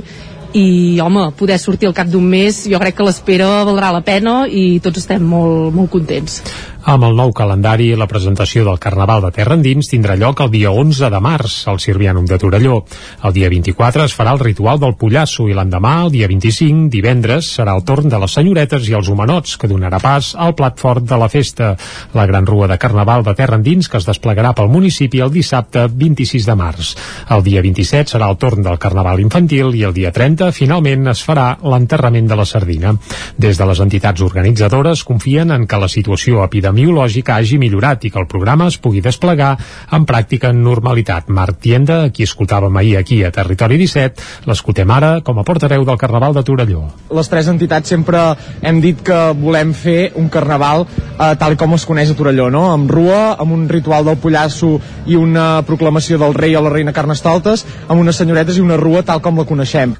i 0.52 1.00
home, 1.00 1.30
poder 1.36 1.56
sortir 1.58 1.88
al 1.88 1.94
cap 1.96 2.10
d'un 2.12 2.24
mes 2.28 2.66
jo 2.68 2.80
crec 2.80 2.98
que 2.98 3.06
l'espera 3.06 3.62
valdrà 3.64 3.88
la 3.94 4.02
pena 4.04 4.42
i 4.44 4.80
tots 4.84 5.00
estem 5.00 5.24
molt, 5.24 5.72
molt 5.72 5.88
contents 5.92 6.42
amb 6.82 7.04
el 7.06 7.14
nou 7.14 7.30
calendari, 7.30 7.92
la 7.94 8.08
presentació 8.10 8.64
del 8.66 8.78
Carnaval 8.82 9.22
de 9.22 9.30
Terra 9.34 9.54
Endins 9.54 9.86
tindrà 9.90 10.16
lloc 10.18 10.40
el 10.42 10.50
dia 10.50 10.72
11 10.74 11.10
de 11.12 11.20
març 11.22 11.54
al 11.70 11.78
Sirvianum 11.78 12.26
de 12.26 12.38
Torelló. 12.42 12.80
El 13.22 13.34
dia 13.36 13.50
24 13.52 14.06
es 14.08 14.14
farà 14.16 14.32
el 14.34 14.40
ritual 14.42 14.80
del 14.82 14.96
Pollasso 14.98 15.46
i 15.46 15.54
l'endemà, 15.54 15.92
el 16.06 16.10
dia 16.14 16.26
25, 16.26 16.88
divendres, 16.90 17.52
serà 17.58 17.76
el 17.78 17.84
torn 17.86 18.10
de 18.10 18.18
les 18.18 18.34
senyoretes 18.34 18.88
i 18.90 18.96
els 18.98 19.10
humanots, 19.12 19.54
que 19.56 19.70
donarà 19.70 20.00
pas 20.02 20.32
al 20.34 20.56
plat 20.58 20.80
fort 20.80 21.06
de 21.06 21.18
la 21.20 21.28
festa, 21.30 21.76
la 22.18 22.26
gran 22.26 22.48
rua 22.50 22.66
de 22.66 22.78
Carnaval 22.82 23.22
de 23.22 23.36
Terra 23.38 23.60
Endins, 23.60 23.88
que 23.88 24.00
es 24.02 24.08
desplegarà 24.08 24.50
pel 24.58 24.72
municipi 24.72 25.22
el 25.22 25.30
dissabte 25.30 25.86
26 25.86 26.50
de 26.50 26.58
març. 26.58 26.92
El 27.30 27.46
dia 27.46 27.62
27 27.62 28.16
serà 28.16 28.30
el 28.32 28.40
torn 28.42 28.66
del 28.66 28.80
Carnaval 28.82 29.22
infantil 29.22 29.70
i 29.78 29.84
el 29.86 29.94
dia 29.94 30.10
30, 30.10 30.50
finalment, 30.50 31.06
es 31.14 31.22
farà 31.22 31.52
l'enterrament 31.62 32.26
de 32.26 32.42
la 32.42 32.48
sardina. 32.48 32.96
Des 33.38 33.58
de 33.58 33.70
les 33.70 33.86
entitats 33.86 34.26
organitzadores 34.26 35.06
confien 35.06 35.54
en 35.54 35.70
que 35.70 35.78
la 35.78 35.92
situació 35.92 36.42
epidemiològica 36.42 36.71
epidemiològica 36.72 37.36
hagi 37.36 37.58
millorat 37.60 38.04
i 38.04 38.10
que 38.10 38.18
el 38.20 38.26
programa 38.26 38.66
es 38.70 38.78
pugui 38.80 39.02
desplegar 39.04 39.56
en 39.92 40.06
pràctica 40.08 40.50
en 40.50 40.62
normalitat. 40.64 41.28
Marc 41.28 41.60
Tienda, 41.60 42.08
qui 42.10 42.24
escoltàvem 42.24 42.76
ahir 42.76 42.96
aquí 42.98 43.22
a 43.24 43.30
Territori 43.30 43.76
17, 43.78 44.46
l'escoltem 44.48 44.90
ara 44.90 45.20
com 45.24 45.38
a 45.38 45.44
portaveu 45.44 45.84
del 45.84 45.98
Carnaval 46.00 46.34
de 46.34 46.42
Torelló. 46.42 46.86
Les 47.12 47.28
tres 47.28 47.48
entitats 47.52 47.92
sempre 47.92 48.34
hem 48.62 48.80
dit 48.80 49.02
que 49.04 49.20
volem 49.38 49.74
fer 49.76 50.12
un 50.16 50.28
carnaval 50.32 50.86
eh, 50.86 51.34
tal 51.38 51.56
com 51.60 51.76
es 51.76 51.86
coneix 51.86 52.12
a 52.12 52.18
Torelló, 52.18 52.48
no? 52.50 52.70
amb 52.72 52.90
rua, 52.90 53.36
amb 53.38 53.52
un 53.52 53.68
ritual 53.68 54.06
del 54.08 54.20
pollasso 54.22 54.78
i 55.06 55.18
una 55.18 55.62
proclamació 55.68 56.18
del 56.18 56.34
rei 56.34 56.56
o 56.56 56.64
la 56.64 56.72
reina 56.72 56.96
Carnestoltes, 56.96 57.66
amb 57.88 58.00
unes 58.00 58.16
senyoretes 58.16 58.56
i 58.56 58.64
una 58.64 58.80
rua 58.80 59.04
tal 59.04 59.20
com 59.22 59.38
la 59.38 59.48
coneixem. 59.48 59.96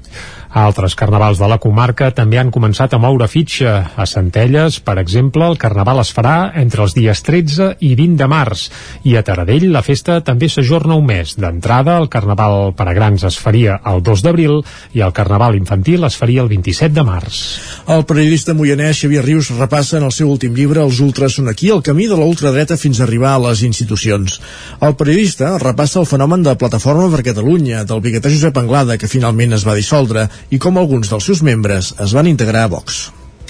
Altres 0.53 0.93
carnavals 0.93 1.39
de 1.41 1.47
la 1.49 1.57
comarca 1.57 2.11
també 2.13 2.37
han 2.37 2.51
començat 2.53 2.93
a 2.93 2.99
moure 3.01 3.25
fitxa. 3.25 3.71
A 3.97 4.05
Centelles, 4.05 4.75
per 4.85 4.99
exemple, 5.01 5.47
el 5.49 5.57
carnaval 5.57 5.97
es 6.03 6.11
farà 6.13 6.51
entre 6.61 6.83
els 6.85 6.93
dies 6.93 7.23
13 7.25 7.71
i 7.81 7.95
20 7.97 8.19
de 8.19 8.27
març 8.29 8.67
i 9.09 9.15
a 9.17 9.23
Taradell 9.25 9.65
la 9.73 9.81
festa 9.81 10.19
també 10.21 10.51
s'ajorna 10.53 10.93
un 10.99 11.07
mes. 11.09 11.33
D'entrada, 11.41 11.95
el 11.97 12.05
carnaval 12.13 12.75
per 12.77 12.85
a 12.85 12.93
grans 12.93 13.25
es 13.25 13.39
faria 13.41 13.79
el 13.89 14.03
2 14.05 14.21
d'abril 14.27 14.59
i 14.93 15.01
el 15.01 15.15
carnaval 15.17 15.57
infantil 15.57 16.05
es 16.05 16.19
faria 16.21 16.45
el 16.45 16.51
27 16.53 16.93
de 16.93 17.07
març. 17.07 17.41
El 17.89 18.05
periodista 18.05 18.53
moianès 18.53 19.01
Xavier 19.01 19.25
Rius 19.25 19.49
repassa 19.57 19.97
en 19.97 20.05
el 20.05 20.13
seu 20.13 20.29
últim 20.29 20.53
llibre 20.53 20.85
Els 20.85 21.01
ultres 21.01 21.39
són 21.39 21.49
aquí, 21.49 21.71
el 21.73 21.81
camí 21.81 22.05
de 22.05 22.19
la 22.19 22.29
ultradreta 22.29 22.77
fins 22.77 23.01
a 23.01 23.07
arribar 23.07 23.33
a 23.33 23.41
les 23.47 23.65
institucions. 23.65 24.37
El 24.85 24.93
periodista 25.01 25.55
repassa 25.57 25.97
el 26.03 26.05
fenomen 26.05 26.45
de 26.45 26.53
Plataforma 26.61 27.09
per 27.09 27.25
Catalunya, 27.25 27.87
del 27.89 28.05
biguetà 28.05 28.29
Josep 28.29 28.61
Anglada, 28.61 28.99
que 29.01 29.09
finalment 29.09 29.57
es 29.57 29.65
va 29.65 29.73
dissoldre, 29.73 30.29
i 30.51 30.59
com 30.59 30.77
alguns 30.77 31.11
dels 31.11 31.31
seus 31.31 31.43
membres 31.45 31.93
es 32.03 32.15
van 32.15 32.27
integrar 32.27 32.67
a 32.67 32.73
Vox. 32.75 33.05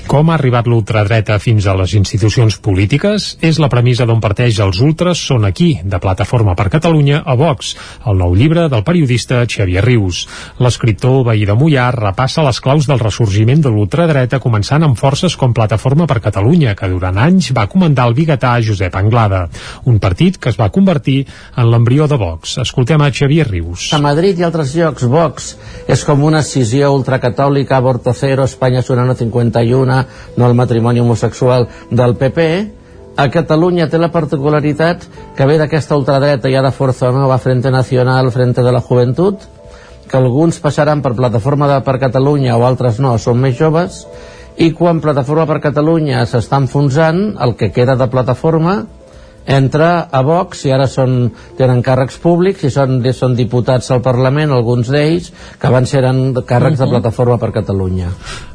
Com 0.08 0.30
ha 0.30 0.36
arribat 0.36 0.68
l'ultradreta 0.68 1.38
fins 1.40 1.66
a 1.66 1.74
les 1.80 1.94
institucions 1.96 2.58
polítiques? 2.62 3.38
És 3.42 3.58
la 3.62 3.70
premissa 3.72 4.06
d'on 4.06 4.20
parteix 4.22 4.60
els 4.62 4.82
ultras 4.84 5.22
són 5.30 5.48
aquí, 5.48 5.78
de 5.84 6.00
Plataforma 6.04 6.54
per 6.60 6.68
Catalunya 6.74 7.22
a 7.26 7.36
Vox, 7.40 7.72
el 8.10 8.20
nou 8.20 8.36
llibre 8.36 8.68
del 8.70 8.84
periodista 8.84 9.40
Xavier 9.48 9.84
Rius. 9.86 10.26
L'escriptor 10.60 11.24
veí 11.30 11.46
de 11.48 11.56
Mollà 11.58 11.88
repassa 11.96 12.44
les 12.46 12.60
claus 12.62 12.90
del 12.90 13.00
ressorgiment 13.02 13.64
de 13.64 13.72
l'ultradreta 13.72 14.42
començant 14.44 14.84
amb 14.84 15.00
forces 15.00 15.38
com 15.40 15.56
Plataforma 15.56 16.06
per 16.10 16.20
Catalunya, 16.28 16.76
que 16.76 16.92
durant 16.92 17.18
anys 17.18 17.54
va 17.56 17.70
comandar 17.72 18.10
el 18.12 18.18
biguetà 18.18 18.54
Josep 18.62 19.00
Anglada, 19.00 19.48
un 19.90 20.02
partit 20.04 20.38
que 20.38 20.52
es 20.52 20.60
va 20.60 20.70
convertir 20.70 21.24
en 21.56 21.72
l'embrió 21.72 22.10
de 22.12 22.20
Vox. 22.20 22.58
Escoltem 22.66 23.02
a 23.02 23.10
Xavier 23.10 23.48
Rius. 23.50 23.88
A 23.96 24.02
Madrid 24.04 24.40
i 24.40 24.46
altres 24.46 24.76
llocs, 24.76 25.08
Vox 25.08 25.54
és 25.88 26.04
com 26.04 26.28
una 26.28 26.44
escissió 26.44 26.92
ultracatòlica, 26.94 27.80
aborto 27.80 28.14
cero, 28.14 28.44
Espanya 28.44 28.84
sonant 28.84 29.16
51, 29.16 29.93
no 30.38 30.48
el 30.48 30.56
matrimoni 30.58 31.02
homosexual 31.04 31.68
del 31.92 32.16
PP, 32.16 32.48
a 33.16 33.28
Catalunya 33.30 33.90
té 33.90 34.00
la 34.02 34.10
particularitat 34.14 35.04
que 35.38 35.46
ve 35.46 35.60
d'aquesta 35.62 35.98
ultradreta 36.00 36.50
ja 36.50 36.64
de 36.66 36.72
Forza 36.74 37.12
Nova, 37.14 37.38
Frente 37.38 37.70
Nacional, 37.72 38.32
Frente 38.32 38.64
de 38.66 38.72
la 38.74 38.82
Juventud, 38.82 39.38
que 40.10 40.18
alguns 40.18 40.60
passaran 40.60 41.02
per 41.02 41.14
Plataforma 41.18 41.70
de, 41.70 41.82
per 41.86 42.00
Catalunya 42.02 42.58
o 42.58 42.66
altres 42.66 43.00
no, 43.02 43.14
són 43.22 43.40
més 43.42 43.58
joves, 43.60 44.04
i 44.58 44.72
quan 44.74 45.02
Plataforma 45.02 45.46
per 45.50 45.62
Catalunya 45.62 46.26
s'està 46.30 46.60
enfonsant, 46.62 47.24
el 47.42 47.56
que 47.58 47.72
queda 47.74 47.96
de 47.98 48.10
Plataforma 48.10 48.84
entra 49.46 50.08
a 50.12 50.22
Vox 50.24 50.64
i 50.66 50.72
ara 50.72 50.86
són, 50.88 51.32
tenen 51.58 51.82
càrrecs 51.84 52.18
públics 52.24 52.64
i 52.64 52.72
són, 52.72 53.02
són 53.14 53.36
diputats 53.36 53.92
al 53.92 54.02
Parlament, 54.06 54.54
alguns 54.56 54.90
d'ells, 54.94 55.32
que 55.60 55.72
van 55.74 55.86
ser 55.86 56.02
càrrecs 56.02 56.80
uh 56.80 56.82
-huh. 56.82 56.86
de 56.86 56.90
Plataforma 56.90 57.38
per 57.38 57.52
Catalunya. 57.52 58.10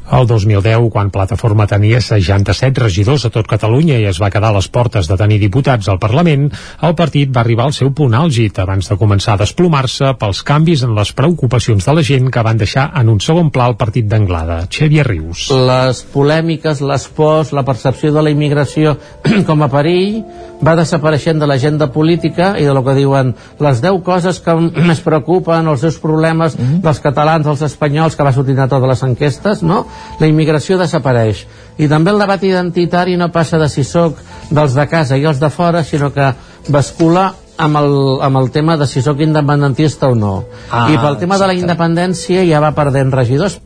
El 0.09 0.25
2010, 0.25 0.89
quan 0.89 1.11
Plataforma 1.13 1.67
tenia 1.69 1.99
67 2.01 2.81
regidors 2.81 3.27
a 3.27 3.29
tot 3.29 3.45
Catalunya 3.49 3.99
i 4.01 4.07
es 4.09 4.17
va 4.21 4.31
quedar 4.33 4.49
a 4.49 4.55
les 4.55 4.67
portes 4.73 5.05
de 5.05 5.17
tenir 5.19 5.37
diputats 5.41 5.85
al 5.91 5.99
Parlament, 6.01 6.47
el 6.81 6.95
partit 6.97 7.29
va 7.35 7.43
arribar 7.43 7.67
al 7.69 7.75
seu 7.77 7.91
punt 7.93 8.15
àlgid 8.17 8.57
abans 8.57 8.89
de 8.89 8.97
començar 8.97 9.35
a 9.35 9.41
desplomar-se 9.43 10.15
pels 10.17 10.41
canvis 10.47 10.81
en 10.87 10.95
les 10.97 11.13
preocupacions 11.13 11.85
de 11.85 11.93
la 11.93 12.05
gent 12.07 12.31
que 12.33 12.43
van 12.45 12.57
deixar 12.57 12.87
en 12.97 13.11
un 13.13 13.21
segon 13.21 13.51
pla 13.53 13.67
el 13.69 13.77
partit 13.77 14.07
d'Anglada. 14.09 14.63
Xavier 14.73 15.05
Rius. 15.05 15.45
Les 15.53 16.01
polèmiques, 16.09 16.81
les 16.81 17.07
pors, 17.13 17.53
la 17.53 17.65
percepció 17.67 18.09
de 18.15 18.25
la 18.25 18.33
immigració 18.33 18.95
com 19.49 19.61
a 19.61 19.69
perill 19.69 20.23
va 20.65 20.73
desapareixent 20.75 21.37
de 21.39 21.47
l'agenda 21.47 21.91
política 21.93 22.55
i 22.57 22.65
de 22.65 22.73
lo 22.73 22.81
que 22.83 22.97
diuen 22.97 23.35
les 23.61 23.85
10 23.85 24.01
coses 24.03 24.41
que 24.41 24.57
més 24.89 25.05
preocupen, 25.05 25.69
els 25.69 25.85
seus 25.85 26.01
problemes 26.01 26.57
mm 26.57 26.65
-hmm. 26.65 26.81
dels 26.81 26.99
catalans, 26.99 27.45
dels 27.45 27.61
espanyols, 27.61 28.15
que 28.15 28.23
va 28.23 28.33
sortir 28.33 28.57
a 28.59 28.67
totes 28.67 28.89
les 28.89 29.03
enquestes, 29.03 29.61
no? 29.61 29.85
La 30.19 30.27
immigració 30.27 30.77
desapareix. 30.79 31.45
I 31.79 31.87
també 31.87 32.11
el 32.11 32.19
debat 32.19 32.43
identitari 32.43 33.15
no 33.17 33.29
passa 33.31 33.59
de 33.59 33.69
si 33.71 33.85
sóc 33.87 34.19
dels 34.49 34.75
de 34.75 34.87
casa 34.91 35.17
i 35.17 35.25
els 35.25 35.39
de 35.39 35.49
fora, 35.49 35.83
sinó 35.83 36.11
que 36.13 36.33
bascula 36.67 37.29
amb 37.59 37.77
el, 37.77 37.95
amb 38.23 38.39
el 38.39 38.51
tema 38.51 38.77
de 38.79 38.87
si 38.87 39.01
sóc 39.03 39.19
independentista 39.23 40.07
o 40.07 40.15
no. 40.15 40.43
Ah, 40.71 40.87
I 40.91 40.97
pel 40.97 41.19
tema 41.19 41.35
exacte. 41.35 41.41
de 41.41 41.47
la 41.47 41.57
independència 41.59 42.45
ja 42.47 42.63
va 42.63 42.75
perdent 42.75 43.11
regidors 43.15 43.59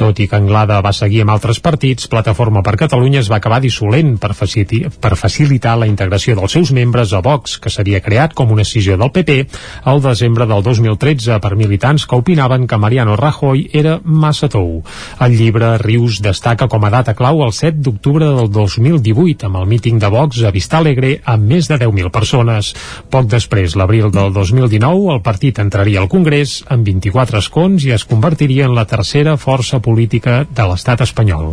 tot 0.00 0.18
i 0.22 0.26
que 0.30 0.38
Anglada 0.38 0.78
va 0.80 0.92
seguir 0.96 1.20
amb 1.24 1.34
altres 1.34 1.60
partits, 1.60 2.08
Plataforma 2.08 2.62
per 2.64 2.78
Catalunya 2.80 3.20
es 3.20 3.28
va 3.30 3.36
acabar 3.36 3.60
dissolent 3.60 4.14
per, 4.20 4.32
faciliti, 4.34 4.80
per 4.88 5.12
facilitar 5.20 5.74
la 5.76 5.88
integració 5.90 6.36
dels 6.38 6.54
seus 6.56 6.72
membres 6.72 7.12
a 7.12 7.20
Vox, 7.20 7.58
que 7.60 7.72
seria 7.72 8.00
creat 8.00 8.32
com 8.34 8.54
una 8.54 8.64
decisió 8.64 8.96
del 8.96 9.12
PP 9.12 9.36
al 9.92 10.00
desembre 10.00 10.46
del 10.48 10.64
2013 10.64 11.36
per 11.44 11.52
militants 11.58 12.06
que 12.08 12.16
opinaven 12.16 12.64
que 12.66 12.78
Mariano 12.80 13.16
Rajoy 13.20 13.66
era 13.76 13.98
massa 14.04 14.48
tou. 14.48 14.80
El 15.20 15.36
llibre 15.36 15.74
Rius 15.82 16.22
destaca 16.24 16.68
com 16.68 16.84
a 16.88 16.92
data 16.94 17.14
clau 17.18 17.44
el 17.44 17.52
7 17.52 17.84
d'octubre 17.84 18.32
del 18.38 18.50
2018 18.50 19.50
amb 19.50 19.60
el 19.60 19.68
míting 19.68 20.00
de 20.00 20.08
Vox 20.08 20.40
a 20.48 20.54
Vista 20.54 20.80
Alegre 20.80 21.18
amb 21.28 21.44
més 21.44 21.68
de 21.68 21.76
10.000 21.76 22.08
persones. 22.14 22.72
Poc 23.12 23.28
després, 23.28 23.76
l'abril 23.76 24.08
del 24.14 24.32
2019, 24.32 25.12
el 25.12 25.22
partit 25.22 25.60
entraria 25.60 26.00
al 26.00 26.08
Congrés 26.08 26.62
amb 26.72 26.88
24 26.88 27.44
escons 27.44 27.84
i 27.84 27.92
es 27.92 28.08
convertiria 28.08 28.64
en 28.64 28.74
la 28.74 28.88
tercera 28.88 29.36
força 29.36 29.76
política 29.76 29.89
política 29.90 30.44
de 30.48 30.70
l'estat 30.70 31.02
espanyol. 31.06 31.52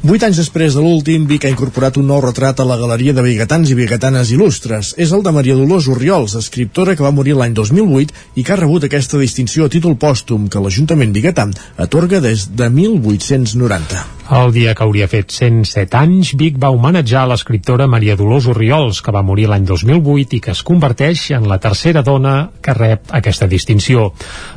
Vuit 0.00 0.22
anys 0.24 0.38
després 0.40 0.72
de 0.72 0.80
l'últim, 0.80 1.26
Vic 1.28 1.42
ha 1.44 1.50
incorporat 1.52 1.98
un 2.00 2.06
nou 2.08 2.22
retrat 2.24 2.62
a 2.62 2.64
la 2.64 2.78
galeria 2.80 3.12
de 3.12 3.20
biguetans 3.20 3.68
i 3.68 3.74
biguetanes 3.76 4.30
il·lustres. 4.32 4.94
És 4.96 5.10
el 5.12 5.20
de 5.26 5.32
Maria 5.36 5.58
Dolors 5.58 5.90
Oriols, 5.92 6.38
escriptora 6.38 6.94
que 6.96 7.04
va 7.04 7.10
morir 7.12 7.34
l'any 7.36 7.52
2008 7.58 8.40
i 8.40 8.44
que 8.46 8.54
ha 8.54 8.58
rebut 8.62 8.86
aquesta 8.88 9.20
distinció 9.20 9.68
a 9.68 9.72
títol 9.74 9.98
pòstum 10.00 10.48
que 10.48 10.62
l'Ajuntament 10.64 11.12
biguetà 11.12 11.44
atorga 11.84 12.22
des 12.24 12.46
de 12.56 12.70
1890. 12.78 14.06
El 14.30 14.52
dia 14.54 14.76
que 14.78 14.84
hauria 14.86 15.08
fet 15.10 15.32
107 15.34 15.96
anys, 15.98 16.28
Vic 16.38 16.58
va 16.62 16.68
homenatjar 16.70 17.24
l'escriptora 17.26 17.88
Maria 17.90 18.14
Dolors 18.14 18.46
Oriols, 18.52 19.00
que 19.02 19.10
va 19.10 19.24
morir 19.26 19.48
l'any 19.50 19.64
2008 19.66 20.36
i 20.36 20.40
que 20.44 20.52
es 20.54 20.60
converteix 20.62 21.24
en 21.34 21.48
la 21.50 21.58
tercera 21.58 22.04
dona 22.06 22.34
que 22.62 22.76
rep 22.78 23.10
aquesta 23.18 23.48
distinció. 23.50 24.12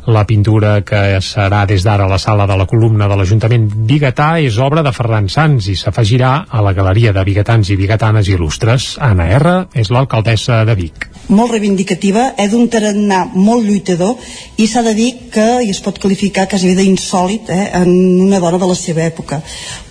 La 0.05 0.27
pintura 0.29 0.75
que 0.85 1.17
serà 1.25 1.63
des 1.65 1.81
d'ara 1.83 2.05
a 2.05 2.11
la 2.11 2.21
sala 2.21 2.45
de 2.45 2.57
la 2.59 2.67
columna 2.69 3.09
de 3.09 3.17
l'Ajuntament 3.17 3.65
Bigatà 3.89 4.35
és 4.45 4.61
obra 4.61 4.85
de 4.85 4.93
Ferran 4.93 5.31
Sans 5.33 5.65
i 5.65 5.73
s'afegirà 5.79 6.33
a 6.45 6.61
la 6.61 6.75
galeria 6.77 7.13
de 7.15 7.23
biguetans 7.25 7.71
i 7.73 7.79
biguetanes 7.79 8.29
il·lustres. 8.29 8.93
Anna 9.01 9.25
R. 9.39 9.55
és 9.73 9.89
l'alcaldessa 9.89 10.61
de 10.69 10.77
Vic 10.77 11.09
molt 11.31 11.53
reivindicativa, 11.53 12.33
és 12.39 12.51
d'un 12.51 12.67
tarannà 12.67 13.23
molt 13.33 13.63
lluitador 13.65 14.17
i 14.59 14.67
s'ha 14.67 14.83
de 14.83 14.93
dir 14.97 15.09
que, 15.31 15.45
i 15.63 15.71
es 15.71 15.79
pot 15.83 15.99
qualificar 16.01 16.47
quasi 16.51 16.73
d'insòlit 16.75 17.49
eh, 17.53 17.69
en 17.79 17.93
una 18.27 18.41
dona 18.43 18.59
de 18.59 18.69
la 18.69 18.75
seva 18.77 19.05
època, 19.05 19.39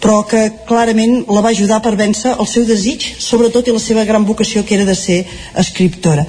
però 0.02 0.22
que 0.28 0.42
clarament 0.68 1.24
la 1.32 1.44
va 1.44 1.54
ajudar 1.54 1.80
per 1.82 1.96
vèncer 1.96 2.36
el 2.38 2.50
seu 2.50 2.66
desig, 2.68 3.06
sobretot 3.18 3.68
i 3.68 3.76
la 3.76 3.82
seva 3.82 4.04
gran 4.04 4.28
vocació 4.28 4.66
que 4.66 4.76
era 4.76 4.88
de 4.88 4.98
ser 4.98 5.22
escriptora. 5.56 6.26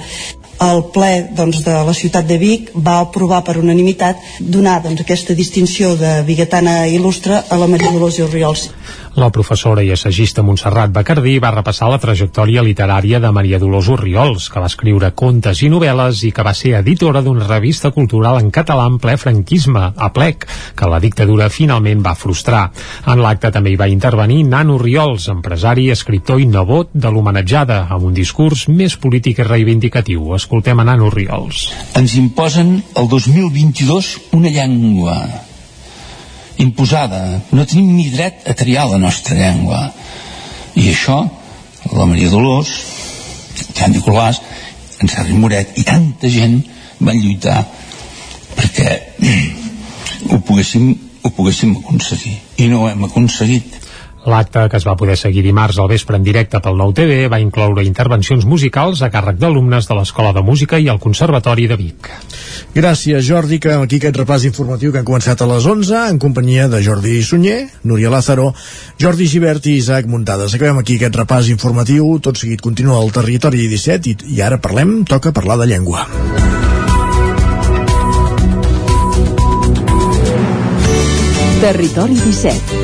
El 0.62 0.84
ple 0.94 1.28
doncs, 1.36 1.62
de 1.64 1.76
la 1.86 1.94
ciutat 1.94 2.26
de 2.28 2.38
Vic 2.38 2.70
va 2.74 3.00
aprovar 3.02 3.42
per 3.44 3.58
unanimitat 3.58 4.20
donar 4.40 4.80
doncs, 4.84 5.02
aquesta 5.02 5.34
distinció 5.34 5.94
de 5.96 6.22
biguetana 6.26 6.84
il·lustre 6.88 7.42
a 7.48 7.58
la 7.58 7.70
Maria 7.70 7.92
Dolors 7.92 8.20
Oriols. 8.24 8.68
La 9.14 9.30
professora 9.30 9.82
i 9.86 9.92
assagista 9.94 10.42
Montserrat 10.42 10.90
Bacardí 10.90 11.36
va 11.38 11.52
repassar 11.54 11.86
la 11.86 12.00
trajectòria 12.02 12.64
literària 12.66 13.20
de 13.22 13.30
Maria 13.30 13.60
Dolors 13.62 13.86
Oriols, 13.94 14.48
que 14.50 14.58
va 14.58 14.66
escriure 14.66 15.12
contes 15.14 15.60
i 15.62 15.68
novel·les 15.70 16.24
i 16.26 16.32
que 16.34 16.42
va 16.42 16.50
ser 16.58 16.72
editora 16.80 17.22
d'una 17.22 17.46
revista 17.46 17.92
cultural 17.94 18.40
en 18.40 18.50
català 18.50 18.88
en 18.90 18.98
ple 18.98 19.14
franquisme, 19.14 19.84
a 19.94 20.08
plec, 20.10 20.48
que 20.74 20.88
la 20.90 20.98
dictadura 20.98 21.46
finalment 21.46 22.02
va 22.02 22.16
frustrar. 22.18 22.64
En 23.06 23.22
l'acte 23.22 23.52
també 23.54 23.70
hi 23.70 23.78
va 23.78 23.86
intervenir 23.86 24.40
Nano 24.48 24.80
Oriols, 24.80 25.28
empresari, 25.30 25.86
escriptor 25.94 26.42
i 26.42 26.50
nebot 26.50 26.90
de 26.90 27.14
l'homenatjada, 27.14 27.84
amb 27.94 28.10
un 28.10 28.18
discurs 28.18 28.66
més 28.66 28.98
polític 28.98 29.38
i 29.38 29.46
reivindicatiu. 29.46 30.34
Escoltem 30.34 30.43
a 30.50 30.84
Nano 30.84 31.06
Oriols. 31.06 31.70
Ens 31.94 32.14
imposen 32.14 32.82
el 32.96 33.08
2022 33.08 34.32
una 34.32 34.48
llengua 34.48 35.16
imposada. 36.58 37.42
No 37.52 37.66
tenim 37.66 37.96
ni 37.96 38.10
dret 38.10 38.46
a 38.46 38.54
triar 38.54 38.88
la 38.90 38.98
nostra 38.98 39.34
llengua. 39.34 39.92
I 40.76 40.90
això, 40.90 41.22
la 41.92 42.06
Maria 42.06 42.30
Dolors, 42.30 42.70
Jan 43.74 43.92
Nicolàs, 43.92 44.40
en 45.00 45.08
Sergi 45.08 45.34
Moret 45.38 45.78
i 45.78 45.84
tanta 45.84 46.28
gent 46.30 46.60
van 47.00 47.18
lluitar 47.18 47.60
perquè 48.54 48.90
ho 50.30 50.38
poguéssim, 50.46 50.92
ho 51.22 51.30
poguéssim 51.30 51.76
aconseguir. 51.78 52.36
I 52.58 52.68
no 52.70 52.84
ho 52.84 52.90
hem 52.90 53.04
aconseguit. 53.08 53.80
L'acte, 54.24 54.68
que 54.72 54.78
es 54.80 54.86
va 54.88 54.96
poder 54.96 55.16
seguir 55.20 55.42
dimarts 55.44 55.78
al 55.78 55.88
vespre 55.90 56.16
en 56.16 56.24
directe 56.24 56.60
pel 56.64 56.78
Nou 56.80 56.94
TV, 56.96 57.26
va 57.28 57.40
incloure 57.42 57.84
intervencions 57.84 58.46
musicals 58.48 59.02
a 59.04 59.10
càrrec 59.12 59.36
d'alumnes 59.40 59.84
de 59.88 59.96
l'Escola 59.98 60.32
de 60.32 60.42
Música 60.42 60.80
i 60.80 60.88
el 60.88 61.00
Conservatori 61.02 61.66
de 61.68 61.76
Vic. 61.76 62.08
Gràcies, 62.74 63.20
Jordi, 63.26 63.60
que 63.60 63.74
aquí 63.76 64.00
aquest 64.00 64.16
repàs 64.22 64.46
informatiu 64.48 64.92
que 64.92 65.02
han 65.02 65.08
començat 65.08 65.44
a 65.44 65.48
les 65.50 65.66
11 65.68 66.06
en 66.14 66.18
companyia 66.22 66.68
de 66.72 66.80
Jordi 66.82 67.20
Sunyer, 67.22 67.58
Núria 67.84 68.10
Lázaro, 68.10 68.52
Jordi 69.00 69.28
Givert 69.28 69.68
i 69.68 69.76
Isaac 69.82 70.08
Muntades. 70.08 70.56
Acabem 70.56 70.80
aquí 70.80 70.96
aquest 70.96 71.20
repàs 71.20 71.52
informatiu, 71.52 72.16
tot 72.24 72.40
seguit 72.40 72.64
continua 72.64 73.02
el 73.04 73.12
territori 73.12 73.68
17 73.68 74.10
i, 74.10 74.16
i 74.38 74.42
ara 74.42 74.58
parlem, 74.58 75.02
toca 75.04 75.36
parlar 75.36 75.60
de 75.60 75.68
llengua. 75.68 76.08
Territori 81.64 82.18
17. 82.20 82.83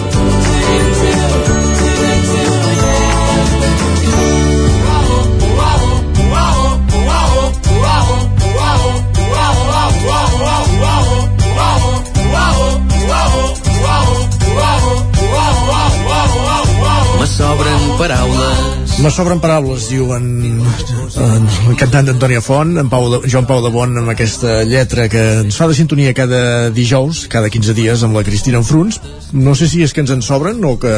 Sobren 17.41 17.97
paraules. 17.97 18.99
Me 19.01 19.09
sobren 19.09 19.39
paraules, 19.41 19.87
diu 19.89 20.11
en, 20.13 20.25
en 20.61 21.47
el 21.71 21.77
cantant 21.79 22.05
d'Antònia 22.05 22.41
Font, 22.45 22.75
en 22.77 22.89
Pau 22.91 23.07
de, 23.09 23.19
Joan 23.31 23.47
Pau 23.49 23.63
de 23.65 23.71
Bon, 23.73 23.95
amb 23.97 24.11
aquesta 24.13 24.61
lletra 24.67 25.07
que 25.09 25.23
ens 25.41 25.57
fa 25.57 25.65
de 25.69 25.77
sintonia 25.77 26.13
cada 26.17 26.69
dijous, 26.75 27.25
cada 27.31 27.49
15 27.49 27.73
dies, 27.77 28.03
amb 28.05 28.19
la 28.19 28.23
Cristina 28.27 28.61
Enfruns. 28.61 29.01
No 29.33 29.55
sé 29.57 29.69
si 29.71 29.81
és 29.81 29.93
que 29.95 30.03
ens 30.05 30.13
en 30.13 30.21
sobren 30.25 30.61
o 30.69 30.75
que 30.81 30.93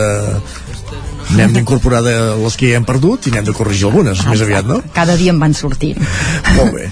n'hem 1.33 1.55
d'incorporar 1.55 2.03
de 2.03 2.15
les 2.43 2.59
que 2.59 2.73
ja 2.73 2.81
hem 2.81 2.87
perdut 2.87 3.29
i 3.29 3.33
n'hem 3.33 3.47
de 3.47 3.55
corregir 3.55 3.87
algunes, 3.87 4.25
més 4.27 4.43
aviat, 4.43 4.67
no? 4.67 4.81
Cada 4.95 5.15
dia 5.19 5.31
en 5.31 5.39
van 5.39 5.55
sortint. 5.55 6.01
Molt 6.57 6.75
bé. 6.75 6.89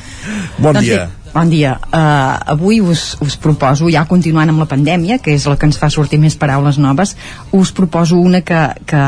Bon 0.61 0.71
Doncs 0.71 0.85
dia. 0.87 1.03
bé, 1.09 1.20
Bon 1.31 1.47
dia. 1.47 1.77
Uh, 1.87 2.35
avui 2.51 2.81
us, 2.83 3.15
us 3.23 3.37
proposo, 3.39 3.87
ja 3.91 4.03
continuant 4.07 4.51
amb 4.51 4.59
la 4.59 4.67
pandèmia, 4.67 5.21
que 5.23 5.31
és 5.31 5.45
la 5.47 5.55
que 5.55 5.69
ens 5.69 5.79
fa 5.79 5.87
sortir 5.93 6.19
més 6.19 6.35
paraules 6.35 6.75
noves, 6.81 7.15
us 7.55 7.71
proposo 7.71 8.19
una 8.19 8.41
que, 8.43 8.59
que 8.87 9.03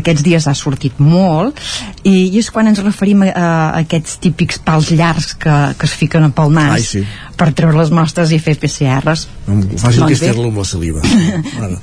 aquests 0.00 0.24
dies 0.26 0.48
ha 0.50 0.56
sortit 0.58 0.98
molt, 0.98 1.60
i, 2.02 2.32
i 2.32 2.40
és 2.40 2.50
quan 2.50 2.66
ens 2.66 2.82
referim 2.82 3.22
a, 3.28 3.30
a 3.30 3.46
aquests 3.84 4.18
típics 4.24 4.58
pals 4.66 4.90
llargs 4.90 5.36
que, 5.38 5.54
que 5.78 5.86
es 5.86 5.94
fiquen 5.94 6.26
pel 6.34 6.50
nas 6.56 6.80
Ai, 6.80 6.88
sí. 6.88 7.04
per 7.38 7.52
treure 7.54 7.78
les 7.78 7.94
mostres 7.94 8.34
i 8.34 8.42
fer 8.42 8.56
PCRs. 8.58 9.28
Fàcil 9.46 10.02
Doncs 10.02 10.02
que 10.02 10.18
és 10.18 10.26
fer-lo 10.26 10.50
amb 10.50 10.62
la 10.64 10.66
saliva. 10.66 11.06
Ara, 11.62 11.78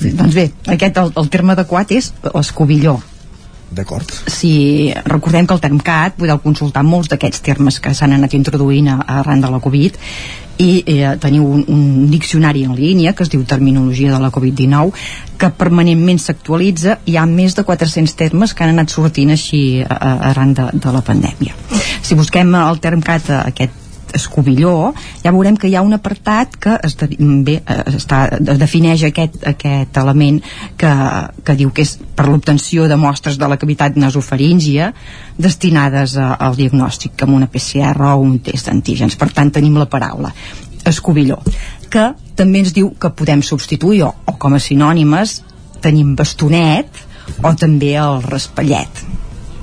Doncs 0.00 0.34
bé, 0.34 0.50
aquest, 0.74 0.98
el, 0.98 1.14
el 1.22 1.30
terme 1.30 1.54
adequat 1.54 1.94
és 1.94 2.10
l'escobilló. 2.34 2.98
D'acord. 3.70 4.10
Si 4.26 4.90
recordem 5.04 5.46
que 5.46 5.54
el 5.54 5.62
Termcat 5.62 6.16
podeu 6.18 6.40
consultar 6.42 6.82
molts 6.82 7.10
d'aquests 7.12 7.42
termes 7.46 7.78
que 7.78 7.94
s'han 7.94 8.16
anat 8.16 8.34
introduint 8.34 8.88
arran 8.98 9.42
de 9.42 9.50
la 9.52 9.60
Covid 9.62 9.98
i 10.60 10.70
eh, 10.84 11.12
teniu 11.22 11.46
un, 11.46 11.62
un 11.72 11.84
diccionari 12.10 12.64
en 12.66 12.74
línia 12.76 13.14
que 13.14 13.24
es 13.24 13.30
diu 13.32 13.44
Terminologia 13.48 14.12
de 14.12 14.18
la 14.20 14.32
Covid-19 14.34 14.90
que 15.40 15.52
permanentment 15.62 16.20
s'actualitza 16.20 16.98
hi 17.06 17.16
ha 17.16 17.26
més 17.30 17.56
de 17.56 17.64
400 17.64 18.16
termes 18.18 18.52
que 18.52 18.66
han 18.66 18.74
anat 18.74 18.92
sortint 18.92 19.30
així 19.32 19.62
a, 19.86 19.94
a, 19.94 20.10
arran 20.32 20.52
de, 20.58 20.66
de 20.74 20.96
la 20.96 21.04
pandèmia 21.06 21.54
si 22.02 22.18
busquem 22.18 22.52
el 22.58 22.82
Termcat 22.82 23.30
eh, 23.30 23.70
aquest 24.10 24.16
escobilló, 24.16 24.92
ja 25.22 25.32
veurem 25.32 25.56
que 25.56 25.68
hi 25.68 25.76
ha 25.76 25.82
un 25.82 25.94
apartat 25.94 26.56
que 26.56 26.76
es 26.82 26.96
de, 26.96 27.08
bé, 27.44 27.62
eh, 27.62 27.82
està, 27.96 28.38
de- 28.38 28.56
defineix 28.58 29.04
aquest, 29.04 29.38
aquest 29.46 29.96
element 29.96 30.40
que, 30.76 30.90
que 31.44 31.56
diu 31.56 31.70
que 31.70 31.82
és 31.82 31.96
per 32.16 32.28
l'obtenció 32.28 32.88
de 32.88 32.96
mostres 32.96 33.38
de 33.38 33.48
la 33.48 33.56
cavitat 33.56 33.96
nasofaríngia 33.96 34.92
destinades 35.38 36.16
a, 36.16 36.34
al 36.34 36.56
diagnòstic 36.56 37.22
amb 37.22 37.34
una 37.36 37.46
PCR 37.50 38.14
o 38.14 38.18
un 38.20 38.38
test 38.40 38.68
d'antígens. 38.68 39.16
Per 39.16 39.30
tant, 39.32 39.50
tenim 39.50 39.76
la 39.78 39.88
paraula 39.88 40.32
escobilló, 40.84 41.38
que 41.90 42.10
també 42.36 42.62
ens 42.64 42.72
diu 42.72 42.94
que 42.98 43.10
podem 43.12 43.42
substituir 43.42 44.02
o, 44.06 44.14
o 44.26 44.36
com 44.40 44.54
a 44.56 44.60
sinònimes 44.60 45.40
tenim 45.80 46.14
bastonet 46.16 46.88
o 47.44 47.52
també 47.56 47.94
el 48.00 48.22
raspallet. 48.24 49.02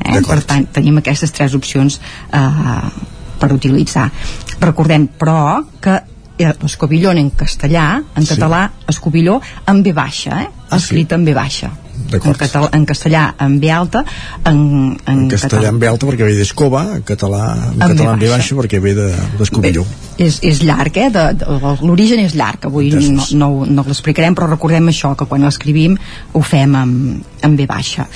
Eh? 0.06 0.22
Per 0.24 0.40
tant, 0.46 0.68
tenim 0.72 0.98
aquestes 1.02 1.34
tres 1.34 1.56
opcions 1.58 2.00
eh, 2.32 3.17
per 3.40 3.52
utilitzar. 3.54 4.12
Recordem, 4.60 5.08
però, 5.18 5.64
que 5.82 6.00
eh, 6.40 6.54
l'escobillón 6.62 7.18
en 7.18 7.32
castellà, 7.32 8.04
en 8.16 8.26
Sí. 8.26 8.36
català, 8.36 8.72
escobilló 8.88 9.42
en 9.68 9.84
B 9.84 9.94
baixa, 9.94 10.42
eh? 10.44 10.50
Ah, 10.70 10.78
escrit 10.78 11.12
en 11.14 11.24
B 11.26 11.34
baixa. 11.34 11.72
En, 12.14 12.34
català, 12.38 12.70
en 12.78 12.86
castellà 12.86 13.34
en 13.42 13.60
B 13.60 13.72
alta, 13.74 14.04
en, 14.46 14.98
en, 15.08 15.18
En 15.24 15.30
castellà 15.30 15.70
en 15.74 15.80
ve 15.80 15.88
alta 15.90 16.06
perquè 16.06 16.24
ve 16.28 16.36
d'escova, 16.38 16.84
en 16.96 17.02
català 17.04 17.56
en, 17.72 17.82
En 17.82 17.90
català 17.90 18.14
en 18.14 18.20
ve 18.20 18.28
ve 18.28 18.32
baixa. 18.36 18.56
perquè 18.56 18.80
ve 18.80 18.94
de- 18.94 19.16
d'escobilló. 19.40 19.84
és, 20.18 20.38
és 20.44 20.62
llarg, 20.64 20.96
eh? 20.98 21.10
De, 21.10 21.34
de, 21.34 21.46
l'origen 21.82 22.20
és 22.20 22.36
llarg, 22.36 22.64
avui 22.66 22.92
no, 22.92 23.24
no, 23.34 23.66
no 23.66 23.84
l'explicarem, 23.88 24.36
però 24.36 24.48
recordem 24.48 24.88
això, 24.88 25.16
que 25.18 25.26
quan 25.26 25.42
l'escrivim 25.42 25.98
ho 26.34 26.42
fem 26.42 26.76
amb, 26.76 27.24
amb 27.42 27.58
B 27.58 27.66
baixa. 27.66 28.08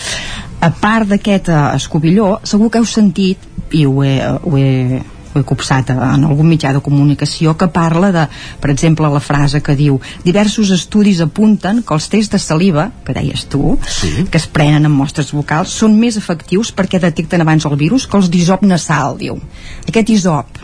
A 0.62 0.70
part 0.70 1.10
d'aquest 1.10 1.50
eh, 1.50 1.62
escobilló, 1.76 2.36
segur 2.46 2.70
que 2.70 2.82
heu 2.82 2.86
sentit, 2.86 3.50
i 3.72 3.86
ho 3.88 4.04
he, 4.04 4.14
ho 4.22 4.58
he, 4.60 5.00
ho 5.32 5.40
he 5.40 5.44
copsat 5.48 5.90
en 5.94 6.26
algun 6.28 6.50
mitjà 6.52 6.74
de 6.76 6.82
comunicació 6.84 7.54
que 7.58 7.70
parla 7.72 8.12
de, 8.14 8.26
per 8.62 8.70
exemple, 8.74 9.10
la 9.10 9.22
frase 9.24 9.62
que 9.64 9.76
diu 9.80 10.00
diversos 10.26 10.74
estudis 10.76 11.22
apunten 11.24 11.82
que 11.88 11.96
els 11.96 12.10
tests 12.12 12.34
de 12.36 12.42
saliva, 12.44 12.90
que 13.08 13.16
deies 13.16 13.48
tu, 13.50 13.78
sí. 13.88 14.28
que 14.30 14.42
es 14.42 14.48
prenen 14.48 14.86
en 14.90 14.94
mostres 14.94 15.32
vocals, 15.34 15.74
són 15.82 15.96
més 16.00 16.20
efectius 16.20 16.74
perquè 16.76 17.00
detecten 17.02 17.42
abans 17.42 17.66
el 17.70 17.78
virus 17.80 18.06
que 18.08 18.20
els 18.20 18.30
d'isop 18.34 18.66
nasal, 18.68 19.18
diu. 19.22 19.40
Aquest 19.88 20.12
isop, 20.14 20.62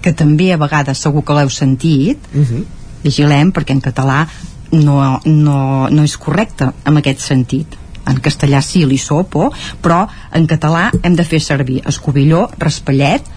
que 0.00 0.14
també 0.14 0.52
a 0.54 0.60
vegades 0.60 1.02
segur 1.02 1.24
que 1.26 1.36
l'heu 1.36 1.50
sentit, 1.50 2.30
Uh 2.32 2.44
-huh. 2.44 2.64
vigilem 3.02 3.52
perquè 3.52 3.72
en 3.72 3.80
català 3.80 4.26
no, 4.72 5.20
no, 5.24 5.88
no 5.90 6.02
és 6.02 6.16
correcte 6.16 6.72
en 6.84 6.96
aquest 6.96 7.20
sentit 7.20 7.76
en 8.08 8.22
castellà 8.24 8.62
sí, 8.64 8.84
l'isopo 8.86 9.50
però 9.82 10.04
en 10.34 10.48
català 10.50 10.88
hem 11.02 11.18
de 11.18 11.26
fer 11.26 11.42
servir 11.44 11.82
escobilló, 11.86 12.46
raspallet 12.58 13.36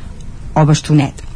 o 0.56 0.66
bastonet 0.68 1.28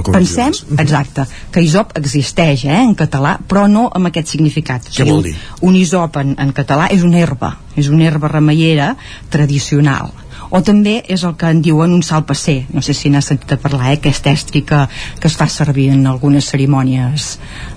pensem, 0.00 0.54
exacte, 0.78 1.26
que 1.52 1.60
isop 1.60 1.92
existeix 1.98 2.64
eh, 2.64 2.80
en 2.80 2.94
català, 2.96 3.36
però 3.48 3.66
no 3.68 3.88
amb 3.92 4.08
aquest 4.08 4.32
significat. 4.32 4.88
Què 4.88 5.04
vol 5.04 5.22
dir? 5.26 5.34
Un 5.68 5.76
isop 5.76 6.16
en, 6.22 6.34
en 6.40 6.52
català 6.56 6.88
és 6.94 7.04
una 7.04 7.20
herba, 7.20 7.56
és 7.76 7.90
una 7.92 8.06
herba 8.08 8.32
remeiera 8.32 8.94
tradicional. 9.30 10.14
o 10.52 10.60
també 10.60 10.98
és 11.08 11.22
el 11.24 11.32
que 11.40 11.48
en 11.48 11.62
diuen 11.64 11.94
un 11.96 12.02
salpasser 12.04 12.66
no 12.76 12.82
sé 12.84 12.92
si 12.92 13.08
n'has 13.08 13.30
sentit 13.30 13.54
a 13.54 13.56
parlar, 13.56 13.86
eh? 13.88 13.96
aquest 13.96 14.26
estri 14.28 14.60
que, 14.68 14.82
que 15.20 15.30
es 15.30 15.36
fa 15.40 15.46
servir 15.48 15.86
en 15.94 16.02
algunes 16.10 16.50
cerimònies 16.52 17.28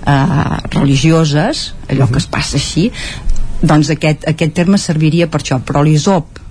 eh, 0.04 0.58
religioses 0.74 1.70
allò 1.88 2.10
que 2.12 2.20
es 2.20 2.28
passa 2.28 2.60
així 2.60 2.90
doncs 3.62 3.90
aquest, 3.94 4.26
aquest 4.28 4.52
terme 4.56 4.78
serviria 4.78 5.28
per 5.30 5.40
això 5.42 5.60
però 5.64 5.82
l'isop 5.84 6.42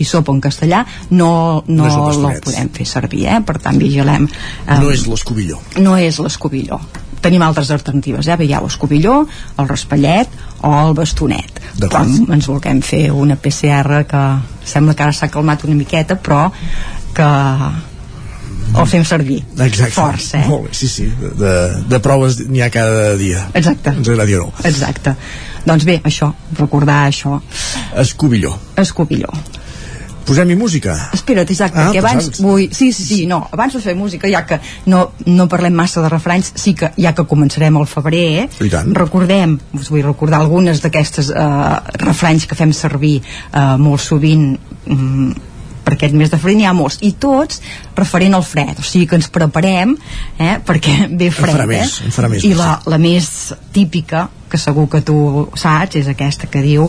i 0.00 0.04
sopa 0.08 0.32
en 0.32 0.40
castellà 0.40 0.82
no, 1.10 1.62
no, 1.68 1.86
No 1.86 2.10
el 2.32 2.40
podem 2.44 2.70
fer 2.74 2.86
servir 2.88 3.26
eh? 3.28 3.38
per 3.46 3.58
tant 3.62 3.78
vigilem 3.80 4.26
eh, 4.28 4.78
No 4.80 4.90
és 4.90 5.06
l'escobilló. 5.06 5.60
no 5.84 5.96
és 6.00 6.18
l'escobilló 6.18 6.80
tenim 7.22 7.42
altres 7.46 7.70
alternatives, 7.70 8.26
eh? 8.26 8.36
veieu 8.40 8.64
l'escobilló 8.64 9.20
el 9.62 9.68
raspallet 9.68 10.32
o 10.66 10.72
el 10.80 10.96
bastonet 10.98 11.60
quan 11.86 12.10
ens 12.34 12.48
vulguem 12.50 12.82
fer 12.82 13.04
una 13.14 13.36
PCR 13.38 14.02
que 14.10 14.24
sembla 14.66 14.96
que 14.98 15.06
ara 15.06 15.14
s'ha 15.14 15.30
calmat 15.30 15.62
una 15.68 15.78
miqueta 15.78 16.18
però 16.18 16.48
que 17.14 17.30
el 18.72 18.86
fem 18.88 19.04
servir 19.04 19.42
Exacte. 19.60 19.94
força, 19.94 20.40
eh? 20.40 20.48
Molt 20.48 20.68
bé, 20.68 20.74
sí, 20.74 20.88
sí. 20.88 21.06
De, 21.38 21.54
de 21.90 21.98
proves 22.00 22.38
n'hi 22.46 22.62
ha 22.64 22.70
cada 22.72 23.10
dia. 23.20 23.42
Exacte. 23.58 23.92
Ens 23.92 24.08
agradi 24.08 24.38
o 24.38 24.46
no. 24.46 24.52
exacte 24.64 25.12
doncs 25.66 25.86
bé, 25.88 26.00
això, 26.04 26.32
recordar 26.58 27.06
això 27.08 27.40
Escobilló. 28.02 28.54
escobilló 28.76 29.30
Posem-hi 30.22 30.54
música. 30.54 30.94
Espera't, 31.14 31.50
Isaac, 31.50 31.72
Ah, 31.74 31.88
perquè 31.88 31.98
abans 31.98 32.28
doncs 32.28 32.40
vull... 32.44 32.68
Sí, 32.70 32.92
sí, 32.94 33.04
sí, 33.04 33.18
no, 33.26 33.40
abans 33.52 33.74
de 33.74 33.80
fer 33.82 33.94
música, 33.98 34.30
ja 34.30 34.44
que 34.46 34.60
no, 34.86 35.02
no 35.26 35.48
parlem 35.50 35.74
massa 35.74 36.02
de 36.04 36.10
refranys, 36.12 36.52
sí 36.62 36.76
que 36.78 36.92
ja 36.96 37.14
que 37.16 37.26
començarem 37.28 37.76
al 37.76 37.88
febrer, 37.90 38.48
tant. 38.70 38.92
recordem, 38.94 39.58
us 39.78 39.90
vull 39.90 40.04
recordar 40.06 40.40
algunes 40.40 40.82
d'aquestes 40.84 41.32
eh, 41.34 41.96
refranys 42.04 42.46
que 42.46 42.58
fem 42.58 42.74
servir 42.76 43.16
eh, 43.18 43.76
molt 43.82 44.02
sovint 44.04 44.52
mm, 44.86 45.51
per 45.82 45.96
aquest 45.96 46.14
mes 46.14 46.30
de 46.30 46.38
febrer 46.38 46.56
n'hi 46.58 46.66
ha 46.68 46.74
molts. 46.76 47.00
I 47.02 47.12
tots 47.20 47.60
referent 47.96 48.36
al 48.38 48.44
fred. 48.46 48.78
O 48.78 48.86
sigui 48.86 49.08
que 49.10 49.18
ens 49.18 49.30
preparem 49.32 49.96
eh, 50.38 50.56
perquè 50.66 51.08
ve 51.20 51.30
fred 51.34 51.56
farà 51.56 51.68
més, 51.70 51.98
eh? 52.00 52.08
en 52.08 52.14
farà 52.14 52.30
més, 52.32 52.46
i 52.46 52.54
la, 52.58 52.76
la 52.86 53.00
més 53.02 53.28
típica 53.74 54.28
que 54.52 54.60
segur 54.60 54.88
que 54.92 55.02
tu 55.06 55.48
saps 55.58 55.98
és 56.00 56.10
aquesta 56.12 56.50
que 56.50 56.62
diu 56.64 56.88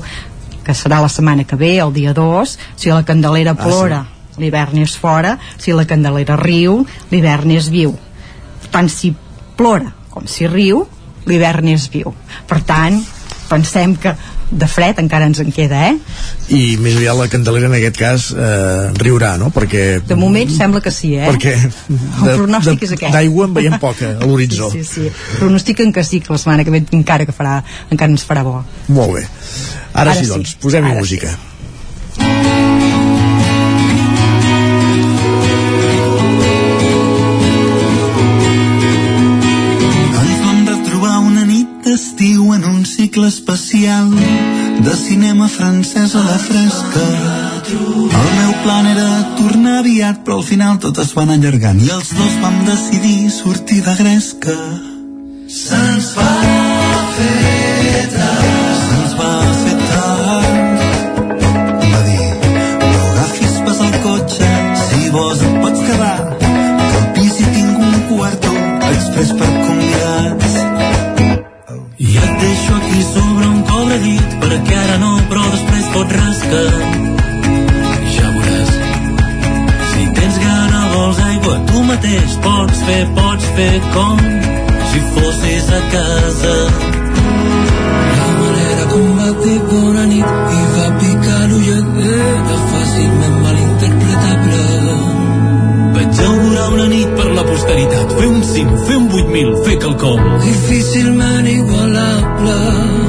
que 0.63 0.75
serà 0.77 1.01
la 1.03 1.11
setmana 1.11 1.43
que 1.43 1.59
ve, 1.59 1.75
el 1.83 1.91
dia 1.95 2.13
2 2.15 2.57
si 2.75 2.91
la 2.91 3.03
candelera 3.07 3.51
Ah, 3.51 3.59
sí. 3.59 3.69
plora 3.69 4.03
l'hivern 4.39 4.79
és 4.81 4.95
fora, 4.97 5.35
si 5.61 5.73
la 5.75 5.85
candelera 5.85 6.37
riu 6.39 6.79
l'hivern 7.11 7.51
és 7.53 7.69
viu. 7.69 7.93
Tant 8.73 8.89
si 8.89 9.13
plora 9.57 9.91
com 10.13 10.25
si 10.29 10.47
riu 10.49 10.83
l'hivern 11.29 11.69
és 11.73 11.87
viu. 11.93 12.13
Per 12.49 12.59
tant, 12.67 12.99
pensem 13.49 13.95
que 13.99 14.13
de 14.53 14.67
fred 14.69 14.99
encara 15.01 15.25
ens 15.25 15.39
en 15.41 15.49
queda, 15.53 15.79
eh? 15.89 15.95
I 16.53 16.75
més 16.81 16.97
aviat 16.99 17.17
la 17.17 17.27
Candelera 17.31 17.69
en 17.71 17.75
aquest 17.77 17.97
cas 17.97 18.27
eh, 18.35 18.89
riurà, 19.01 19.33
no? 19.41 19.49
Perquè... 19.55 20.01
De 20.07 20.17
moment 20.19 20.51
sembla 20.53 20.81
que 20.83 20.93
sí, 20.93 21.15
eh? 21.17 21.25
Perquè 21.31 21.55
El 21.57 22.35
pronòstic 22.43 22.85
és 22.85 22.93
aquest. 22.97 23.15
d'aigua 23.15 23.47
en 23.49 23.55
veiem 23.57 23.79
poca 23.81 24.11
a 24.13 24.27
l'horitzó. 24.27 24.69
Sí, 24.73 24.83
sí, 24.83 25.07
sí. 25.07 25.37
Pronostiquen 25.39 25.93
que 25.95 26.03
sí, 26.05 26.21
que 26.21 26.33
la 26.35 26.41
setmana 26.41 26.67
que 26.67 26.75
ve 26.75 26.83
encara 26.93 27.25
que 27.25 27.33
farà, 27.35 27.61
encara 27.89 28.13
ens 28.13 28.27
farà 28.29 28.45
bo. 28.45 28.59
Molt 28.93 29.17
bé. 29.17 29.25
Ara, 29.93 30.11
Ara 30.11 30.19
sí, 30.19 30.27
sí. 30.27 30.31
doncs, 30.35 30.55
posem-hi 30.61 30.93
música. 30.99 31.33
Ens 31.33 31.52
una 41.83 41.91
nit 41.91 41.99
d'estiu 41.99 42.53
en 42.53 42.63
un 42.63 42.85
cicle 42.85 43.27
especial 43.27 44.09
de 44.83 44.95
cinema 44.95 45.47
francès 45.47 46.15
a 46.15 46.23
la 46.23 46.37
fresca. 46.37 47.03
El 47.71 48.31
meu 48.39 48.53
plan 48.63 48.87
era 48.87 49.35
tornar 49.37 49.79
aviat, 49.79 50.23
però 50.23 50.37
al 50.37 50.43
final 50.43 50.79
tot 50.79 50.97
es 50.99 51.13
va 51.15 51.23
anar 51.23 51.35
allargant 51.39 51.79
i 51.81 51.89
els 51.89 52.09
dos 52.15 52.37
vam 52.41 52.65
decidir 52.65 53.29
sortir 53.31 53.81
de 53.83 53.95
gresca. 53.99 54.55
Se'ns 55.47 56.13
va 56.17 56.31
fer 57.17 58.07
tard. 58.15 58.45
Se'ns 58.87 59.17
va 59.19 59.33
fer 59.63 59.77
tard. 59.89 60.31
Va 63.17 63.65
pas 63.65 63.79
el 63.87 63.99
cotxe, 64.03 64.53
si 64.87 65.09
vols 65.09 65.43
pots 65.61 65.83
quedar, 65.89 66.17
que 66.39 66.95
al 67.01 67.11
pis 67.17 67.39
hi 67.39 67.51
tinc 67.57 67.85
un 67.89 67.99
quarto 68.13 68.55
express 68.93 69.35
per 69.39 69.52
llit, 74.53 74.59
perquè 74.59 74.75
ara 74.75 74.97
no, 74.97 75.19
però 75.29 75.41
després 75.51 75.85
pot 75.93 76.11
rascar. 76.11 76.69
Ja 78.15 78.29
veuràs. 78.33 78.71
Si 79.91 80.07
tens 80.13 80.37
gana, 80.39 80.89
vols 80.93 81.19
aigua, 81.19 81.59
tu 81.67 81.83
mateix 81.83 82.37
pots 82.41 82.81
fer, 82.85 83.07
pots 83.15 83.45
fer 83.55 83.81
com 83.93 84.17
si 84.91 84.99
fossis 85.13 85.69
a 85.69 85.81
casa. 85.91 86.55
La 88.17 88.29
manera 88.39 88.85
com 88.91 89.17
va 89.17 89.31
dir 89.43 89.59
bona 89.69 90.05
nit 90.05 90.25
i 90.25 90.63
va 90.75 90.89
picar 90.99 91.41
l'ullet 91.49 91.85
era 92.03 92.59
fàcilment 92.73 93.39
malinterpretable. 93.45 94.65
Vaig 95.93 96.21
augurar 96.25 96.67
una 96.73 96.87
nit 96.87 97.15
per 97.17 97.29
la 97.31 97.43
posteritat, 97.43 98.17
fer 98.19 98.27
un 98.27 98.43
5, 98.43 98.77
fer 98.87 98.97
un 98.97 99.09
8.000, 99.09 99.57
fer 99.65 99.79
quelcom. 99.79 100.21
Difícilment 100.45 101.47
igualable. 101.47 103.02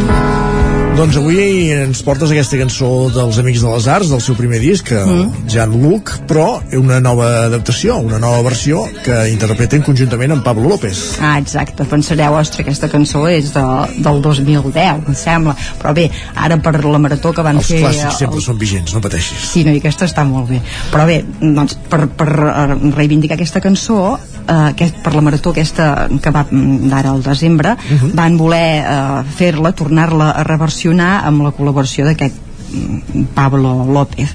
Doncs 0.95 1.17
avui 1.19 1.73
ens 1.75 2.05
portes 2.07 2.31
aquesta 2.31 2.55
cançó 2.55 2.89
dels 3.11 3.41
Amics 3.43 3.65
de 3.65 3.71
les 3.73 3.87
Arts, 3.91 4.13
del 4.13 4.21
seu 4.23 4.37
primer 4.39 4.61
disc, 4.63 4.93
mm. 4.95 5.49
Jan 5.51 5.73
Luc, 5.83 6.13
però 6.31 6.61
una 6.79 7.01
nova 7.03 7.49
adaptació, 7.49 7.97
una 7.99 8.21
nova 8.23 8.45
versió 8.47 8.85
que 9.03 9.17
interpreten 9.33 9.83
conjuntament 9.83 10.37
amb 10.37 10.45
Pablo 10.47 10.71
López. 10.71 11.01
Ah, 11.19 11.33
exacte, 11.43 11.83
pensareu, 11.91 12.37
ostres, 12.39 12.63
aquesta 12.63 12.87
cançó 12.93 13.25
és 13.27 13.51
de, 13.57 13.65
del 14.07 14.23
2010, 14.23 15.09
em 15.11 15.17
sembla. 15.19 15.57
Però 15.83 15.97
bé, 15.99 16.05
ara 16.47 16.61
per 16.63 16.77
la 16.85 17.03
marató 17.03 17.35
que 17.35 17.43
van 17.43 17.59
Els 17.59 17.73
fer... 17.73 17.81
clàssics 17.83 18.23
sempre 18.23 18.45
són 18.47 18.63
vigents, 18.63 18.95
no 18.95 19.03
pateixis. 19.03 19.49
Sí, 19.51 19.65
no, 19.67 19.75
i 19.75 19.83
aquesta 19.83 20.07
està 20.07 20.23
molt 20.29 20.53
bé. 20.55 20.63
Però 20.95 21.09
bé, 21.11 21.19
doncs, 21.43 21.75
per, 21.91 22.05
per 22.07 22.31
eh, 22.39 22.69
reivindicar 22.95 23.35
aquesta 23.35 23.65
cançó, 23.65 23.99
eh, 24.45 24.61
aquest, 24.71 25.03
per 25.03 25.17
la 25.19 25.27
marató 25.27 25.51
aquesta 25.51 26.07
que 26.23 26.31
va 26.39 26.47
mm, 26.47 26.87
d'ara 26.95 27.17
al 27.19 27.27
desembre, 27.27 27.75
uh 27.75 27.99
-huh. 27.99 28.15
van 28.15 28.39
voler 28.39 28.65
eh, 28.87 29.23
fer-la, 29.35 29.75
tornar-la 29.75 30.31
a 30.31 30.47
reversionar 30.47 30.84
amb 30.93 31.43
la 31.43 31.53
col·laboració 31.57 32.05
d'aquest 32.05 32.35
mm, 32.73 33.25
Pablo 33.35 33.85
López. 33.89 34.35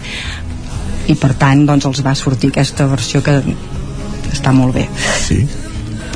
I 1.10 1.16
per 1.18 1.34
tant, 1.34 1.66
doncs, 1.66 1.86
els 1.86 2.04
va 2.06 2.14
sortir 2.16 2.50
aquesta 2.50 2.86
versió 2.88 3.22
que 3.26 3.40
està 4.32 4.52
molt 4.54 4.74
bé. 4.74 4.88
Sí. 5.26 5.44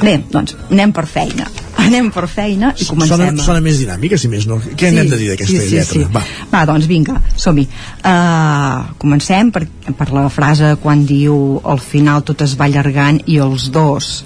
Bé, 0.04 0.18
doncs, 0.32 0.56
anem 0.72 0.92
per 0.94 1.06
feina. 1.08 1.48
Anem 1.84 2.12
per 2.16 2.28
feina 2.32 2.70
i 2.80 2.86
comencem. 2.86 3.18
Sona, 3.18 3.26
a- 3.34 3.44
sona 3.44 3.60
més 3.60 3.80
dinàmica, 3.82 4.16
si 4.18 4.30
més 4.32 4.46
no. 4.48 4.60
Què 4.62 4.92
n'hem 4.94 5.10
de 5.10 5.18
dir 5.20 5.32
d'aquesta 5.34 5.58
sí, 5.58 5.68
sí, 5.68 5.76
lletra? 5.76 6.00
Sí. 6.00 6.06
Va. 6.14 6.22
Va, 6.52 6.62
doncs 6.70 6.86
vinga, 6.88 7.18
som-hi. 7.36 7.66
Uh, 8.00 8.94
comencem 9.02 9.50
per, 9.52 9.66
per 9.98 10.08
la 10.14 10.30
frase 10.32 10.76
quan 10.84 11.04
diu 11.10 11.60
al 11.68 11.82
final 11.84 12.24
tot 12.24 12.46
es 12.46 12.54
va 12.60 12.70
allargant 12.70 13.20
i 13.26 13.40
els 13.44 13.68
dos 13.74 14.24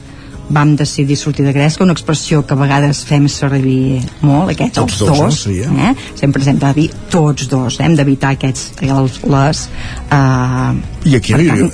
vam 0.50 0.76
decidir 0.80 1.18
sortir 1.20 1.46
de 1.46 1.54
Gresca, 1.54 1.84
una 1.84 1.94
expressió 1.94 2.46
que 2.48 2.56
a 2.56 2.60
vegades 2.60 3.04
fem 3.08 3.28
servir 3.32 4.02
molt, 4.22 4.54
aquest, 4.54 4.76
Tots 4.78 4.94
els 4.94 5.00
dos, 5.00 5.10
dos, 5.10 5.20
no? 5.20 5.32
Seria. 5.32 5.90
eh? 5.90 5.94
sempre 6.16 6.42
ens 6.42 6.52
hem 6.54 6.62
de 6.62 6.74
dir 6.78 6.88
tots 7.12 7.50
dos, 7.52 7.80
eh? 7.80 7.86
hem 7.86 7.98
d'evitar 8.00 8.36
aquests, 8.38 8.72
els, 8.88 9.22
les... 9.28 9.68
Uh, 10.08 10.78
I 11.08 11.18
aquí 11.20 11.36
no 11.36 11.44
hi 11.44 11.50
hauria, 11.52 11.72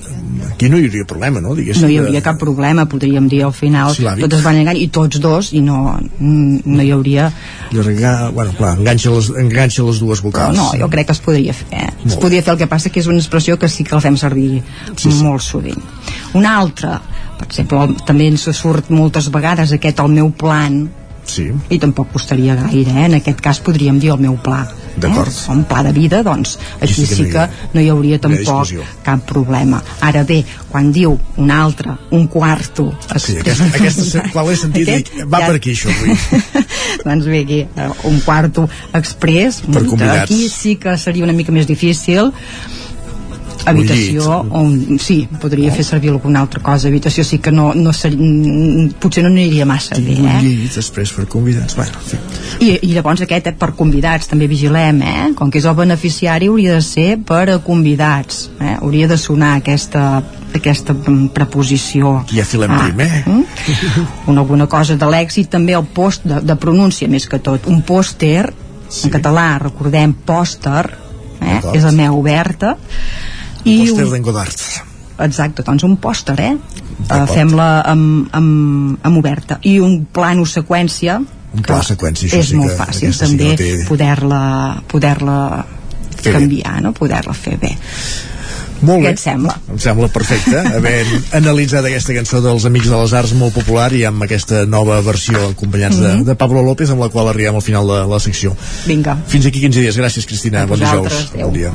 aquí 0.51 0.69
no 0.69 0.79
hi 0.79 0.87
hauria 0.87 1.05
problema, 1.09 1.41
no? 1.41 1.55
Diguéssim, 1.57 1.85
no 1.85 1.91
hi 1.91 1.97
hauria 2.01 2.21
cap 2.25 2.39
problema, 2.41 2.85
podríem 2.89 3.27
dir 3.31 3.43
al 3.47 3.53
final 3.55 3.93
Sil·làbic. 3.95 4.25
tot 4.25 4.37
es 4.37 4.43
van 4.45 4.57
allargant 4.57 4.79
i 4.79 4.87
tots 4.93 5.21
dos 5.23 5.51
i 5.53 5.61
no, 5.65 5.97
no 6.19 6.83
hi 6.83 6.91
hauria 6.95 7.29
Allargar, 7.71 8.31
bueno, 8.35 8.53
clar, 8.57 8.75
enganxa 8.77 9.13
les, 9.13 9.29
enganxa 9.43 9.85
les 9.87 10.01
dues 10.03 10.23
vocals. 10.25 10.57
no, 10.57 10.69
jo 10.79 10.89
crec 10.93 11.09
que 11.09 11.17
es 11.17 11.23
podria 11.23 11.55
fer 11.57 11.67
eh? 11.71 11.89
es 12.05 12.17
podria 12.21 12.43
fer 12.45 12.55
el 12.55 12.61
que 12.63 12.69
passa 12.71 12.91
que 12.93 13.01
és 13.03 13.09
una 13.11 13.21
expressió 13.21 13.57
que 13.59 13.69
sí 13.69 13.83
que 13.87 13.95
la 13.95 14.03
fem 14.03 14.17
servir 14.19 14.61
sí, 14.95 15.09
sí. 15.09 15.15
molt 15.23 15.43
sovint 15.45 15.81
una 16.33 16.57
altra 16.59 16.99
per 17.39 17.47
exemple, 17.47 17.87
també 18.07 18.29
ens 18.31 18.47
surt 18.55 18.91
moltes 18.93 19.29
vegades 19.33 19.73
aquest 19.75 19.99
el 20.03 20.13
meu 20.13 20.31
plan 20.31 20.83
sí. 21.25 21.49
i 21.69 21.79
tampoc 21.81 22.13
costaria 22.13 22.55
gaire 22.59 22.95
eh? 22.95 23.05
en 23.09 23.19
aquest 23.19 23.41
cas 23.43 23.61
podríem 23.63 23.99
dir 23.99 24.13
el 24.13 24.21
meu 24.23 24.37
pla 24.43 24.63
D'acord. 24.95 25.29
eh? 25.29 25.51
un 25.51 25.63
pla 25.65 25.81
de 25.83 25.91
vida 25.91 26.21
doncs 26.23 26.57
aquí 26.81 26.93
sí 26.93 27.05
que 27.07 27.15
sí 27.15 27.21
no 27.23 27.27
hi 27.27 27.31
que 27.31 27.47
no 27.73 27.81
hi 27.81 27.89
hauria 27.89 28.19
no 28.23 28.29
hi 28.35 28.41
ha 28.41 28.45
tampoc 28.45 28.73
cap 29.03 29.23
problema 29.25 29.81
ara 30.01 30.23
bé, 30.23 30.43
quan 30.69 30.91
diu 30.91 31.17
un 31.37 31.51
altre 31.51 31.95
un 32.11 32.27
quarto 32.27 32.91
Sí, 33.17 33.37
aquesta, 33.37 33.65
aquesta, 33.73 34.23
quan 34.31 34.47
l'he 34.47 34.55
sentit, 34.57 34.87
Aquest 34.89 35.13
dic, 35.13 35.25
va 35.33 35.39
ja- 35.39 35.47
per 35.47 35.55
aquí 35.55 35.71
això 35.73 35.89
avui. 35.89 36.17
doncs 37.05 37.25
bé, 37.25 37.39
aquí, 37.41 37.59
eh, 37.65 37.89
un 38.09 38.19
quarto 38.21 38.67
express 38.93 39.61
Per 39.61 39.85
convidats. 39.85 40.23
aquí 40.29 40.47
sí 40.49 40.75
que 40.75 40.97
seria 40.97 41.23
una 41.23 41.33
mica 41.33 41.51
més 41.51 41.67
difícil 41.67 42.31
habitació 43.65 44.39
on, 44.51 44.99
sí, 45.01 45.23
podria 45.41 45.71
fer 45.75 45.85
servir 45.87 46.11
alguna 46.13 46.41
altra 46.43 46.61
cosa 46.63 46.89
habitació 46.89 47.25
sí 47.27 47.39
que 47.43 47.51
no, 47.51 47.71
no 47.75 47.93
ser, 47.95 48.11
mm, 48.15 48.99
potser 49.03 49.23
no 49.23 49.31
aniria 49.31 49.67
massa 49.69 49.97
bé 49.99 50.17
un 50.19 50.29
eh? 50.29 50.39
llit 50.43 50.77
després 50.77 51.13
per 51.15 51.25
convidats 51.31 51.77
bueno, 51.79 51.99
en 51.99 52.09
fi. 52.11 52.19
I, 52.65 52.71
i 52.89 52.93
llavors 52.93 53.23
aquest 53.25 53.51
eh, 53.51 53.55
per 53.57 53.73
convidats 53.79 54.29
també 54.31 54.49
vigilem 54.51 55.01
eh? 55.01 55.17
com 55.37 55.51
que 55.51 55.61
és 55.61 55.67
el 55.69 55.77
beneficiari 55.77 56.49
hauria 56.51 56.77
de 56.77 56.85
ser 56.85 57.09
per 57.25 57.45
a 57.53 57.59
convidats 57.63 58.47
eh? 58.59 58.77
hauria 58.79 59.09
de 59.11 59.19
sonar 59.21 59.55
aquesta 59.61 60.05
aquesta 60.53 60.93
mm, 60.93 61.31
preposició 61.35 62.19
ja 62.33 62.45
filem 62.47 62.73
Ah, 62.73 62.87
primer 62.87 63.23
mm? 63.25 64.27
una 64.31 64.41
alguna 64.41 64.67
cosa 64.67 64.97
de 64.99 65.09
lèxit 65.09 65.51
també 65.53 65.75
el 65.77 65.85
post 65.85 66.27
de, 66.27 66.41
de 66.41 66.55
pronúncia 66.59 67.09
més 67.09 67.27
que 67.29 67.39
tot 67.43 67.67
un 67.71 67.81
pòster 67.85 68.49
sí. 68.89 69.07
en 69.07 69.13
català 69.13 69.47
recordem 69.67 70.13
pòster 70.25 70.83
eh? 71.41 71.59
És 71.73 71.83
la 71.85 71.93
meva 71.95 72.17
oberta 72.17 72.75
i 73.65 73.77
Pòster 73.87 74.05
un- 74.05 74.11
d'en 74.11 74.21
Godard 74.21 74.65
exacte, 75.23 75.61
doncs 75.63 75.83
un 75.85 75.95
pòster 76.01 76.39
eh? 76.41 76.55
Uh, 77.03 77.25
fem-la 77.29 77.81
amb, 77.85 78.27
amb, 78.33 78.97
amb 79.05 79.17
oberta 79.17 79.59
i 79.61 79.77
un 79.79 80.05
plano 80.11 80.43
seqüència 80.45 81.19
un 81.53 81.61
pla 81.61 81.81
seqüència 81.85 82.27
això 82.29 82.39
és 82.41 82.47
sí 82.49 82.55
molt 82.57 82.73
fàcil 82.77 83.13
sí 83.13 83.19
també 83.19 83.49
no 83.51 83.55
té- 83.61 83.85
poder-la 83.87 84.41
poder-la 84.87 85.65
Fer 86.23 86.31
bé. 86.33 86.39
canviar, 86.39 86.81
no? 86.81 86.93
poder-la 86.93 87.33
fer 87.33 87.57
bé 87.59 87.75
Molt 88.83 88.99
Què 88.99 89.03
bé. 89.05 89.11
et 89.13 89.19
sembla? 89.21 89.53
Em 89.71 89.77
sembla 89.79 90.09
perfecte 90.11 90.59
haver 90.59 91.05
analitzat 91.39 91.85
aquesta 91.87 92.13
cançó 92.17 92.41
dels 92.43 92.65
Amics 92.67 92.89
de 92.91 92.97
les 92.99 93.13
Arts 93.15 93.31
molt 93.39 93.53
popular 93.55 93.87
i 93.95 94.01
amb 94.09 94.25
aquesta 94.25 94.65
nova 94.67 94.99
versió 95.05 95.39
acompanyats 95.53 96.01
de, 96.01 96.09
Mhm. 96.17 96.23
de 96.27 96.35
Pablo 96.35 96.63
López 96.63 96.89
amb 96.91 96.99
la 96.99 97.07
qual 97.09 97.29
arribem 97.31 97.55
al 97.55 97.61
final 97.63 97.87
de 97.87 98.01
la 98.11 98.19
secció. 98.19 98.57
Vinga, 98.85 99.15
Fins 99.27 99.45
aquí 99.45 99.61
15 99.61 99.79
dies. 99.79 99.95
Gràcies, 99.97 100.25
Cristina. 100.27 100.63
A 100.63 100.65
Bon 100.65 100.77
vosaltres, 100.79 101.31
dijous. 101.31 101.45
Bon 101.45 101.53
dia. 101.53 101.71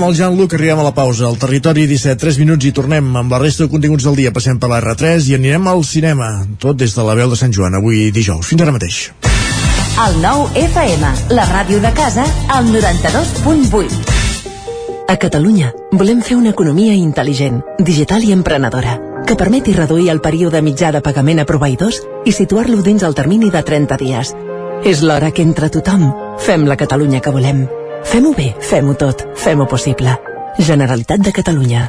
Amb 0.00 0.08
el 0.08 0.14
Jean-Luc 0.16 0.54
arribem 0.56 0.78
a 0.80 0.84
la 0.86 0.94
pausa. 0.96 1.26
Al 1.28 1.36
territori 1.36 1.82
17, 1.84 2.16
3 2.16 2.38
minuts 2.40 2.64
i 2.64 2.72
tornem 2.72 3.04
amb 3.20 3.32
la 3.34 3.38
resta 3.42 3.66
de 3.66 3.72
continguts 3.72 4.06
del 4.06 4.16
dia. 4.16 4.30
Passem 4.32 4.56
per 4.56 4.70
la 4.70 4.78
R3 4.80 5.26
i 5.28 5.34
anirem 5.36 5.66
al 5.68 5.84
cinema. 5.84 6.30
Tot 6.62 6.78
des 6.80 6.94
de 6.96 7.04
la 7.04 7.16
veu 7.18 7.28
de 7.28 7.36
Sant 7.36 7.52
Joan, 7.52 7.76
avui 7.76 8.08
dijous. 8.10 8.46
Fins 8.48 8.62
ara 8.64 8.72
mateix. 8.72 9.10
El 10.00 10.16
nou 10.22 10.46
FM, 10.56 11.10
la 11.36 11.44
ràdio 11.50 11.82
de 11.84 11.90
casa, 11.92 12.24
al 12.48 12.70
92.8. 12.72 13.98
A 15.10 15.16
Catalunya 15.20 15.74
volem 15.92 16.22
fer 16.24 16.38
una 16.38 16.54
economia 16.54 16.94
intel·ligent, 16.96 17.60
digital 17.76 18.24
i 18.24 18.32
emprenedora, 18.32 18.96
que 19.26 19.36
permeti 19.36 19.74
reduir 19.76 20.08
el 20.14 20.22
període 20.24 20.62
mitjà 20.64 20.94
de 20.96 21.02
pagament 21.04 21.42
a 21.42 21.48
proveïdors 21.50 22.00
i 22.24 22.32
situar-lo 22.32 22.80
dins 22.86 23.04
el 23.04 23.18
termini 23.18 23.52
de 23.52 23.60
30 23.60 24.00
dies. 24.00 24.32
És 24.80 25.04
l'hora 25.04 25.28
que 25.28 25.44
entre 25.44 25.68
tothom 25.68 26.08
fem 26.40 26.64
la 26.64 26.80
Catalunya 26.80 27.20
que 27.20 27.34
volem. 27.36 27.66
Fem-ho 28.04 28.32
bé, 28.32 28.54
fem-ho 28.60 28.94
tot, 28.94 29.22
fem-ho 29.36 29.66
possible. 29.68 30.16
Generalitat 30.58 31.20
de 31.20 31.32
Catalunya. 31.32 31.86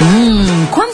Mmm, 0.00 0.66
quan 0.74 0.93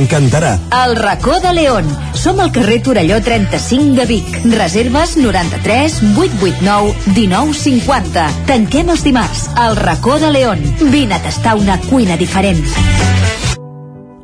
T'encantarà. 0.00 0.54
El 0.86 0.96
racó 0.96 1.34
de 1.44 1.52
León. 1.52 1.84
Som 2.16 2.38
al 2.40 2.48
carrer 2.52 2.78
Torelló 2.82 3.18
35 3.20 3.98
de 3.98 4.06
Vic. 4.08 4.28
Reserves 4.48 5.18
93 5.18 5.98
889 6.16 6.94
1950. 7.12 8.22
Tanquem 8.48 8.88
els 8.94 9.04
dimarts. 9.04 9.50
El 9.60 9.76
racó 9.76 10.16
de 10.18 10.30
León. 10.32 10.62
Vine 10.88 11.18
a 11.18 11.20
tastar 11.20 11.52
una 11.60 11.76
cuina 11.82 12.16
diferent. 12.16 12.64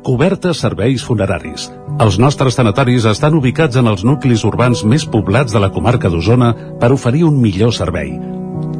Cobertes 0.01 0.63
serveis 0.65 1.05
funeraris. 1.05 1.69
Els 2.01 2.17
nostres 2.17 2.57
tanatoris 2.57 3.05
estan 3.05 3.37
ubicats 3.37 3.77
en 3.77 3.85
els 3.93 4.01
nuclis 4.01 4.47
urbans 4.49 4.81
més 4.81 5.05
poblats 5.05 5.53
de 5.53 5.61
la 5.61 5.69
comarca 5.69 6.09
d'Osona 6.09 6.55
per 6.81 6.89
oferir 6.95 7.27
un 7.29 7.37
millor 7.37 7.75
servei. 7.77 8.15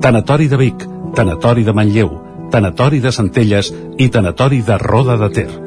Tanatori 0.01 0.50
de 0.50 0.58
Vic, 0.58 0.90
Tanatori 1.14 1.67
de 1.67 1.77
Manlleu, 1.77 2.09
Tanatori 2.50 3.06
de 3.06 3.14
Centelles 3.14 3.74
i 4.01 4.09
Tanatori 4.09 4.64
de 4.66 4.82
Roda 4.82 5.22
de 5.22 5.30
Ter. 5.30 5.66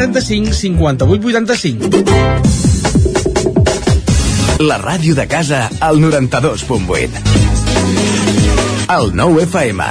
135 0.01 0.53
58 0.53 1.27
85. 1.27 1.89
La 4.65 4.77
ràdio 4.81 5.13
de 5.13 5.27
casa 5.27 5.69
al 5.79 5.99
92.8. 6.01 7.21
El 8.97 9.13
9 9.13 9.43
FM. 9.43 9.83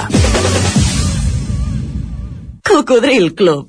Cocodril 2.66 3.34
Club. 3.34 3.68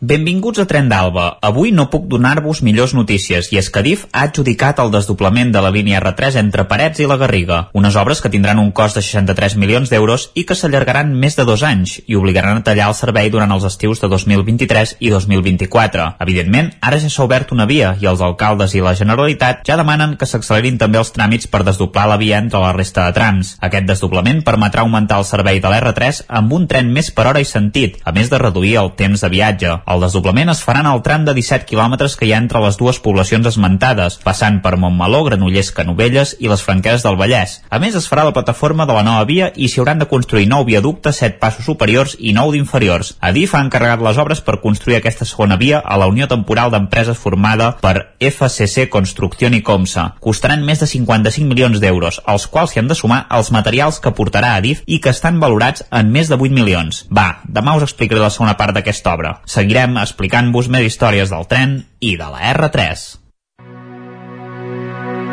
Benvinguts 0.00 0.56
a 0.56 0.64
Tren 0.64 0.86
d'Alba. 0.88 1.26
Avui 1.44 1.74
no 1.76 1.84
puc 1.92 2.06
donar-vos 2.08 2.62
millors 2.64 2.94
notícies 2.96 3.50
i 3.52 3.58
és 3.60 3.66
que 3.68 3.82
DIF 3.84 4.06
ha 4.16 4.22
adjudicat 4.30 4.78
el 4.80 4.88
desdoblament 4.94 5.50
de 5.52 5.60
la 5.60 5.68
línia 5.74 5.98
R3 6.00 6.38
entre 6.40 6.62
Parets 6.70 7.02
i 7.04 7.08
la 7.08 7.18
Garriga, 7.20 7.58
unes 7.76 7.98
obres 8.00 8.22
que 8.24 8.30
tindran 8.32 8.62
un 8.62 8.70
cost 8.72 8.96
de 8.96 9.02
63 9.04 9.58
milions 9.60 9.92
d'euros 9.92 10.30
i 10.32 10.46
que 10.48 10.56
s'allargaran 10.56 11.10
més 11.12 11.36
de 11.36 11.44
dos 11.44 11.60
anys 11.68 11.98
i 12.06 12.16
obligaran 12.16 12.56
a 12.56 12.62
tallar 12.64 12.86
el 12.88 12.96
servei 12.96 13.28
durant 13.28 13.52
els 13.52 13.66
estius 13.68 14.00
de 14.00 14.08
2023 14.08 14.94
i 15.04 15.10
2024. 15.12 16.06
Evidentment, 16.24 16.72
ara 16.80 17.02
ja 17.04 17.12
s'ha 17.12 17.28
obert 17.28 17.52
una 17.52 17.68
via 17.68 17.92
i 18.00 18.08
els 18.08 18.24
alcaldes 18.24 18.72
i 18.72 18.80
la 18.80 18.96
Generalitat 18.96 19.68
ja 19.68 19.76
demanen 19.76 20.16
que 20.16 20.24
s'accelerin 20.24 20.80
també 20.80 21.02
els 21.02 21.12
tràmits 21.12 21.44
per 21.52 21.60
desdoblar 21.68 22.06
la 22.08 22.16
via 22.16 22.40
entre 22.40 22.64
la 22.64 22.72
resta 22.72 23.04
de 23.04 23.18
trams. 23.20 23.52
Aquest 23.60 23.92
desdoblament 23.92 24.40
permetrà 24.48 24.80
augmentar 24.80 25.20
el 25.20 25.28
servei 25.28 25.60
de 25.60 25.68
l'R3 25.68 26.24
amb 26.40 26.56
un 26.56 26.66
tren 26.72 26.88
més 26.88 27.12
per 27.12 27.28
hora 27.28 27.44
i 27.44 27.52
sentit, 27.52 28.00
a 28.00 28.16
més 28.16 28.32
de 28.32 28.40
reduir 28.40 28.78
el 28.80 28.94
temps 28.96 29.28
de 29.28 29.32
viatge. 29.36 29.76
El 29.90 30.04
desdoblament 30.04 30.52
es 30.52 30.60
farà 30.62 30.84
en 30.84 30.86
el 30.86 31.00
tram 31.02 31.24
de 31.26 31.32
17 31.34 31.66
quilòmetres 31.66 32.12
que 32.14 32.26
hi 32.28 32.30
ha 32.30 32.38
entre 32.38 32.60
les 32.62 32.76
dues 32.78 33.00
poblacions 33.02 33.48
esmentades, 33.50 34.20
passant 34.22 34.60
per 34.62 34.76
Montmeló, 34.78 35.24
Granollers, 35.26 35.72
Canovelles 35.74 36.36
i 36.38 36.46
les 36.46 36.62
Franqueses 36.62 37.02
del 37.02 37.16
Vallès. 37.18 37.56
A 37.74 37.80
més, 37.82 37.96
es 37.98 38.06
farà 38.06 38.22
la 38.22 38.34
plataforma 38.36 38.86
de 38.86 38.94
la 38.94 39.02
nova 39.02 39.24
via 39.26 39.48
i 39.56 39.66
s'hi 39.66 39.80
hauran 39.82 39.98
de 39.98 40.06
construir 40.12 40.46
nou 40.46 40.62
viaductes, 40.68 41.18
set 41.18 41.40
passos 41.40 41.66
superiors 41.66 42.14
i 42.20 42.30
nou 42.36 42.52
d'inferiors. 42.54 43.16
Adif 43.18 43.56
ha 43.56 43.64
encarregat 43.66 44.04
les 44.06 44.20
obres 44.22 44.44
per 44.46 44.60
construir 44.62 45.00
aquesta 45.00 45.26
segona 45.26 45.58
via 45.58 45.82
a 45.82 45.98
la 45.98 46.06
Unió 46.12 46.30
Temporal 46.30 46.70
d'Empreses 46.70 47.18
formada 47.18 47.72
per 47.82 48.14
FCC 48.20 48.86
Construcción 48.94 49.58
i 49.58 49.62
Comsa. 49.66 50.06
Costaran 50.22 50.62
més 50.62 50.84
de 50.84 50.86
55 50.86 51.50
milions 51.50 51.82
d'euros, 51.82 52.20
als 52.30 52.46
quals 52.46 52.76
s'hi 52.76 52.84
han 52.84 52.92
de 52.92 52.98
sumar 52.98 53.24
els 53.34 53.50
materials 53.50 53.98
que 53.98 54.14
portarà 54.14 54.54
Adif 54.60 54.86
i 54.86 55.00
que 55.02 55.10
estan 55.10 55.42
valorats 55.42 55.82
en 55.90 56.14
més 56.14 56.30
de 56.30 56.38
8 56.38 56.54
milions. 56.54 57.04
Va, 57.10 57.40
demà 57.42 57.74
us 57.74 57.90
explicaré 57.90 58.22
la 58.22 58.30
segona 58.30 58.54
part 58.54 58.78
d'aquesta 58.78 59.18
obra. 59.18 59.34
Seguirem 59.50 59.79
explicant-vos 59.80 60.68
més 60.72 60.86
històries 60.90 61.30
del 61.32 61.46
tren 61.50 61.78
i 62.00 62.16
de 62.20 62.28
la 62.28 62.52
R3. 62.52 63.04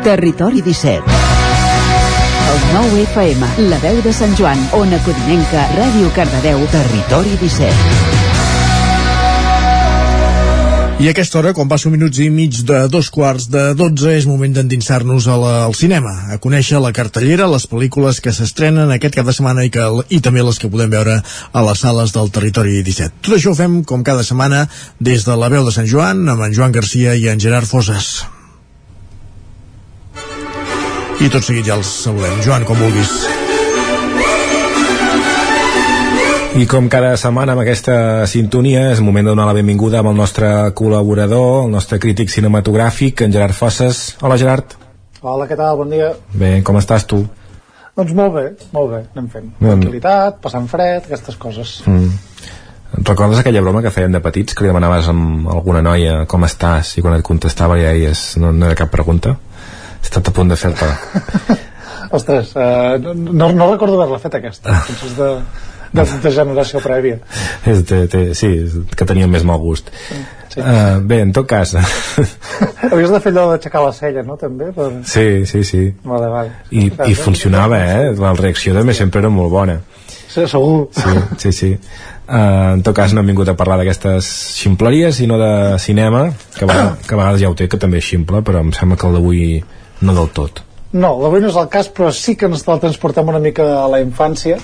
Territori 0.06 0.62
17 0.64 1.16
El 2.48 2.62
nou 2.72 2.94
FM, 3.02 3.50
la 3.68 3.80
veu 3.82 4.00
de 4.04 4.14
Sant 4.16 4.32
Joan, 4.38 4.62
Ona 4.78 5.02
Codinenca, 5.04 5.66
Ràdio 5.76 6.14
Cardedeu, 6.16 6.64
Territori 6.72 7.36
17 7.42 8.17
I 10.98 11.06
a 11.06 11.12
aquesta 11.14 11.38
hora, 11.38 11.52
quan 11.54 11.68
passo 11.70 11.92
minuts 11.94 12.18
i 12.18 12.24
mig 12.26 12.56
de 12.66 12.78
dos 12.90 13.06
quarts 13.14 13.44
de 13.52 13.60
dotze, 13.78 14.16
és 14.18 14.24
moment 14.26 14.56
d'endinsar-nos 14.56 15.28
al 15.30 15.76
cinema, 15.78 16.10
a 16.34 16.40
conèixer 16.42 16.80
la 16.82 16.90
cartellera, 16.90 17.46
les 17.46 17.68
pel·lícules 17.70 18.18
que 18.18 18.32
s'estrenen 18.34 18.90
aquest 18.90 19.14
cap 19.14 19.30
de 19.30 19.36
setmana 19.36 19.62
i, 19.62 19.70
que, 19.70 19.86
i 20.10 20.18
també 20.18 20.42
les 20.42 20.58
que 20.58 20.66
podem 20.66 20.90
veure 20.90 21.20
a 21.22 21.64
les 21.68 21.86
sales 21.86 22.10
del 22.16 22.34
Territori 22.34 22.82
17. 22.82 23.22
Tot 23.22 23.38
això 23.38 23.54
ho 23.54 23.60
fem, 23.60 23.84
com 23.86 24.02
cada 24.02 24.26
setmana, 24.26 24.66
des 24.98 25.22
de 25.22 25.38
la 25.38 25.54
veu 25.54 25.62
de 25.70 25.76
Sant 25.78 25.86
Joan, 25.86 26.26
amb 26.34 26.48
en 26.48 26.58
Joan 26.58 26.74
Garcia 26.74 27.14
i 27.14 27.30
en 27.30 27.38
Gerard 27.38 27.70
Foses. 27.70 28.24
I 31.22 31.30
tot 31.30 31.46
seguit 31.46 31.70
ja 31.70 31.78
els 31.78 32.00
saludem. 32.08 32.42
Joan, 32.42 32.66
com 32.66 32.74
vulguis. 32.74 33.47
I 36.58 36.64
com 36.66 36.88
cada 36.90 37.12
setmana 37.14 37.52
amb 37.54 37.62
aquesta 37.62 38.26
sintonia 38.26 38.88
és 38.90 38.98
moment 38.98 39.22
de 39.22 39.30
donar 39.30 39.44
la 39.46 39.54
benvinguda 39.54 40.00
amb 40.00 40.08
el 40.10 40.16
nostre 40.18 40.48
col·laborador, 40.74 41.68
el 41.68 41.70
nostre 41.70 42.00
crític 42.02 42.32
cinematogràfic, 42.34 43.22
en 43.22 43.30
Gerard 43.36 43.54
Fosses. 43.54 44.00
Hola 44.26 44.34
Gerard. 44.40 44.74
Hola, 45.22 45.46
què 45.46 45.54
tal? 45.54 45.76
Bon 45.78 45.92
dia. 45.94 46.08
Bé, 46.34 46.56
com 46.66 46.80
estàs 46.80 47.06
tu? 47.06 47.20
Doncs 47.94 48.10
molt 48.18 48.34
bé, 48.34 48.42
molt 48.74 48.90
bé, 48.90 49.00
anem 49.14 49.28
fent. 49.36 49.46
Mm. 49.52 49.68
Tranquilitat, 49.68 50.42
passant 50.42 50.66
fred, 50.72 51.06
aquestes 51.06 51.38
coses. 51.38 51.76
Mm. 51.86 52.10
Recordes 53.04 53.44
aquella 53.44 53.62
broma 53.62 53.84
que 53.86 53.94
feien 53.94 54.18
de 54.18 54.24
petits, 54.26 54.58
que 54.58 54.66
li 54.66 54.72
demanaves 54.72 55.12
amb 55.14 55.46
alguna 55.54 55.84
noia 55.86 56.24
com 56.26 56.42
estàs 56.48 56.96
i 56.98 57.06
quan 57.06 57.20
et 57.20 57.26
contestava 57.30 57.78
ja 57.78 57.94
deies 57.94 58.32
no, 58.42 58.50
no 58.50 58.66
era 58.66 58.82
cap 58.82 58.90
pregunta? 58.90 59.36
He 60.00 60.10
estat 60.10 60.26
a 60.26 60.34
punt 60.34 60.50
de 60.50 60.58
fer-te. 60.58 60.90
Ostres, 62.18 62.56
uh, 62.58 62.98
no, 63.14 63.52
no 63.54 63.72
recordo 63.76 63.94
haver-la 63.94 64.24
fet 64.26 64.40
aquesta. 64.42 64.80
Potser 64.90 65.12
és 65.12 65.18
de, 65.22 65.32
de, 65.92 66.04
de 66.22 66.32
generació 66.34 66.82
prèvia. 66.84 67.20
És 67.70 67.84
de, 67.88 68.02
de, 68.10 68.24
sí, 68.38 68.50
que 68.96 69.08
tenia 69.08 69.28
més 69.30 69.46
mal 69.48 69.60
gust. 69.62 69.92
Sí. 70.08 70.20
Uh, 70.58 70.98
bé, 71.04 71.20
en 71.22 71.32
tot 71.36 71.46
cas... 71.48 71.74
Havies 72.90 73.12
de 73.12 73.20
fer 73.20 73.32
allò 73.34 73.48
d'aixecar 73.52 73.82
la 73.84 73.92
cella, 73.94 74.24
no, 74.26 74.38
també? 74.40 74.70
Per... 74.74 74.88
sí, 75.06 75.44
sí, 75.46 75.62
sí. 75.66 75.82
Vale, 76.08 76.30
vale. 76.32 76.54
I, 76.72 76.88
I 76.88 77.16
funcionava, 77.18 77.78
eh? 77.78 78.12
La 78.18 78.32
reacció 78.38 78.74
també 78.76 78.96
sempre 78.96 79.22
era 79.22 79.30
molt 79.32 79.52
bona. 79.52 79.80
Sí, 80.28 80.44
segur. 80.48 80.88
Sí, 80.96 81.18
sí, 81.44 81.52
sí. 81.52 81.72
Uh, 82.28 82.74
en 82.76 82.82
tot 82.84 82.96
cas 82.96 83.14
no 83.16 83.22
hem 83.22 83.30
vingut 83.30 83.48
a 83.48 83.56
parlar 83.56 83.78
d'aquestes 83.80 84.26
ximpleries 84.58 85.16
sinó 85.16 85.38
de 85.40 85.78
cinema 85.80 86.26
que 86.58 86.66
a, 86.66 86.68
vegades, 86.68 87.06
que 87.06 87.14
a 87.14 87.20
vegades 87.22 87.40
ja 87.40 87.48
ho 87.48 87.54
té, 87.56 87.70
que 87.72 87.80
també 87.80 88.02
és 88.02 88.04
ximple 88.04 88.42
però 88.44 88.60
em 88.60 88.72
sembla 88.76 88.98
que 89.00 89.08
el 89.08 89.16
d'avui 89.16 89.46
no 90.04 90.12
del 90.12 90.28
tot 90.36 90.60
No, 90.92 91.14
l'avui 91.22 91.40
no 91.40 91.48
és 91.48 91.56
el 91.56 91.70
cas, 91.72 91.88
però 91.92 92.10
sí 92.12 92.34
que 92.36 92.48
ens 92.48 92.66
la 92.68 92.76
transportem 92.80 93.32
una 93.32 93.40
mica 93.40 93.64
a 93.78 93.88
la 93.92 94.02
infància 94.04 94.58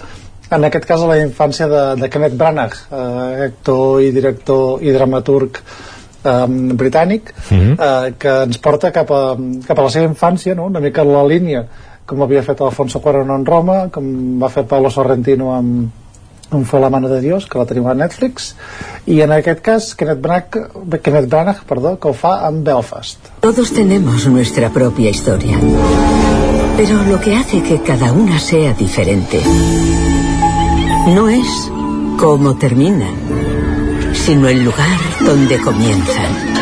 en 0.50 0.64
aquest 0.64 0.86
cas 0.88 1.02
a 1.02 1.08
la 1.08 1.18
infància 1.22 1.68
de, 1.70 1.82
de 2.00 2.10
Kenneth 2.12 2.36
Branagh, 2.38 2.76
eh, 2.90 3.48
actor 3.48 4.02
i 4.04 4.12
director 4.14 4.82
i 4.84 4.92
dramaturg 4.94 5.60
eh, 5.60 6.46
britànic, 6.80 7.32
mm 7.50 7.58
-hmm. 7.58 7.74
eh, 7.78 8.14
que 8.18 8.36
ens 8.44 8.58
porta 8.58 8.92
cap 8.92 9.10
a, 9.10 9.36
cap 9.66 9.78
a 9.78 9.82
la 9.82 9.90
seva 9.90 10.08
infància, 10.08 10.54
no? 10.54 10.66
una 10.66 10.80
mica 10.80 11.02
en 11.02 11.12
la 11.12 11.24
línia, 11.26 11.66
com 12.06 12.22
havia 12.22 12.42
fet 12.42 12.60
Alfonso 12.60 13.00
Cuarón 13.00 13.30
en 13.30 13.46
Roma, 13.46 13.88
com 13.90 14.38
va 14.40 14.48
fer 14.48 14.64
Pablo 14.64 14.90
Sorrentino 14.90 15.54
amb, 15.54 15.90
amb 16.50 16.66
Fue 16.66 16.80
la 16.80 16.90
mano 16.90 17.08
de 17.08 17.20
Dios, 17.20 17.46
que 17.46 17.58
la 17.58 17.64
tenim 17.64 17.86
a 17.86 17.94
Netflix, 17.94 18.54
i 19.06 19.20
en 19.22 19.32
aquest 19.32 19.60
cas 19.60 19.94
Kenneth 19.94 20.20
Branagh, 20.20 21.00
Kenneth 21.02 21.28
Branagh 21.28 21.64
perdó, 21.66 21.98
que 21.98 22.08
ho 22.08 22.12
fa 22.12 22.46
amb 22.46 22.64
Belfast. 22.66 23.18
Todos 23.40 23.72
tenemos 23.72 24.26
nuestra 24.26 24.68
propia 24.70 25.10
historia. 25.10 25.58
Pero 26.76 27.02
lo 27.04 27.20
que 27.20 27.36
hace 27.36 27.62
que 27.62 27.80
cada 27.82 28.12
una 28.12 28.38
sea 28.38 28.74
diferente 28.74 29.40
no 31.06 31.28
es 31.28 31.70
cómo 32.18 32.54
terminan, 32.54 33.14
sino 34.14 34.48
el 34.48 34.64
lugar 34.64 34.98
donde 35.20 35.60
comienzan. 35.60 36.54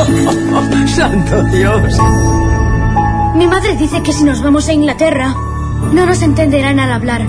¡Santo 0.96 1.42
Dios! 1.52 1.98
Mi 3.36 3.46
madre 3.46 3.76
dice 3.76 4.02
que 4.02 4.12
si 4.12 4.24
nos 4.24 4.42
vamos 4.42 4.68
a 4.68 4.72
Inglaterra, 4.72 5.34
no 5.92 6.06
nos 6.06 6.22
entenderán 6.22 6.80
al 6.80 6.92
hablar. 6.92 7.26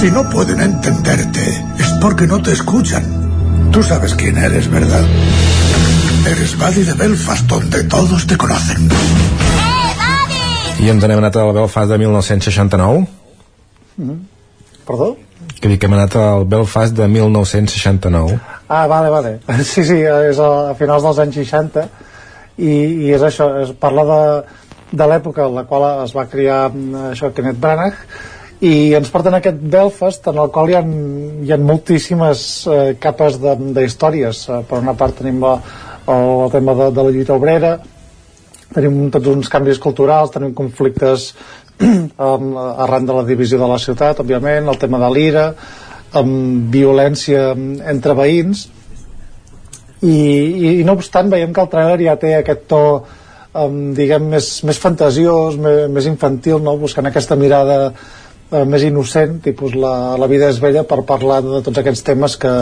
Si 0.00 0.10
no 0.10 0.28
pueden 0.30 0.60
entenderte, 0.60 1.64
es 1.78 1.88
porque 2.00 2.26
no 2.26 2.42
te 2.42 2.52
escuchan. 2.52 3.04
Tú 3.70 3.82
sabes 3.82 4.14
quién 4.14 4.38
eres, 4.38 4.68
¿verdad? 4.70 5.04
Eres 6.26 6.56
Buddy 6.58 6.82
de 6.82 6.94
Belfast, 6.94 7.46
donde 7.46 7.84
todos 7.84 8.26
te 8.26 8.36
conocen. 8.36 8.88
I 10.82 10.90
ens 10.92 11.04
n'hem 11.04 11.18
anat 11.22 11.36
al 11.40 11.52
Belfast 11.56 11.90
de 11.92 11.98
1969 12.04 13.06
Mm. 13.96 14.16
Perdó? 14.86 15.16
que 15.60 15.68
dic 15.70 15.80
que 15.80 15.86
hem 15.88 15.94
anat 15.96 16.14
al 16.20 16.44
Belfast 16.44 16.92
de 16.94 17.06
1969 17.08 18.38
Ah, 18.68 18.86
vale, 18.86 19.08
vale. 19.08 19.38
Sí, 19.64 19.84
sí, 19.88 20.02
és 20.02 20.38
a, 20.42 20.70
a 20.70 20.74
finals 20.76 21.02
dels 21.06 21.18
anys 21.22 21.38
60 21.38 21.86
i, 22.58 22.68
i 23.06 23.12
és 23.16 23.22
això, 23.24 23.46
es 23.62 23.70
parla 23.80 24.04
de, 24.10 24.18
de 25.00 25.06
l'època 25.08 25.46
en 25.48 25.54
la 25.56 25.64
qual 25.64 25.86
es 26.04 26.12
va 26.16 26.26
criar 26.28 26.66
mm, 26.68 27.10
això, 27.14 27.30
Kenneth 27.32 27.60
Branagh 27.62 27.96
i 28.66 28.92
ens 28.96 29.08
porten 29.12 29.34
a 29.36 29.40
aquest 29.40 29.58
Belfast 29.72 30.28
en 30.28 30.38
el 30.44 30.50
qual 30.52 30.68
hi 30.70 30.76
ha, 30.76 30.84
hi 31.44 31.52
ha 31.52 31.58
moltíssimes 31.60 32.44
eh, 32.68 32.94
capes 33.00 33.40
de- 33.40 33.56
d'històries 33.76 34.44
eh, 34.50 34.60
per 34.68 34.80
una 34.84 34.92
part 34.96 35.16
tenim 35.22 35.40
la, 35.44 35.56
el 36.12 36.50
tema 36.52 36.74
de, 36.82 36.90
de 36.96 37.02
la 37.08 37.16
lluita 37.16 37.34
obrera 37.36 37.74
tenim 38.74 39.10
tots 39.14 39.30
uns 39.32 39.50
canvis 39.52 39.80
culturals, 39.82 40.32
tenim 40.34 40.54
conflictes 40.56 41.32
um, 41.82 42.54
arran 42.56 43.06
de 43.06 43.18
la 43.18 43.26
divisió 43.28 43.60
de 43.60 43.68
la 43.70 43.78
ciutat, 43.82 44.22
òbviament, 44.24 44.68
el 44.68 44.80
tema 44.80 45.00
de 45.02 45.12
l'ira, 45.14 45.50
amb 46.16 46.72
violència 46.72 47.50
entre 47.90 48.16
veïns, 48.16 48.66
i, 50.02 50.12
i, 50.12 50.68
i 50.80 50.84
no 50.84 50.96
obstant 50.96 51.30
veiem 51.32 51.54
que 51.54 51.62
el 51.62 51.70
trailer 51.72 52.00
ja 52.04 52.16
té 52.20 52.34
aquest 52.36 52.66
to 52.70 52.82
um, 53.56 53.80
diguem 53.96 54.28
més, 54.34 54.50
més 54.68 54.78
fantasiós 54.80 55.56
més, 55.60 55.86
més 55.92 56.08
infantil, 56.10 56.60
no? 56.62 56.76
buscant 56.80 57.08
aquesta 57.08 57.38
mirada 57.40 57.78
eh, 57.88 58.64
més 58.68 58.84
innocent 58.86 59.40
tipus 59.44 59.76
la, 59.76 60.16
la 60.20 60.30
vida 60.30 60.50
és 60.52 60.60
vella 60.62 60.84
per 60.88 61.02
parlar 61.08 61.42
de 61.44 61.62
tots 61.66 61.82
aquests 61.82 62.04
temes 62.06 62.36
que 62.42 62.54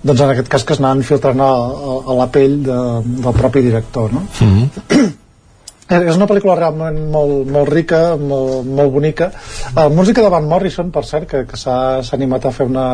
doncs 0.00 0.20
en 0.20 0.30
aquest 0.32 0.48
cas 0.52 0.64
que 0.64 0.76
es 0.76 0.80
anaven 0.80 1.02
filtrant 1.04 1.42
a, 1.44 1.50
a, 1.50 1.96
a 2.12 2.18
la 2.22 2.28
pell 2.32 2.60
de, 2.64 2.78
del 3.24 3.40
propi 3.40 3.64
director 3.66 4.14
no? 4.14 4.26
Eh, 4.46 5.08
és 5.90 6.14
una 6.14 6.28
pel·lícula 6.30 6.54
realment 6.58 6.98
molt, 7.10 7.48
molt 7.50 7.70
rica, 7.72 8.00
molt, 8.16 8.66
molt 8.66 8.92
bonica. 8.94 9.30
Uh, 9.74 9.88
música 9.90 10.22
de 10.22 10.30
Van 10.30 10.46
Morrison, 10.46 10.92
per 10.94 11.02
cert, 11.08 11.26
que, 11.30 11.44
que 11.50 11.58
s'ha 11.58 12.02
animat 12.14 12.46
a 12.46 12.52
fer 12.54 12.68
una, 12.70 12.86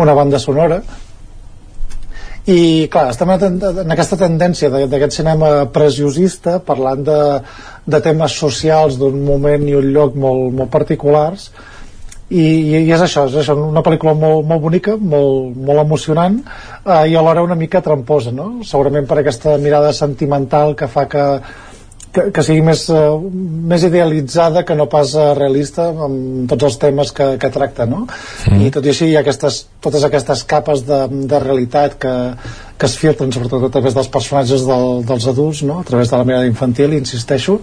una 0.00 0.14
banda 0.16 0.40
sonora. 0.40 0.80
i 2.44 2.88
clar, 2.92 3.06
estem 3.08 3.30
en, 3.32 3.54
en 3.84 3.92
aquesta 3.94 4.18
tendència 4.20 4.68
d'aquest 4.68 5.14
cinema 5.16 5.64
preciosista 5.72 6.58
parlant 6.60 7.04
de, 7.06 7.20
de 7.88 8.00
temes 8.04 8.34
socials 8.36 8.98
d'un 9.00 9.16
moment 9.24 9.64
i 9.64 9.72
un 9.78 9.86
lloc 9.94 10.18
molt, 10.20 10.50
molt 10.52 10.70
particulars 10.70 11.46
i, 12.28 12.44
i 12.44 12.92
és 12.92 13.00
això, 13.00 13.24
és 13.30 13.38
això 13.40 13.56
una 13.56 13.80
pel·lícula 13.84 14.12
molt, 14.12 14.44
molt 14.48 14.60
bonica, 14.60 14.98
molt, 15.00 15.56
molt 15.56 15.86
emocionant 15.86 16.36
eh, 16.44 17.06
i 17.08 17.16
alhora 17.16 17.46
una 17.48 17.56
mica 17.56 17.80
tramposa 17.80 18.32
no? 18.32 18.50
segurament 18.60 19.08
per 19.08 19.22
aquesta 19.22 19.56
mirada 19.56 19.92
sentimental 19.96 20.76
que 20.76 20.88
fa 20.88 21.08
que, 21.08 21.24
que, 22.14 22.28
que 22.34 22.44
sigui 22.46 22.62
més, 22.64 22.84
uh, 22.92 23.18
més 23.70 23.84
idealitzada 23.86 24.62
que 24.66 24.76
no 24.78 24.86
pas 24.90 25.14
uh, 25.18 25.32
realista 25.38 25.88
amb 26.06 26.48
tots 26.50 26.68
els 26.70 26.78
temes 26.82 27.12
que, 27.16 27.28
que 27.42 27.50
tracta 27.54 27.88
no? 27.90 28.04
Mm. 28.50 28.66
i 28.68 28.70
tot 28.74 28.86
i 28.86 28.92
així 28.94 29.10
hi 29.10 29.16
ha 29.18 29.24
aquestes, 29.24 29.64
totes 29.84 30.06
aquestes 30.06 30.44
capes 30.48 30.84
de, 30.88 31.00
de 31.30 31.42
realitat 31.42 31.98
que, 32.00 32.14
que 32.78 32.90
es 32.90 32.96
filtren 33.00 33.34
sobretot 33.34 33.68
a 33.68 33.72
través 33.76 33.96
dels 33.98 34.10
personatges 34.14 34.66
del, 34.68 35.02
dels 35.08 35.28
adults 35.34 35.64
no? 35.66 35.80
a 35.82 35.88
través 35.88 36.12
de 36.12 36.20
la 36.20 36.28
mirada 36.28 36.50
infantil, 36.50 36.96
insisteixo 36.96 37.58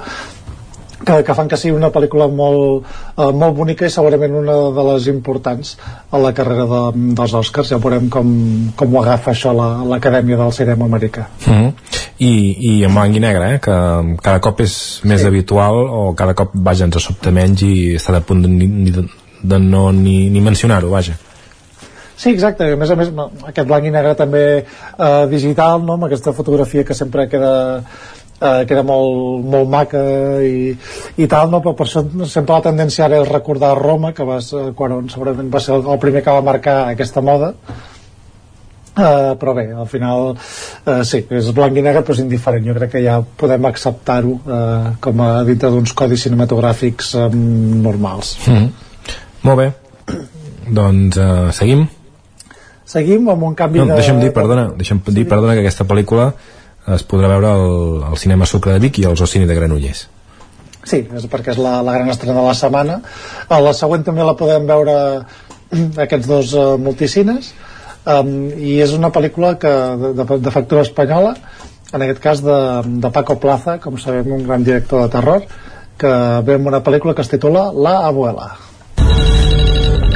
que, 1.05 1.23
que 1.23 1.35
fan 1.37 1.49
que 1.49 1.57
sigui 1.59 1.75
una 1.75 1.91
pel·lícula 1.93 2.27
molt, 2.31 2.87
uh, 3.15 3.29
molt 3.35 3.55
bonica 3.57 3.87
i 3.87 3.93
segurament 3.93 4.35
una 4.41 4.57
de 4.75 4.85
les 4.91 5.07
importants 5.11 5.73
a 6.11 6.21
la 6.21 6.33
carrera 6.37 6.67
de, 6.69 6.81
dels 7.17 7.33
Oscars 7.41 7.73
ja 7.73 7.79
veurem 7.81 8.09
com, 8.13 8.29
com 8.77 8.95
ho 8.95 9.01
agafa 9.01 9.33
això 9.33 9.53
l'Acadèmia 9.55 10.37
la, 10.37 10.45
del 10.45 10.55
Cinema 10.59 10.85
Americà 10.85 11.27
mm 11.45 11.53
-hmm. 11.53 11.73
I, 12.19 12.33
i 12.69 12.83
en 12.83 12.93
blanc 12.93 13.15
i 13.15 13.19
negre 13.19 13.55
eh? 13.55 13.59
que 13.59 13.71
cada 14.21 14.39
cop 14.39 14.61
és 14.61 15.01
més 15.03 15.21
sí. 15.21 15.27
habitual 15.27 15.73
o 15.73 16.13
cada 16.13 16.33
cop 16.33 16.51
vaja 16.53 16.85
ens 16.85 17.03
sobta 17.03 17.31
menys 17.31 17.61
i 17.61 17.95
està 17.95 18.15
a 18.15 18.21
punt 18.21 18.41
de, 18.41 18.91
de, 18.91 19.07
de 19.43 19.59
no 19.59 19.91
ni, 19.91 20.29
ni 20.29 20.41
mencionar-ho, 20.41 20.89
vaja 20.89 21.13
Sí, 22.21 22.29
exacte, 22.29 22.67
a 22.73 22.77
més 22.77 22.91
a 22.91 22.95
més 22.95 23.07
aquest 23.49 23.67
blanc 23.67 23.85
i 23.87 23.89
negre 23.89 24.13
també 24.13 24.43
eh, 24.61 25.25
digital, 25.31 25.81
no? 25.81 25.93
amb 25.93 26.05
aquesta 26.05 26.33
fotografia 26.37 26.83
que 26.83 26.93
sempre 26.93 27.25
queda 27.31 27.81
eh, 28.41 28.65
que 28.65 28.73
era 28.75 28.83
molt, 28.83 29.45
molt 29.45 29.69
maca 29.69 30.01
i, 30.43 30.73
i 31.21 31.29
tal, 31.29 31.51
no? 31.53 31.61
però 31.61 31.75
per 31.77 31.87
això 31.87 32.03
sempre 32.25 32.57
la 32.57 32.65
tendència 32.65 33.05
ara 33.05 33.21
és 33.21 33.29
recordar 33.29 33.75
Roma 33.79 34.13
que 34.17 34.27
va 34.27 34.41
ser, 34.43 34.71
quan 34.77 35.07
segurament 35.13 35.51
va 35.53 35.63
ser 35.63 35.77
el, 35.77 35.87
el 35.93 36.01
primer 36.01 36.25
que 36.25 36.37
va 36.37 36.45
marcar 36.45 36.77
aquesta 36.89 37.23
moda. 37.25 37.53
Uh, 38.91 39.37
però 39.39 39.53
bé, 39.55 39.69
al 39.71 39.87
final 39.87 40.33
uh, 40.33 40.97
sí, 41.07 41.21
és 41.31 41.51
blanc 41.55 41.77
i 41.79 41.83
negre 41.85 42.01
però 42.03 42.17
és 42.17 42.25
indiferent. 42.25 42.65
Jo 42.67 42.75
crec 42.75 42.97
que 42.97 43.03
ja 43.05 43.21
podem 43.23 43.69
acceptar-ho 43.69 44.33
uh, 44.35 44.89
com 45.03 45.23
a 45.23 45.29
dintre 45.47 45.71
d'uns 45.71 45.95
codis 45.95 46.25
cinematogràfics 46.27 47.13
um, 47.21 47.37
normals. 47.85 48.35
Mm 48.43 48.57
-hmm. 48.57 48.69
Molt 49.47 49.57
bé. 49.57 49.71
Doncs 50.67 51.17
uh, 51.17 51.51
seguim. 51.55 51.87
Seguim 52.83 53.29
amb 53.29 53.43
un 53.43 53.55
canvi 53.55 53.79
no, 53.79 53.85
de... 53.85 53.93
deixa'm 54.01 54.19
dir, 54.19 54.33
perdona, 54.35 54.73
deixa'm 54.75 54.99
dir 55.07 55.27
perdona 55.27 55.53
que 55.53 55.63
aquesta 55.63 55.85
pel·lícula 55.87 56.33
es 56.89 57.03
podrà 57.05 57.29
veure 57.29 57.51
al, 57.51 58.03
al 58.09 58.17
cinema 58.17 58.47
Sucre 58.49 58.73
de 58.73 58.81
Vic 58.83 58.99
i 59.01 59.05
als 59.05 59.21
Ocini 59.21 59.45
de 59.49 59.55
Granollers. 59.57 60.07
Sí, 60.81 61.03
és 61.05 61.27
perquè 61.29 61.53
és 61.53 61.59
la, 61.61 61.79
la 61.85 61.93
gran 61.93 62.09
estrena 62.09 62.39
de 62.39 62.45
la 62.47 62.55
setmana. 62.57 62.99
A 63.49 63.59
la 63.61 63.73
següent 63.77 64.05
també 64.07 64.25
la 64.25 64.37
podem 64.37 64.65
veure 64.69 64.95
aquests 66.05 66.29
dos 66.29 66.55
uh, 66.57 66.77
multicines. 66.81 67.51
Um, 68.01 68.49
i 68.57 68.79
és 68.81 68.95
una 68.97 69.11
pel·lícula 69.13 69.53
que, 69.61 69.71
de, 70.01 70.13
de, 70.17 70.37
de 70.41 70.53
factura 70.53 70.81
espanyola 70.81 71.35
en 71.93 72.01
aquest 72.01 72.21
cas 72.23 72.41
de, 72.41 72.55
de 73.03 73.11
Paco 73.13 73.35
Plaza 73.37 73.75
com 73.83 73.99
sabem 74.01 74.31
un 74.33 74.41
gran 74.47 74.65
director 74.65 75.03
de 75.03 75.11
terror 75.13 75.45
que 76.01 76.13
ve 76.47 76.55
amb 76.57 76.71
una 76.71 76.81
pel·lícula 76.81 77.13
que 77.13 77.21
es 77.21 77.29
titula 77.29 77.67
La 77.75 77.99
Abuela. 78.07 78.55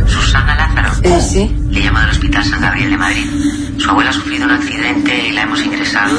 Susana 0.07 0.57
Lázaro. 0.57 1.13
Eh, 1.13 1.21
sí 1.21 1.64
le 1.75 1.81
llama 1.83 2.01
del 2.01 2.11
Hospital 2.11 2.45
San 2.45 2.61
Gabriel 2.61 2.89
de 2.89 2.97
Madrid 2.97 3.29
Su 3.77 3.89
abuela 3.89 4.09
ha 4.09 4.13
sufrido 4.13 4.45
un 4.45 4.51
accidente 4.51 5.27
y 5.27 5.31
la 5.33 5.41
hemos 5.41 5.61
ingresado. 5.63 6.17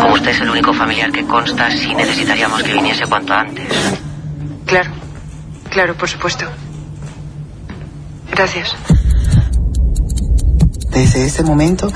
Como 0.00 0.14
usted 0.14 0.30
es 0.30 0.40
el 0.40 0.48
único 0.48 0.72
familiar 0.72 1.12
que 1.12 1.26
consta, 1.26 1.70
sí 1.70 1.94
necesitaríamos 1.94 2.62
que 2.62 2.72
viniese 2.72 3.06
cuanto 3.06 3.34
antes. 3.34 3.66
Claro, 4.64 4.90
claro, 5.68 5.94
por 5.94 6.08
supuesto. 6.08 6.46
Gracias. 8.30 8.74
Desde 10.88 11.26
ese 11.26 11.42
momento, 11.42 11.92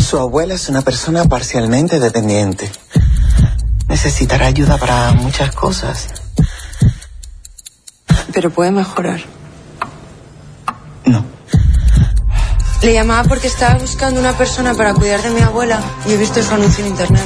su 0.00 0.18
abuela 0.18 0.54
es 0.54 0.70
una 0.70 0.80
persona 0.80 1.26
parcialmente 1.26 2.00
dependiente. 2.00 2.72
Necesitará 3.88 4.46
ayuda 4.46 4.78
para 4.78 5.12
muchas 5.12 5.54
cosas. 5.54 6.08
Pero 8.32 8.50
puede 8.50 8.70
mejorar. 8.70 9.20
Le 12.82 12.92
llamaba 12.92 13.22
porque 13.28 13.46
estaba 13.46 13.78
buscando 13.78 14.18
una 14.18 14.32
persona 14.32 14.74
para 14.74 14.92
cuidar 14.92 15.22
de 15.22 15.30
mi 15.30 15.40
abuela 15.40 15.80
y 16.04 16.12
he 16.12 16.16
visto 16.16 16.42
su 16.42 16.52
anuncio 16.52 16.84
en 16.84 16.90
internet. 16.90 17.24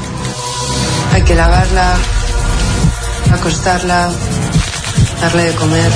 Hay 1.14 1.22
que 1.22 1.34
lavarla, 1.34 1.94
acostarla, 3.32 4.10
darle 5.22 5.42
de 5.44 5.52
comer. 5.54 5.92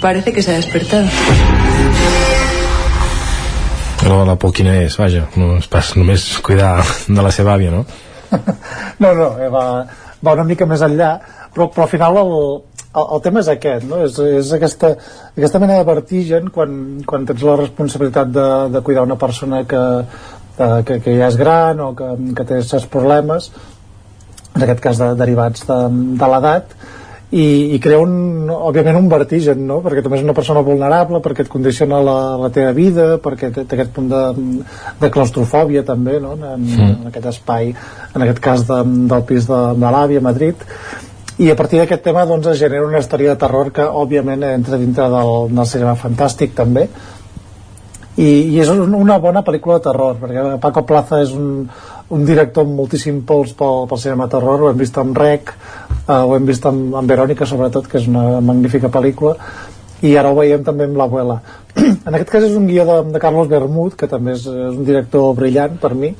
Parece 0.00 0.32
que 0.32 0.42
se 0.42 0.52
ha 0.52 0.54
despertado. 0.54 1.08
Però 4.02 4.24
la 4.26 4.34
por 4.34 4.50
quina 4.50 4.80
és, 4.82 4.96
vaja, 4.98 5.28
no 5.38 5.60
és 5.60 5.68
pas 5.70 5.92
només 5.94 6.24
cuidar 6.42 6.82
de 7.06 7.22
la 7.22 7.30
seva 7.30 7.52
àvia, 7.54 7.70
no? 7.70 7.84
no, 9.02 9.12
no, 9.14 9.28
eh, 9.38 9.46
va, 9.46 9.62
va 10.18 10.34
una 10.34 10.46
mica 10.48 10.66
més 10.66 10.82
enllà, 10.82 11.12
però, 11.54 11.68
però 11.70 11.86
al 11.86 11.92
final 11.92 12.18
el, 12.18 12.32
el, 12.94 13.06
el 13.16 13.24
tema 13.24 13.42
és 13.42 13.50
aquest, 13.52 13.88
no? 13.88 14.02
és, 14.06 14.18
és 14.40 14.52
aquesta, 14.56 14.94
aquesta 15.32 15.60
mena 15.62 15.80
de 15.80 15.88
vertigen 15.88 16.50
quan, 16.54 16.78
quan 17.08 17.26
tens 17.28 17.44
la 17.46 17.58
responsabilitat 17.60 18.32
de, 18.34 18.48
de 18.74 18.82
cuidar 18.84 19.06
una 19.08 19.18
persona 19.20 19.64
que, 19.68 19.82
eh, 20.58 20.80
que, 20.88 20.98
que 21.04 21.18
ja 21.18 21.28
és 21.30 21.38
gran 21.40 21.80
o 21.80 21.92
que, 21.98 22.10
que 22.38 22.48
té 22.48 22.62
certs 22.66 22.88
problemes, 22.92 23.52
en 24.52 24.66
aquest 24.66 24.82
cas 24.84 25.00
de, 25.00 25.12
derivats 25.16 25.64
de, 25.68 25.78
de 26.20 26.34
l'edat, 26.34 26.76
i, 27.32 27.44
i 27.72 27.78
crea 27.80 27.96
un, 28.02 28.50
òbviament 28.52 28.98
un 28.98 29.06
vertigen 29.08 29.62
no? 29.64 29.78
perquè 29.80 30.02
també 30.04 30.18
és 30.18 30.24
una 30.26 30.34
persona 30.36 30.60
vulnerable 30.66 31.22
perquè 31.24 31.46
et 31.46 31.52
condiciona 31.52 32.02
la, 32.04 32.16
la 32.36 32.50
teva 32.52 32.74
vida 32.76 33.06
perquè 33.24 33.48
té, 33.54 33.64
té 33.64 33.78
aquest 33.78 33.94
punt 33.96 34.10
de, 34.10 34.20
de 35.00 35.10
claustrofòbia 35.14 35.80
també 35.88 36.18
no? 36.20 36.34
en, 36.36 36.66
sí. 36.68 36.82
en 36.90 37.08
aquest 37.08 37.30
espai 37.30 37.72
en 37.72 38.26
aquest 38.26 38.42
cas 38.44 38.66
de, 38.68 38.82
del 39.14 39.24
pis 39.30 39.48
de, 39.48 39.62
de 39.80 39.94
l'àvia 39.96 40.20
a 40.20 40.26
Madrid 40.28 40.66
i 41.38 41.48
a 41.50 41.56
partir 41.56 41.80
d'aquest 41.80 42.02
tema 42.04 42.26
doncs, 42.28 42.50
es 42.52 42.60
genera 42.60 42.84
una 42.84 43.00
història 43.00 43.32
de 43.32 43.40
terror 43.40 43.72
que 43.72 43.86
òbviament 43.86 44.44
entra 44.44 44.78
dintre 44.78 45.08
del, 45.08 45.32
del 45.54 45.68
cinema 45.70 45.94
fantàstic 45.96 46.52
també. 46.58 46.88
I, 48.20 48.28
i 48.52 48.58
és 48.60 48.68
una 48.68 49.16
bona 49.16 49.40
pel·lícula 49.40 49.78
de 49.78 49.86
terror 49.86 50.18
perquè 50.20 50.58
Paco 50.60 50.82
Plaza 50.84 51.22
és 51.24 51.30
un, 51.32 51.62
un 52.12 52.26
director 52.28 52.66
amb 52.66 52.76
moltíssim 52.76 53.22
pols 53.24 53.54
pel, 53.56 53.86
pel 53.88 54.02
cinema 54.02 54.26
de 54.28 54.34
terror. 54.34 54.60
Ho 54.60 54.68
hem 54.68 54.82
vist 54.82 54.98
amb 55.00 55.16
Rec 55.16 55.54
eh, 55.54 56.12
ho 56.12 56.34
hem 56.36 56.46
vist 56.46 56.66
amb, 56.68 56.92
amb 56.98 57.08
Verònica 57.08 57.48
sobretot 57.48 57.88
que 57.88 58.00
és 58.02 58.10
una 58.10 58.42
magnífica 58.44 58.90
pel·lícula. 58.92 59.36
I 60.02 60.16
ara 60.18 60.32
ho 60.32 60.36
veiem 60.36 60.64
també 60.66 60.88
amb 60.88 61.00
l'abuela. 61.00 61.40
En 61.80 62.12
aquest 62.12 62.30
cas 62.34 62.44
és 62.50 62.58
un 62.58 62.66
guió 62.68 62.84
de, 62.88 62.98
de 63.14 63.22
Carlos 63.22 63.48
Bermud 63.48 63.96
que 63.96 64.10
també 64.10 64.36
és, 64.36 64.44
és 64.44 64.76
un 64.76 64.84
director 64.84 65.32
brillant 65.38 65.80
per 65.80 65.94
mi. 65.96 66.12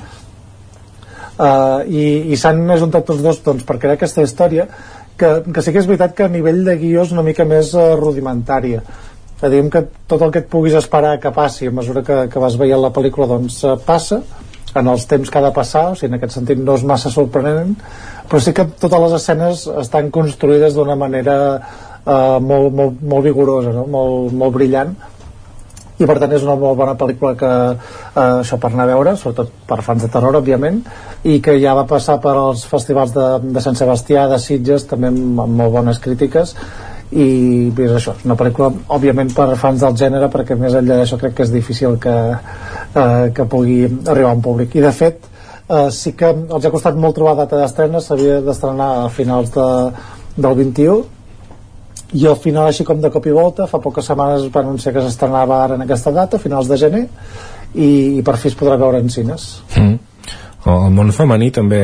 Uh, 1.32 1.82
i, 1.88 2.32
i 2.32 2.36
s'han 2.38 2.60
ajuntat 2.70 3.06
tots 3.08 3.22
dos 3.24 3.40
doncs, 3.42 3.64
per 3.66 3.78
crear 3.80 3.96
aquesta 3.96 4.22
història 4.22 4.66
que, 5.22 5.32
que 5.54 5.62
sí 5.62 5.72
que 5.72 5.82
és 5.82 5.88
veritat 5.88 6.14
que 6.18 6.26
a 6.26 6.32
nivell 6.32 6.62
de 6.66 6.76
guió 6.80 7.06
és 7.06 7.14
una 7.14 7.24
mica 7.26 7.46
més 7.48 7.72
uh, 7.78 7.92
rudimentària 8.00 8.82
que 9.42 9.50
diguem 9.50 9.70
que 9.74 9.84
tot 10.10 10.22
el 10.22 10.30
que 10.34 10.44
et 10.44 10.50
puguis 10.50 10.74
esperar 10.78 11.16
que 11.22 11.32
passi 11.34 11.66
a 11.66 11.74
mesura 11.74 12.04
que, 12.06 12.24
que 12.30 12.42
vas 12.42 12.58
veient 12.58 12.82
la 12.82 12.92
pel·lícula 12.94 13.30
doncs 13.30 13.62
uh, 13.66 13.76
passa 13.86 14.22
en 14.78 14.88
els 14.88 15.04
temps 15.06 15.28
que 15.28 15.38
ha 15.38 15.44
de 15.44 15.52
passar, 15.52 15.90
o 15.92 15.96
sigui, 15.98 16.12
en 16.12 16.18
aquest 16.18 16.38
sentit 16.38 16.60
no 16.60 16.76
és 16.78 16.84
massa 16.88 17.10
sorprenent, 17.12 17.74
però 18.28 18.40
sí 18.40 18.54
que 18.56 18.64
totes 18.80 19.02
les 19.04 19.16
escenes 19.18 19.66
estan 19.82 20.08
construïdes 20.14 20.76
d'una 20.78 20.96
manera 20.96 21.34
uh, 21.58 22.38
molt, 22.40 22.70
molt, 22.72 23.02
molt 23.02 23.26
vigorosa, 23.26 23.74
no? 23.76 23.84
molt, 23.92 24.32
molt 24.32 24.56
brillant, 24.56 24.94
i 26.02 26.08
per 26.08 26.18
tant 26.18 26.32
és 26.34 26.44
una 26.46 26.56
molt 26.58 26.78
bona 26.78 26.94
pel·lícula 26.98 27.34
que 27.38 27.50
eh, 27.72 28.20
això 28.22 28.58
per 28.60 28.72
anar 28.72 28.86
a 28.88 28.92
veure, 28.92 29.16
sobretot 29.18 29.52
per 29.68 29.80
fans 29.86 30.02
de 30.02 30.10
terror 30.12 30.40
òbviament, 30.40 30.80
i 31.28 31.38
que 31.44 31.58
ja 31.62 31.76
va 31.78 31.86
passar 31.88 32.18
per 32.22 32.34
als 32.34 32.64
festivals 32.68 33.14
de, 33.14 33.26
de 33.54 33.62
Sant 33.64 33.78
Sebastià 33.78 34.26
de 34.30 34.40
Sitges, 34.42 34.88
també 34.90 35.12
amb, 35.12 35.44
amb 35.46 35.60
molt 35.62 35.76
bones 35.76 36.02
crítiques. 36.02 36.56
I 37.12 37.26
és 37.68 37.92
això, 37.92 38.14
una 38.24 38.38
pel·lícula 38.40 38.70
òbviament 38.96 39.34
per 39.36 39.50
fans 39.60 39.82
del 39.84 39.98
gènere 40.00 40.30
perquè 40.32 40.56
més 40.56 40.72
enllà 40.78 40.96
d'això 41.02 41.18
crec 41.20 41.36
que 41.36 41.44
és 41.44 41.52
difícil 41.52 41.98
que, 42.00 42.14
eh, 42.32 43.26
que 43.36 43.44
pugui 43.44 43.84
arribar 43.84 44.32
a 44.32 44.38
un 44.38 44.44
públic. 44.44 44.78
I 44.80 44.86
de 44.86 44.94
fet 44.96 45.28
eh, 45.68 45.90
sí 45.92 46.14
que 46.16 46.32
els 46.32 46.64
ha 46.64 46.72
costat 46.72 46.96
molt 46.96 47.18
trobar 47.18 47.36
data 47.44 47.60
d'estrena 47.60 48.00
s'havia 48.00 48.40
d'estrenar 48.46 48.88
a 49.02 49.10
finals 49.12 49.52
de, 49.52 49.66
del 50.38 50.56
21 50.64 51.21
i 52.12 52.26
al 52.28 52.36
final 52.36 52.68
així 52.68 52.84
com 52.84 53.00
de 53.00 53.10
cop 53.12 53.26
i 53.26 53.34
volta 53.34 53.66
fa 53.70 53.80
poques 53.82 54.06
setmanes 54.08 54.48
va 54.52 54.62
anunciar 54.62 54.92
que 54.94 55.04
s'estrenava 55.04 55.62
ara 55.64 55.78
en 55.78 55.84
aquesta 55.86 56.12
data, 56.12 56.38
finals 56.38 56.68
de 56.68 56.78
gener 56.80 57.02
i, 57.74 58.18
i 58.18 58.22
per 58.24 58.36
fi 58.36 58.50
es 58.52 58.58
podrà 58.58 58.76
veure 58.80 59.00
en 59.00 59.08
cines 59.12 59.48
mm. 59.76 59.94
el 60.72 60.96
món 60.96 61.12
femení 61.16 61.50
també 61.54 61.82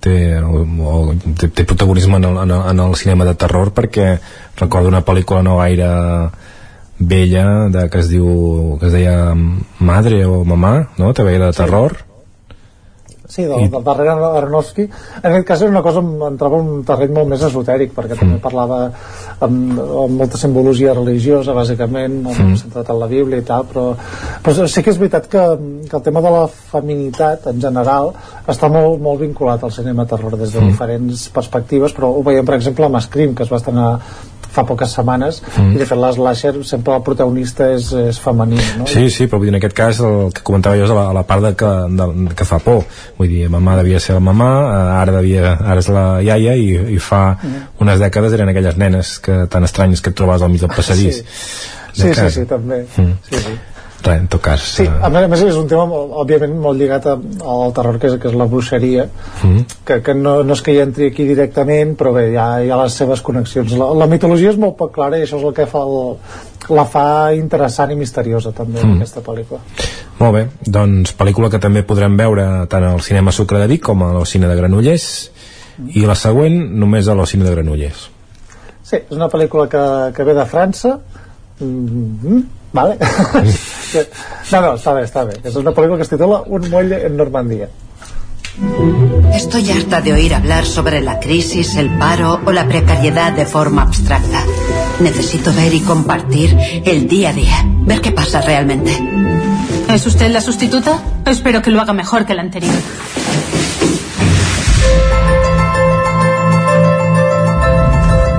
té, 0.00 0.16
o, 0.38 1.14
té, 1.40 1.50
té 1.50 1.64
protagonisme 1.64 2.20
en 2.20 2.28
el, 2.30 2.42
en, 2.44 2.56
el, 2.56 2.66
en 2.72 2.84
el 2.86 2.98
cinema 3.00 3.26
de 3.28 3.34
terror 3.38 3.74
perquè 3.74 4.12
recordo 4.60 4.92
una 4.92 5.04
pel·lícula 5.06 5.42
no 5.42 5.58
gaire 5.62 5.88
vella 6.98 7.46
de, 7.70 7.88
que 7.90 8.02
es 8.02 8.10
diu 8.10 8.76
que 8.80 8.90
es 8.90 8.94
deia 8.94 9.34
Madre 9.78 10.24
o 10.26 10.44
Mamà 10.46 10.74
no? 10.98 11.14
també 11.14 11.34
era 11.38 11.50
de 11.50 11.58
terror 11.58 11.98
Sí, 11.98 12.07
del, 13.36 13.66
I... 13.66 13.68
del 13.68 13.84
darrere 13.84 14.14
Aronofsky 14.40 14.86
en 14.88 15.30
aquest 15.30 15.46
cas 15.46 15.62
era 15.62 15.70
una 15.70 15.82
cosa 15.84 16.00
entrava 16.28 16.60
en 16.62 16.70
un 16.78 16.84
terreny 16.88 17.12
molt 17.14 17.28
més 17.34 17.42
esotèric 17.44 17.92
perquè 17.96 18.16
mm. 18.16 18.22
també 18.22 18.38
parlava 18.42 18.78
amb, 19.44 19.78
amb 19.78 20.16
molta 20.22 20.40
simbologia 20.40 20.94
religiosa 20.96 21.54
bàsicament, 21.56 22.20
mm. 22.24 22.56
centrat 22.62 22.88
en 22.92 23.00
la 23.00 23.10
Bíblia 23.10 23.42
i 23.42 23.46
tal, 23.46 23.66
però, 23.68 23.90
però 24.44 24.66
sí 24.66 24.82
que 24.84 24.94
és 24.94 25.00
veritat 25.00 25.28
que, 25.30 25.44
que 25.88 25.96
el 25.98 26.06
tema 26.06 26.22
de 26.24 26.32
la 26.34 26.46
feminitat 26.48 27.50
en 27.52 27.60
general 27.62 28.12
està 28.48 28.70
molt, 28.72 28.98
molt 29.02 29.22
vinculat 29.22 29.62
al 29.64 29.74
cinema 29.74 30.08
terror 30.08 30.38
des 30.38 30.54
de 30.54 30.62
mm. 30.62 30.72
diferents 30.72 31.28
perspectives, 31.34 31.94
però 31.94 32.12
ho 32.16 32.24
veiem 32.26 32.48
per 32.48 32.58
exemple 32.58 32.88
amb 32.88 33.00
Scream, 33.04 33.36
que 33.36 33.46
es 33.46 33.52
va 33.52 33.60
estrenar 33.60 33.92
fa 34.48 34.64
poques 34.66 34.94
setmanes 34.96 35.42
mm. 35.44 35.74
i 35.76 35.80
de 35.80 35.86
fet 35.88 35.98
l'Slasher 36.00 36.54
sempre 36.66 36.96
el 36.96 37.04
protagonista 37.06 37.68
és, 37.74 37.90
és 38.10 38.20
femení 38.22 38.58
no? 38.78 38.86
Sí, 38.90 39.06
sí, 39.12 39.28
però 39.28 39.40
vull 39.42 39.50
dir, 39.50 39.54
en 39.54 39.60
aquest 39.60 39.76
cas 39.76 40.00
el 40.04 40.32
que 40.34 40.44
comentava 40.46 40.78
jo 40.80 40.86
és 40.88 40.94
a 40.94 40.96
la, 40.96 41.06
a 41.12 41.16
la 41.18 41.24
part 41.28 41.44
de 41.44 41.52
que, 41.58 41.72
de, 42.00 42.08
que 42.38 42.48
fa 42.48 42.60
por 42.64 42.84
vull 43.18 43.30
dir, 43.32 43.46
mamà 43.52 43.76
devia 43.80 44.00
ser 44.02 44.16
la 44.16 44.22
mamà 44.24 44.50
eh, 44.58 44.82
ara, 45.00 45.16
devia, 45.18 45.56
ara 45.58 45.82
és 45.82 45.88
la 45.92 46.04
iaia 46.24 46.54
i, 46.58 46.68
i 46.94 47.00
fa 47.02 47.22
mm. 47.34 47.64
unes 47.84 48.02
dècades 48.02 48.36
eren 48.38 48.52
aquelles 48.52 48.78
nenes 48.80 49.16
que, 49.24 49.40
tan 49.50 49.66
estranyes 49.66 50.04
que 50.04 50.14
et 50.14 50.18
trobaves 50.18 50.46
al 50.46 50.54
mig 50.54 50.62
del 50.62 50.72
passadís. 50.74 51.24
Sí, 51.24 52.04
sí, 52.04 52.14
sí, 52.14 52.30
sí, 52.36 52.46
també. 52.46 52.84
Mm. 52.96 53.18
sí, 53.30 53.42
sí. 53.48 53.58
Res, 53.98 54.20
en 54.20 54.28
tot 54.30 54.38
cas 54.38 54.62
sí, 54.62 54.84
eh, 54.86 54.90
a 55.02 55.08
més, 55.10 55.24
a 55.26 55.28
més 55.30 55.40
és 55.42 55.56
un 55.58 55.66
tema 55.66 55.82
òbviament 56.22 56.52
molt 56.62 56.78
lligat 56.78 57.08
a, 57.10 57.16
al 57.50 57.72
terror 57.74 57.96
que 57.98 58.06
és, 58.12 58.14
que 58.22 58.30
és 58.30 58.36
la 58.38 58.46
bruixeria 58.46 59.08
mm. 59.08 59.64
que, 59.88 59.96
que 60.06 60.14
no, 60.14 60.36
no 60.46 60.54
és 60.54 60.62
que 60.62 60.76
hi 60.76 60.78
entri 60.84 61.08
aquí 61.10 61.26
directament 61.26 61.96
però 61.98 62.12
bé, 62.14 62.28
hi 62.30 62.38
ha, 62.38 62.46
hi 62.62 62.70
ha 62.70 62.78
les 62.78 62.94
seves 63.02 63.24
connexions. 63.26 63.74
La, 63.80 63.90
la 63.98 64.06
mitologia 64.10 64.52
és 64.54 64.60
molt 64.60 64.78
poc 64.78 64.94
clara 64.94 65.18
i 65.18 65.26
això 65.26 65.40
és 65.40 65.48
el 65.50 65.56
que 65.56 65.66
fa 65.66 65.82
el, 65.82 66.14
la 66.74 66.84
fa 66.88 67.32
interessant 67.36 67.92
i 67.92 67.96
misteriosa 67.98 68.52
també 68.56 68.82
mm. 68.82 68.98
aquesta 68.98 69.22
pel·lícula 69.24 69.60
molt 70.18 70.34
bé, 70.34 70.44
doncs 70.66 71.14
pel·lícula 71.18 71.50
que 71.52 71.62
també 71.62 71.84
podrem 71.86 72.16
veure 72.18 72.66
tant 72.70 72.84
al 72.84 73.00
cinema 73.04 73.32
Sucre 73.32 73.62
de 73.62 73.70
Vic 73.70 73.84
com 73.88 74.04
al 74.06 74.26
cine 74.26 74.50
de 74.50 74.58
Granollers 74.58 75.08
mm. 75.78 75.96
i 75.96 76.06
la 76.08 76.18
següent 76.18 76.60
només 76.82 77.08
a 77.08 77.16
l'Ocine 77.18 77.46
de 77.48 77.56
Granollers 77.56 78.08
Sí, 78.88 78.96
és 79.02 79.16
una 79.16 79.28
pel·lícula 79.28 79.66
que, 79.68 79.82
que 80.16 80.24
ve 80.24 80.36
de 80.36 80.46
França 80.48 80.96
mm 81.60 82.20
-hmm 82.22 82.46
¿Vale? 82.72 82.98
no, 84.52 84.60
no, 84.60 84.74
está 84.74 84.92
bien, 84.92 85.04
está 85.04 85.24
bien. 85.24 85.40
Es 85.42 85.56
una 85.56 85.72
película 85.72 85.98
que 85.98 86.04
se 86.04 86.16
titula 86.16 86.42
Un 86.46 86.70
muelle 86.70 87.06
en 87.06 87.16
Normandía. 87.16 87.68
Estoy 89.34 89.70
harta 89.70 90.00
de 90.00 90.12
oír 90.12 90.34
hablar 90.34 90.64
sobre 90.64 91.00
la 91.00 91.20
crisis, 91.20 91.76
el 91.76 91.96
paro 91.96 92.40
o 92.44 92.52
la 92.52 92.66
precariedad 92.66 93.32
de 93.32 93.46
forma 93.46 93.82
abstracta. 93.82 94.44
Necesito 95.00 95.52
ver 95.52 95.74
y 95.74 95.80
compartir 95.80 96.56
el 96.84 97.06
día 97.08 97.30
a 97.30 97.32
día, 97.32 97.62
ver 97.64 98.00
qué 98.00 98.12
pasa 98.12 98.40
realmente. 98.40 98.92
¿Es 99.88 100.06
usted 100.06 100.30
la 100.30 100.40
sustituta? 100.40 101.00
Espero 101.24 101.62
que 101.62 101.70
lo 101.70 101.80
haga 101.80 101.92
mejor 101.92 102.26
que 102.26 102.34
la 102.34 102.42
anterior. 102.42 102.74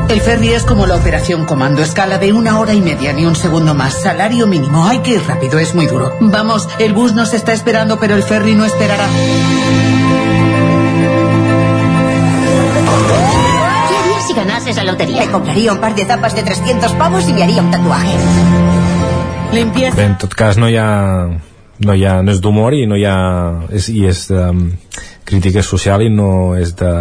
El 0.09 0.21
ferry 0.21 0.49
es 0.49 0.63
como 0.63 0.87
la 0.87 0.95
operación 0.95 1.45
comando, 1.45 1.83
escala 1.83 2.17
de 2.17 2.33
una 2.33 2.59
hora 2.59 2.73
y 2.73 2.81
media, 2.81 3.13
ni 3.13 3.25
un 3.25 3.35
segundo 3.35 3.75
más. 3.75 4.01
Salario 4.01 4.47
mínimo, 4.47 4.87
hay 4.87 4.99
que 4.99 5.11
ir 5.11 5.23
rápido, 5.27 5.59
es 5.59 5.75
muy 5.75 5.85
duro. 5.85 6.17
Vamos, 6.19 6.67
el 6.79 6.93
bus 6.93 7.13
nos 7.13 7.33
está 7.33 7.53
esperando, 7.53 7.99
pero 7.99 8.15
el 8.15 8.23
ferry 8.23 8.55
no 8.55 8.65
esperará. 8.65 9.07
La 14.75 14.83
lotería? 14.83 15.25
Me 15.25 15.31
compraría 15.31 15.73
un 15.73 15.79
par 15.79 15.95
de 15.95 16.05
tapas 16.05 16.35
de 16.35 16.43
300 16.43 16.91
pavos 16.93 17.27
y 17.27 17.33
me 17.33 17.43
haría 17.43 17.61
un 17.61 17.71
tatuaje. 17.71 18.15
Limpieza. 19.53 19.97
Bé, 19.97 20.05
en 20.05 20.17
tot 20.17 20.33
cas 20.35 20.57
no 20.57 20.69
hi 20.69 20.77
ha 20.77 21.29
no 21.79 21.95
hi 21.95 22.05
ha, 22.05 22.19
no 22.21 22.31
és 22.31 22.41
d'humor 22.43 22.75
i 22.75 22.85
no 22.85 22.97
hi 22.99 23.05
ha 23.07 23.17
és, 23.73 23.87
i 23.89 24.05
és 24.05 24.27
de 24.29 24.41
um, 24.51 24.65
crítica 25.25 25.63
social 25.63 26.03
i 26.03 26.09
no 26.13 26.55
és 26.59 26.75
de 26.77 26.91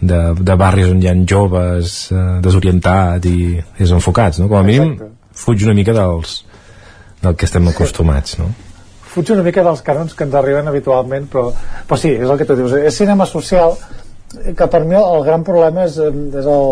de, 0.00 0.20
de 0.38 0.56
barris 0.56 0.88
on 0.88 1.02
hi 1.02 1.10
ha 1.10 1.14
joves 1.28 1.96
eh, 2.12 2.22
desorientats 2.40 3.28
i 3.28 3.60
desenfocats, 3.78 4.40
no? 4.40 4.48
Com 4.48 4.62
a 4.62 4.64
mínim 4.64 4.94
Exacte. 4.94 5.12
fuig 5.42 5.64
una 5.66 5.74
mica 5.76 5.92
dels, 5.92 6.38
del 7.20 7.36
que 7.36 7.48
estem 7.48 7.68
acostumats, 7.68 8.38
no? 8.40 8.48
Fuig 9.10 9.32
una 9.34 9.44
mica 9.44 9.64
dels 9.66 9.82
canons 9.84 10.14
que 10.14 10.24
ens 10.24 10.36
arriben 10.38 10.70
habitualment, 10.70 11.26
però, 11.28 11.50
però 11.86 11.98
sí, 12.00 12.14
és 12.14 12.30
el 12.30 12.38
que 12.38 12.46
tu 12.48 12.56
dius. 12.56 12.76
És 12.78 12.96
cinema 12.96 13.26
social 13.26 13.74
que 14.30 14.66
per 14.70 14.84
mi 14.86 14.94
el 14.94 15.24
gran 15.26 15.44
problema 15.46 15.84
és, 15.88 15.96
és 15.98 16.46
el, 16.46 16.66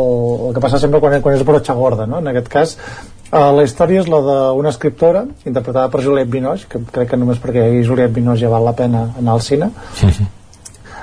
el 0.48 0.56
que 0.56 0.62
passa 0.62 0.78
sempre 0.78 1.00
quan, 1.02 1.18
quan 1.22 1.34
és 1.34 1.46
broxa 1.46 1.74
gorda, 1.74 2.06
no? 2.06 2.22
En 2.22 2.32
aquest 2.32 2.50
cas, 2.52 2.76
Uh, 3.28 3.50
la 3.52 3.60
història 3.66 4.00
és 4.00 4.06
la 4.08 4.22
d'una 4.24 4.70
escriptora 4.72 5.26
interpretada 5.44 5.90
per 5.92 6.00
Juliette 6.00 6.30
Binoche 6.32 6.64
que 6.72 6.78
crec 6.80 7.10
que 7.10 7.18
només 7.20 7.36
perquè 7.42 7.66
Juliette 7.84 8.14
Binoche 8.16 8.46
ja 8.46 8.48
val 8.48 8.64
la 8.64 8.72
pena 8.72 9.02
anar 9.20 9.34
al 9.34 9.42
cine 9.44 9.68
sí, 9.98 10.08
sí 10.16 10.24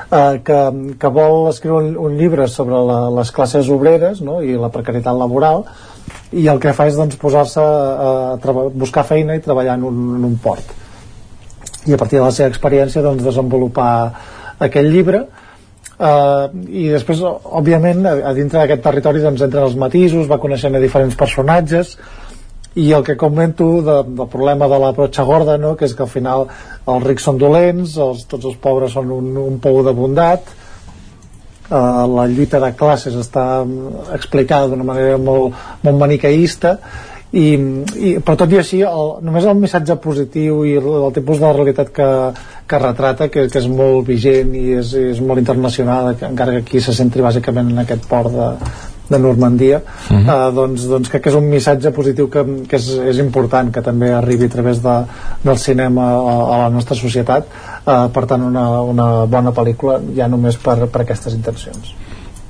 eh, 0.10 0.42
que, 0.44 0.58
que 0.98 1.12
vol 1.14 1.52
escriure 1.52 1.84
un, 1.84 1.92
un 1.98 2.18
llibre 2.18 2.48
sobre 2.50 2.80
la, 2.88 2.98
les 3.20 3.32
classes 3.32 3.70
obreres 3.70 4.24
no? 4.26 4.40
i 4.42 4.58
la 4.58 4.72
precarietat 4.74 5.18
laboral 5.18 5.68
i 6.34 6.48
el 6.52 6.60
que 6.64 6.74
fa 6.74 6.88
és 6.90 6.98
doncs, 6.98 7.18
posar-se 7.22 7.62
a, 7.62 8.10
a 8.34 8.68
buscar 8.74 9.06
feina 9.06 9.38
i 9.38 9.46
treballar 9.46 9.78
en 9.80 9.86
un, 9.92 10.02
en 10.18 10.28
un 10.32 10.36
port 10.42 10.74
i 11.86 11.94
a 11.94 12.02
partir 12.02 12.18
de 12.18 12.26
la 12.26 12.34
seva 12.34 12.50
experiència 12.50 13.06
doncs, 13.06 13.22
desenvolupar 13.26 13.92
aquest 14.66 14.90
llibre 14.90 15.28
Uh, 15.96 16.50
i 16.68 16.90
després, 16.92 17.22
òbviament, 17.24 18.02
a, 18.04 18.18
a 18.28 18.34
dintre 18.36 18.60
d'aquest 18.60 18.84
territori 18.84 19.22
doncs, 19.24 19.46
entren 19.46 19.64
els 19.64 19.78
matisos, 19.80 20.28
va 20.28 20.42
coneixent 20.44 20.76
a 20.76 20.82
diferents 20.84 21.16
personatges 21.16 21.94
i 22.76 22.90
el 22.92 23.06
que 23.08 23.16
comento 23.16 23.82
de, 23.82 23.96
del 24.04 24.28
problema 24.28 24.68
de 24.68 24.80
la 24.80 24.92
brotxa 24.92 25.24
gorda 25.24 25.56
no? 25.58 25.76
que 25.80 25.88
és 25.88 25.96
que 25.96 26.04
al 26.04 26.12
final 26.12 26.50
els 26.92 27.06
rics 27.08 27.24
són 27.24 27.40
dolents 27.40 27.96
els, 27.96 28.26
tots 28.28 28.50
els 28.52 28.58
pobres 28.60 28.92
són 28.98 29.14
un, 29.16 29.30
un 29.40 29.56
pou 29.64 29.80
de 29.88 29.94
bondat 29.96 30.52
uh, 31.72 32.04
la 32.12 32.28
lluita 32.28 32.60
de 32.60 32.74
classes 32.76 33.16
està 33.16 33.46
explicada 34.18 34.74
d'una 34.74 34.88
manera 34.92 35.16
molt, 35.16 35.56
molt 35.88 36.02
maniqueïsta 36.04 36.76
i, 37.32 37.46
i, 37.98 38.10
però 38.24 38.38
tot 38.40 38.52
i 38.54 38.60
així 38.62 38.82
el, 38.86 39.12
només 39.26 39.46
el 39.50 39.58
missatge 39.60 39.98
positiu 40.04 40.64
i 40.68 40.76
el, 40.80 40.88
el 41.08 41.14
tipus 41.16 41.42
de 41.42 41.52
realitat 41.52 41.92
que, 41.96 42.10
que 42.70 42.82
retrata 42.82 43.30
que, 43.34 43.48
que 43.52 43.62
és 43.62 43.70
molt 43.72 44.06
vigent 44.08 44.54
i 44.56 44.66
és, 44.80 44.94
és 45.16 45.22
molt 45.22 45.42
internacional 45.42 46.14
encara 46.14 46.58
que 46.58 46.64
aquí 46.64 46.84
se 46.84 46.96
centri 46.96 47.26
bàsicament 47.26 47.74
en 47.74 47.84
aquest 47.84 48.08
port 48.10 48.32
de, 48.32 48.50
de 49.10 49.20
Normandia 49.20 49.82
uh 49.82 50.16
-huh. 50.16 50.22
eh, 50.22 50.54
doncs, 50.56 50.88
doncs 50.90 51.10
crec 51.10 51.24
que 51.24 51.30
és 51.30 51.36
un 51.36 51.50
missatge 51.50 51.92
positiu 51.92 52.30
que, 52.30 52.46
que 52.70 52.76
és, 52.76 52.90
és 53.14 53.18
important 53.18 53.72
que 53.74 53.82
també 53.82 54.14
arribi 54.14 54.46
a 54.46 54.50
través 54.58 54.82
de, 54.82 54.98
del 55.44 55.58
cinema 55.58 56.04
a, 56.04 56.36
a 56.56 56.58
la 56.64 56.70
nostra 56.70 56.96
societat 56.96 57.48
eh, 57.86 58.08
per 58.14 58.26
tant 58.26 58.44
una, 58.44 58.82
una 58.82 59.26
bona 59.26 59.52
pel·lícula 59.52 60.00
ja 60.16 60.28
només 60.28 60.58
per, 60.58 60.88
per 60.88 61.02
aquestes 61.02 61.34
intencions 61.34 61.96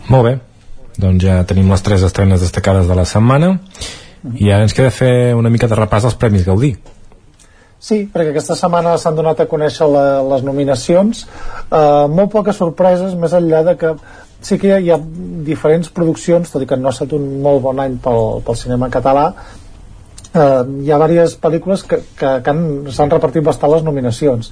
Molt 0.09 0.23
bé 0.23 0.39
doncs 0.97 1.23
ja 1.23 1.43
tenim 1.43 1.71
les 1.71 1.81
tres 1.81 2.03
estrenes 2.03 2.41
destacades 2.41 2.87
de 2.87 2.95
la 2.95 3.05
setmana. 3.05 3.59
I 4.33 4.51
ara 4.51 4.65
ens 4.65 4.73
queda 4.73 4.91
fer 4.93 5.33
una 5.37 5.51
mica 5.53 5.69
de 5.69 5.77
repàs 5.77 6.05
als 6.07 6.17
Premis 6.19 6.45
Gaudí. 6.47 6.73
Sí, 7.85 8.05
perquè 8.09 8.31
aquesta 8.31 8.55
setmana 8.57 8.95
s'han 8.97 9.17
donat 9.17 9.43
a 9.43 9.49
conèixer 9.49 9.85
la, 9.91 10.05
les 10.25 10.45
nominacions. 10.47 11.25
Eh, 11.69 12.05
molt 12.09 12.31
poques 12.33 12.57
sorpreses 12.57 13.13
més 13.19 13.35
enllà 13.37 13.61
de 13.67 13.75
que 13.77 13.91
sí 14.45 14.57
que 14.61 14.71
hi 14.71 14.73
ha, 14.73 14.79
hi 14.79 14.91
ha 14.95 14.97
diferents 15.45 15.91
produccions, 15.93 16.49
tot 16.49 16.65
i 16.65 16.69
que 16.69 16.79
no 16.79 16.89
ha 16.89 16.95
estat 16.95 17.13
un 17.17 17.27
molt 17.45 17.61
bon 17.65 17.81
any 17.83 17.99
pel, 18.01 18.41
pel 18.47 18.57
cinema 18.57 18.89
català, 18.93 19.27
eh, 20.31 20.63
hi 20.81 20.91
ha 20.91 20.99
diverses 21.05 21.37
pel·lícules 21.41 21.85
que, 21.85 22.01
que, 22.17 22.33
que 22.45 22.57
s'han 22.95 23.13
repartit 23.13 23.45
bastant 23.45 23.75
les 23.75 23.85
nominacions. 23.85 24.51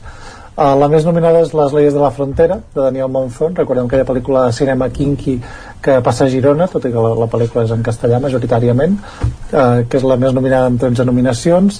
Uh, 0.54 0.76
la 0.78 0.86
més 0.86 1.02
nominada 1.02 1.40
és 1.42 1.54
Les 1.58 1.72
leyes 1.74 1.96
de 1.96 2.02
la 2.02 2.12
frontera, 2.14 2.60
de 2.76 2.82
Daniel 2.82 3.10
Monzón. 3.10 3.56
Recordem 3.58 3.88
aquella 3.88 4.06
pel·lícula 4.06 4.46
de 4.46 4.54
cinema 4.54 4.90
kinky 4.94 5.40
que 5.82 5.96
passa 6.06 6.28
a 6.28 6.30
Girona, 6.30 6.68
tot 6.70 6.86
i 6.86 6.92
que 6.94 7.06
la, 7.06 7.16
la 7.18 7.28
pel·lícula 7.32 7.64
és 7.66 7.74
en 7.74 7.82
castellà 7.82 8.20
majoritàriament, 8.22 9.00
uh, 9.50 9.82
que 9.90 9.98
és 9.98 10.06
la 10.06 10.18
més 10.22 10.36
nominada 10.38 10.70
amb 10.70 10.78
13 10.84 11.08
nominacions. 11.10 11.80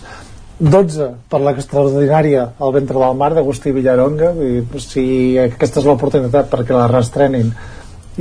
12 0.64 1.08
per 1.30 1.40
l'extraordinària 1.42 2.44
El 2.62 2.74
ventre 2.76 3.00
del 3.02 3.16
mar 3.18 3.32
d'Agustí 3.34 3.72
Villaronga 3.74 4.30
i 4.38 4.82
si 4.82 5.06
aquesta 5.42 5.82
és 5.82 5.88
l'oportunitat 5.90 6.50
perquè 6.52 6.76
la 6.78 6.86
restrenin 6.92 7.50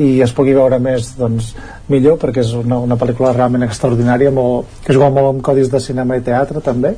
i 0.00 0.08
es 0.24 0.32
pugui 0.32 0.54
veure 0.56 0.78
més 0.80 1.10
doncs, 1.18 1.52
millor 1.92 2.16
perquè 2.20 2.40
és 2.40 2.54
una, 2.56 2.80
una 2.80 2.96
pel·lícula 2.96 3.34
realment 3.36 3.66
extraordinària 3.66 4.32
molt, 4.32 4.80
que 4.84 4.96
juga 4.96 5.10
molt 5.12 5.28
amb 5.28 5.44
codis 5.44 5.68
de 5.70 5.80
cinema 5.84 6.16
i 6.16 6.24
teatre 6.24 6.64
també 6.64 6.94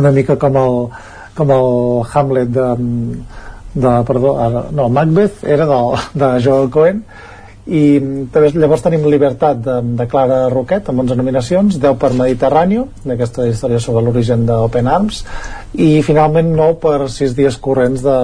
una 0.00 0.12
mica 0.16 0.38
com 0.40 0.56
el, 0.56 0.78
com 1.34 1.50
el 1.54 2.04
Hamlet 2.12 2.52
de, 2.54 2.68
de 3.74 3.96
perdó, 4.06 4.36
no, 4.72 4.88
Macbeth 4.88 5.44
era 5.44 5.66
de, 5.66 5.80
de 6.14 6.30
Joel 6.44 6.70
Cohen 6.70 7.02
i 7.70 7.82
també, 8.32 8.50
llavors 8.56 8.82
tenim 8.82 9.04
Libertat 9.06 9.60
de, 9.62 9.76
de 9.98 10.06
Clara 10.10 10.40
Roquet 10.50 10.88
amb 10.90 11.04
11 11.04 11.18
nominacions 11.20 11.76
10 11.78 11.98
per 12.00 12.10
Mediterràneo 12.18 12.86
d'aquesta 13.04 13.46
història 13.50 13.78
sobre 13.82 14.02
l'origen 14.06 14.46
d'Open 14.48 14.88
Arms 14.90 15.22
i 15.78 16.00
finalment 16.06 16.50
9 16.56 16.78
per 16.82 17.10
6 17.12 17.36
dies 17.38 17.60
corrents 17.62 18.02
de, 18.02 18.16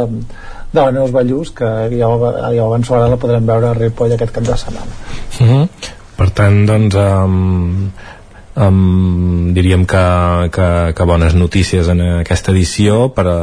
de 0.72 0.80
la 0.80 0.90
Neus 0.96 1.14
Ballús 1.14 1.52
que 1.54 1.68
ja, 1.94 2.10
ja 2.56 2.64
avanço 2.64 2.96
ara 2.96 3.12
la 3.12 3.20
podrem 3.20 3.46
veure 3.46 3.70
a 3.70 3.76
Ripoll 3.78 4.16
aquest 4.16 4.34
cap 4.34 4.48
de 4.48 4.58
setmana 4.64 4.90
mhm. 5.40 5.46
-huh. 5.46 5.92
per 6.16 6.30
tant 6.30 6.66
doncs 6.66 6.96
um, 6.96 7.92
um, 8.56 9.52
diríem 9.54 9.86
que, 9.86 10.06
que, 10.52 10.68
que 10.96 11.04
bones 11.08 11.34
notícies 11.34 11.88
en 11.92 12.02
aquesta 12.22 12.52
edició 12.52 13.10
per, 13.14 13.26
a, 13.28 13.38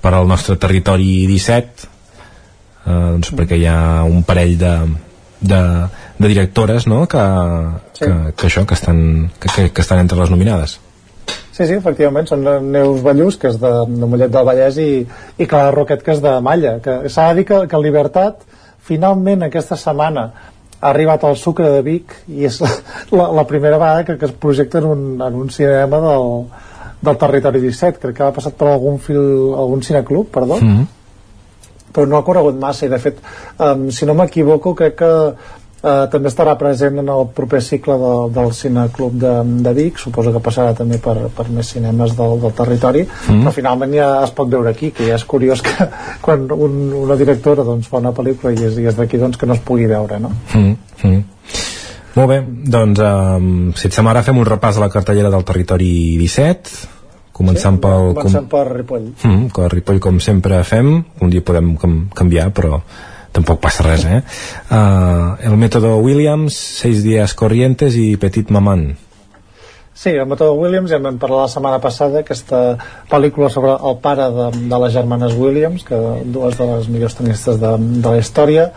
per 0.00 0.14
al 0.14 0.28
nostre 0.28 0.56
territori 0.56 1.26
17 1.28 1.86
uh, 1.86 3.14
doncs 3.18 3.32
perquè 3.36 3.60
hi 3.60 3.68
ha 3.68 3.78
un 4.08 4.24
parell 4.26 4.56
de, 4.58 4.74
de, 5.40 5.62
de 6.18 6.34
directores 6.34 6.88
no? 6.88 7.06
que, 7.06 7.24
sí. 7.92 8.04
que, 8.04 8.34
que 8.34 8.50
això 8.50 8.66
que 8.66 8.78
estan, 8.78 9.30
que, 9.38 9.48
que, 9.54 9.70
que 9.70 9.84
estan 9.84 10.04
entre 10.04 10.20
les 10.20 10.34
nominades 10.34 10.80
Sí, 11.58 11.66
sí, 11.66 11.74
efectivament, 11.74 12.28
són 12.30 12.44
Neus 12.70 13.00
Ballús, 13.02 13.34
que 13.36 13.48
és 13.50 13.56
de, 13.58 13.70
de 13.90 14.06
Mollet 14.06 14.30
del 14.30 14.44
Vallès, 14.46 14.76
i, 14.78 15.00
i 15.42 15.46
Clara 15.50 15.72
Roquet, 15.74 16.04
que 16.06 16.14
és 16.14 16.20
de 16.22 16.36
Malla. 16.38 16.76
Que 16.84 17.10
s'ha 17.10 17.24
de 17.32 17.40
dir 17.40 17.44
que, 17.48 17.58
que 17.66 17.80
Libertat, 17.82 18.44
finalment, 18.86 19.42
aquesta 19.42 19.76
setmana, 19.76 20.28
ha 20.80 20.90
arribat 20.90 21.24
al 21.24 21.36
Sucre 21.36 21.70
de 21.72 21.82
Vic, 21.82 22.14
i 22.28 22.46
és 22.48 22.60
la, 22.62 22.70
la, 23.10 23.30
la 23.40 23.46
primera 23.46 23.78
vegada 23.78 24.04
que, 24.04 24.18
que 24.18 24.26
es 24.26 24.32
projecta 24.32 24.78
en 24.78 24.90
un, 24.92 25.08
en 25.22 25.40
un 25.42 25.50
cinema 25.50 26.00
del, 26.04 26.28
del 27.08 27.18
territori 27.24 27.64
17. 27.64 27.98
Crec 28.04 28.16
que 28.20 28.28
ha 28.28 28.36
passat 28.36 28.54
per 28.58 28.70
algun, 28.72 29.00
fil, 29.02 29.18
algun 29.58 29.82
cineclub, 29.82 30.30
perdó, 30.34 30.60
mm 30.60 30.76
-hmm 30.76 30.94
però 31.92 32.06
no 32.06 32.18
ha 32.18 32.24
corregut 32.24 32.58
massa 32.60 32.86
i 32.86 32.90
de 32.92 32.98
fet 33.02 33.20
um, 33.58 33.88
si 33.90 34.06
no 34.06 34.14
m'equivoco 34.14 34.74
crec 34.78 34.98
que 35.00 35.12
Uh, 35.78 36.08
també 36.10 36.26
estarà 36.26 36.56
present 36.58 36.96
en 36.98 37.06
el 37.06 37.28
proper 37.30 37.60
cicle 37.62 37.94
de, 38.00 38.12
del 38.34 38.48
Cineclub 38.50 39.12
de, 39.22 39.34
de 39.62 39.72
Vic 39.76 40.00
suposo 40.02 40.32
que 40.34 40.40
passarà 40.42 40.72
també 40.74 40.98
per, 40.98 41.14
per 41.30 41.44
més 41.54 41.68
cinemes 41.70 42.16
del, 42.18 42.34
del 42.42 42.54
territori 42.58 43.04
mm. 43.04 43.44
però 43.44 43.52
finalment 43.54 43.94
ja 43.94 44.08
es 44.24 44.32
pot 44.34 44.50
veure 44.50 44.72
aquí 44.72 44.88
que 44.90 45.06
ja 45.06 45.14
és 45.14 45.22
curiós 45.22 45.62
que 45.62 45.86
quan 46.24 46.48
un, 46.50 46.80
una 46.98 47.14
directora 47.20 47.62
doncs, 47.62 47.86
fa 47.86 48.00
una 48.02 48.10
pel·lícula 48.16 48.50
i 48.56 48.66
és, 48.66 48.74
i 48.82 48.88
és 48.90 48.98
d'aquí 48.98 49.20
doncs, 49.22 49.38
que 49.38 49.46
no 49.46 49.54
es 49.54 49.62
pugui 49.62 49.86
veure 49.86 50.18
no? 50.18 50.32
Mm. 50.50 50.74
Mm. 51.06 51.22
Molt 52.18 52.32
bé, 52.32 52.38
doncs 52.74 53.02
um, 53.04 53.52
si 53.78 53.86
et 53.86 53.94
sembla 53.94 54.16
ara 54.16 54.24
fem 54.26 54.40
un 54.42 54.48
repàs 54.48 54.80
a 54.80 54.82
la 54.82 54.90
cartellera 54.90 55.30
del 55.30 55.46
territori 55.46 55.92
17 56.18 56.96
començant 57.38 57.78
sí, 57.78 57.84
pel... 57.86 58.16
començant 58.18 58.50
per 58.50 58.64
Ripoll 58.72 59.06
mm, 59.14 59.46
que 59.54 59.70
Ripoll 59.76 60.02
com 60.02 60.18
sempre 60.18 60.58
fem 60.66 60.90
un 60.98 61.30
dia 61.30 61.46
podem 61.46 61.76
canviar 62.18 62.48
però 62.50 62.80
tampoc 63.38 63.62
passa 63.64 63.86
res, 63.86 64.04
eh? 64.04 64.22
Uh, 64.68 65.38
el 65.46 65.58
mètode 65.60 65.94
Williams, 66.02 66.58
Seis 66.82 67.04
dies 67.06 67.34
corrientes 67.38 67.96
i 67.98 68.16
Petit 68.20 68.50
Maman. 68.54 68.90
Sí, 69.98 70.12
el 70.12 70.28
mètode 70.30 70.54
Williams, 70.54 70.92
ja 70.92 71.00
en 71.00 71.08
vam 71.08 71.16
parlar 71.18 71.48
la 71.48 71.50
setmana 71.50 71.80
passada, 71.82 72.20
aquesta 72.22 72.76
pel·lícula 73.10 73.48
sobre 73.50 73.72
el 73.74 73.96
pare 73.98 74.28
de, 74.30 74.44
de 74.70 74.78
les 74.84 74.92
germanes 74.94 75.34
Williams, 75.34 75.82
que 75.82 75.98
dues 76.22 76.54
de 76.54 76.68
les 76.70 76.86
millors 76.92 77.18
tenistes 77.18 77.58
de, 77.58 77.72
de 77.78 78.06
la 78.06 78.20
història. 78.20 78.68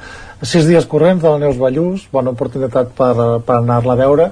Sis 0.41 0.65
dies 0.65 0.87
corrents 0.89 1.21
de 1.21 1.29
la 1.29 1.37
Neus 1.43 1.59
Ballús, 1.61 2.07
bona 2.09 2.33
oportunitat 2.33 2.89
per, 2.97 3.13
per 3.45 3.59
anar-la 3.59 3.93
a 3.93 3.99
veure. 3.99 4.27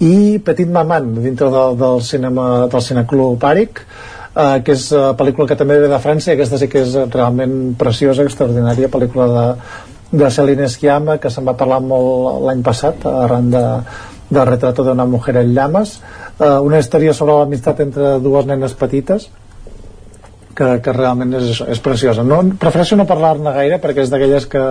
I 0.00 0.40
Petit 0.46 0.72
Maman, 0.72 1.12
dintre 1.20 1.52
del, 1.52 1.76
del 1.76 2.00
cinema 2.08 2.48
del 2.72 2.86
cineclub 2.88 3.36
Pàric, 3.44 3.84
eh, 4.34 4.62
que 4.64 4.74
és 4.74 4.86
uh, 4.92 5.12
pel·lícula 5.18 5.48
que 5.50 5.58
també 5.58 5.78
ve 5.82 5.90
de 5.90 6.00
França 6.02 6.30
i 6.30 6.34
aquesta 6.34 6.58
sí 6.60 6.68
que 6.70 6.82
és 6.84 6.96
realment 7.14 7.74
preciosa, 7.78 8.26
extraordinària 8.26 8.90
pel·lícula 8.92 9.28
de, 9.30 9.46
de 10.18 10.32
Celine 10.34 10.68
Sciamma 10.70 11.18
que 11.22 11.30
se'n 11.30 11.46
va 11.46 11.56
parlar 11.58 11.80
molt 11.84 12.44
l'any 12.48 12.64
passat 12.66 13.06
arran 13.10 13.50
de, 13.54 13.64
de 14.30 14.44
Retrato 14.50 14.86
d'una 14.86 15.06
mujer 15.06 15.38
en 15.42 15.54
llames 15.54 15.98
uh, 16.38 16.60
una 16.64 16.82
història 16.82 17.14
sobre 17.16 17.38
l'amistat 17.40 17.84
entre 17.86 18.18
dues 18.24 18.50
nenes 18.50 18.76
petites 18.78 19.30
que, 20.54 20.68
que 20.78 20.92
realment 20.94 21.34
és, 21.34 21.58
és 21.66 21.80
preciosa. 21.82 22.22
No, 22.26 22.38
prefereixo 22.60 22.96
no 22.98 23.08
parlar-ne 23.10 23.52
gaire 23.56 23.80
perquè 23.82 24.04
és 24.04 24.12
d'aquelles 24.12 24.46
que 24.50 24.62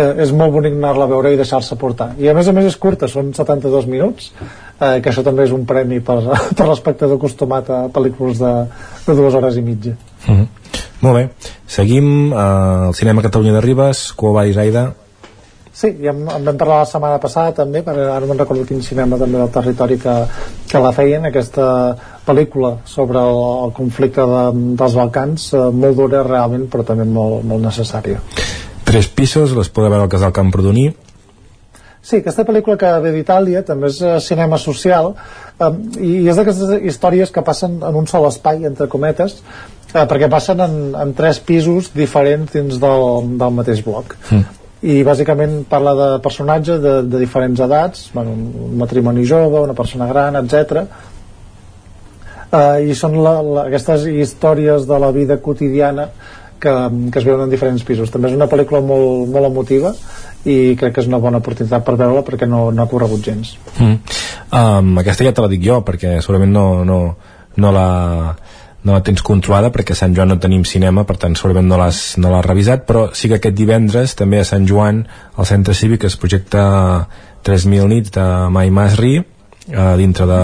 eh, 0.00 0.22
és 0.24 0.32
molt 0.36 0.54
bonic 0.54 0.76
anar-la 0.76 1.06
a 1.06 1.12
veure 1.12 1.32
i 1.34 1.38
deixar-se 1.40 1.78
portar 1.80 2.12
i 2.18 2.30
a 2.30 2.34
més 2.36 2.48
a 2.48 2.54
més 2.56 2.70
és 2.70 2.78
curta, 2.80 3.08
són 3.08 3.34
72 3.36 3.88
minuts 3.90 4.30
eh, 4.40 5.00
que 5.00 5.10
això 5.12 5.24
també 5.26 5.46
és 5.48 5.54
un 5.56 5.66
premi 5.68 6.00
per, 6.08 6.20
per 6.56 6.70
l'espectador 6.70 7.20
acostumat 7.20 7.70
a 7.70 7.82
pel·lícules 7.92 8.40
de, 8.42 8.54
de 9.06 9.18
dues 9.18 9.36
hores 9.36 9.60
i 9.60 9.66
mitja 9.66 9.94
mm 9.94 10.34
-hmm. 10.34 10.48
Molt 11.00 11.16
bé, 11.16 11.28
seguim 11.66 12.32
eh, 12.32 12.36
al 12.36 12.94
Cinema 12.94 13.22
Catalunya 13.22 13.52
de 13.52 13.60
Ribes, 13.60 14.12
Cuba 14.12 14.46
i 14.46 14.52
Zaida 14.52 14.92
Sí, 15.80 15.88
ja 16.02 16.10
en, 16.10 16.26
en 16.28 16.44
vam 16.44 16.56
parlar 16.60 16.82
la 16.82 16.86
setmana 16.88 17.18
passada 17.22 17.54
també, 17.56 17.80
perquè 17.80 18.02
ara 18.04 18.20
no 18.20 18.26
me'n 18.28 18.40
recordo 18.42 18.66
quin 18.68 18.82
cinema 18.84 19.16
també 19.16 19.38
del 19.38 19.52
territori 19.54 19.96
que, 20.02 20.14
que 20.68 20.82
la 20.82 20.90
feien, 20.92 21.24
aquesta 21.24 21.66
pel·lícula 22.26 22.74
sobre 22.84 23.22
el, 23.22 23.38
el 23.64 23.72
conflicte 23.78 24.26
de, 24.28 24.42
dels 24.80 24.96
Balcans, 24.98 25.46
eh, 25.54 25.68
molt 25.84 25.96
dura 25.96 26.20
realment, 26.26 26.66
però 26.72 26.84
també 26.84 27.06
molt, 27.08 27.46
molt 27.48 27.64
necessària. 27.64 28.20
Tres 28.90 29.06
pisos, 29.06 29.52
les 29.54 29.68
podeu 29.70 29.92
veure 29.92 30.02
al 30.02 30.10
Casal 30.10 30.32
Camprodoní. 30.34 30.88
Sí, 32.02 32.16
aquesta 32.18 32.42
pel·lícula 32.48 32.74
que 32.80 32.88
ve 33.04 33.12
d'Itàlia 33.14 33.60
també 33.62 33.86
és 33.86 34.00
uh, 34.02 34.16
cinema 34.24 34.56
social 34.58 35.12
um, 35.12 35.76
i 36.02 36.24
és 36.32 36.38
d'aquestes 36.38 36.82
històries 36.90 37.30
que 37.30 37.44
passen 37.46 37.76
en 37.86 37.98
un 38.00 38.08
sol 38.10 38.26
espai, 38.26 38.64
entre 38.66 38.88
cometes, 38.90 39.36
uh, 39.92 40.06
perquè 40.10 40.26
passen 40.32 40.64
en, 40.64 40.74
en 40.98 41.12
tres 41.14 41.38
pisos 41.38 41.92
diferents 41.94 42.50
dins 42.56 42.80
del, 42.82 43.04
del 43.38 43.54
mateix 43.60 43.84
bloc. 43.86 44.16
Mm. 44.32 44.58
I 44.90 44.98
bàsicament 45.06 45.54
parla 45.70 45.94
de 45.94 46.08
personatges 46.24 46.82
de, 46.82 46.96
de 47.06 47.22
diferents 47.22 47.62
edats, 47.62 48.08
bueno, 48.16 48.34
un 48.34 48.74
matrimoni 48.80 49.28
jove, 49.28 49.62
una 49.68 49.78
persona 49.78 50.10
gran, 50.10 50.40
etc. 50.40 50.82
Uh, 52.50 52.80
i 52.90 52.98
són 52.98 53.20
la, 53.22 53.38
la, 53.38 53.68
aquestes 53.68 54.10
històries 54.10 54.90
de 54.90 54.98
la 54.98 55.14
vida 55.14 55.38
quotidiana 55.38 56.10
que, 56.60 56.74
que 57.12 57.18
es 57.18 57.26
veuen 57.26 57.46
en 57.46 57.52
diferents 57.52 57.84
pisos. 57.86 58.12
També 58.12 58.30
és 58.30 58.36
una 58.36 58.48
pel·lícula 58.50 58.82
molt, 58.84 59.26
molt 59.32 59.50
emotiva 59.50 59.94
i 60.44 60.76
crec 60.80 60.94
que 60.96 61.04
és 61.04 61.10
una 61.10 61.20
bona 61.20 61.40
oportunitat 61.42 61.84
per 61.84 61.96
veure-la 61.96 62.24
perquè 62.26 62.48
no, 62.48 62.68
no 62.72 62.84
ha 62.84 62.90
corregut 62.90 63.24
gens. 63.24 63.56
Mm. 63.78 64.16
Um, 64.50 64.94
aquesta 65.02 65.26
ja 65.26 65.34
te 65.36 65.44
la 65.44 65.50
dic 65.52 65.64
jo 65.64 65.80
perquè 65.86 66.18
segurament 66.20 66.52
no, 66.54 66.66
no, 66.84 67.00
no 67.56 67.72
la 67.74 67.88
no 68.80 68.94
la 68.94 69.02
tens 69.04 69.20
controlada 69.20 69.68
perquè 69.72 69.92
a 69.92 69.98
Sant 69.98 70.14
Joan 70.16 70.30
no 70.32 70.38
tenim 70.40 70.62
cinema, 70.64 71.04
per 71.04 71.18
tant 71.20 71.34
segurament 71.36 71.68
no 71.68 71.76
l'has 71.80 72.14
no 72.16 72.32
revisat, 72.40 72.86
però 72.88 73.10
sí 73.12 73.28
que 73.28 73.36
aquest 73.36 73.56
divendres 73.58 74.16
també 74.16 74.40
a 74.40 74.46
Sant 74.48 74.64
Joan 74.68 75.02
al 75.36 75.48
Centre 75.48 75.74
Cívic 75.76 76.06
es 76.08 76.16
projecta 76.16 76.62
3.000 77.44 77.92
nits 77.92 78.14
de 78.16 78.24
Mai 78.52 78.72
Masri 78.72 79.18
eh, 79.20 79.96
dintre 80.00 80.26
de 80.26 80.40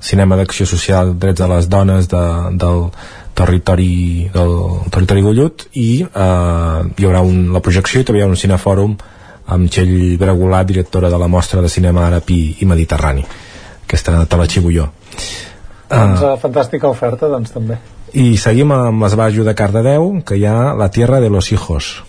cinema 0.00 0.36
d'acció 0.36 0.66
social, 0.66 1.14
drets 1.18 1.40
de 1.40 1.48
les 1.48 1.68
dones 1.72 2.08
de, 2.12 2.24
del, 2.60 2.86
territori 3.34 4.28
del 4.32 4.54
territori 4.90 5.22
gollut 5.24 5.66
i 5.80 6.02
eh, 6.02 6.80
hi 6.96 7.06
haurà 7.06 7.22
un, 7.24 7.48
la 7.54 7.62
projecció 7.64 8.02
i 8.02 8.08
també 8.08 8.20
hi 8.20 8.26
haurà 8.26 8.36
un 8.36 8.42
cinefòrum 8.42 8.96
amb 9.52 9.70
Txell 9.70 10.18
Bregolat, 10.20 10.68
directora 10.68 11.10
de 11.10 11.18
la 11.18 11.28
mostra 11.28 11.62
de 11.62 11.70
cinema 11.72 12.06
àrab 12.06 12.30
i, 12.30 12.42
i 12.60 12.68
mediterrani 12.68 13.24
aquesta 13.86 14.22
te 14.26 14.38
la 14.38 14.46
xivo 14.48 14.70
jo 14.74 14.86
doncs 15.92 16.22
uh, 16.22 16.36
fantàstica 16.40 16.88
oferta 16.88 17.28
doncs 17.28 17.52
també. 17.52 17.80
i 18.12 18.36
seguim 18.40 18.72
amb 18.76 19.04
l'esbarjo 19.04 19.44
de 19.44 19.56
Cardedeu 19.58 20.14
que 20.26 20.38
hi 20.38 20.46
ha 20.46 20.72
La 20.78 20.90
tierra 20.90 21.20
de 21.20 21.28
los 21.30 21.52
hijos. 21.52 22.02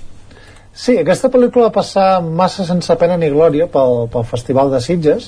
Sí, 0.73 0.95
aquesta 0.97 1.29
pel·lícula 1.29 1.67
va 1.67 1.75
passar 1.75 2.21
massa 2.23 2.65
sense 2.65 2.95
pena 2.97 3.17
ni 3.21 3.29
glòria 3.29 3.67
pel, 3.69 4.07
pel 4.09 4.25
Festival 4.25 4.71
de 4.73 4.79
Sitges. 4.81 5.27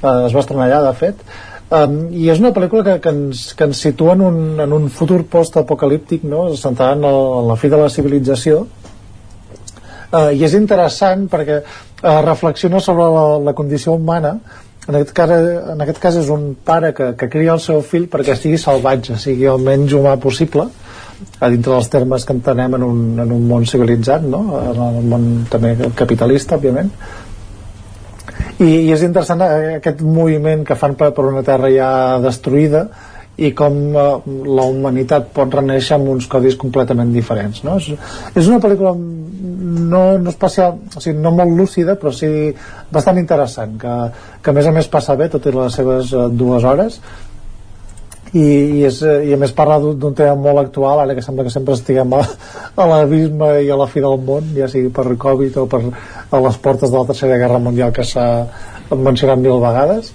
Eh, 0.00 0.14
es 0.26 0.32
va 0.32 0.40
estrenar 0.40 0.70
allà 0.70 0.78
de 0.86 0.92
fet 0.96 1.20
Um, 1.66 1.96
I 2.14 2.28
és 2.30 2.38
una 2.38 2.52
pel·lícula 2.54 2.84
que, 2.86 2.98
que, 3.02 3.10
ens, 3.10 3.48
que 3.58 3.66
ens 3.66 3.80
situa 3.82 4.14
en 4.14 4.20
un, 4.22 4.36
en 4.62 4.74
un 4.76 4.86
futur 4.92 5.24
post-apocalíptic, 5.26 6.22
no? 6.22 6.44
centrada 6.54 6.94
en, 6.94 7.02
el, 7.08 7.18
en 7.40 7.48
la 7.50 7.56
fi 7.58 7.70
de 7.72 7.80
la 7.80 7.88
civilització. 7.90 8.60
Uh, 10.12 10.30
I 10.30 10.44
és 10.46 10.54
interessant 10.54 11.26
perquè 11.32 11.58
uh, 11.64 12.20
reflexiona 12.22 12.78
sobre 12.78 13.08
la, 13.10 13.26
la 13.48 13.56
condició 13.58 13.96
humana 13.98 14.36
en 14.86 14.94
aquest, 14.94 15.10
cas, 15.18 15.30
en 15.72 15.82
aquest 15.82 15.98
cas 15.98 16.16
és 16.20 16.28
un 16.30 16.52
pare 16.64 16.92
que, 16.94 17.10
que 17.18 17.26
cria 17.30 17.56
el 17.56 17.62
seu 17.62 17.80
fill 17.82 18.06
perquè 18.10 18.36
sigui 18.38 18.58
salvatge, 18.62 19.16
sigui 19.18 19.48
el 19.50 19.58
menys 19.58 19.96
humà 19.98 20.14
possible 20.22 20.68
a 21.40 21.48
dintre 21.50 21.72
dels 21.72 21.90
termes 21.90 22.26
que 22.28 22.36
entenem 22.36 22.76
en 22.78 22.84
un, 22.86 23.00
en 23.18 23.32
un 23.34 23.48
món 23.50 23.66
civilitzat 23.66 24.22
no? 24.30 24.44
en 24.60 24.82
el 24.84 25.08
món 25.10 25.24
també 25.50 25.74
capitalista 25.98 26.60
òbviament 26.60 26.92
i, 28.58 28.68
i 28.68 28.94
és 28.94 29.04
interessant 29.06 29.42
eh, 29.44 29.76
aquest 29.80 30.00
moviment 30.02 30.64
que 30.66 30.78
fan 30.78 30.96
per, 30.98 31.12
per 31.16 31.26
una 31.28 31.44
terra 31.46 31.70
ja 31.72 31.90
destruïda 32.24 32.86
i 33.36 33.50
com 33.52 33.74
uh, 33.92 34.22
la 34.56 34.64
humanitat 34.64 35.28
pot 35.36 35.52
reneixer 35.52 35.98
amb 35.98 36.08
uns 36.14 36.28
codis 36.32 36.56
completament 36.56 37.12
diferents 37.12 37.62
no? 37.66 37.76
és, 37.76 37.90
és 38.32 38.48
una 38.48 38.60
pel·lícula 38.62 38.94
no, 38.96 40.02
no 40.22 40.32
especial, 40.32 40.78
o 40.88 41.02
sigui, 41.02 41.18
no 41.20 41.34
molt 41.36 41.52
lúcida 41.58 41.98
però 42.00 42.14
sí 42.16 42.30
bastant 42.92 43.20
interessant 43.20 43.76
que, 43.82 43.96
que 44.40 44.52
a 44.52 44.56
més 44.56 44.68
a 44.70 44.72
més 44.72 44.88
passa 44.88 45.18
bé 45.20 45.28
tot 45.32 45.44
i 45.44 45.52
les 45.52 45.76
seves 45.80 46.14
uh, 46.16 46.28
dues 46.32 46.64
hores 46.64 47.00
i, 48.36 48.44
i, 48.44 48.84
és, 48.88 49.00
i 49.00 49.34
a 49.34 49.40
més 49.40 49.54
parla 49.56 49.78
d'un 49.80 50.14
tema 50.16 50.36
molt 50.36 50.62
actual 50.66 51.02
ara 51.02 51.16
que 51.16 51.24
sembla 51.24 51.46
que 51.46 51.54
sempre 51.54 51.76
estiguem 51.78 52.14
a, 52.18 52.22
a 52.76 52.88
l'abisme 52.90 53.52
i 53.64 53.70
a 53.72 53.80
la 53.80 53.88
fi 53.90 54.04
del 54.04 54.18
món 54.28 54.54
ja 54.56 54.68
sigui 54.72 54.92
per 54.94 55.08
Covid 55.26 55.60
o 55.62 55.66
per 55.70 55.82
a 55.86 56.42
les 56.46 56.62
portes 56.62 56.90
de 56.90 56.96
la 56.96 57.06
tercera 57.12 57.38
guerra 57.40 57.62
mundial 57.62 57.94
que 57.96 58.04
s'ha 58.04 58.26
mencionat 58.90 59.40
mil 59.42 59.60
vegades 59.62 60.12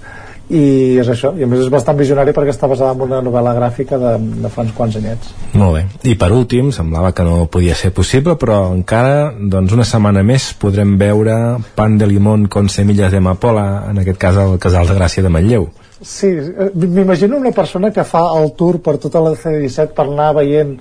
i 0.52 0.98
és 1.00 1.08
això, 1.08 1.30
i 1.38 1.44
a 1.44 1.48
més 1.48 1.62
és 1.64 1.70
bastant 1.72 1.96
visionari 1.96 2.34
perquè 2.36 2.52
està 2.52 2.68
basada 2.68 2.92
en 2.92 3.04
una 3.06 3.20
novel·la 3.24 3.54
gràfica 3.56 3.96
de, 4.00 4.10
de 4.42 4.50
fa 4.52 4.64
uns 4.66 4.74
quants 4.76 4.98
anyets. 4.98 5.30
Molt 5.54 5.76
bé. 5.78 5.84
I 6.10 6.16
per 6.20 6.28
últim, 6.34 6.68
semblava 6.76 7.12
que 7.16 7.24
no 7.24 7.46
podia 7.52 7.76
ser 7.78 7.92
possible, 7.96 8.34
però 8.40 8.58
encara, 8.74 9.30
doncs 9.38 9.72
una 9.72 9.86
setmana 9.88 10.24
més 10.26 10.50
podrem 10.60 10.98
veure 11.00 11.38
pan 11.78 11.96
de 11.96 12.10
limón 12.10 12.50
con 12.52 12.68
semillas 12.68 13.14
de 13.14 13.22
amapola, 13.22 13.86
en 13.88 14.02
aquest 14.02 14.20
cas 14.20 14.42
al 14.42 14.58
Casal 14.60 14.90
de 14.90 14.98
Gràcia 14.98 15.24
de 15.24 15.32
Manlleu. 15.32 15.70
Sí, 16.02 16.26
eh, 16.26 16.70
m'imagino 16.74 17.36
una 17.38 17.52
persona 17.54 17.92
que 17.94 18.04
fa 18.04 18.24
el 18.38 18.52
tour 18.58 18.80
per 18.82 18.98
tota 18.98 19.22
la 19.22 19.36
C-17 19.38 19.94
per 19.94 20.08
anar 20.08 20.32
veient 20.40 20.74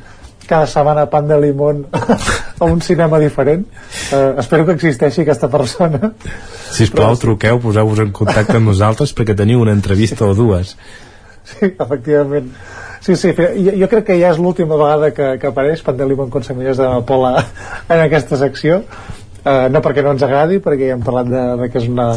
cada 0.48 0.66
setmana 0.67 1.06
pan 1.09 1.27
de 1.30 1.38
limón 1.40 1.85
a 2.59 2.66
un 2.66 2.82
cinema 2.82 3.19
diferent. 3.19 3.67
Uh, 4.11 4.40
espero 4.41 4.66
que 4.66 4.74
existeixi 4.75 5.22
aquesta 5.22 5.48
persona. 5.48 6.11
Si 6.72 6.90
us 6.90 6.91
plau, 6.91 7.16
truqueu, 7.16 7.61
poseu-vos 7.61 8.01
en 8.03 8.11
contacte 8.11 8.58
amb 8.58 8.67
nosaltres 8.74 9.14
perquè 9.16 9.38
teniu 9.38 9.61
una 9.61 9.75
entrevista 9.77 10.25
o 10.25 10.33
dues. 10.35 10.75
Sí, 11.45 11.69
efectivament. 11.69 12.51
Sí, 13.01 13.16
sí, 13.16 13.32
jo, 13.33 13.72
jo 13.82 13.88
crec 13.90 14.06
que 14.11 14.19
ja 14.19 14.30
és 14.33 14.38
l'última 14.41 14.77
vegada 14.77 15.09
que, 15.16 15.32
que 15.41 15.50
apareix 15.50 15.82
Pan 15.82 15.98
de 15.98 16.06
limón 16.06 16.30
con 16.30 16.43
semillas 16.45 16.77
de 16.77 16.90
Pola 17.08 17.33
en 17.88 18.00
aquesta 18.00 18.38
secció. 18.38 18.83
Uh, 19.41 19.72
no 19.74 19.82
perquè 19.82 20.03
no 20.06 20.11
ens 20.14 20.22
agradi, 20.22 20.59
perquè 20.61 20.91
ja 20.91 20.98
hem 20.98 21.01
parlat 21.06 21.32
de, 21.32 21.45
de 21.64 21.69
que 21.74 21.82
és 21.82 21.88
una, 21.90 22.11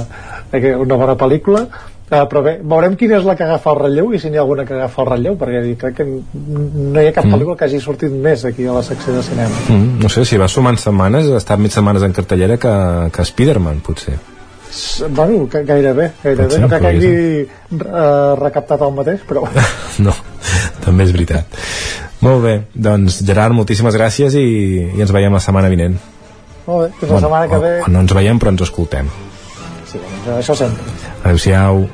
de 0.51 0.61
que 0.61 0.75
una 0.77 0.99
bona 1.01 1.15
pel·lícula, 1.17 1.69
Uh, 2.05 2.27
però 2.29 2.43
bé, 2.45 2.59
veurem 2.61 2.99
quina 3.01 3.17
és 3.17 3.25
la 3.25 3.33
que 3.33 3.47
agafa 3.47 3.71
el 3.73 3.79
relleu 3.79 4.11
i 4.13 4.19
si 4.21 4.29
n'hi 4.29 4.37
ha 4.37 4.43
alguna 4.43 4.67
que 4.69 4.75
agafa 4.77 5.01
el 5.01 5.07
relleu 5.09 5.39
perquè 5.41 5.63
crec 5.81 5.95
que 5.97 6.05
no 6.05 7.01
hi 7.01 7.07
ha 7.09 7.15
cap 7.17 7.25
mm. 7.25 7.33
pel·lícula 7.33 7.57
que 7.57 7.65
hagi 7.65 7.79
sortit 7.81 8.13
més 8.13 8.43
aquí 8.45 8.67
a 8.69 8.75
la 8.77 8.83
secció 8.85 9.15
de 9.15 9.23
cinema. 9.25 9.63
Mm, 9.73 10.03
no 10.03 10.11
sé, 10.13 10.27
si 10.29 10.37
va 10.37 10.49
sumant 10.53 10.77
setmanes 10.83 11.31
ha 11.33 11.39
estat 11.41 11.63
mig 11.65 11.73
setmanes 11.73 12.05
en 12.05 12.13
cartellera 12.13 12.59
que, 12.61 12.75
que 13.09 13.25
Spider-Man 13.31 13.81
potser. 13.87 14.19
Bueno, 15.17 15.47
gairebé, 15.49 16.11
gairebé. 16.21 16.45
Potser, 16.45 16.61
no 16.61 16.69
crec 16.69 16.85
que 16.85 16.91
hagi 16.91 17.15
uh, 17.79 18.37
recaptat 18.43 18.85
el 18.85 18.93
mateix 19.01 19.25
però 19.25 19.47
no, 20.05 20.15
també 20.85 21.09
és 21.09 21.17
veritat. 21.17 21.65
Molt 22.21 22.45
bé, 22.45 22.55
doncs 22.77 23.23
Gerard, 23.25 23.57
moltíssimes 23.57 23.97
gràcies 23.97 24.37
i, 24.37 24.45
i 24.93 25.01
ens 25.01 25.17
veiem 25.17 25.33
la 25.33 25.41
setmana 25.41 25.73
vinent. 25.73 25.97
Molt 26.69 26.85
bé, 26.85 26.93
fins 27.01 27.09
bueno, 27.09 27.17
la 27.17 27.25
setmana 27.25 27.49
que 27.49 27.65
ve. 27.65 27.75
o, 27.81 27.89
o 27.89 27.97
no 27.97 28.05
ens 28.05 28.17
veiem 28.21 28.45
però 28.45 28.53
ens 28.53 28.69
escoltem. 28.69 29.09
Sí, 29.89 30.05
doncs, 30.05 30.31
això 30.37 30.61
sempre 30.67 31.04
Adéu-siau. 31.25 31.89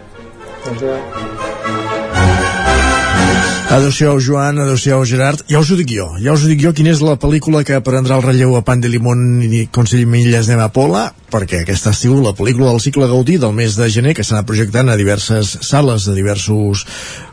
Adéu-siau. 3.71 4.19
Joan, 4.19 4.59
adéu-siau, 4.59 5.05
Gerard. 5.07 5.45
Ja 5.49 5.61
us 5.63 5.71
ho 5.71 5.77
dic 5.79 5.93
jo, 5.95 6.09
ja 6.19 6.35
us 6.35 6.43
ho 6.43 6.51
dic 6.51 6.59
jo, 6.65 6.73
quina 6.75 6.91
és 6.91 7.03
la 7.07 7.15
pel·lícula 7.15 7.63
que 7.63 7.79
prendrà 7.87 8.19
el 8.19 8.25
relleu 8.27 8.57
a 8.59 8.65
Pan 8.67 8.83
de 8.83 8.91
Limón 8.91 9.39
i 9.47 9.69
Consell 9.71 10.09
Milles 10.11 10.51
d'Emapola, 10.51 11.13
perquè 11.33 11.63
aquesta 11.63 11.95
ha 11.95 11.97
sigut 11.97 12.23
la 12.25 12.35
pel·lícula 12.37 12.71
del 12.71 12.83
cicle 12.83 13.09
Gaudí 13.11 13.39
del 13.41 13.57
mes 13.57 13.79
de 13.79 13.89
gener 13.91 14.15
que 14.19 14.27
s'ha 14.27 14.45
projectant 14.47 14.91
a 14.91 14.99
diverses 15.01 15.57
sales 15.67 16.07
de 16.09 16.15
diversos 16.19 16.87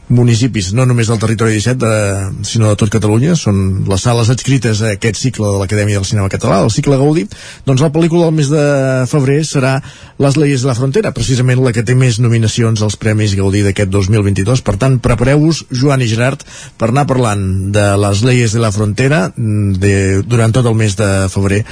municipis, 0.08 0.72
no 0.72 0.86
només 0.88 1.10
del 1.12 1.20
territori 1.20 1.58
17, 1.58 1.78
de, 1.84 2.46
sinó 2.48 2.70
de 2.72 2.80
tot 2.80 2.92
Catalunya, 2.92 3.36
són 3.36 3.84
les 3.90 4.04
sales 4.08 4.30
adscrites 4.32 4.80
a 4.82 4.94
aquest 4.96 5.20
cicle 5.20 5.50
de 5.50 5.60
l'Acadèmia 5.60 6.00
del 6.00 6.08
Cinema 6.08 6.32
Català, 6.32 6.62
el 6.64 6.72
cicle 6.72 7.00
Gaudí, 7.00 7.26
doncs 7.68 7.84
la 7.84 7.92
pel·lícula 7.92 8.30
del 8.30 8.38
mes 8.38 8.52
de 8.52 8.64
febrer 9.12 9.42
serà 9.48 9.78
Les 10.24 10.40
Leyes 10.40 10.64
de 10.64 10.72
la 10.72 10.78
Frontera, 10.80 11.12
precisament 11.16 11.60
la 11.62 11.74
que 11.76 11.84
té 11.86 11.98
més 11.98 12.22
nominacions 12.24 12.82
als 12.82 12.96
Premis 12.98 13.36
Gaudí 13.38 13.66
d'aquest 13.66 13.92
2022. 13.92 14.64
Per 14.64 14.78
tant, 14.80 14.98
prepareu-vos, 15.04 15.66
Joan 15.76 16.02
i 16.02 16.10
Gerard, 16.10 16.48
per 16.80 16.90
anar 16.94 17.08
parlant 17.10 17.44
de 17.76 17.88
Les 18.00 18.24
Leyes 18.24 18.56
de 18.56 18.64
la 18.64 18.72
Frontera 18.72 19.28
de, 19.36 19.96
durant 20.24 20.56
tot 20.56 20.66
el 20.66 20.78
mes 20.80 20.96
de 20.98 21.12
febrer 21.34 21.66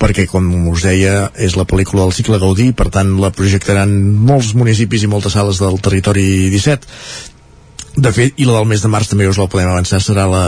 perquè 0.00 0.26
com 0.28 0.48
us 0.72 0.84
deia 0.84 1.30
és 1.40 1.56
la 1.56 1.64
pel·lícula 1.68 2.04
del 2.04 2.16
cicle 2.16 2.40
Gaudí 2.42 2.72
per 2.76 2.90
tant 2.92 3.16
la 3.22 3.32
projectaran 3.34 3.92
molts 4.28 4.52
municipis 4.58 5.06
i 5.06 5.10
moltes 5.10 5.36
sales 5.38 5.62
del 5.62 5.80
territori 5.80 6.50
17 6.52 7.34
de 7.96 8.12
fet, 8.12 8.34
i 8.36 8.44
la 8.44 8.58
del 8.58 8.68
mes 8.68 8.82
de 8.84 8.90
març 8.92 9.08
també 9.08 9.24
us 9.24 9.38
la 9.40 9.48
podem 9.48 9.70
avançar, 9.70 10.02
serà 10.04 10.26
la, 10.28 10.42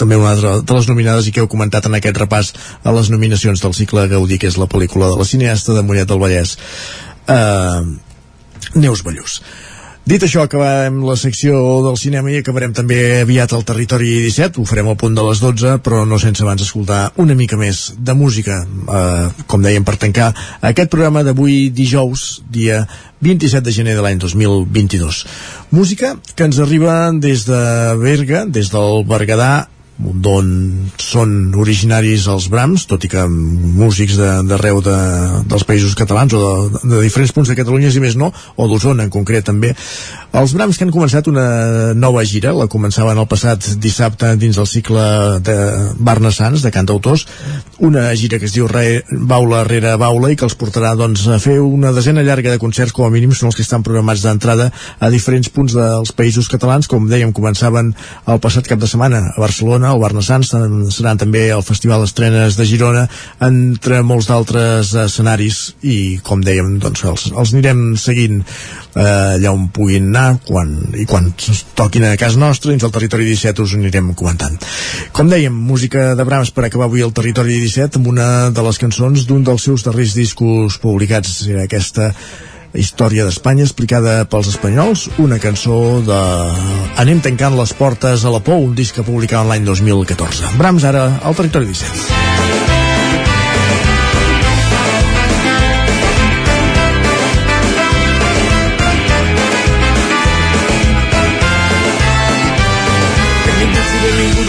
també 0.00 0.16
una 0.16 0.30
altra 0.32 0.54
de 0.64 0.76
les 0.78 0.88
nominades 0.88 1.28
i 1.28 1.32
que 1.34 1.42
heu 1.42 1.50
comentat 1.52 1.84
en 1.84 1.98
aquest 1.98 2.16
repàs 2.22 2.54
a 2.82 2.94
les 2.96 3.10
nominacions 3.12 3.60
del 3.60 3.76
cicle 3.76 4.06
Gaudí, 4.08 4.38
que 4.40 4.48
és 4.48 4.56
la 4.56 4.68
pel·lícula 4.72 5.10
de 5.12 5.20
la 5.20 5.28
cineasta 5.28 5.76
de 5.76 5.84
Mollet 5.84 6.08
del 6.08 6.22
Vallès, 6.22 6.56
uh, 7.28 7.84
Neus 8.80 9.04
Ballús. 9.04 9.42
Dit 10.06 10.22
això, 10.22 10.44
acabem 10.46 11.00
la 11.02 11.16
secció 11.18 11.58
del 11.82 11.96
cinema 11.98 12.30
i 12.30 12.36
acabarem 12.38 12.70
també 12.70 13.24
aviat 13.24 13.50
al 13.56 13.64
territori 13.66 14.12
17. 14.22 14.60
Ho 14.62 14.66
farem 14.70 14.86
al 14.86 14.98
punt 15.00 15.16
de 15.18 15.24
les 15.26 15.40
12, 15.42 15.72
però 15.82 16.04
no 16.06 16.20
sense 16.22 16.44
abans 16.44 16.62
escoltar 16.62 17.08
una 17.18 17.34
mica 17.34 17.58
més 17.58 17.88
de 17.98 18.14
música, 18.14 18.60
eh, 18.62 19.42
com 19.50 19.66
dèiem, 19.66 19.82
per 19.82 19.96
tancar 19.98 20.28
aquest 20.62 20.94
programa 20.94 21.24
d'avui 21.26 21.72
dijous, 21.74 22.44
dia 22.46 22.84
27 23.18 23.66
de 23.66 23.74
gener 23.74 23.96
de 23.98 24.06
l'any 24.06 24.22
2022. 24.22 25.24
Música 25.74 26.14
que 26.36 26.46
ens 26.46 26.62
arriba 26.62 27.10
des 27.10 27.42
de 27.50 27.62
Berga, 27.98 28.46
des 28.46 28.70
del 28.70 29.02
Berguedà, 29.10 29.66
d'on 29.98 30.48
són 31.00 31.54
originaris 31.56 32.26
els 32.28 32.50
Brams, 32.52 32.84
tot 32.88 33.04
i 33.06 33.10
que 33.12 33.22
músics 33.30 34.18
d'arreu 34.18 34.82
de, 34.84 34.92
de, 34.92 35.42
dels 35.48 35.64
països 35.68 35.96
catalans 35.96 36.36
o 36.36 36.42
de, 36.42 36.82
de 36.82 37.00
diferents 37.06 37.32
punts 37.32 37.48
de 37.48 37.56
Catalunya, 37.56 37.92
si 37.92 38.02
més 38.04 38.18
no, 38.20 38.28
o 38.56 38.68
d'Osona 38.68 39.06
en 39.06 39.12
concret 39.14 39.46
també. 39.48 39.72
Els 40.36 40.52
Brams 40.52 40.76
que 40.76 40.84
han 40.84 40.92
començat 40.92 41.28
una 41.30 41.94
nova 41.96 42.22
gira, 42.28 42.52
la 42.52 42.68
començaven 42.68 43.18
el 43.18 43.28
passat 43.28 43.70
dissabte 43.80 44.34
dins 44.36 44.58
del 44.58 44.68
cicle 44.68 45.02
de 45.40 45.56
Barna 45.96 46.30
Sants, 46.34 46.62
de 46.62 46.72
cantautors, 46.74 47.26
una 47.78 48.06
gira 48.14 48.38
que 48.38 48.48
es 48.48 48.54
diu 48.54 48.68
Re, 48.68 49.02
Baula 49.10 49.62
rere 49.64 49.94
Baula 50.00 50.30
i 50.32 50.36
que 50.36 50.44
els 50.44 50.56
portarà 50.60 50.94
doncs, 50.96 51.26
a 51.32 51.40
fer 51.42 51.58
una 51.60 51.92
desena 51.96 52.24
llarga 52.26 52.52
de 52.52 52.60
concerts, 52.62 52.92
com 52.92 53.08
a 53.08 53.12
mínim 53.14 53.32
són 53.32 53.50
els 53.50 53.56
que 53.56 53.64
estan 53.64 53.84
programats 53.86 54.22
d'entrada 54.26 54.70
a 55.00 55.10
diferents 55.12 55.48
punts 55.52 55.76
dels 55.76 56.12
països 56.16 56.50
catalans, 56.52 56.88
com 56.88 57.08
dèiem, 57.08 57.32
començaven 57.36 57.94
el 58.28 58.42
passat 58.44 58.68
cap 58.68 58.82
de 58.82 58.90
setmana 58.92 59.24
a 59.32 59.40
Barcelona, 59.40 59.56
Barcelona, 59.56 59.94
el 59.94 60.00
Barnassans 60.02 60.50
seran 60.94 61.18
també 61.18 61.46
el 61.48 61.62
Festival 61.64 62.02
d'Estrenes 62.04 62.58
de 62.58 62.66
Girona, 62.68 63.06
entre 63.40 64.02
molts 64.04 64.28
d'altres 64.28 64.92
escenaris 65.06 65.60
i 65.80 66.18
com 66.26 66.42
dèiem, 66.44 66.76
doncs 66.82 67.04
els, 67.08 67.24
els 67.32 67.54
anirem 67.54 67.80
seguint 67.96 68.42
eh, 68.42 69.36
allà 69.36 69.54
on 69.56 69.68
puguin 69.72 70.10
anar 70.10 70.25
quan, 70.46 70.72
i 70.98 71.06
quan 71.08 71.30
toquin 71.78 72.08
a 72.08 72.16
casa 72.20 72.40
nostra 72.40 72.72
dins 72.72 72.84
del 72.84 72.94
territori 72.94 73.28
17 73.28 73.64
us 73.64 73.76
anirem 73.78 74.12
comentant. 74.18 74.58
Com 75.16 75.30
dèiem, 75.32 75.54
música 75.54 76.14
de 76.18 76.26
Brahms 76.26 76.52
per 76.54 76.66
acabar 76.66 76.90
avui 76.90 77.04
el 77.06 77.14
territori 77.16 77.60
17 77.62 78.00
amb 78.00 78.10
una 78.14 78.28
de 78.50 78.66
les 78.66 78.82
cançons 78.82 79.26
d'un 79.28 79.46
dels 79.46 79.68
seus 79.68 79.86
darrers 79.86 80.16
discos 80.18 80.80
publicats, 80.82 81.40
era 81.50 81.64
aquesta 81.66 82.12
història 82.76 83.24
d'Espanya 83.24 83.64
explicada 83.64 84.18
pels 84.30 84.50
espanyols, 84.52 85.06
una 85.22 85.38
cançó 85.42 86.02
de 86.04 86.20
Anem 87.00 87.22
tancant 87.24 87.56
les 87.56 87.72
portes 87.76 88.24
a 88.24 88.32
la 88.32 88.42
por, 88.44 88.60
un 88.60 88.74
disc 88.76 88.96
que 88.96 89.06
publicava 89.06 89.48
l'any 89.52 89.64
2014. 89.68 90.56
Brahms 90.60 90.88
ara 90.88 91.08
al 91.22 91.38
territori 91.38 91.72
17. 91.72 92.85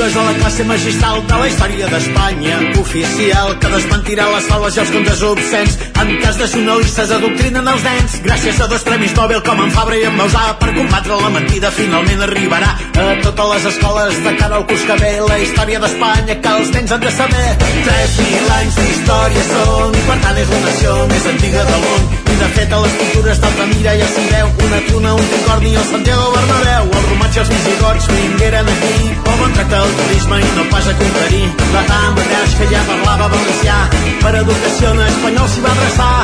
És 0.07 0.15
a 0.15 0.23
la 0.23 0.33
classe 0.37 0.63
magistral 0.63 1.17
de 1.27 1.37
la 1.39 1.47
història 1.49 1.87
d'Espanya 1.91 2.57
oficial 2.79 3.49
que 3.59 3.71
desmentirà 3.73 4.27
les 4.31 4.45
fales 4.47 4.77
i 4.77 4.81
els 4.83 4.91
contes 4.93 5.23
obscens 5.29 5.73
en 6.03 6.11
cas 6.21 6.37
de 6.39 6.47
sonalistes 6.47 7.11
adoctrinen 7.17 7.67
els 7.67 7.83
nens. 7.83 8.15
Gràcies 8.27 8.61
a 8.63 8.69
dos 8.71 8.85
premis 8.87 9.15
Nobel 9.17 9.41
com 9.47 9.63
en 9.63 9.73
Fabra 9.75 9.97
i 9.99 10.05
en 10.07 10.15
Mausà 10.19 10.45
per 10.61 10.69
combatre 10.77 11.17
la 11.23 11.33
mentida 11.33 11.73
finalment 11.75 12.23
arribarà 12.27 12.71
a 12.77 13.09
totes 13.25 13.51
les 13.55 13.67
escoles 13.73 14.21
de 14.29 14.35
cara 14.39 14.61
al 14.61 14.67
curs 14.69 14.85
que 14.87 14.99
ve 15.01 15.11
la 15.27 15.41
història 15.43 15.83
d'Espanya 15.83 16.39
que 16.45 16.55
els 16.61 16.71
nens 16.77 16.95
han 16.95 17.03
de 17.03 17.11
saber. 17.17 17.49
3.000 17.89 18.55
anys 18.61 18.79
d'història 18.79 19.45
són 19.51 19.99
i 19.99 20.07
per 20.07 20.21
tant 20.23 20.41
és 20.45 20.55
la 20.55 20.63
nació 20.69 20.97
més 21.11 21.29
antiga 21.35 21.67
del 21.73 21.85
món 21.89 22.26
de 22.39 22.47
fet 22.55 22.73
a 22.73 22.79
les 22.83 22.93
cultures 22.99 23.39
d'Altamira 23.41 23.93
ja 23.99 24.07
s'hi 24.13 24.23
veu. 24.31 24.47
Una 24.67 24.79
tuna, 24.87 25.13
un 25.17 25.27
tricorni 25.31 25.71
i 25.71 25.79
el 25.81 25.85
Santiago 25.89 26.27
Bernabéu. 26.35 26.89
Els 26.99 27.09
romans 27.09 27.37
i 27.37 27.41
els 27.43 27.51
visigots 27.53 28.07
vingueren 28.13 28.71
aquí. 28.73 28.95
Com 29.27 29.43
en 29.47 29.57
tracta 29.57 29.81
el 29.83 29.93
turisme 30.01 30.39
i 30.43 30.53
no 30.57 30.65
pas 30.73 30.87
a 30.91 30.95
conquerir. 31.01 31.43
La 31.73 31.83
tan 31.89 32.17
mateix 32.19 32.55
que 32.61 32.69
ja 32.73 32.85
parlava 32.91 33.29
valencià 33.35 33.77
per 34.23 34.33
educació 34.43 34.95
en 34.95 35.03
espanyol 35.09 35.53
s'hi 35.53 35.67
va 35.67 35.75
adreçar. 35.75 36.15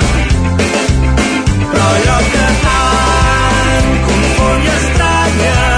Però 1.74 1.85
allò 1.98 2.17
que 2.33 2.50
tant 2.66 3.93
confon 4.09 4.67
i 4.67 4.74
estranya 4.80 5.73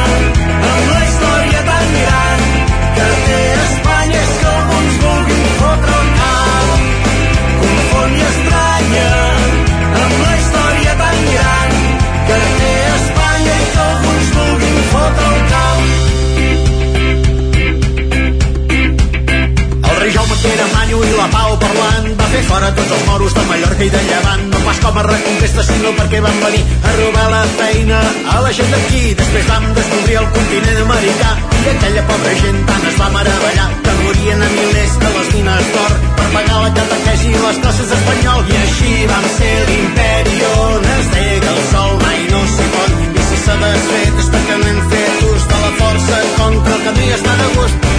i 23.86 23.90
de 23.90 24.02
Llevant 24.08 24.44
no 24.50 24.60
pas 24.66 24.78
com 24.82 24.96
a 24.98 25.02
reconquesta 25.06 25.64
sinó 25.66 25.92
perquè 25.98 26.20
van 26.24 26.38
venir 26.42 26.62
a 26.90 26.94
robar 26.96 27.26
la 27.30 27.42
feina 27.58 28.00
a 28.34 28.40
la 28.42 28.54
gent 28.58 28.72
d'aquí. 28.74 29.02
Després 29.20 29.46
vam 29.50 29.68
descobrir 29.78 30.18
el 30.22 30.30
continent 30.38 30.80
americà 30.86 31.34
i 31.60 31.68
aquella 31.74 32.06
pobra 32.10 32.34
gent 32.40 32.58
tant 32.70 32.88
es 32.90 32.98
va 33.02 33.10
meravellar 33.14 33.68
que 33.86 33.96
morien 34.02 34.42
a 34.42 34.50
milers 34.56 34.98
de 35.04 35.14
les 35.18 35.32
mines 35.36 35.72
d'or 35.76 35.96
per 36.18 36.28
pagar 36.38 36.60
la 36.64 36.74
catequesi 36.80 37.30
i 37.30 37.44
les 37.46 37.62
classes 37.66 37.94
d'espanyol 37.94 38.52
i 38.54 38.60
així 38.64 38.92
vam 39.14 39.30
ser 39.38 39.56
l'imperi 39.70 40.38
on 40.50 40.92
es 40.98 41.10
nega 41.14 41.56
el 41.56 41.64
sol 41.72 41.98
mai 42.02 42.22
no 42.34 42.44
s'hi 42.56 42.70
pot 42.78 43.02
i 43.06 43.30
si 43.30 43.42
s'ha 43.46 43.58
desfet 43.66 44.22
és 44.26 44.32
perquè 44.38 44.62
no 44.64 44.78
fet 44.94 45.26
ús 45.32 45.50
de 45.52 45.66
la 45.66 45.74
força 45.82 46.24
contra 46.40 46.80
el 46.80 46.86
camí 46.90 47.12
està 47.20 47.42
de 47.44 47.52
gust. 47.58 47.92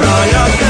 Però 0.00 0.12
allò 0.24 0.44
que 0.60 0.69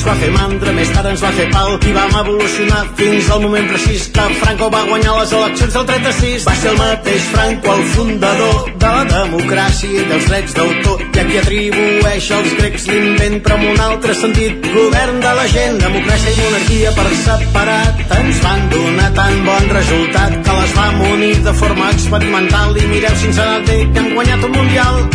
ens 0.00 0.08
va 0.08 0.14
fer 0.16 0.28
mandra, 0.32 0.72
més 0.72 0.90
tard 0.94 1.08
ens 1.10 1.20
va 1.20 1.30
fer 1.36 1.44
pal, 1.52 1.74
i 1.84 1.90
vam 1.92 2.14
evolucionar 2.22 2.78
fins 2.96 3.26
al 3.34 3.42
moment 3.42 3.66
precís 3.68 4.06
que 4.14 4.22
Franco 4.40 4.68
va 4.72 4.80
guanyar 4.88 5.16
les 5.18 5.34
eleccions 5.36 5.74
del 5.76 5.84
36. 5.90 6.46
Va 6.46 6.54
ser 6.56 6.70
el 6.70 6.78
mateix 6.78 7.26
Franco 7.34 7.74
el 7.74 7.82
fundador 7.90 8.70
de 8.84 8.92
la 8.94 9.02
democràcia 9.10 9.90
i 9.90 10.06
dels 10.08 10.30
drets 10.30 10.56
d'autor, 10.56 11.02
i 11.04 11.20
a 11.20 11.26
qui 11.28 11.36
atribueix 11.42 12.30
als 12.38 12.56
grecs 12.62 12.88
l'invent, 12.88 13.36
però 13.44 13.58
amb 13.58 13.68
un 13.74 13.84
altre 13.90 14.16
sentit, 14.22 14.70
govern 14.78 15.20
de 15.26 15.34
la 15.40 15.46
gent, 15.52 15.76
democràcia 15.84 16.32
i 16.32 16.40
monarquia 16.46 16.94
per 16.96 17.06
separat, 17.26 18.02
ens 18.22 18.42
van 18.46 18.66
donar 18.72 19.12
tan 19.20 19.38
bon 19.50 19.70
resultat 19.76 20.40
que 20.48 20.58
les 20.62 20.74
vam 20.80 21.06
unir 21.10 21.34
de 21.50 21.56
forma 21.60 21.92
experimental. 21.92 22.72
I 22.72 22.88
mireu 22.94 23.20
si 23.20 23.28
ens 23.34 23.44
ha 23.44 23.50
anat 23.50 23.68
bé 23.68 23.78
que 23.92 24.04
hem 24.06 24.10
guanyat 24.16 24.48
un 24.48 24.58
mundial. 24.62 25.06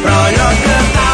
Però 0.00 0.18
allò 0.24 0.50
que 0.64 0.82
tant 0.96 1.09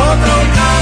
otro 0.00 0.79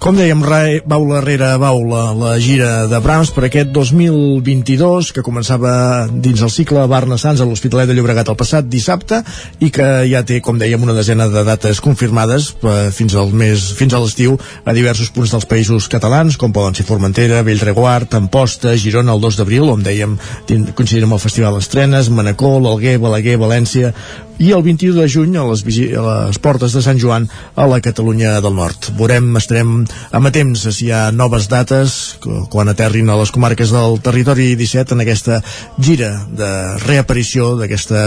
Com 0.00 0.16
dèiem, 0.16 0.40
baula 0.88 1.18
rere 1.20 1.50
baula, 1.60 2.14
la 2.16 2.30
gira 2.40 2.86
de 2.88 2.98
Brahms 3.04 3.34
per 3.36 3.42
aquest 3.44 3.68
2022, 3.74 5.10
que 5.12 5.20
començava 5.20 6.06
dins 6.08 6.40
el 6.40 6.48
cicle 6.48 6.86
Barna 6.88 7.18
Sants 7.20 7.42
a 7.44 7.44
l'Hospitalet 7.44 7.90
de 7.90 7.98
Llobregat 7.98 8.30
el 8.32 8.38
passat 8.40 8.64
dissabte 8.64 9.18
i 9.60 9.68
que 9.68 9.90
ja 10.08 10.22
té, 10.24 10.38
com 10.40 10.56
dèiem, 10.56 10.80
una 10.80 10.94
desena 10.96 11.26
de 11.28 11.42
dates 11.44 11.82
confirmades 11.84 12.48
eh, 12.64 12.88
fins 12.96 13.12
al 13.12 13.34
mes 13.36 13.66
fins 13.76 13.92
a 13.92 14.00
l'estiu 14.00 14.38
a 14.64 14.72
diversos 14.72 15.12
punts 15.12 15.36
dels 15.36 15.44
països 15.52 15.90
catalans, 15.92 16.40
com 16.40 16.56
poden 16.56 16.80
ser 16.80 16.88
Formentera, 16.88 17.44
Bellreguard, 17.44 18.16
Amposta, 18.16 18.72
Girona 18.80 19.12
el 19.12 19.20
2 19.20 19.36
d'abril, 19.42 19.68
on 19.68 19.84
dèiem 19.84 20.16
coincidint 20.48 21.10
amb 21.10 21.20
el 21.20 21.24
Festival 21.28 21.60
d'Estrenes, 21.60 22.08
Manacor, 22.08 22.56
l'Alguer, 22.64 22.96
Balaguer, 23.04 23.36
València, 23.36 23.92
i 24.40 24.52
el 24.56 24.62
21 24.64 24.96
de 24.96 25.06
juny 25.08 25.36
a 25.36 25.44
les, 25.44 25.62
a 25.68 26.02
les 26.06 26.38
portes 26.40 26.72
de 26.72 26.80
Sant 26.80 26.98
Joan 27.00 27.28
a 27.54 27.66
la 27.68 27.80
Catalunya 27.84 28.38
del 28.40 28.54
Nord. 28.56 28.88
Veurem, 28.96 29.28
estarem 29.36 29.84
amatents 30.16 30.64
si 30.72 30.88
hi 30.88 30.92
ha 30.96 31.10
noves 31.12 31.50
dates 31.52 32.16
quan 32.52 32.72
aterrin 32.72 33.12
a 33.12 33.18
les 33.20 33.32
comarques 33.34 33.74
del 33.74 34.00
territori 34.00 34.54
17 34.56 34.96
en 34.96 35.04
aquesta 35.04 35.42
gira 35.76 36.10
de 36.32 36.50
reaparició 36.86 37.52
d'aquesta 37.60 38.06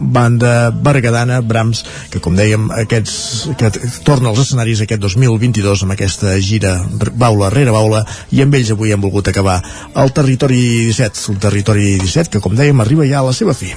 banda 0.00 0.70
bergadana, 0.74 1.40
Brahms, 1.40 1.84
que 2.10 2.20
com 2.20 2.34
dèiem 2.36 2.66
aquests, 2.74 3.54
que 3.60 3.70
torna 4.06 4.32
als 4.32 4.42
escenaris 4.42 4.82
aquest 4.82 5.06
2022 5.06 5.86
amb 5.86 5.94
aquesta 5.94 6.34
gira 6.42 6.76
baula 7.14 7.52
rere 7.54 7.70
baula 7.74 8.02
i 8.34 8.42
amb 8.42 8.58
ells 8.58 8.74
avui 8.74 8.90
hem 8.90 9.06
volgut 9.06 9.30
acabar 9.30 9.60
el 9.94 10.14
territori 10.18 10.60
17, 10.90 11.30
el 11.30 11.40
territori 11.46 11.94
17 12.02 12.34
que 12.34 12.42
com 12.42 12.58
dèiem 12.58 12.82
arriba 12.82 13.06
ja 13.06 13.22
a 13.22 13.28
la 13.30 13.36
seva 13.36 13.54
fi. 13.54 13.70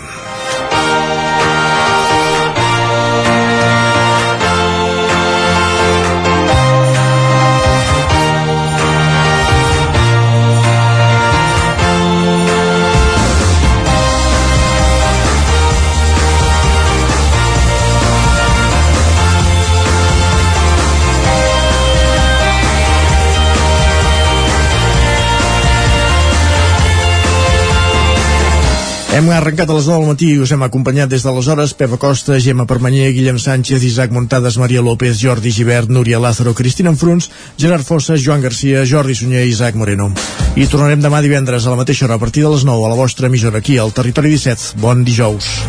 Hem 29.13 29.27
arrencat 29.29 29.69
a 29.69 29.75
les 29.77 29.85
9 29.85 30.01
del 30.01 30.09
matí 30.09 30.27
i 30.33 30.39
us 30.41 30.49
hem 30.55 30.63
acompanyat 30.65 31.11
des 31.11 31.21
d'aleshores 31.21 31.75
Pep 31.77 31.91
Acosta, 31.93 32.39
Gemma 32.41 32.63
Permanyer, 32.65 33.11
Guillem 33.13 33.37
Sánchez, 33.37 33.83
Isaac 33.85 34.09
Montades, 34.09 34.57
Maria 34.57 34.81
López, 34.81 35.19
Jordi 35.21 35.51
Givert, 35.53 35.91
Núria 35.93 36.17
Lázaro, 36.17 36.55
Cristina 36.57 36.89
Enfruns, 36.89 37.29
Gerard 37.61 37.85
Fossa, 37.85 38.17
Joan 38.17 38.41
Garcia, 38.41 38.81
Jordi 38.89 39.13
Sunyer 39.13 39.45
i 39.45 39.51
Isaac 39.51 39.77
Moreno. 39.77 40.09
I 40.57 40.65
tornarem 40.65 41.03
demà 41.05 41.21
divendres 41.21 41.67
a 41.67 41.69
la 41.69 41.77
mateixa 41.77 42.07
hora 42.07 42.17
a 42.17 42.23
partir 42.23 42.41
de 42.41 42.55
les 42.55 42.65
9 42.65 42.87
a 42.87 42.89
la 42.89 42.97
vostra 42.97 43.29
emissora 43.29 43.61
aquí 43.61 43.77
al 43.77 43.93
Territori 43.93 44.33
17. 44.33 44.81
Bon 44.81 45.05
dijous. 45.05 45.61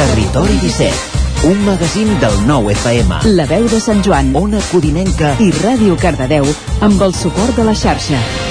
Territori 0.00 0.56
17, 0.62 1.50
un 1.52 1.66
magazín 1.68 2.16
del 2.24 2.46
nou 2.48 2.72
FM. 2.72 3.26
La 3.36 3.44
veu 3.44 3.68
de 3.68 3.82
Sant 3.84 4.00
Joan, 4.00 4.32
Ona 4.40 4.64
Codinenca 4.72 5.36
i 5.36 5.52
Ràdio 5.60 6.00
Cardedeu 6.00 6.48
amb 6.80 7.04
el 7.04 7.12
suport 7.12 7.60
de 7.60 7.68
la 7.68 7.76
xarxa. 7.76 8.49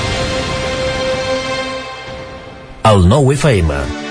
El 2.83 3.07
nou 3.07 3.31
FM. 3.33 4.08